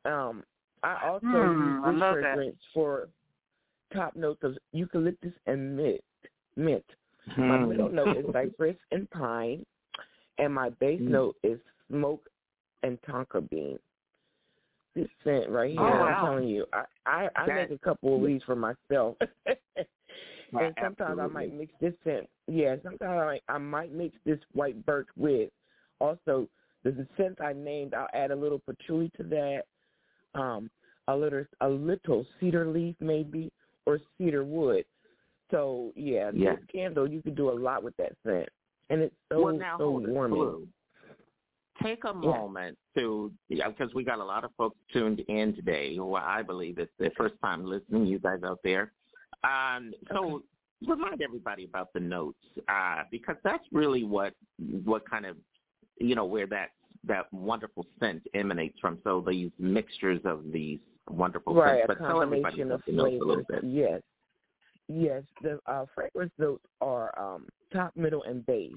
Um, 0.06 0.44
I 0.84 0.98
also 1.07 1.28
Hmm, 1.28 1.68
use 1.68 1.82
I 1.86 1.91
love 1.91 2.15
that. 2.15 2.34
fragrance 2.34 2.57
for 2.73 3.10
top 3.94 4.15
notes 4.15 4.44
of 4.44 4.57
eucalyptus 4.72 5.34
and 5.45 5.76
mint. 5.78 6.02
Mint. 6.56 6.86
My 7.38 7.57
Hmm. 7.57 7.69
middle 7.69 7.91
note 7.91 8.18
is 8.18 8.26
cypress 8.34 8.78
and 8.91 9.10
pine, 9.11 9.65
and 10.38 10.53
my 10.53 10.69
base 10.69 10.99
Hmm. 11.02 11.11
note 11.11 11.36
is 11.44 11.60
smoke 11.88 12.28
and 12.84 12.99
tonka 13.03 13.48
bean. 13.49 13.78
This 14.95 15.07
scent 15.23 15.49
right 15.49 15.72
here, 15.72 15.80
Oh, 15.80 16.03
I'm 16.03 16.26
telling 16.26 16.48
you, 16.49 16.65
I 16.73 16.84
I, 17.06 17.30
I 17.36 17.48
That- 17.48 17.69
make 17.69 17.72
a 17.72 17.84
couple 17.84 18.15
of 18.22 18.28
these 18.28 18.41
for 18.44 18.56
myself. 18.56 19.18
And 20.60 20.76
sometimes 20.84 21.18
I 21.18 21.28
might 21.28 21.53
mix 21.53 21.72
this 21.80 21.94
scent. 22.03 22.28
Yeah, 22.48 22.76
sometimes 22.84 23.10
I 23.10 23.26
might, 23.26 23.44
I 23.48 23.57
might 23.57 23.94
mix 23.94 24.18
this 24.26 24.40
white 24.52 24.86
birch 24.86 25.07
with. 25.15 25.49
Also, 25.99 26.49
the 26.84 27.07
scent 27.15 27.40
I 27.40 27.53
named, 27.53 27.94
I'll 27.94 28.10
add 28.14 28.32
a 28.32 28.36
little 28.36 28.60
patchouli 28.60 29.10
to 29.15 29.23
that. 29.23 29.64
Um, 30.33 30.69
a 31.07 31.15
little 31.15 31.43
a 31.61 31.67
little 31.67 32.25
cedar 32.39 32.67
leaf 32.67 32.95
maybe 32.99 33.51
or 33.85 33.99
cedar 34.17 34.43
wood. 34.43 34.85
So 35.49 35.91
yeah, 35.95 36.31
Yeah. 36.33 36.55
this 36.55 36.65
candle 36.71 37.09
you 37.09 37.21
can 37.21 37.35
do 37.35 37.49
a 37.49 37.57
lot 37.57 37.83
with 37.83 37.95
that 37.97 38.13
scent, 38.23 38.49
and 38.89 39.01
it's 39.01 39.15
so 39.29 39.41
well, 39.43 39.57
now, 39.57 39.77
so 39.77 39.89
warming. 39.91 40.67
Take 41.81 42.03
a 42.03 42.13
moment 42.13 42.77
to, 42.95 43.31
because 43.49 43.91
we 43.95 44.03
got 44.03 44.19
a 44.19 44.23
lot 44.23 44.43
of 44.43 44.51
folks 44.55 44.77
tuned 44.93 45.21
in 45.21 45.55
today 45.55 45.95
who 45.95 46.13
I 46.13 46.43
believe 46.43 46.77
it's 46.77 46.91
their 46.99 47.09
first 47.17 47.33
time 47.41 47.65
listening, 47.65 48.05
you 48.05 48.19
guys 48.19 48.43
out 48.45 48.59
there. 48.63 48.91
Um, 49.43 49.91
so 50.13 50.43
remind 50.87 51.23
everybody 51.23 51.65
about 51.65 51.91
the 51.93 51.99
notes, 51.99 52.37
uh, 52.69 53.03
because 53.09 53.37
that's 53.43 53.63
really 53.71 54.03
what 54.03 54.33
what 54.83 55.09
kind 55.09 55.25
of, 55.25 55.37
you 55.97 56.13
know, 56.13 56.25
where 56.25 56.45
that 56.47 56.69
that 57.06 57.32
wonderful 57.34 57.86
scent 57.99 58.23
emanates 58.34 58.78
from. 58.80 58.99
So 59.03 59.23
these 59.28 59.52
mixtures 59.57 60.22
of 60.26 60.52
these 60.52 60.80
wonderful 61.10 61.56
Right, 61.56 61.80
scents. 61.80 61.88
But 61.88 62.06
tell 62.06 62.22
everybody 62.22 62.61
of 62.61 62.68
the 62.68 62.80
notes 62.91 63.15
a 63.22 63.26
little 63.26 63.44
flavors. 63.44 63.45
bit. 63.49 63.64
Yes, 63.64 64.02
yes. 64.88 65.23
The 65.41 65.60
uh, 65.65 65.86
fragrance 65.95 66.34
notes 66.38 66.64
are 66.82 67.18
um, 67.19 67.48
top, 67.73 67.95
middle, 67.95 68.23
and 68.23 68.45
base. 68.45 68.72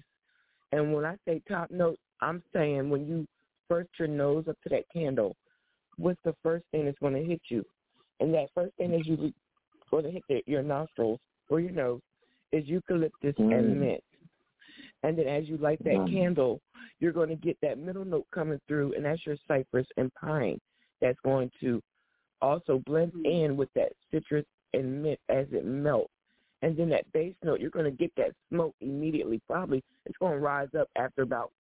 And 0.73 0.93
when 0.93 1.05
I 1.05 1.17
say 1.27 1.43
top 1.49 1.71
notes, 1.71 2.01
I'm 2.21 2.43
saying 2.53 2.91
when 2.91 3.07
you 3.07 3.27
first 3.69 3.91
your 3.99 4.09
nose 4.09 4.45
up 4.49 4.57
to 4.63 4.69
that 4.71 4.85
candle, 4.93 5.37
what's 5.99 6.21
the 6.25 6.35
first 6.43 6.65
thing 6.73 6.87
that's 6.87 6.99
going 6.99 7.15
to 7.15 7.25
hit 7.25 7.41
you? 7.49 7.65
And 8.21 8.33
that 8.35 8.49
first 8.55 8.75
thing 8.77 8.93
that's 8.93 9.07
usually 9.07 9.35
going 9.91 10.05
to 10.05 10.11
hit 10.11 10.25
the, 10.29 10.43
your 10.47 10.63
nostrils 10.63 11.21
or 11.49 11.61
your 11.61 11.73
nose 11.73 12.01
is 12.53 12.67
eucalyptus 12.67 13.35
Mm. 13.39 13.53
and 13.53 13.81
mint. 13.81 14.05
And 15.03 15.19
then 15.19 15.27
as 15.29 15.49
you 15.49 15.59
light 15.59 15.79
that 15.85 15.95
Mm. 15.95 16.11
candle, 16.11 16.61
you're 17.05 17.13
going 17.13 17.29
to 17.29 17.37
get 17.37 17.59
that 17.61 17.77
middle 17.77 18.07
note 18.07 18.27
coming 18.35 18.59
through, 18.67 18.95
and 18.95 19.05
that's 19.05 19.27
your 19.27 19.37
cypress 19.47 19.87
and 19.99 20.11
pine. 20.15 20.59
That's 21.03 21.19
going 21.23 21.51
to 21.61 21.83
also 22.41 22.83
blend 22.87 23.13
in 23.27 23.59
with 23.59 23.69
that 23.75 23.93
citrus 24.11 24.47
and 24.73 25.03
mint 25.03 25.21
as 25.29 25.45
it 25.53 25.67
melts. 25.67 26.11
And 26.63 26.75
then 26.79 26.89
that 26.89 27.13
base 27.13 27.35
note, 27.45 27.61
you're 27.61 27.69
going 27.69 27.85
to 27.85 27.91
get 27.91 28.11
that 28.17 28.31
smoke 28.49 28.75
immediately. 28.81 29.39
Probably 29.47 29.85
it's 30.07 30.17
going 30.17 30.33
to 30.33 30.39
rise 30.39 30.69
up 30.81 30.89
after 30.97 31.21
about 31.21 31.53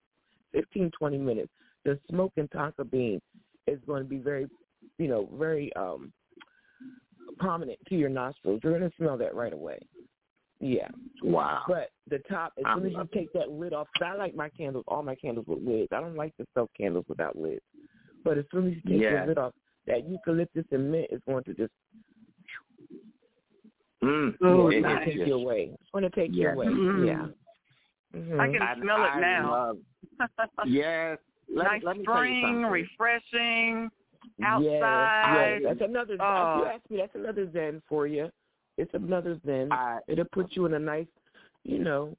15, 0.53 0.91
20 0.99 1.19
minutes. 1.19 1.53
The 1.85 2.01
smoke 2.09 2.33
and 2.39 2.51
tonka 2.51 2.91
bean 2.91 3.21
is 3.67 3.79
going 3.87 4.03
to 4.03 4.09
be 4.09 4.17
very, 4.17 4.49
you 4.97 5.09
know, 5.09 5.29
very 5.39 5.71
um 5.77 6.11
prominent 7.39 7.79
to 7.91 7.97
your 7.97 8.09
nostrils. 8.09 8.61
You're 8.65 8.79
going 8.79 8.91
to 8.91 8.97
smell 8.97 9.19
that 9.19 9.35
right 9.35 9.53
away. 9.53 9.79
Yeah. 10.61 10.89
Wow. 11.23 11.63
But 11.69 11.91
the 12.09 12.21
top, 12.31 12.53
as 12.59 12.65
soon 12.77 12.87
as 12.87 12.93
you 12.93 13.09
take 13.13 13.33
that 13.35 13.51
lid 13.51 13.73
off, 13.75 13.89
'cause 13.99 14.09
I 14.13 14.17
like 14.17 14.35
my 14.35 14.49
candles, 14.51 14.85
all 14.89 15.03
my 15.03 15.15
candles 15.17 15.47
with 15.47 15.63
lids. 15.63 15.89
I 15.93 16.01
don't 16.01 16.17
like 16.17 16.35
the 16.39 16.47
self 16.55 16.71
candles 16.77 17.05
without 17.09 17.37
lids. 17.37 17.61
But 18.25 18.39
as 18.39 18.45
soon 18.51 18.69
as 18.69 18.75
you 18.77 18.83
take 18.83 19.03
Yeah. 19.03 19.21
the 19.23 19.27
lid 19.29 19.39
off, 19.39 19.53
that 19.87 20.09
eucalyptus 20.09 20.65
and 20.71 20.91
mint 20.91 21.09
is 21.11 21.21
going 21.27 21.45
to 21.45 21.55
just 21.55 21.73
Mm. 24.03 24.37
Oh, 24.43 24.69
it's 24.69 24.83
going 24.85 24.99
to 24.99 25.05
take 25.07 25.27
you 25.27 25.35
away. 25.35 25.71
It's 25.81 25.91
going 25.91 26.05
to 26.05 26.11
take 26.11 26.33
you 26.35 26.49
away. 26.51 26.67
Mm. 26.67 27.07
Yeah. 27.07 28.21
Mhm. 28.21 28.39
I 28.41 28.53
can 28.53 28.63
I- 28.63 28.75
smell 28.81 29.03
it 29.03 29.09
I 29.09 29.21
now. 29.21 29.51
love- 29.51 29.79
yes. 30.67 31.19
Let, 31.49 31.65
nice 31.65 31.83
let 31.83 31.97
me 31.97 32.05
tell 32.05 32.15
you 32.17 32.21
spring, 32.21 32.43
something. 32.43 32.65
refreshing. 32.71 33.91
Yes, 34.39 34.47
outside. 34.47 35.59
yes. 35.63 35.77
That's 35.79 35.91
another. 35.91 36.17
Oh. 36.21 36.55
if 36.55 36.61
you 36.61 36.67
ask 36.73 36.91
me, 36.91 36.97
that's 36.99 37.15
another 37.15 37.51
zen 37.53 37.83
for 37.89 38.07
you. 38.07 38.31
It's 38.77 38.91
another 38.95 39.41
zen. 39.47 39.71
I, 39.73 39.99
It'll 40.09 40.25
put 40.33 40.49
you 40.51 40.67
in 40.67 40.75
a 40.75 40.79
nice, 40.79 41.07
you 41.65 41.79
know, 41.79 42.17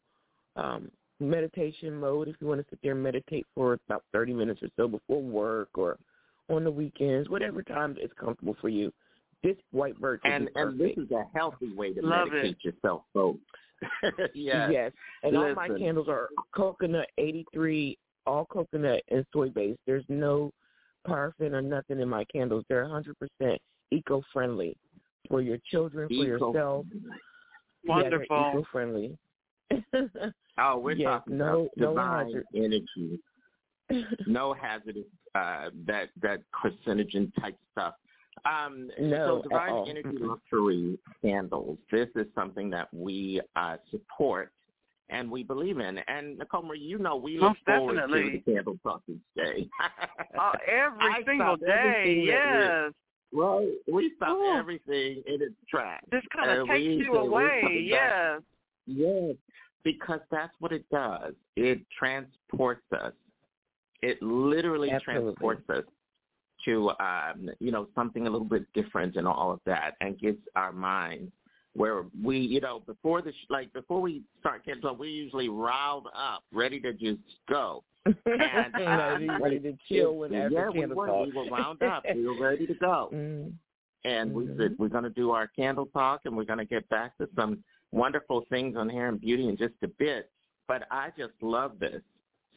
um, 0.56 0.90
meditation 1.20 1.96
mode 1.96 2.28
if 2.28 2.36
you 2.40 2.48
want 2.48 2.62
to 2.62 2.68
sit 2.70 2.80
there 2.84 2.94
and 2.94 3.04
meditate 3.04 3.46
for 3.56 3.78
about 3.88 4.04
thirty 4.14 4.34
minutes 4.34 4.62
or 4.62 4.70
so 4.78 4.88
before 4.88 5.22
work 5.22 5.70
or 5.76 5.98
on 6.50 6.64
the 6.64 6.72
weekends, 6.72 7.30
whatever 7.30 7.62
time 7.64 7.98
is 8.02 8.12
comfortable 8.20 8.56
for 8.62 8.70
you. 8.70 8.92
This 9.44 9.56
white 9.72 10.00
birch 10.00 10.22
will 10.24 10.32
and 10.32 10.46
be 10.46 10.52
and 10.56 10.80
this 10.80 10.98
is 10.98 11.12
a 11.12 11.26
healthy 11.38 11.74
way 11.74 11.94
to 11.94 12.02
Love 12.02 12.30
medicate 12.30 12.64
yourself, 12.64 13.04
folks. 13.14 13.40
yes. 14.34 14.70
Yes, 14.72 14.92
and 15.24 15.38
all 15.38 15.54
my 15.54 15.68
candles 15.68 16.08
are 16.08 16.30
coconut 16.56 17.08
eighty 17.18 17.46
three, 17.54 17.98
all 18.26 18.46
coconut 18.46 19.02
and 19.10 19.26
soy 19.34 19.50
based. 19.50 19.80
There's 19.86 20.06
no 20.08 20.52
paraffin 21.06 21.54
or 21.54 21.62
nothing 21.62 22.00
in 22.00 22.10
my 22.10 22.26
candles. 22.26 22.66
They're 22.68 22.86
100% 22.86 23.58
eco 23.92 24.24
friendly 24.34 24.76
for 25.30 25.42
your 25.42 25.58
children, 25.72 26.08
for 26.08 26.14
Eco- 26.14 26.24
yourself. 26.54 26.86
Wonderful. 27.86 28.26
Yeah, 28.38 28.50
eco 28.52 28.66
friendly. 28.72 29.18
Oh, 30.58 30.78
we're 30.78 30.94
Yes, 30.94 31.06
talking 31.08 31.38
no- 31.38 31.46
about 31.46 31.70
no 31.78 31.88
divine 31.90 32.26
hazard. 32.28 32.46
energy, 32.56 33.20
no 34.28 34.54
hazardous 34.54 35.04
uh, 35.36 35.70
that 35.86 36.10
that 36.22 36.40
carcinogen 36.54 37.32
type 37.42 37.58
stuff. 37.72 37.96
Um, 38.46 38.90
No, 39.00 39.42
so 39.44 39.50
divine 39.50 39.70
at 39.70 39.74
all. 39.74 39.90
energy 39.90 40.18
luxury 40.20 40.98
candles. 41.22 41.78
This 41.92 42.10
is 42.16 42.26
something 42.36 42.70
that 42.72 42.94
we 42.94 43.42
uh, 43.56 43.78
support 43.92 44.52
and 45.10 45.30
we 45.30 45.44
believe 45.44 45.80
in. 45.80 46.00
And 46.08 46.38
Nicole 46.38 46.64
Marie, 46.64 46.80
you 46.80 46.98
know 46.98 47.16
we 47.16 47.34
look 47.38 47.50
Most 47.52 47.60
forward 47.66 47.96
definitely. 47.96 48.32
to 48.40 48.44
the 48.46 48.54
candle 48.54 48.78
talk 48.84 49.02
each 49.08 49.18
day. 49.36 49.68
Uh, 50.38 50.52
every 50.68 51.00
I 51.14 51.24
single 51.26 51.56
day, 51.56 51.68
everything 51.70 52.26
that 52.28 52.58
we're- 52.58 52.84
yes. 52.88 52.94
Well, 53.34 53.68
we 53.92 54.14
stop 54.18 54.38
Ooh. 54.38 54.56
everything 54.58 55.24
in 55.28 55.42
its 55.42 55.56
tracks. 55.70 56.06
This 56.12 56.22
kind 56.36 56.50
of 56.52 56.60
And 56.60 56.70
takes 56.70 56.80
we 56.80 57.06
you 57.06 57.14
away, 57.14 57.60
coming 57.62 57.90
back. 57.90 58.12
yes. 58.38 58.42
Yes, 58.88 59.36
because 59.84 60.20
that's 60.32 60.54
what 60.60 60.72
it 60.72 60.86
does. 60.92 61.34
It 61.56 61.82
transports 61.98 62.84
us. 62.92 63.14
It 64.02 64.22
literally 64.22 64.92
Absolutely. 64.92 65.34
transports 65.34 65.70
us 65.70 65.84
to 66.66 66.92
um, 67.00 67.50
you 67.60 67.72
know 67.72 67.88
something 67.96 68.28
a 68.28 68.30
little 68.30 68.48
bit 68.48 68.72
different 68.74 69.16
and 69.16 69.28
all 69.28 69.52
of 69.52 69.60
that, 69.66 69.96
and 70.02 70.18
gets 70.20 70.38
our 70.56 70.72
minds 70.72 71.32
where 71.74 72.06
we 72.24 72.38
you 72.38 72.62
know 72.62 72.82
before 72.86 73.22
the 73.22 73.32
sh- 73.32 73.50
like 73.50 73.74
before 73.74 74.02
we 74.02 74.22
start 74.40 74.64
getting 74.66 74.82
so 74.82 74.94
we 74.94 75.10
usually 75.10 75.50
riled 75.50 76.08
up, 76.16 76.44
ready 76.54 76.80
to 76.80 76.94
just 76.94 77.20
go. 77.50 77.84
And 78.06 78.16
ready, 78.26 79.30
um, 79.30 79.42
ready 79.44 79.60
to 79.60 79.78
chill 79.88 80.16
when 80.18 80.32
yeah, 80.32 80.48
we 80.70 80.86
were. 80.86 81.08
talk. 81.08 81.26
We 81.28 81.32
were 81.34 81.50
wound 81.50 81.82
up. 81.84 82.04
we 82.14 82.26
were 82.28 82.40
ready 82.40 82.68
to 82.68 82.74
go 82.76 83.10
Mm. 83.14 83.54
and 84.04 84.34
we 84.34 84.46
Mhm. 84.46 84.58
said 84.58 84.76
we're 84.78 84.90
going 84.90 85.04
to 85.06 85.10
do 85.10 85.32
our 85.32 85.48
candle 85.48 85.88
talk 85.88 86.22
and 86.26 86.36
we're 86.38 86.44
going 86.46 86.60
to 86.60 86.66
get 86.66 86.88
back 86.90 87.18
to 87.18 87.28
some 87.36 87.64
wonderful 87.92 88.42
things 88.50 88.76
on 88.78 88.90
hair 88.90 89.08
and 89.10 89.20
beauty 89.20 89.48
in 89.50 89.58
just 89.58 89.74
a 89.84 89.88
bit. 89.88 90.30
But 90.68 90.84
I 90.92 91.12
just 91.18 91.34
love 91.42 91.80
this. 91.80 92.02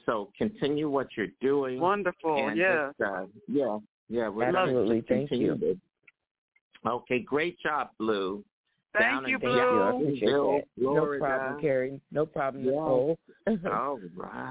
So 0.07 0.31
continue 0.37 0.89
what 0.89 1.09
you're 1.17 1.27
doing. 1.41 1.81
Wonderful, 1.81 2.55
yeah. 2.55 2.89
just, 2.99 3.01
uh, 3.03 3.27
yeah, 3.47 3.79
yeah. 4.09 4.29
We're 4.29 4.45
Absolutely. 4.45 5.01
going 5.01 5.03
to 5.03 5.29
Thank 5.29 5.31
you. 5.43 5.55
this. 5.57 5.77
Okay, 6.87 7.19
great 7.21 7.59
job, 7.61 7.91
Blue. 7.99 8.43
Thank 8.95 9.05
Down 9.23 9.29
you, 9.29 9.35
in 9.35 9.41
Blue. 9.41 9.57
Jacksonville, 9.57 9.83
I 9.83 9.91
appreciate 9.91 10.31
that. 10.31 10.65
No 10.79 11.19
problem, 11.19 11.61
Carrie. 11.61 12.01
No 12.11 12.27
problem, 12.27 12.65
Yeah. 12.65 12.71
Nicole. 12.71 13.19
All 13.67 13.99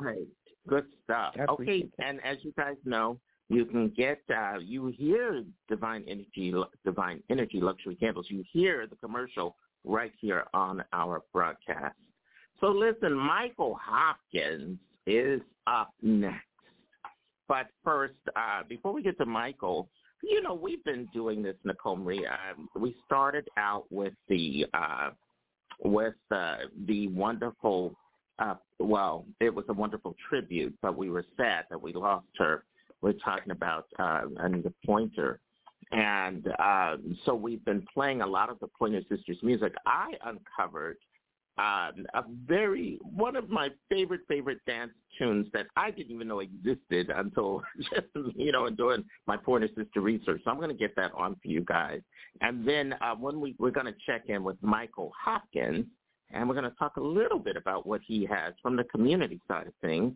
right. 0.02 0.28
Good 0.68 0.86
stuff. 1.04 1.34
Okay, 1.36 1.46
appreciate 1.50 1.94
and 2.00 2.20
as 2.24 2.38
you 2.42 2.54
guys 2.58 2.76
know, 2.86 3.18
you 3.50 3.66
can 3.66 3.90
get 3.96 4.22
uh 4.30 4.60
you 4.60 4.88
hear 4.88 5.44
Divine 5.70 6.04
Energy 6.08 6.54
Divine 6.84 7.24
Energy 7.30 7.60
Luxury 7.60 7.96
Candles. 7.96 8.28
You 8.30 8.44
hear 8.52 8.86
the 8.88 8.96
commercial 8.98 9.56
right 9.86 10.12
here 10.20 10.46
on 10.54 10.84
our 10.94 11.24
broadcast. 11.34 11.96
So 12.60 12.68
listen, 12.68 13.14
Michael 13.14 13.78
Hopkins 13.82 14.78
is 15.06 15.42
up 15.68 15.94
next. 16.02 16.44
But 17.48 17.68
first, 17.84 18.16
uh, 18.36 18.64
before 18.68 18.92
we 18.92 19.02
get 19.02 19.18
to 19.20 19.26
Michael, 19.26 19.88
you 20.22 20.42
know, 20.42 20.54
we've 20.54 20.84
been 20.84 21.08
doing 21.14 21.42
this, 21.42 21.56
Nicole 21.64 21.96
Marie. 21.96 22.28
Um, 22.28 22.68
we 22.80 22.96
started 23.06 23.48
out 23.58 23.86
with 23.90 24.14
the 24.28 24.66
uh, 24.74 25.12
with 25.84 26.16
uh, 26.32 26.58
the 26.88 27.08
wonderful. 27.08 27.96
Uh, 28.40 28.56
well, 28.80 29.26
it 29.40 29.54
was 29.54 29.66
a 29.70 29.74
wonderful 29.74 30.16
tribute, 30.30 30.76
but 30.82 30.96
we 30.96 31.10
were 31.10 31.26
sad 31.38 31.66
that 31.70 31.82
we 31.82 31.94
lost 31.94 32.28
her. 32.38 32.64
We're 33.02 33.14
talking 33.14 33.52
about 33.52 33.88
uh, 34.00 34.22
Anita 34.38 34.74
Pointer, 34.86 35.40
and 35.92 36.48
uh, 36.60 36.98
so 37.26 37.34
we've 37.36 37.64
been 37.66 37.86
playing 37.94 38.22
a 38.22 38.28
lot 38.28 38.50
of 38.50 38.60
the 38.60 38.68
Pointer 38.68 39.02
Sisters 39.10 39.38
music. 39.42 39.74
I 39.86 40.14
uncovered 40.26 40.98
uh, 41.58 41.92
a 42.14 42.24
very 42.46 43.00
one 43.02 43.36
of 43.36 43.50
my 43.50 43.70
favorite 43.90 44.22
favorite 44.28 44.60
dance 44.68 44.92
tunes 45.18 45.48
that 45.54 45.66
I 45.76 45.90
didn't 45.90 46.14
even 46.14 46.28
know 46.28 46.40
existed 46.40 47.10
until 47.16 47.64
just 47.80 48.08
you 48.36 48.52
know 48.52 48.70
doing 48.70 49.04
my 49.26 49.38
Pointer 49.38 49.70
Sister 49.76 50.02
research. 50.02 50.42
So 50.44 50.52
I'm 50.52 50.58
going 50.58 50.70
to 50.70 50.76
get 50.76 50.96
that 50.96 51.12
on 51.16 51.36
for 51.42 51.48
you 51.48 51.62
guys, 51.62 52.02
and 52.42 52.68
then 52.68 52.94
uh, 53.02 53.16
when 53.16 53.40
we 53.40 53.56
we're 53.58 53.72
going 53.72 53.88
to 53.88 53.96
check 54.06 54.24
in 54.28 54.44
with 54.44 54.58
Michael 54.62 55.12
Hopkins, 55.20 55.86
and 56.32 56.48
we're 56.48 56.56
going 56.56 56.70
to 56.70 56.78
talk 56.78 56.98
a 56.98 57.02
little 57.02 57.40
bit 57.40 57.56
about 57.56 57.86
what 57.88 58.02
he 58.06 58.26
has 58.26 58.54
from 58.62 58.76
the 58.76 58.84
community 58.86 59.40
side 59.48 59.68
of 59.68 59.74
things. 59.82 60.14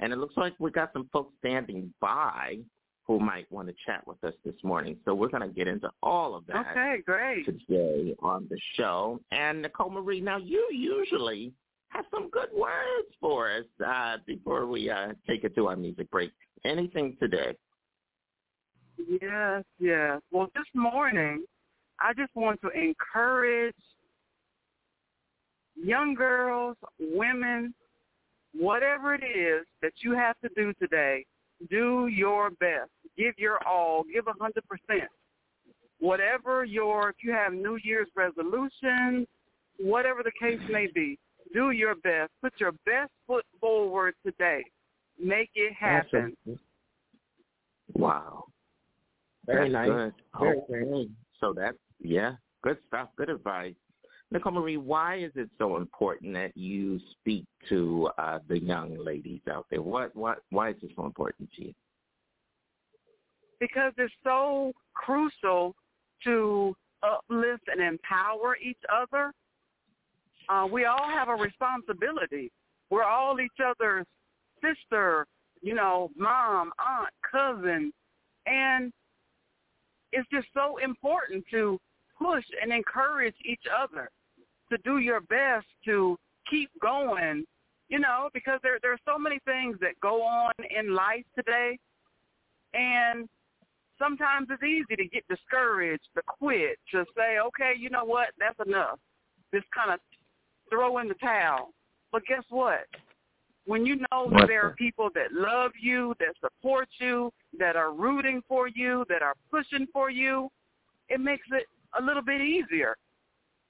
And 0.00 0.12
it 0.12 0.18
looks 0.18 0.36
like 0.36 0.54
we 0.58 0.70
got 0.70 0.92
some 0.92 1.08
folks 1.12 1.32
standing 1.40 1.92
by 2.00 2.58
who 3.06 3.18
might 3.18 3.50
want 3.50 3.68
to 3.68 3.74
chat 3.86 4.06
with 4.06 4.22
us 4.22 4.34
this 4.44 4.54
morning. 4.62 4.96
So 5.04 5.14
we're 5.14 5.28
going 5.28 5.42
to 5.42 5.54
get 5.54 5.66
into 5.66 5.90
all 6.02 6.34
of 6.34 6.46
that 6.46 6.66
Okay, 6.70 7.02
great. 7.04 7.46
today 7.46 8.14
on 8.20 8.46
the 8.50 8.58
show. 8.74 9.18
And 9.32 9.62
Nicole 9.62 9.90
Marie, 9.90 10.20
now 10.20 10.36
you 10.36 10.68
usually 10.70 11.52
have 11.88 12.04
some 12.12 12.28
good 12.28 12.50
words 12.54 13.08
for 13.18 13.50
us 13.50 13.64
uh, 13.84 14.18
before 14.26 14.66
we 14.66 14.90
uh, 14.90 15.14
take 15.26 15.42
it 15.44 15.54
to 15.54 15.68
our 15.68 15.76
music 15.76 16.10
break. 16.10 16.30
Anything 16.64 17.16
today? 17.18 17.56
Yes, 19.22 19.64
yes. 19.78 20.20
Well, 20.30 20.48
this 20.54 20.66
morning, 20.74 21.44
I 22.00 22.12
just 22.12 22.34
want 22.34 22.60
to 22.62 22.68
encourage 22.70 23.74
young 25.82 26.14
girls, 26.14 26.76
women, 26.98 27.74
whatever 28.54 29.14
it 29.14 29.24
is 29.24 29.66
that 29.82 29.92
you 30.00 30.14
have 30.14 30.36
to 30.40 30.48
do 30.56 30.72
today, 30.74 31.24
do 31.70 32.06
your 32.06 32.50
best. 32.50 32.90
Give 33.16 33.34
your 33.36 33.58
all. 33.66 34.04
Give 34.12 34.26
a 34.26 34.32
hundred 34.40 34.64
percent. 34.68 35.08
Whatever 36.00 36.64
your, 36.64 37.10
if 37.10 37.16
you 37.24 37.32
have 37.32 37.52
New 37.52 37.78
Year's 37.82 38.08
resolutions, 38.14 39.26
whatever 39.80 40.22
the 40.22 40.30
case 40.40 40.60
may 40.70 40.86
be, 40.94 41.18
do 41.52 41.70
your 41.70 41.96
best. 41.96 42.30
Put 42.40 42.52
your 42.58 42.72
best 42.86 43.10
foot 43.26 43.44
forward 43.60 44.14
today. 44.24 44.64
Make 45.20 45.50
it 45.54 45.72
happen. 45.72 46.36
Wow. 47.94 48.44
Very 49.46 49.72
That's 49.72 49.88
nice. 49.88 50.12
Good. 50.38 50.58
Very, 50.70 50.86
okay. 50.86 51.10
So 51.40 51.52
that's 51.52 51.76
yeah, 52.00 52.34
good 52.62 52.76
stuff. 52.86 53.08
Good 53.16 53.30
advice. 53.30 53.74
Nicole 54.30 54.52
Marie, 54.52 54.76
why 54.76 55.16
is 55.16 55.32
it 55.36 55.48
so 55.58 55.78
important 55.78 56.34
that 56.34 56.54
you 56.54 57.00
speak 57.12 57.46
to 57.68 58.10
uh, 58.18 58.38
the 58.48 58.58
young 58.58 58.96
ladies 59.02 59.40
out 59.50 59.66
there? 59.70 59.80
What 59.80 60.14
what 60.14 60.42
why 60.50 60.70
is 60.70 60.76
it 60.82 60.90
so 60.96 61.06
important 61.06 61.50
to 61.56 61.66
you? 61.66 61.74
because 63.60 63.92
it's 63.98 64.12
so 64.24 64.72
crucial 64.94 65.74
to 66.24 66.74
uplift 67.02 67.62
and 67.68 67.80
empower 67.80 68.56
each 68.56 68.80
other. 68.92 69.32
Uh, 70.48 70.66
we 70.70 70.84
all 70.84 71.08
have 71.08 71.28
a 71.28 71.34
responsibility. 71.34 72.50
We're 72.90 73.04
all 73.04 73.38
each 73.40 73.50
other's 73.64 74.06
sister, 74.62 75.26
you 75.60 75.74
know, 75.74 76.10
mom, 76.16 76.72
aunt, 76.78 77.10
cousin, 77.30 77.92
and 78.46 78.92
it's 80.12 80.28
just 80.30 80.48
so 80.54 80.78
important 80.78 81.44
to 81.50 81.78
push 82.18 82.44
and 82.62 82.72
encourage 82.72 83.34
each 83.44 83.62
other 83.82 84.10
to 84.70 84.78
do 84.84 84.98
your 84.98 85.20
best 85.20 85.66
to 85.84 86.18
keep 86.50 86.70
going, 86.80 87.44
you 87.88 87.98
know, 87.98 88.28
because 88.34 88.60
there 88.62 88.78
there 88.82 88.92
are 88.92 89.00
so 89.06 89.18
many 89.18 89.38
things 89.44 89.76
that 89.80 89.98
go 90.00 90.22
on 90.22 90.52
in 90.76 90.94
life 90.94 91.24
today, 91.36 91.78
and 92.74 93.28
sometimes 93.98 94.48
it's 94.50 94.62
easy 94.62 94.96
to 94.96 95.08
get 95.08 95.24
discouraged, 95.28 96.04
to 96.14 96.22
quit, 96.26 96.78
to 96.92 97.04
say, 97.16 97.38
okay, 97.38 97.72
you 97.76 97.90
know 97.90 98.04
what, 98.04 98.28
that's 98.38 98.58
enough. 98.66 98.98
Just 99.52 99.66
kind 99.74 99.90
of 99.90 100.00
throw 100.70 100.98
in 100.98 101.08
the 101.08 101.14
towel. 101.14 101.70
But 102.12 102.22
guess 102.26 102.44
what? 102.48 102.86
When 103.66 103.84
you 103.84 103.96
know 103.96 104.30
that 104.30 104.46
there 104.46 104.64
are 104.64 104.74
people 104.78 105.10
that 105.14 105.32
love 105.32 105.72
you, 105.80 106.14
that 106.20 106.34
support 106.40 106.88
you, 106.98 107.30
that 107.58 107.76
are 107.76 107.92
rooting 107.92 108.42
for 108.48 108.68
you, 108.68 109.04
that 109.10 109.22
are 109.22 109.34
pushing 109.50 109.86
for 109.92 110.10
you, 110.10 110.48
it 111.08 111.20
makes 111.20 111.46
it 111.52 111.64
a 111.98 112.02
little 112.02 112.22
bit 112.22 112.40
easier. 112.40 112.96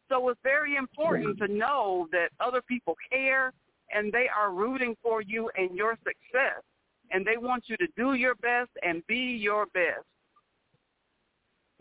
So 0.08 0.28
it's 0.28 0.40
very 0.42 0.76
important 0.76 1.38
to 1.38 1.48
know 1.48 2.08
that 2.12 2.28
other 2.40 2.62
people 2.62 2.94
care 3.10 3.52
and 3.92 4.12
they 4.12 4.26
are 4.28 4.52
rooting 4.52 4.96
for 5.02 5.22
you 5.22 5.50
and 5.56 5.74
your 5.76 5.96
success. 5.96 6.62
And 7.10 7.26
they 7.26 7.36
want 7.38 7.64
you 7.66 7.76
to 7.78 7.86
do 7.96 8.14
your 8.14 8.34
best 8.36 8.70
and 8.82 9.06
be 9.06 9.16
your 9.16 9.66
best. 9.66 10.04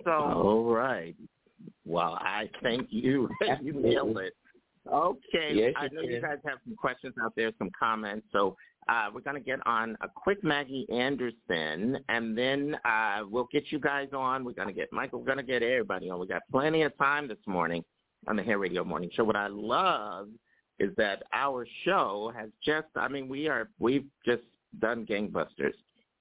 So 0.05 0.11
All 0.11 0.63
right. 0.65 1.15
Well, 1.85 2.17
I 2.21 2.49
thank 2.63 2.87
you. 2.91 3.29
you 3.61 3.73
nailed 3.73 4.17
it. 4.19 4.33
Okay. 4.91 5.51
Yes, 5.53 5.73
I 5.77 5.85
you 5.85 5.89
know 5.91 6.01
you 6.01 6.21
guys 6.21 6.37
have 6.45 6.59
some 6.63 6.75
questions 6.75 7.13
out 7.21 7.33
there, 7.35 7.51
some 7.57 7.69
comments. 7.77 8.25
So 8.31 8.55
uh, 8.87 9.09
we're 9.13 9.21
going 9.21 9.35
to 9.35 9.41
get 9.41 9.59
on 9.65 9.97
a 9.99 10.07
quick 10.07 10.41
Maggie 10.43 10.87
Anderson, 10.89 11.97
and 12.07 12.37
then 12.37 12.77
uh, 12.85 13.23
we'll 13.29 13.49
get 13.51 13.65
you 13.69 13.79
guys 13.79 14.09
on. 14.13 14.45
We're 14.45 14.53
going 14.53 14.69
to 14.69 14.73
get 14.73 14.93
Michael. 14.93 15.19
We're 15.19 15.25
going 15.25 15.39
to 15.39 15.43
get 15.43 15.61
everybody 15.61 16.09
on. 16.09 16.19
We 16.19 16.27
got 16.27 16.43
plenty 16.51 16.83
of 16.83 16.97
time 16.97 17.27
this 17.27 17.37
morning 17.45 17.83
on 18.27 18.35
the 18.35 18.43
Hair 18.43 18.59
Radio 18.59 18.83
Morning 18.83 19.09
Show. 19.13 19.23
What 19.23 19.35
I 19.35 19.47
love 19.47 20.29
is 20.79 20.91
that 20.97 21.23
our 21.33 21.67
show 21.83 22.31
has 22.35 22.49
just. 22.63 22.87
I 22.95 23.07
mean, 23.07 23.27
we 23.27 23.47
are. 23.47 23.69
We've 23.79 24.05
just 24.25 24.43
done 24.79 25.05
gangbusters. 25.05 25.73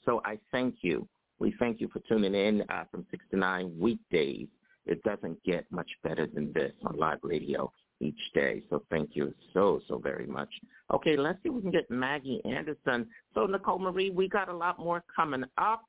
So 0.05 0.23
I 0.25 0.39
thank 0.53 0.77
you. 0.83 1.07
We 1.39 1.55
thank 1.59 1.81
you 1.81 1.89
for 1.93 2.01
tuning 2.09 2.35
in 2.35 2.63
uh, 2.71 2.85
from 2.91 3.07
six 3.11 3.25
to 3.31 3.37
nine 3.37 3.73
weekdays. 3.79 4.49
It 4.87 5.03
doesn't 5.03 5.43
get 5.45 5.71
much 5.71 5.91
better 6.03 6.27
than 6.27 6.53
this 6.53 6.73
on 6.85 6.97
live 6.97 7.19
radio 7.23 7.71
each 8.01 8.19
day. 8.35 8.63
So 8.71 8.83
thank 8.91 9.11
you 9.15 9.35
so, 9.53 9.81
so 9.89 9.99
very 9.99 10.27
much. 10.27 10.49
Okay, 10.93 11.17
let's 11.17 11.39
see 11.43 11.49
if 11.49 11.55
we 11.55 11.63
can 11.63 11.71
get 11.71 11.91
Maggie 11.91 12.41
Anderson. 12.45 13.07
So 13.35 13.47
Nicole 13.47 13.79
Marie, 13.79 14.11
we 14.11 14.29
got 14.29 14.49
a 14.49 14.57
lot 14.57 14.79
more 14.79 15.03
coming 15.15 15.45
up. 15.59 15.85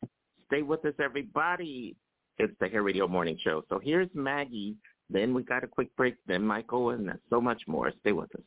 Stay 0.47 0.61
with 0.63 0.83
us, 0.85 0.93
everybody. 0.99 1.95
It's 2.39 2.53
the 2.59 2.67
Hair 2.67 2.83
Radio 2.83 3.07
Morning 3.07 3.37
Show. 3.43 3.63
So 3.69 3.79
here's 3.79 4.09
Maggie. 4.13 4.75
Then 5.09 5.33
we 5.33 5.43
got 5.43 5.63
a 5.63 5.67
quick 5.67 5.95
break. 5.95 6.15
Then 6.27 6.43
Michael, 6.43 6.91
and 6.91 7.11
so 7.29 7.39
much 7.41 7.61
more. 7.67 7.91
Stay 8.01 8.11
with 8.11 8.33
us. 8.35 8.41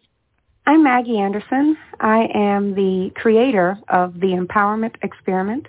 I'm 0.66 0.84
Maggie 0.84 1.18
Anderson. 1.18 1.76
I 2.00 2.28
am 2.34 2.74
the 2.74 3.10
creator 3.16 3.78
of 3.88 4.14
the 4.14 4.28
Empowerment 4.28 4.94
Experiment 5.02 5.66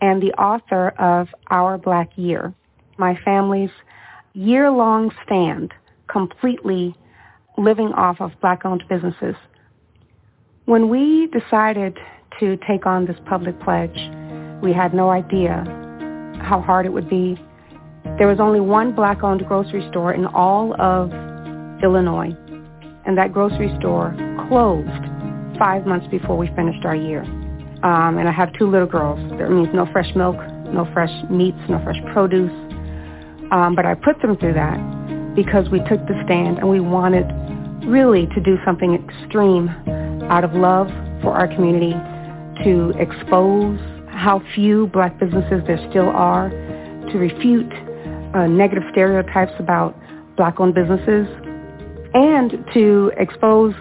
and 0.00 0.22
the 0.22 0.32
author 0.34 0.90
of 0.98 1.28
Our 1.50 1.78
Black 1.78 2.10
Year, 2.16 2.52
my 2.98 3.18
family's 3.24 3.70
year-long 4.34 5.10
stand 5.24 5.72
completely 6.08 6.94
living 7.56 7.92
off 7.92 8.20
of 8.20 8.32
black-owned 8.40 8.84
businesses. 8.88 9.36
When 10.66 10.88
we 10.88 11.28
decided 11.28 11.98
to 12.40 12.58
take 12.68 12.84
on 12.84 13.06
this 13.06 13.16
public 13.26 13.58
pledge, 13.60 13.96
we 14.62 14.72
had 14.72 14.92
no 14.92 15.10
idea 15.10 15.64
how 16.42 16.60
hard 16.60 16.84
it 16.84 16.92
would 16.92 17.08
be. 17.08 17.40
There 18.18 18.28
was 18.28 18.38
only 18.38 18.60
one 18.60 18.94
black-owned 18.94 19.44
grocery 19.46 19.86
store 19.90 20.12
in 20.12 20.26
all 20.26 20.80
of 20.80 21.12
Illinois, 21.82 22.36
and 23.06 23.18
that 23.18 23.32
grocery 23.32 23.74
store 23.80 24.14
closed 24.48 24.88
five 25.58 25.86
months 25.86 26.06
before 26.08 26.36
we 26.36 26.46
finished 26.54 26.84
our 26.84 26.94
year. 26.94 27.22
Um, 27.82 28.18
and 28.18 28.28
I 28.28 28.32
have 28.32 28.52
two 28.54 28.70
little 28.70 28.86
girls. 28.86 29.18
That 29.38 29.50
means 29.50 29.68
no 29.74 29.86
fresh 29.92 30.14
milk, 30.14 30.36
no 30.72 30.88
fresh 30.92 31.12
meats, 31.28 31.58
no 31.68 31.82
fresh 31.82 31.98
produce. 32.12 32.52
Um, 33.50 33.74
but 33.74 33.84
I 33.84 33.94
put 33.94 34.20
them 34.22 34.36
through 34.36 34.54
that 34.54 34.78
because 35.34 35.68
we 35.68 35.80
took 35.80 36.00
the 36.06 36.20
stand 36.24 36.58
and 36.58 36.68
we 36.68 36.80
wanted 36.80 37.26
really 37.84 38.26
to 38.28 38.40
do 38.40 38.56
something 38.64 38.94
extreme 38.94 39.68
out 40.30 40.44
of 40.44 40.54
love 40.54 40.88
for 41.20 41.32
our 41.32 41.48
community 41.48 41.92
to 42.64 42.90
expose 42.98 43.78
how 44.08 44.40
few 44.54 44.86
black 44.88 45.18
businesses 45.18 45.62
there 45.66 45.84
still 45.90 46.08
are, 46.08 46.48
to 46.48 47.18
refute 47.18 47.72
uh, 48.34 48.46
negative 48.46 48.82
stereotypes 48.90 49.52
about 49.58 49.96
black-owned 50.36 50.74
businesses 50.74 51.26
and 52.14 52.64
to 52.72 53.12
expose 53.16 53.74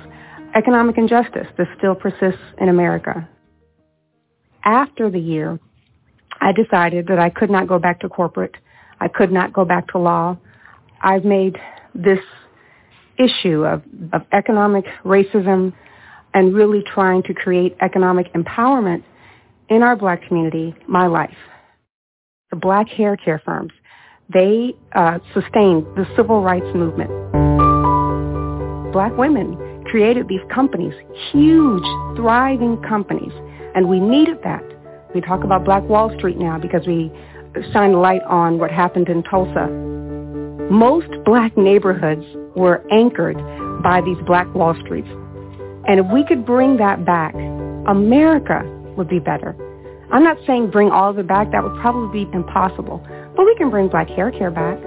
economic 0.55 0.97
injustice 0.97 1.47
that 1.57 1.67
still 1.77 1.95
persists 1.95 2.41
in 2.59 2.69
America. 2.69 3.27
After 4.63 5.09
the 5.09 5.19
year, 5.19 5.59
I 6.39 6.51
decided 6.51 7.07
that 7.07 7.19
I 7.19 7.29
could 7.29 7.49
not 7.49 7.67
go 7.67 7.79
back 7.79 7.99
to 8.01 8.09
corporate. 8.09 8.55
I 8.99 9.07
could 9.07 9.31
not 9.31 9.53
go 9.53 9.65
back 9.65 9.87
to 9.89 9.97
law. 9.97 10.37
I've 11.01 11.25
made 11.25 11.57
this 11.93 12.19
issue 13.17 13.65
of, 13.65 13.83
of 14.13 14.21
economic 14.31 14.85
racism 15.03 15.73
and 16.33 16.53
really 16.53 16.83
trying 16.93 17.23
to 17.23 17.33
create 17.33 17.75
economic 17.81 18.31
empowerment 18.33 19.03
in 19.69 19.83
our 19.83 19.95
black 19.95 20.27
community 20.27 20.75
my 20.87 21.07
life. 21.07 21.35
The 22.51 22.57
black 22.57 22.87
hair 22.89 23.17
care 23.17 23.41
firms, 23.43 23.71
they 24.31 24.75
uh, 24.93 25.19
sustained 25.33 25.85
the 25.95 26.07
civil 26.15 26.41
rights 26.41 26.65
movement. 26.73 27.09
Black 28.93 29.15
women 29.17 29.57
created 29.85 30.27
these 30.27 30.41
companies, 30.53 30.93
huge, 31.31 31.83
thriving 32.15 32.81
companies, 32.87 33.31
and 33.75 33.89
we 33.89 33.99
needed 33.99 34.37
that. 34.43 34.63
We 35.13 35.21
talk 35.21 35.43
about 35.43 35.65
Black 35.65 35.83
Wall 35.83 36.15
Street 36.17 36.37
now 36.37 36.57
because 36.59 36.85
we 36.87 37.11
shine 37.71 37.93
light 37.93 38.21
on 38.23 38.57
what 38.59 38.71
happened 38.71 39.09
in 39.09 39.23
Tulsa. 39.23 39.67
Most 40.71 41.09
black 41.25 41.55
neighborhoods 41.57 42.25
were 42.55 42.83
anchored 42.91 43.37
by 43.83 44.01
these 44.01 44.17
Black 44.25 44.51
Wall 44.55 44.75
Streets. 44.85 45.09
And 45.87 45.99
if 45.99 46.05
we 46.11 46.23
could 46.25 46.45
bring 46.45 46.77
that 46.77 47.05
back, 47.05 47.35
America 47.87 48.63
would 48.95 49.09
be 49.09 49.19
better. 49.19 49.55
I'm 50.11 50.23
not 50.23 50.37
saying 50.47 50.71
bring 50.71 50.89
all 50.89 51.09
of 51.09 51.19
it 51.19 51.27
back. 51.27 51.51
That 51.51 51.63
would 51.63 51.79
probably 51.81 52.25
be 52.25 52.31
impossible. 52.33 53.05
But 53.35 53.45
we 53.45 53.55
can 53.55 53.69
bring 53.69 53.87
black 53.87 54.09
hair 54.09 54.31
care 54.31 54.51
back. 54.51 54.79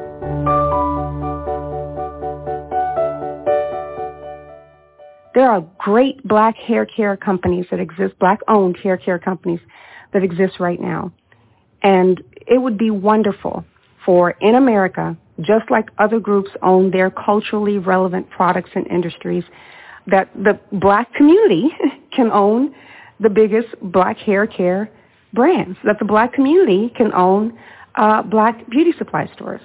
There 5.34 5.50
are 5.50 5.62
great 5.78 6.26
black 6.26 6.56
hair 6.56 6.86
care 6.86 7.14
companies 7.16 7.66
that 7.70 7.78
exist, 7.78 8.18
black-owned 8.18 8.78
hair 8.82 8.96
care 8.96 9.18
companies 9.18 9.60
that 10.14 10.22
exist 10.22 10.58
right 10.58 10.80
now. 10.80 11.12
And 11.82 12.22
it 12.46 12.60
would 12.60 12.78
be 12.78 12.90
wonderful 12.90 13.64
for 14.06 14.30
in 14.40 14.54
America, 14.54 15.14
just 15.40 15.70
like 15.70 15.90
other 15.98 16.20
groups 16.20 16.50
own 16.62 16.90
their 16.90 17.10
culturally 17.10 17.76
relevant 17.76 18.30
products 18.30 18.70
and 18.74 18.86
industries, 18.86 19.44
that 20.06 20.30
the 20.34 20.58
black 20.72 21.12
community 21.12 21.68
can 22.16 22.30
own 22.30 22.74
the 23.20 23.28
biggest 23.28 23.68
black 23.82 24.16
hair 24.16 24.46
care 24.46 24.88
brands, 25.34 25.76
that 25.84 25.98
the 25.98 26.04
black 26.06 26.32
community 26.32 26.90
can 26.96 27.12
own 27.12 27.58
uh, 27.96 28.22
black 28.22 28.68
beauty 28.70 28.92
supply 28.98 29.30
stores. 29.34 29.60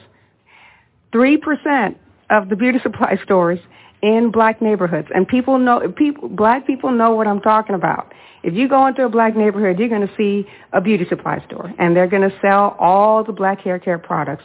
3% 1.14 1.96
of 2.30 2.50
the 2.50 2.56
beauty 2.56 2.80
supply 2.84 3.20
stores 3.24 3.60
in 4.02 4.32
black 4.32 4.62
neighborhoods. 4.62 5.08
And 5.14 5.28
people 5.28 5.60
know, 5.60 5.82
people, 5.96 6.30
black 6.30 6.66
people 6.66 6.92
know 6.92 7.12
what 7.12 7.28
I'm 7.28 7.42
talking 7.42 7.76
about. 7.76 8.14
If 8.44 8.56
you 8.56 8.68
go 8.68 8.88
into 8.88 9.06
a 9.06 9.10
black 9.10 9.36
neighborhood, 9.36 9.78
you're 9.78 9.90
going 9.90 10.08
to 10.08 10.16
see 10.18 10.48
a 10.74 10.82
beauty 10.82 11.06
supply 11.08 11.44
store. 11.46 11.72
And 11.78 11.96
they're 11.96 12.08
going 12.08 12.28
to 12.28 12.36
sell 12.42 12.76
all 12.80 13.24
the 13.24 13.34
black 13.34 13.62
hair 13.62 13.78
care 13.78 14.00
products 14.00 14.44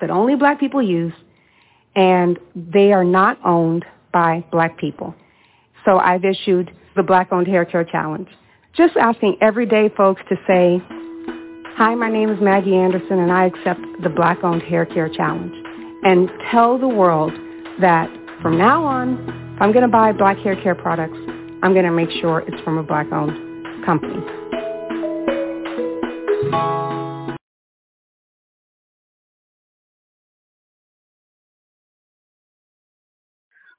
that 0.00 0.10
only 0.10 0.36
black 0.36 0.60
people 0.60 0.82
use. 0.82 1.14
And 1.96 2.38
they 2.54 2.92
are 2.92 3.04
not 3.04 3.38
owned 3.44 3.84
by 4.12 4.44
black 4.52 4.78
people. 4.78 5.14
So 5.84 5.98
I've 5.98 6.24
issued 6.24 6.70
the 6.96 7.02
Black 7.02 7.32
Owned 7.32 7.46
Hair 7.46 7.64
Care 7.66 7.84
Challenge. 7.84 8.28
Just 8.76 8.96
asking 8.96 9.38
everyday 9.40 9.88
folks 9.88 10.20
to 10.28 10.36
say, 10.46 10.82
Hi, 11.78 11.94
my 11.94 12.10
name 12.10 12.28
is 12.28 12.40
Maggie 12.40 12.74
Anderson 12.74 13.20
and 13.20 13.30
I 13.30 13.46
accept 13.46 13.80
the 14.02 14.08
Black 14.08 14.42
Owned 14.42 14.62
Hair 14.62 14.86
Care 14.86 15.08
Challenge. 15.08 15.54
And 16.02 16.28
tell 16.50 16.76
the 16.76 16.88
world 16.88 17.32
that 17.80 18.10
from 18.42 18.58
now 18.58 18.82
on, 18.84 19.12
if 19.54 19.62
I'm 19.62 19.70
going 19.70 19.84
to 19.84 19.88
buy 19.88 20.10
black 20.10 20.38
hair 20.38 20.60
care 20.60 20.74
products, 20.74 21.16
I'm 21.62 21.74
going 21.74 21.84
to 21.84 21.92
make 21.92 22.10
sure 22.20 22.40
it's 22.48 22.60
from 22.64 22.78
a 22.78 22.82
black-owned 22.82 23.86
company. 23.86 24.18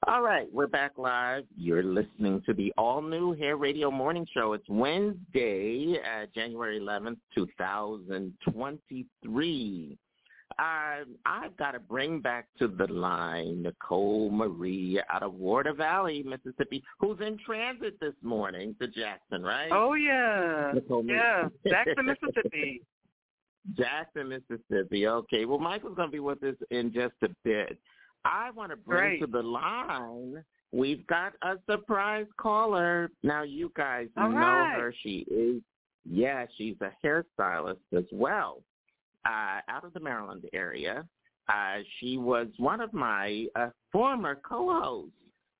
All 0.06 0.22
right, 0.22 0.48
we're 0.50 0.66
back 0.66 0.92
live. 0.96 1.44
You're 1.58 1.82
listening 1.82 2.40
to 2.46 2.54
the 2.54 2.72
all-new 2.78 3.34
Hair 3.34 3.58
Radio 3.58 3.90
Morning 3.90 4.26
Show. 4.32 4.54
It's 4.54 4.66
Wednesday, 4.66 5.98
uh, 5.98 6.24
January 6.34 6.80
11th, 6.80 7.18
2023. 7.34 9.98
I, 10.58 11.02
I've 11.26 11.54
got 11.58 11.72
to 11.72 11.80
bring 11.80 12.20
back 12.20 12.46
to 12.60 12.66
the 12.66 12.86
line 12.86 13.62
Nicole 13.62 14.30
Marie 14.30 15.02
out 15.10 15.22
of 15.22 15.34
Water 15.34 15.74
Valley, 15.74 16.22
Mississippi, 16.22 16.82
who's 16.98 17.20
in 17.20 17.36
transit 17.44 18.00
this 18.00 18.14
morning 18.22 18.74
to 18.80 18.88
Jackson, 18.88 19.42
right? 19.42 19.68
Oh 19.70 19.92
yeah, 19.92 20.72
Nicole 20.74 21.04
yeah, 21.04 21.50
Jackson, 21.68 22.06
Mississippi. 22.22 22.80
Jackson, 23.76 24.30
Mississippi. 24.30 25.06
Okay, 25.06 25.44
well, 25.44 25.58
Michael's 25.58 25.94
going 25.94 26.08
to 26.08 26.12
be 26.12 26.20
with 26.20 26.42
us 26.42 26.56
in 26.70 26.90
just 26.90 27.16
a 27.22 27.28
bit. 27.44 27.78
I 28.24 28.50
want 28.50 28.70
to 28.70 28.76
bring 28.76 29.18
Great. 29.18 29.20
to 29.20 29.26
the 29.26 29.42
line. 29.42 30.44
We've 30.72 31.06
got 31.06 31.32
a 31.42 31.54
surprise 31.68 32.26
caller. 32.36 33.10
Now, 33.22 33.42
you 33.42 33.72
guys 33.76 34.08
All 34.16 34.28
know 34.30 34.36
right. 34.38 34.76
her. 34.78 34.94
She 35.02 35.26
is, 35.30 35.62
yeah, 36.04 36.46
she's 36.56 36.76
a 36.80 36.92
hairstylist 37.04 37.78
as 37.96 38.04
well 38.12 38.62
uh, 39.26 39.60
out 39.68 39.84
of 39.84 39.92
the 39.94 40.00
Maryland 40.00 40.44
area. 40.52 41.06
Uh, 41.48 41.78
she 41.98 42.16
was 42.18 42.46
one 42.58 42.80
of 42.80 42.92
my 42.92 43.46
uh, 43.56 43.70
former 43.90 44.36
co-hosts 44.36 45.12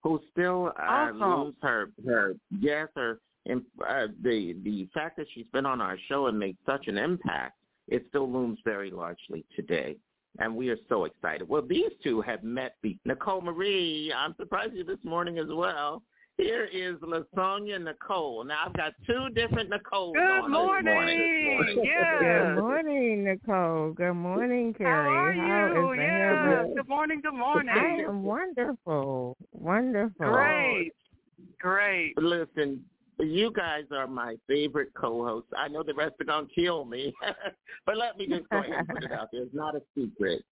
who 0.02 0.20
still 0.30 0.72
uh, 0.78 0.82
Awesome. 0.82 1.44
lose 1.44 1.54
her 1.62 1.90
her 2.06 2.34
yes 2.60 2.88
her 2.94 3.18
uh, 3.50 4.06
the 4.22 4.54
the 4.62 4.88
fact 4.94 5.16
that 5.16 5.26
she's 5.34 5.46
been 5.52 5.66
on 5.66 5.80
our 5.80 5.98
show 6.08 6.26
and 6.28 6.38
made 6.38 6.56
such 6.64 6.86
an 6.86 6.96
impact 6.96 7.56
it 7.88 8.06
still 8.08 8.30
looms 8.30 8.58
very 8.64 8.90
largely 8.90 9.44
today. 9.56 9.96
And 10.38 10.54
we 10.54 10.70
are 10.70 10.78
so 10.88 11.04
excited. 11.04 11.48
Well, 11.48 11.62
these 11.62 11.90
two 12.02 12.20
have 12.22 12.42
met 12.42 12.76
be- 12.82 12.98
Nicole 13.04 13.40
Marie. 13.40 14.12
I'm 14.16 14.34
surprised 14.38 14.74
you 14.74 14.84
this 14.84 14.98
morning 15.02 15.38
as 15.38 15.48
well. 15.48 16.02
Here 16.38 16.64
is 16.72 16.96
LaSonia 17.00 17.82
Nicole. 17.82 18.44
Now 18.44 18.64
I've 18.66 18.72
got 18.72 18.94
two 19.06 19.28
different 19.34 19.70
Nicoles 19.70 20.14
Good 20.14 20.44
on 20.44 20.50
morning. 20.50 20.86
this 20.86 21.66
morning. 21.66 21.82
Yes. 21.84 22.20
Good 22.22 22.60
morning, 22.62 23.24
Nicole. 23.24 23.92
Good 23.92 24.14
morning, 24.14 24.72
Carrie. 24.72 25.10
How 25.10 25.16
are 25.16 25.34
you? 25.34 25.92
is 25.92 25.98
the 25.98 26.02
yes. 26.02 26.76
Good 26.76 26.88
morning. 26.88 27.20
Good 27.22 27.34
morning. 27.34 27.74
I 27.76 28.08
am 28.08 28.22
wonderful. 28.22 29.36
Wonderful. 29.52 30.26
Great. 30.30 30.92
Great. 31.58 32.16
Listen, 32.16 32.82
you 33.26 33.52
guys 33.52 33.84
are 33.92 34.06
my 34.06 34.36
favorite 34.46 34.90
co-hosts. 34.94 35.50
I 35.56 35.68
know 35.68 35.82
the 35.82 35.94
rest 35.94 36.14
are 36.20 36.24
going 36.24 36.46
to 36.46 36.54
kill 36.54 36.84
me, 36.84 37.12
but 37.86 37.96
let 37.96 38.16
me 38.16 38.26
just 38.26 38.48
go 38.50 38.58
ahead 38.58 38.72
and 38.72 38.88
put 38.88 39.04
it 39.04 39.12
out 39.12 39.28
there. 39.32 39.42
It's 39.42 39.54
not 39.54 39.74
a 39.74 39.82
secret. 39.96 40.42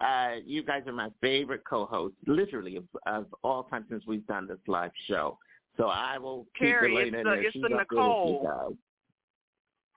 Uh, 0.00 0.36
you 0.44 0.62
guys 0.62 0.82
are 0.86 0.92
my 0.92 1.08
favorite 1.20 1.62
co-hosts, 1.68 2.18
literally, 2.26 2.76
of, 2.76 2.84
of 3.06 3.26
all 3.42 3.64
time 3.64 3.86
since 3.88 4.04
we've 4.06 4.26
done 4.26 4.46
this 4.46 4.58
live 4.66 4.90
show. 5.08 5.38
So 5.76 5.86
I 5.86 6.18
will 6.18 6.46
keep 6.58 6.68
Carrie, 6.68 7.10
the 7.10 7.16
it's 7.18 7.24
there. 7.24 7.42
it's 7.42 7.54
the 7.54 7.66
up 7.66 7.68
there 7.70 7.78
with 7.78 7.86
you 7.90 7.96
Nicole. 7.96 8.76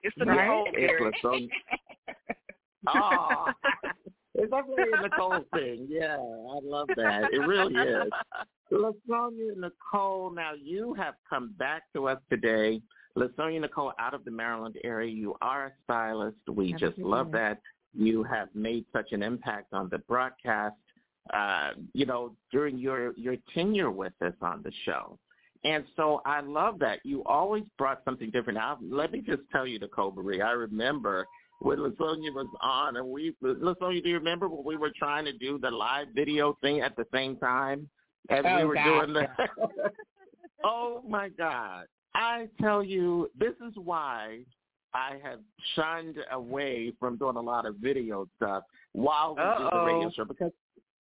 It's 0.02 0.16
the 0.18 0.24
Right? 0.24 0.46
Nicole 0.46 0.66
It's. 0.72 1.50
Oh, 2.88 3.46
it's 4.34 4.50
definitely 4.50 4.84
a 4.96 5.02
Nicole 5.02 5.44
thing. 5.54 5.86
Yeah, 5.88 6.16
I 6.16 6.58
love 6.62 6.88
that. 6.96 7.32
It 7.32 7.38
really 7.38 7.74
is. 7.74 8.10
LaSonia 8.72 9.56
Nicole, 9.56 10.30
now 10.30 10.52
you 10.54 10.94
have 10.94 11.14
come 11.28 11.54
back 11.58 11.82
to 11.94 12.08
us 12.08 12.18
today. 12.30 12.80
LaSonia 13.16 13.60
Nicole 13.60 13.92
out 13.98 14.14
of 14.14 14.24
the 14.24 14.30
Maryland 14.30 14.76
area. 14.84 15.12
You 15.12 15.34
are 15.42 15.66
a 15.66 15.72
stylist. 15.84 16.36
We 16.48 16.72
just 16.74 16.96
love 16.98 17.32
that. 17.32 17.60
You 17.92 18.22
have 18.22 18.48
made 18.54 18.84
such 18.92 19.10
an 19.10 19.22
impact 19.22 19.72
on 19.72 19.88
the 19.88 19.98
broadcast, 19.98 20.76
uh, 21.34 21.70
you 21.92 22.06
know, 22.06 22.36
during 22.52 22.78
your, 22.78 23.12
your 23.16 23.34
tenure 23.52 23.90
with 23.90 24.12
us 24.22 24.34
on 24.40 24.62
the 24.62 24.72
show. 24.84 25.18
And 25.64 25.84
so 25.96 26.22
I 26.24 26.40
love 26.40 26.78
that. 26.78 27.00
You 27.02 27.22
always 27.24 27.64
brought 27.76 28.02
something 28.04 28.30
different. 28.30 28.58
Now, 28.58 28.78
let 28.80 29.12
me 29.12 29.20
just 29.20 29.42
tell 29.52 29.66
you, 29.66 29.78
Nicole 29.78 30.12
Marie, 30.12 30.40
I 30.40 30.52
remember 30.52 31.26
when 31.60 31.78
LaSonia 31.78 32.32
was 32.34 32.48
on, 32.62 32.96
and 32.96 33.06
we, 33.06 33.34
LaSonia, 33.42 34.02
do 34.02 34.08
you 34.08 34.16
remember 34.16 34.48
when 34.48 34.64
we 34.64 34.76
were 34.76 34.92
trying 34.98 35.24
to 35.26 35.32
do 35.32 35.58
the 35.58 35.70
live 35.70 36.08
video 36.14 36.56
thing 36.60 36.80
at 36.80 36.96
the 36.96 37.04
same 37.12 37.36
time 37.36 37.88
as 38.30 38.44
we 38.44 38.50
Oh, 38.50 38.66
were 38.66 38.74
God. 38.74 39.06
doing 39.06 39.12
the? 39.14 39.28
oh 40.64 41.02
my 41.08 41.28
God! 41.28 41.86
I 42.14 42.48
tell 42.60 42.82
you, 42.82 43.30
this 43.38 43.54
is 43.66 43.74
why 43.76 44.40
I 44.94 45.18
have 45.22 45.40
shunned 45.74 46.16
away 46.32 46.92
from 46.98 47.16
doing 47.16 47.36
a 47.36 47.40
lot 47.40 47.66
of 47.66 47.76
video 47.76 48.26
stuff 48.36 48.64
while 48.92 49.36
we 49.36 49.42
do 49.42 49.68
the 49.70 49.84
radio 49.84 50.10
show 50.10 50.24
because 50.24 50.52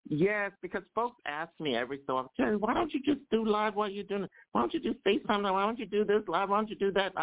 Yes, 0.08 0.52
because 0.62 0.84
folks 0.94 1.16
ask 1.26 1.52
me 1.60 1.76
every 1.76 2.00
so 2.06 2.18
often, 2.18 2.30
Carrie, 2.38 2.58
why 2.58 2.76
don't 2.76 2.94
you 2.94 3.02
just 3.04 3.22
do 3.32 3.44
live 3.44 3.76
while 3.76 3.90
you're 3.90 4.04
doing 4.04 4.26
it? 4.26 4.30
Why 4.52 4.62
don't 4.62 4.74
you 4.74 4.80
do 4.80 4.94
FaceTime? 5.06 5.52
Why 5.52 5.66
don't 5.66 5.80
you 5.80 5.88
do 5.88 6.06
this 6.06 6.22
live? 6.28 6.50
Why 6.50 6.58
don't 6.58 6.70
you 6.70 6.76
do 6.76 6.92
that? 6.92 7.14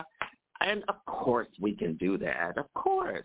And 0.62 0.82
of 0.88 1.04
course 1.06 1.48
we 1.60 1.72
can 1.74 1.94
do 1.96 2.16
that, 2.18 2.56
of 2.58 2.72
course. 2.74 3.24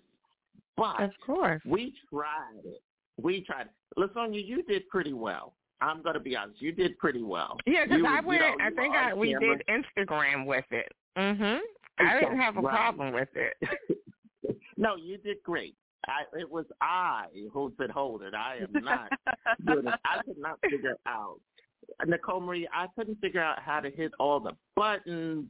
But 0.76 1.02
Of 1.02 1.12
course. 1.26 1.62
we 1.66 1.94
tried 2.10 2.62
it. 2.66 2.82
We 3.22 3.42
tried. 3.42 3.70
Lasonia, 3.98 4.46
you 4.46 4.62
did 4.64 4.88
pretty 4.90 5.14
well. 5.14 5.54
I'm 5.82 6.02
going 6.02 6.14
to 6.16 6.20
be 6.20 6.36
honest. 6.36 6.62
You 6.62 6.72
did 6.72 6.98
pretty 7.00 7.24
well. 7.24 7.58
Yeah, 7.66 7.84
because 7.86 8.00
You- 8.00 8.08
I 8.08 8.20
you 8.22 8.28
went. 8.28 8.42
know, 8.42 8.56
I 8.66 8.70
think 8.72 8.96
I 8.96 9.14
we 9.14 9.34
camera. 9.34 9.58
did 9.58 9.68
Instagram 9.68 10.46
with 10.46 10.66
it. 10.72 10.92
Mhm. 11.18 11.60
I 12.00 12.20
didn't 12.20 12.38
have 12.40 12.58
a 12.58 12.62
Right. 12.62 12.76
problem 12.76 13.14
with 13.14 13.30
it. 13.36 13.56
No, 14.80 14.96
you 14.96 15.18
did 15.18 15.42
great. 15.44 15.76
I, 16.08 16.22
it 16.40 16.50
was 16.50 16.66
I 16.82 17.26
who 17.52 17.74
said 17.80 17.90
hold 17.90 18.22
it. 18.22 18.36
I 18.36 18.58
am 18.58 18.84
not 18.84 19.10
good. 19.66 19.88
I 19.88 20.22
could 20.24 20.38
not 20.38 20.60
figure 20.62 20.96
out. 21.08 21.40
Nicole 22.06 22.40
Marie, 22.42 22.68
I 22.72 22.86
couldn't 22.96 23.20
figure 23.20 23.42
out 23.42 23.60
how 23.60 23.80
to 23.80 23.90
hit 23.90 24.12
all 24.20 24.40
the 24.40 24.52
buttons 24.76 25.46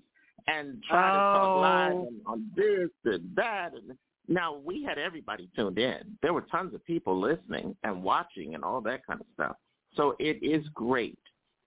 and 0.48 0.82
try 0.84 1.12
to 1.12 1.18
talk 1.18 1.62
live 1.62 1.94
Oh. 1.94 2.08
and 2.08 2.22
on 2.26 2.52
this 2.56 2.90
and 3.06 3.36
that. 3.36 3.74
And 3.74 3.98
now 4.28 4.56
we 4.56 4.84
had 4.84 4.98
everybody 4.98 5.50
tuned 5.56 5.78
in. 5.78 6.18
There 6.22 6.34
were 6.34 6.42
tons 6.42 6.74
of 6.74 6.84
people 6.86 7.20
listening 7.20 7.76
and 7.84 8.04
watching 8.04 8.56
and 8.56 8.64
all 8.64 8.82
that 8.82 9.06
kind 9.06 9.20
of 9.22 9.28
stuff. 9.34 9.56
So 9.96 10.16
it 10.20 10.42
is 10.44 10.68
great. 10.74 11.20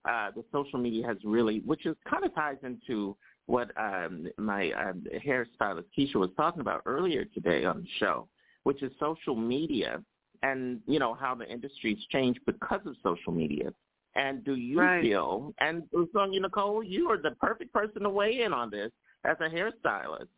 Uh, 0.09 0.31
the 0.35 0.45
social 0.51 0.79
media 0.79 1.07
has 1.07 1.19
really, 1.25 1.61
which 1.61 1.85
is 1.85 1.97
kind 2.09 2.25
of 2.25 2.35
ties 2.35 2.57
into 2.63 3.17
what 3.47 3.71
um, 3.77 4.29
my 4.39 4.71
um, 4.73 5.05
hairstylist 5.27 5.85
Keisha 5.97 6.17
was 6.17 6.31
talking 6.37 6.61
about 6.61 6.83
earlier 6.87 7.25
today 7.25 7.65
on 7.65 7.83
the 7.83 7.89
show, 7.99 8.29
which 8.63 8.83
is 8.83 8.93
social 8.99 9.35
media 9.35 10.03
and 10.43 10.81
you 10.87 10.99
know 10.99 11.13
how 11.13 11.35
the 11.35 11.47
industry's 11.47 11.99
changed 12.11 12.41
because 12.47 12.81
of 12.87 12.95
social 13.03 13.33
media. 13.33 13.73
And 14.15 14.45
do 14.45 14.57
you 14.57 14.81
Right. 14.81 15.03
feel? 15.03 15.55
And 15.61 15.89
Sonia 16.13 16.41
Nicole, 16.41 16.83
you 16.83 17.11
are 17.11 17.19
the 17.19 17.33
perfect 17.33 17.73
person 17.73 18.03
to 18.03 18.11
weigh 18.11 18.43
in 18.43 18.53
on 18.53 18.71
this 18.71 18.91
as 19.25 19.37
a 19.41 19.49
hairstylist. 19.49 20.29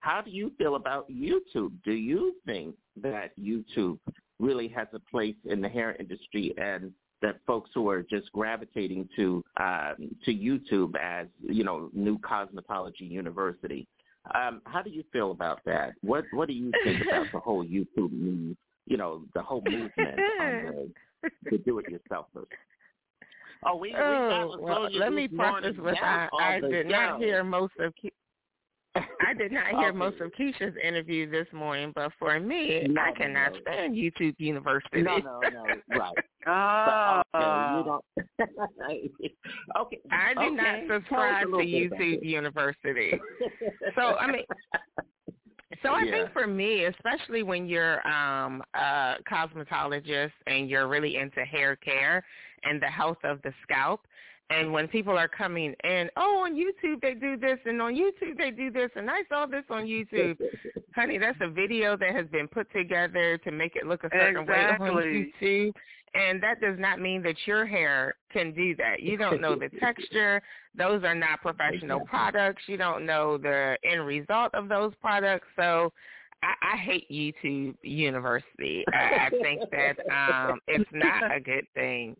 How 0.00 0.20
do 0.20 0.30
you 0.30 0.50
feel 0.58 0.74
about 0.74 1.08
YouTube? 1.08 1.72
Do 1.84 1.92
you 1.92 2.34
think 2.44 2.74
that 2.96 3.36
YouTube 3.38 3.98
really 4.40 4.66
has 4.68 4.88
a 4.92 4.98
place 4.98 5.36
in 5.44 5.60
the 5.60 5.68
hair 5.68 5.96
industry 6.00 6.52
and 6.58 6.92
that 7.22 7.38
folks 7.46 7.70
who 7.72 7.88
are 7.88 8.02
just 8.02 8.30
gravitating 8.32 9.08
to 9.16 9.42
um, 9.58 9.94
to 10.24 10.34
YouTube 10.34 10.96
as 11.00 11.28
you 11.40 11.64
know 11.64 11.88
new 11.94 12.18
cosmetology 12.18 13.08
university. 13.08 13.86
Um, 14.34 14.60
how 14.64 14.82
do 14.82 14.90
you 14.90 15.04
feel 15.12 15.30
about 15.30 15.60
that? 15.64 15.94
What 16.02 16.24
What 16.32 16.48
do 16.48 16.54
you 16.54 16.72
think 16.84 17.02
about 17.06 17.32
the 17.32 17.38
whole 17.38 17.64
YouTube 17.76 18.12
move? 18.12 18.56
You 18.86 18.96
know, 18.96 19.22
the 19.34 19.42
whole 19.42 19.62
movement 19.62 20.20
on 20.40 20.90
the, 21.22 21.50
the 21.50 21.58
do 21.58 21.78
it 23.62 23.66
yourselfers. 23.66 23.70
Oh, 23.70 23.76
we, 23.76 23.90
we 23.90 23.96
Oh, 23.96 24.56
well, 24.60 24.88
let 24.92 25.12
me 25.12 25.28
morning 25.30 25.74
preface 25.74 25.82
with 25.82 25.96
I, 26.02 26.28
I 26.38 26.60
did 26.60 26.86
not 26.86 27.18
show. 27.18 27.24
hear 27.24 27.44
most 27.44 27.72
of 27.78 27.92
Ke- 27.94 28.12
I 28.94 29.32
did 29.34 29.52
not 29.52 29.68
hear 29.68 29.88
Okay. 29.88 29.96
most 29.96 30.20
of 30.20 30.30
Keisha's 30.32 30.76
interview 30.82 31.30
this 31.30 31.46
morning, 31.52 31.92
but 31.94 32.12
for 32.18 32.38
me, 32.38 32.86
No, 32.88 33.00
I 33.00 33.12
cannot 33.12 33.52
no. 33.52 33.58
stand 33.62 33.94
YouTube 33.96 34.34
University. 34.38 35.02
No, 35.02 35.18
no, 35.18 35.40
no, 35.50 35.66
right. 35.88 36.18
Ah. 36.44 37.22
But, 37.32 37.40
okay, 37.40 37.78
you 37.78 37.84
don't. 37.84 38.04
okay, 39.78 40.00
I 40.10 40.34
do 40.34 40.40
okay. 40.40 40.54
not 40.54 40.78
subscribe 40.90 41.46
to 41.46 41.56
little 41.56 41.64
bit 41.64 41.86
about 41.86 42.00
YouTube. 42.00 42.24
University. 42.26 43.12
So 43.94 44.02
I 44.02 44.26
mean, 44.26 44.44
so 45.82 45.90
I 45.94 46.04
Yeah. 46.04 46.10
think 46.10 46.32
for 46.32 46.46
me, 46.46 46.86
especially 46.86 47.42
when 47.42 47.66
you're 47.66 48.06
um 48.06 48.62
a 48.74 49.14
cosmetologist 49.30 50.32
and 50.46 50.68
you're 50.68 50.88
really 50.88 51.16
into 51.16 51.44
hair 51.44 51.76
care 51.76 52.24
and 52.64 52.80
the 52.80 52.86
health 52.86 53.18
of 53.24 53.40
the 53.42 53.52
scalp, 53.62 54.00
and 54.50 54.72
when 54.72 54.86
people 54.88 55.16
are 55.16 55.28
coming 55.28 55.74
in, 55.84 56.10
oh, 56.16 56.42
on 56.44 56.54
YouTube 56.54 57.00
they 57.00 57.14
do 57.14 57.36
this, 57.36 57.58
and 57.64 57.80
on 57.80 57.94
YouTube 57.94 58.36
they 58.36 58.50
do 58.50 58.70
this, 58.70 58.90
and 58.96 59.10
I 59.10 59.22
saw 59.28 59.46
this 59.46 59.64
on 59.70 59.84
YouTube. 59.84 60.36
Honey, 60.94 61.18
that's 61.18 61.38
a 61.40 61.48
video 61.48 61.96
that 61.96 62.14
has 62.14 62.26
been 62.26 62.48
put 62.48 62.70
together 62.72 63.38
to 63.38 63.50
make 63.50 63.76
it 63.76 63.86
look 63.86 64.04
a 64.04 64.10
certain 64.12 64.46
way 64.46 64.66
on 64.78 64.78
YouTube. 65.40 65.72
And 66.14 66.42
that 66.42 66.60
does 66.60 66.78
not 66.78 67.00
mean 67.00 67.22
that 67.22 67.36
your 67.46 67.64
hair 67.64 68.16
can 68.30 68.52
do 68.52 68.76
that. 68.76 69.00
You 69.00 69.16
don't 69.16 69.40
know 69.40 69.56
the 69.56 69.70
texture. 69.80 70.42
Those 70.76 71.02
are 71.04 71.14
not 71.14 71.40
professional 71.40 72.00
products. 72.00 72.64
You 72.66 72.76
don't 72.76 73.06
know 73.06 73.38
the 73.38 73.78
end 73.82 74.06
result 74.06 74.54
of 74.54 74.68
those 74.68 74.92
products. 75.00 75.46
So 75.56 75.90
I, 76.42 76.74
I 76.74 76.76
hate 76.76 77.10
YouTube 77.10 77.76
University. 77.82 78.84
I, 78.92 79.28
I 79.28 79.30
think 79.30 79.62
that 79.70 79.96
um, 80.12 80.60
it's 80.66 80.90
not 80.92 81.34
a 81.34 81.40
good 81.40 81.66
thing 81.74 82.16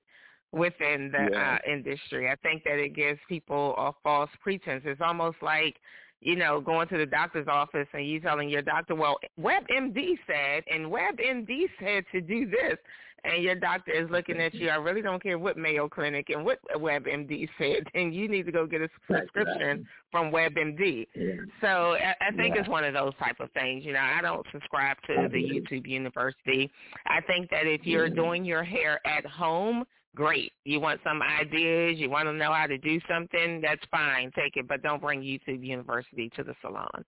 within 0.52 1.10
the 1.10 1.28
Yeah. 1.32 1.58
uh, 1.66 1.70
industry. 1.70 2.28
I 2.30 2.36
think 2.36 2.64
that 2.64 2.78
it 2.78 2.94
gives 2.94 3.18
people 3.28 3.74
a 3.76 3.92
false 4.02 4.30
pretense. 4.40 4.82
It's 4.86 5.00
almost 5.00 5.38
like 5.42 5.76
you 6.24 6.36
know, 6.36 6.60
going 6.60 6.86
to 6.86 6.96
the 6.96 7.06
doctor's 7.06 7.48
office 7.48 7.88
and 7.92 8.06
you 8.06 8.20
telling 8.20 8.48
your 8.48 8.62
doctor, 8.62 8.94
well, 8.94 9.18
WebMD 9.40 10.16
said, 10.26 10.62
and 10.72 10.86
WebMD 10.86 11.64
said 11.80 12.04
to 12.12 12.20
do 12.20 12.48
this, 12.48 12.78
and 13.24 13.42
your 13.42 13.56
doctor 13.56 13.90
is 13.92 14.08
looking 14.10 14.40
at 14.40 14.54
you. 14.54 14.68
I 14.68 14.76
really 14.76 15.02
don't 15.02 15.20
care 15.22 15.36
what 15.38 15.56
Mayo 15.56 15.88
Clinic 15.88 16.30
and 16.30 16.44
what 16.44 16.60
WebMD 16.76 17.48
said, 17.58 17.84
and 17.94 18.14
you 18.14 18.28
need 18.28 18.46
to 18.46 18.52
go 18.52 18.66
get 18.66 18.82
a 18.82 18.88
prescription 19.06 19.84
from 20.12 20.30
WebMD. 20.30 21.08
So 21.60 21.94
I, 21.94 22.14
I 22.20 22.30
think 22.36 22.54
Yeah. 22.54 22.60
it's 22.60 22.68
one 22.68 22.84
of 22.84 22.94
those 22.94 23.14
type 23.18 23.40
of 23.40 23.50
things. 23.50 23.84
You 23.84 23.92
know, 23.94 24.00
I 24.00 24.20
don't 24.22 24.46
subscribe 24.52 24.98
to 25.08 25.28
the 25.28 25.38
YouTube 25.38 25.88
University. 25.88 26.70
I 27.06 27.20
think 27.22 27.50
that 27.50 27.66
if 27.66 27.84
you're 27.84 28.08
doing 28.08 28.44
your 28.44 28.62
hair 28.62 29.00
at 29.04 29.26
home, 29.26 29.84
great. 30.14 30.52
You 30.64 30.80
want 30.80 31.01
some 31.05 31.22
ideas, 31.22 31.98
you 31.98 32.10
want 32.10 32.26
to 32.26 32.32
know 32.32 32.52
how 32.52 32.66
to 32.66 32.78
do 32.78 33.01
something, 33.09 33.60
that's 33.60 33.82
fine. 33.90 34.30
Take 34.34 34.56
it, 34.56 34.68
but 34.68 34.82
don't 34.82 35.01
bring 35.01 35.20
YouTube 35.22 35.64
University 35.64 36.30
to 36.36 36.43
the 36.43 36.55
salon. 36.60 37.05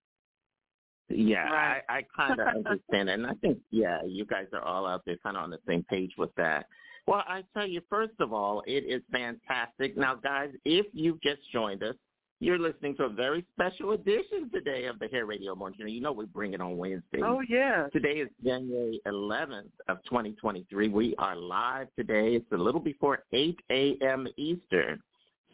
Yeah, 1.10 1.50
Right. 1.50 1.82
I, 1.88 1.98
I 1.98 2.02
kind 2.16 2.40
of 2.40 2.48
understand, 2.48 3.10
and 3.10 3.26
I 3.26 3.34
think 3.34 3.58
yeah, 3.70 3.98
you 4.06 4.24
guys 4.24 4.46
are 4.54 4.62
all 4.62 4.86
out 4.86 5.02
there 5.04 5.18
kind 5.22 5.36
of 5.36 5.42
on 5.42 5.50
the 5.50 5.58
same 5.68 5.84
page 5.84 6.12
with 6.16 6.34
that. 6.36 6.66
Well, 7.06 7.22
I 7.26 7.42
tell 7.52 7.66
you, 7.66 7.82
first 7.90 8.14
of 8.20 8.32
all, 8.32 8.62
it 8.66 8.84
is 8.84 9.02
fantastic. 9.12 9.98
Now, 9.98 10.14
guys, 10.14 10.50
if 10.64 10.86
you've 10.94 11.20
just 11.20 11.42
joined 11.52 11.82
us, 11.82 11.96
you're 12.40 12.58
listening 12.58 12.96
to 12.96 13.04
a 13.04 13.08
very 13.08 13.44
special 13.54 13.92
edition 13.92 14.50
today 14.52 14.84
of 14.86 14.98
the 14.98 15.08
Hair 15.08 15.26
Radio 15.26 15.54
Morning 15.54 15.78
Show. 15.80 15.86
You 15.86 16.00
know 16.00 16.12
we 16.12 16.26
bring 16.26 16.54
it 16.54 16.60
on 16.60 16.76
Wednesday. 16.76 17.20
Oh 17.22 17.40
yeah. 17.48 17.86
Today 17.92 18.14
is 18.20 18.28
January 18.44 19.00
11th 19.06 19.70
of 19.88 19.98
2023. 20.04 20.88
We 20.88 21.14
are 21.18 21.36
live 21.36 21.88
today. 21.96 22.34
It's 22.34 22.52
a 22.52 22.56
little 22.56 22.80
before 22.80 23.24
8 23.32 23.58
a.m. 23.70 24.26
Eastern. 24.36 25.00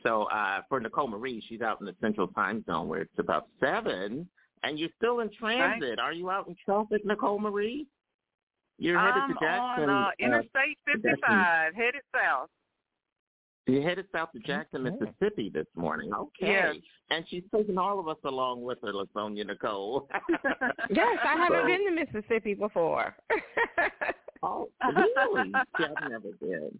So 0.02 0.24
uh, 0.24 0.62
for 0.68 0.80
Nicole 0.80 1.08
Marie, 1.08 1.44
she's 1.48 1.60
out 1.60 1.80
in 1.80 1.86
the 1.86 1.94
Central 2.00 2.28
Time 2.28 2.64
Zone 2.66 2.88
where 2.88 3.02
it's 3.02 3.18
about 3.18 3.48
7, 3.60 4.26
and 4.62 4.78
you're 4.78 4.88
still 4.96 5.20
in 5.20 5.30
transit. 5.38 5.98
Are 5.98 6.12
you 6.12 6.30
out 6.30 6.48
in 6.48 6.56
traffic, 6.64 7.04
Nicole 7.04 7.38
Marie? 7.38 7.86
You're 8.78 8.98
headed 8.98 9.22
I'm 9.22 9.34
to 9.34 9.40
Jackson. 9.40 9.90
on 9.90 10.04
uh, 10.04 10.06
uh, 10.06 10.10
Interstate 10.18 10.78
Jackson. 10.86 11.02
55, 11.02 11.74
headed 11.74 12.00
south. 12.14 12.48
You're 13.66 13.82
headed 13.82 14.06
south 14.12 14.32
to 14.32 14.38
Jackson, 14.40 14.82
Mississippi 14.82 15.50
this 15.52 15.66
morning. 15.76 16.12
Okay. 16.12 16.48
Yes. 16.48 16.76
And 17.10 17.24
she's 17.28 17.42
taking 17.54 17.78
all 17.78 18.00
of 18.00 18.08
us 18.08 18.16
along 18.24 18.62
with 18.62 18.78
her, 18.82 18.92
Lasonia 18.92 19.46
Nicole. 19.46 20.08
Yes, 20.90 21.18
I 21.24 21.36
haven't 21.36 21.60
So- 21.62 21.66
been 21.66 21.84
to 21.86 22.04
Mississippi 22.04 22.54
before. 22.54 23.14
Oh, 24.42 24.70
really? 24.94 25.52
See, 25.76 25.84
I've 25.84 26.10
never 26.10 26.30
been. 26.40 26.78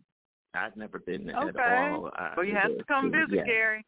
I've 0.55 0.74
never 0.77 0.98
been 0.98 1.27
there 1.27 1.36
Okay. 1.36 1.59
at 1.61 1.93
all. 1.93 2.07
Uh, 2.19 2.31
well, 2.35 2.47
you 2.47 2.55
have 2.55 2.74
to 2.78 2.82
come 2.85 3.12
visit, 3.12 3.28
yeah. 3.35 3.44
Carrie. 3.44 3.85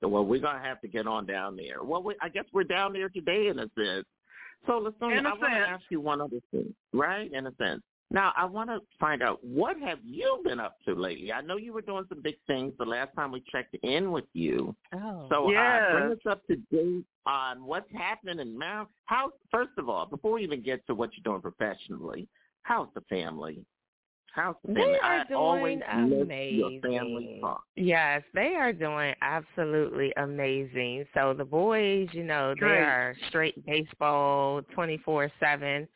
So, 0.00 0.08
well, 0.08 0.24
we're 0.24 0.40
gonna 0.40 0.62
have 0.64 0.80
to 0.80 0.88
get 0.88 1.06
on 1.06 1.26
down 1.26 1.56
there. 1.56 1.82
Well, 1.84 2.02
we, 2.02 2.14
I 2.22 2.30
guess 2.30 2.46
we're 2.54 2.64
down 2.64 2.94
there 2.94 3.10
today 3.10 3.48
in 3.48 3.58
a 3.58 3.68
sense. 3.78 4.06
So, 4.66 4.80
Lasonia, 4.80 5.18
I 5.26 5.28
want 5.34 5.40
to 5.42 5.48
ask 5.50 5.82
you 5.90 6.00
one 6.00 6.22
other 6.22 6.38
thing, 6.50 6.74
right? 6.94 7.30
In 7.30 7.46
a 7.48 7.54
sense. 7.56 7.82
Now, 8.10 8.32
I 8.36 8.46
want 8.46 8.70
to 8.70 8.80
find 8.98 9.22
out 9.22 9.44
what 9.44 9.78
have 9.80 9.98
you 10.02 10.40
been 10.42 10.60
up 10.60 10.76
to 10.86 10.94
lately? 10.94 11.30
I 11.30 11.42
know 11.42 11.58
you 11.58 11.74
were 11.74 11.82
doing 11.82 12.04
some 12.08 12.22
big 12.22 12.36
things 12.46 12.72
the 12.78 12.86
last 12.86 13.14
time 13.14 13.30
we 13.30 13.42
checked 13.52 13.76
in 13.82 14.10
with 14.12 14.24
you. 14.32 14.74
Oh. 14.94 15.26
So, 15.28 15.50
Yes. 15.50 15.82
uh, 15.88 15.92
bring 15.92 16.12
us 16.12 16.26
up 16.26 16.46
to 16.46 16.56
date 16.70 17.04
on 17.26 17.64
what's 17.64 17.90
happening 17.92 18.38
in 18.38 18.58
Mount. 18.58 18.88
How? 19.04 19.32
First 19.50 19.72
of 19.76 19.90
all, 19.90 20.06
before 20.06 20.32
we 20.32 20.42
even 20.42 20.62
get 20.62 20.86
to 20.86 20.94
what 20.94 21.10
you're 21.14 21.30
doing 21.30 21.42
professionally, 21.42 22.26
how's 22.62 22.88
the 22.94 23.02
family? 23.02 23.62
How's 24.32 24.56
the 24.62 24.72
family? 24.72 24.92
They 24.92 24.98
are 25.00 25.26
I 25.30 25.34
always 25.34 25.80
doing 25.80 26.58
your 26.58 26.80
family 26.80 27.40
amazing. 27.40 27.56
Yes, 27.76 28.22
they 28.32 28.54
are 28.54 28.72
doing 28.72 29.14
absolutely 29.20 30.14
amazing. 30.16 31.04
So 31.12 31.34
the 31.34 31.44
boys, 31.44 32.08
you 32.12 32.24
know, 32.24 32.54
they 32.58 32.66
are 32.66 33.14
straight 33.28 33.66
baseball 33.66 34.62
24/7. 34.74 35.88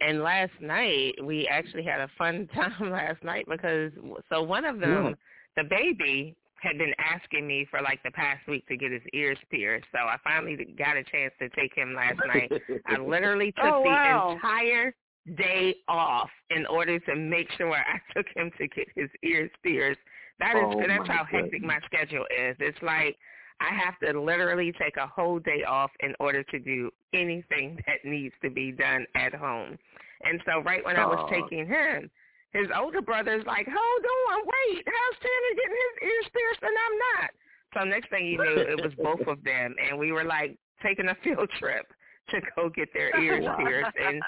And 0.00 0.22
last 0.22 0.52
night 0.60 1.14
we 1.22 1.46
actually 1.48 1.84
had 1.84 2.00
a 2.00 2.08
fun 2.18 2.48
time 2.54 2.90
last 2.90 3.22
night 3.22 3.46
because 3.48 3.92
so 4.28 4.42
one 4.42 4.64
of 4.64 4.80
them, 4.80 5.14
the 5.56 5.64
baby 5.64 6.36
had 6.62 6.78
been 6.78 6.94
asking 6.98 7.46
me 7.46 7.66
for 7.70 7.82
like 7.82 8.02
the 8.04 8.10
past 8.12 8.46
week 8.46 8.66
to 8.68 8.76
get 8.76 8.92
his 8.92 9.02
ears 9.12 9.38
pierced. 9.50 9.86
So 9.92 9.98
I 9.98 10.16
finally 10.22 10.56
got 10.78 10.96
a 10.96 11.02
chance 11.04 11.32
to 11.40 11.48
take 11.50 11.74
him 11.74 11.94
last 11.94 12.18
night. 12.26 12.52
I 12.86 12.98
literally 13.00 13.52
oh, 13.58 13.64
took 13.64 13.74
Oh, 13.74 13.82
the 13.84 14.32
entire 14.34 14.94
day 15.36 15.74
off 15.88 16.30
in 16.50 16.66
order 16.66 16.98
to 16.98 17.16
make 17.16 17.48
sure 17.56 17.72
I 17.72 18.00
took 18.16 18.26
him 18.34 18.50
to 18.58 18.68
get 18.68 18.86
his 18.94 19.10
ears 19.22 19.50
pierced. 19.62 20.00
That 20.38 20.56
is 20.56 20.62
Oh, 20.64 20.82
that's 20.86 21.08
my 21.08 21.14
how 21.14 21.24
hectic 21.24 21.62
my 21.62 21.78
schedule 21.86 22.24
is. 22.24 22.56
It's 22.58 22.78
like 22.82 23.16
I 23.62 23.74
have 23.74 23.98
to 24.00 24.20
literally 24.20 24.72
take 24.72 24.96
a 24.96 25.06
whole 25.06 25.38
day 25.38 25.62
off 25.62 25.90
in 26.00 26.14
order 26.18 26.42
to 26.42 26.58
do 26.58 26.90
anything 27.14 27.78
that 27.86 28.04
needs 28.04 28.34
to 28.42 28.50
be 28.50 28.72
done 28.72 29.06
at 29.14 29.34
home. 29.34 29.78
And 30.24 30.40
so 30.44 30.62
right 30.62 30.84
when 30.84 30.96
I 30.96 31.06
was 31.06 31.30
taking 31.30 31.66
him, 31.66 32.10
his 32.52 32.66
older 32.76 33.00
brother's 33.00 33.46
like, 33.46 33.66
hold 33.66 34.04
on, 34.32 34.44
wait, 34.44 34.84
how's 34.86 35.18
Tanner 35.20 35.54
getting 35.56 35.76
his 35.76 36.10
ears 36.10 36.30
pierced 36.32 36.62
and 36.62 36.76
I'm 36.76 36.98
not? 37.22 37.30
So 37.74 37.84
next 37.84 38.10
thing 38.10 38.26
you 38.26 38.38
knew, 38.38 38.60
it 38.60 38.82
was 38.82 38.92
both 39.02 39.26
of 39.26 39.42
them, 39.44 39.74
and 39.88 39.98
we 39.98 40.12
were 40.12 40.24
like 40.24 40.58
taking 40.82 41.08
a 41.08 41.16
field 41.24 41.48
trip 41.58 41.86
to 42.32 42.40
go 42.56 42.68
get 42.68 42.92
their 42.92 43.16
ears 43.22 43.44
pierced. 43.58 43.96
And 44.04 44.22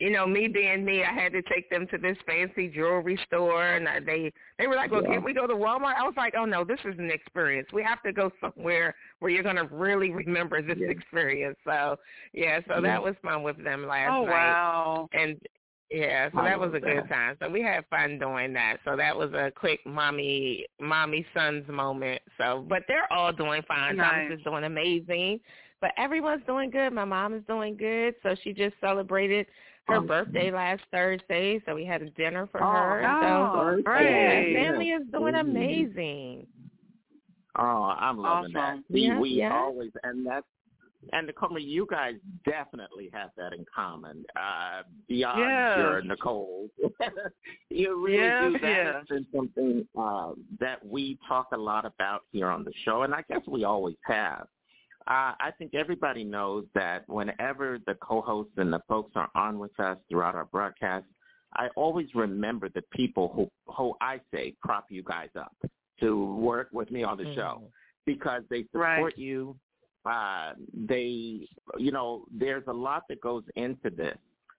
you 0.00 0.10
know, 0.10 0.26
me 0.26 0.48
being 0.48 0.84
me, 0.84 1.04
I 1.04 1.12
had 1.12 1.32
to 1.32 1.42
take 1.42 1.70
them 1.70 1.86
to 1.92 1.98
this 1.98 2.16
fancy 2.26 2.68
jewelry 2.68 3.16
store, 3.26 3.74
and 3.74 3.88
I, 3.88 4.00
they 4.00 4.32
they 4.58 4.66
were 4.66 4.74
like, 4.74 4.90
"Well, 4.90 5.02
Yeah. 5.02 5.10
can't 5.10 5.24
we 5.24 5.32
go 5.32 5.46
to 5.46 5.54
Walmart?" 5.54 5.94
I 5.96 6.02
was 6.02 6.14
like, 6.16 6.34
"Oh 6.36 6.44
no, 6.44 6.64
this 6.64 6.80
is 6.84 6.98
an 6.98 7.10
experience. 7.10 7.68
We 7.72 7.84
have 7.84 8.02
to 8.02 8.12
go 8.12 8.32
somewhere 8.40 8.96
where 9.20 9.30
you're 9.30 9.44
gonna 9.44 9.68
really 9.70 10.10
remember 10.10 10.60
this 10.60 10.78
experience." 10.80 11.56
So 11.64 11.96
yeah, 12.32 12.60
so 12.66 12.74
Yeah. 12.76 12.80
that 12.80 13.02
was 13.02 13.14
fun 13.22 13.44
with 13.44 13.62
them 13.62 13.86
last 13.86 14.10
Oh, 14.12 14.24
night. 14.24 14.32
wow. 14.32 15.08
And 15.12 15.40
yeah, 15.92 16.30
so 16.32 16.38
I 16.40 16.44
that 16.44 16.58
was 16.58 16.70
a 16.70 16.72
love 16.72 16.82
good 16.82 17.08
time. 17.08 17.36
So 17.40 17.48
we 17.50 17.62
had 17.62 17.84
fun 17.90 18.18
doing 18.18 18.52
that. 18.54 18.78
So 18.84 18.96
that 18.96 19.16
was 19.16 19.32
a 19.34 19.52
quick 19.54 19.80
mommy 19.86 20.66
mommy 20.80 21.24
sons 21.34 21.68
moment. 21.68 22.20
So 22.38 22.64
but 22.68 22.82
they're 22.88 23.12
all 23.12 23.32
doing 23.32 23.62
fine. 23.68 23.96
Nice. 23.96 24.26
Thomas 24.28 24.38
is 24.38 24.44
doing 24.44 24.64
amazing. 24.64 25.38
But 25.82 25.90
everyone's 25.98 26.44
doing 26.46 26.70
good. 26.70 26.92
My 26.92 27.04
mom 27.04 27.34
is 27.34 27.42
doing 27.48 27.76
good. 27.76 28.14
So 28.22 28.34
she 28.42 28.52
just 28.54 28.76
celebrated 28.80 29.46
her 29.88 29.96
Awesome. 29.96 30.06
birthday 30.06 30.50
last 30.52 30.82
Thursday. 30.92 31.60
So 31.66 31.74
we 31.74 31.84
had 31.84 32.00
a 32.02 32.10
dinner 32.10 32.46
for 32.50 32.60
Oh, 32.62 32.70
her. 32.72 33.04
oh, 33.20 33.80
so 33.82 33.82
great. 33.82 34.54
yeah, 34.54 34.62
family 34.70 34.90
is 34.90 35.02
doing 35.12 35.34
Mm. 35.34 35.40
amazing. 35.40 36.46
Oh, 37.58 37.94
I'm 37.98 38.16
loving 38.16 38.52
that. 38.52 38.60
Awesome. 38.60 38.84
We 38.88 39.08
Yeah, 39.08 39.20
we 39.20 39.30
yeah. 39.30 39.52
always 39.52 39.90
and 40.04 40.24
that's 40.24 40.46
and 41.12 41.26
Nicole, 41.26 41.58
you 41.58 41.84
guys 41.90 42.14
definitely 42.44 43.10
have 43.12 43.30
that 43.36 43.52
in 43.52 43.66
common. 43.74 44.24
Uh 44.36 44.82
beyond 45.08 45.38
Yes. 45.40 45.78
your 45.78 46.02
Nicole. 46.02 46.68
you 47.70 48.00
really 48.02 48.18
Yes, 48.18 48.52
do 48.52 48.58
that 48.60 48.62
yes. 48.62 48.94
has 48.94 49.08
been 49.08 49.26
something 49.34 49.88
uh, 49.98 50.32
that 50.60 50.84
we 50.86 51.18
talk 51.26 51.48
a 51.52 51.56
lot 51.56 51.84
about 51.84 52.22
here 52.30 52.46
on 52.46 52.62
the 52.62 52.72
show 52.84 53.02
and 53.02 53.12
I 53.12 53.22
guess 53.28 53.42
we 53.48 53.64
always 53.64 53.96
have. 54.04 54.46
Uh, 55.08 55.34
I 55.40 55.50
think 55.58 55.74
everybody 55.74 56.22
knows 56.22 56.64
that 56.74 57.08
whenever 57.08 57.78
the 57.86 57.94
co-hosts 57.94 58.52
and 58.56 58.72
the 58.72 58.80
folks 58.88 59.12
are 59.16 59.30
on 59.34 59.58
with 59.58 59.78
us 59.80 59.98
throughout 60.08 60.34
our 60.34 60.44
broadcast, 60.44 61.06
I 61.54 61.68
always 61.76 62.06
remember 62.14 62.68
the 62.68 62.82
people 62.92 63.30
who, 63.34 63.50
who 63.72 63.94
I 64.00 64.20
say 64.32 64.54
prop 64.62 64.86
you 64.90 65.02
guys 65.02 65.28
up 65.38 65.54
to 66.00 66.34
work 66.34 66.68
with 66.72 66.90
me 66.90 67.02
on 67.02 67.18
the 67.18 67.34
show 67.34 67.62
because 68.06 68.42
they 68.48 68.64
support 68.72 69.18
you. 69.18 69.56
Uh, 70.04 70.52
they, 70.72 71.46
you 71.78 71.92
know, 71.92 72.24
there's 72.32 72.64
a 72.68 72.72
lot 72.72 73.02
that 73.08 73.20
goes 73.20 73.44
into 73.56 73.90
this. 73.90 74.16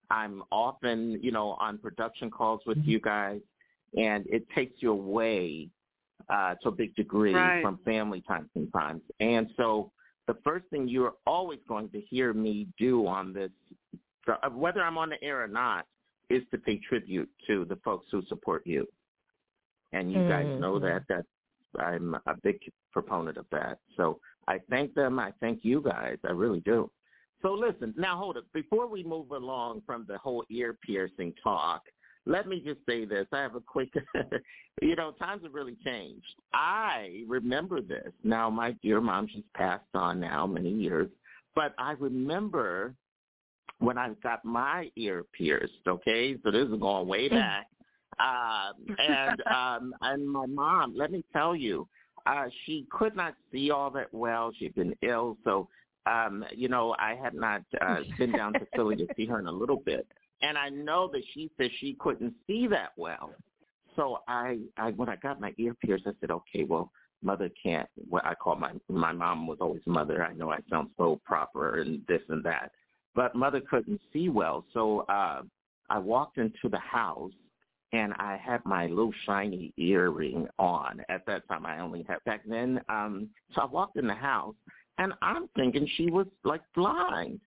I'm 0.09 0.43
often, 0.51 1.19
you 1.21 1.31
know, 1.31 1.51
on 1.59 1.77
production 1.77 2.29
calls 2.29 2.61
with 2.65 2.77
you 2.83 2.99
guys, 2.99 3.41
and 3.97 4.25
it 4.27 4.45
takes 4.55 4.81
you 4.81 4.91
away 4.91 5.69
uh, 6.29 6.55
to 6.61 6.69
a 6.69 6.71
big 6.71 6.95
degree 6.95 7.33
Right. 7.33 7.61
from 7.61 7.79
family 7.83 8.21
time 8.27 8.49
sometimes. 8.53 9.01
And 9.19 9.49
so 9.57 9.91
the 10.27 10.35
first 10.43 10.65
thing 10.67 10.87
you're 10.87 11.15
always 11.27 11.59
going 11.67 11.89
to 11.89 11.99
hear 11.99 12.33
me 12.33 12.67
do 12.77 13.07
on 13.07 13.33
this, 13.33 13.51
uh, 14.27 14.49
whether 14.49 14.81
I'm 14.81 14.97
on 14.97 15.09
the 15.09 15.21
air 15.23 15.43
or 15.43 15.47
not, 15.47 15.85
is 16.29 16.43
to 16.51 16.57
pay 16.57 16.79
tribute 16.87 17.29
to 17.47 17.65
the 17.65 17.75
folks 17.77 18.07
who 18.11 18.21
support 18.27 18.65
you. 18.65 18.87
And 19.91 20.11
you 20.11 20.23
guys 20.23 20.47
know 20.57 20.79
Mhm. 20.79 20.81
that. 20.81 21.07
That 21.07 21.25
I'm 21.79 22.15
a 22.25 22.35
big 22.43 22.59
proponent 22.91 23.37
of 23.37 23.49
that. 23.49 23.79
So 23.97 24.19
I 24.47 24.59
thank 24.69 24.93
them. 24.93 25.19
I 25.19 25.31
thank 25.39 25.65
you 25.65 25.81
guys. 25.81 26.17
I 26.23 26.31
really 26.31 26.61
do. 26.61 26.89
So 27.41 27.53
listen, 27.53 27.93
now 27.97 28.17
hold 28.17 28.37
it. 28.37 28.45
Before 28.53 28.87
we 28.87 29.03
move 29.03 29.31
along 29.31 29.81
from 29.81 30.05
the 30.05 30.17
whole 30.17 30.45
ear 30.49 30.77
piercing 30.81 31.33
talk, 31.43 31.83
let 32.25 32.47
me 32.47 32.61
just 32.65 32.79
say 32.87 33.05
this. 33.05 33.27
I 33.31 33.41
have 33.41 33.55
a 33.55 33.61
quick, 33.61 33.93
you 34.81 34.95
know, 34.95 35.11
times 35.11 35.43
have 35.43 35.53
really 35.53 35.75
changed. 35.83 36.25
I 36.53 37.23
remember 37.27 37.81
this. 37.81 38.11
Now, 38.23 38.49
my 38.49 38.71
dear 38.83 39.01
mom, 39.01 39.27
she's 39.31 39.43
passed 39.55 39.83
on 39.93 40.19
now 40.19 40.47
many 40.47 40.71
years, 40.71 41.09
but 41.55 41.73
I 41.77 41.91
remember 41.93 42.93
when 43.79 43.97
I 43.97 44.11
got 44.23 44.45
my 44.45 44.89
ear 44.95 45.25
pierced, 45.37 45.73
okay? 45.87 46.37
So 46.43 46.51
this 46.51 46.67
is 46.67 46.79
going 46.79 47.07
way 47.07 47.27
back. 47.27 47.67
Um, 48.19 48.95
and 48.97 49.41
um, 49.53 49.95
and 50.01 50.27
my 50.27 50.45
mom, 50.45 50.95
let 50.95 51.11
me 51.11 51.23
tell 51.33 51.55
you, 51.55 51.87
uh, 52.25 52.45
she 52.65 52.85
could 52.89 53.15
not 53.15 53.35
see 53.51 53.71
all 53.71 53.89
that 53.91 54.13
well. 54.13 54.53
She'd 54.57 54.75
been 54.75 54.95
ill, 55.01 55.37
so 55.43 55.67
um, 56.05 56.45
you 56.55 56.67
know, 56.67 56.95
I 56.99 57.15
had 57.15 57.33
not 57.33 57.63
uh, 57.81 57.97
been 58.17 58.31
down 58.31 58.53
to 58.53 58.67
Philly 58.75 58.95
to 58.97 59.07
see 59.15 59.25
her 59.25 59.39
in 59.39 59.47
a 59.47 59.51
little 59.51 59.77
bit. 59.77 60.07
And 60.43 60.57
I 60.57 60.69
know 60.69 61.09
that 61.11 61.23
she 61.33 61.49
said 61.57 61.71
she 61.79 61.95
couldn't 61.99 62.33
see 62.45 62.67
that 62.67 62.89
well. 62.97 63.31
So 63.95 64.19
I, 64.27 64.59
I 64.77 64.91
when 64.91 65.09
I 65.09 65.15
got 65.15 65.39
my 65.39 65.53
ear 65.57 65.73
pierced, 65.73 66.05
I 66.05 66.11
said, 66.19 66.31
okay, 66.31 66.63
well, 66.63 66.91
mother 67.23 67.49
can't. 67.61 67.89
What 68.09 68.25
I 68.25 68.35
call 68.35 68.55
my 68.55 68.73
my 68.89 69.13
mom 69.13 69.47
was 69.47 69.57
always 69.61 69.81
mother. 69.85 70.23
I 70.23 70.33
know 70.33 70.51
I 70.51 70.59
sound 70.69 70.89
so 70.97 71.19
proper 71.25 71.79
and 71.79 72.01
this 72.07 72.21
and 72.29 72.43
that, 72.43 72.71
but 73.15 73.35
mother 73.35 73.61
couldn't 73.61 74.01
see 74.11 74.29
well. 74.29 74.65
So 74.73 75.01
uh, 75.09 75.43
I 75.89 75.97
walked 75.99 76.37
into 76.37 76.69
the 76.69 76.79
house 76.79 77.31
and 77.93 78.13
I 78.15 78.37
had 78.43 78.65
my 78.65 78.87
little 78.87 79.13
shiny 79.25 79.71
earring 79.77 80.47
on. 80.57 81.01
At 81.09 81.25
that 81.27 81.47
time, 81.47 81.65
I 81.65 81.79
only 81.79 82.03
had 82.07 82.17
back 82.25 82.41
then. 82.45 82.81
Um, 82.89 83.29
so 83.53 83.61
I 83.61 83.65
walked 83.65 83.97
in 83.97 84.07
the 84.07 84.15
house, 84.15 84.55
and 84.97 85.13
I'm 85.21 85.47
thinking 85.55 85.87
she 85.95 86.09
was 86.09 86.25
like 86.43 86.61
blind. 86.75 87.39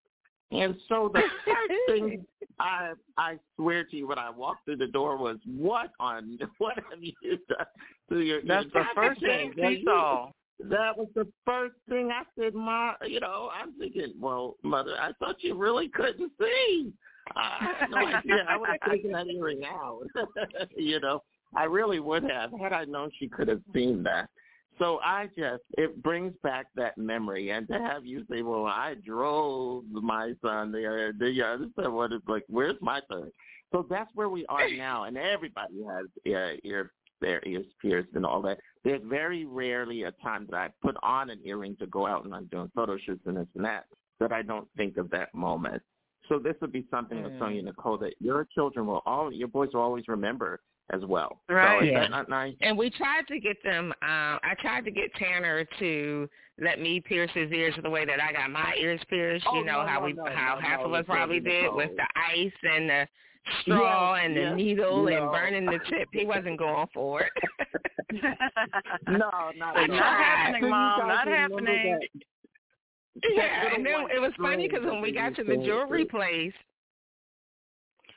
And 0.52 0.76
so 0.88 1.10
the 1.12 1.22
first 1.44 1.72
thing 1.88 2.24
I 2.60 2.92
I 3.18 3.38
swear 3.56 3.84
to 3.84 3.96
you 3.96 4.08
when 4.08 4.18
I 4.18 4.30
walked 4.30 4.64
through 4.64 4.76
the 4.76 4.86
door 4.86 5.16
was, 5.16 5.38
"What 5.44 5.90
on 6.00 6.38
what 6.58 6.76
have 6.90 7.02
you 7.02 7.12
done 7.48 7.66
to 8.10 8.20
your?" 8.20 8.40
That's 8.42 8.66
your 8.72 8.84
the 8.84 8.88
first 8.94 9.20
thing 9.20 9.52
thing 9.54 9.76
she 9.78 9.84
saw. 9.84 10.30
That 10.58 10.96
was 10.96 11.08
the 11.14 11.26
first 11.44 11.74
thing 11.88 12.10
I 12.10 12.22
said. 12.38 12.54
Ma, 12.54 12.94
you 13.06 13.20
know, 13.20 13.50
I'm 13.52 13.74
thinking, 13.78 14.14
well, 14.18 14.56
mother, 14.62 14.94
I 14.98 15.12
thought 15.18 15.36
you 15.40 15.54
really 15.54 15.88
couldn't 15.88 16.32
see. 16.40 16.92
I 17.34 17.74
had 17.78 17.90
no 17.90 17.98
idea. 18.06 18.46
I 18.48 18.56
would 18.56 18.70
have 18.70 18.90
taken 18.90 19.12
that 19.12 19.26
earring 19.26 19.64
out. 19.66 20.06
you 20.74 20.98
know, 21.00 21.22
I 21.54 21.64
really 21.64 22.00
would 22.00 22.22
have 22.24 22.52
had 22.58 22.72
I 22.72 22.84
known 22.86 23.10
she 23.18 23.28
could 23.28 23.48
have 23.48 23.60
seen 23.74 24.02
that. 24.04 24.30
So 24.78 25.00
I 25.02 25.28
just 25.36 25.62
it 25.78 26.02
brings 26.02 26.34
back 26.42 26.66
that 26.76 26.98
memory, 26.98 27.50
and 27.50 27.66
to 27.68 27.74
have 27.74 28.04
you 28.04 28.24
say, 28.30 28.42
"Well, 28.42 28.66
I 28.66 28.94
drove 28.94 29.84
my 29.90 30.34
son 30.42 30.70
there," 30.72 31.12
do 31.12 31.26
you 31.26 31.44
understand 31.44 31.94
what 31.94 32.12
it's 32.12 32.26
like? 32.28 32.44
Where's 32.48 32.76
my 32.80 33.00
son? 33.10 33.30
So 33.72 33.86
that's 33.88 34.10
where 34.14 34.28
we 34.28 34.44
are 34.46 34.68
now, 34.76 35.04
and 35.04 35.16
everybody 35.16 35.82
has 35.82 36.06
uh, 36.26 36.56
ear 36.64 36.92
their 37.20 37.42
ears 37.46 37.66
pierced 37.80 38.10
and 38.14 38.26
all 38.26 38.42
that. 38.42 38.58
There's 38.84 39.00
very 39.04 39.46
rarely 39.46 40.02
a 40.04 40.12
time 40.12 40.46
that 40.50 40.56
I 40.56 40.68
put 40.82 40.96
on 41.02 41.30
an 41.30 41.40
earring 41.44 41.76
to 41.76 41.86
go 41.86 42.06
out 42.06 42.24
and 42.24 42.34
I'm 42.34 42.44
doing 42.46 42.70
photo 42.74 42.98
shoots 42.98 43.22
and 43.26 43.36
this 43.38 43.46
and 43.54 43.64
that 43.64 43.86
that 44.20 44.32
I 44.32 44.42
don't 44.42 44.68
think 44.76 44.96
of 44.96 45.10
that 45.10 45.34
moment. 45.34 45.82
So 46.28 46.38
this 46.38 46.54
would 46.60 46.72
be 46.72 46.86
something, 46.90 47.18
Mm. 47.18 47.38
Sonia 47.38 47.62
Nicole, 47.62 47.98
that 47.98 48.14
your 48.18 48.44
children 48.54 48.86
will 48.86 49.02
all, 49.06 49.32
your 49.32 49.48
boys 49.48 49.70
will 49.72 49.82
always 49.82 50.08
remember 50.08 50.60
as 50.92 51.04
well. 51.04 51.40
Right. 51.48 51.78
So 51.78 51.84
is 51.84 51.92
Yeah. 51.92 52.00
that 52.00 52.10
not 52.10 52.28
nice? 52.28 52.54
And 52.60 52.76
we 52.78 52.90
tried 52.90 53.26
to 53.28 53.40
get 53.40 53.62
them. 53.62 53.92
Um, 54.02 54.40
I 54.42 54.54
tried 54.60 54.84
to 54.84 54.90
get 54.90 55.12
Tanner 55.14 55.64
to 55.78 56.28
let 56.58 56.80
me 56.80 57.00
pierce 57.00 57.30
his 57.32 57.50
ears 57.52 57.74
the 57.82 57.90
way 57.90 58.04
that 58.04 58.20
I 58.20 58.32
got 58.32 58.50
my 58.50 58.74
ears 58.78 59.00
pierced. 59.08 59.44
Oh, 59.48 59.56
you 59.56 59.64
know 59.64 59.82
no, 59.82 59.88
how 59.88 60.00
no, 60.00 60.06
we, 60.06 60.12
no, 60.12 60.24
how 60.26 60.54
no, 60.54 60.60
half 60.60 60.80
no, 60.80 60.86
of 60.86 60.92
us 60.94 61.04
probably 61.06 61.40
did 61.40 61.72
with 61.74 61.90
the 61.96 62.06
ice 62.14 62.52
and 62.62 62.88
the 62.88 63.08
straw 63.62 64.14
Yes, 64.14 64.24
and 64.24 64.36
the 64.36 64.40
yes, 64.40 64.56
needle 64.56 65.04
no. 65.04 65.08
and 65.08 65.30
burning 65.30 65.66
the 65.66 65.78
tip. 65.88 66.08
He 66.12 66.24
wasn't 66.24 66.58
going 66.58 66.86
for 66.94 67.22
it. 67.22 67.32
no, 69.08 69.30
not 69.56 69.88
Not 69.88 69.90
happening, 69.90 70.70
Mom. 70.70 71.08
Not 71.08 71.28
happening. 71.28 72.00
Yeah, 73.34 73.74
and 73.74 73.84
then 73.84 74.06
it 74.14 74.20
was 74.20 74.32
funny 74.40 74.68
because 74.68 74.84
when 74.84 75.00
we 75.00 75.12
got 75.12 75.34
to 75.36 75.44
the 75.44 75.56
jewelry 75.56 76.04
place, 76.04 76.52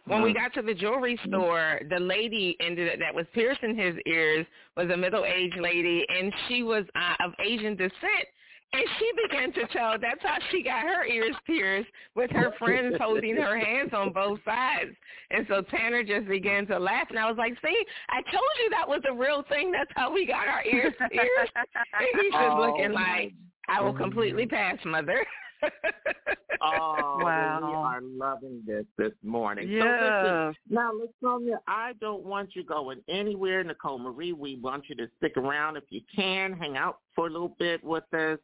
when 0.10 0.22
we 0.24 0.32
Mhm. 0.32 0.36
got 0.36 0.54
to 0.56 0.62
the 0.62 0.74
jewelry 0.74 1.18
store, 1.28 1.80
the 1.90 2.00
lady 2.00 2.58
ended 2.60 3.00
that 3.00 3.14
was 3.14 3.26
piercing 3.34 3.76
his 3.76 3.96
ears 4.06 4.46
was 4.76 4.90
a 4.90 4.98
middle-aged 4.98 5.58
lady, 5.58 6.06
and 6.10 6.34
she 6.48 6.64
was 6.64 6.86
uh, 6.96 7.16
of 7.24 7.34
Asian 7.40 7.76
descent. 7.76 8.28
And 8.72 8.84
she 9.00 9.12
began 9.28 9.52
to 9.54 9.66
tell 9.74 9.98
that's 9.98 10.22
how 10.22 10.38
she 10.52 10.62
got 10.62 10.84
her 10.84 11.04
ears 11.04 11.36
pierced 11.48 11.90
with 12.14 12.30
her 12.32 12.52
friends 12.60 12.96
holding 13.00 13.36
her 13.36 13.58
hands 13.58 13.94
on 13.94 14.12
both 14.14 14.40
sides. 14.46 14.92
And 15.32 15.48
so 15.48 15.64
Tanner 15.64 16.04
just 16.04 16.28
began 16.28 16.68
to 16.68 16.78
laugh, 16.78 17.10
and 17.10 17.18
I 17.18 17.28
was 17.28 17.38
like, 17.38 17.60
"See, 17.66 17.86
I 18.10 18.22
told 18.22 18.52
you 18.64 18.70
that 18.70 18.88
was 18.88 19.02
a 19.10 19.14
real 19.14 19.42
thing. 19.50 19.72
That's 19.72 19.92
how 19.96 20.12
we 20.14 20.26
got 20.26 20.48
our 20.48 20.64
ears 20.66 20.94
pierced." 21.12 21.54
And 21.56 22.08
he's 22.22 22.32
just 22.34 22.58
Oh, 22.58 22.62
looking 22.62 22.94
like, 22.94 23.34
"I 23.68 23.82
will 23.82 23.94
completely 23.94 24.46
pass, 24.46 24.78
mother." 24.86 25.26
oh, 26.62 27.20
wow. 27.22 27.60
we 27.62 27.74
are 27.74 28.02
loving 28.02 28.64
this 28.66 28.86
this 28.98 29.14
morning. 29.24 29.70
Yes. 29.70 29.84
So 29.84 30.48
listen, 30.48 30.56
now, 30.70 30.92
LaSonia, 31.24 31.58
I 31.68 31.94
don't 32.00 32.24
want 32.24 32.56
you 32.56 32.64
going 32.64 33.00
anywhere. 33.08 33.64
Nicole 33.64 34.00
Marie, 34.00 34.34
we 34.34 34.58
want 34.58 34.86
you 34.90 34.96
to 34.96 35.08
stick 35.18 35.38
around 35.38 35.78
if 35.78 35.84
you 35.90 36.02
can, 36.14 36.54
hang 36.54 36.78
out 36.78 37.00
for 37.16 37.28
a 37.28 37.30
little 37.30 37.56
bit 37.60 37.84
with 37.84 38.12
us. 38.14 38.40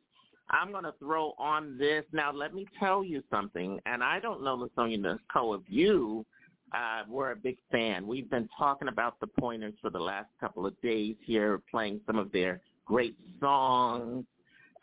I'm 0.51 0.71
going 0.71 0.83
to 0.83 0.93
throw 0.99 1.33
on 1.39 1.77
this. 1.77 2.03
Now, 2.11 2.31
let 2.31 2.53
me 2.53 2.67
tell 2.79 3.03
you 3.03 3.23
something, 3.31 3.79
and 3.85 4.03
I 4.03 4.19
don't 4.19 4.43
know, 4.43 4.69
LaSonia 4.77 4.99
Nicole, 5.01 5.55
if 5.55 5.61
you 5.67 6.25
uh, 6.73 7.03
we're 7.07 7.31
a 7.31 7.35
big 7.35 7.57
fan. 7.71 8.05
We've 8.05 8.29
been 8.29 8.49
talking 8.57 8.87
about 8.87 9.19
the 9.19 9.27
Pointers 9.27 9.73
for 9.81 9.89
the 9.89 9.99
last 9.99 10.29
couple 10.39 10.65
of 10.65 10.79
days 10.81 11.15
here, 11.23 11.61
playing 11.71 12.01
some 12.05 12.17
of 12.17 12.31
their 12.31 12.61
great 12.85 13.15
songs. 13.39 14.25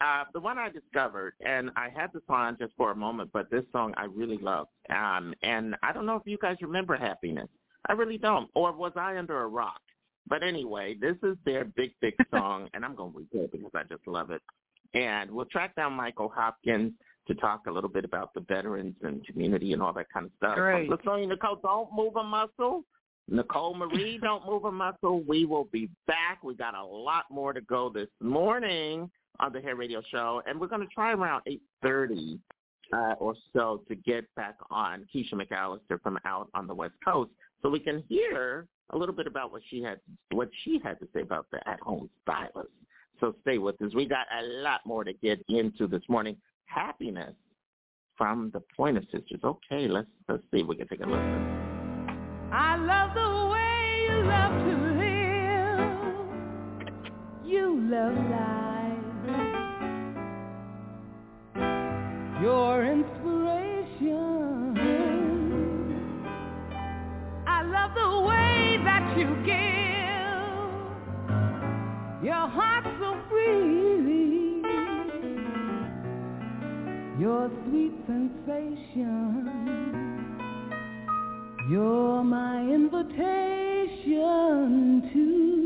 Uh, 0.02 0.24
the 0.32 0.40
one 0.40 0.58
I 0.58 0.68
discovered, 0.68 1.34
and 1.46 1.70
I 1.76 1.88
had 1.94 2.12
this 2.12 2.22
on 2.28 2.56
just 2.58 2.72
for 2.76 2.90
a 2.90 2.96
moment, 2.96 3.30
but 3.32 3.50
this 3.50 3.62
song 3.70 3.94
I 3.96 4.06
really 4.06 4.38
love. 4.38 4.66
Um, 4.90 5.32
and 5.42 5.76
I 5.82 5.92
don't 5.92 6.06
know 6.06 6.16
if 6.16 6.22
you 6.24 6.38
guys 6.38 6.56
remember 6.60 6.96
Happiness. 6.96 7.48
I 7.86 7.92
really 7.92 8.18
don't. 8.18 8.50
Or 8.54 8.72
was 8.72 8.92
I 8.96 9.16
under 9.16 9.42
a 9.42 9.46
rock? 9.46 9.80
But 10.26 10.42
anyway, 10.42 10.96
this 11.00 11.16
is 11.22 11.36
their 11.44 11.64
big, 11.64 11.92
big 12.00 12.14
song, 12.30 12.68
and 12.74 12.84
I'm 12.84 12.96
going 12.96 13.12
to 13.12 13.18
repeat 13.18 13.42
it 13.42 13.52
because 13.52 13.70
I 13.74 13.82
just 13.84 14.06
love 14.06 14.30
it. 14.30 14.42
And 14.94 15.30
we'll 15.30 15.46
track 15.46 15.76
down 15.76 15.92
Michael 15.92 16.32
Hopkins 16.34 16.92
to 17.28 17.34
talk 17.36 17.62
a 17.68 17.70
little 17.70 17.90
bit 17.90 18.04
about 18.04 18.34
the 18.34 18.40
veterans 18.40 18.96
and 19.02 19.24
community 19.26 19.72
and 19.72 19.82
all 19.82 19.92
that 19.92 20.10
kind 20.12 20.26
of 20.26 20.32
stuff. 20.36 20.56
Great. 20.56 20.90
Latoya 20.90 21.28
Nicole, 21.28 21.60
don't 21.62 21.92
move 21.94 22.16
a 22.16 22.24
muscle. 22.24 22.82
Nicole 23.28 23.74
Marie, 23.74 24.18
don't 24.18 24.46
move 24.46 24.64
a 24.64 24.72
muscle. 24.72 25.22
We 25.26 25.44
will 25.44 25.68
be 25.72 25.88
back. 26.06 26.42
We 26.42 26.54
got 26.54 26.74
a 26.74 26.84
lot 26.84 27.24
more 27.30 27.52
to 27.52 27.60
go 27.60 27.88
this 27.88 28.08
morning 28.20 29.10
on 29.40 29.52
the 29.52 29.60
Hair 29.60 29.76
Radio 29.76 30.02
Show, 30.10 30.42
and 30.46 30.60
we're 30.60 30.66
going 30.66 30.82
to 30.82 30.94
try 30.94 31.12
around 31.12 31.42
8.30 31.84 32.38
uh, 32.92 33.14
or 33.18 33.34
so 33.54 33.82
to 33.88 33.94
get 33.94 34.24
back 34.34 34.56
on 34.70 35.06
Keisha 35.14 35.34
McAllister 35.34 36.00
from 36.02 36.18
out 36.24 36.48
on 36.54 36.66
the 36.66 36.74
West 36.74 36.94
Coast 37.04 37.30
so 37.62 37.70
we 37.70 37.80
can 37.80 38.04
hear 38.08 38.66
a 38.90 38.98
little 38.98 39.14
bit 39.14 39.26
about 39.26 39.52
what 39.52 39.62
she 39.70 39.82
had 39.82 39.98
what 40.32 40.50
she 40.62 40.78
had 40.82 40.98
to 41.00 41.08
say 41.14 41.22
about 41.22 41.46
the 41.50 41.66
at-home 41.68 42.10
stylist. 42.22 42.68
So 43.20 43.34
stay 43.42 43.58
with 43.58 43.80
us. 43.80 43.94
We 43.94 44.04
got 44.04 44.26
a 44.36 44.44
lot 44.62 44.80
more 44.84 45.04
to 45.04 45.12
get 45.12 45.42
into 45.48 45.86
this 45.86 46.02
morning. 46.08 46.36
Happiness 46.66 47.34
from 48.16 48.50
the 48.52 48.62
Pointer 48.76 49.02
Sisters. 49.12 49.40
Okay, 49.44 49.88
let's 49.88 50.08
let's 50.28 50.42
see 50.52 50.60
if 50.60 50.66
we 50.66 50.76
can 50.76 50.88
take 50.88 51.00
a 51.00 51.06
listen. 51.06 51.81
I 52.54 52.76
love 52.76 53.14
the 53.14 53.48
way 53.50 54.04
you 54.08 54.24
love 54.28 54.52
to 54.66 54.74
live. 55.00 55.96
You 57.46 57.80
love 57.88 58.14
life. 58.30 59.12
Your 62.42 62.84
inspiration. 62.84 64.76
I 67.46 67.62
love 67.62 67.94
the 67.94 68.20
way 68.28 68.78
that 68.84 69.16
you 69.16 69.34
give. 69.46 70.42
Your 72.22 72.46
heart 72.48 72.84
so 73.00 73.16
freely. 73.30 74.60
Your 77.18 77.50
sweet 77.64 77.94
sensation. 78.06 79.91
You're 81.72 82.22
my 82.22 82.60
invitation 82.60 83.88
to 85.10 85.61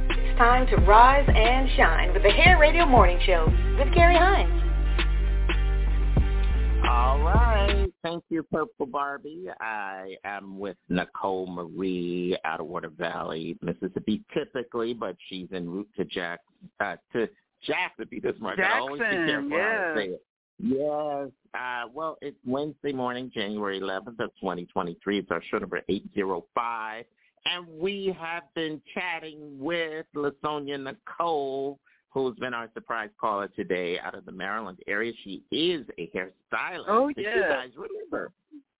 It's 0.09 0.37
time 0.37 0.65
to 0.67 0.77
rise 0.77 1.27
and 1.27 1.69
shine 1.75 2.13
with 2.13 2.23
the 2.23 2.31
Hair 2.31 2.57
Radio 2.59 2.85
Morning 2.85 3.19
Show 3.25 3.51
with 3.77 3.93
Carrie 3.93 4.15
Hines. 4.17 4.63
All 6.87 7.19
right. 7.19 7.91
Thank 8.03 8.23
you, 8.29 8.43
Purple 8.43 8.85
Barbie. 8.85 9.47
I 9.59 10.15
am 10.23 10.57
with 10.59 10.77
Nicole 10.89 11.47
Marie 11.47 12.37
out 12.45 12.59
of 12.61 12.67
Water 12.67 12.89
Valley, 12.89 13.57
Mississippi, 13.61 14.23
typically, 14.33 14.93
but 14.93 15.15
she's 15.27 15.47
en 15.53 15.69
route 15.69 15.89
to 15.97 16.05
Jack 16.05 16.39
uh, 16.79 16.95
to 17.13 17.27
Jacksonville 17.63 18.19
this 18.23 18.39
morning. 18.39 18.63
I 18.63 18.79
always 18.79 18.99
be 18.99 19.05
Jackson, 19.05 19.27
careful 19.27 19.49
how 19.49 19.57
yes. 19.57 19.95
to 19.95 19.99
say 19.99 20.05
it. 20.13 20.23
Yes. 20.59 21.29
Uh, 21.53 21.89
well, 21.93 22.17
it's 22.21 22.37
Wednesday 22.45 22.93
morning, 22.93 23.31
January 23.33 23.79
11th 23.79 24.19
of 24.19 24.31
2023. 24.39 25.19
It's 25.19 25.31
our 25.31 25.41
show 25.49 25.57
number 25.57 25.81
805. 25.89 27.05
And 27.45 27.67
we 27.79 28.15
have 28.19 28.43
been 28.55 28.81
chatting 28.93 29.57
with 29.59 30.05
LaSonia 30.15 30.81
Nicole, 30.81 31.79
who's 32.09 32.35
been 32.37 32.53
our 32.53 32.69
surprise 32.73 33.09
caller 33.19 33.47
today 33.49 33.99
out 33.99 34.15
of 34.15 34.25
the 34.25 34.31
Maryland 34.31 34.79
area. 34.87 35.13
She 35.23 35.43
is 35.51 35.85
a 35.97 36.09
hairstylist. 36.15 36.85
Oh, 36.87 37.09
If 37.09 37.17
You 37.17 37.25
guys 37.25 37.69
remember 37.75 38.31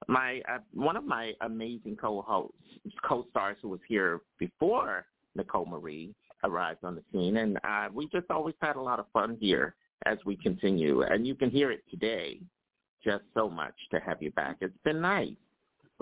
my 0.08 0.42
uh, 0.50 0.60
one 0.74 0.96
of 0.96 1.04
my 1.04 1.34
amazing 1.42 1.98
co-hosts, 1.98 2.56
co-stars 3.04 3.58
who 3.62 3.70
was 3.70 3.80
here 3.88 4.22
before 4.40 5.06
Nicole 5.36 5.66
Marie 5.66 6.14
arrived 6.44 6.84
on 6.84 6.96
the 6.96 7.04
scene, 7.12 7.38
and 7.38 7.58
uh, 7.64 7.90
we 7.94 8.08
just 8.08 8.30
always 8.30 8.56
had 8.62 8.76
a 8.76 8.82
lot 8.82 9.00
of 9.00 9.06
fun 9.12 9.38
here 9.40 9.76
as 10.06 10.18
we 10.26 10.36
continue, 10.38 11.02
and 11.02 11.28
you 11.28 11.36
can 11.36 11.50
hear 11.50 11.72
it 11.72 11.84
today. 11.90 12.40
Just 13.04 13.24
so 13.36 13.50
much 13.50 13.76
to 13.92 14.00
have 14.00 14.22
you 14.22 14.32
back. 14.32 14.58
It's 14.60 14.74
been 14.84 15.00
nice. 15.00 15.30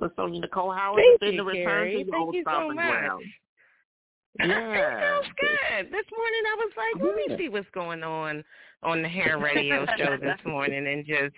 LaSonia 0.02 0.42
Nicole, 0.42 0.72
how 0.72 0.96
has 0.98 1.04
Thank 1.04 1.16
it 1.16 1.20
been 1.20 1.32
you, 1.34 1.38
to 1.38 1.44
return 1.44 1.66
Carrie. 1.66 1.92
to 1.92 1.98
your 2.00 2.08
Thank 2.12 2.26
old 2.26 2.36
you 2.36 2.44
so 2.46 2.68
much. 2.68 2.76
ground? 2.76 3.24
It 4.40 4.48
Yeah. 4.50 5.00
feels 5.22 5.34
good. 5.40 5.86
This 5.92 6.06
morning 6.18 6.44
I 6.48 6.56
was 6.58 6.72
like, 6.78 7.04
let 7.04 7.16
me 7.16 7.38
see 7.38 7.50
what's 7.50 7.70
going 7.74 8.04
on 8.04 8.44
on 8.84 9.02
the 9.02 9.08
hair 9.10 9.38
radio 9.40 9.86
show 9.98 10.18
this 10.18 10.40
morning 10.46 10.88
and 10.88 11.06
just 11.06 11.36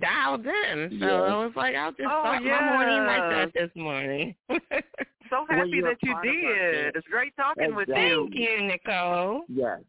dialed 0.00 0.46
in. 0.46 0.98
So 1.00 1.06
Yeah. 1.06 1.12
I 1.34 1.44
was 1.44 1.52
like, 1.56 1.74
I'll 1.74 1.92
just 1.92 2.02
Oh, 2.04 2.22
start 2.22 2.42
my 2.42 2.72
morning 2.72 3.06
like 3.06 3.30
that 3.30 3.52
this 3.54 3.70
morning. 3.74 4.34
So 4.48 5.46
happy 5.48 5.70
you're 5.70 5.88
that 5.90 5.96
you 6.02 6.12
part 6.12 6.26
of 6.26 6.34
our 6.34 6.72
did. 6.72 6.96
It's 6.96 7.06
great 7.08 7.36
talking 7.36 7.74
with 7.74 7.88
you. 7.88 7.94
Thank 7.94 8.34
you, 8.34 8.62
Nicole. 8.62 9.42
Yes. 9.48 9.80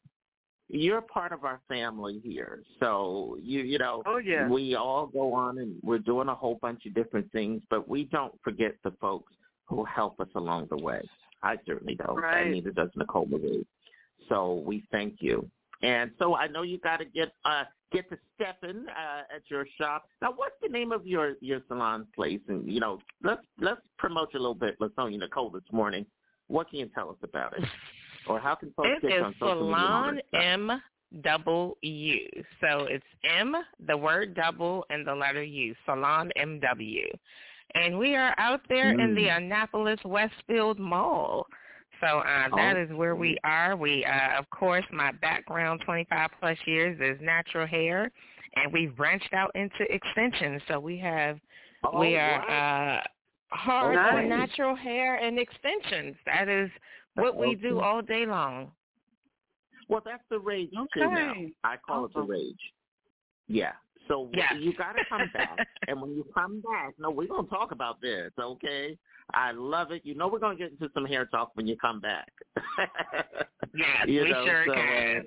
You're 0.72 1.02
part 1.02 1.31
of 1.31 1.45
our 1.45 1.60
family 1.68 2.22
here. 2.23 2.60
So 2.80 3.38
you 3.41 3.61
you 3.61 3.80
know 3.80 4.03
Oh, 4.06 4.18
yeah. 4.18 4.48
we 4.48 4.76
all 4.76 5.07
go 5.07 5.34
on 5.34 5.57
and 5.57 5.76
we're 5.81 5.98
doing 5.98 6.27
a 6.27 6.36
whole 6.36 6.60
bunch 6.61 6.86
of 6.86 6.94
different 6.94 7.31
things, 7.31 7.61
but 7.72 7.88
we 7.90 8.03
don't 8.06 8.34
forget 8.44 8.73
the 8.84 8.91
folks 9.02 9.34
who 9.65 9.84
help 9.86 10.19
us 10.19 10.27
along 10.36 10.68
the 10.69 10.77
way. 10.77 11.02
I 11.44 11.56
certainly 11.66 11.95
don't. 11.95 12.18
Right. 12.18 12.44
And 12.44 12.52
neither 12.52 12.72
does 12.72 12.90
Nicole 12.95 13.26
Marie. 13.26 13.66
So 14.28 14.64
we 14.66 14.84
thank 14.91 15.16
you. 15.20 15.49
And 15.82 16.11
so 16.20 16.36
I 16.36 16.48
know 16.48 16.64
you 16.64 16.78
got 16.80 16.98
to 16.98 17.06
get 17.06 17.34
uh 17.45 17.64
get 17.91 18.10
to 18.10 18.18
stepping 18.36 18.86
uh, 18.88 19.36
at 19.36 19.41
your 19.48 19.66
shop. 19.80 20.06
Now, 20.22 20.34
what's 20.36 20.56
the 20.61 20.70
name 20.70 20.91
of 20.91 21.07
your 21.07 21.36
your 21.41 21.61
salon 21.68 22.07
place? 22.16 22.41
And 22.48 22.70
you 22.70 22.80
know, 22.80 22.99
let's 23.24 23.41
let's 23.60 23.82
promote 23.98 24.30
you 24.34 24.40
a 24.40 24.41
little 24.41 24.56
bit, 24.56 24.78
LaSonia 24.80 25.20
Nicole, 25.20 25.49
this 25.49 25.64
morning. 25.72 26.06
What 26.48 26.70
can 26.70 26.80
you 26.80 26.90
tell 26.94 27.10
us 27.10 27.18
about 27.24 27.57
it? 27.57 27.64
Or 28.28 28.40
how 28.40 28.53
can 28.56 28.72
folks 28.76 28.90
It 29.02 29.07
get 29.07 29.22
on 29.22 29.34
social 29.40 29.61
media? 29.64 29.76
Salon 29.76 30.16
that 30.16 30.24
stuff? 30.30 30.41
M 30.44 30.82
double 31.24 31.78
U. 31.82 32.20
So 32.61 32.86
it's 32.86 33.06
M, 33.24 33.56
the 33.88 33.98
word 33.98 34.36
double, 34.36 34.86
and 34.90 35.06
the 35.06 35.16
letter 35.16 35.44
U. 35.44 35.76
Salon 35.86 36.32
MW. 36.38 37.06
And 37.76 37.98
we 37.98 38.16
are 38.16 38.34
out 38.38 38.62
there 38.70 38.91
in 39.00 39.14
the 39.16 39.26
Mm. 39.28 39.38
Annapolis 39.38 40.00
Westfield 40.04 40.80
Mall. 40.80 41.46
So 42.02 42.20
uh, 42.20 42.48
that 42.56 42.78
is 42.78 42.90
where 42.91 43.16
we 43.16 43.38
are. 43.44 43.76
We, 43.76 44.06
uh, 44.06 44.40
of 44.40 44.50
course, 44.50 44.86
my 44.91 45.12
background, 45.14 45.82
25 45.86 46.30
plus 46.40 46.58
years, 46.66 46.98
is 47.02 47.20
natural 47.22 47.68
hair, 47.68 48.10
and 48.56 48.72
we've 48.72 48.96
branched 48.96 49.34
out 49.34 49.52
into 49.54 49.84
extensions. 49.94 50.62
So 50.68 50.80
we 50.80 50.98
have, 51.00 51.40
we 52.00 52.16
Oh, 52.16 52.20
are 52.20 52.46
wow. 52.48 53.02
uh, 53.52 53.56
hard 53.56 53.96
Nice. 53.96 54.14
on 54.14 54.30
natural 54.30 54.76
hair 54.76 55.16
and 55.18 55.38
extensions. 55.38 56.16
That 56.26 56.48
is 56.48 56.72
what 57.16 57.36
we 57.36 57.56
do 57.56 57.82
all 57.82 58.02
day 58.02 58.26
long. 58.26 58.72
Well, 59.90 60.02
that's 60.06 60.24
the 60.30 60.40
rage 60.40 60.72
too 60.94 61.00
now. 61.00 61.32
Okay. 61.32 61.52
I 61.64 61.78
call 61.78 62.06
it 62.06 62.14
the 62.14 62.22
rage. 62.22 62.74
Yeah. 63.48 63.74
So 64.10 64.30
Yes. 64.34 64.53
you 64.60 64.73
got 64.73 64.94
to 64.94 65.06
come 65.07 65.30
back, 65.34 65.56
and 65.88 66.02
when 66.02 66.15
you 66.15 66.26
come 66.34 66.61
back, 66.61 66.95
no, 66.98 67.10
we're 67.11 67.27
gonna 67.27 67.48
talk 67.48 67.72
about 67.72 68.02
this, 68.02 68.31
okay? 68.40 68.98
I 69.34 69.52
love 69.52 69.91
it. 69.91 70.02
You 70.03 70.15
know, 70.15 70.27
we're 70.27 70.40
gonna 70.40 70.56
get 70.57 70.72
into 70.72 70.90
some 70.95 71.06
hair 71.06 71.26
talk 71.27 71.52
when 71.53 71.68
you 71.68 71.77
come 71.77 71.99
back. 72.02 72.31
Yes, 73.76 74.07
you 74.07 74.23
we 74.23 74.31
know, 74.31 74.45
sure 74.45 74.64
so, 74.65 74.73
can. 74.73 75.18
Uh, 75.19 75.22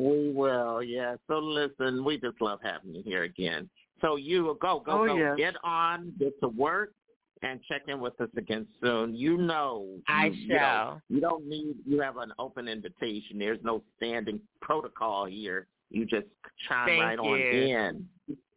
we 0.00 0.32
will, 0.32 0.82
yeah. 0.82 1.14
So 1.28 1.38
listen, 1.38 2.04
we 2.04 2.18
just 2.18 2.40
love 2.40 2.58
having 2.62 2.92
you 2.92 3.02
here 3.04 3.22
again. 3.22 3.70
So 4.00 4.16
you 4.16 4.58
go, 4.60 4.80
go, 4.80 5.02
Oh, 5.02 5.06
go. 5.06 5.16
yes. 5.16 5.36
Get 5.36 5.54
on, 5.62 6.12
get 6.18 6.38
to 6.40 6.48
work, 6.48 6.92
and 7.42 7.60
check 7.68 7.82
in 7.86 8.00
with 8.00 8.20
us 8.20 8.30
again 8.36 8.66
soon. 8.80 9.14
You 9.14 9.36
know, 9.38 9.86
I 10.08 10.26
you, 10.26 10.32
you 10.32 10.48
know, 10.48 10.56
shall. 10.56 11.02
you 11.08 11.20
don't 11.20 11.46
need. 11.46 11.76
You 11.86 12.00
have 12.00 12.16
an 12.16 12.32
open 12.40 12.66
invitation. 12.66 13.38
There's 13.38 13.62
no 13.62 13.82
standing 13.96 14.40
protocol 14.60 15.26
here. 15.26 15.68
You 15.90 16.04
just 16.04 16.26
chime 16.68 16.86
Thank 16.86 17.02
right 17.02 17.18
on 17.18 17.38
in. 17.40 18.08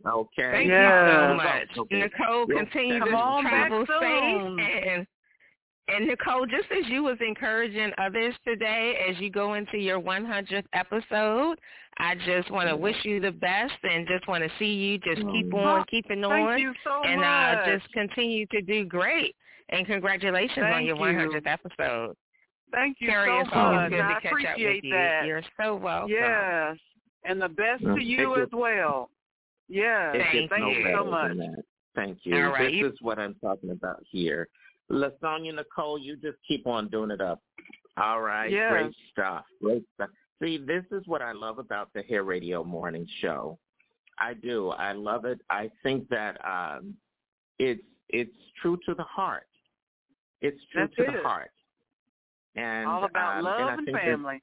Okay. 0.06 0.52
Thank 0.52 0.70
Yes. 0.70 1.08
you 1.08 1.30
so 1.30 1.34
much. 1.36 1.78
Okay. 1.78 2.00
Nicole, 2.00 2.46
Yes. 2.50 2.58
continue 2.58 3.00
Come 3.00 3.10
to 3.10 3.16
on 3.16 3.44
back 3.44 3.68
travel 3.70 3.86
safe 3.86 4.60
and 4.88 5.08
and 5.88 6.08
Nicole, 6.08 6.46
just 6.46 6.72
as 6.72 6.88
you 6.90 7.04
was 7.04 7.18
encouraging 7.20 7.92
others 7.98 8.34
today 8.48 8.96
as 9.10 9.20
you 9.20 9.30
go 9.30 9.56
into 9.56 9.78
your 9.78 10.00
100th 10.00 10.64
episode, 10.74 11.60
I 11.98 12.16
just 12.26 12.50
want 12.50 12.70
to 12.70 12.78
wish 12.78 12.96
you 13.04 13.20
the 13.20 13.32
best 13.32 13.74
and 13.84 14.08
just 14.08 14.26
want 14.28 14.42
to 14.44 14.50
see 14.58 14.72
you 14.74 14.98
just 15.00 15.22
keep 15.34 15.54
on 15.54 15.84
keeping 15.90 16.24
on 16.24 16.48
Thank 16.48 16.62
you 16.62 16.74
so 16.84 17.02
and 17.04 17.20
much. 17.20 17.28
uh 17.28 17.66
just 17.78 17.92
continue 17.92 18.46
to 18.48 18.62
do 18.62 18.86
great. 18.86 19.36
And 19.70 19.86
congratulations 19.86 20.60
on 20.66 20.72
Thank 20.72 20.88
your 20.88 20.96
you. 20.98 21.02
100th 21.02 21.48
episode. 21.48 22.16
Thank 22.72 22.98
you 23.02 23.08
Carrie, 23.10 23.44
so 23.52 23.56
much. 23.56 23.90
good 23.90 23.98
to 23.98 24.04
I 24.04 24.14
catch 24.14 24.26
up 24.26 24.32
appreciate 24.32 24.76
with 24.76 24.84
you. 24.86 24.94
that. 24.94 25.26
You're 25.26 25.44
so 25.62 25.76
welcome. 25.76 26.10
Yes. 26.10 26.78
And 27.24 27.42
the 27.42 27.50
best 27.50 27.82
Yeah, 27.84 27.96
to 27.96 28.02
you 28.04 28.18
thank 28.18 28.38
you. 28.38 28.44
as 28.44 28.50
well. 28.52 29.10
Yes. 29.68 30.16
It 30.18 30.50
Thank 30.50 30.62
no 30.64 30.70
you. 30.70 30.96
so 30.98 31.06
much. 31.06 31.38
Thank 31.96 32.20
you. 32.24 32.36
All 32.36 32.52
right, 32.52 32.72
This 32.72 32.92
is 32.94 32.98
what 33.02 33.20
I'm 33.20 33.36
talking 33.36 33.70
about 33.72 34.04
here. 34.10 34.48
LaSonia 34.92 35.56
Nicole, 35.56 35.98
you 35.98 36.16
just 36.18 36.38
keep 36.48 36.68
on 36.68 36.90
doing 36.90 37.12
it 37.12 37.22
up. 37.22 37.42
All 37.98 38.22
right. 38.22 38.52
Yes. 38.52 38.72
Great 38.72 38.96
stuff. 39.12 39.46
Great 39.62 39.84
stuff. 39.96 40.10
See, 40.42 40.58
this 40.58 40.84
is 40.92 41.04
what 41.08 41.22
I 41.22 41.32
love 41.34 41.60
about 41.60 41.90
the 41.94 42.02
Hair 42.04 42.24
Radio 42.24 42.64
Morning 42.64 43.08
Show. 43.22 43.58
I 44.20 44.34
do. 44.34 44.70
I 44.70 44.92
love 44.94 45.26
it. 45.26 45.40
I 45.50 45.70
think 45.84 46.08
that 46.10 46.38
um, 46.46 46.96
it's 47.60 47.82
it's 48.10 48.36
true 48.62 48.78
to 48.86 48.94
the 48.94 49.04
heart. 49.04 49.48
It's 50.42 50.60
true 50.72 50.82
That's 50.84 50.96
to 50.96 51.04
it. 51.04 51.18
the 51.22 51.28
heart. 51.28 51.52
And 52.56 52.88
All 52.90 53.06
about 53.06 53.38
um, 53.38 53.44
love 53.46 53.60
and, 53.60 53.70
and 53.80 53.86
think 53.86 53.98
that 53.98 54.04
family. 54.06 54.42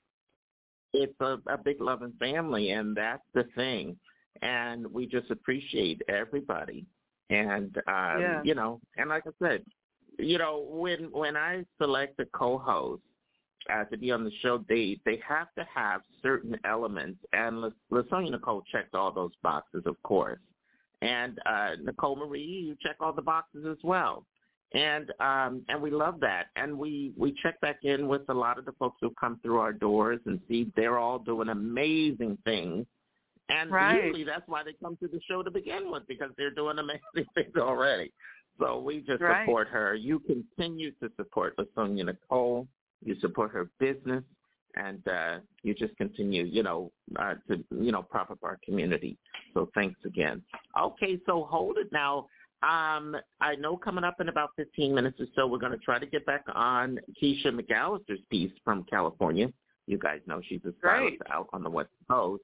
It's 0.93 1.20
a, 1.20 1.39
a 1.47 1.59
big 1.59 1.81
loving 1.81 2.12
family, 2.19 2.70
and 2.70 2.97
that's 2.97 3.23
the 3.35 3.44
thing. 3.55 3.97
And 4.43 4.86
we 4.93 5.06
just 5.06 5.31
appreciate 5.31 6.01
everybody. 6.09 6.86
And 7.31 7.77
um, 7.86 8.20
Yeah. 8.20 8.40
you 8.44 8.55
know, 8.55 8.81
and 8.97 9.09
like 9.10 9.24
I 9.27 9.31
said, 9.39 9.65
you 10.19 10.39
know, 10.39 10.66
when 10.70 11.10
when 11.12 11.36
I 11.36 11.65
select 11.78 12.19
a 12.20 12.24
co-host 12.27 13.02
uh, 13.73 13.85
to 13.85 13.98
be 13.98 14.10
on 14.10 14.24
the 14.24 14.32
show, 14.40 14.65
they 14.69 14.98
they 15.05 15.20
have 15.28 15.48
to 15.56 15.66
have 15.73 16.01
certain 16.23 16.56
elements. 16.65 17.19
And 17.32 17.60
La- 17.60 17.70
LaSonia 17.93 18.31
Nicole 18.31 18.62
checked 18.73 18.94
all 18.94 19.12
those 19.12 19.32
boxes, 19.43 19.82
of 19.86 20.02
course. 20.02 20.40
And 21.02 21.39
uh, 21.47 21.73
Nicole 21.82 22.16
Marie, 22.16 22.43
you 22.43 22.77
check 22.82 22.97
all 23.01 23.12
the 23.12 23.23
boxes 23.23 23.66
as 23.70 23.78
well. 23.85 24.24
And 24.73 25.11
um, 25.20 25.65
and 25.69 25.81
we 25.81 25.90
love 25.90 26.20
that. 26.20 26.47
And 26.57 26.78
we 26.78 27.12
we 27.16 27.35
check 27.43 27.61
back 27.61 27.78
in 27.82 28.09
with 28.09 28.23
a 28.28 28.35
lot 28.35 28.59
of 28.59 28.65
the 28.65 28.73
folks 28.73 28.99
who 29.01 29.11
come 29.19 29.39
through 29.43 29.59
our 29.59 29.73
doors 29.73 30.20
and 30.27 30.40
see 30.49 30.70
they're 30.77 30.99
all 30.99 31.19
doing 31.19 31.49
amazing 31.49 32.39
things. 32.45 32.86
And 33.49 33.70
Right. 33.70 34.05
usually 34.05 34.24
that's 34.24 34.47
why 34.47 34.62
they 34.62 34.74
come 34.74 34.97
to 34.99 35.09
the 35.09 35.20
show 35.27 35.43
to 35.43 35.51
begin 35.51 35.90
with 35.90 36.07
because 36.07 36.31
they're 36.36 36.51
doing 36.51 36.78
amazing 36.78 37.01
things 37.35 37.57
already. 37.57 38.12
So 38.59 38.78
we 38.81 39.01
just 39.01 39.23
Right. 39.23 39.47
support 39.47 39.69
her. 39.69 39.95
You 39.95 40.19
continue 40.20 40.90
to 41.01 41.11
support 41.16 41.57
LaSonia 41.57 42.05
Nicole. 42.05 42.69
You 43.03 43.15
support 43.20 43.53
her 43.53 43.70
business, 43.78 44.24
and 44.74 45.07
uh, 45.09 45.39
you 45.62 45.73
just 45.73 45.97
continue, 45.97 46.45
you 46.45 46.62
know, 46.62 46.93
uh, 47.16 47.35
to 47.49 47.65
you 47.70 47.93
know 47.93 48.03
prop 48.03 48.31
up 48.31 48.40
our 48.43 48.59
community. 48.65 49.16
So 49.55 49.70
thanks 49.74 49.99
again. 50.05 50.43
Okay, 50.78 51.19
so 51.24 51.45
hold 51.45 51.78
it 51.78 51.90
now. 51.93 52.27
Um, 52.62 53.16
I 53.40 53.55
know 53.56 53.76
coming 53.76 54.05
up 54.05 54.20
in 54.20 54.28
about 54.28 54.51
15 54.56 54.94
minutes 54.94 55.20
or 55.20 55.26
so, 55.36 55.47
we're 55.47 55.59
going 55.59 55.72
to 55.72 55.78
try 55.78 55.98
to 55.98 56.06
get 56.06 56.26
back 56.26 56.44
on 56.55 56.98
Keisha 57.22 57.47
McAllister's 57.47 58.20
piece 58.30 58.51
from 58.64 58.85
California. 58.90 59.52
You 59.86 59.98
guys 59.98 60.20
know 60.26 60.40
she's 60.48 60.60
a 60.64 60.72
stylist 60.80 61.22
out 61.30 61.48
on 61.52 61.62
the 61.62 61.70
West 61.70 61.90
Coast. 62.10 62.43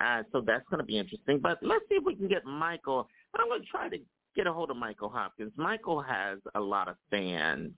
Uh, 0.00 0.22
so 0.32 0.40
that's 0.44 0.64
going 0.68 0.78
to 0.80 0.84
be 0.84 0.98
interesting. 0.98 1.38
But 1.38 1.58
let's 1.62 1.84
see 1.88 1.96
if 1.96 2.04
we 2.04 2.14
can 2.16 2.28
get 2.28 2.44
Michael. 2.44 3.08
I'm 3.38 3.48
going 3.48 3.60
to 3.60 3.66
try 3.66 3.88
to 3.88 3.98
get 4.34 4.46
a 4.46 4.52
hold 4.52 4.70
of 4.70 4.76
Michael 4.76 5.08
Hopkins. 5.08 5.52
Michael 5.56 6.00
has 6.02 6.38
a 6.54 6.60
lot 6.60 6.88
of 6.88 6.96
fans 7.10 7.70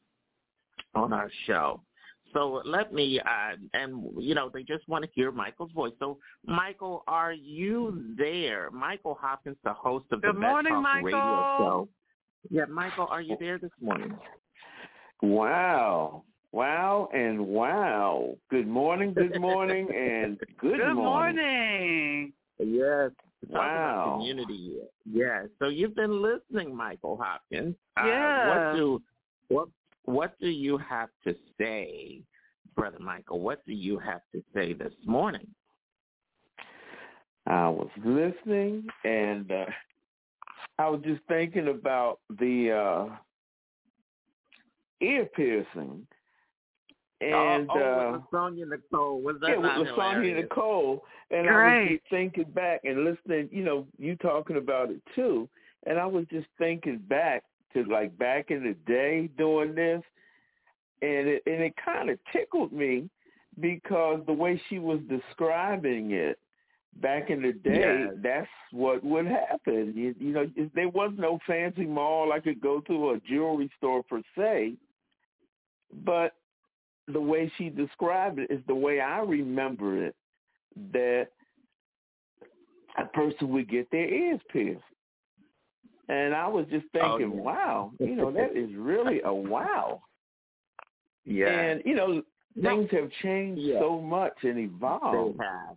on 0.94 1.12
our 1.12 1.31
show. 1.47 1.82
So 2.35 2.61
let 2.65 2.93
me, 2.93 3.20
uh, 3.20 3.56
and 3.73 4.05
you 4.19 4.35
know, 4.35 4.51
they 4.52 4.62
just 4.65 4.86
want 4.89 5.05
to 5.05 5.11
hear 5.15 5.31
Michael's 5.31 5.70
voice. 5.73 5.93
So, 6.01 6.19
Michael, 6.44 7.05
are 7.06 7.32
you 7.32 8.15
there? 8.19 8.70
Michael 8.73 9.16
Hopkins, 9.20 9.56
the 9.65 9.73
host 9.73 10.05
of 10.11 10.20
the 10.20 10.27
Good 10.27 10.40
Vet 10.40 10.51
morning, 10.51 10.73
Talk 10.73 11.02
Radio 11.05 11.19
Michael. 11.19 11.56
Show. 11.59 11.89
Yeah, 12.51 12.65
Michael, 12.66 13.06
are 13.09 13.23
you 13.23 13.36
there 13.40 13.59
this 13.59 13.70
morning? 13.81 14.19
Wow. 15.23 16.24
Wow 16.52 17.09
and 17.15 17.47
wow. 17.47 18.36
Good 18.51 18.69
morning, 18.69 19.12
good 19.15 19.40
morning, 19.40 19.89
and 19.94 20.39
good, 20.61 20.78
Good 20.78 20.94
morning. 20.94 21.02
morning. 21.36 22.32
Yes. 22.59 23.11
Talk 23.46 23.51
about 23.51 24.06
Wow. 24.06 24.13
community. 24.19 24.79
Yeah. 25.04 25.46
So 25.59 25.69
you've 25.69 25.95
been 25.96 26.22
listening, 26.22 26.74
Michael 26.74 27.16
Hopkins. 27.16 27.74
Uh, 27.96 28.03
What 28.48 28.77
do 28.77 29.03
what 29.48 29.69
what 30.05 30.39
do 30.41 30.49
you 30.49 30.79
have 30.79 31.09
to 31.24 31.35
say, 31.59 32.23
brother 32.77 32.99
Michael? 33.01 33.41
What 33.41 33.65
do 33.66 33.73
you 33.73 33.99
have 33.99 34.21
to 34.35 34.43
say 34.55 34.73
this 34.73 34.93
morning? 35.05 35.47
I 37.47 37.69
was 37.69 37.91
listening 38.05 38.87
and 39.05 39.51
uh, 39.51 39.66
I 40.79 40.89
was 40.89 41.01
just 41.05 41.21
thinking 41.29 41.69
about 41.69 42.21
the 42.39 42.71
uh, 43.11 43.16
ear 45.01 45.27
piercing. 45.37 46.07
And 47.21 47.69
oh, 47.71 47.79
uh, 47.79 47.81
oh 47.81 48.13
with 48.13 48.23
Sonia 48.31 48.66
Nicole, 48.66 49.21
was 49.21 49.37
that 49.41 49.51
yeah, 49.51 49.57
with 49.57 49.65
not 49.65 49.79
LaSonia 49.79 50.15
hilarious? 50.15 50.43
Nicole, 50.43 51.05
and 51.31 51.49
I 51.49 51.81
was 51.81 51.89
just 51.93 52.11
thinking 52.11 52.45
back 52.55 52.81
and 52.85 53.05
listening. 53.05 53.49
You 53.53 53.65
know, 53.65 53.87
you 53.99 54.16
talking 54.16 54.57
about 54.57 54.91
it 54.91 55.01
too, 55.15 55.49
and 55.87 55.99
I 55.99 56.07
was 56.07 56.27
just 56.31 56.49
thinking 56.59 56.99
back 57.09 57.45
to 57.74 57.85
like 57.85 58.16
back 58.19 58.51
in 58.51 58.64
the 58.64 58.74
day 58.90 59.28
doing 59.36 59.74
this, 59.74 60.03
and 61.03 61.28
it 61.28 61.43
and 61.46 61.62
it 61.62 61.74
kind 61.82 62.11
of 62.11 62.19
tickled 62.32 62.72
me 62.72 63.09
because 63.61 64.20
the 64.27 64.32
way 64.32 64.61
she 64.69 64.78
was 64.78 65.01
describing 65.09 66.12
it 66.12 66.38
back 67.01 67.30
in 67.30 67.43
the 67.43 67.53
day, 67.53 68.04
Yes. 68.06 68.14
that's 68.22 68.48
what 68.70 69.03
would 69.04 69.27
happen. 69.27 69.93
You, 69.96 70.14
you 70.19 70.32
know, 70.32 70.48
if 70.56 70.72
there 70.74 70.88
was 70.88 71.12
no 71.16 71.38
fancy 71.46 71.85
mall 71.86 72.32
I 72.32 72.40
could 72.40 72.61
go 72.61 72.80
to 72.80 72.93
or 72.93 73.14
a 73.16 73.20
jewelry 73.20 73.70
store 73.77 74.03
per 74.03 74.22
se, 74.36 74.74
but 76.04 76.35
the 77.09 77.20
way 77.20 77.51
she 77.59 77.69
described 77.69 78.38
it 78.38 78.51
is 78.51 78.61
the 78.66 78.74
way 78.74 79.01
I 79.01 79.19
remember 79.20 80.04
it, 80.04 80.14
that 80.93 81.28
a 82.96 83.04
person 83.06 83.51
would 83.51 83.69
get 83.69 83.90
their 83.90 84.09
ears 84.09 84.40
pierced. 84.53 84.82
And 86.09 86.35
I 86.35 86.47
was 86.49 86.66
just 86.71 86.87
Oh, 86.95 87.16
thinking, 87.19 87.37
yeah. 87.39 87.43
wow, 87.43 87.93
you 87.99 88.15
know, 88.15 88.31
that 88.31 88.57
is 88.57 88.71
really 88.77 89.21
a 89.23 89.33
wow. 89.33 90.03
Yeah. 91.24 91.49
And, 91.59 91.83
you 91.87 91.95
know, 91.95 92.23
No. 92.55 92.71
things 92.77 92.91
have 92.91 93.11
changed 93.23 93.63
Yeah. 93.63 93.81
so 93.81 94.01
much 94.01 94.35
and 94.43 94.59
evolved. 94.59 95.39
They 95.39 95.45
have. 95.45 95.77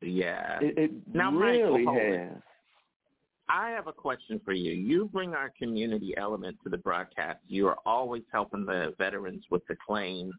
Yeah. 0.00 0.58
It, 0.62 0.78
it 0.78 0.90
Now, 1.14 1.30
really 1.32 1.84
Michael, 1.84 2.00
has. 2.00 2.42
I 3.50 3.70
have 3.70 3.88
a 3.88 3.92
question 3.92 4.40
for 4.44 4.52
you. 4.52 4.72
You 4.72 5.10
bring 5.12 5.34
our 5.34 5.50
community 5.58 6.16
element 6.16 6.56
to 6.64 6.70
the 6.70 6.78
broadcast. 6.78 7.40
You 7.46 7.66
are 7.68 7.76
always 7.84 8.22
helping 8.32 8.64
the 8.64 8.94
veterans 8.96 9.44
with 9.50 9.66
the 9.66 9.76
claims 9.86 10.32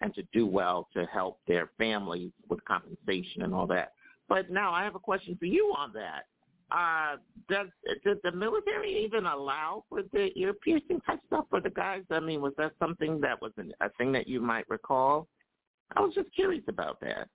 and 0.00 0.12
to 0.14 0.22
do 0.32 0.46
well 0.46 0.88
to 0.94 1.04
help 1.06 1.38
their 1.46 1.70
families 1.78 2.32
with 2.48 2.64
compensation 2.64 3.42
and 3.42 3.54
all 3.54 3.66
that. 3.68 3.92
But 4.28 4.50
now 4.50 4.72
I 4.72 4.82
have 4.82 4.94
a 4.96 4.98
question 5.00 5.36
for 5.36 5.44
you 5.44 5.72
on 5.76 5.92
that. 5.92 6.24
Uh, 6.74 7.18
does 7.48 7.68
did 8.02 8.18
the 8.24 8.32
military 8.32 9.04
even 9.04 9.26
allow 9.26 9.84
for 9.88 10.02
the 10.12 10.30
ear 10.34 10.52
piercing 10.52 11.00
type 11.02 11.20
stuff 11.28 11.44
for 11.48 11.60
the 11.60 11.70
guys? 11.70 12.02
I 12.10 12.18
mean, 12.18 12.40
was 12.40 12.52
that 12.58 12.72
something 12.80 13.20
that 13.20 13.40
was 13.40 13.52
an, 13.58 13.72
a 13.80 13.90
thing 13.90 14.10
that 14.12 14.26
you 14.26 14.40
might 14.40 14.68
recall? 14.68 15.28
I 15.94 16.00
was 16.00 16.14
just 16.14 16.34
curious 16.34 16.64
about 16.66 17.00
that. 17.00 17.28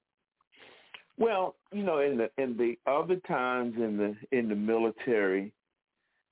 Well, 1.18 1.56
you 1.72 1.84
know, 1.84 2.00
in 2.00 2.18
the 2.18 2.30
in 2.38 2.58
the 2.58 2.76
other 2.90 3.16
times 3.27 3.76
in 3.77 3.95
the 3.98 4.38
in 4.38 4.50
the 4.50 4.56
military, 4.56 5.53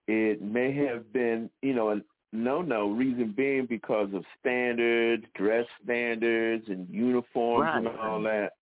it 0.07 0.41
may 0.41 0.73
have 0.73 1.13
been, 1.13 1.49
you 1.61 1.73
know, 1.73 1.91
a 1.91 2.01
no 2.33 2.61
no. 2.61 2.89
Reason 2.89 3.33
being 3.35 3.67
because 3.67 4.09
of 4.13 4.25
standards, 4.39 5.23
dress 5.35 5.65
standards, 5.81 6.65
and 6.67 6.89
uniforms 6.89 7.69
and 7.73 7.87
all 7.87 8.21
that. 8.23 8.53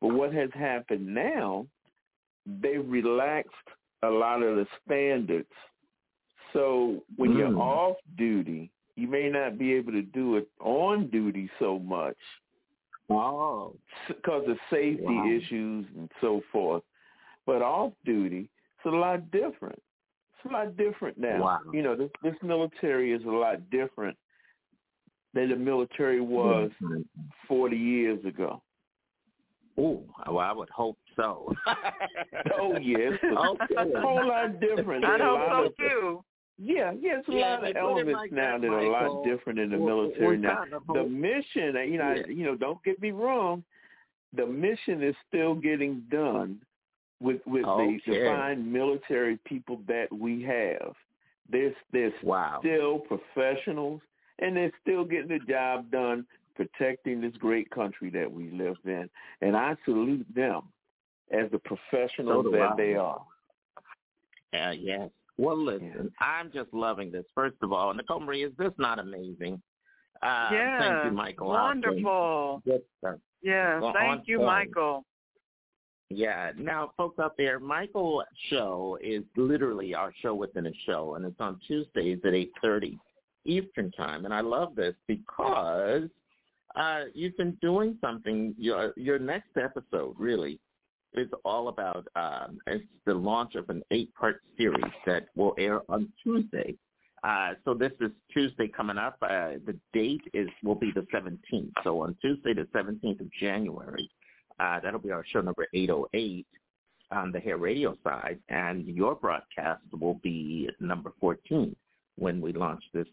But 0.00 0.08
what 0.08 0.32
has 0.32 0.50
happened 0.54 1.12
now, 1.12 1.66
they've 2.60 2.88
relaxed 2.88 3.52
a 4.02 4.08
lot 4.08 4.42
of 4.42 4.56
the 4.56 4.66
standards. 4.84 5.50
So 6.52 7.04
when 7.16 7.32
Mm. 7.32 7.38
you're 7.38 7.58
off 7.58 7.96
duty, 8.16 8.70
you 8.96 9.06
may 9.06 9.28
not 9.28 9.58
be 9.58 9.74
able 9.74 9.92
to 9.92 10.02
do 10.02 10.36
it 10.36 10.48
on 10.60 11.08
duty 11.08 11.50
so 11.58 11.78
much 11.78 12.16
Oh, 13.10 13.74
because 14.06 14.46
of 14.48 14.58
safety 14.70 15.02
Wow. 15.04 15.26
issues 15.26 15.86
and 15.96 16.10
so 16.20 16.40
forth. 16.52 16.82
But 17.46 17.62
off 17.62 17.92
duty, 18.04 18.50
it's 18.76 18.84
a 18.86 18.90
lot 18.90 19.30
different. 19.30 19.82
It's 20.34 20.44
a 20.44 20.52
lot 20.52 20.76
different 20.76 21.16
now. 21.18 21.42
Wow. 21.42 21.60
You 21.72 21.82
know, 21.82 21.94
this 21.96 22.10
this 22.22 22.36
military 22.42 23.12
is 23.12 23.24
a 23.24 23.30
lot 23.30 23.70
different 23.70 24.16
than 25.32 25.48
the 25.50 25.56
military 25.56 26.20
was 26.20 26.70
Mm-hmm. 26.82 27.02
40 27.46 27.76
years 27.76 28.24
ago. 28.24 28.62
Oh, 29.78 30.02
well, 30.26 30.38
I 30.38 30.52
would 30.52 30.70
hope 30.70 30.98
so. 31.16 31.52
Oh 32.60 32.76
yes, 32.78 33.12
Okay. 33.22 33.66
it's 33.70 33.94
a 33.94 34.00
whole 34.00 34.26
lot 34.26 34.58
different. 34.60 35.04
I 35.04 35.18
There's 35.18 35.20
a 35.20 35.24
hope 35.24 35.38
lot 35.38 35.50
so 35.60 35.64
of- 35.66 35.76
too. 35.76 36.24
Yeah, 36.60 36.90
yeah, 37.00 37.18
it's 37.20 37.28
a 37.28 37.32
Yeah, 37.32 37.50
lot 37.60 37.70
of 37.70 37.76
elements 37.76 38.12
like 38.14 38.32
now 38.32 38.58
that, 38.58 38.62
that 38.62 38.72
are 38.72 38.80
a 38.80 38.90
lot 38.90 39.24
different 39.24 39.60
in 39.60 39.70
the 39.70 39.78
We're- 39.78 39.86
military 39.94 40.26
we're 40.26 40.36
now. 40.36 40.64
The 40.92 41.04
mission, 41.04 41.76
you 41.88 41.98
know, 41.98 42.14
Yeah. 42.14 42.22
I, 42.26 42.30
you 42.30 42.44
know, 42.44 42.56
don't 42.56 42.82
get 42.82 43.00
me 43.00 43.12
wrong, 43.12 43.62
the 44.32 44.44
mission 44.44 45.02
is 45.02 45.14
still 45.28 45.54
getting 45.54 46.00
done 46.10 46.60
with 47.20 47.40
with 47.46 47.64
Okay. 47.64 48.00
the 48.06 48.24
fine 48.26 48.72
military 48.72 49.36
people 49.44 49.80
that 49.86 50.12
we 50.12 50.42
have. 50.42 50.94
There's 51.48 51.74
there's 51.92 52.12
Wow. 52.24 52.58
still 52.60 52.98
professionals, 53.00 54.00
and 54.40 54.56
they're 54.56 54.72
still 54.82 55.04
getting 55.04 55.28
the 55.28 55.38
job 55.40 55.90
done 55.92 56.26
protecting 56.58 57.20
this 57.20 57.32
great 57.38 57.70
country 57.70 58.10
that 58.10 58.30
we 58.30 58.50
live 58.50 58.76
in. 58.84 59.08
And 59.42 59.56
I 59.56 59.76
salute 59.84 60.26
them 60.34 60.62
as 61.30 61.48
the 61.52 61.60
professionals 61.60 62.46
So 62.46 62.50
that 62.50 62.72
I. 62.72 62.76
they 62.76 62.94
are. 62.94 63.22
Uh, 64.52 64.72
yes. 64.72 65.08
Well, 65.36 65.56
listen, 65.56 66.10
I'm 66.20 66.50
just 66.52 66.74
loving 66.74 67.12
this. 67.12 67.24
First 67.32 67.56
of 67.62 67.72
all, 67.72 67.94
Nicole 67.94 68.18
Marie, 68.18 68.42
is 68.42 68.52
this 68.58 68.72
not 68.76 68.98
amazing? 68.98 69.62
Uh, 70.20 70.48
yeah. 70.52 70.78
Thank 70.80 71.04
you, 71.12 71.16
Michael. 71.16 71.48
Wonderful. 71.48 72.62
Yes. 72.64 72.80
stuff. 72.98 73.20
Yeah. 73.40 73.78
Well, 73.78 73.92
Thank 73.94 74.26
you, 74.26 74.38
point. 74.38 74.48
Michael. 74.48 75.04
Yeah. 76.10 76.50
Now, 76.56 76.90
folks 76.96 77.20
out 77.20 77.36
there, 77.38 77.60
Michael's 77.60 78.24
show 78.50 78.98
is 79.00 79.22
literally 79.36 79.94
our 79.94 80.12
show 80.22 80.34
within 80.34 80.66
a 80.66 80.72
show, 80.86 81.14
and 81.14 81.24
it's 81.24 81.38
on 81.38 81.60
Tuesdays 81.68 82.18
at 82.24 82.32
8.30 82.32 82.98
Eastern 83.44 83.92
Time. 83.92 84.24
And 84.24 84.34
I 84.34 84.40
love 84.40 84.74
this 84.74 84.96
because 85.06 86.08
uh, 86.76 87.04
you've 87.14 87.36
been 87.36 87.56
doing 87.60 87.96
something. 88.00 88.54
Your, 88.58 88.92
your 88.96 89.18
next 89.18 89.56
episode, 89.56 90.14
really, 90.18 90.58
is 91.14 91.28
all 91.44 91.68
about 91.68 92.06
um, 92.16 92.58
it's 92.66 92.84
the 93.06 93.14
launch 93.14 93.54
of 93.54 93.68
an 93.70 93.82
eight-part 93.90 94.42
series 94.56 94.92
that 95.06 95.28
will 95.36 95.54
air 95.58 95.80
on 95.88 96.12
Tuesday. 96.22 96.76
Uh, 97.24 97.54
so 97.64 97.74
this 97.74 97.92
is 98.00 98.10
Tuesday 98.32 98.68
coming 98.68 98.98
up. 98.98 99.16
Uh, 99.22 99.54
the 99.66 99.76
date 99.92 100.20
is 100.34 100.48
will 100.62 100.74
be 100.76 100.92
the 100.94 101.06
17th. 101.12 101.72
So 101.82 102.02
on 102.02 102.16
Tuesday, 102.22 102.54
the 102.54 102.68
17th 102.74 103.20
of 103.20 103.32
January, 103.40 104.08
uh, 104.60 104.78
that'll 104.80 105.00
be 105.00 105.10
our 105.10 105.24
show 105.32 105.40
number 105.40 105.66
808 105.74 106.46
on 107.10 107.32
the 107.32 107.40
Hair 107.40 107.56
Radio 107.56 107.96
side, 108.04 108.38
and 108.50 108.86
your 108.86 109.14
broadcast 109.14 109.82
will 109.98 110.20
be 110.22 110.68
number 110.80 111.12
14. 111.20 111.74
when 112.16 112.40
we 112.40 112.52
launch 112.52 112.82
this 112.92 113.06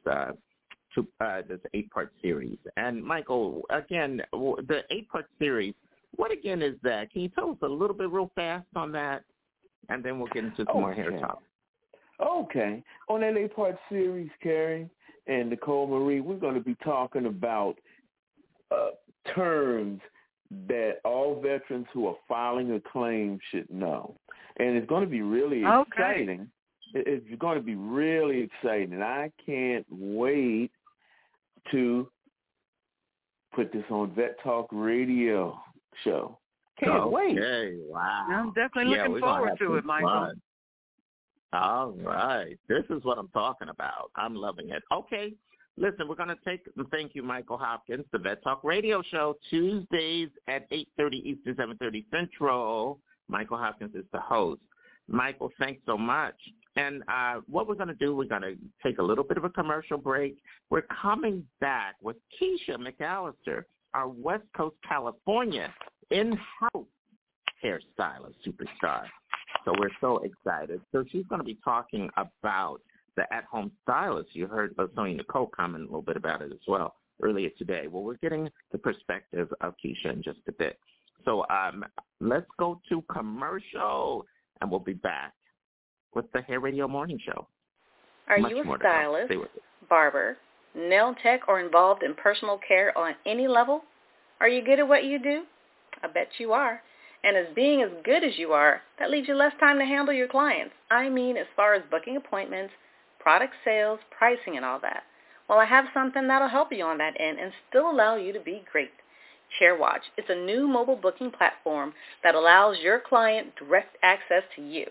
uh, 0.95 1.01
two, 1.01 1.07
uh, 1.21 1.41
this 1.47 1.59
eight-part 1.73 2.11
series. 2.21 2.57
And 2.77 3.03
Michael, 3.03 3.63
again, 3.69 4.21
the 4.31 4.81
eight-part 4.91 5.27
series. 5.39 5.73
What 6.15 6.31
again 6.31 6.61
is 6.61 6.75
that? 6.83 7.11
Can 7.11 7.21
you 7.21 7.29
tell 7.29 7.51
us 7.51 7.57
a 7.61 7.67
little 7.67 7.95
bit 7.95 8.09
real 8.09 8.31
fast 8.35 8.67
on 8.75 8.91
that, 8.93 9.23
and 9.89 10.03
then 10.03 10.19
we'll 10.19 10.29
get 10.29 10.45
into 10.45 10.57
some 10.57 10.67
okay. 10.69 10.79
more 10.79 10.93
hair 10.93 11.11
talk. 11.19 11.41
Okay, 12.21 12.83
on 13.09 13.21
that 13.21 13.35
eight-part 13.37 13.77
series, 13.89 14.29
Carrie 14.41 14.89
and 15.27 15.49
Nicole 15.49 15.87
Marie, 15.87 16.21
we're 16.21 16.35
going 16.37 16.53
to 16.53 16.61
be 16.61 16.75
talking 16.83 17.25
about 17.25 17.75
uh, 18.71 18.91
terms 19.35 19.99
that 20.67 20.99
all 21.03 21.41
veterans 21.41 21.87
who 21.93 22.07
are 22.07 22.15
filing 22.27 22.71
a 22.71 22.79
claim 22.79 23.39
should 23.51 23.69
know. 23.69 24.15
And 24.57 24.77
it's 24.77 24.87
going 24.87 25.03
to 25.03 25.09
be 25.09 25.21
really 25.21 25.65
okay. 25.65 25.89
exciting. 25.91 26.49
It's 26.93 27.25
going 27.39 27.57
to 27.57 27.63
be 27.63 27.75
really 27.75 28.41
exciting. 28.41 28.93
And 28.93 29.03
I 29.03 29.31
can't 29.45 29.85
wait 29.89 30.71
to 31.71 32.09
put 33.53 33.71
this 33.71 33.83
on 33.89 34.13
Vet 34.15 34.37
Talk 34.43 34.67
Radio 34.71 35.57
show. 36.03 36.37
Can't 36.79 36.91
okay. 36.91 37.33
wait. 37.33 37.77
Wow. 37.87 38.27
I'm 38.29 38.53
definitely 38.53 38.95
yeah, 38.95 39.03
looking 39.03 39.21
forward 39.21 39.57
to 39.59 39.75
it, 39.75 39.85
Michael. 39.85 40.09
Fun. 40.09 40.41
All 41.53 41.91
right. 41.91 42.57
This 42.67 42.83
is 42.89 43.03
what 43.03 43.17
I'm 43.17 43.29
talking 43.29 43.69
about. 43.69 44.11
I'm 44.15 44.35
loving 44.35 44.69
it. 44.69 44.83
Okay. 44.91 45.33
Listen, 45.77 46.07
we're 46.07 46.15
going 46.15 46.29
to 46.29 46.37
take, 46.45 46.63
the 46.75 46.85
thank 46.91 47.15
you, 47.15 47.23
Michael 47.23 47.57
Hopkins, 47.57 48.05
the 48.11 48.19
Vet 48.19 48.41
Talk 48.43 48.63
Radio 48.63 49.01
Show, 49.11 49.35
Tuesdays 49.49 50.29
at 50.47 50.69
8.30 50.71 51.13
Eastern, 51.13 51.55
7.30 51.55 52.05
Central. 52.11 52.99
Michael 53.27 53.57
Hopkins 53.57 53.93
is 53.93 54.05
the 54.13 54.19
host. 54.19 54.61
Michael, 55.07 55.51
thanks 55.59 55.81
so 55.85 55.97
much. 55.97 56.35
And 56.75 57.03
uh, 57.07 57.41
what 57.47 57.67
we're 57.67 57.75
going 57.75 57.87
to 57.87 57.93
do, 57.95 58.15
we're 58.15 58.25
going 58.25 58.41
to 58.41 58.57
take 58.83 58.97
a 58.97 59.03
little 59.03 59.23
bit 59.23 59.37
of 59.37 59.45
a 59.45 59.49
commercial 59.49 59.97
break. 59.97 60.37
We're 60.69 60.85
coming 61.01 61.45
back 61.61 61.95
with 62.01 62.17
Keisha 62.39 62.77
McAllister, 62.77 63.63
our 63.93 64.09
West 64.09 64.43
Coast 64.55 64.75
California 64.87 65.73
in-house 66.11 66.85
hairstylist 67.63 68.35
superstar. 68.45 69.03
So 69.63 69.73
we're 69.79 69.89
so 70.01 70.19
excited. 70.19 70.81
So 70.91 71.05
she's 71.11 71.25
going 71.27 71.39
to 71.39 71.45
be 71.45 71.57
talking 71.63 72.09
about 72.17 72.81
the 73.15 73.23
at-home 73.33 73.71
stylist. 73.83 74.29
You 74.33 74.47
heard 74.47 74.75
Sonia 74.95 75.15
Nicole 75.15 75.47
comment 75.47 75.83
a 75.83 75.85
little 75.85 76.01
bit 76.01 76.17
about 76.17 76.41
it 76.41 76.51
as 76.51 76.59
well 76.67 76.95
earlier 77.21 77.49
today. 77.57 77.87
Well, 77.89 78.03
we're 78.03 78.17
getting 78.17 78.49
the 78.73 78.77
perspective 78.77 79.47
of 79.61 79.73
Keisha 79.83 80.11
in 80.11 80.21
just 80.21 80.39
a 80.49 80.51
bit. 80.51 80.77
So 81.23 81.45
um, 81.49 81.85
let's 82.19 82.45
go 82.59 82.81
to 82.89 83.01
commercial, 83.03 84.25
and 84.59 84.69
we'll 84.69 84.81
be 84.81 84.93
back 84.93 85.33
with 86.15 86.31
the 86.31 86.41
Hair 86.41 86.61
Radio 86.61 86.87
Morning 86.87 87.19
Show. 87.23 87.47
Are 88.27 88.39
Much 88.39 88.51
you 88.51 88.61
a 88.61 88.77
stylist, 88.79 89.27
Stay 89.27 89.37
with 89.37 89.49
us. 89.49 89.61
barber, 89.87 90.37
nail 90.73 91.13
tech, 91.21 91.41
or 91.47 91.59
involved 91.59 92.01
in 92.01 92.15
personal 92.15 92.59
care 92.67 92.97
on 92.97 93.13
any 93.25 93.47
level? 93.47 93.81
Are 94.39 94.49
you 94.49 94.63
good 94.63 94.79
at 94.79 94.87
what 94.87 95.03
you 95.03 95.19
do? 95.21 95.43
I 96.01 96.07
bet 96.07 96.29
you 96.39 96.53
are. 96.53 96.81
And 97.23 97.37
as 97.37 97.47
being 97.55 97.81
as 97.81 97.89
good 98.03 98.23
as 98.23 98.37
you 98.37 98.51
are, 98.51 98.81
that 98.99 99.09
leaves 99.11 99.27
you 99.27 99.35
less 99.35 99.53
time 99.59 99.77
to 99.79 99.85
handle 99.85 100.13
your 100.13 100.27
clients. 100.27 100.73
I 100.89 101.09
mean 101.09 101.37
as 101.37 101.47
far 101.55 101.73
as 101.73 101.83
booking 101.91 102.17
appointments, 102.17 102.73
product 103.19 103.53
sales, 103.63 103.99
pricing, 104.17 104.55
and 104.55 104.65
all 104.65 104.79
that. 104.81 105.03
Well, 105.49 105.59
I 105.59 105.65
have 105.65 105.85
something 105.93 106.27
that'll 106.27 106.47
help 106.49 106.71
you 106.71 106.83
on 106.83 106.97
that 106.99 107.19
end 107.19 107.39
and 107.39 107.51
still 107.69 107.89
allow 107.89 108.15
you 108.15 108.33
to 108.33 108.39
be 108.39 108.63
great. 108.71 108.91
ChairWatch. 109.61 110.01
It's 110.17 110.29
a 110.29 110.45
new 110.45 110.67
mobile 110.67 110.95
booking 110.95 111.31
platform 111.31 111.93
that 112.23 112.35
allows 112.35 112.77
your 112.79 112.99
client 112.99 113.55
direct 113.57 113.95
access 114.03 114.43
to 114.55 114.61
you. 114.61 114.85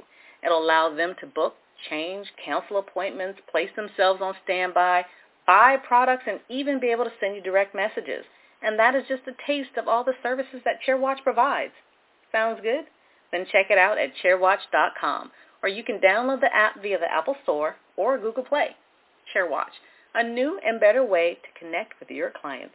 It'll 0.45 0.63
allow 0.63 0.95
them 0.95 1.15
to 1.21 1.27
book, 1.27 1.55
change, 1.89 2.27
cancel 2.45 2.79
appointments, 2.79 3.41
place 3.51 3.71
themselves 3.77 4.21
on 4.23 4.35
standby, 4.45 5.05
buy 5.47 5.77
products, 5.77 6.25
and 6.27 6.41
even 6.49 6.81
be 6.81 6.89
able 6.89 7.05
to 7.05 7.13
send 7.21 7.35
you 7.35 7.43
direct 7.43 7.75
messages. 7.75 8.25
And 8.63 8.79
that 8.79 8.95
is 8.95 9.05
just 9.09 9.23
a 9.27 9.47
taste 9.47 9.77
of 9.77 9.89
all 9.89 10.05
the 10.05 10.15
services 10.23 10.61
that 10.65 10.81
ChairWatch 10.87 11.23
provides. 11.23 11.73
Sounds 12.33 12.61
good? 12.63 12.85
Then 13.33 13.47
check 13.51 13.67
it 13.71 13.79
out 13.79 13.99
at 13.99 14.13
chairwatch.com, 14.23 15.31
or 15.63 15.69
you 15.69 15.83
can 15.83 15.99
download 15.99 16.41
the 16.41 16.55
app 16.55 16.81
via 16.81 16.99
the 16.99 17.13
Apple 17.13 17.37
Store 17.43 17.77
or 17.97 18.19
Google 18.19 18.45
Play. 18.45 18.69
ChairWatch, 19.35 19.75
a 20.15 20.23
new 20.23 20.61
and 20.65 20.81
better 20.81 21.05
way 21.05 21.35
to 21.43 21.59
connect 21.59 21.99
with 22.01 22.11
your 22.11 22.31
clients. 22.31 22.75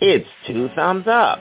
It's 0.00 0.28
two 0.46 0.68
thumbs 0.76 1.06
up. 1.08 1.40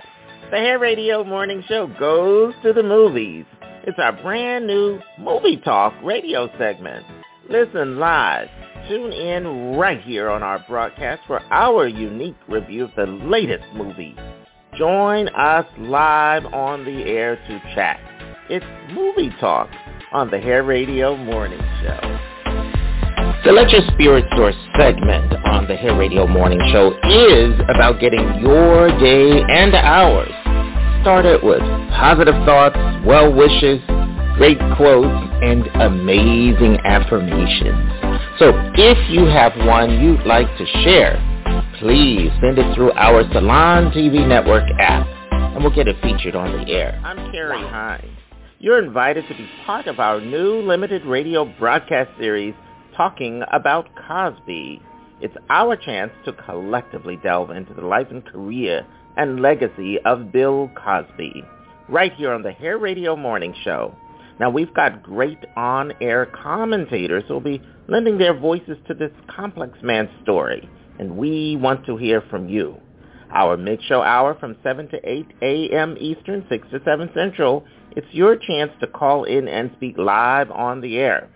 The 0.52 0.58
Hair 0.58 0.80
Radio 0.80 1.24
Morning 1.24 1.64
Show 1.68 1.88
goes 1.88 2.54
to 2.64 2.74
the 2.74 2.84
movies. 2.84 3.46
It's 3.86 4.00
our 4.00 4.14
brand 4.14 4.66
new 4.66 5.02
Movie 5.20 5.58
Talk 5.58 5.94
radio 6.06 6.50
segment. 6.58 7.06
Listen 7.50 8.00
live. 8.00 8.48
Tune 8.88 9.12
in 9.12 9.76
right 9.76 10.02
here 10.02 10.30
on 10.30 10.42
our 10.42 10.64
broadcast 10.70 11.24
for 11.28 11.42
our 11.52 11.86
unique 11.86 12.38
review 12.48 12.86
of 12.86 12.92
the 12.96 13.06
latest 13.06 13.66
movie. 13.76 14.16
Join 14.78 15.28
us 15.36 15.66
live 15.78 16.46
on 16.46 16.86
the 16.86 17.04
air 17.04 17.36
to 17.36 17.76
chat. 17.76 18.00
It's 18.50 18.66
Movie 18.94 19.36
Talk 19.42 19.70
on 20.14 20.32
the 20.32 20.40
Hair 20.40 20.64
Radio 20.64 21.18
Morning 21.18 21.60
Show. 21.82 22.20
The 23.44 23.52
Let 23.52 23.70
Your 23.72 23.82
Spirit 23.92 24.24
Source 24.38 24.56
segment 24.78 25.34
on 25.46 25.68
the 25.68 25.76
Hair 25.76 25.98
Radio 25.98 26.26
Morning 26.26 26.62
Show 26.72 26.94
is 27.04 27.60
about 27.68 28.00
getting 28.00 28.40
your 28.40 28.88
day 29.02 29.44
and 29.50 29.76
ours 29.76 30.32
started 31.04 31.44
with 31.44 31.60
positive 31.92 32.34
thoughts, 32.46 32.78
well 33.06 33.32
wishes, 33.32 33.82
great 34.38 34.58
quotes, 34.78 35.12
and 35.44 35.68
amazing 35.82 36.78
affirmations. 36.86 37.92
So 38.40 38.54
if 38.76 38.98
you 39.10 39.26
have 39.26 39.52
one 39.68 40.02
you'd 40.02 40.26
like 40.26 40.48
to 40.58 40.66
share, 40.86 41.20
please 41.80 42.32
send 42.40 42.58
it 42.58 42.74
through 42.74 42.94
our 42.94 43.30
Salon 43.34 43.92
TV 43.92 44.26
Network 44.26 44.64
app, 44.80 45.06
and 45.30 45.62
we'll 45.62 45.76
get 45.76 45.90
it 45.90 45.98
featured 46.02 46.38
on 46.38 46.54
the 46.54 46.72
air. 46.72 46.98
I'm 47.04 47.34
Carrie 47.34 47.60
Hines. 47.68 48.18
You're 48.60 48.82
invited 48.82 49.28
to 49.28 49.36
be 49.36 49.50
part 49.66 49.88
of 49.88 50.00
our 50.00 50.22
new 50.22 50.62
limited 50.62 51.04
radio 51.04 51.44
broadcast 51.60 52.12
series, 52.18 52.56
Talking 52.96 53.44
About 53.52 53.90
Cosby. 54.08 54.82
It's 55.20 55.36
our 55.50 55.76
chance 55.76 56.14
to 56.24 56.32
collectively 56.32 57.20
delve 57.22 57.52
into 57.52 57.74
the 57.74 57.82
life 57.82 58.08
and 58.10 58.26
career 58.26 58.88
and 59.18 59.42
legacy 59.42 60.00
of 60.06 60.32
Bill 60.32 60.70
Cosby, 60.76 61.44
right 61.90 62.14
here 62.14 62.34
on 62.34 62.42
the 62.44 62.52
Hair 62.52 62.78
Radio 62.78 63.16
Morning 63.16 63.54
Show. 63.64 63.96
Now, 64.40 64.50
we've 64.50 64.74
got 64.74 65.04
great 65.04 65.40
on-air 65.56 66.26
commentators 66.26 67.24
who 67.28 67.36
will 67.36 67.42
be 67.42 67.62
lending 67.88 68.18
their 68.18 68.38
voices 68.38 68.78
to 68.88 68.94
this 68.94 69.12
complex 69.28 69.78
man's 69.84 70.10
story, 70.24 70.68
and 71.00 71.18
we 71.18 71.56
want 71.58 71.86
to 71.86 71.98
hear 71.98 72.22
from 72.30 72.50
you. 72.50 72.78
Our 73.32 73.58
mid-show 73.58 74.02
hour 74.02 74.36
from 74.40 74.58
7 74.64 74.90
to 74.90 75.10
8 75.10 75.26
a.m. 75.42 75.96
Eastern, 76.00 76.46
6 76.50 76.68
to 76.72 76.82
7 76.84 77.10
Central, 77.14 77.66
it's 77.92 78.08
your 78.12 78.36
chance 78.36 78.72
to 78.80 78.88
call 78.88 79.24
in 79.24 79.48
and 79.48 79.72
speak 79.76 79.98
live 79.98 80.50
on 80.52 80.82
the 80.82 80.98
air. 80.98 81.30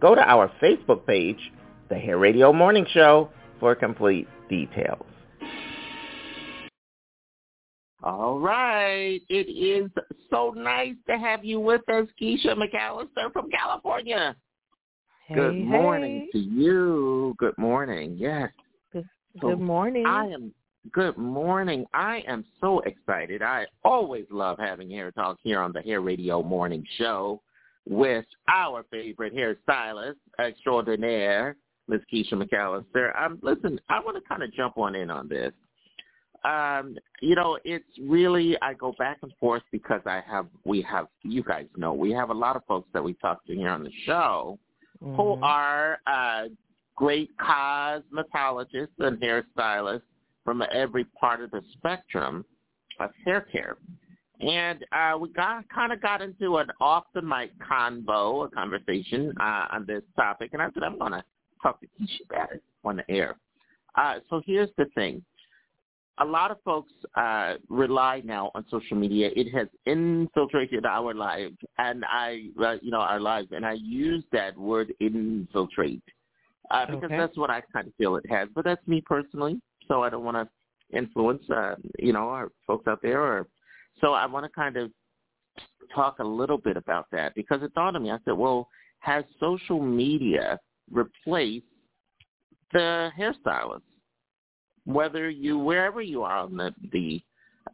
Go 0.00 0.14
to 0.14 0.20
our 0.20 0.50
Facebook 0.62 1.06
page, 1.06 1.52
The 1.88 1.96
Hair 1.96 2.18
Radio 2.18 2.52
Morning 2.52 2.86
Show, 2.92 3.30
for 3.60 3.74
complete 3.74 4.28
details. 4.48 5.07
All 8.02 8.38
right. 8.38 9.20
It 9.28 9.48
is 9.50 9.90
so 10.30 10.54
nice 10.56 10.94
to 11.08 11.18
have 11.18 11.44
you 11.44 11.58
with 11.60 11.86
us, 11.88 12.06
Keisha 12.20 12.54
McAllister 12.54 13.32
from 13.32 13.50
California. 13.50 14.36
Hey, 15.26 15.34
Good 15.34 15.56
morning 15.56 16.28
hey. 16.32 16.38
to 16.40 16.44
you. 16.46 17.34
Good 17.38 17.58
morning. 17.58 18.16
Yes. 18.16 18.50
Good, 18.92 19.04
So 19.40 19.48
good 19.48 19.60
morning. 19.60 20.06
I 20.06 20.26
am 20.26 20.54
good 20.92 21.18
morning. 21.18 21.84
I 21.92 22.22
am 22.26 22.44
so 22.60 22.80
excited. 22.80 23.42
I 23.42 23.66
always 23.84 24.24
love 24.30 24.58
having 24.58 24.88
hair 24.90 25.10
talk 25.10 25.38
here 25.42 25.60
on 25.60 25.72
the 25.72 25.82
Hair 25.82 26.00
Radio 26.00 26.42
Morning 26.42 26.84
Show 26.96 27.42
with 27.86 28.24
our 28.48 28.84
favorite 28.90 29.34
hairstylist 29.34 30.16
extraordinaire, 30.38 31.56
Miss 31.88 32.00
Keisha 32.12 32.34
McAllister. 32.34 33.10
Um, 33.20 33.38
listen, 33.42 33.80
I 33.88 33.98
want 34.00 34.16
to 34.16 34.28
kind 34.28 34.42
of 34.42 34.52
jump 34.54 34.78
on 34.78 34.94
in 34.94 35.10
on 35.10 35.28
this. 35.28 35.52
Um, 36.44 36.96
you 37.20 37.34
know, 37.34 37.58
it's 37.64 37.84
really 38.00 38.56
I 38.62 38.74
go 38.74 38.94
back 38.98 39.18
and 39.22 39.32
forth 39.40 39.62
because 39.72 40.00
I 40.06 40.22
have 40.28 40.46
we 40.64 40.82
have 40.82 41.06
you 41.22 41.42
guys 41.42 41.66
know 41.76 41.92
we 41.92 42.12
have 42.12 42.30
a 42.30 42.34
lot 42.34 42.56
of 42.56 42.64
folks 42.66 42.88
that 42.92 43.02
we 43.02 43.14
talk 43.14 43.44
to 43.46 43.54
here 43.54 43.70
on 43.70 43.82
the 43.84 43.92
show 44.06 44.58
who 45.00 45.36
Mhm. 45.36 45.42
are 45.42 46.00
uh, 46.06 46.48
great 46.96 47.30
cosmetologists 47.38 48.98
and 48.98 49.20
hairstylists 49.20 50.02
from 50.44 50.62
every 50.72 51.04
part 51.04 51.40
of 51.40 51.50
the 51.50 51.62
spectrum 51.72 52.44
of 53.00 53.10
hair 53.24 53.42
care. 53.42 53.76
And 54.40 54.84
uh, 54.92 55.18
we 55.20 55.28
got 55.30 55.68
kind 55.68 55.92
of 55.92 56.00
got 56.00 56.22
into 56.22 56.58
an 56.58 56.70
off 56.80 57.04
the 57.12 57.22
mic 57.22 57.50
convo, 57.58 58.46
a 58.46 58.48
conversation 58.50 59.32
uh, 59.40 59.66
on 59.72 59.84
this 59.86 60.02
topic, 60.14 60.50
and 60.52 60.62
I 60.62 60.70
said 60.72 60.84
I'm 60.84 60.98
going 60.98 61.12
to 61.12 61.24
talk 61.62 61.80
to 61.80 61.86
Keisha 62.00 62.24
about 62.30 62.52
it 62.52 62.62
on 62.84 62.96
the 62.96 63.10
air. 63.10 63.36
Uh, 63.96 64.20
so 64.30 64.40
here's 64.46 64.70
the 64.78 64.84
thing: 64.94 65.24
a 66.20 66.24
lot 66.24 66.50
of 66.50 66.58
folks 66.64 66.92
uh, 67.16 67.54
rely 67.68 68.22
now 68.24 68.50
on 68.54 68.64
social 68.70 68.96
media. 68.96 69.30
It 69.34 69.52
has 69.54 69.68
infiltrated 69.86 70.84
our 70.84 71.14
lives, 71.14 71.56
and 71.78 72.04
I, 72.04 72.48
uh, 72.62 72.76
you 72.82 72.90
know, 72.90 73.00
our 73.00 73.20
lives, 73.20 73.48
and 73.52 73.64
I 73.64 73.74
use 73.74 74.24
that 74.32 74.56
word 74.56 74.92
infiltrate 75.00 76.02
uh, 76.70 76.86
because 76.86 77.04
Okay. 77.04 77.16
that's 77.16 77.36
what 77.36 77.50
I 77.50 77.62
kind 77.72 77.86
of 77.86 77.94
feel 77.94 78.16
it 78.16 78.28
has. 78.28 78.48
But 78.54 78.64
that's 78.64 78.86
me 78.86 79.00
personally, 79.00 79.60
so 79.86 80.02
I 80.02 80.10
don't 80.10 80.24
want 80.24 80.36
to 80.36 80.96
influence, 80.96 81.42
uh, 81.50 81.76
you 81.98 82.12
know, 82.12 82.28
our 82.28 82.50
folks 82.66 82.86
out 82.86 83.00
there. 83.02 83.22
Or 83.22 83.46
so 84.00 84.12
I 84.12 84.26
want 84.26 84.44
to 84.44 84.50
kind 84.50 84.76
of 84.76 84.90
talk 85.94 86.18
a 86.18 86.24
little 86.24 86.58
bit 86.58 86.76
about 86.76 87.06
that 87.12 87.34
because 87.34 87.62
it 87.62 87.74
dawned 87.74 87.96
on 87.96 88.02
me. 88.02 88.10
I 88.10 88.18
said, 88.24 88.34
well, 88.36 88.68
has 89.00 89.24
social 89.38 89.80
media 89.80 90.58
replaced 90.90 91.66
the 92.72 93.10
hairstylist? 93.18 93.82
Whether 94.88 95.28
you 95.28 95.58
wherever 95.58 96.00
you 96.00 96.22
are 96.22 96.38
on 96.38 96.56
the 96.56 96.74
the 96.92 97.20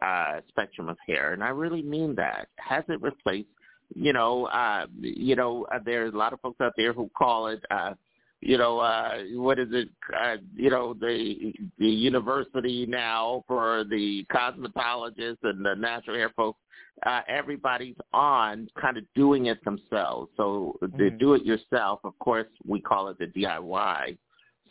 uh, 0.02 0.40
spectrum 0.48 0.88
of 0.88 0.96
hair, 1.06 1.32
and 1.32 1.44
I 1.44 1.50
really 1.50 1.82
mean 1.82 2.16
that. 2.16 2.48
Has 2.56 2.82
it 2.88 3.00
replaced? 3.00 3.48
You 3.94 4.12
know, 4.12 4.46
uh, 4.46 4.86
you 5.00 5.36
know, 5.36 5.64
uh, 5.72 5.78
there's 5.84 6.12
a 6.12 6.16
lot 6.16 6.32
of 6.32 6.40
folks 6.40 6.60
out 6.60 6.72
there 6.76 6.92
who 6.92 7.08
call 7.16 7.46
it. 7.46 7.62
Uh, 7.70 7.94
you 8.40 8.58
know, 8.58 8.80
uh, 8.80 9.18
what 9.34 9.60
is 9.60 9.68
it? 9.70 9.90
Uh, 10.12 10.38
you 10.56 10.70
know, 10.70 10.92
the 10.94 11.52
the 11.78 11.88
university 11.88 12.84
now 12.86 13.44
for 13.46 13.84
the 13.88 14.26
cosmetologists 14.32 15.38
and 15.44 15.64
the 15.64 15.74
natural 15.74 16.16
hair 16.16 16.32
folks. 16.34 16.58
Uh, 17.06 17.20
everybody's 17.28 17.96
on 18.12 18.68
kind 18.80 18.96
of 18.96 19.04
doing 19.14 19.46
it 19.46 19.62
themselves. 19.64 20.30
So 20.36 20.76
the 20.80 20.88
Mhm. 20.88 21.18
do 21.18 21.34
it 21.34 21.44
yourself, 21.44 22.00
of 22.04 22.18
course, 22.18 22.48
we 22.66 22.80
call 22.80 23.08
it 23.08 23.18
the 23.18 23.26
DIY. 23.26 24.16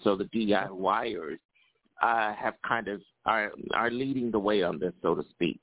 So 0.04 0.16
the 0.16 0.26
DIYers 0.26 1.40
uh, 2.04 2.34
have 2.36 2.56
kind 2.68 2.88
of 2.90 3.02
are 3.26 3.52
are 3.74 3.90
leading 3.90 4.30
the 4.30 4.40
way 4.40 4.62
on 4.62 4.78
this, 4.78 4.94
so 5.02 5.16
to 5.16 5.24
speak. 5.32 5.60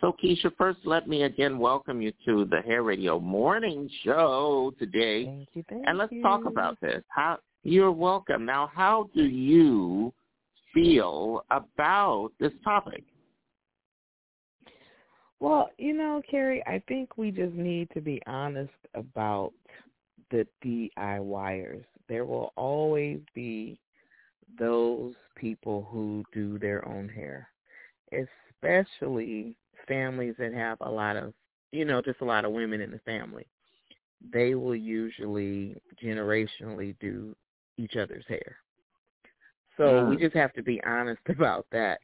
So 0.00 0.14
Keisha, 0.22 0.52
first 0.56 0.80
let 0.84 1.08
me 1.08 1.22
again 1.22 1.58
welcome 1.58 2.00
you 2.00 2.12
to 2.26 2.44
the 2.44 2.60
Hair 2.60 2.82
Radio 2.82 3.18
Morning 3.18 3.90
Show 4.04 4.72
today. 4.78 5.24
Thank 5.24 5.48
you, 5.54 5.64
thank 5.68 5.84
and 5.88 5.98
let's 5.98 6.12
you. 6.12 6.22
talk 6.22 6.44
about 6.44 6.78
this. 6.80 7.02
How 7.08 7.38
you're 7.64 7.90
welcome. 7.90 8.44
Now, 8.44 8.70
how 8.72 9.08
do 9.14 9.24
you 9.24 10.12
feel 10.74 11.42
about 11.50 12.30
this 12.38 12.52
topic? 12.62 13.04
Well, 15.40 15.70
you 15.78 15.94
know, 15.94 16.20
Carrie, 16.30 16.62
I 16.66 16.82
think 16.86 17.16
we 17.16 17.30
just 17.30 17.54
need 17.54 17.88
to 17.94 18.00
be 18.00 18.20
honest 18.26 18.72
about 18.94 19.52
the 20.30 20.46
DIYers. 20.64 21.84
There 22.08 22.24
will 22.24 22.52
always 22.56 23.20
be 23.34 23.78
those 24.56 25.14
people 25.36 25.86
who 25.90 26.24
do 26.32 26.58
their 26.58 26.86
own 26.86 27.08
hair, 27.08 27.48
especially 28.12 29.56
families 29.86 30.34
that 30.38 30.52
have 30.52 30.78
a 30.80 30.90
lot 30.90 31.16
of, 31.16 31.32
you 31.72 31.84
know, 31.84 32.00
just 32.02 32.20
a 32.20 32.24
lot 32.24 32.44
of 32.44 32.52
women 32.52 32.80
in 32.80 32.90
the 32.90 32.98
family. 33.00 33.46
They 34.32 34.54
will 34.54 34.74
usually 34.76 35.80
generationally 36.02 36.96
do 37.00 37.34
each 37.78 37.96
other's 37.96 38.26
hair. 38.28 38.56
So 39.76 40.00
we 40.02 40.16
Mm. 40.16 40.18
just 40.18 40.34
have 40.34 40.52
to 40.54 40.62
be 40.62 40.82
honest 40.84 41.20
about 41.28 41.66
that. 41.72 42.00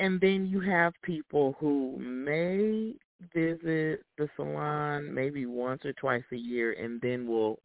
And 0.00 0.20
then 0.20 0.46
you 0.46 0.60
have 0.60 0.92
people 1.02 1.54
who 1.58 1.96
may 1.98 2.94
visit 3.34 4.02
the 4.18 4.28
salon 4.36 5.12
maybe 5.12 5.46
once 5.46 5.84
or 5.84 5.92
twice 5.92 6.24
a 6.32 6.36
year 6.36 6.72
and 6.72 7.00
then 7.00 7.26
will 7.26 7.58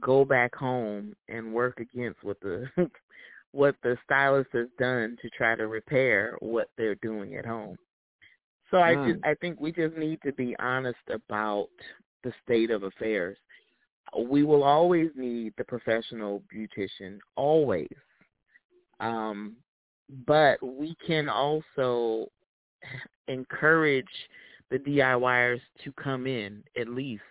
go 0.00 0.24
back 0.24 0.54
home 0.54 1.14
and 1.28 1.52
work 1.54 1.80
against 1.80 2.22
what 2.22 2.40
the 2.40 2.66
what 3.54 3.76
the 3.82 3.96
stylist 4.04 4.50
has 4.52 4.66
done 4.78 5.16
to 5.22 5.30
try 5.30 5.54
to 5.54 5.68
repair 5.68 6.36
what 6.40 6.68
they're 6.76 6.96
doing 6.96 7.36
at 7.36 7.46
home. 7.46 7.76
So 8.70 8.78
I 8.78 8.96
Mm. 8.96 9.12
just 9.12 9.24
I 9.24 9.34
think 9.34 9.60
we 9.60 9.70
just 9.70 9.96
need 9.96 10.20
to 10.22 10.32
be 10.32 10.56
honest 10.58 11.08
about 11.08 11.68
the 12.24 12.32
state 12.42 12.70
of 12.70 12.82
affairs. 12.82 13.38
We 14.18 14.42
will 14.42 14.64
always 14.64 15.10
need 15.14 15.54
the 15.56 15.64
professional 15.64 16.42
beautician, 16.52 17.20
always. 17.36 17.96
Um, 19.00 19.56
but 20.26 20.62
we 20.62 20.96
can 21.06 21.28
also 21.28 22.30
encourage 23.28 24.28
the 24.70 24.78
DIYers 24.78 25.60
to 25.84 25.92
come 25.92 26.26
in 26.26 26.64
at 26.76 26.88
least 26.88 27.22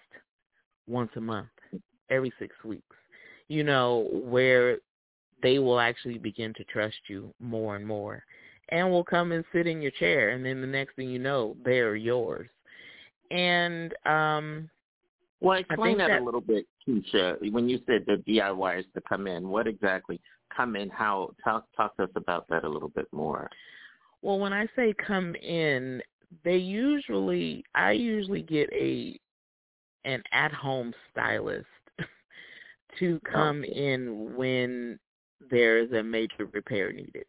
once 0.87 1.11
a 1.15 1.21
month, 1.21 1.49
every 2.09 2.31
six 2.39 2.55
weeks. 2.63 2.95
You 3.49 3.63
know, 3.63 4.07
where 4.11 4.79
they 5.43 5.59
will 5.59 5.79
actually 5.79 6.17
begin 6.17 6.53
to 6.55 6.63
trust 6.65 6.95
you 7.07 7.33
more 7.39 7.75
and 7.75 7.85
more 7.85 8.23
and 8.69 8.89
will 8.89 9.03
come 9.03 9.31
and 9.33 9.43
sit 9.53 9.67
in 9.67 9.81
your 9.81 9.91
chair 9.91 10.29
and 10.29 10.43
then 10.43 10.61
the 10.61 10.67
next 10.67 10.95
thing 10.95 11.09
you 11.09 11.19
know, 11.19 11.55
they're 11.63 11.95
yours. 11.95 12.49
And 13.29 13.93
um 14.05 14.69
Well, 15.41 15.59
explain 15.59 15.97
that, 15.99 16.07
that- 16.07 16.21
a 16.21 16.23
little 16.23 16.41
bit, 16.41 16.65
Keisha. 16.87 17.51
When 17.51 17.69
you 17.69 17.79
said 17.85 18.05
the 18.07 18.23
DIYers 18.27 18.85
to 18.93 19.01
come 19.07 19.27
in, 19.27 19.49
what 19.49 19.67
exactly 19.67 20.19
come 20.55 20.75
in? 20.75 20.89
How 20.89 21.31
talk 21.43 21.65
talk 21.75 21.95
to 21.97 22.03
us 22.03 22.09
about 22.15 22.47
that 22.49 22.63
a 22.63 22.69
little 22.69 22.89
bit 22.89 23.07
more. 23.11 23.49
Well, 24.21 24.39
when 24.39 24.53
I 24.53 24.67
say 24.75 24.93
come 25.05 25.35
in, 25.35 26.01
they 26.43 26.57
usually 26.57 27.63
I 27.75 27.91
usually 27.91 28.41
get 28.41 28.69
a 28.71 29.19
an 30.05 30.23
at 30.31 30.51
home 30.51 30.93
stylist 31.11 31.65
to 32.99 33.19
come 33.31 33.63
in 33.63 34.35
when 34.35 34.99
there's 35.49 35.91
a 35.91 36.03
major 36.03 36.45
repair 36.51 36.91
needed. 36.91 37.25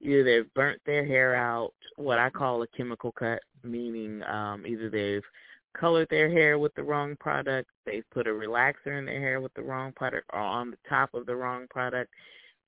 Either 0.00 0.24
they've 0.24 0.54
burnt 0.54 0.80
their 0.86 1.04
hair 1.04 1.34
out, 1.34 1.72
what 1.96 2.18
I 2.18 2.30
call 2.30 2.62
a 2.62 2.66
chemical 2.68 3.12
cut, 3.12 3.40
meaning 3.62 4.22
um 4.24 4.66
either 4.66 4.88
they've 4.88 5.24
colored 5.78 6.08
their 6.10 6.30
hair 6.30 6.58
with 6.58 6.74
the 6.74 6.82
wrong 6.82 7.16
product, 7.20 7.70
they've 7.86 8.08
put 8.10 8.26
a 8.26 8.30
relaxer 8.30 8.98
in 8.98 9.04
their 9.04 9.20
hair 9.20 9.40
with 9.40 9.54
the 9.54 9.62
wrong 9.62 9.92
product 9.92 10.28
or 10.32 10.40
on 10.40 10.70
the 10.70 10.78
top 10.88 11.14
of 11.14 11.26
the 11.26 11.36
wrong 11.36 11.66
product, 11.70 12.10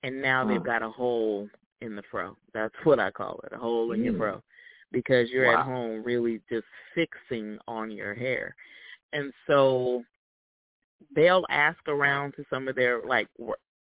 and 0.03 0.21
now 0.23 0.45
they've 0.45 0.61
Mm. 0.61 0.67
got 0.67 0.83
a 0.83 0.89
hole 0.91 1.49
in 1.81 1.97
the 1.97 2.03
fro. 2.03 2.37
That's 2.53 2.75
what 2.85 3.01
I 3.01 3.11
call 3.11 3.41
it, 3.45 3.53
a 3.53 3.59
hole 3.59 3.93
in 3.93 4.05
your 4.05 4.13
Mm. 4.15 4.19
fro. 4.19 4.43
Because 4.93 5.31
you're 5.31 5.47
Wow. 5.47 5.61
at 5.61 5.65
home 5.67 6.03
really 6.05 6.41
just 6.51 6.67
fixing 6.95 7.59
on 7.67 7.91
your 7.91 8.15
hair. 8.15 8.55
And 9.13 9.33
so 9.47 10.05
they'll 11.15 11.47
ask 11.49 11.79
around 11.89 12.33
to 12.35 12.45
some 12.51 12.69
of 12.69 12.77
their 12.77 13.01
like 13.03 13.29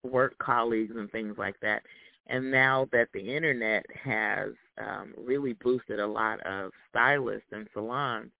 work 0.02 0.36
colleagues 0.38 0.94
and 0.96 1.10
things 1.10 1.36
like 1.38 1.58
that. 1.60 1.82
And 2.28 2.50
now 2.50 2.88
that 2.92 3.08
the 3.12 3.34
internet 3.34 3.84
has 4.02 4.50
um, 4.78 5.12
really 5.18 5.54
boosted 5.54 6.00
a 6.00 6.06
lot 6.06 6.40
of 6.46 6.70
stylists 6.90 7.48
and 7.52 7.68
salons, 7.74 8.30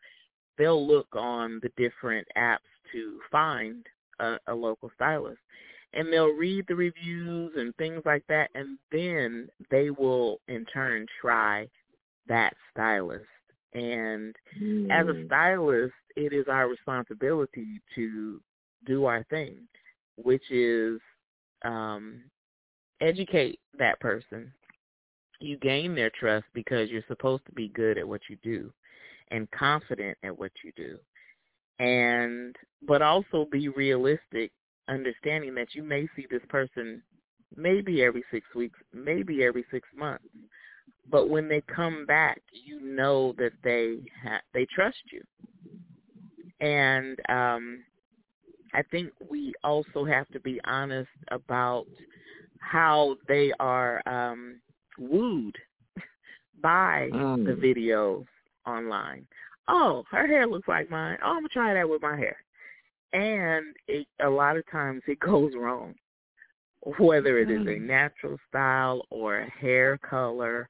they'll 0.56 0.86
look 0.86 1.08
on 1.14 1.60
the 1.62 1.70
different 1.76 2.26
apps 2.36 2.58
to 2.92 3.18
find 3.30 3.84
a, 4.20 4.36
a 4.46 4.54
local 4.54 4.90
stylist. 4.94 5.40
And 5.94 6.10
they'll 6.10 6.32
read 6.32 6.64
the 6.68 6.74
reviews 6.74 7.52
and 7.56 7.76
things 7.76 8.00
like 8.06 8.24
that, 8.28 8.48
and 8.54 8.78
then 8.90 9.48
they 9.70 9.90
will 9.90 10.38
in 10.48 10.64
turn 10.72 11.06
try 11.20 11.68
that 12.28 12.54
stylist. 12.70 13.26
And 13.74 14.34
as 14.90 15.06
a 15.06 15.24
stylist, 15.26 15.92
it 16.16 16.32
is 16.32 16.46
our 16.48 16.68
responsibility 16.68 17.80
to 17.94 18.40
do 18.86 19.04
our 19.04 19.24
thing, 19.24 19.56
which 20.16 20.50
is 20.50 21.00
um, 21.64 22.22
educate 23.00 23.58
that 23.78 23.98
person. 24.00 24.52
You 25.40 25.56
gain 25.58 25.94
their 25.94 26.10
trust 26.10 26.46
because 26.54 26.88
you're 26.88 27.04
supposed 27.08 27.44
to 27.46 27.52
be 27.52 27.68
good 27.68 27.98
at 27.98 28.06
what 28.06 28.20
you 28.28 28.36
do 28.42 28.72
and 29.30 29.50
confident 29.50 30.16
at 30.22 30.38
what 30.38 30.52
you 30.64 30.72
do. 30.76 30.98
And 31.78 32.54
but 32.86 33.02
also 33.02 33.46
be 33.50 33.68
realistic, 33.68 34.52
understanding 34.88 35.54
that 35.56 35.74
you 35.74 35.82
may 35.82 36.08
see 36.14 36.26
this 36.30 36.42
person 36.48 37.02
maybe 37.56 38.02
every 38.02 38.24
6 38.30 38.46
weeks, 38.54 38.78
maybe 38.94 39.42
every 39.44 39.64
6 39.70 39.88
months. 39.96 40.24
But 41.10 41.28
when 41.28 41.48
they 41.48 41.62
come 41.62 42.06
back, 42.06 42.40
you 42.52 42.80
know 42.80 43.34
that 43.38 43.52
they 43.64 43.98
ha- 44.22 44.42
they 44.54 44.66
trust 44.66 45.02
you. 45.10 45.22
And 46.60 47.18
um 47.28 47.84
I 48.74 48.82
think 48.82 49.10
we 49.30 49.52
also 49.64 50.04
have 50.04 50.28
to 50.28 50.40
be 50.40 50.60
honest 50.64 51.10
about 51.30 51.86
how 52.60 53.16
they 53.28 53.52
are 53.60 54.02
um 54.06 54.60
wooed 54.98 55.56
by 56.62 57.10
the 57.44 57.52
Mm. 57.52 57.62
videos 57.62 58.26
online. 58.66 59.26
Oh, 59.68 60.04
her 60.10 60.26
hair 60.26 60.46
looks 60.46 60.68
like 60.68 60.90
mine. 60.90 61.18
Oh, 61.22 61.28
I'm 61.30 61.36
gonna 61.36 61.48
try 61.48 61.74
that 61.74 61.88
with 61.88 62.02
my 62.02 62.16
hair. 62.16 62.36
And 63.12 63.74
it, 63.88 64.06
a 64.24 64.28
lot 64.28 64.56
of 64.56 64.68
times 64.70 65.02
it 65.06 65.18
goes 65.30 65.52
wrong, 65.56 65.94
whether 66.98 67.38
it 67.38 67.50
is 67.50 67.66
a 67.66 67.78
Mm. 67.78 67.86
natural 67.86 68.38
style 68.48 69.02
or 69.10 69.38
a 69.40 69.50
hair 69.50 69.98
color 69.98 70.68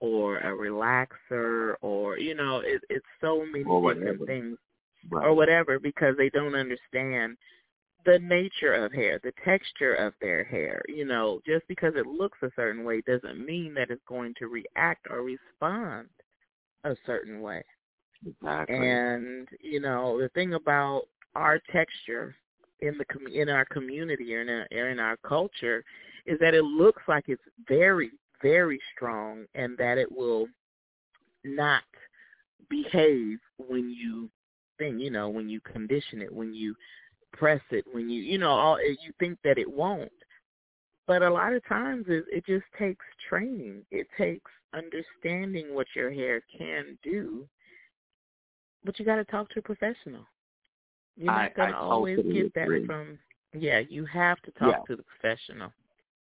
or 0.00 0.38
a 0.38 0.50
relaxer 0.50 1.74
or 1.80 2.18
you 2.18 2.34
know 2.34 2.60
it, 2.60 2.82
it's 2.90 3.06
so 3.20 3.44
many 3.46 3.64
different 3.64 4.26
things 4.26 4.58
Right. 5.10 5.26
or 5.26 5.34
whatever 5.34 5.78
because 5.78 6.16
they 6.16 6.30
don't 6.30 6.54
understand 6.54 7.36
the 8.04 8.18
nature 8.20 8.72
of 8.72 8.92
hair, 8.92 9.20
the 9.22 9.32
texture 9.44 9.94
of 9.94 10.14
their 10.20 10.44
hair. 10.44 10.82
You 10.88 11.04
know, 11.04 11.40
just 11.46 11.66
because 11.68 11.94
it 11.96 12.06
looks 12.06 12.38
a 12.42 12.50
certain 12.56 12.84
way 12.84 13.02
doesn't 13.02 13.44
mean 13.44 13.74
that 13.74 13.90
it's 13.90 14.02
going 14.08 14.34
to 14.38 14.46
react 14.46 15.06
or 15.10 15.22
respond 15.22 16.08
a 16.84 16.96
certain 17.04 17.40
way. 17.40 17.62
Exactly. 18.26 18.76
And 18.76 19.48
you 19.60 19.80
know, 19.80 20.20
the 20.20 20.28
thing 20.30 20.54
about 20.54 21.02
our 21.34 21.60
texture 21.72 22.34
in 22.80 22.96
the 22.98 23.04
com- 23.06 23.26
in 23.26 23.48
our 23.48 23.64
community 23.66 24.34
or 24.34 24.42
in 24.42 24.48
our, 24.48 24.66
or 24.72 24.88
in 24.88 24.98
our 24.98 25.16
culture 25.18 25.84
is 26.26 26.38
that 26.40 26.54
it 26.54 26.64
looks 26.64 27.02
like 27.08 27.24
it's 27.28 27.42
very 27.68 28.10
very 28.42 28.78
strong 28.94 29.44
and 29.54 29.76
that 29.78 29.98
it 29.98 30.10
will 30.10 30.46
not 31.44 31.82
behave 32.68 33.38
when 33.58 33.90
you 33.90 34.28
thing 34.78 34.98
you 34.98 35.10
know 35.10 35.28
when 35.28 35.48
you 35.48 35.60
condition 35.60 36.20
it 36.22 36.32
when 36.32 36.54
you 36.54 36.74
press 37.32 37.60
it 37.70 37.84
when 37.92 38.08
you 38.08 38.22
you 38.22 38.38
know 38.38 38.50
all 38.50 38.78
you 38.80 39.12
think 39.18 39.38
that 39.44 39.58
it 39.58 39.70
won't 39.70 40.10
but 41.06 41.22
a 41.22 41.30
lot 41.30 41.52
of 41.52 41.66
times 41.66 42.04
it, 42.08 42.24
it 42.32 42.44
just 42.46 42.64
takes 42.78 43.04
training 43.28 43.82
it 43.90 44.06
takes 44.16 44.50
understanding 44.74 45.74
what 45.74 45.86
your 45.94 46.10
hair 46.10 46.42
can 46.56 46.98
do 47.02 47.46
but 48.84 48.98
you 48.98 49.04
got 49.04 49.16
to 49.16 49.24
talk 49.24 49.48
to 49.50 49.58
a 49.60 49.62
professional 49.62 50.24
you're 51.16 51.32
not 51.32 51.54
going 51.54 51.68
to 51.68 51.76
always 51.76 52.18
totally 52.18 52.30
get 52.32 52.52
that 52.54 52.68
agree. 52.68 52.86
from 52.86 53.18
yeah 53.52 53.80
you 53.88 54.04
have 54.06 54.40
to 54.42 54.50
talk 54.52 54.76
Yeah. 54.76 54.82
to 54.86 54.96
the 54.96 55.02
professional 55.04 55.72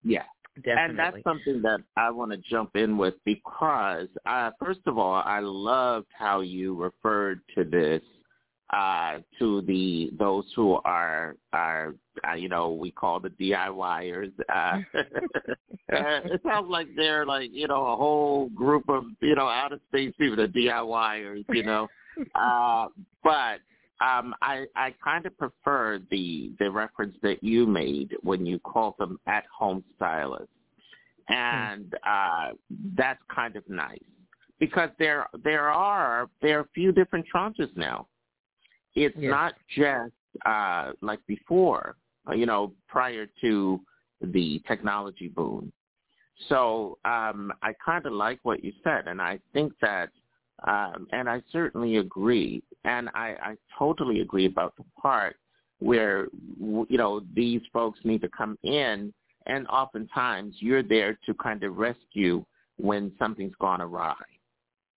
Yeah. 0.02 0.24
definitely 0.64 0.84
And 0.86 0.98
that's 0.98 1.22
something 1.22 1.62
that 1.62 1.80
I 1.96 2.10
want 2.10 2.32
to 2.32 2.38
jump 2.38 2.76
in 2.76 2.96
with 2.96 3.14
because, 3.24 4.08
uh, 4.26 4.50
first 4.58 4.80
of 4.86 4.98
all, 4.98 5.22
I 5.24 5.40
loved 5.40 6.08
how 6.12 6.40
you 6.40 6.74
referred 6.74 7.40
to 7.56 7.64
this 7.64 8.02
uh, 8.72 9.18
to 9.38 9.60
the 9.62 10.10
those 10.18 10.44
who 10.56 10.78
are 10.84 11.36
are 11.52 11.94
uh, 12.28 12.34
you 12.34 12.48
know 12.48 12.70
we 12.72 12.90
call 12.90 13.20
the 13.20 13.28
DIYers. 13.30 14.32
Uh, 14.54 14.78
it 15.88 16.40
sounds 16.44 16.70
like 16.70 16.88
they're 16.96 17.26
like 17.26 17.50
you 17.52 17.68
know 17.68 17.86
a 17.86 17.96
whole 17.96 18.48
group 18.50 18.88
of 18.88 19.04
you 19.20 19.34
know 19.34 19.48
out 19.48 19.72
of 19.72 19.80
space 19.88 20.14
people, 20.18 20.36
the 20.36 20.48
DIYers. 20.48 21.44
You 21.50 21.64
know, 21.64 21.88
uh, 22.34 22.86
but 23.22 23.60
um, 24.00 24.34
I 24.40 24.64
I 24.74 24.94
kind 25.04 25.26
of 25.26 25.36
prefer 25.36 26.00
the 26.10 26.52
the 26.58 26.70
reference 26.70 27.16
that 27.22 27.42
you 27.42 27.66
made 27.66 28.16
when 28.22 28.46
you 28.46 28.58
called 28.58 28.94
them 28.98 29.20
at 29.26 29.44
home 29.54 29.84
stylists, 29.96 30.48
and 31.28 31.94
uh, 32.06 32.50
that's 32.96 33.20
kind 33.34 33.56
of 33.56 33.68
nice 33.68 33.98
because 34.58 34.90
there 34.98 35.26
there 35.44 35.68
are 35.68 36.30
there 36.40 36.58
are 36.58 36.62
a 36.62 36.68
few 36.74 36.90
different 36.92 37.26
tranches 37.34 37.76
now. 37.76 38.06
It's 38.94 39.16
Yes. 39.16 39.30
not 39.30 39.54
just 39.68 40.12
uh, 40.44 40.92
like 41.00 41.24
before, 41.26 41.96
uh, 42.28 42.34
you 42.34 42.46
know, 42.46 42.72
prior 42.88 43.26
to 43.40 43.80
the 44.20 44.60
technology 44.66 45.28
boom. 45.28 45.72
So 46.48 46.98
um, 47.04 47.52
I 47.62 47.72
kind 47.84 48.04
of 48.06 48.12
like 48.12 48.40
what 48.42 48.64
you 48.64 48.72
said, 48.82 49.06
and 49.06 49.20
I 49.20 49.38
think 49.52 49.72
that, 49.80 50.10
um, 50.66 51.06
and 51.12 51.28
I 51.28 51.42
certainly 51.52 51.96
agree, 51.98 52.62
and 52.84 53.08
I, 53.14 53.36
I 53.42 53.56
totally 53.78 54.20
agree 54.20 54.46
about 54.46 54.76
the 54.76 54.84
part 55.00 55.36
where 55.78 56.28
you 56.60 56.86
know 56.90 57.22
these 57.34 57.60
folks 57.72 57.98
need 58.04 58.20
to 58.22 58.28
come 58.28 58.56
in, 58.62 59.12
and 59.46 59.66
oftentimes 59.68 60.56
you're 60.60 60.82
there 60.82 61.18
to 61.26 61.34
kind 61.34 61.62
of 61.64 61.76
rescue 61.76 62.44
when 62.76 63.12
something's 63.18 63.54
gone 63.60 63.80
awry 63.80 64.14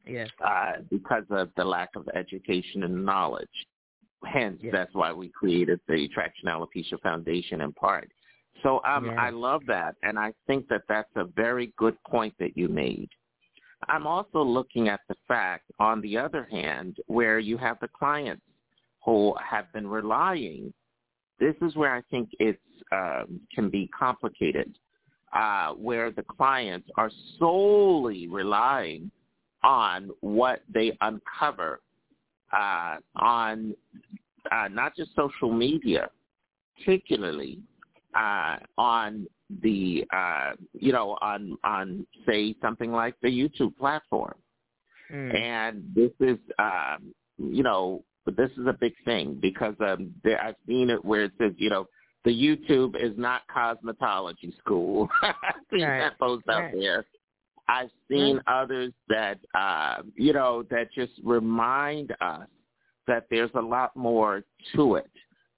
yes 0.08 0.30
uh, 0.46 0.74
because 0.90 1.24
of 1.30 1.50
the 1.58 1.64
lack 1.64 1.90
of 1.96 2.08
education 2.16 2.84
and 2.84 3.06
knowledge. 3.06 3.48
Hence, 4.26 4.60
Yes. 4.62 4.74
that's 4.74 4.94
why 4.94 5.12
we 5.14 5.30
created 5.30 5.80
the 5.88 6.08
Traction 6.10 6.48
Alopecia 6.50 7.00
Foundation 7.02 7.62
in 7.62 7.72
part. 7.74 8.12
So 8.64 8.82
um, 8.84 9.06
Yes. 9.06 9.18
I 9.20 9.30
love 9.30 9.62
that, 9.68 9.96
and 10.04 10.18
I 10.18 10.34
think 10.48 10.68
that 10.70 10.84
that's 10.88 11.16
a 11.16 11.26
very 11.26 11.74
good 11.78 11.98
point 12.04 12.34
that 12.40 12.58
you 12.58 12.68
made. 12.68 13.10
I'm 13.88 14.08
also 14.08 14.42
looking 14.42 14.88
at 14.90 15.02
the 15.08 15.16
fact, 15.28 15.66
on 15.80 16.02
the 16.02 16.18
other 16.18 16.46
hand, 16.50 16.98
where 17.08 17.40
you 17.40 17.58
have 17.58 17.80
the 17.80 17.90
clients 17.90 18.42
who 19.04 19.36
have 19.44 19.72
been 19.74 19.88
relying. 19.88 20.74
This 21.40 21.56
is 21.62 21.76
where 21.76 21.94
I 21.94 22.02
think 22.10 22.30
it 22.40 22.60
um, 22.92 23.42
can 23.54 23.70
be 23.70 23.88
complicated, 23.90 24.76
uh, 25.34 25.74
where 25.74 26.10
the 26.10 26.24
clients 26.24 26.90
are 26.98 27.12
solely 27.38 28.28
relying 28.28 29.12
on 29.64 30.10
what 30.22 30.64
they 30.74 30.98
uncover 31.02 31.82
uh, 32.58 32.98
on 33.16 33.76
uh, 34.52 34.68
not 34.70 34.96
just 34.96 35.12
social 35.16 35.52
media, 35.52 36.10
particularly 36.78 37.60
uh, 38.16 38.58
on 38.78 39.28
the 39.62 40.06
uh, 40.14 40.52
you 40.74 40.92
know 40.92 41.18
on 41.22 41.58
on 41.64 42.06
say 42.26 42.56
something 42.62 42.92
like 42.92 43.16
the 43.22 43.30
YouTube 43.30 43.76
platform, 43.78 44.36
Mm. 45.14 45.40
and 45.40 45.84
this 45.94 46.10
is 46.20 46.40
um, 46.58 47.14
you 47.38 47.62
know 47.62 48.04
this 48.26 48.50
is 48.58 48.66
a 48.66 48.76
big 48.80 48.94
thing 49.06 49.38
because 49.40 49.76
um, 49.80 50.12
there, 50.24 50.44
I've 50.44 50.56
seen 50.68 50.90
it 50.90 51.06
where 51.06 51.26
it 51.26 51.34
says 51.38 51.52
you 51.58 51.70
know 51.70 51.86
the 52.24 52.32
YouTube 52.32 52.96
is 53.00 53.16
not 53.16 53.44
cosmetology 53.56 54.58
school. 54.58 55.08
I've 55.22 55.34
seen 55.72 55.82
Right. 55.84 56.00
that 56.00 56.18
post 56.18 56.46
out 56.50 56.64
Right. 56.64 56.74
there. 56.74 57.06
I've 57.68 57.90
seen 58.10 58.40
others 58.48 58.94
that 59.10 59.40
uh, 59.54 60.04
you 60.16 60.34
know 60.34 60.64
that 60.70 60.92
just 60.94 61.14
remind 61.24 62.12
us 62.22 62.48
that 63.08 63.26
there's 63.30 63.52
a 63.56 63.62
lot 63.62 63.96
more 63.96 64.44
to 64.76 64.96
it 64.96 65.12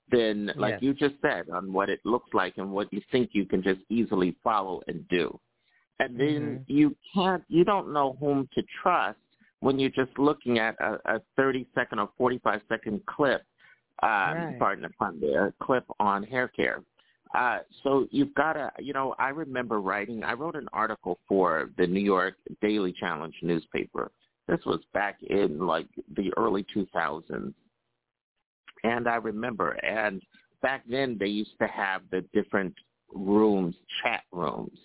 than 0.10 0.52
like 0.56 0.76
Yes. 0.76 0.84
you 0.84 0.94
just 0.94 1.16
said 1.22 1.50
on 1.50 1.74
what 1.74 1.90
it 1.90 2.00
looks 2.06 2.30
like 2.34 2.58
and 2.58 2.72
what 2.72 2.92
you 2.94 3.02
think 3.12 3.32
you 3.34 3.46
can 3.46 3.62
just 3.62 3.82
easily 3.90 4.36
follow 4.44 4.82
and 4.88 5.08
do. 5.10 5.38
And 6.00 6.20
then 6.20 6.60
you 6.68 6.96
can't 7.14 7.44
you 7.50 7.64
don't 7.66 7.92
know 7.92 8.16
whom 8.20 8.48
to 8.56 8.64
trust 8.82 9.20
when 9.60 9.80
you're 9.80 9.90
just 9.90 10.18
looking 10.18 10.60
at 10.60 10.76
a, 10.80 11.16
a 11.16 11.22
30 11.36 11.68
second 11.74 12.00
or 12.00 12.10
45 12.18 12.62
second 12.70 13.06
clip 13.06 13.42
um, 14.04 14.10
Right. 14.10 14.56
pardon 14.60 14.84
the 14.84 14.90
pun 14.92 15.20
there, 15.20 15.54
clip 15.62 15.84
on 16.00 16.24
hair 16.24 16.48
care. 16.48 16.84
Uh, 17.36 17.60
so 17.84 18.08
you've 18.12 18.34
got 18.36 18.54
to, 18.54 18.72
you 18.80 18.94
know, 18.94 19.16
I 19.20 19.30
remember 19.30 19.82
writing, 19.82 20.24
I 20.24 20.34
wrote 20.34 20.56
an 20.56 20.68
article 20.74 21.20
for 21.28 21.70
the 21.78 21.88
New 21.88 22.02
York 22.02 22.36
Daily 22.62 22.94
Challenge 23.00 23.34
newspaper. 23.42 24.12
This 24.48 24.60
was 24.66 24.80
back 24.94 25.18
in 25.30 25.60
like 25.60 25.88
the 26.16 26.32
early 26.38 26.66
2000s. 26.76 27.54
And 28.84 29.08
I 29.08 29.16
remember, 29.16 29.72
and 29.72 30.22
back 30.62 30.84
then 30.90 31.18
they 31.20 31.28
used 31.28 31.58
to 31.60 31.68
have 31.68 32.04
the 32.12 32.24
different 32.34 32.74
rooms, 33.14 33.76
chat 34.04 34.24
rooms. 34.32 34.78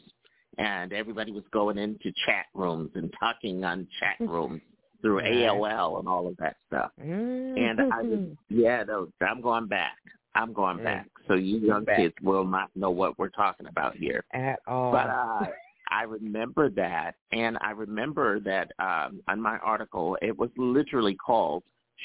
And 0.58 0.92
everybody 0.92 1.32
was 1.32 1.44
going 1.52 1.78
into 1.78 2.12
chat 2.26 2.46
rooms 2.54 2.90
and 2.94 3.12
talking 3.18 3.64
on 3.64 3.86
chat 4.00 4.16
rooms 4.28 4.60
through 5.00 5.20
AOL 5.22 5.98
and 5.98 6.08
all 6.08 6.26
of 6.26 6.36
that 6.38 6.56
stuff. 6.68 6.90
And 6.98 7.80
I 7.92 8.02
was, 8.02 8.18
yeah, 8.48 8.82
no, 8.84 9.08
I'm 9.20 9.40
going 9.42 9.66
back. 9.66 9.98
I'm 10.34 10.52
going 10.52 10.78
Mm. 10.78 10.84
back. 10.84 11.08
So 11.28 11.34
you 11.34 11.58
young 11.58 11.84
Back. 11.84 11.96
kids 11.98 12.14
will 12.22 12.44
not 12.44 12.74
know 12.74 12.90
what 12.90 13.18
we're 13.18 13.28
talking 13.28 13.66
about 13.66 13.94
here. 13.96 14.24
at 14.32 14.60
all 14.66 14.90
But 14.92 15.08
uh, 15.10 15.46
I 15.88 16.04
remember 16.04 16.70
that, 16.70 17.16
and 17.32 17.58
I 17.60 17.70
remember 17.72 18.40
that 18.40 18.72
um, 18.78 19.22
on 19.28 19.40
my 19.40 19.58
article, 19.58 20.16
it 20.22 20.36
was 20.36 20.50
literally 20.56 21.14
called 21.14 21.62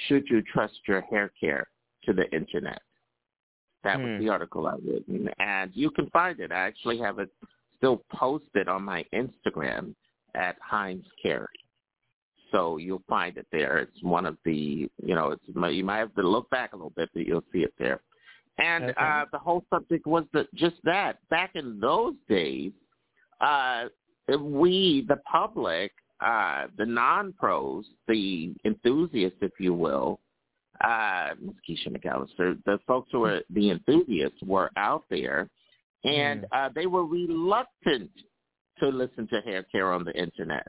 "Should 0.07 0.27
You 0.29 0.41
Trust 0.41 0.79
Your 0.87 1.01
Hair 1.01 1.31
Care 1.39 1.67
to 2.03 2.11
the 2.13 2.29
Internet?" 2.35 2.81
That 3.83 3.99
was 4.01 4.11
Hmm. 4.11 4.19
the 4.19 4.29
article 4.29 4.67
I 4.67 4.75
written, 4.85 5.29
and 5.39 5.71
you 5.73 5.89
can 5.91 6.09
find 6.09 6.39
it. 6.41 6.51
I 6.51 6.59
actually 6.67 6.97
have 6.97 7.19
it 7.19 7.29
still 7.77 8.03
posted 8.11 8.67
on 8.67 8.83
my 8.83 9.05
Instagram 9.13 9.95
at 10.35 10.57
Hines 10.59 11.05
Carrie. 11.21 11.47
So 12.51 12.77
you'll 12.77 13.03
find 13.07 13.37
it 13.37 13.47
there. 13.51 13.77
It's 13.77 14.01
one 14.03 14.25
of 14.25 14.37
the, 14.45 14.89
you 15.03 15.15
know, 15.15 15.31
it's 15.31 15.43
you 15.47 15.83
might 15.83 15.97
have 15.97 16.15
to 16.15 16.27
look 16.27 16.49
back 16.49 16.73
a 16.73 16.75
little 16.75 16.91
bit, 16.95 17.09
but 17.13 17.25
you'll 17.25 17.43
see 17.53 17.59
it 17.59 17.73
there. 17.77 18.01
And 18.59 18.85
Okay. 18.85 18.93
uh, 18.97 19.25
the 19.31 19.37
whole 19.37 19.63
subject 19.69 20.05
was 20.07 20.25
just 20.55 20.75
that. 20.83 21.17
Back 21.29 21.55
in 21.55 21.79
those 21.79 22.15
days, 22.27 22.71
uh, 23.39 23.85
we, 24.39 25.05
the 25.07 25.17
public, 25.31 25.91
uh, 26.21 26.67
the 26.77 26.85
non-pros, 26.85 27.85
the 28.07 28.55
enthusiasts, 28.65 29.37
if 29.41 29.51
you 29.59 29.73
will, 29.73 30.19
uh, 30.81 31.35
Ms. 31.39 31.55
Keisha 31.67 31.87
McAllister, 31.89 32.57
the 32.65 32.79
folks 32.87 33.09
who 33.11 33.21
were 33.21 33.41
the 33.51 33.69
enthusiasts 33.69 34.41
were 34.43 34.71
out 34.77 35.05
there, 35.09 35.49
and 36.03 36.45
uh, 36.51 36.69
they 36.73 36.85
were 36.87 37.05
reluctant 37.05 38.11
to 38.79 38.89
listen 38.89 39.27
to 39.27 39.41
hair 39.41 39.63
care 39.63 39.91
on 39.91 40.03
the 40.03 40.13
internet 40.13 40.67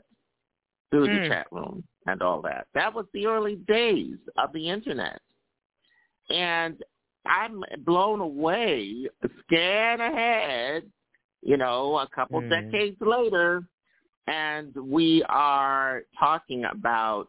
through 0.89 1.05
the 1.07 1.19
Mm. 1.19 1.27
chat 1.27 1.47
room 1.51 1.83
and 2.07 2.21
all 2.23 2.41
that. 2.41 2.67
That 2.73 2.93
was 2.93 3.05
the 3.13 3.27
early 3.27 3.57
days 3.67 4.17
of 4.37 4.51
the 4.53 4.67
internet. 4.69 5.21
And 6.29 6.83
I'm 7.25 7.63
blown 7.79 8.21
away, 8.21 9.07
scan 9.41 10.01
ahead, 10.01 10.83
you 11.41 11.57
know, 11.57 11.97
a 11.99 12.07
couple 12.07 12.41
Mm. 12.41 12.49
decades 12.49 12.97
later, 13.01 13.63
and 14.27 14.75
we 14.75 15.23
are 15.29 16.03
talking 16.17 16.65
about 16.65 17.27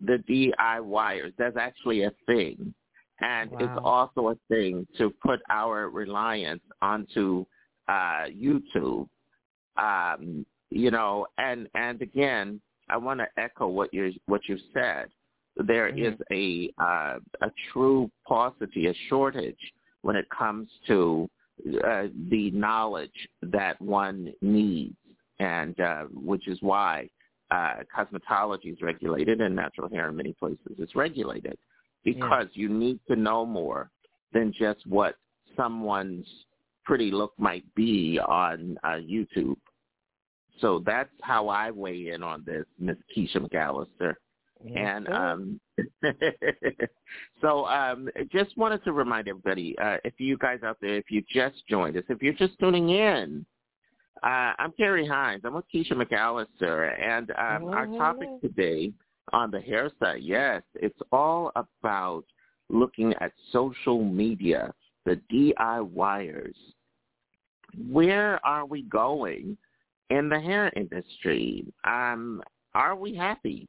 the 0.00 0.18
DIYers. 0.28 1.34
That's 1.36 1.56
actually 1.56 2.02
a 2.02 2.10
thing. 2.26 2.74
and 3.20 3.52
Wow. 3.52 3.58
it's 3.60 3.78
also 3.84 4.28
a 4.30 4.34
thing 4.48 4.84
to 4.98 5.10
put 5.10 5.40
our 5.48 5.88
reliance 5.90 6.62
onto 6.80 7.46
uh, 7.86 8.24
YouTube. 8.26 9.08
Um, 9.76 10.44
you 10.70 10.90
know, 10.90 11.26
and 11.38 11.68
and 11.74 12.02
again, 12.02 12.60
I 12.88 12.96
want 12.96 13.20
to 13.20 13.28
echo 13.36 13.68
what 13.68 13.94
you 13.94 14.12
what 14.26 14.48
you 14.48 14.58
said. 14.74 15.08
There 15.56 15.88
is 15.88 16.14
a 16.30 16.72
uh, 16.78 17.18
a 17.42 17.50
true 17.72 18.10
paucity, 18.26 18.86
a 18.86 18.94
shortage 19.08 19.58
when 20.00 20.16
it 20.16 20.26
comes 20.36 20.68
to 20.86 21.28
uh, 21.84 22.04
the 22.30 22.50
knowledge 22.52 23.28
that 23.42 23.80
one 23.80 24.32
needs, 24.40 24.96
and 25.38 25.78
uh, 25.78 26.04
which 26.12 26.48
is 26.48 26.58
why 26.62 27.08
uh, 27.50 27.74
cosmetology 27.94 28.72
is 28.72 28.80
regulated 28.80 29.40
and 29.40 29.54
natural 29.54 29.88
hair 29.90 30.08
in 30.08 30.16
many 30.16 30.32
places 30.32 30.58
is 30.78 30.88
regulated 30.94 31.56
because 32.04 32.46
you 32.54 32.68
need 32.68 32.98
to 33.08 33.16
know 33.16 33.44
more 33.44 33.90
than 34.32 34.52
just 34.58 34.86
what 34.86 35.16
someone's 35.56 36.26
pretty 36.84 37.10
look 37.10 37.32
might 37.38 37.64
be 37.74 38.18
on 38.18 38.76
uh, 38.82 38.96
YouTube. 38.96 39.56
So 40.60 40.82
that's 40.84 41.10
how 41.22 41.48
I 41.48 41.70
weigh 41.70 42.08
in 42.08 42.22
on 42.22 42.42
this, 42.46 42.64
Miss 42.78 42.96
Keisha 43.16 43.36
McAllister. 43.36 44.14
And 44.74 45.08
um, 45.08 45.60
so 47.40 47.66
um, 47.66 48.08
just 48.32 48.56
wanted 48.56 48.82
to 48.84 48.92
remind 48.92 49.28
everybody, 49.28 49.76
uh, 49.78 49.96
if 50.04 50.14
you 50.18 50.36
guys 50.38 50.60
out 50.64 50.78
there, 50.80 50.96
if 50.96 51.10
you 51.10 51.22
just 51.32 51.66
joined 51.68 51.96
us, 51.96 52.04
if 52.08 52.22
you're 52.22 52.32
just 52.32 52.58
tuning 52.58 52.90
in, 52.90 53.44
uh, 54.22 54.52
I'm 54.58 54.72
Carrie 54.76 55.06
Hines. 55.06 55.42
I'm 55.44 55.54
with 55.54 55.64
Keisha 55.74 55.92
McAllister, 55.92 57.00
and 57.00 57.30
um, 57.32 57.68
our 57.74 57.86
topic 57.86 58.28
today 58.40 58.92
on 59.32 59.50
the 59.50 59.60
hair 59.60 59.90
side, 60.00 60.20
yes, 60.22 60.62
it's 60.74 60.98
all 61.10 61.50
about 61.56 62.24
looking 62.68 63.14
at 63.20 63.32
social 63.50 64.04
media, 64.04 64.72
the 65.04 65.20
DIYers. 65.32 66.54
Where 67.90 68.44
are 68.46 68.64
we 68.64 68.82
going 68.82 69.56
in 70.10 70.28
the 70.28 70.38
hair 70.38 70.70
industry? 70.76 71.64
Um, 71.84 72.42
are 72.74 72.94
we 72.94 73.14
happy? 73.14 73.68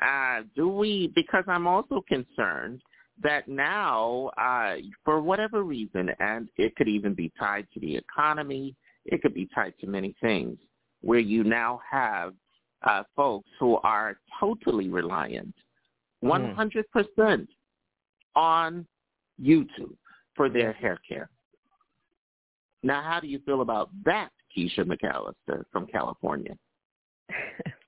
Uh, 0.00 0.42
do 0.54 0.68
we? 0.68 1.12
Because 1.14 1.44
I'm 1.46 1.66
also 1.66 2.04
concerned 2.06 2.82
that 3.22 3.48
now, 3.48 4.30
uh, 4.36 4.74
for 5.04 5.20
whatever 5.20 5.62
reason, 5.62 6.10
and 6.20 6.48
it 6.56 6.76
could 6.76 6.88
even 6.88 7.14
be 7.14 7.32
tied 7.38 7.66
to 7.72 7.80
the 7.80 7.96
economy, 7.96 8.74
it 9.06 9.22
could 9.22 9.34
be 9.34 9.48
tied 9.54 9.74
to 9.80 9.86
many 9.86 10.14
things, 10.20 10.58
where 11.00 11.18
you 11.18 11.44
now 11.44 11.80
have 11.90 12.34
uh, 12.82 13.04
folks 13.14 13.48
who 13.58 13.76
are 13.76 14.18
totally 14.38 14.88
reliant, 14.88 15.54
100% 16.22 17.46
on 18.34 18.86
YouTube 19.42 19.96
for 20.34 20.50
their 20.50 20.72
hair 20.74 20.98
care. 21.08 21.30
Now, 22.82 23.02
how 23.02 23.20
do 23.20 23.26
you 23.26 23.40
feel 23.46 23.62
about 23.62 23.90
that, 24.04 24.28
Keisha 24.56 24.80
McAllister 24.80 25.64
from 25.72 25.86
California? 25.86 26.56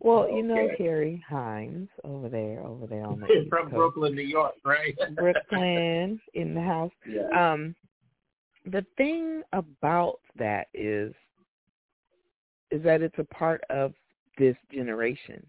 Well, 0.00 0.28
you 0.30 0.42
know 0.42 0.58
Okay. 0.60 0.76
Carrie 0.76 1.24
Hines 1.28 1.88
over 2.04 2.28
there, 2.28 2.60
over 2.60 2.86
there 2.86 3.04
on 3.06 3.20
the 3.20 3.26
East 3.32 3.48
from 3.48 3.64
Coast. 3.64 3.74
Brooklyn, 3.74 4.14
New 4.14 4.22
York, 4.22 4.54
right? 4.64 4.96
Brooklyn 5.14 6.20
in 6.34 6.54
the 6.54 6.60
house. 6.60 6.92
Yeah. 7.06 7.52
Um, 7.52 7.74
the 8.66 8.84
thing 8.96 9.42
about 9.52 10.20
that 10.38 10.68
is, 10.74 11.14
is 12.70 12.82
that 12.82 13.02
it's 13.02 13.18
a 13.18 13.24
part 13.24 13.62
of 13.70 13.92
this 14.38 14.56
generation. 14.72 15.44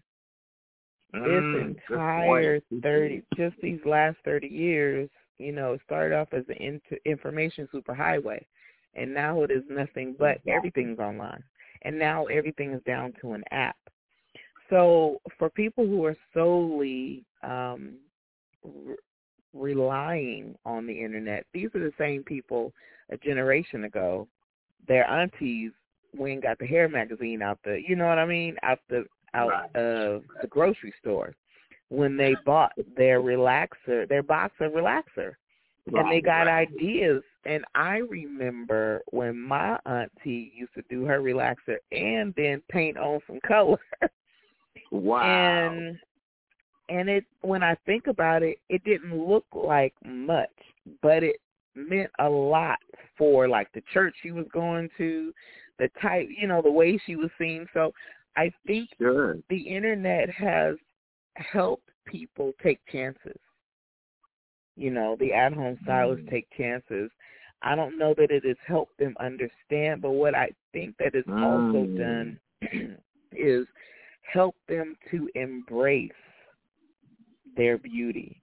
Mm, 1.14 1.74
this 1.74 1.74
entire 1.90 2.60
thirty, 2.82 3.22
just 3.36 3.56
these 3.62 3.80
last 3.84 4.16
thirty 4.24 4.48
years, 4.48 5.08
you 5.38 5.52
know, 5.52 5.72
it 5.74 5.80
started 5.84 6.14
off 6.14 6.28
as 6.32 6.44
an 6.48 6.80
information 7.04 7.68
superhighway, 7.72 8.40
and 8.94 9.12
now 9.14 9.42
it 9.42 9.50
is 9.50 9.62
nothing 9.70 10.14
but 10.18 10.40
everything's 10.46 10.98
online, 10.98 11.42
and 11.82 11.98
now 11.98 12.26
everything 12.26 12.72
is 12.72 12.82
down 12.86 13.12
to 13.20 13.32
an 13.32 13.44
app. 13.50 13.76
So 14.70 15.20
for 15.38 15.50
people 15.50 15.86
who 15.86 16.04
are 16.04 16.16
solely 16.34 17.24
um, 17.42 17.94
re- 18.64 18.96
relying 19.54 20.56
on 20.64 20.86
the 20.86 20.92
internet, 20.92 21.46
these 21.52 21.68
are 21.74 21.80
the 21.80 21.92
same 21.98 22.22
people 22.22 22.72
a 23.10 23.16
generation 23.16 23.84
ago. 23.84 24.26
Their 24.88 25.08
aunties 25.08 25.72
when 26.14 26.40
got 26.40 26.58
the 26.58 26.66
hair 26.66 26.88
magazine 26.88 27.42
out 27.42 27.58
the, 27.64 27.80
you 27.86 27.96
know 27.96 28.06
what 28.06 28.18
I 28.18 28.26
mean, 28.26 28.56
out 28.62 28.80
the 28.88 29.04
out 29.34 29.76
of 29.76 30.22
the 30.40 30.48
grocery 30.48 30.94
store 31.00 31.34
when 31.88 32.16
they 32.16 32.34
bought 32.44 32.72
their 32.96 33.20
relaxer, 33.20 34.08
their 34.08 34.22
box 34.22 34.54
of 34.60 34.72
relaxer, 34.72 35.34
and 35.86 36.10
they 36.10 36.20
got 36.20 36.48
ideas. 36.48 37.22
And 37.44 37.64
I 37.74 37.98
remember 37.98 39.02
when 39.10 39.40
my 39.40 39.78
auntie 39.86 40.52
used 40.56 40.74
to 40.74 40.82
do 40.90 41.04
her 41.04 41.20
relaxer 41.20 41.76
and 41.92 42.34
then 42.36 42.60
paint 42.70 42.96
on 42.96 43.20
some 43.26 43.38
color. 43.46 43.78
Wow. 44.96 45.68
And 45.68 45.98
and 46.88 47.08
it 47.08 47.24
when 47.42 47.62
I 47.62 47.74
think 47.86 48.06
about 48.06 48.42
it, 48.42 48.58
it 48.68 48.84
didn't 48.84 49.16
look 49.16 49.46
like 49.52 49.94
much, 50.04 50.50
but 51.02 51.22
it 51.22 51.36
meant 51.74 52.10
a 52.18 52.28
lot 52.28 52.78
for 53.18 53.48
like 53.48 53.72
the 53.72 53.82
church 53.92 54.14
she 54.22 54.30
was 54.30 54.46
going 54.52 54.88
to, 54.98 55.32
the 55.78 55.88
type, 56.00 56.28
you 56.36 56.46
know, 56.46 56.62
the 56.62 56.70
way 56.70 56.98
she 57.06 57.16
was 57.16 57.30
seen. 57.38 57.66
So 57.74 57.92
I 58.36 58.52
think 58.66 58.90
Sure. 58.98 59.36
the 59.48 59.58
internet 59.58 60.30
has 60.30 60.76
helped 61.36 61.90
people 62.06 62.52
take 62.62 62.80
chances. 62.90 63.38
You 64.76 64.90
know, 64.90 65.16
the 65.18 65.32
at 65.32 65.52
home 65.52 65.78
stylists 65.82 66.26
take 66.30 66.46
chances. 66.56 67.10
I 67.62 67.74
don't 67.74 67.98
know 67.98 68.14
that 68.18 68.30
it 68.30 68.44
has 68.44 68.56
helped 68.66 68.98
them 68.98 69.16
understand, 69.18 70.02
but 70.02 70.10
what 70.10 70.34
I 70.34 70.50
think 70.72 70.96
that 70.98 71.14
it's 71.14 71.28
also 71.42 71.86
Mm. 71.86 71.96
done 71.96 72.40
is 73.32 73.66
help 74.32 74.56
them 74.68 74.96
to 75.10 75.28
embrace 75.34 76.10
their 77.56 77.78
beauty 77.78 78.40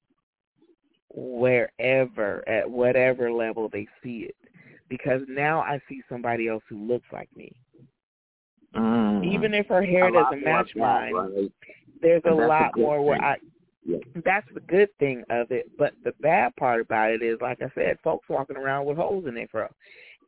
wherever, 1.14 2.48
at 2.48 2.70
whatever 2.70 3.32
level 3.32 3.70
they 3.70 3.88
see 4.02 4.28
it. 4.30 4.36
Because 4.90 5.22
now 5.28 5.62
I 5.62 5.80
see 5.88 6.02
somebody 6.10 6.48
else 6.48 6.64
who 6.70 6.78
looks 6.88 7.08
like 7.12 7.30
me. 7.36 7.56
Mm. 8.76 9.26
Even 9.26 9.54
if 9.54 9.68
her 9.68 9.84
hair 9.84 10.08
A 10.08 10.12
doesn't 10.12 10.44
match 10.44 10.72
mine, 10.76 11.14
right? 11.14 11.52
there's 12.02 12.22
a 12.26 12.30
And 12.30 12.40
a 12.40 12.48
lot 12.48 12.74
good 12.74 12.82
more 12.82 13.02
where. 13.02 13.22
I 13.22 13.38
Yeah. 13.86 13.98
that's 14.24 14.48
the 14.54 14.62
good 14.62 14.90
thing 15.00 15.24
of 15.30 15.52
it. 15.52 15.70
But 15.78 15.94
the 16.04 16.14
bad 16.22 16.56
part 16.56 16.82
about 16.82 17.12
it 17.12 17.22
is, 17.22 17.40
like 17.42 17.62
I 17.62 17.70
said, 17.76 17.98
folks 18.04 18.30
walking 18.30 18.58
around 18.58 18.86
with 18.86 18.98
holes 18.98 19.26
in 19.28 19.36
their 19.36 19.48
fro. 19.48 19.68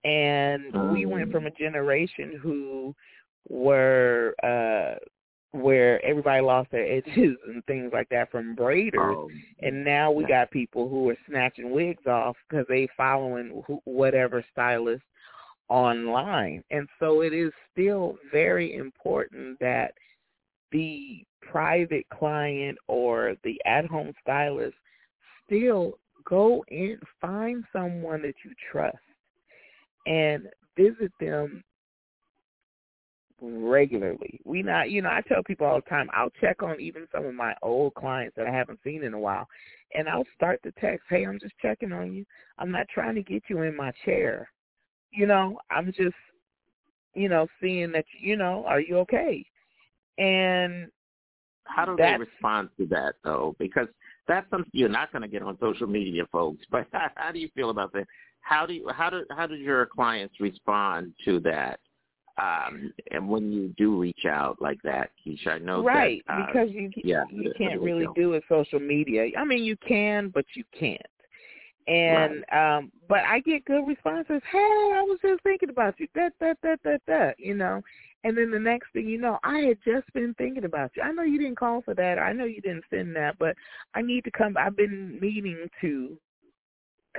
And 0.03 0.73
we 0.91 1.05
went 1.05 1.29
Mm. 1.29 1.31
from 1.31 1.45
a 1.47 1.51
generation 1.51 2.37
who 2.41 2.95
were 3.49 4.35
uh 4.43 4.95
where 5.51 6.03
everybody 6.05 6.41
lost 6.41 6.71
their 6.71 6.85
edges 6.85 7.37
and 7.47 7.63
things 7.65 7.91
like 7.93 8.09
that 8.09 8.31
from 8.31 8.55
braiders, 8.55 9.15
Oh, 9.15 9.29
and 9.61 9.83
now 9.83 10.11
we 10.11 10.25
got 10.25 10.51
people 10.51 10.89
who 10.89 11.09
are 11.09 11.17
snatching 11.27 11.71
wigs 11.71 12.05
off 12.05 12.35
because 12.49 12.65
they 12.67 12.87
following 12.97 13.63
whatever 13.85 14.43
stylist 14.51 15.03
online. 15.69 16.63
And 16.71 16.87
so 16.99 17.21
it 17.21 17.33
is 17.33 17.51
still 17.71 18.17
very 18.31 18.75
important 18.75 19.59
that 19.59 19.93
the 20.71 21.23
private 21.41 22.05
client 22.09 22.77
or 22.87 23.35
the 23.43 23.59
at-home 23.65 24.13
stylist 24.21 24.75
still 25.45 25.97
go 26.25 26.63
in, 26.67 26.99
find 27.21 27.63
someone 27.71 28.21
that 28.23 28.35
you 28.43 28.51
trust 28.71 28.97
and 30.07 30.47
visit 30.77 31.11
them 31.19 31.63
regularly. 33.53 34.39
We 34.43 34.63
not, 34.63 34.89
you 34.89 35.01
know, 35.01 35.09
I 35.09 35.21
tell 35.27 35.43
people 35.43 35.67
all 35.67 35.77
the 35.77 35.89
time, 35.89 36.09
I'll 36.13 36.31
check 36.41 36.63
on 36.63 36.79
even 36.79 37.07
some 37.11 37.25
of 37.25 37.33
my 37.33 37.53
old 37.61 37.93
clients 37.95 38.35
that 38.37 38.47
I 38.47 38.51
haven't 38.51 38.79
seen 38.83 39.03
in 39.03 39.13
a 39.13 39.19
while, 39.19 39.47
and 39.93 40.09
I'll 40.09 40.25
start 40.35 40.59
the 40.63 40.71
text, 40.73 41.05
"Hey, 41.09 41.25
I'm 41.25 41.39
just 41.39 41.57
checking 41.61 41.91
on 41.91 42.13
you. 42.13 42.25
I'm 42.57 42.71
not 42.71 42.87
trying 42.89 43.15
to 43.15 43.23
get 43.23 43.43
you 43.49 43.61
in 43.61 43.75
my 43.75 43.91
chair. 44.03 44.49
You 45.11 45.27
know, 45.27 45.59
I'm 45.69 45.93
just, 45.93 46.15
you 47.13 47.29
know, 47.29 47.47
seeing 47.61 47.91
that, 47.93 48.05
you 48.19 48.35
know, 48.37 48.65
are 48.65 48.79
you 48.81 48.97
okay?" 48.99 49.45
And 50.17 50.91
How 51.65 51.85
do 51.85 51.95
they 51.97 52.13
respond 52.17 52.69
to 52.77 52.85
that 52.87 53.15
though? 53.23 53.55
Because 53.59 53.87
that's 54.27 54.49
something 54.49 54.71
you're 54.73 54.89
not 54.89 55.11
going 55.11 55.21
to 55.23 55.27
get 55.27 55.41
on 55.43 55.57
social 55.59 55.87
media, 55.87 56.25
folks. 56.31 56.65
But 56.71 56.87
how, 56.91 57.09
how 57.15 57.31
do 57.31 57.39
you 57.39 57.49
feel 57.55 57.69
about 57.69 57.93
that? 57.93 58.07
How 58.41 58.65
do 58.65 58.73
you, 58.73 58.89
how 58.89 59.09
do 59.09 59.25
how 59.31 59.47
do 59.47 59.55
your 59.55 59.85
clients 59.87 60.39
respond 60.39 61.13
to 61.25 61.39
that? 61.41 61.79
Um, 62.37 62.93
and 63.11 63.29
when 63.29 63.51
you 63.51 63.73
do 63.77 63.97
reach 63.97 64.25
out 64.25 64.61
like 64.61 64.81
that, 64.83 65.11
Keisha, 65.25 65.47
I 65.47 65.57
know 65.59 65.83
right 65.83 66.21
that, 66.27 66.33
uh, 66.33 66.45
because 66.45 66.69
you 66.69 66.91
yeah, 67.03 67.23
you 67.31 67.53
can't 67.57 67.81
really 67.81 68.07
do 68.15 68.33
it 68.33 68.43
social 68.49 68.79
media. 68.79 69.27
I 69.37 69.45
mean, 69.45 69.63
you 69.63 69.77
can, 69.77 70.29
but 70.33 70.45
you 70.53 70.63
can't. 70.77 71.01
And 71.87 72.43
um 72.51 72.91
but 73.07 73.19
I 73.19 73.39
get 73.41 73.63
good 73.65 73.87
responses. 73.87 74.41
Hey, 74.51 74.57
I 74.57 75.05
was 75.07 75.19
just 75.21 75.43
thinking 75.43 75.69
about 75.69 75.99
you. 75.99 76.07
That 76.15 76.33
that 76.39 76.57
that 76.63 76.79
that 76.83 77.01
that. 77.07 77.39
You 77.39 77.53
know, 77.55 77.81
And 78.25 78.35
then 78.35 78.49
the 78.49 78.59
next 78.59 78.91
thing 78.91 79.07
you 79.07 79.19
know, 79.19 79.37
I 79.43 79.59
had 79.59 79.77
just 79.85 80.11
been 80.13 80.33
thinking 80.33 80.65
about 80.65 80.91
you. 80.95 81.03
I 81.03 81.11
know 81.11 81.21
you 81.21 81.37
didn't 81.37 81.59
call 81.59 81.83
for 81.83 81.93
that. 81.93 82.17
I 82.17 82.33
know 82.33 82.45
you 82.45 82.59
didn't 82.59 82.85
send 82.89 83.15
that, 83.15 83.37
but 83.37 83.55
I 83.93 84.01
need 84.01 84.23
to 84.23 84.31
come. 84.31 84.57
I've 84.57 84.75
been 84.75 85.19
meaning 85.21 85.69
to 85.81 86.17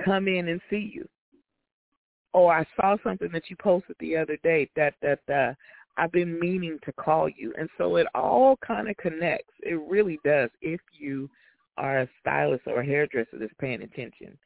come 0.03 0.27
in 0.27 0.49
and 0.49 0.61
see 0.69 0.91
you. 0.93 1.07
Or 2.33 2.53
I 2.53 2.65
saw 2.75 2.97
something 3.03 3.29
that 3.33 3.49
you 3.49 3.55
posted 3.55 3.95
the 3.99 4.17
other 4.17 4.37
day 4.43 4.69
that 4.75 4.93
that 5.01 5.19
uh, 5.29 5.53
I've 5.97 6.11
been 6.11 6.39
meaning 6.39 6.77
to 6.85 6.91
call 6.93 7.29
you. 7.29 7.53
And 7.57 7.69
so 7.77 7.95
it 7.95 8.07
all 8.13 8.57
kind 8.65 8.89
of 8.89 8.97
connects. 8.97 9.53
It 9.61 9.79
really 9.87 10.19
does 10.23 10.49
if 10.61 10.81
you 10.91 11.29
are 11.77 12.01
a 12.01 12.09
stylist 12.21 12.63
or 12.67 12.81
a 12.81 12.85
hairdresser 12.85 13.37
that's 13.39 13.53
paying 13.59 13.81
attention. 13.81 14.37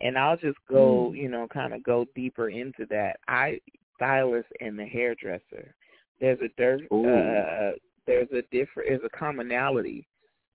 And 0.00 0.18
I'll 0.18 0.36
just 0.36 0.58
go, 0.68 1.12
mm. 1.12 1.16
you 1.16 1.28
know, 1.28 1.46
kind 1.48 1.72
of 1.72 1.82
go 1.82 2.06
deeper 2.14 2.50
into 2.50 2.86
that. 2.90 3.18
I 3.28 3.60
stylist 3.96 4.48
and 4.60 4.78
the 4.78 4.84
hairdresser 4.84 5.74
there's 6.20 6.38
a 6.40 6.48
there's 6.56 6.80
uh, 6.90 7.76
there's 8.06 8.28
a 8.32 8.42
different 8.50 8.88
there's 8.88 9.00
a 9.04 9.16
commonality 9.16 10.06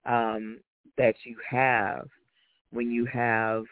um, 0.06 0.58
that 0.98 1.14
you 1.24 1.36
have 1.48 2.08
when 2.70 2.90
you 2.90 3.04
have 3.06 3.64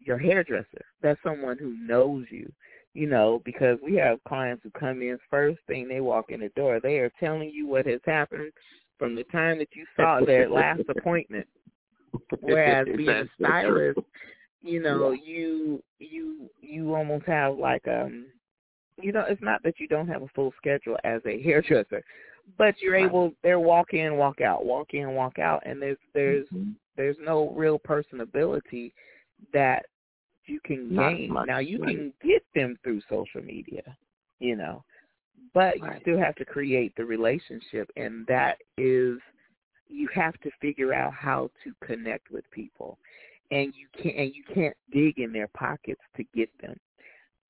your 0.00 0.18
hairdresser. 0.18 0.84
That's 1.02 1.20
someone 1.22 1.58
who 1.58 1.76
knows 1.86 2.26
you. 2.30 2.50
You 2.92 3.08
know, 3.08 3.40
because 3.44 3.78
we 3.84 3.94
have 3.96 4.18
clients 4.26 4.64
who 4.64 4.70
come 4.70 5.00
in 5.00 5.16
first 5.30 5.60
thing 5.68 5.86
they 5.86 6.00
walk 6.00 6.30
in 6.30 6.40
the 6.40 6.48
door, 6.56 6.80
they 6.80 6.98
are 6.98 7.12
telling 7.20 7.48
you 7.50 7.68
what 7.68 7.86
has 7.86 8.00
happened 8.04 8.50
from 8.98 9.14
the 9.14 9.22
time 9.24 9.58
that 9.58 9.68
you 9.74 9.86
saw 9.96 10.18
their 10.24 10.50
last 10.50 10.82
appointment. 10.88 11.46
Whereas 12.40 12.88
being 12.96 13.08
a 13.08 13.24
stylist, 13.38 14.00
you 14.62 14.82
know, 14.82 15.12
you 15.12 15.80
you 16.00 16.50
you 16.60 16.94
almost 16.94 17.26
have 17.26 17.56
like 17.56 17.86
um 17.86 18.26
you 19.02 19.12
know, 19.12 19.24
it's 19.28 19.42
not 19.42 19.62
that 19.62 19.78
you 19.78 19.88
don't 19.88 20.08
have 20.08 20.22
a 20.22 20.28
full 20.34 20.52
schedule 20.56 20.96
as 21.04 21.20
a 21.26 21.40
hairdresser, 21.42 22.02
but 22.58 22.74
you're 22.80 22.96
able. 22.96 23.32
They're 23.42 23.60
walk 23.60 23.92
in, 23.92 24.16
walk 24.16 24.40
out, 24.40 24.64
walk 24.64 24.94
in, 24.94 25.14
walk 25.14 25.38
out, 25.38 25.62
and 25.64 25.80
there's 25.80 25.98
there's 26.14 26.46
mm-hmm. 26.48 26.72
there's 26.96 27.16
no 27.22 27.50
real 27.56 27.78
personability 27.78 28.92
that 29.52 29.86
you 30.50 30.60
can 30.64 30.94
not 30.94 31.10
gain. 31.10 31.32
Much, 31.32 31.46
now 31.46 31.58
you 31.58 31.78
right. 31.78 31.96
can 31.96 32.12
get 32.22 32.44
them 32.54 32.76
through 32.82 33.00
social 33.08 33.42
media, 33.42 33.96
you 34.40 34.56
know, 34.56 34.84
but 35.54 35.74
right. 35.80 35.94
you 35.94 36.00
still 36.02 36.18
have 36.18 36.34
to 36.36 36.44
create 36.44 36.92
the 36.96 37.04
relationship, 37.04 37.90
and 37.96 38.26
that 38.26 38.58
is 38.76 39.18
you 39.88 40.08
have 40.14 40.34
to 40.40 40.50
figure 40.60 40.92
out 40.92 41.12
how 41.12 41.50
to 41.64 41.72
connect 41.86 42.30
with 42.30 42.44
people, 42.50 42.98
and 43.50 43.72
you 43.76 43.86
can't 44.02 44.16
and 44.16 44.34
you 44.34 44.42
can't 44.52 44.76
dig 44.92 45.18
in 45.18 45.32
their 45.32 45.48
pockets 45.48 46.02
to 46.16 46.24
get 46.34 46.50
them. 46.60 46.76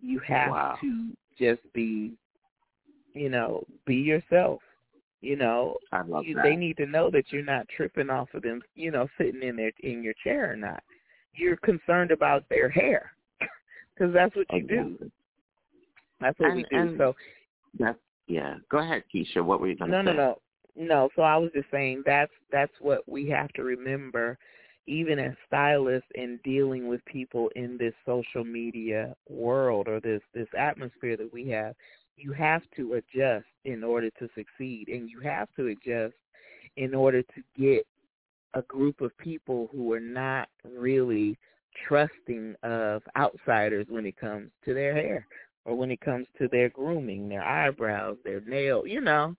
You 0.00 0.20
have 0.26 0.50
wow. 0.50 0.78
to 0.80 1.12
just 1.38 1.60
be, 1.72 2.12
you 3.14 3.28
know, 3.28 3.64
be 3.86 3.96
yourself. 3.96 4.60
You 5.22 5.36
know, 5.36 5.76
I 5.92 6.00
love 6.00 6.24
you, 6.24 6.34
that. 6.36 6.44
they 6.44 6.56
need 6.56 6.78
to 6.78 6.86
know 6.86 7.10
that 7.10 7.24
you're 7.30 7.44
not 7.44 7.68
tripping 7.76 8.08
off 8.08 8.28
of 8.32 8.42
them. 8.42 8.62
You 8.74 8.90
know, 8.90 9.06
sitting 9.18 9.42
in 9.42 9.56
their 9.56 9.72
in 9.80 10.02
your 10.02 10.14
chair 10.24 10.50
or 10.50 10.56
not. 10.56 10.82
You're 11.40 11.56
concerned 11.56 12.10
about 12.10 12.44
their 12.48 12.68
hair 12.68 13.12
because 13.94 14.12
that's 14.12 14.34
what 14.36 14.46
you 14.52 14.58
exactly. 14.58 14.96
do. 15.00 15.10
That's 16.20 16.38
what 16.38 16.50
and, 16.50 16.56
we 16.56 16.62
do. 16.64 16.76
And 16.76 16.98
so 16.98 17.14
that's 17.78 17.98
yeah. 18.26 18.56
Go 18.70 18.78
ahead, 18.78 19.02
Keisha. 19.12 19.44
What 19.44 19.60
were 19.60 19.68
you 19.68 19.76
going 19.76 19.90
to 19.90 19.98
say? 19.98 20.02
No, 20.04 20.12
no, 20.12 20.16
no, 20.16 20.38
no. 20.76 21.08
So 21.16 21.22
I 21.22 21.36
was 21.36 21.50
just 21.54 21.70
saying 21.70 22.02
that's 22.06 22.32
that's 22.52 22.72
what 22.80 23.08
we 23.08 23.28
have 23.30 23.52
to 23.54 23.62
remember 23.62 24.38
even 24.86 25.18
as 25.18 25.32
stylists 25.46 26.08
in 26.14 26.38
dealing 26.42 26.88
with 26.88 27.04
people 27.04 27.50
in 27.54 27.76
this 27.78 27.94
social 28.04 28.44
media 28.44 29.14
world 29.28 29.88
or 29.88 30.00
this 30.00 30.22
this 30.34 30.48
atmosphere 30.58 31.16
that 31.16 31.32
we 31.32 31.48
have 31.48 31.74
you 32.16 32.32
have 32.32 32.62
to 32.76 32.94
adjust 32.94 33.46
in 33.64 33.82
order 33.82 34.10
to 34.10 34.28
succeed 34.34 34.88
and 34.88 35.08
you 35.08 35.20
have 35.20 35.48
to 35.56 35.68
adjust 35.68 36.14
in 36.76 36.94
order 36.94 37.22
to 37.22 37.42
get 37.58 37.86
a 38.54 38.62
group 38.62 39.00
of 39.00 39.16
people 39.18 39.68
who 39.72 39.92
are 39.92 40.00
not 40.00 40.48
really 40.64 41.38
trusting 41.86 42.54
of 42.62 43.02
outsiders 43.16 43.86
when 43.88 44.06
it 44.06 44.16
comes 44.16 44.50
to 44.64 44.74
their 44.74 44.94
hair 44.94 45.26
or 45.64 45.76
when 45.76 45.90
it 45.90 46.00
comes 46.00 46.26
to 46.38 46.48
their 46.48 46.68
grooming, 46.68 47.28
their 47.28 47.44
eyebrows, 47.44 48.16
their 48.24 48.40
nail, 48.40 48.86
you 48.86 49.00
know. 49.00 49.36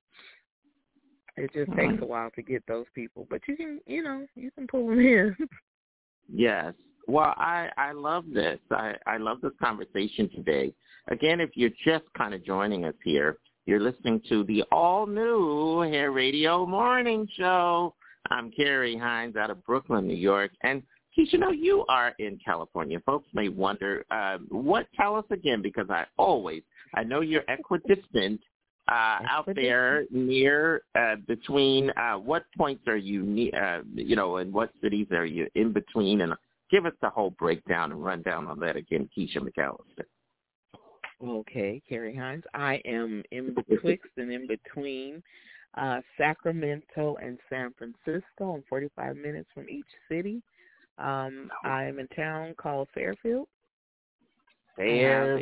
It 1.38 1.52
just 1.54 1.72
takes 1.78 2.02
a 2.02 2.06
while 2.06 2.30
to 2.36 2.42
get 2.42 2.64
those 2.68 2.86
people, 2.94 3.26
but 3.30 3.42
you 3.48 3.56
can, 3.56 3.80
you 3.88 4.04
know, 4.04 4.28
you 4.36 4.52
can 4.52 4.68
pull 4.68 4.88
them 4.88 5.00
in. 5.00 5.36
yes. 6.34 6.74
Well, 7.08 7.34
I 7.38 7.70
I 7.78 7.94
love 7.94 8.26
this. 8.32 8.60
I 8.70 8.96
I 9.08 9.18
love 9.18 9.42
this 9.42 9.54
conversation 9.62 10.30
today. 10.30 10.74
Again, 11.10 11.40
if 11.40 11.52
you're 11.56 11.72
just 11.84 12.06
kind 12.16 12.34
of 12.34 12.46
joining 12.46 12.86
us 12.86 12.94
here, 13.04 13.38
you're 13.66 13.80
listening 13.80 14.22
to 14.30 14.44
the 14.44 14.64
all 14.72 15.08
new 15.08 15.82
Hair 15.82 16.12
Radio 16.12 16.66
Morning 16.66 17.28
Show. 17.38 17.96
I'm 18.32 18.52
Carrie 18.52 18.98
Hines 18.98 19.36
out 19.36 19.50
of 19.50 19.64
Brooklyn, 19.66 20.08
New 20.08 20.16
York, 20.16 20.52
and 20.64 20.82
Keisha, 21.18 21.38
know 21.38 21.52
you 21.52 21.86
are 21.90 22.14
in 22.20 22.40
California. 22.44 23.00
Folks 23.06 23.28
may 23.34 23.50
wonder 23.50 24.06
um, 24.12 24.48
what. 24.50 24.88
Tell 24.96 25.16
us 25.16 25.26
again, 25.30 25.62
because 25.62 25.88
I 25.90 26.06
always 26.18 26.64
I 26.96 27.04
know 27.04 27.20
you're 27.20 27.44
equidistant 27.50 28.40
uh, 28.90 29.20
out 29.30 29.48
there 29.56 30.06
near 30.10 30.84
uh, 30.98 31.16
between 31.28 31.92
uh, 31.92 32.16
what 32.16 32.44
points 32.58 32.84
are 32.88 32.98
you 32.98 33.24
ne- 33.24 33.52
uh, 33.52 33.82
you 33.94 34.16
know 34.16 34.38
and 34.38 34.52
what 34.54 34.72
cities 34.82 35.08
are 35.12 35.26
you 35.26 35.48
in 35.56 35.72
between 35.72 36.22
and 36.22 36.34
give 36.70 36.86
us 36.86 36.94
the 37.02 37.10
whole 37.10 37.32
breakdown 37.32 37.92
and 37.92 38.04
rundown 38.04 38.48
on 38.48 38.60
that 38.60 38.76
again 38.76 39.08
keisha 39.16 39.38
mcallister 39.38 40.06
okay 41.24 41.82
carrie 41.88 42.16
hines 42.16 42.44
i 42.54 42.82
am 42.86 43.24
in 43.32 43.54
betwixt 43.70 44.10
and 44.18 44.32
in 44.32 44.48
between 44.48 45.22
uh, 45.78 46.02
sacramento 46.18 47.18
and 47.22 47.38
san 47.50 47.74
francisco 47.78 48.56
i'm 48.56 48.64
45 48.70 49.16
minutes 49.16 49.50
from 49.54 49.70
each 49.70 49.86
city 50.10 50.42
um, 50.98 51.50
i 51.64 51.84
am 51.84 52.00
in 52.00 52.08
town 52.10 52.54
called 52.58 52.88
fairfield 52.94 53.48
Fairfield. 54.78 55.40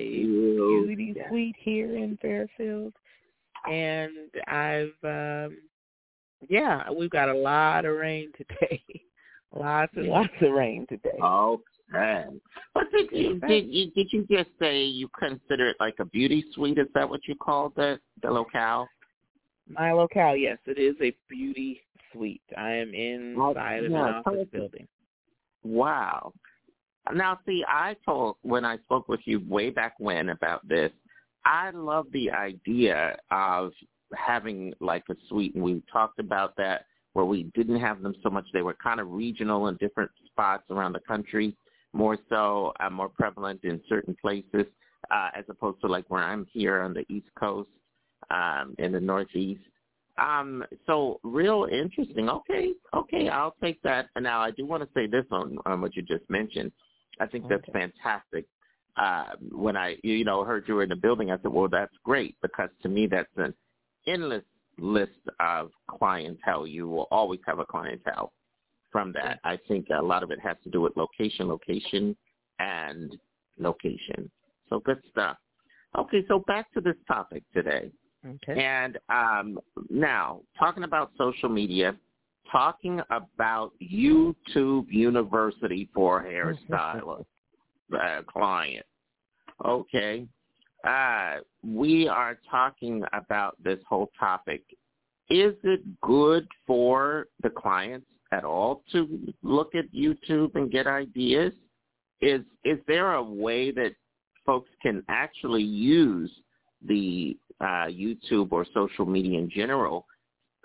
beauty 0.87 1.13
yeah. 1.15 1.29
suite 1.29 1.55
here 1.59 1.95
in 1.95 2.17
Fairfield 2.19 2.93
and 3.69 4.11
I've 4.47 4.93
um 5.03 5.57
yeah, 6.47 6.89
we've 6.89 7.09
got 7.09 7.29
a 7.29 7.33
lot 7.33 7.85
of 7.85 7.95
rain 7.97 8.31
today. 8.37 8.81
lots 9.55 9.91
and 9.95 10.07
lots 10.07 10.29
of 10.41 10.51
rain 10.53 10.85
today. 10.87 11.17
Okay. 11.21 12.25
But 12.73 12.83
did 12.91 13.09
you 13.11 13.39
did 13.39 13.67
you 13.67 13.91
did 13.91 14.07
you 14.11 14.25
just 14.29 14.49
say 14.59 14.83
you 14.83 15.09
consider 15.17 15.69
it 15.69 15.77
like 15.79 15.95
a 15.99 16.05
beauty 16.05 16.45
suite? 16.53 16.77
Is 16.77 16.87
that 16.93 17.09
what 17.09 17.21
you 17.27 17.35
called 17.35 17.73
the 17.75 17.99
the 18.21 18.31
locale? 18.31 18.87
My 19.69 19.91
locale, 19.91 20.35
yes, 20.35 20.57
it 20.65 20.79
is 20.79 20.95
a 21.01 21.15
beauty 21.29 21.81
suite. 22.11 22.41
I 22.57 22.71
am 22.71 22.93
inside 22.93 23.85
of 23.85 23.91
yeah, 23.91 24.07
an 24.07 24.23
office 24.25 24.47
building. 24.51 24.87
Wow. 25.63 26.33
Now, 27.13 27.39
see, 27.45 27.63
I 27.67 27.95
told 28.05 28.37
when 28.41 28.65
I 28.65 28.77
spoke 28.77 29.07
with 29.07 29.21
you 29.25 29.41
way 29.47 29.69
back 29.69 29.93
when 29.99 30.29
about 30.29 30.67
this, 30.67 30.91
I 31.45 31.71
love 31.71 32.07
the 32.11 32.29
idea 32.31 33.17
of 33.31 33.71
having 34.15 34.73
like 34.79 35.03
a 35.09 35.15
suite, 35.27 35.55
and 35.55 35.63
we 35.63 35.81
talked 35.91 36.19
about 36.19 36.55
that 36.57 36.85
where 37.13 37.25
we 37.25 37.43
didn't 37.55 37.79
have 37.79 38.01
them 38.01 38.15
so 38.21 38.29
much. 38.29 38.45
They 38.53 38.61
were 38.61 38.75
kind 38.81 38.99
of 38.99 39.11
regional 39.11 39.67
in 39.67 39.75
different 39.77 40.11
spots 40.27 40.63
around 40.69 40.93
the 40.93 40.99
country, 41.01 41.55
more 41.93 42.17
so, 42.29 42.73
uh, 42.79 42.89
more 42.89 43.09
prevalent 43.09 43.63
in 43.63 43.81
certain 43.89 44.15
places, 44.21 44.65
uh, 45.11 45.29
as 45.35 45.45
opposed 45.49 45.81
to 45.81 45.87
like 45.87 46.05
where 46.09 46.23
I'm 46.23 46.45
here 46.51 46.81
on 46.81 46.93
the 46.93 47.05
East 47.09 47.29
Coast, 47.39 47.69
um, 48.31 48.75
in 48.77 48.91
the 48.91 48.99
Northeast. 48.99 49.61
Um, 50.17 50.65
so 50.85 51.19
real 51.23 51.67
interesting. 51.71 52.29
Okay, 52.29 52.73
okay, 52.93 53.29
I'll 53.29 53.55
take 53.61 53.81
that. 53.83 54.07
Now 54.19 54.41
I 54.41 54.51
do 54.51 54.65
want 54.65 54.83
to 54.83 54.89
say 54.93 55.07
this 55.07 55.25
on, 55.31 55.57
on 55.65 55.81
what 55.81 55.95
you 55.95 56.01
just 56.01 56.29
mentioned. 56.29 56.71
I 57.21 57.25
think 57.25 57.45
okay. 57.45 57.55
that's 57.55 57.71
fantastic 57.71 58.45
uh, 58.99 59.23
when 59.51 59.77
I, 59.77 59.95
you 60.03 60.25
know, 60.25 60.43
heard 60.43 60.65
you 60.67 60.75
were 60.75 60.83
in 60.83 60.89
the 60.89 60.95
building, 60.95 61.31
I 61.31 61.37
said, 61.41 61.51
well, 61.51 61.69
that's 61.69 61.93
great 62.03 62.35
because 62.41 62.69
to 62.83 62.89
me 62.89 63.07
that's 63.07 63.29
an 63.37 63.53
endless 64.07 64.43
list 64.77 65.11
of 65.39 65.71
clientele. 65.87 66.67
You 66.67 66.87
will 66.87 67.07
always 67.09 67.39
have 67.45 67.59
a 67.59 67.65
clientele 67.65 68.33
from 68.91 69.13
that. 69.13 69.39
I 69.43 69.57
think 69.67 69.87
a 69.97 70.01
lot 70.01 70.23
of 70.23 70.31
it 70.31 70.39
has 70.41 70.57
to 70.63 70.69
do 70.69 70.81
with 70.81 70.97
location, 70.97 71.47
location, 71.47 72.15
and 72.59 73.17
location. 73.57 74.29
So 74.69 74.79
good 74.79 75.01
stuff. 75.11 75.37
Okay, 75.97 76.25
so 76.27 76.43
back 76.47 76.71
to 76.73 76.81
this 76.81 76.95
topic 77.07 77.43
today. 77.53 77.91
Okay. 78.27 78.61
And 78.61 78.97
um, 79.09 79.59
now, 79.89 80.41
talking 80.57 80.83
about 80.83 81.11
social 81.17 81.49
media, 81.49 81.95
talking 82.51 83.01
about 83.09 83.71
YouTube 83.81 84.85
University 84.89 85.89
for 85.93 86.23
hairstylists 86.23 87.25
uh, 87.97 88.21
client. 88.27 88.85
Okay. 89.65 90.25
Uh, 90.87 91.37
we 91.63 92.07
are 92.07 92.39
talking 92.49 93.03
about 93.13 93.61
this 93.63 93.79
whole 93.87 94.09
topic. 94.19 94.63
Is 95.29 95.53
it 95.63 95.81
good 96.01 96.47
for 96.65 97.27
the 97.43 97.49
clients 97.49 98.07
at 98.31 98.43
all 98.43 98.83
to 98.91 99.19
look 99.43 99.75
at 99.75 99.91
YouTube 99.93 100.55
and 100.55 100.71
get 100.71 100.87
ideas? 100.87 101.53
Is 102.21 102.41
is 102.63 102.79
there 102.87 103.13
a 103.13 103.23
way 103.23 103.71
that 103.71 103.91
folks 104.45 104.69
can 104.81 105.03
actually 105.09 105.63
use 105.63 106.31
the 106.85 107.37
uh, 107.61 107.87
YouTube 107.87 108.51
or 108.51 108.65
social 108.73 109.05
media 109.05 109.39
in 109.39 109.49
general, 109.49 110.05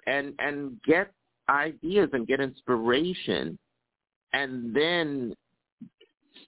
and 0.07 0.35
and 0.39 0.81
get 0.87 1.13
ideas 1.49 2.09
and 2.13 2.27
get 2.27 2.41
inspiration, 2.41 3.59
and 4.33 4.75
then 4.75 5.35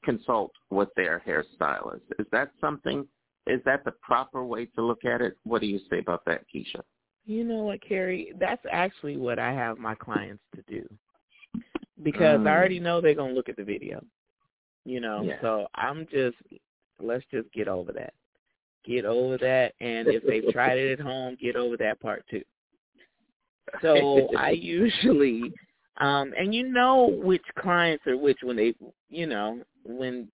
consult 0.04 0.52
with 0.70 0.88
their 0.96 1.22
hairstylist. 1.26 2.00
Is 2.18 2.26
that 2.32 2.50
something? 2.60 3.06
Is 3.46 3.60
that 3.64 3.84
the 3.84 3.92
proper 4.02 4.44
way 4.44 4.66
to 4.66 4.82
look 4.82 5.04
at 5.04 5.20
it? 5.20 5.36
What 5.44 5.60
do 5.60 5.66
you 5.66 5.80
say 5.90 5.98
about 6.00 6.24
that, 6.26 6.42
Keisha? 6.52 6.80
You 7.26 7.44
know 7.44 7.62
what, 7.64 7.80
Carrie? 7.80 8.32
That's 8.38 8.64
actually 8.70 9.16
what 9.16 9.38
I 9.38 9.52
have 9.52 9.78
my 9.78 9.94
clients 9.94 10.42
to 10.54 10.62
do 10.68 10.88
because 12.02 12.40
Mm. 12.40 12.48
I 12.48 12.54
already 12.54 12.80
know 12.80 13.00
they're 13.00 13.14
gonna 13.14 13.32
look 13.32 13.48
at 13.48 13.56
the 13.56 13.64
video. 13.64 14.04
You 14.84 15.00
know, 15.00 15.22
Yeah. 15.22 15.40
so 15.40 15.68
I'm 15.74 16.06
just 16.06 16.36
let's 16.98 17.24
just 17.26 17.50
get 17.52 17.68
over 17.68 17.92
that. 17.92 18.14
Get 18.86 19.04
over 19.04 19.36
that, 19.38 19.74
and 19.80 20.06
if 20.08 20.22
they've 20.22 20.52
tried 20.52 20.78
it 20.78 20.98
at 20.98 21.04
home, 21.04 21.36
get 21.40 21.56
over 21.56 21.76
that 21.78 22.00
part 22.00 22.24
too. 22.30 22.42
So 23.82 24.28
I 24.38 24.50
usually, 24.50 25.52
um, 25.98 26.32
and 26.38 26.54
you 26.54 26.68
know 26.68 27.18
which 27.22 27.42
clients 27.58 28.06
are 28.06 28.16
which 28.16 28.38
when 28.42 28.56
they, 28.56 28.74
you 29.08 29.26
know, 29.26 29.62
when 29.84 30.28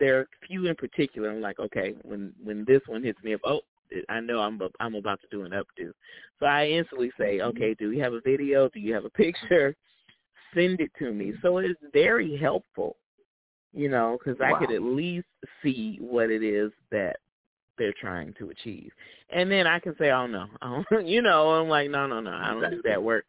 there 0.00 0.18
are 0.18 0.22
a 0.22 0.46
few 0.46 0.66
in 0.66 0.74
particular. 0.74 1.30
I'm 1.30 1.40
like, 1.40 1.58
okay, 1.58 1.94
when 2.02 2.32
when 2.42 2.64
this 2.66 2.82
one 2.86 3.02
hits 3.02 3.22
me 3.22 3.34
up, 3.34 3.40
oh, 3.44 3.60
I 4.08 4.20
know 4.20 4.40
I'm 4.40 4.60
I'm 4.80 4.94
about 4.94 5.20
to 5.20 5.26
do 5.30 5.44
an 5.44 5.52
updo. 5.52 5.92
So 6.40 6.46
I 6.46 6.66
instantly 6.66 7.10
say, 7.18 7.40
okay, 7.40 7.74
do 7.74 7.92
you 7.92 8.02
have 8.02 8.12
a 8.12 8.20
video? 8.20 8.68
Do 8.68 8.80
you 8.80 8.94
have 8.94 9.04
a 9.04 9.10
picture? 9.24 9.74
Send 10.54 10.80
it 10.80 10.90
to 10.98 11.12
me. 11.12 11.34
So 11.42 11.58
it's 11.58 11.78
very 11.92 12.36
helpful, 12.36 12.96
you 13.72 13.88
know, 13.88 14.18
because 14.18 14.40
I 14.40 14.52
could 14.58 14.74
at 14.74 14.82
least 14.82 15.26
see 15.62 15.98
what 16.00 16.30
it 16.30 16.44
is 16.44 16.70
that 16.92 17.16
they're 17.78 17.94
trying 18.00 18.34
to 18.38 18.50
achieve. 18.50 18.90
And 19.30 19.50
then 19.50 19.66
I 19.66 19.78
can 19.78 19.94
say, 19.98 20.10
oh 20.10 20.26
no, 20.26 20.46
don't, 20.60 20.86
oh, 20.92 20.98
you 20.98 21.22
know, 21.22 21.50
I'm 21.50 21.68
like, 21.68 21.90
no, 21.90 22.06
no, 22.06 22.20
no, 22.20 22.30
I 22.30 22.50
don't 22.50 22.70
do 22.70 22.82
that 22.84 23.02
work. 23.02 23.24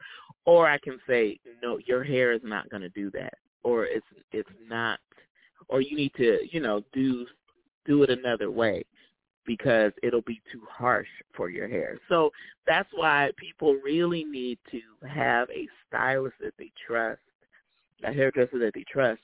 Or 0.46 0.68
I 0.68 0.78
can 0.78 1.00
say, 1.08 1.40
no, 1.64 1.80
your 1.86 2.04
hair 2.04 2.32
is 2.32 2.42
not 2.44 2.70
going 2.70 2.84
to 2.84 2.90
do 2.90 3.10
that, 3.12 3.34
or 3.64 3.86
it's 3.86 4.06
it's 4.32 4.50
not, 4.70 5.00
or 5.70 5.82
you 5.82 5.96
need 5.96 6.14
to, 6.18 6.40
you 6.52 6.60
know, 6.60 6.82
do 6.94 7.26
do 7.86 8.04
it 8.04 8.10
another 8.10 8.52
way 8.52 8.84
because 9.46 9.92
it'll 10.04 10.22
be 10.22 10.42
too 10.52 10.62
harsh 10.70 11.08
for 11.36 11.50
your 11.50 11.68
hair. 11.68 12.00
So 12.10 12.32
that's 12.68 12.90
why 12.94 13.32
people 13.38 13.76
really 13.84 14.24
need 14.24 14.58
to 14.72 14.82
have 15.08 15.50
a 15.50 15.68
stylist 15.88 16.36
that 16.42 16.54
they 16.58 16.72
trust, 16.88 17.22
a 18.04 18.12
hairdresser 18.12 18.60
that 18.60 18.74
they 18.74 18.86
trust, 18.92 19.22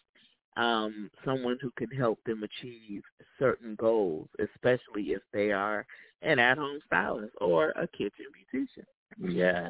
um, 0.57 1.09
someone 1.23 1.57
who 1.61 1.71
can 1.71 1.89
help 1.89 2.19
them 2.25 2.43
achieve 2.43 3.03
certain 3.39 3.75
goals, 3.75 4.27
especially 4.39 5.11
if 5.11 5.21
they 5.33 5.51
are 5.51 5.85
an 6.21 6.39
at-home 6.39 6.79
stylist 6.85 7.33
or 7.39 7.69
a 7.71 7.87
kitchen 7.87 8.25
beautician. 8.53 8.85
Yeah. 9.17 9.69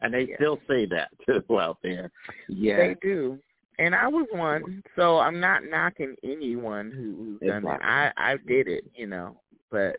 And 0.00 0.12
they 0.12 0.22
Yeah. 0.28 0.36
still 0.36 0.60
say 0.68 0.86
that 0.86 1.10
too 1.26 1.60
out 1.60 1.78
there. 1.82 2.10
Yeah. 2.48 2.76
They 2.78 2.96
do. 3.02 3.38
And 3.78 3.94
I 3.94 4.08
was 4.08 4.26
one, 4.32 4.82
so 4.96 5.18
I'm 5.18 5.38
not 5.38 5.62
knocking 5.64 6.16
anyone 6.24 6.90
who, 6.90 7.38
who's 7.38 7.48
done 7.48 7.62
that. 7.64 7.80
I 7.84 8.10
I 8.16 8.36
did 8.46 8.68
it, 8.68 8.84
you 8.94 9.06
know, 9.06 9.38
but 9.70 9.96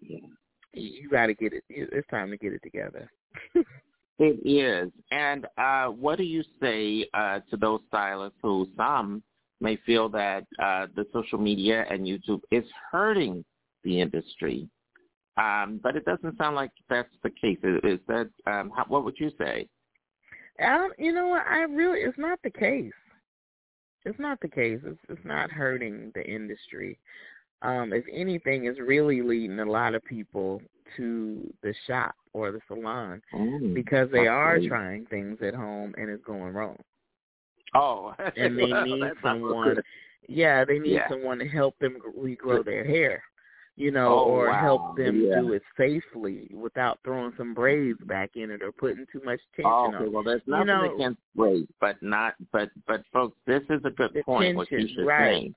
you, 0.00 0.20
you 0.74 1.08
got 1.08 1.26
to 1.26 1.34
get 1.34 1.54
it. 1.54 1.64
It's 1.70 2.06
time 2.08 2.30
to 2.30 2.36
get 2.36 2.52
it 2.52 2.62
together. 2.62 3.10
It 4.18 4.38
is. 4.46 4.92
And 5.10 5.46
uh, 5.56 5.86
what 5.86 6.18
do 6.18 6.24
you 6.24 6.44
say 6.60 7.08
uh, 7.14 7.40
to 7.50 7.56
those 7.56 7.80
stylists 7.88 8.38
who 8.42 8.68
some 8.76 9.22
may 9.60 9.76
feel 9.86 10.08
that 10.10 10.44
uh, 10.62 10.86
the 10.94 11.06
social 11.12 11.38
media 11.38 11.84
and 11.90 12.06
YouTube 12.06 12.40
is 12.50 12.64
hurting 12.90 13.44
the 13.84 14.00
industry? 14.00 14.68
Um, 15.36 15.80
but 15.82 15.96
it 15.96 16.04
doesn't 16.04 16.36
sound 16.36 16.56
like 16.56 16.70
that's 16.88 17.08
the 17.22 17.30
case. 17.30 17.58
Is 17.62 18.00
that 18.08 18.28
um, 18.46 18.70
how, 18.76 18.84
what 18.88 19.04
would 19.04 19.18
you 19.18 19.30
say? 19.38 19.68
Um, 20.62 20.90
you 20.98 21.12
know 21.12 21.28
what? 21.28 21.46
I 21.46 21.62
really, 21.62 22.00
it's 22.00 22.18
not 22.18 22.38
the 22.42 22.50
case. 22.50 22.92
It's 24.04 24.18
not 24.18 24.40
the 24.40 24.48
case. 24.48 24.80
It's 24.84 24.98
it's 25.08 25.24
not 25.24 25.50
hurting 25.50 26.12
the 26.14 26.24
industry. 26.24 26.98
Um, 27.62 27.92
if 27.92 28.04
anything, 28.12 28.64
it's 28.64 28.80
really 28.80 29.20
leading 29.22 29.58
a 29.60 29.64
lot 29.64 29.94
of 29.94 30.04
people 30.04 30.62
to 30.96 31.52
the 31.62 31.74
shop 31.86 32.14
or 32.32 32.52
the 32.52 32.60
salon 32.66 33.20
Mm, 33.34 33.74
because 33.74 34.10
they 34.10 34.26
are 34.26 34.58
trying 34.66 35.06
things 35.06 35.38
at 35.42 35.54
home 35.54 35.94
and 35.98 36.08
it's 36.08 36.24
going 36.24 36.52
wrong. 36.52 36.76
Oh, 37.74 38.14
and 38.36 38.58
they 38.58 38.70
well, 38.70 38.84
need 38.86 39.04
someone. 39.22 39.76
Yeah, 40.28 40.64
they 40.64 40.78
need 40.78 40.92
Yeah. 40.94 41.08
someone 41.08 41.38
to 41.38 41.48
help 41.48 41.78
them 41.78 41.96
regrow 42.18 42.64
their 42.64 42.84
hair, 42.84 43.22
you 43.76 43.90
know, 43.90 44.08
Oh, 44.08 44.24
or 44.24 44.46
wow. 44.48 44.60
help 44.60 44.96
them 44.96 45.22
Yeah. 45.24 45.40
do 45.40 45.52
it 45.54 45.62
safely 45.76 46.48
without 46.54 47.00
throwing 47.04 47.32
some 47.36 47.52
braids 47.54 47.98
back 48.04 48.36
in 48.36 48.50
it 48.50 48.62
or 48.62 48.70
putting 48.70 49.06
too 49.12 49.20
much 49.24 49.40
tension 49.56 49.70
Oh, 49.72 49.86
on. 49.86 49.94
okay. 49.96 50.04
it. 50.04 50.12
Well, 50.12 50.22
there's 50.22 50.42
You 50.46 50.52
nothing 50.52 50.66
know- 50.66 50.94
against 50.94 51.20
braids, 51.34 51.70
but 51.80 52.00
not, 52.02 52.34
but, 52.52 52.70
but 52.86 53.02
folks, 53.12 53.36
this 53.46 53.62
is 53.70 53.80
a 53.84 53.90
good 53.90 54.14
point. 54.24 54.56
What 54.56 54.68
tension, 54.68 54.88
Keisha's 54.88 55.06
right. 55.06 55.24
saying. 55.32 55.54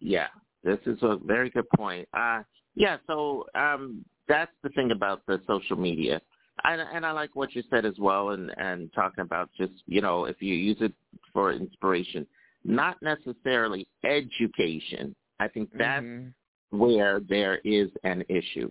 Yeah, 0.00 0.28
this 0.64 0.78
is 0.86 0.98
a 1.02 1.16
very 1.16 1.50
good 1.50 1.68
point. 1.76 2.08
Uh, 2.14 2.42
yeah. 2.74 2.96
So 3.06 3.46
um, 3.54 4.04
that's 4.28 4.52
the 4.62 4.68
thing 4.70 4.90
about 4.92 5.24
the 5.26 5.40
social 5.46 5.76
media, 5.76 6.20
and, 6.64 6.80
and 6.80 7.06
I 7.06 7.12
like 7.12 7.34
what 7.34 7.54
you 7.54 7.62
said 7.70 7.84
as 7.84 7.98
well, 7.98 8.30
and 8.30 8.50
and 8.58 8.92
talking 8.92 9.22
about 9.22 9.50
just 9.56 9.72
you 9.86 10.00
know 10.00 10.24
if 10.24 10.40
you 10.40 10.54
use 10.54 10.78
it 10.80 10.92
for 11.32 11.52
inspiration, 11.52 12.26
not 12.64 12.96
necessarily 13.02 13.86
education. 14.04 15.14
I 15.40 15.48
think 15.48 15.70
that's 15.76 16.04
Mhm. 16.04 16.32
where 16.70 17.20
there 17.20 17.56
is 17.64 17.90
an 18.04 18.24
issue, 18.28 18.70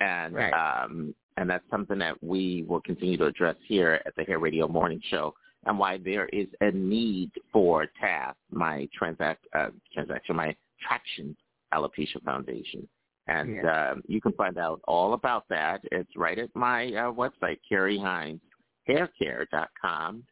and 0.00 0.34
Right. 0.34 0.52
um, 0.52 1.14
and 1.36 1.50
that's 1.50 1.68
something 1.70 1.98
that 1.98 2.22
we 2.22 2.62
will 2.68 2.80
continue 2.80 3.16
to 3.16 3.26
address 3.26 3.56
here 3.66 4.00
at 4.06 4.14
the 4.14 4.24
Hair 4.24 4.38
Radio 4.38 4.68
Morning 4.68 5.00
Show, 5.06 5.34
and 5.66 5.78
why 5.78 5.98
there 5.98 6.26
is 6.26 6.48
a 6.60 6.70
need 6.70 7.32
for 7.52 7.86
TAF, 8.00 8.34
my 8.50 8.88
transact 8.92 9.46
uh, 9.52 9.70
transaction, 9.92 10.36
my 10.36 10.54
Traction 10.80 11.36
Alopecia 11.72 12.22
Foundation, 12.22 12.88
and 13.26 13.56
Yeah. 13.56 13.90
um, 13.92 14.02
you 14.06 14.20
can 14.20 14.32
find 14.32 14.58
out 14.58 14.80
all 14.86 15.14
about 15.14 15.48
that. 15.48 15.80
It's 15.92 16.14
right 16.16 16.38
at 16.38 16.54
my 16.54 16.86
uh, 16.88 17.12
website, 17.12 17.58
Carrie 17.68 17.98
Hines, 17.98 18.40
haircare.com, 18.88 20.24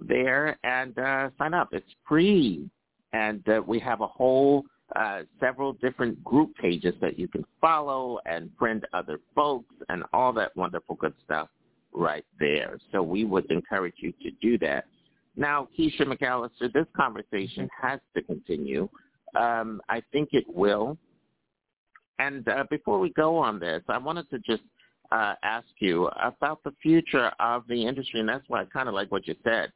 there 0.00 0.56
and 0.64 0.96
uh, 0.98 1.30
sign 1.38 1.54
up. 1.54 1.68
It's 1.72 1.90
free. 2.08 2.70
And 3.12 3.46
uh, 3.48 3.60
we 3.66 3.78
have 3.80 4.00
a 4.00 4.06
whole 4.06 4.64
uh, 4.96 5.22
several 5.40 5.72
different 5.74 6.22
group 6.22 6.54
pages 6.56 6.94
that 7.00 7.18
you 7.18 7.26
can 7.26 7.44
follow 7.60 8.20
and 8.26 8.48
friend 8.58 8.86
other 8.92 9.18
folks 9.34 9.74
and 9.88 10.04
all 10.12 10.32
that 10.32 10.56
wonderful 10.56 10.94
good 10.94 11.14
stuff 11.24 11.48
right 11.92 12.24
there. 12.38 12.78
So 12.92 13.02
we 13.02 13.24
would 13.24 13.50
encourage 13.50 13.94
you 13.96 14.12
to 14.22 14.30
do 14.40 14.56
that. 14.58 14.84
Now, 15.36 15.68
Keisha 15.76 16.02
McAllister, 16.02 16.72
this 16.72 16.86
conversation 16.96 17.68
has 17.80 17.98
to 18.16 18.22
continue. 18.22 18.88
Um, 19.34 19.80
I 19.88 20.00
think 20.12 20.28
it 20.32 20.44
will. 20.48 20.96
And 22.20 22.46
uh, 22.48 22.64
before 22.70 23.00
we 23.00 23.10
go 23.10 23.36
on 23.36 23.58
this, 23.58 23.82
I 23.88 23.98
wanted 23.98 24.30
to 24.30 24.38
just 24.38 24.62
uh, 25.14 25.34
ask 25.44 25.68
you 25.78 26.08
about 26.20 26.62
the 26.64 26.72
future 26.82 27.30
of 27.38 27.62
the 27.68 27.86
industry, 27.86 28.18
and 28.18 28.28
that's 28.28 28.44
why 28.48 28.62
I 28.62 28.64
kind 28.64 28.88
of 28.88 28.94
like 28.94 29.12
what 29.12 29.28
you 29.28 29.36
said 29.44 29.72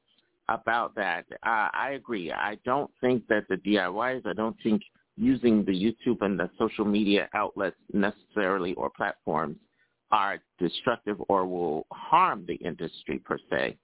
about 0.49 0.97
that. 0.97 1.27
Uh, 1.47 1.69
I 1.73 1.93
agree. 1.95 2.33
I 2.33 2.59
don't 2.65 2.91
think 3.01 3.27
that 3.29 3.45
the 3.49 3.57
DIYs, 3.57 4.27
I 4.27 4.33
don't 4.33 4.57
think 4.65 4.83
using 5.17 5.65
the 5.65 5.73
YouTube 5.73 6.23
and 6.23 6.39
the 6.39 6.51
social 6.59 6.85
media 6.85 7.29
outlets 7.35 7.77
necessarily 7.93 8.75
or 8.75 8.91
platforms 8.91 9.57
are 10.11 10.39
destructive 10.59 11.19
or 11.29 11.47
will 11.47 11.87
harm 11.93 12.45
the 12.49 12.55
industry 12.55 13.19
per 13.19 13.39
se. 13.49 13.77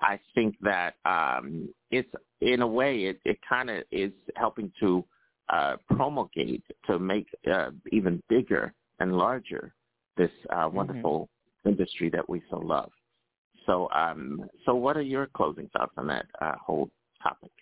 I 0.00 0.18
think 0.34 0.56
that 0.62 0.94
um, 1.04 1.68
it's 1.90 2.08
in 2.40 2.62
a 2.62 2.66
way 2.66 3.04
it, 3.04 3.20
it 3.24 3.38
kind 3.46 3.68
of 3.68 3.84
is 3.90 4.12
helping 4.36 4.72
to 4.80 5.04
uh, 5.52 5.76
promulgate 5.94 6.64
to 6.86 6.98
make 6.98 7.26
uh, 7.52 7.70
even 7.90 8.22
bigger 8.30 8.72
and 9.00 9.16
larger 9.16 9.74
this 10.16 10.30
uh, 10.50 10.68
wonderful 10.72 11.28
industry 11.64 12.10
that 12.10 12.28
we 12.28 12.42
so 12.50 12.58
love. 12.58 12.90
So, 13.66 13.88
um, 13.90 14.44
so 14.64 14.74
what 14.74 14.96
are 14.96 15.02
your 15.02 15.26
closing 15.26 15.68
thoughts 15.72 15.92
on 15.96 16.06
that 16.08 16.26
uh, 16.40 16.54
whole 16.64 16.90
topic? 17.22 17.52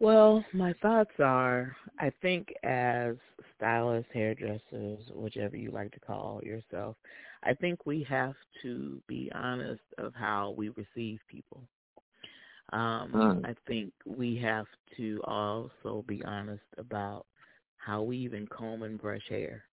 Well, 0.00 0.44
my 0.52 0.74
thoughts 0.82 1.12
are 1.18 1.76
I 1.98 2.10
think 2.20 2.52
as 2.62 3.16
stylists, 3.56 4.10
hairdressers, 4.12 5.00
whichever 5.14 5.56
you 5.56 5.70
like 5.70 5.92
to 5.92 6.00
call 6.00 6.40
yourself, 6.42 6.96
I 7.42 7.54
think 7.54 7.86
we 7.86 8.02
have 8.04 8.34
to 8.62 9.00
be 9.06 9.30
honest 9.34 9.82
of 9.98 10.14
how 10.14 10.54
we 10.56 10.70
receive 10.70 11.20
people. 11.28 11.62
Um, 12.72 13.12
Mm. 13.14 13.44
I 13.44 13.54
think 13.66 13.92
we 14.06 14.36
have 14.38 14.66
to 14.96 15.20
also 15.24 16.02
be 16.06 16.24
honest 16.24 16.64
about 16.78 17.26
how 17.76 18.02
we 18.02 18.18
even 18.18 18.46
comb 18.48 18.82
and 18.82 18.98
brush 19.00 19.28
hair. 19.28 19.64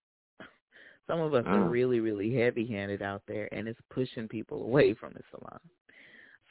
Some 1.12 1.20
of 1.20 1.34
us 1.34 1.46
are 1.46 1.60
Mm. 1.60 1.70
really, 1.70 2.00
really 2.00 2.34
heavy 2.34 2.66
handed 2.66 3.02
out 3.02 3.22
there 3.28 3.54
and 3.54 3.68
it's 3.68 3.82
pushing 3.90 4.30
people 4.30 4.64
away 4.64 4.94
from 5.00 5.12
the 5.12 5.22
salon. 5.30 5.60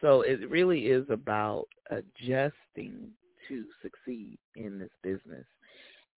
So 0.03 0.21
it 0.21 0.51
really 0.51 0.89
is 0.89 1.09
about 1.09 1.67
adjusting 1.91 3.11
to 3.49 3.65
succeed 3.81 4.39
in 4.57 4.79
this 4.79 4.91
business. 5.03 5.47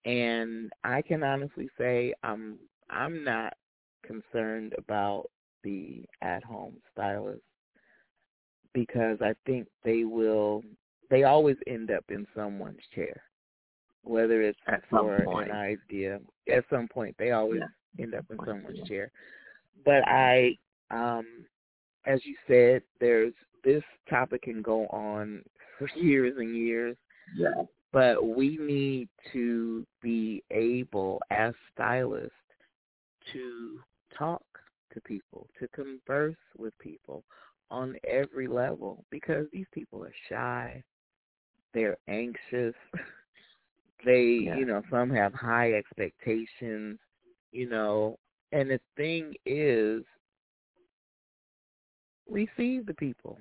And 0.05 0.73
I 0.83 1.03
can 1.03 1.23
honestly 1.23 1.69
say 1.79 2.15
I'm 2.25 2.59
I'm 2.91 3.23
not 3.23 3.57
concerned 4.03 4.75
about 4.77 5.31
the 5.63 6.05
at 6.21 6.43
home 6.43 6.83
stylists 6.91 7.45
because 8.73 9.19
I 9.23 9.35
think 9.47 9.69
they 9.85 10.03
will 10.03 10.65
they 11.11 11.23
always 11.23 11.57
end 11.69 11.93
up 11.93 12.05
in 12.11 12.27
someone's 12.35 12.83
chair. 12.93 13.23
Whether 14.03 14.43
it's 14.43 14.59
At 14.67 14.83
for 14.91 15.19
an 15.23 15.53
idea. 15.53 16.21
At 16.53 16.65
some 16.69 16.89
point 16.89 17.15
they 17.21 17.31
always 17.31 17.61
Yeah. 17.61 17.69
End 17.99 18.15
up 18.15 18.25
in 18.31 18.39
someone's 18.47 18.79
chair. 18.87 19.11
But 19.85 20.03
I 20.07 20.57
um 20.91 21.27
as 22.07 22.21
you 22.25 22.35
said, 22.47 22.83
there's 23.01 23.35
this 23.65 23.83
topic 24.09 24.43
can 24.43 24.63
go 24.63 24.87
on 24.89 25.43
for 25.79 25.89
years 25.97 26.35
and 26.39 26.55
years 26.57 26.97
Yeah. 27.37 27.65
but 27.93 28.25
we 28.27 28.57
need 28.59 29.09
to 29.33 29.87
be 30.03 30.43
able 30.51 31.21
as 31.31 31.55
stylists 31.73 32.33
to 33.33 33.81
talk 34.17 34.43
to 34.93 35.01
people, 35.03 35.49
to 35.59 35.69
converse 35.69 36.37
with 36.59 36.77
people 36.79 37.25
on 37.71 37.97
every 38.07 38.47
level 38.47 39.05
because 39.11 39.47
these 39.53 39.67
people 39.73 40.05
are 40.05 40.13
shy, 40.29 40.83
they're 41.75 41.97
anxious, 42.09 42.75
they, 44.05 44.23
Yeah. 44.47 44.57
you 44.57 44.65
know, 44.67 44.83
some 44.91 45.11
have 45.11 45.33
high 45.35 45.73
expectations, 45.75 46.99
you 47.53 47.69
know, 47.69 48.19
and 48.53 48.71
the 48.71 48.81
thing 48.97 49.35
is 49.47 50.03
receive 52.29 52.87
the 52.87 52.95
people. 52.95 53.39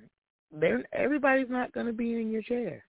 They're 0.52 0.82
everybody's 0.92 1.50
not 1.50 1.72
going 1.72 1.86
to 1.86 1.92
be 1.92 2.14
in 2.14 2.30
your 2.30 2.42
chair 2.42 2.84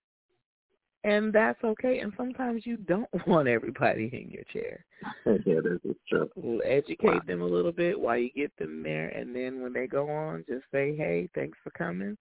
and 1.04 1.34
that's 1.34 1.62
okay. 1.64 2.00
And 2.00 2.14
sometimes 2.18 2.66
you 2.66 2.78
don't 2.78 3.10
want 3.28 3.48
everybody 3.48 4.10
in 4.14 4.30
your 4.30 4.44
chair. 4.52 4.86
yeah, 5.46 5.60
this 5.64 5.80
is 5.84 5.96
true. 6.08 6.30
Well, 6.36 6.62
Educate 6.66 7.26
them 7.28 7.42
a 7.42 7.46
little 7.46 7.72
bit 7.72 8.00
while 8.00 8.18
you 8.18 8.30
get 8.36 8.56
them 8.58 8.84
there, 8.84 9.10
and 9.10 9.36
then 9.36 9.62
when 9.62 9.74
they 9.74 9.88
go 9.88 10.10
on, 10.10 10.46
just 10.48 10.64
say, 10.72 10.96
"Hey, 10.96 11.30
thanks 11.36 11.58
for 11.64 11.72
coming," 11.72 12.18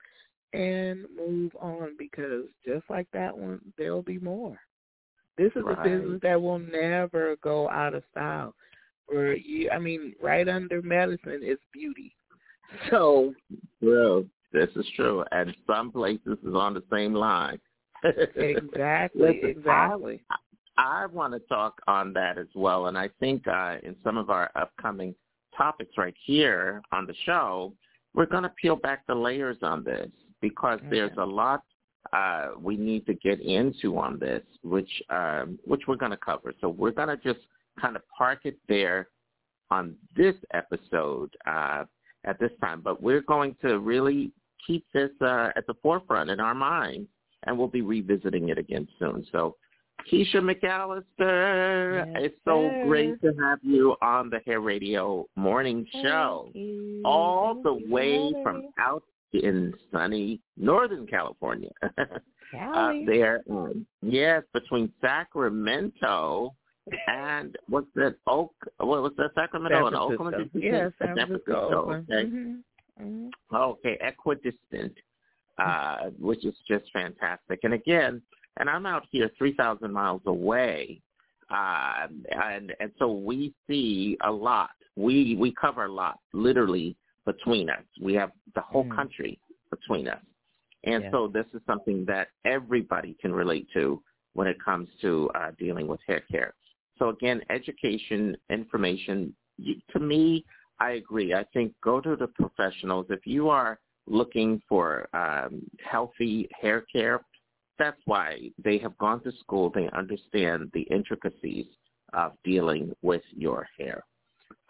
and 0.52 1.06
move 1.16 1.52
on 1.60 1.94
because 1.98 2.44
just 2.64 2.84
like 2.90 3.06
that 3.12 3.36
one, 3.36 3.60
there'll 3.78 4.02
be 4.02 4.18
more. 4.18 4.58
This 5.38 5.52
is 5.56 5.64
Right. 5.64 5.78
a 5.78 5.82
business 5.82 6.20
that 6.22 6.40
will 6.40 6.58
never 6.58 7.36
go 7.36 7.68
out 7.70 7.94
of 7.94 8.02
style. 8.10 8.54
Or 9.08 9.32
you, 9.32 9.70
I 9.70 9.78
mean, 9.78 10.14
right 10.22 10.48
under 10.48 10.82
medicine 10.82 11.40
is 11.44 11.58
beauty. 11.72 12.14
So 12.90 13.34
Well, 13.82 14.24
this 14.50 14.70
is 14.76 14.86
true. 14.96 15.22
And 15.30 15.54
some 15.66 15.92
places 15.92 16.38
is 16.42 16.54
on 16.54 16.72
the 16.72 16.82
same 16.90 17.12
line. 17.12 17.60
exactly, 18.02 19.22
Listen, 19.42 19.50
exactly. 19.50 20.22
I 20.78 21.04
want 21.04 21.34
to 21.34 21.40
talk 21.40 21.74
on 21.86 22.14
that 22.14 22.38
as 22.38 22.46
well, 22.54 22.86
and 22.86 22.96
I 22.96 23.10
think 23.20 23.46
uh, 23.46 23.76
in 23.82 23.94
some 24.02 24.16
of 24.16 24.30
our 24.30 24.50
upcoming 24.56 25.14
topics 25.54 25.98
right 25.98 26.14
here 26.24 26.80
on 26.92 27.06
the 27.06 27.14
show, 27.26 27.74
we're 28.14 28.24
going 28.26 28.44
to 28.44 28.52
peel 28.60 28.76
back 28.76 29.06
the 29.06 29.14
layers 29.14 29.58
on 29.60 29.84
this 29.84 30.08
because 30.40 30.80
there's 30.90 31.12
a 31.18 31.24
lot 31.24 31.62
uh, 32.12 32.48
we 32.60 32.76
need 32.76 33.06
to 33.06 33.14
get 33.14 33.40
into 33.40 33.98
on 33.98 34.18
this, 34.18 34.42
which 34.62 34.90
um, 35.08 35.58
which 35.64 35.82
we're 35.86 35.96
going 35.96 36.10
to 36.10 36.16
cover. 36.16 36.52
So 36.60 36.68
we're 36.68 36.90
going 36.90 37.08
to 37.08 37.16
just 37.16 37.46
kind 37.82 37.96
of 37.96 38.02
park 38.16 38.40
it 38.44 38.56
there 38.68 39.08
on 39.70 39.96
this 40.16 40.36
episode 40.54 41.34
uh, 41.46 41.84
at 42.24 42.38
this 42.38 42.52
time, 42.60 42.80
but 42.82 43.02
we're 43.02 43.22
going 43.22 43.56
to 43.62 43.80
really 43.80 44.30
keep 44.66 44.86
this 44.94 45.10
uh, 45.20 45.48
at 45.56 45.66
the 45.66 45.74
forefront 45.82 46.30
in 46.30 46.38
our 46.38 46.54
minds, 46.54 47.08
and 47.44 47.58
we'll 47.58 47.68
be 47.68 47.82
revisiting 47.82 48.50
it 48.50 48.58
again 48.58 48.86
soon. 48.98 49.26
So 49.32 49.56
Keisha 50.10 50.36
McAllister, 50.36 52.06
it's 52.16 52.36
so 52.44 52.68
sir. 52.70 52.84
great 52.86 53.20
to 53.22 53.32
have 53.40 53.58
you 53.62 53.96
on 54.02 54.30
the 54.30 54.40
Hair 54.46 54.60
Radio 54.60 55.26
Morning 55.36 55.86
Show, 56.02 56.52
all 57.04 57.60
the 57.62 57.80
way 57.88 58.32
from 58.42 58.68
out 58.78 59.02
in 59.32 59.74
sunny 59.90 60.40
Northern 60.56 61.06
California. 61.06 61.70
Up 62.76 62.92
there, 63.06 63.42
um, 63.50 63.86
yes, 64.02 64.42
between 64.52 64.92
Sacramento 65.00 66.54
and 67.06 67.56
what's 67.68 67.86
that? 67.94 68.16
Oak? 68.26 68.54
What 68.78 69.02
was 69.02 69.12
that? 69.18 69.30
Sacramento 69.34 69.76
San 69.76 69.86
and 69.86 69.96
Oakland? 69.96 70.34
Francisco. 70.34 70.58
Did 70.58 70.62
you 70.64 70.72
Yeah, 70.72 70.88
say? 70.88 70.94
San 71.06 71.16
Francisco, 71.26 71.78
Oakland. 71.78 72.06
Okay. 72.10 72.28
Mhm. 72.28 72.62
Mhm. 73.00 73.32
Okay, 73.52 73.98
equidistant, 74.00 74.96
uh, 75.58 76.10
which 76.18 76.44
is 76.44 76.58
just 76.66 76.90
fantastic. 76.92 77.60
And 77.64 77.74
again, 77.74 78.22
and 78.58 78.68
I'm 78.68 78.86
out 78.86 79.06
here 79.10 79.28
3,000 79.38 79.92
miles 79.92 80.22
away, 80.26 81.00
uh, 81.50 82.08
and 82.30 82.74
and 82.80 82.92
so 82.98 83.12
we 83.12 83.54
see 83.66 84.16
a 84.22 84.30
lot. 84.30 84.70
We 84.96 85.36
we 85.36 85.52
cover 85.52 85.84
a 85.84 85.92
lot, 85.92 86.18
literally 86.32 86.96
between 87.24 87.70
us. 87.70 87.84
We 88.00 88.14
have 88.14 88.32
the 88.54 88.60
whole 88.60 88.84
country 88.84 89.38
between 89.70 90.08
us, 90.08 90.22
and 90.84 91.04
Yeah. 91.04 91.10
so 91.12 91.28
this 91.28 91.46
is 91.54 91.64
something 91.64 92.04
that 92.06 92.28
everybody 92.44 93.14
can 93.14 93.32
relate 93.32 93.70
to 93.70 94.02
when 94.34 94.46
it 94.46 94.58
comes 94.60 94.88
to 95.00 95.30
uh, 95.34 95.52
dealing 95.52 95.86
with 95.86 96.00
hair 96.06 96.20
care. 96.20 96.54
So 96.98 97.08
again, 97.08 97.40
education, 97.50 98.36
information. 98.50 99.34
You, 99.58 99.76
to 99.92 100.00
me, 100.00 100.44
I 100.80 100.92
agree. 100.92 101.34
I 101.34 101.44
think 101.52 101.72
go 101.82 102.00
to 102.00 102.16
the 102.16 102.28
professionals. 102.28 103.06
If 103.10 103.26
you 103.26 103.48
are 103.48 103.78
looking 104.06 104.60
for 104.68 105.08
um, 105.14 105.62
healthy 105.84 106.48
hair 106.60 106.84
care, 106.92 107.20
that's 107.78 108.00
why 108.04 108.50
they 108.62 108.78
have 108.78 108.96
gone 108.98 109.22
to 109.24 109.32
school. 109.40 109.70
They 109.74 109.88
understand 109.96 110.70
the 110.74 110.82
intricacies 110.82 111.66
of 112.12 112.32
dealing 112.44 112.94
with 113.02 113.22
your 113.36 113.66
hair. 113.78 114.04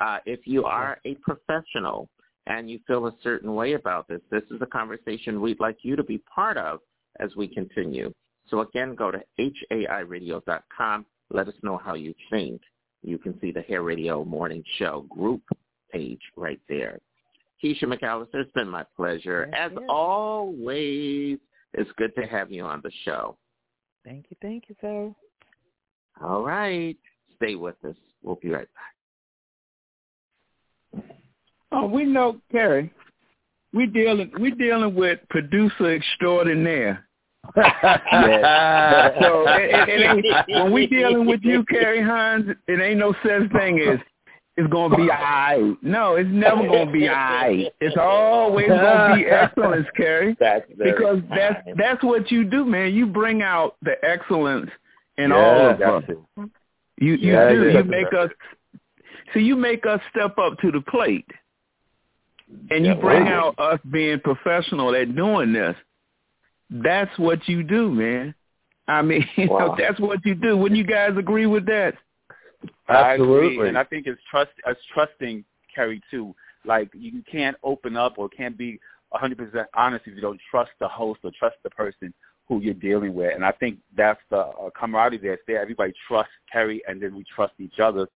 Uh, 0.01 0.18
if 0.26 0.47
you 0.47 0.65
are 0.65 0.99
a 1.05 1.15
professional 1.17 2.09
and 2.47 2.70
you 2.70 2.78
feel 2.86 3.07
a 3.07 3.15
certain 3.23 3.55
way 3.55 3.75
about 3.75 4.09
this, 4.09 4.20
this 4.31 4.42
is 4.51 4.60
a 4.60 4.67
conversation 4.67 5.41
we'd 5.41 5.60
like 5.60 5.78
you 5.83 5.97
to 5.97 6.05
be 6.05 6.18
part 6.34 6.57
of 6.57 6.81
as 7.20 7.34
we 7.36 7.47
continue. 7.49 8.12
So 8.49 8.60
again, 8.60 8.94
go 8.94 9.10
to 9.10 9.20
hairadio.com. 9.70 11.07
Let 11.33 11.49
us 11.49 11.55
know 11.62 11.78
how 11.78 11.94
you 11.94 12.15
think. 12.31 12.61
You 13.02 13.19
can 13.19 13.39
see 13.41 13.51
the 13.51 13.62
Hair 13.62 13.83
Radio 13.83 14.25
Morning 14.25 14.62
Show 14.78 15.07
group 15.09 15.43
page 15.91 16.20
right 16.36 16.61
there. 16.69 17.01
Keisha 17.62 17.85
McAllister, 17.85 18.35
it's 18.35 18.52
been 18.52 18.69
my 18.69 18.85
pleasure. 18.97 19.49
As 19.55 19.73
always, 19.89 21.39
it's 21.75 21.91
good 21.97 22.15
to 22.17 22.27
have 22.27 22.51
you 22.51 22.65
on 22.65 22.81
the 22.83 22.91
show. 23.05 23.36
Thank 24.05 24.27
you, 24.31 24.36
thank 24.43 24.65
you, 24.69 24.75
sir. 24.81 25.15
All 26.20 26.43
right. 26.43 26.97
Stay 27.36 27.55
with 27.55 27.77
us. 27.85 27.97
We'll 28.23 28.36
be 28.36 28.51
right 28.51 28.69
back. 28.75 28.94
Oh, 31.73 31.86
we 31.86 32.05
know, 32.05 32.41
Carrie. 32.51 32.93
We 33.73 33.86
dealing 33.86 34.31
we 34.39 34.51
dealing 34.51 34.94
with 34.94 35.20
producer 35.31 35.94
extraordinaire. 35.94 37.07
So 37.44 37.62
it, 39.48 39.88
it, 39.88 40.24
it 40.48 40.62
when 40.62 40.72
we 40.72 40.86
dealing 40.86 41.26
with 41.26 41.40
you, 41.42 41.64
Carrie 41.64 42.02
Hines, 42.02 42.46
it 42.68 42.80
ain't 42.80 42.98
no 42.98 43.12
such 43.24 43.50
thing 43.52 43.80
as 43.80 43.98
it's 44.56 44.70
gonna 44.70 44.94
be 44.96 45.10
alright. 45.10 45.76
No, 45.82 46.16
it's 46.16 46.28
never 46.30 46.66
gonna 46.66 46.90
be 46.92 47.08
alright. 47.08 47.72
It's 47.80 47.96
always 47.98 48.68
gonna 48.68 49.16
be 49.16 49.24
excellence, 49.30 49.86
Carrie. 49.96 50.36
That's 50.38 50.66
because 50.78 51.20
that's 51.30 51.60
that's 51.76 52.04
what 52.04 52.30
you 52.30 52.44
do, 52.44 52.64
man. 52.64 52.94
You 52.94 53.06
bring 53.06 53.42
out 53.42 53.76
the 53.82 53.94
excellence 54.04 54.70
in 55.16 55.30
Yeah, 55.30 55.36
all 55.36 55.70
of 55.70 55.80
us. 55.80 56.04
You 56.98 57.14
you 57.14 57.32
Yeah, 57.32 57.48
do. 57.48 57.70
yeah. 57.70 57.78
You 57.78 57.84
make 57.84 58.12
us. 58.12 58.30
So 59.32 59.38
you 59.38 59.56
make 59.56 59.86
us 59.86 60.00
step 60.10 60.36
up 60.38 60.58
to 60.58 60.70
the 60.70 60.82
plate, 60.82 61.26
and 62.70 62.84
you 62.84 62.94
bring 62.94 63.24
wow. 63.24 63.54
out 63.58 63.72
us 63.74 63.80
being 63.90 64.20
professional 64.20 64.94
at 64.94 65.16
doing 65.16 65.54
this. 65.54 65.74
That's 66.73 67.17
what 67.18 67.47
you 67.49 67.62
do, 67.62 67.91
man. 67.91 68.34
I 68.89 69.02
mean, 69.02 69.26
you 69.36 69.47
know, 69.47 69.76
that's 69.78 70.01
what 70.01 70.25
you 70.25 70.34
do. 70.34 70.57
Wouldn't 70.57 70.78
you 70.78 70.86
guys 70.86 71.10
agree 71.18 71.47
with 71.47 71.67
that? 71.67 71.94
I 72.89 73.15
agree, 73.15 73.25
Absolutely. 73.25 73.68
and 73.68 73.78
I 73.78 73.84
think 73.84 74.07
it's 74.07 74.20
trust. 74.31 74.51
It's 74.67 74.81
trusting 74.94 75.44
Carrie 75.75 76.02
too. 76.10 76.34
Like 76.65 76.91
you 76.94 77.23
can't 77.31 77.57
open 77.62 77.97
up 77.97 78.15
or 78.18 78.28
can't 78.28 78.57
be 78.57 78.78
100% 79.12 79.65
honest 79.75 80.07
if 80.07 80.15
you 80.15 80.20
don't 80.20 80.41
trust 80.51 80.70
the 80.81 80.89
host 80.89 81.20
or 81.25 81.33
trust 81.39 81.57
the 81.65 81.70
person 81.70 82.15
who 82.49 82.60
you're 82.60 82.75
dealing 82.75 83.15
with. 83.15 83.34
And 83.34 83.44
I 83.44 83.52
think 83.52 83.78
that's 83.97 84.20
the 84.31 84.39
uh, 84.39 84.70
camaraderie 84.78 85.18
that's 85.18 85.42
there. 85.47 85.60
Everybody 85.60 85.92
trusts 86.07 86.33
Carrie, 86.51 86.83
and 86.86 87.02
then 87.02 87.15
we 87.15 87.25
trust 87.34 87.55
each 87.59 87.78
other. 87.78 88.07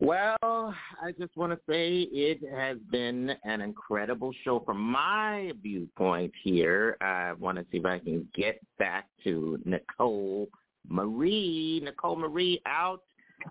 Well, 0.00 0.36
I 0.42 1.12
just 1.18 1.36
want 1.36 1.52
to 1.52 1.58
say 1.68 2.02
it 2.12 2.40
has 2.54 2.78
been 2.90 3.32
an 3.42 3.60
incredible 3.60 4.32
show 4.44 4.60
from 4.60 4.80
my 4.80 5.52
viewpoint 5.60 6.32
here. 6.44 6.96
I 7.00 7.32
want 7.32 7.58
to 7.58 7.66
see 7.72 7.78
if 7.78 7.84
I 7.84 7.98
can 7.98 8.28
get 8.32 8.60
back 8.78 9.08
to 9.24 9.58
Nicole 9.64 10.48
Marie. 10.88 11.80
Nicole 11.84 12.14
Marie 12.14 12.62
out 12.66 13.02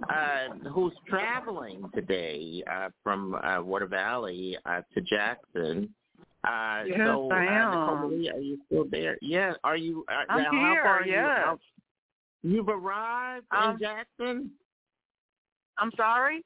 uh, 0.09 0.69
who's 0.73 0.93
traveling 1.07 1.83
today 1.93 2.63
uh, 2.71 2.89
from 3.03 3.35
uh, 3.35 3.61
Water 3.61 3.87
Valley 3.87 4.57
uh, 4.65 4.81
to 4.93 5.01
Jackson. 5.01 5.89
Uh, 6.43 6.83
Yes, 6.87 6.99
so, 7.03 7.29
I 7.29 7.45
uh, 7.45 7.49
am. 7.49 7.71
Nicole 7.71 8.09
Marie, 8.09 8.29
are 8.29 8.39
you 8.39 8.57
still 8.67 8.85
there? 8.89 9.17
Yeah. 9.21 9.53
Are 9.65 9.75
you? 9.75 10.05
Uh, 10.07 10.31
I'm 10.31 10.43
now, 10.43 10.51
how 10.51 10.71
here, 10.73 10.83
far 10.83 10.99
are 10.99 11.05
you 11.05 11.11
yes. 11.11 11.39
out? 11.45 11.59
You've 12.43 12.69
arrived 12.69 13.45
Um, 13.51 13.71
in 13.71 13.79
Jackson. 13.79 14.51
I'm 15.79 15.91
sorry. 15.95 16.43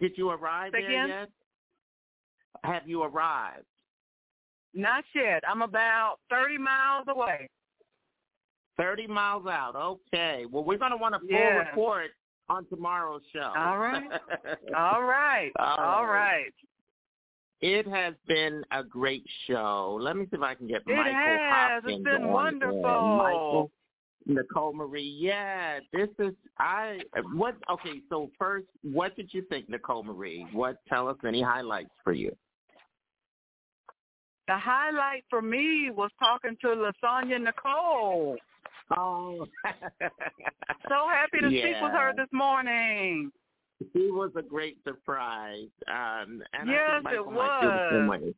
Did 0.00 0.12
you 0.16 0.30
arrive 0.30 0.72
Say 0.74 0.82
there 0.82 0.90
again? 0.90 1.08
yet? 1.08 1.28
Have 2.64 2.88
you 2.88 3.02
arrived? 3.02 3.64
Not 4.74 5.04
yet. 5.14 5.42
I'm 5.48 5.62
about 5.62 6.16
30 6.30 6.58
miles 6.58 7.06
away. 7.08 7.48
30 8.78 9.06
miles 9.06 9.46
out. 9.46 9.74
Okay. 9.76 10.44
Well, 10.50 10.64
we're 10.64 10.76
going 10.78 10.90
to 10.90 10.96
want 10.98 11.14
a 11.14 11.18
full 11.20 11.28
Yeah. 11.30 11.68
report 11.68 12.10
on 12.48 12.66
tomorrow's 12.66 13.22
show. 13.32 13.52
All 13.56 13.78
right. 13.78 14.04
All 14.76 15.02
right. 15.02 15.50
All 15.58 15.76
All 15.78 16.06
right. 16.06 16.44
right. 16.44 16.54
It 17.62 17.86
has 17.88 18.12
been 18.26 18.62
a 18.70 18.84
great 18.84 19.24
show. 19.46 19.96
Let 19.98 20.16
me 20.16 20.24
see 20.26 20.36
if 20.36 20.42
I 20.42 20.54
can 20.54 20.66
get 20.68 20.82
It 20.86 20.94
Michael 20.94 21.12
has. 21.14 21.32
It's 21.78 21.84
Hopkins 21.86 22.04
been 22.04 22.22
on 22.24 22.32
wonderful. 22.32 23.16
Michael, 23.16 23.70
Nicole 24.26 24.72
Marie. 24.72 25.16
Yeah, 25.18 25.80
this 25.92 26.08
is 26.18 26.34
I. 26.58 27.00
What? 27.32 27.56
Okay, 27.70 28.02
so 28.10 28.30
first, 28.38 28.66
what 28.82 29.16
did 29.16 29.32
you 29.32 29.42
think, 29.48 29.68
Nicole 29.68 30.02
Marie? 30.02 30.46
What? 30.52 30.78
Tell 30.88 31.08
us 31.08 31.16
any 31.26 31.42
highlights 31.42 31.90
for 32.02 32.12
you. 32.12 32.36
The 34.48 34.56
highlight 34.56 35.24
for 35.28 35.42
me 35.42 35.90
was 35.90 36.10
talking 36.18 36.56
to 36.60 36.68
LaSonia 36.68 37.40
Nicole. 37.42 38.36
Oh, 38.96 39.46
So 40.88 41.08
happy 41.12 41.40
to 41.40 41.48
speak 41.48 41.82
with 41.82 41.92
her 41.92 42.12
this 42.16 42.28
morning. 42.32 43.32
He 43.92 44.10
was 44.10 44.30
a 44.36 44.42
great 44.42 44.78
surprise. 44.84 45.68
Um, 45.88 46.42
and 46.52 46.70
I 46.70 46.72
Yes, 46.72 46.90
think 46.92 47.04
Michael 47.04 47.24
it 47.26 47.34
might 47.34 47.60
feel 47.60 47.70
the 47.72 47.88
same 47.90 48.06
was. 48.06 48.20
way. 48.20 48.34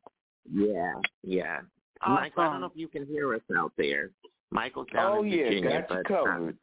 Yeah, 0.51 0.93
yeah. 1.23 1.59
Michael, 2.07 2.43
I 2.43 2.51
don't 2.51 2.61
know 2.61 2.67
if 2.67 2.71
you 2.75 2.87
can 2.87 3.05
hear 3.05 3.35
us 3.35 3.41
out 3.55 3.71
there. 3.77 4.09
Michael's 4.51 4.87
down 4.93 5.17
Oh 5.17 5.23
yeah, 5.23 5.43
Virginia, 5.45 5.69
you 5.69 5.85
but, 5.87 6.11
uh, 6.11 6.23
covered. 6.25 6.57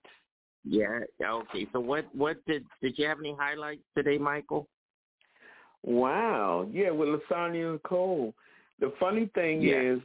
yeah. 0.65 1.01
Okay. 1.23 1.67
So 1.73 1.81
what? 1.81 2.07
What 2.15 2.45
did? 2.47 2.65
Did 2.83 2.99
you 2.99 3.07
have 3.07 3.19
any 3.21 3.35
highlights 3.39 3.83
today, 3.97 4.19
Michael? 4.19 4.69
Wow. 5.83 6.69
Yeah, 6.73 6.91
with 6.91 7.09
LaSonia 7.09 7.71
and 7.71 7.83
Cole. 7.85 8.35
The 8.81 8.93
funny 8.99 9.27
thing 9.35 9.63
Yeah. 9.63 9.81
is, 9.81 10.01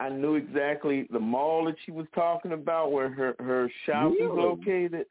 I 0.00 0.08
knew 0.08 0.34
exactly 0.36 1.02
the 1.12 1.20
mall 1.20 1.66
that 1.66 1.76
she 1.84 1.90
was 1.92 2.06
talking 2.14 2.52
about, 2.52 2.92
where 2.92 3.10
her 3.10 3.36
her 3.38 3.68
shop 3.84 4.12
is 4.12 4.18
Really? 4.20 4.42
located. 4.42 5.06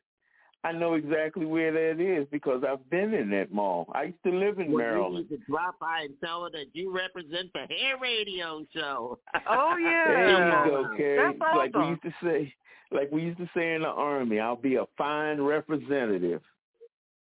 I 0.64 0.72
know 0.72 0.94
exactly 0.94 1.46
where 1.46 1.72
that 1.72 2.00
is 2.00 2.28
because 2.32 2.64
I've 2.68 2.88
been 2.92 3.14
in 3.16 3.32
that 3.32 3.52
mall. 3.52 3.92
I 3.96 4.04
used 4.04 4.24
to 4.26 4.32
live 4.32 4.60
in 4.60 4.72
Well, 4.72 4.78
Maryland. 4.78 5.26
You 5.30 5.38
need 5.38 5.46
to 5.46 5.52
drop 5.52 5.80
by 5.80 6.02
and 6.02 6.14
tell 6.24 6.44
her 6.44 6.52
that 6.52 6.66
you 6.74 6.92
represent 6.96 7.52
the 7.54 7.62
hair 7.62 7.98
radio 8.00 8.64
show. 8.74 9.18
Oh 9.50 9.76
yeah. 9.82 10.04
There 10.08 10.66
you 10.66 10.72
go, 10.72 10.90
Carrie. 10.96 11.34
That's 11.40 11.56
Like 11.56 11.76
we 11.76 11.88
used 11.88 12.04
to 12.04 12.14
say, 12.24 12.54
like 12.92 13.12
we 13.12 13.24
used 13.24 13.40
to 13.40 13.50
say 13.56 13.74
in 13.74 13.82
the 13.82 13.88
army, 13.88 14.40
I'll 14.40 14.56
be 14.56 14.76
a 14.76 14.86
fine 14.98 15.42
representative. 15.42 16.42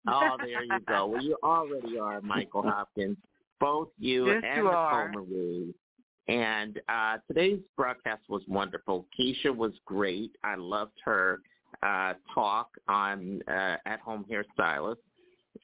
Oh, 0.05 0.35
there 0.37 0.63
you 0.63 0.79
go. 0.85 1.07
Well, 1.07 1.23
you 1.23 1.37
already 1.43 1.97
are, 1.97 2.19
Michael 2.21 2.63
Hopkins. 2.63 3.17
Both 3.61 3.87
you 3.97 4.27
Yes, 4.27 4.43
and 4.45 4.57
you 4.57 4.63
Nicole 4.63 4.75
are. 4.77 5.11
Marie. 5.13 5.73
And 6.27 6.81
uh, 6.89 7.17
today's 7.27 7.59
broadcast 7.77 8.23
was 8.27 8.41
wonderful. 8.49 9.05
Keisha 9.17 9.55
was 9.55 9.71
great. 9.85 10.31
I 10.43 10.55
loved 10.55 10.99
her 11.05 11.39
uh, 11.81 12.13
talk 12.33 12.69
on 12.87 13.41
uh, 13.47 13.77
at 13.85 13.99
home 13.99 14.25
hairstylist. 14.29 14.97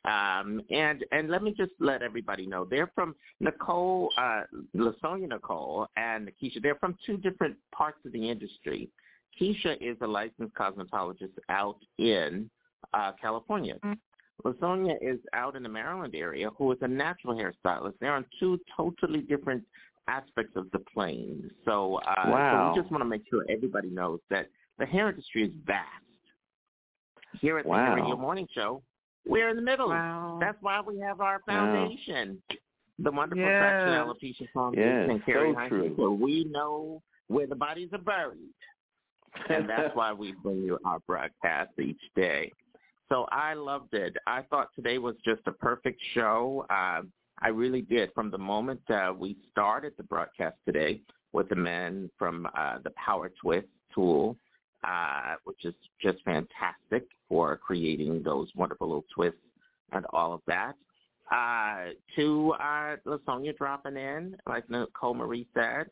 Um, 0.06 0.62
and 0.70 1.04
and 1.12 1.30
let 1.30 1.42
me 1.44 1.54
just 1.58 1.72
let 1.80 2.02
everybody 2.04 2.46
know 2.46 2.64
they're 2.64 2.92
from 2.94 3.16
Nicole, 3.40 4.10
uh, 4.18 4.44
LaSonia 4.76 5.28
Nicole, 5.28 5.88
and 5.98 6.32
Keisha. 6.42 6.62
They're 6.62 6.76
from 6.76 6.96
two 7.06 7.18
different 7.18 7.58
parts 7.76 7.98
of 8.06 8.12
the 8.12 8.30
industry. 8.30 8.90
Keisha 9.40 9.78
is 9.82 9.98
a 10.02 10.08
licensed 10.08 10.54
cosmetologist 10.56 11.34
out 11.50 11.78
in 11.98 12.50
uh, 12.94 13.12
California. 13.20 13.78
LaSonia 14.46 14.96
is 15.02 15.20
out 15.34 15.56
in 15.56 15.64
the 15.64 15.70
Maryland 15.70 16.16
area 16.16 16.50
who 16.58 16.72
is 16.72 16.78
a 16.82 16.88
natural 16.88 17.36
hairstylist. 17.36 17.94
They're 18.00 18.14
on 18.16 18.26
two 18.40 18.60
totally 18.78 19.22
different 19.22 19.64
aspects 20.08 20.54
of 20.56 20.70
the 20.72 20.80
plane. 20.80 21.50
So, 21.66 21.96
uh, 21.96 22.14
Wow. 22.28 22.74
so 22.74 22.76
we 22.76 22.82
just 22.82 22.92
want 22.92 23.02
to 23.02 23.10
make 23.10 23.24
sure 23.30 23.44
everybody 23.50 23.90
knows 23.90 24.20
that 24.30 24.48
the 24.80 24.85
hair 24.85 25.09
industry 25.09 25.43
is 25.43 25.51
vast. 25.66 25.85
Here 27.41 27.58
at 27.58 27.64
the 27.66 27.69
Wow. 27.69 27.85
Hair 27.88 27.95
Radio 27.95 28.17
Morning 28.17 28.48
Show, 28.53 28.82
we're 29.25 29.49
in 29.49 29.56
the 29.56 29.61
middle. 29.61 29.90
Wow. 29.90 30.38
That's 30.41 30.58
why 30.61 30.82
we 30.82 30.98
have 30.99 31.22
our 31.22 31.41
Wow. 31.48 31.66
foundation, 31.88 32.41
the 32.98 33.11
wonderful 33.11 33.43
Yes. 33.43 33.59
Traction 33.61 33.93
Alopecia 33.93 34.48
Foundation 34.53 34.88
Yes, 35.01 35.09
and 35.11 35.24
Carrie 35.25 35.51
so 35.53 35.59
Hines, 35.59 35.69
true. 35.69 35.90
where 35.95 36.11
we 36.11 36.45
know 36.45 37.03
where 37.27 37.45
the 37.48 37.56
bodies 37.56 37.90
are 37.93 37.99
buried 37.99 38.53
and 39.49 39.69
that's 39.69 39.95
why 39.95 40.11
we 40.11 40.32
bring 40.43 40.64
you 40.64 40.80
our 40.85 40.99
broadcast 41.01 41.77
each 41.80 42.01
day. 42.16 42.51
So 43.09 43.27
I 43.32 43.53
loved 43.53 43.93
it. 43.93 44.16
I 44.27 44.41
thought 44.43 44.69
today 44.75 44.98
was 44.98 45.16
just 45.24 45.41
a 45.45 45.51
perfect 45.51 46.01
show. 46.14 46.66
Uh, 46.69 47.03
I 47.41 47.49
really 47.49 47.82
did. 47.82 48.11
From 48.14 48.32
the 48.32 48.38
moment 48.38 48.82
uh, 48.90 49.14
we 49.16 49.38
started 49.51 49.93
the 49.98 50.03
broadcast 50.03 50.58
today 50.66 51.01
with 51.32 51.49
the 51.49 51.56
men 51.56 52.09
from 52.17 52.48
uh, 52.58 52.80
the 52.83 52.90
Power 52.91 53.32
Twist 53.41 53.67
tool, 53.93 54.35
uh, 54.83 55.35
which 55.43 55.66
is 55.66 55.74
just 56.01 56.17
fantastic 56.24 57.08
for 57.27 57.58
creating 57.58 58.24
those 58.24 58.49
wonderful 58.56 58.88
little 58.88 59.06
twists 59.14 59.40
and 59.91 60.06
all 60.11 60.33
of 60.33 60.41
that. 60.48 60.74
Uh, 61.32 61.91
to 62.16 62.53
uh, 62.59 62.95
LaSonia 63.06 63.56
dropping 63.56 63.98
in, 63.98 64.35
like 64.48 64.67
Nicole 64.69 65.14
Marie 65.14 65.48
said, 65.53 65.88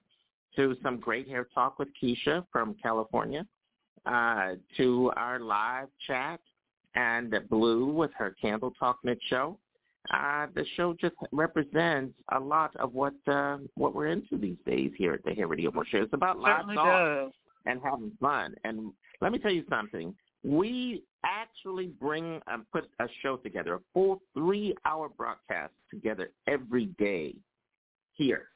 to 0.55 0.75
some 0.81 0.97
great 0.99 1.27
hair 1.27 1.47
talk 1.53 1.77
with 1.77 1.89
Keisha 2.01 2.43
from 2.51 2.75
California, 2.81 3.45
uh, 4.07 4.53
to 4.77 5.11
our 5.15 5.39
live 5.39 5.89
chat, 6.07 6.39
and 6.95 7.35
Blue 7.49 7.85
with 7.85 8.11
her 8.17 8.35
Candle 8.41 8.73
Talk 8.79 8.97
Mid 9.03 9.19
Show. 9.29 9.59
Uh, 10.11 10.47
the 10.55 10.65
show 10.75 10.95
just 10.99 11.15
represents 11.31 12.13
a 12.31 12.39
lot 12.39 12.75
of 12.77 12.93
what 12.93 13.13
uh, 13.27 13.57
what 13.75 13.93
we're 13.93 14.07
into 14.07 14.37
these 14.37 14.57
days 14.65 14.91
here 14.97 15.13
at 15.13 15.23
the 15.25 15.33
Hair 15.33 15.47
Radio 15.47 15.69
More 15.71 15.85
Show. 15.85 16.01
It's 16.01 16.13
about 16.13 16.39
live 16.39 16.59
Certainly 16.59 16.75
talk 16.75 16.85
does. 16.85 17.31
And 17.67 17.79
having 17.83 18.11
fun. 18.19 18.55
And 18.63 18.91
let 19.21 19.31
me 19.31 19.39
tell 19.39 19.51
you 19.51 19.63
something. 19.69 20.15
We 20.43 21.03
actually 21.25 21.87
bring 21.99 22.39
and 22.47 22.63
put 22.71 22.89
a 22.99 23.07
show 23.21 23.37
together, 23.37 23.75
a 23.75 23.79
full 23.93 24.21
three-hour 24.33 25.09
broadcast 25.09 25.73
together 25.91 26.29
every 26.47 26.85
day 26.97 27.35
here. 28.13 28.47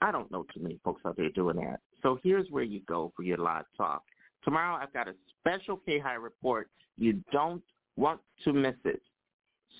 I 0.00 0.12
don't 0.12 0.30
know 0.30 0.44
too 0.54 0.60
many 0.60 0.78
folks 0.84 1.02
out 1.04 1.16
there 1.16 1.30
doing 1.30 1.56
that. 1.56 1.80
So 2.02 2.18
here's 2.22 2.50
where 2.50 2.64
you 2.64 2.80
go 2.86 3.12
for 3.16 3.22
your 3.22 3.38
live 3.38 3.64
talk. 3.76 4.02
Tomorrow 4.44 4.78
I've 4.80 4.92
got 4.92 5.08
a 5.08 5.14
special 5.40 5.76
K-High 5.76 6.14
report. 6.14 6.68
You 6.98 7.22
don't 7.32 7.62
want 7.96 8.20
to 8.44 8.52
miss 8.52 8.76
it. 8.84 9.00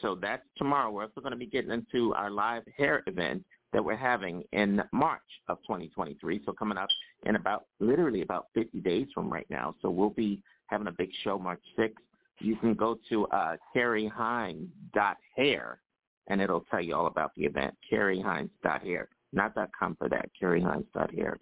So 0.03 0.17
that's 0.21 0.43
tomorrow. 0.57 0.91
We're 0.91 1.03
also 1.03 1.21
going 1.21 1.33
to 1.33 1.39
be 1.39 1.47
getting 1.47 1.71
into 1.71 2.15
our 2.15 2.31
live 2.31 2.63
hair 2.77 3.03
event 3.07 3.45
that 3.73 3.85
we're 3.85 3.97
having 3.97 4.45
in 4.53 4.83
March 4.93 5.21
of 5.49 5.59
2023. 5.63 6.43
So 6.47 6.53
coming 6.53 6.79
up 6.79 6.89
in 7.27 7.37
about 7.37 7.67
literally 7.81 8.23
about 8.23 8.47
50 8.55 8.81
days 8.81 9.07
from 9.15 9.33
right 9.33 9.47
now. 9.51 9.75
So 9.81 9.91
we'll 9.91 10.11
be 10.11 10.43
having 10.67 10.89
a 10.89 10.93
big 10.93 11.11
show 11.23 11.39
March 11.39 11.63
6th. 11.79 11.93
You 12.41 12.57
can 12.57 12.75
go 12.75 12.99
to 13.09 13.27
uh, 13.29 13.57
carriehines.hair 13.75 15.79
and 16.27 16.41
it'll 16.41 16.65
tell 16.71 16.81
you 16.81 16.95
all 16.95 17.07
about 17.07 17.33
the 17.37 17.45
event. 17.45 17.75
carriehines.hair, 17.91 19.09
not 19.33 19.55
dot 19.55 19.71
.com 19.79 19.97
for 19.97 20.09
that. 20.09 20.31
carriehines.hair. 20.41 21.39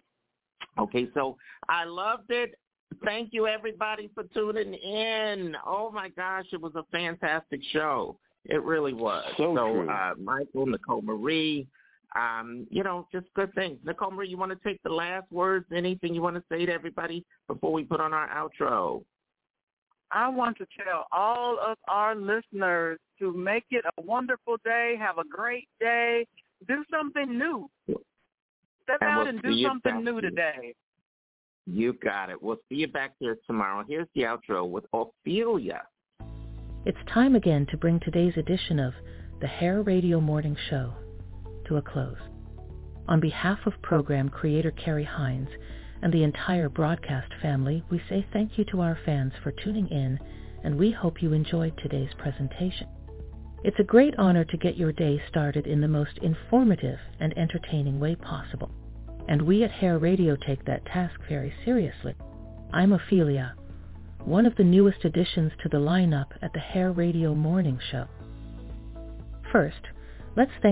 Okay, 0.78 1.08
so 1.14 1.36
I 1.68 1.84
loved 1.84 2.30
it. 2.30 2.58
Thank 3.04 3.30
you 3.32 3.46
everybody 3.46 4.10
for 4.14 4.24
tuning 4.34 4.74
in. 4.74 5.56
Oh 5.66 5.90
my 5.90 6.08
gosh, 6.10 6.46
it 6.52 6.60
was 6.60 6.74
a 6.74 6.84
fantastic 6.92 7.60
show. 7.72 8.18
It 8.44 8.62
really 8.62 8.92
was. 8.92 9.24
So 9.36 9.54
true. 9.54 9.88
uh, 9.88 10.14
Michael, 10.22 10.66
Nicole 10.66 11.02
Marie, 11.02 11.66
um, 12.14 12.66
you 12.70 12.82
know, 12.82 13.06
just 13.12 13.26
good 13.34 13.54
things. 13.54 13.78
Nicole 13.84 14.10
Marie, 14.10 14.28
you 14.28 14.36
want 14.36 14.52
to 14.52 14.68
take 14.68 14.82
the 14.82 14.90
last 14.90 15.30
words? 15.30 15.66
Anything 15.74 16.14
you 16.14 16.22
want 16.22 16.36
to 16.36 16.42
say 16.50 16.66
to 16.66 16.72
everybody 16.72 17.24
before 17.48 17.72
we 17.72 17.84
put 17.84 18.00
on 18.00 18.12
our 18.12 18.28
outro? 18.28 19.02
I 20.10 20.28
want 20.28 20.58
to 20.58 20.66
tell 20.76 21.06
all 21.10 21.58
of 21.58 21.78
our 21.88 22.14
listeners 22.14 22.98
to 23.18 23.32
make 23.32 23.64
it 23.70 23.84
a 23.96 24.02
wonderful 24.02 24.56
day, 24.62 24.94
have 24.98 25.16
a 25.18 25.24
great 25.26 25.68
day, 25.80 26.26
do 26.68 26.84
something 26.90 27.38
new. 27.38 27.68
Step 27.86 28.98
And 29.00 29.10
out 29.10 29.18
we'll 29.20 29.28
and 29.28 29.42
do 29.42 29.62
something 29.62 30.04
new 30.04 30.20
here. 30.20 30.30
today. 30.30 30.74
You 31.66 31.94
got 31.94 32.28
it. 32.28 32.42
We'll 32.42 32.58
see 32.68 32.74
you 32.76 32.88
back 32.88 33.12
here 33.20 33.38
tomorrow. 33.46 33.84
Here's 33.88 34.08
the 34.14 34.22
outro 34.22 34.68
with 34.68 34.84
Ophelia. 34.92 35.82
It's 36.84 36.98
time 37.14 37.36
again 37.36 37.66
to 37.70 37.76
bring 37.76 38.00
today's 38.00 38.36
edition 38.36 38.80
of 38.80 38.92
the 39.40 39.46
Hair 39.46 39.82
Radio 39.82 40.20
Morning 40.20 40.56
Show 40.68 40.92
to 41.72 41.78
a 41.78 41.82
close. 41.82 42.18
On 43.08 43.18
behalf 43.18 43.58
of 43.64 43.80
program 43.82 44.28
creator 44.28 44.70
Carrie 44.72 45.04
Hines 45.04 45.48
and 46.02 46.12
the 46.12 46.22
entire 46.22 46.68
broadcast 46.68 47.32
family, 47.40 47.82
we 47.90 48.00
say 48.08 48.26
thank 48.32 48.58
you 48.58 48.64
to 48.66 48.82
our 48.82 48.98
fans 49.06 49.32
for 49.42 49.52
tuning 49.52 49.88
in, 49.88 50.18
and 50.64 50.76
we 50.76 50.90
hope 50.90 51.22
you 51.22 51.32
enjoyed 51.32 51.72
today's 51.78 52.12
presentation. 52.18 52.88
It's 53.64 53.78
a 53.78 53.84
great 53.84 54.14
honor 54.18 54.44
to 54.44 54.56
get 54.58 54.76
your 54.76 54.92
day 54.92 55.22
started 55.28 55.66
in 55.66 55.80
the 55.80 55.88
most 55.88 56.18
informative 56.20 56.98
and 57.20 57.36
entertaining 57.38 57.98
way 57.98 58.16
possible. 58.16 58.70
And 59.28 59.40
we 59.40 59.62
at 59.62 59.70
Hair 59.70 59.98
Radio 59.98 60.36
take 60.36 60.64
that 60.66 60.84
task 60.84 61.18
very 61.28 61.54
seriously. 61.64 62.14
I'm 62.72 62.92
Ophelia, 62.92 63.54
one 64.24 64.46
of 64.46 64.56
the 64.56 64.64
newest 64.64 65.04
additions 65.04 65.52
to 65.62 65.68
the 65.68 65.78
lineup 65.78 66.32
at 66.42 66.52
the 66.52 66.60
Hair 66.60 66.92
Radio 66.92 67.34
Morning 67.34 67.78
Show. 67.90 68.06
First, 69.52 69.80
let's 70.36 70.50
thank 70.60 70.71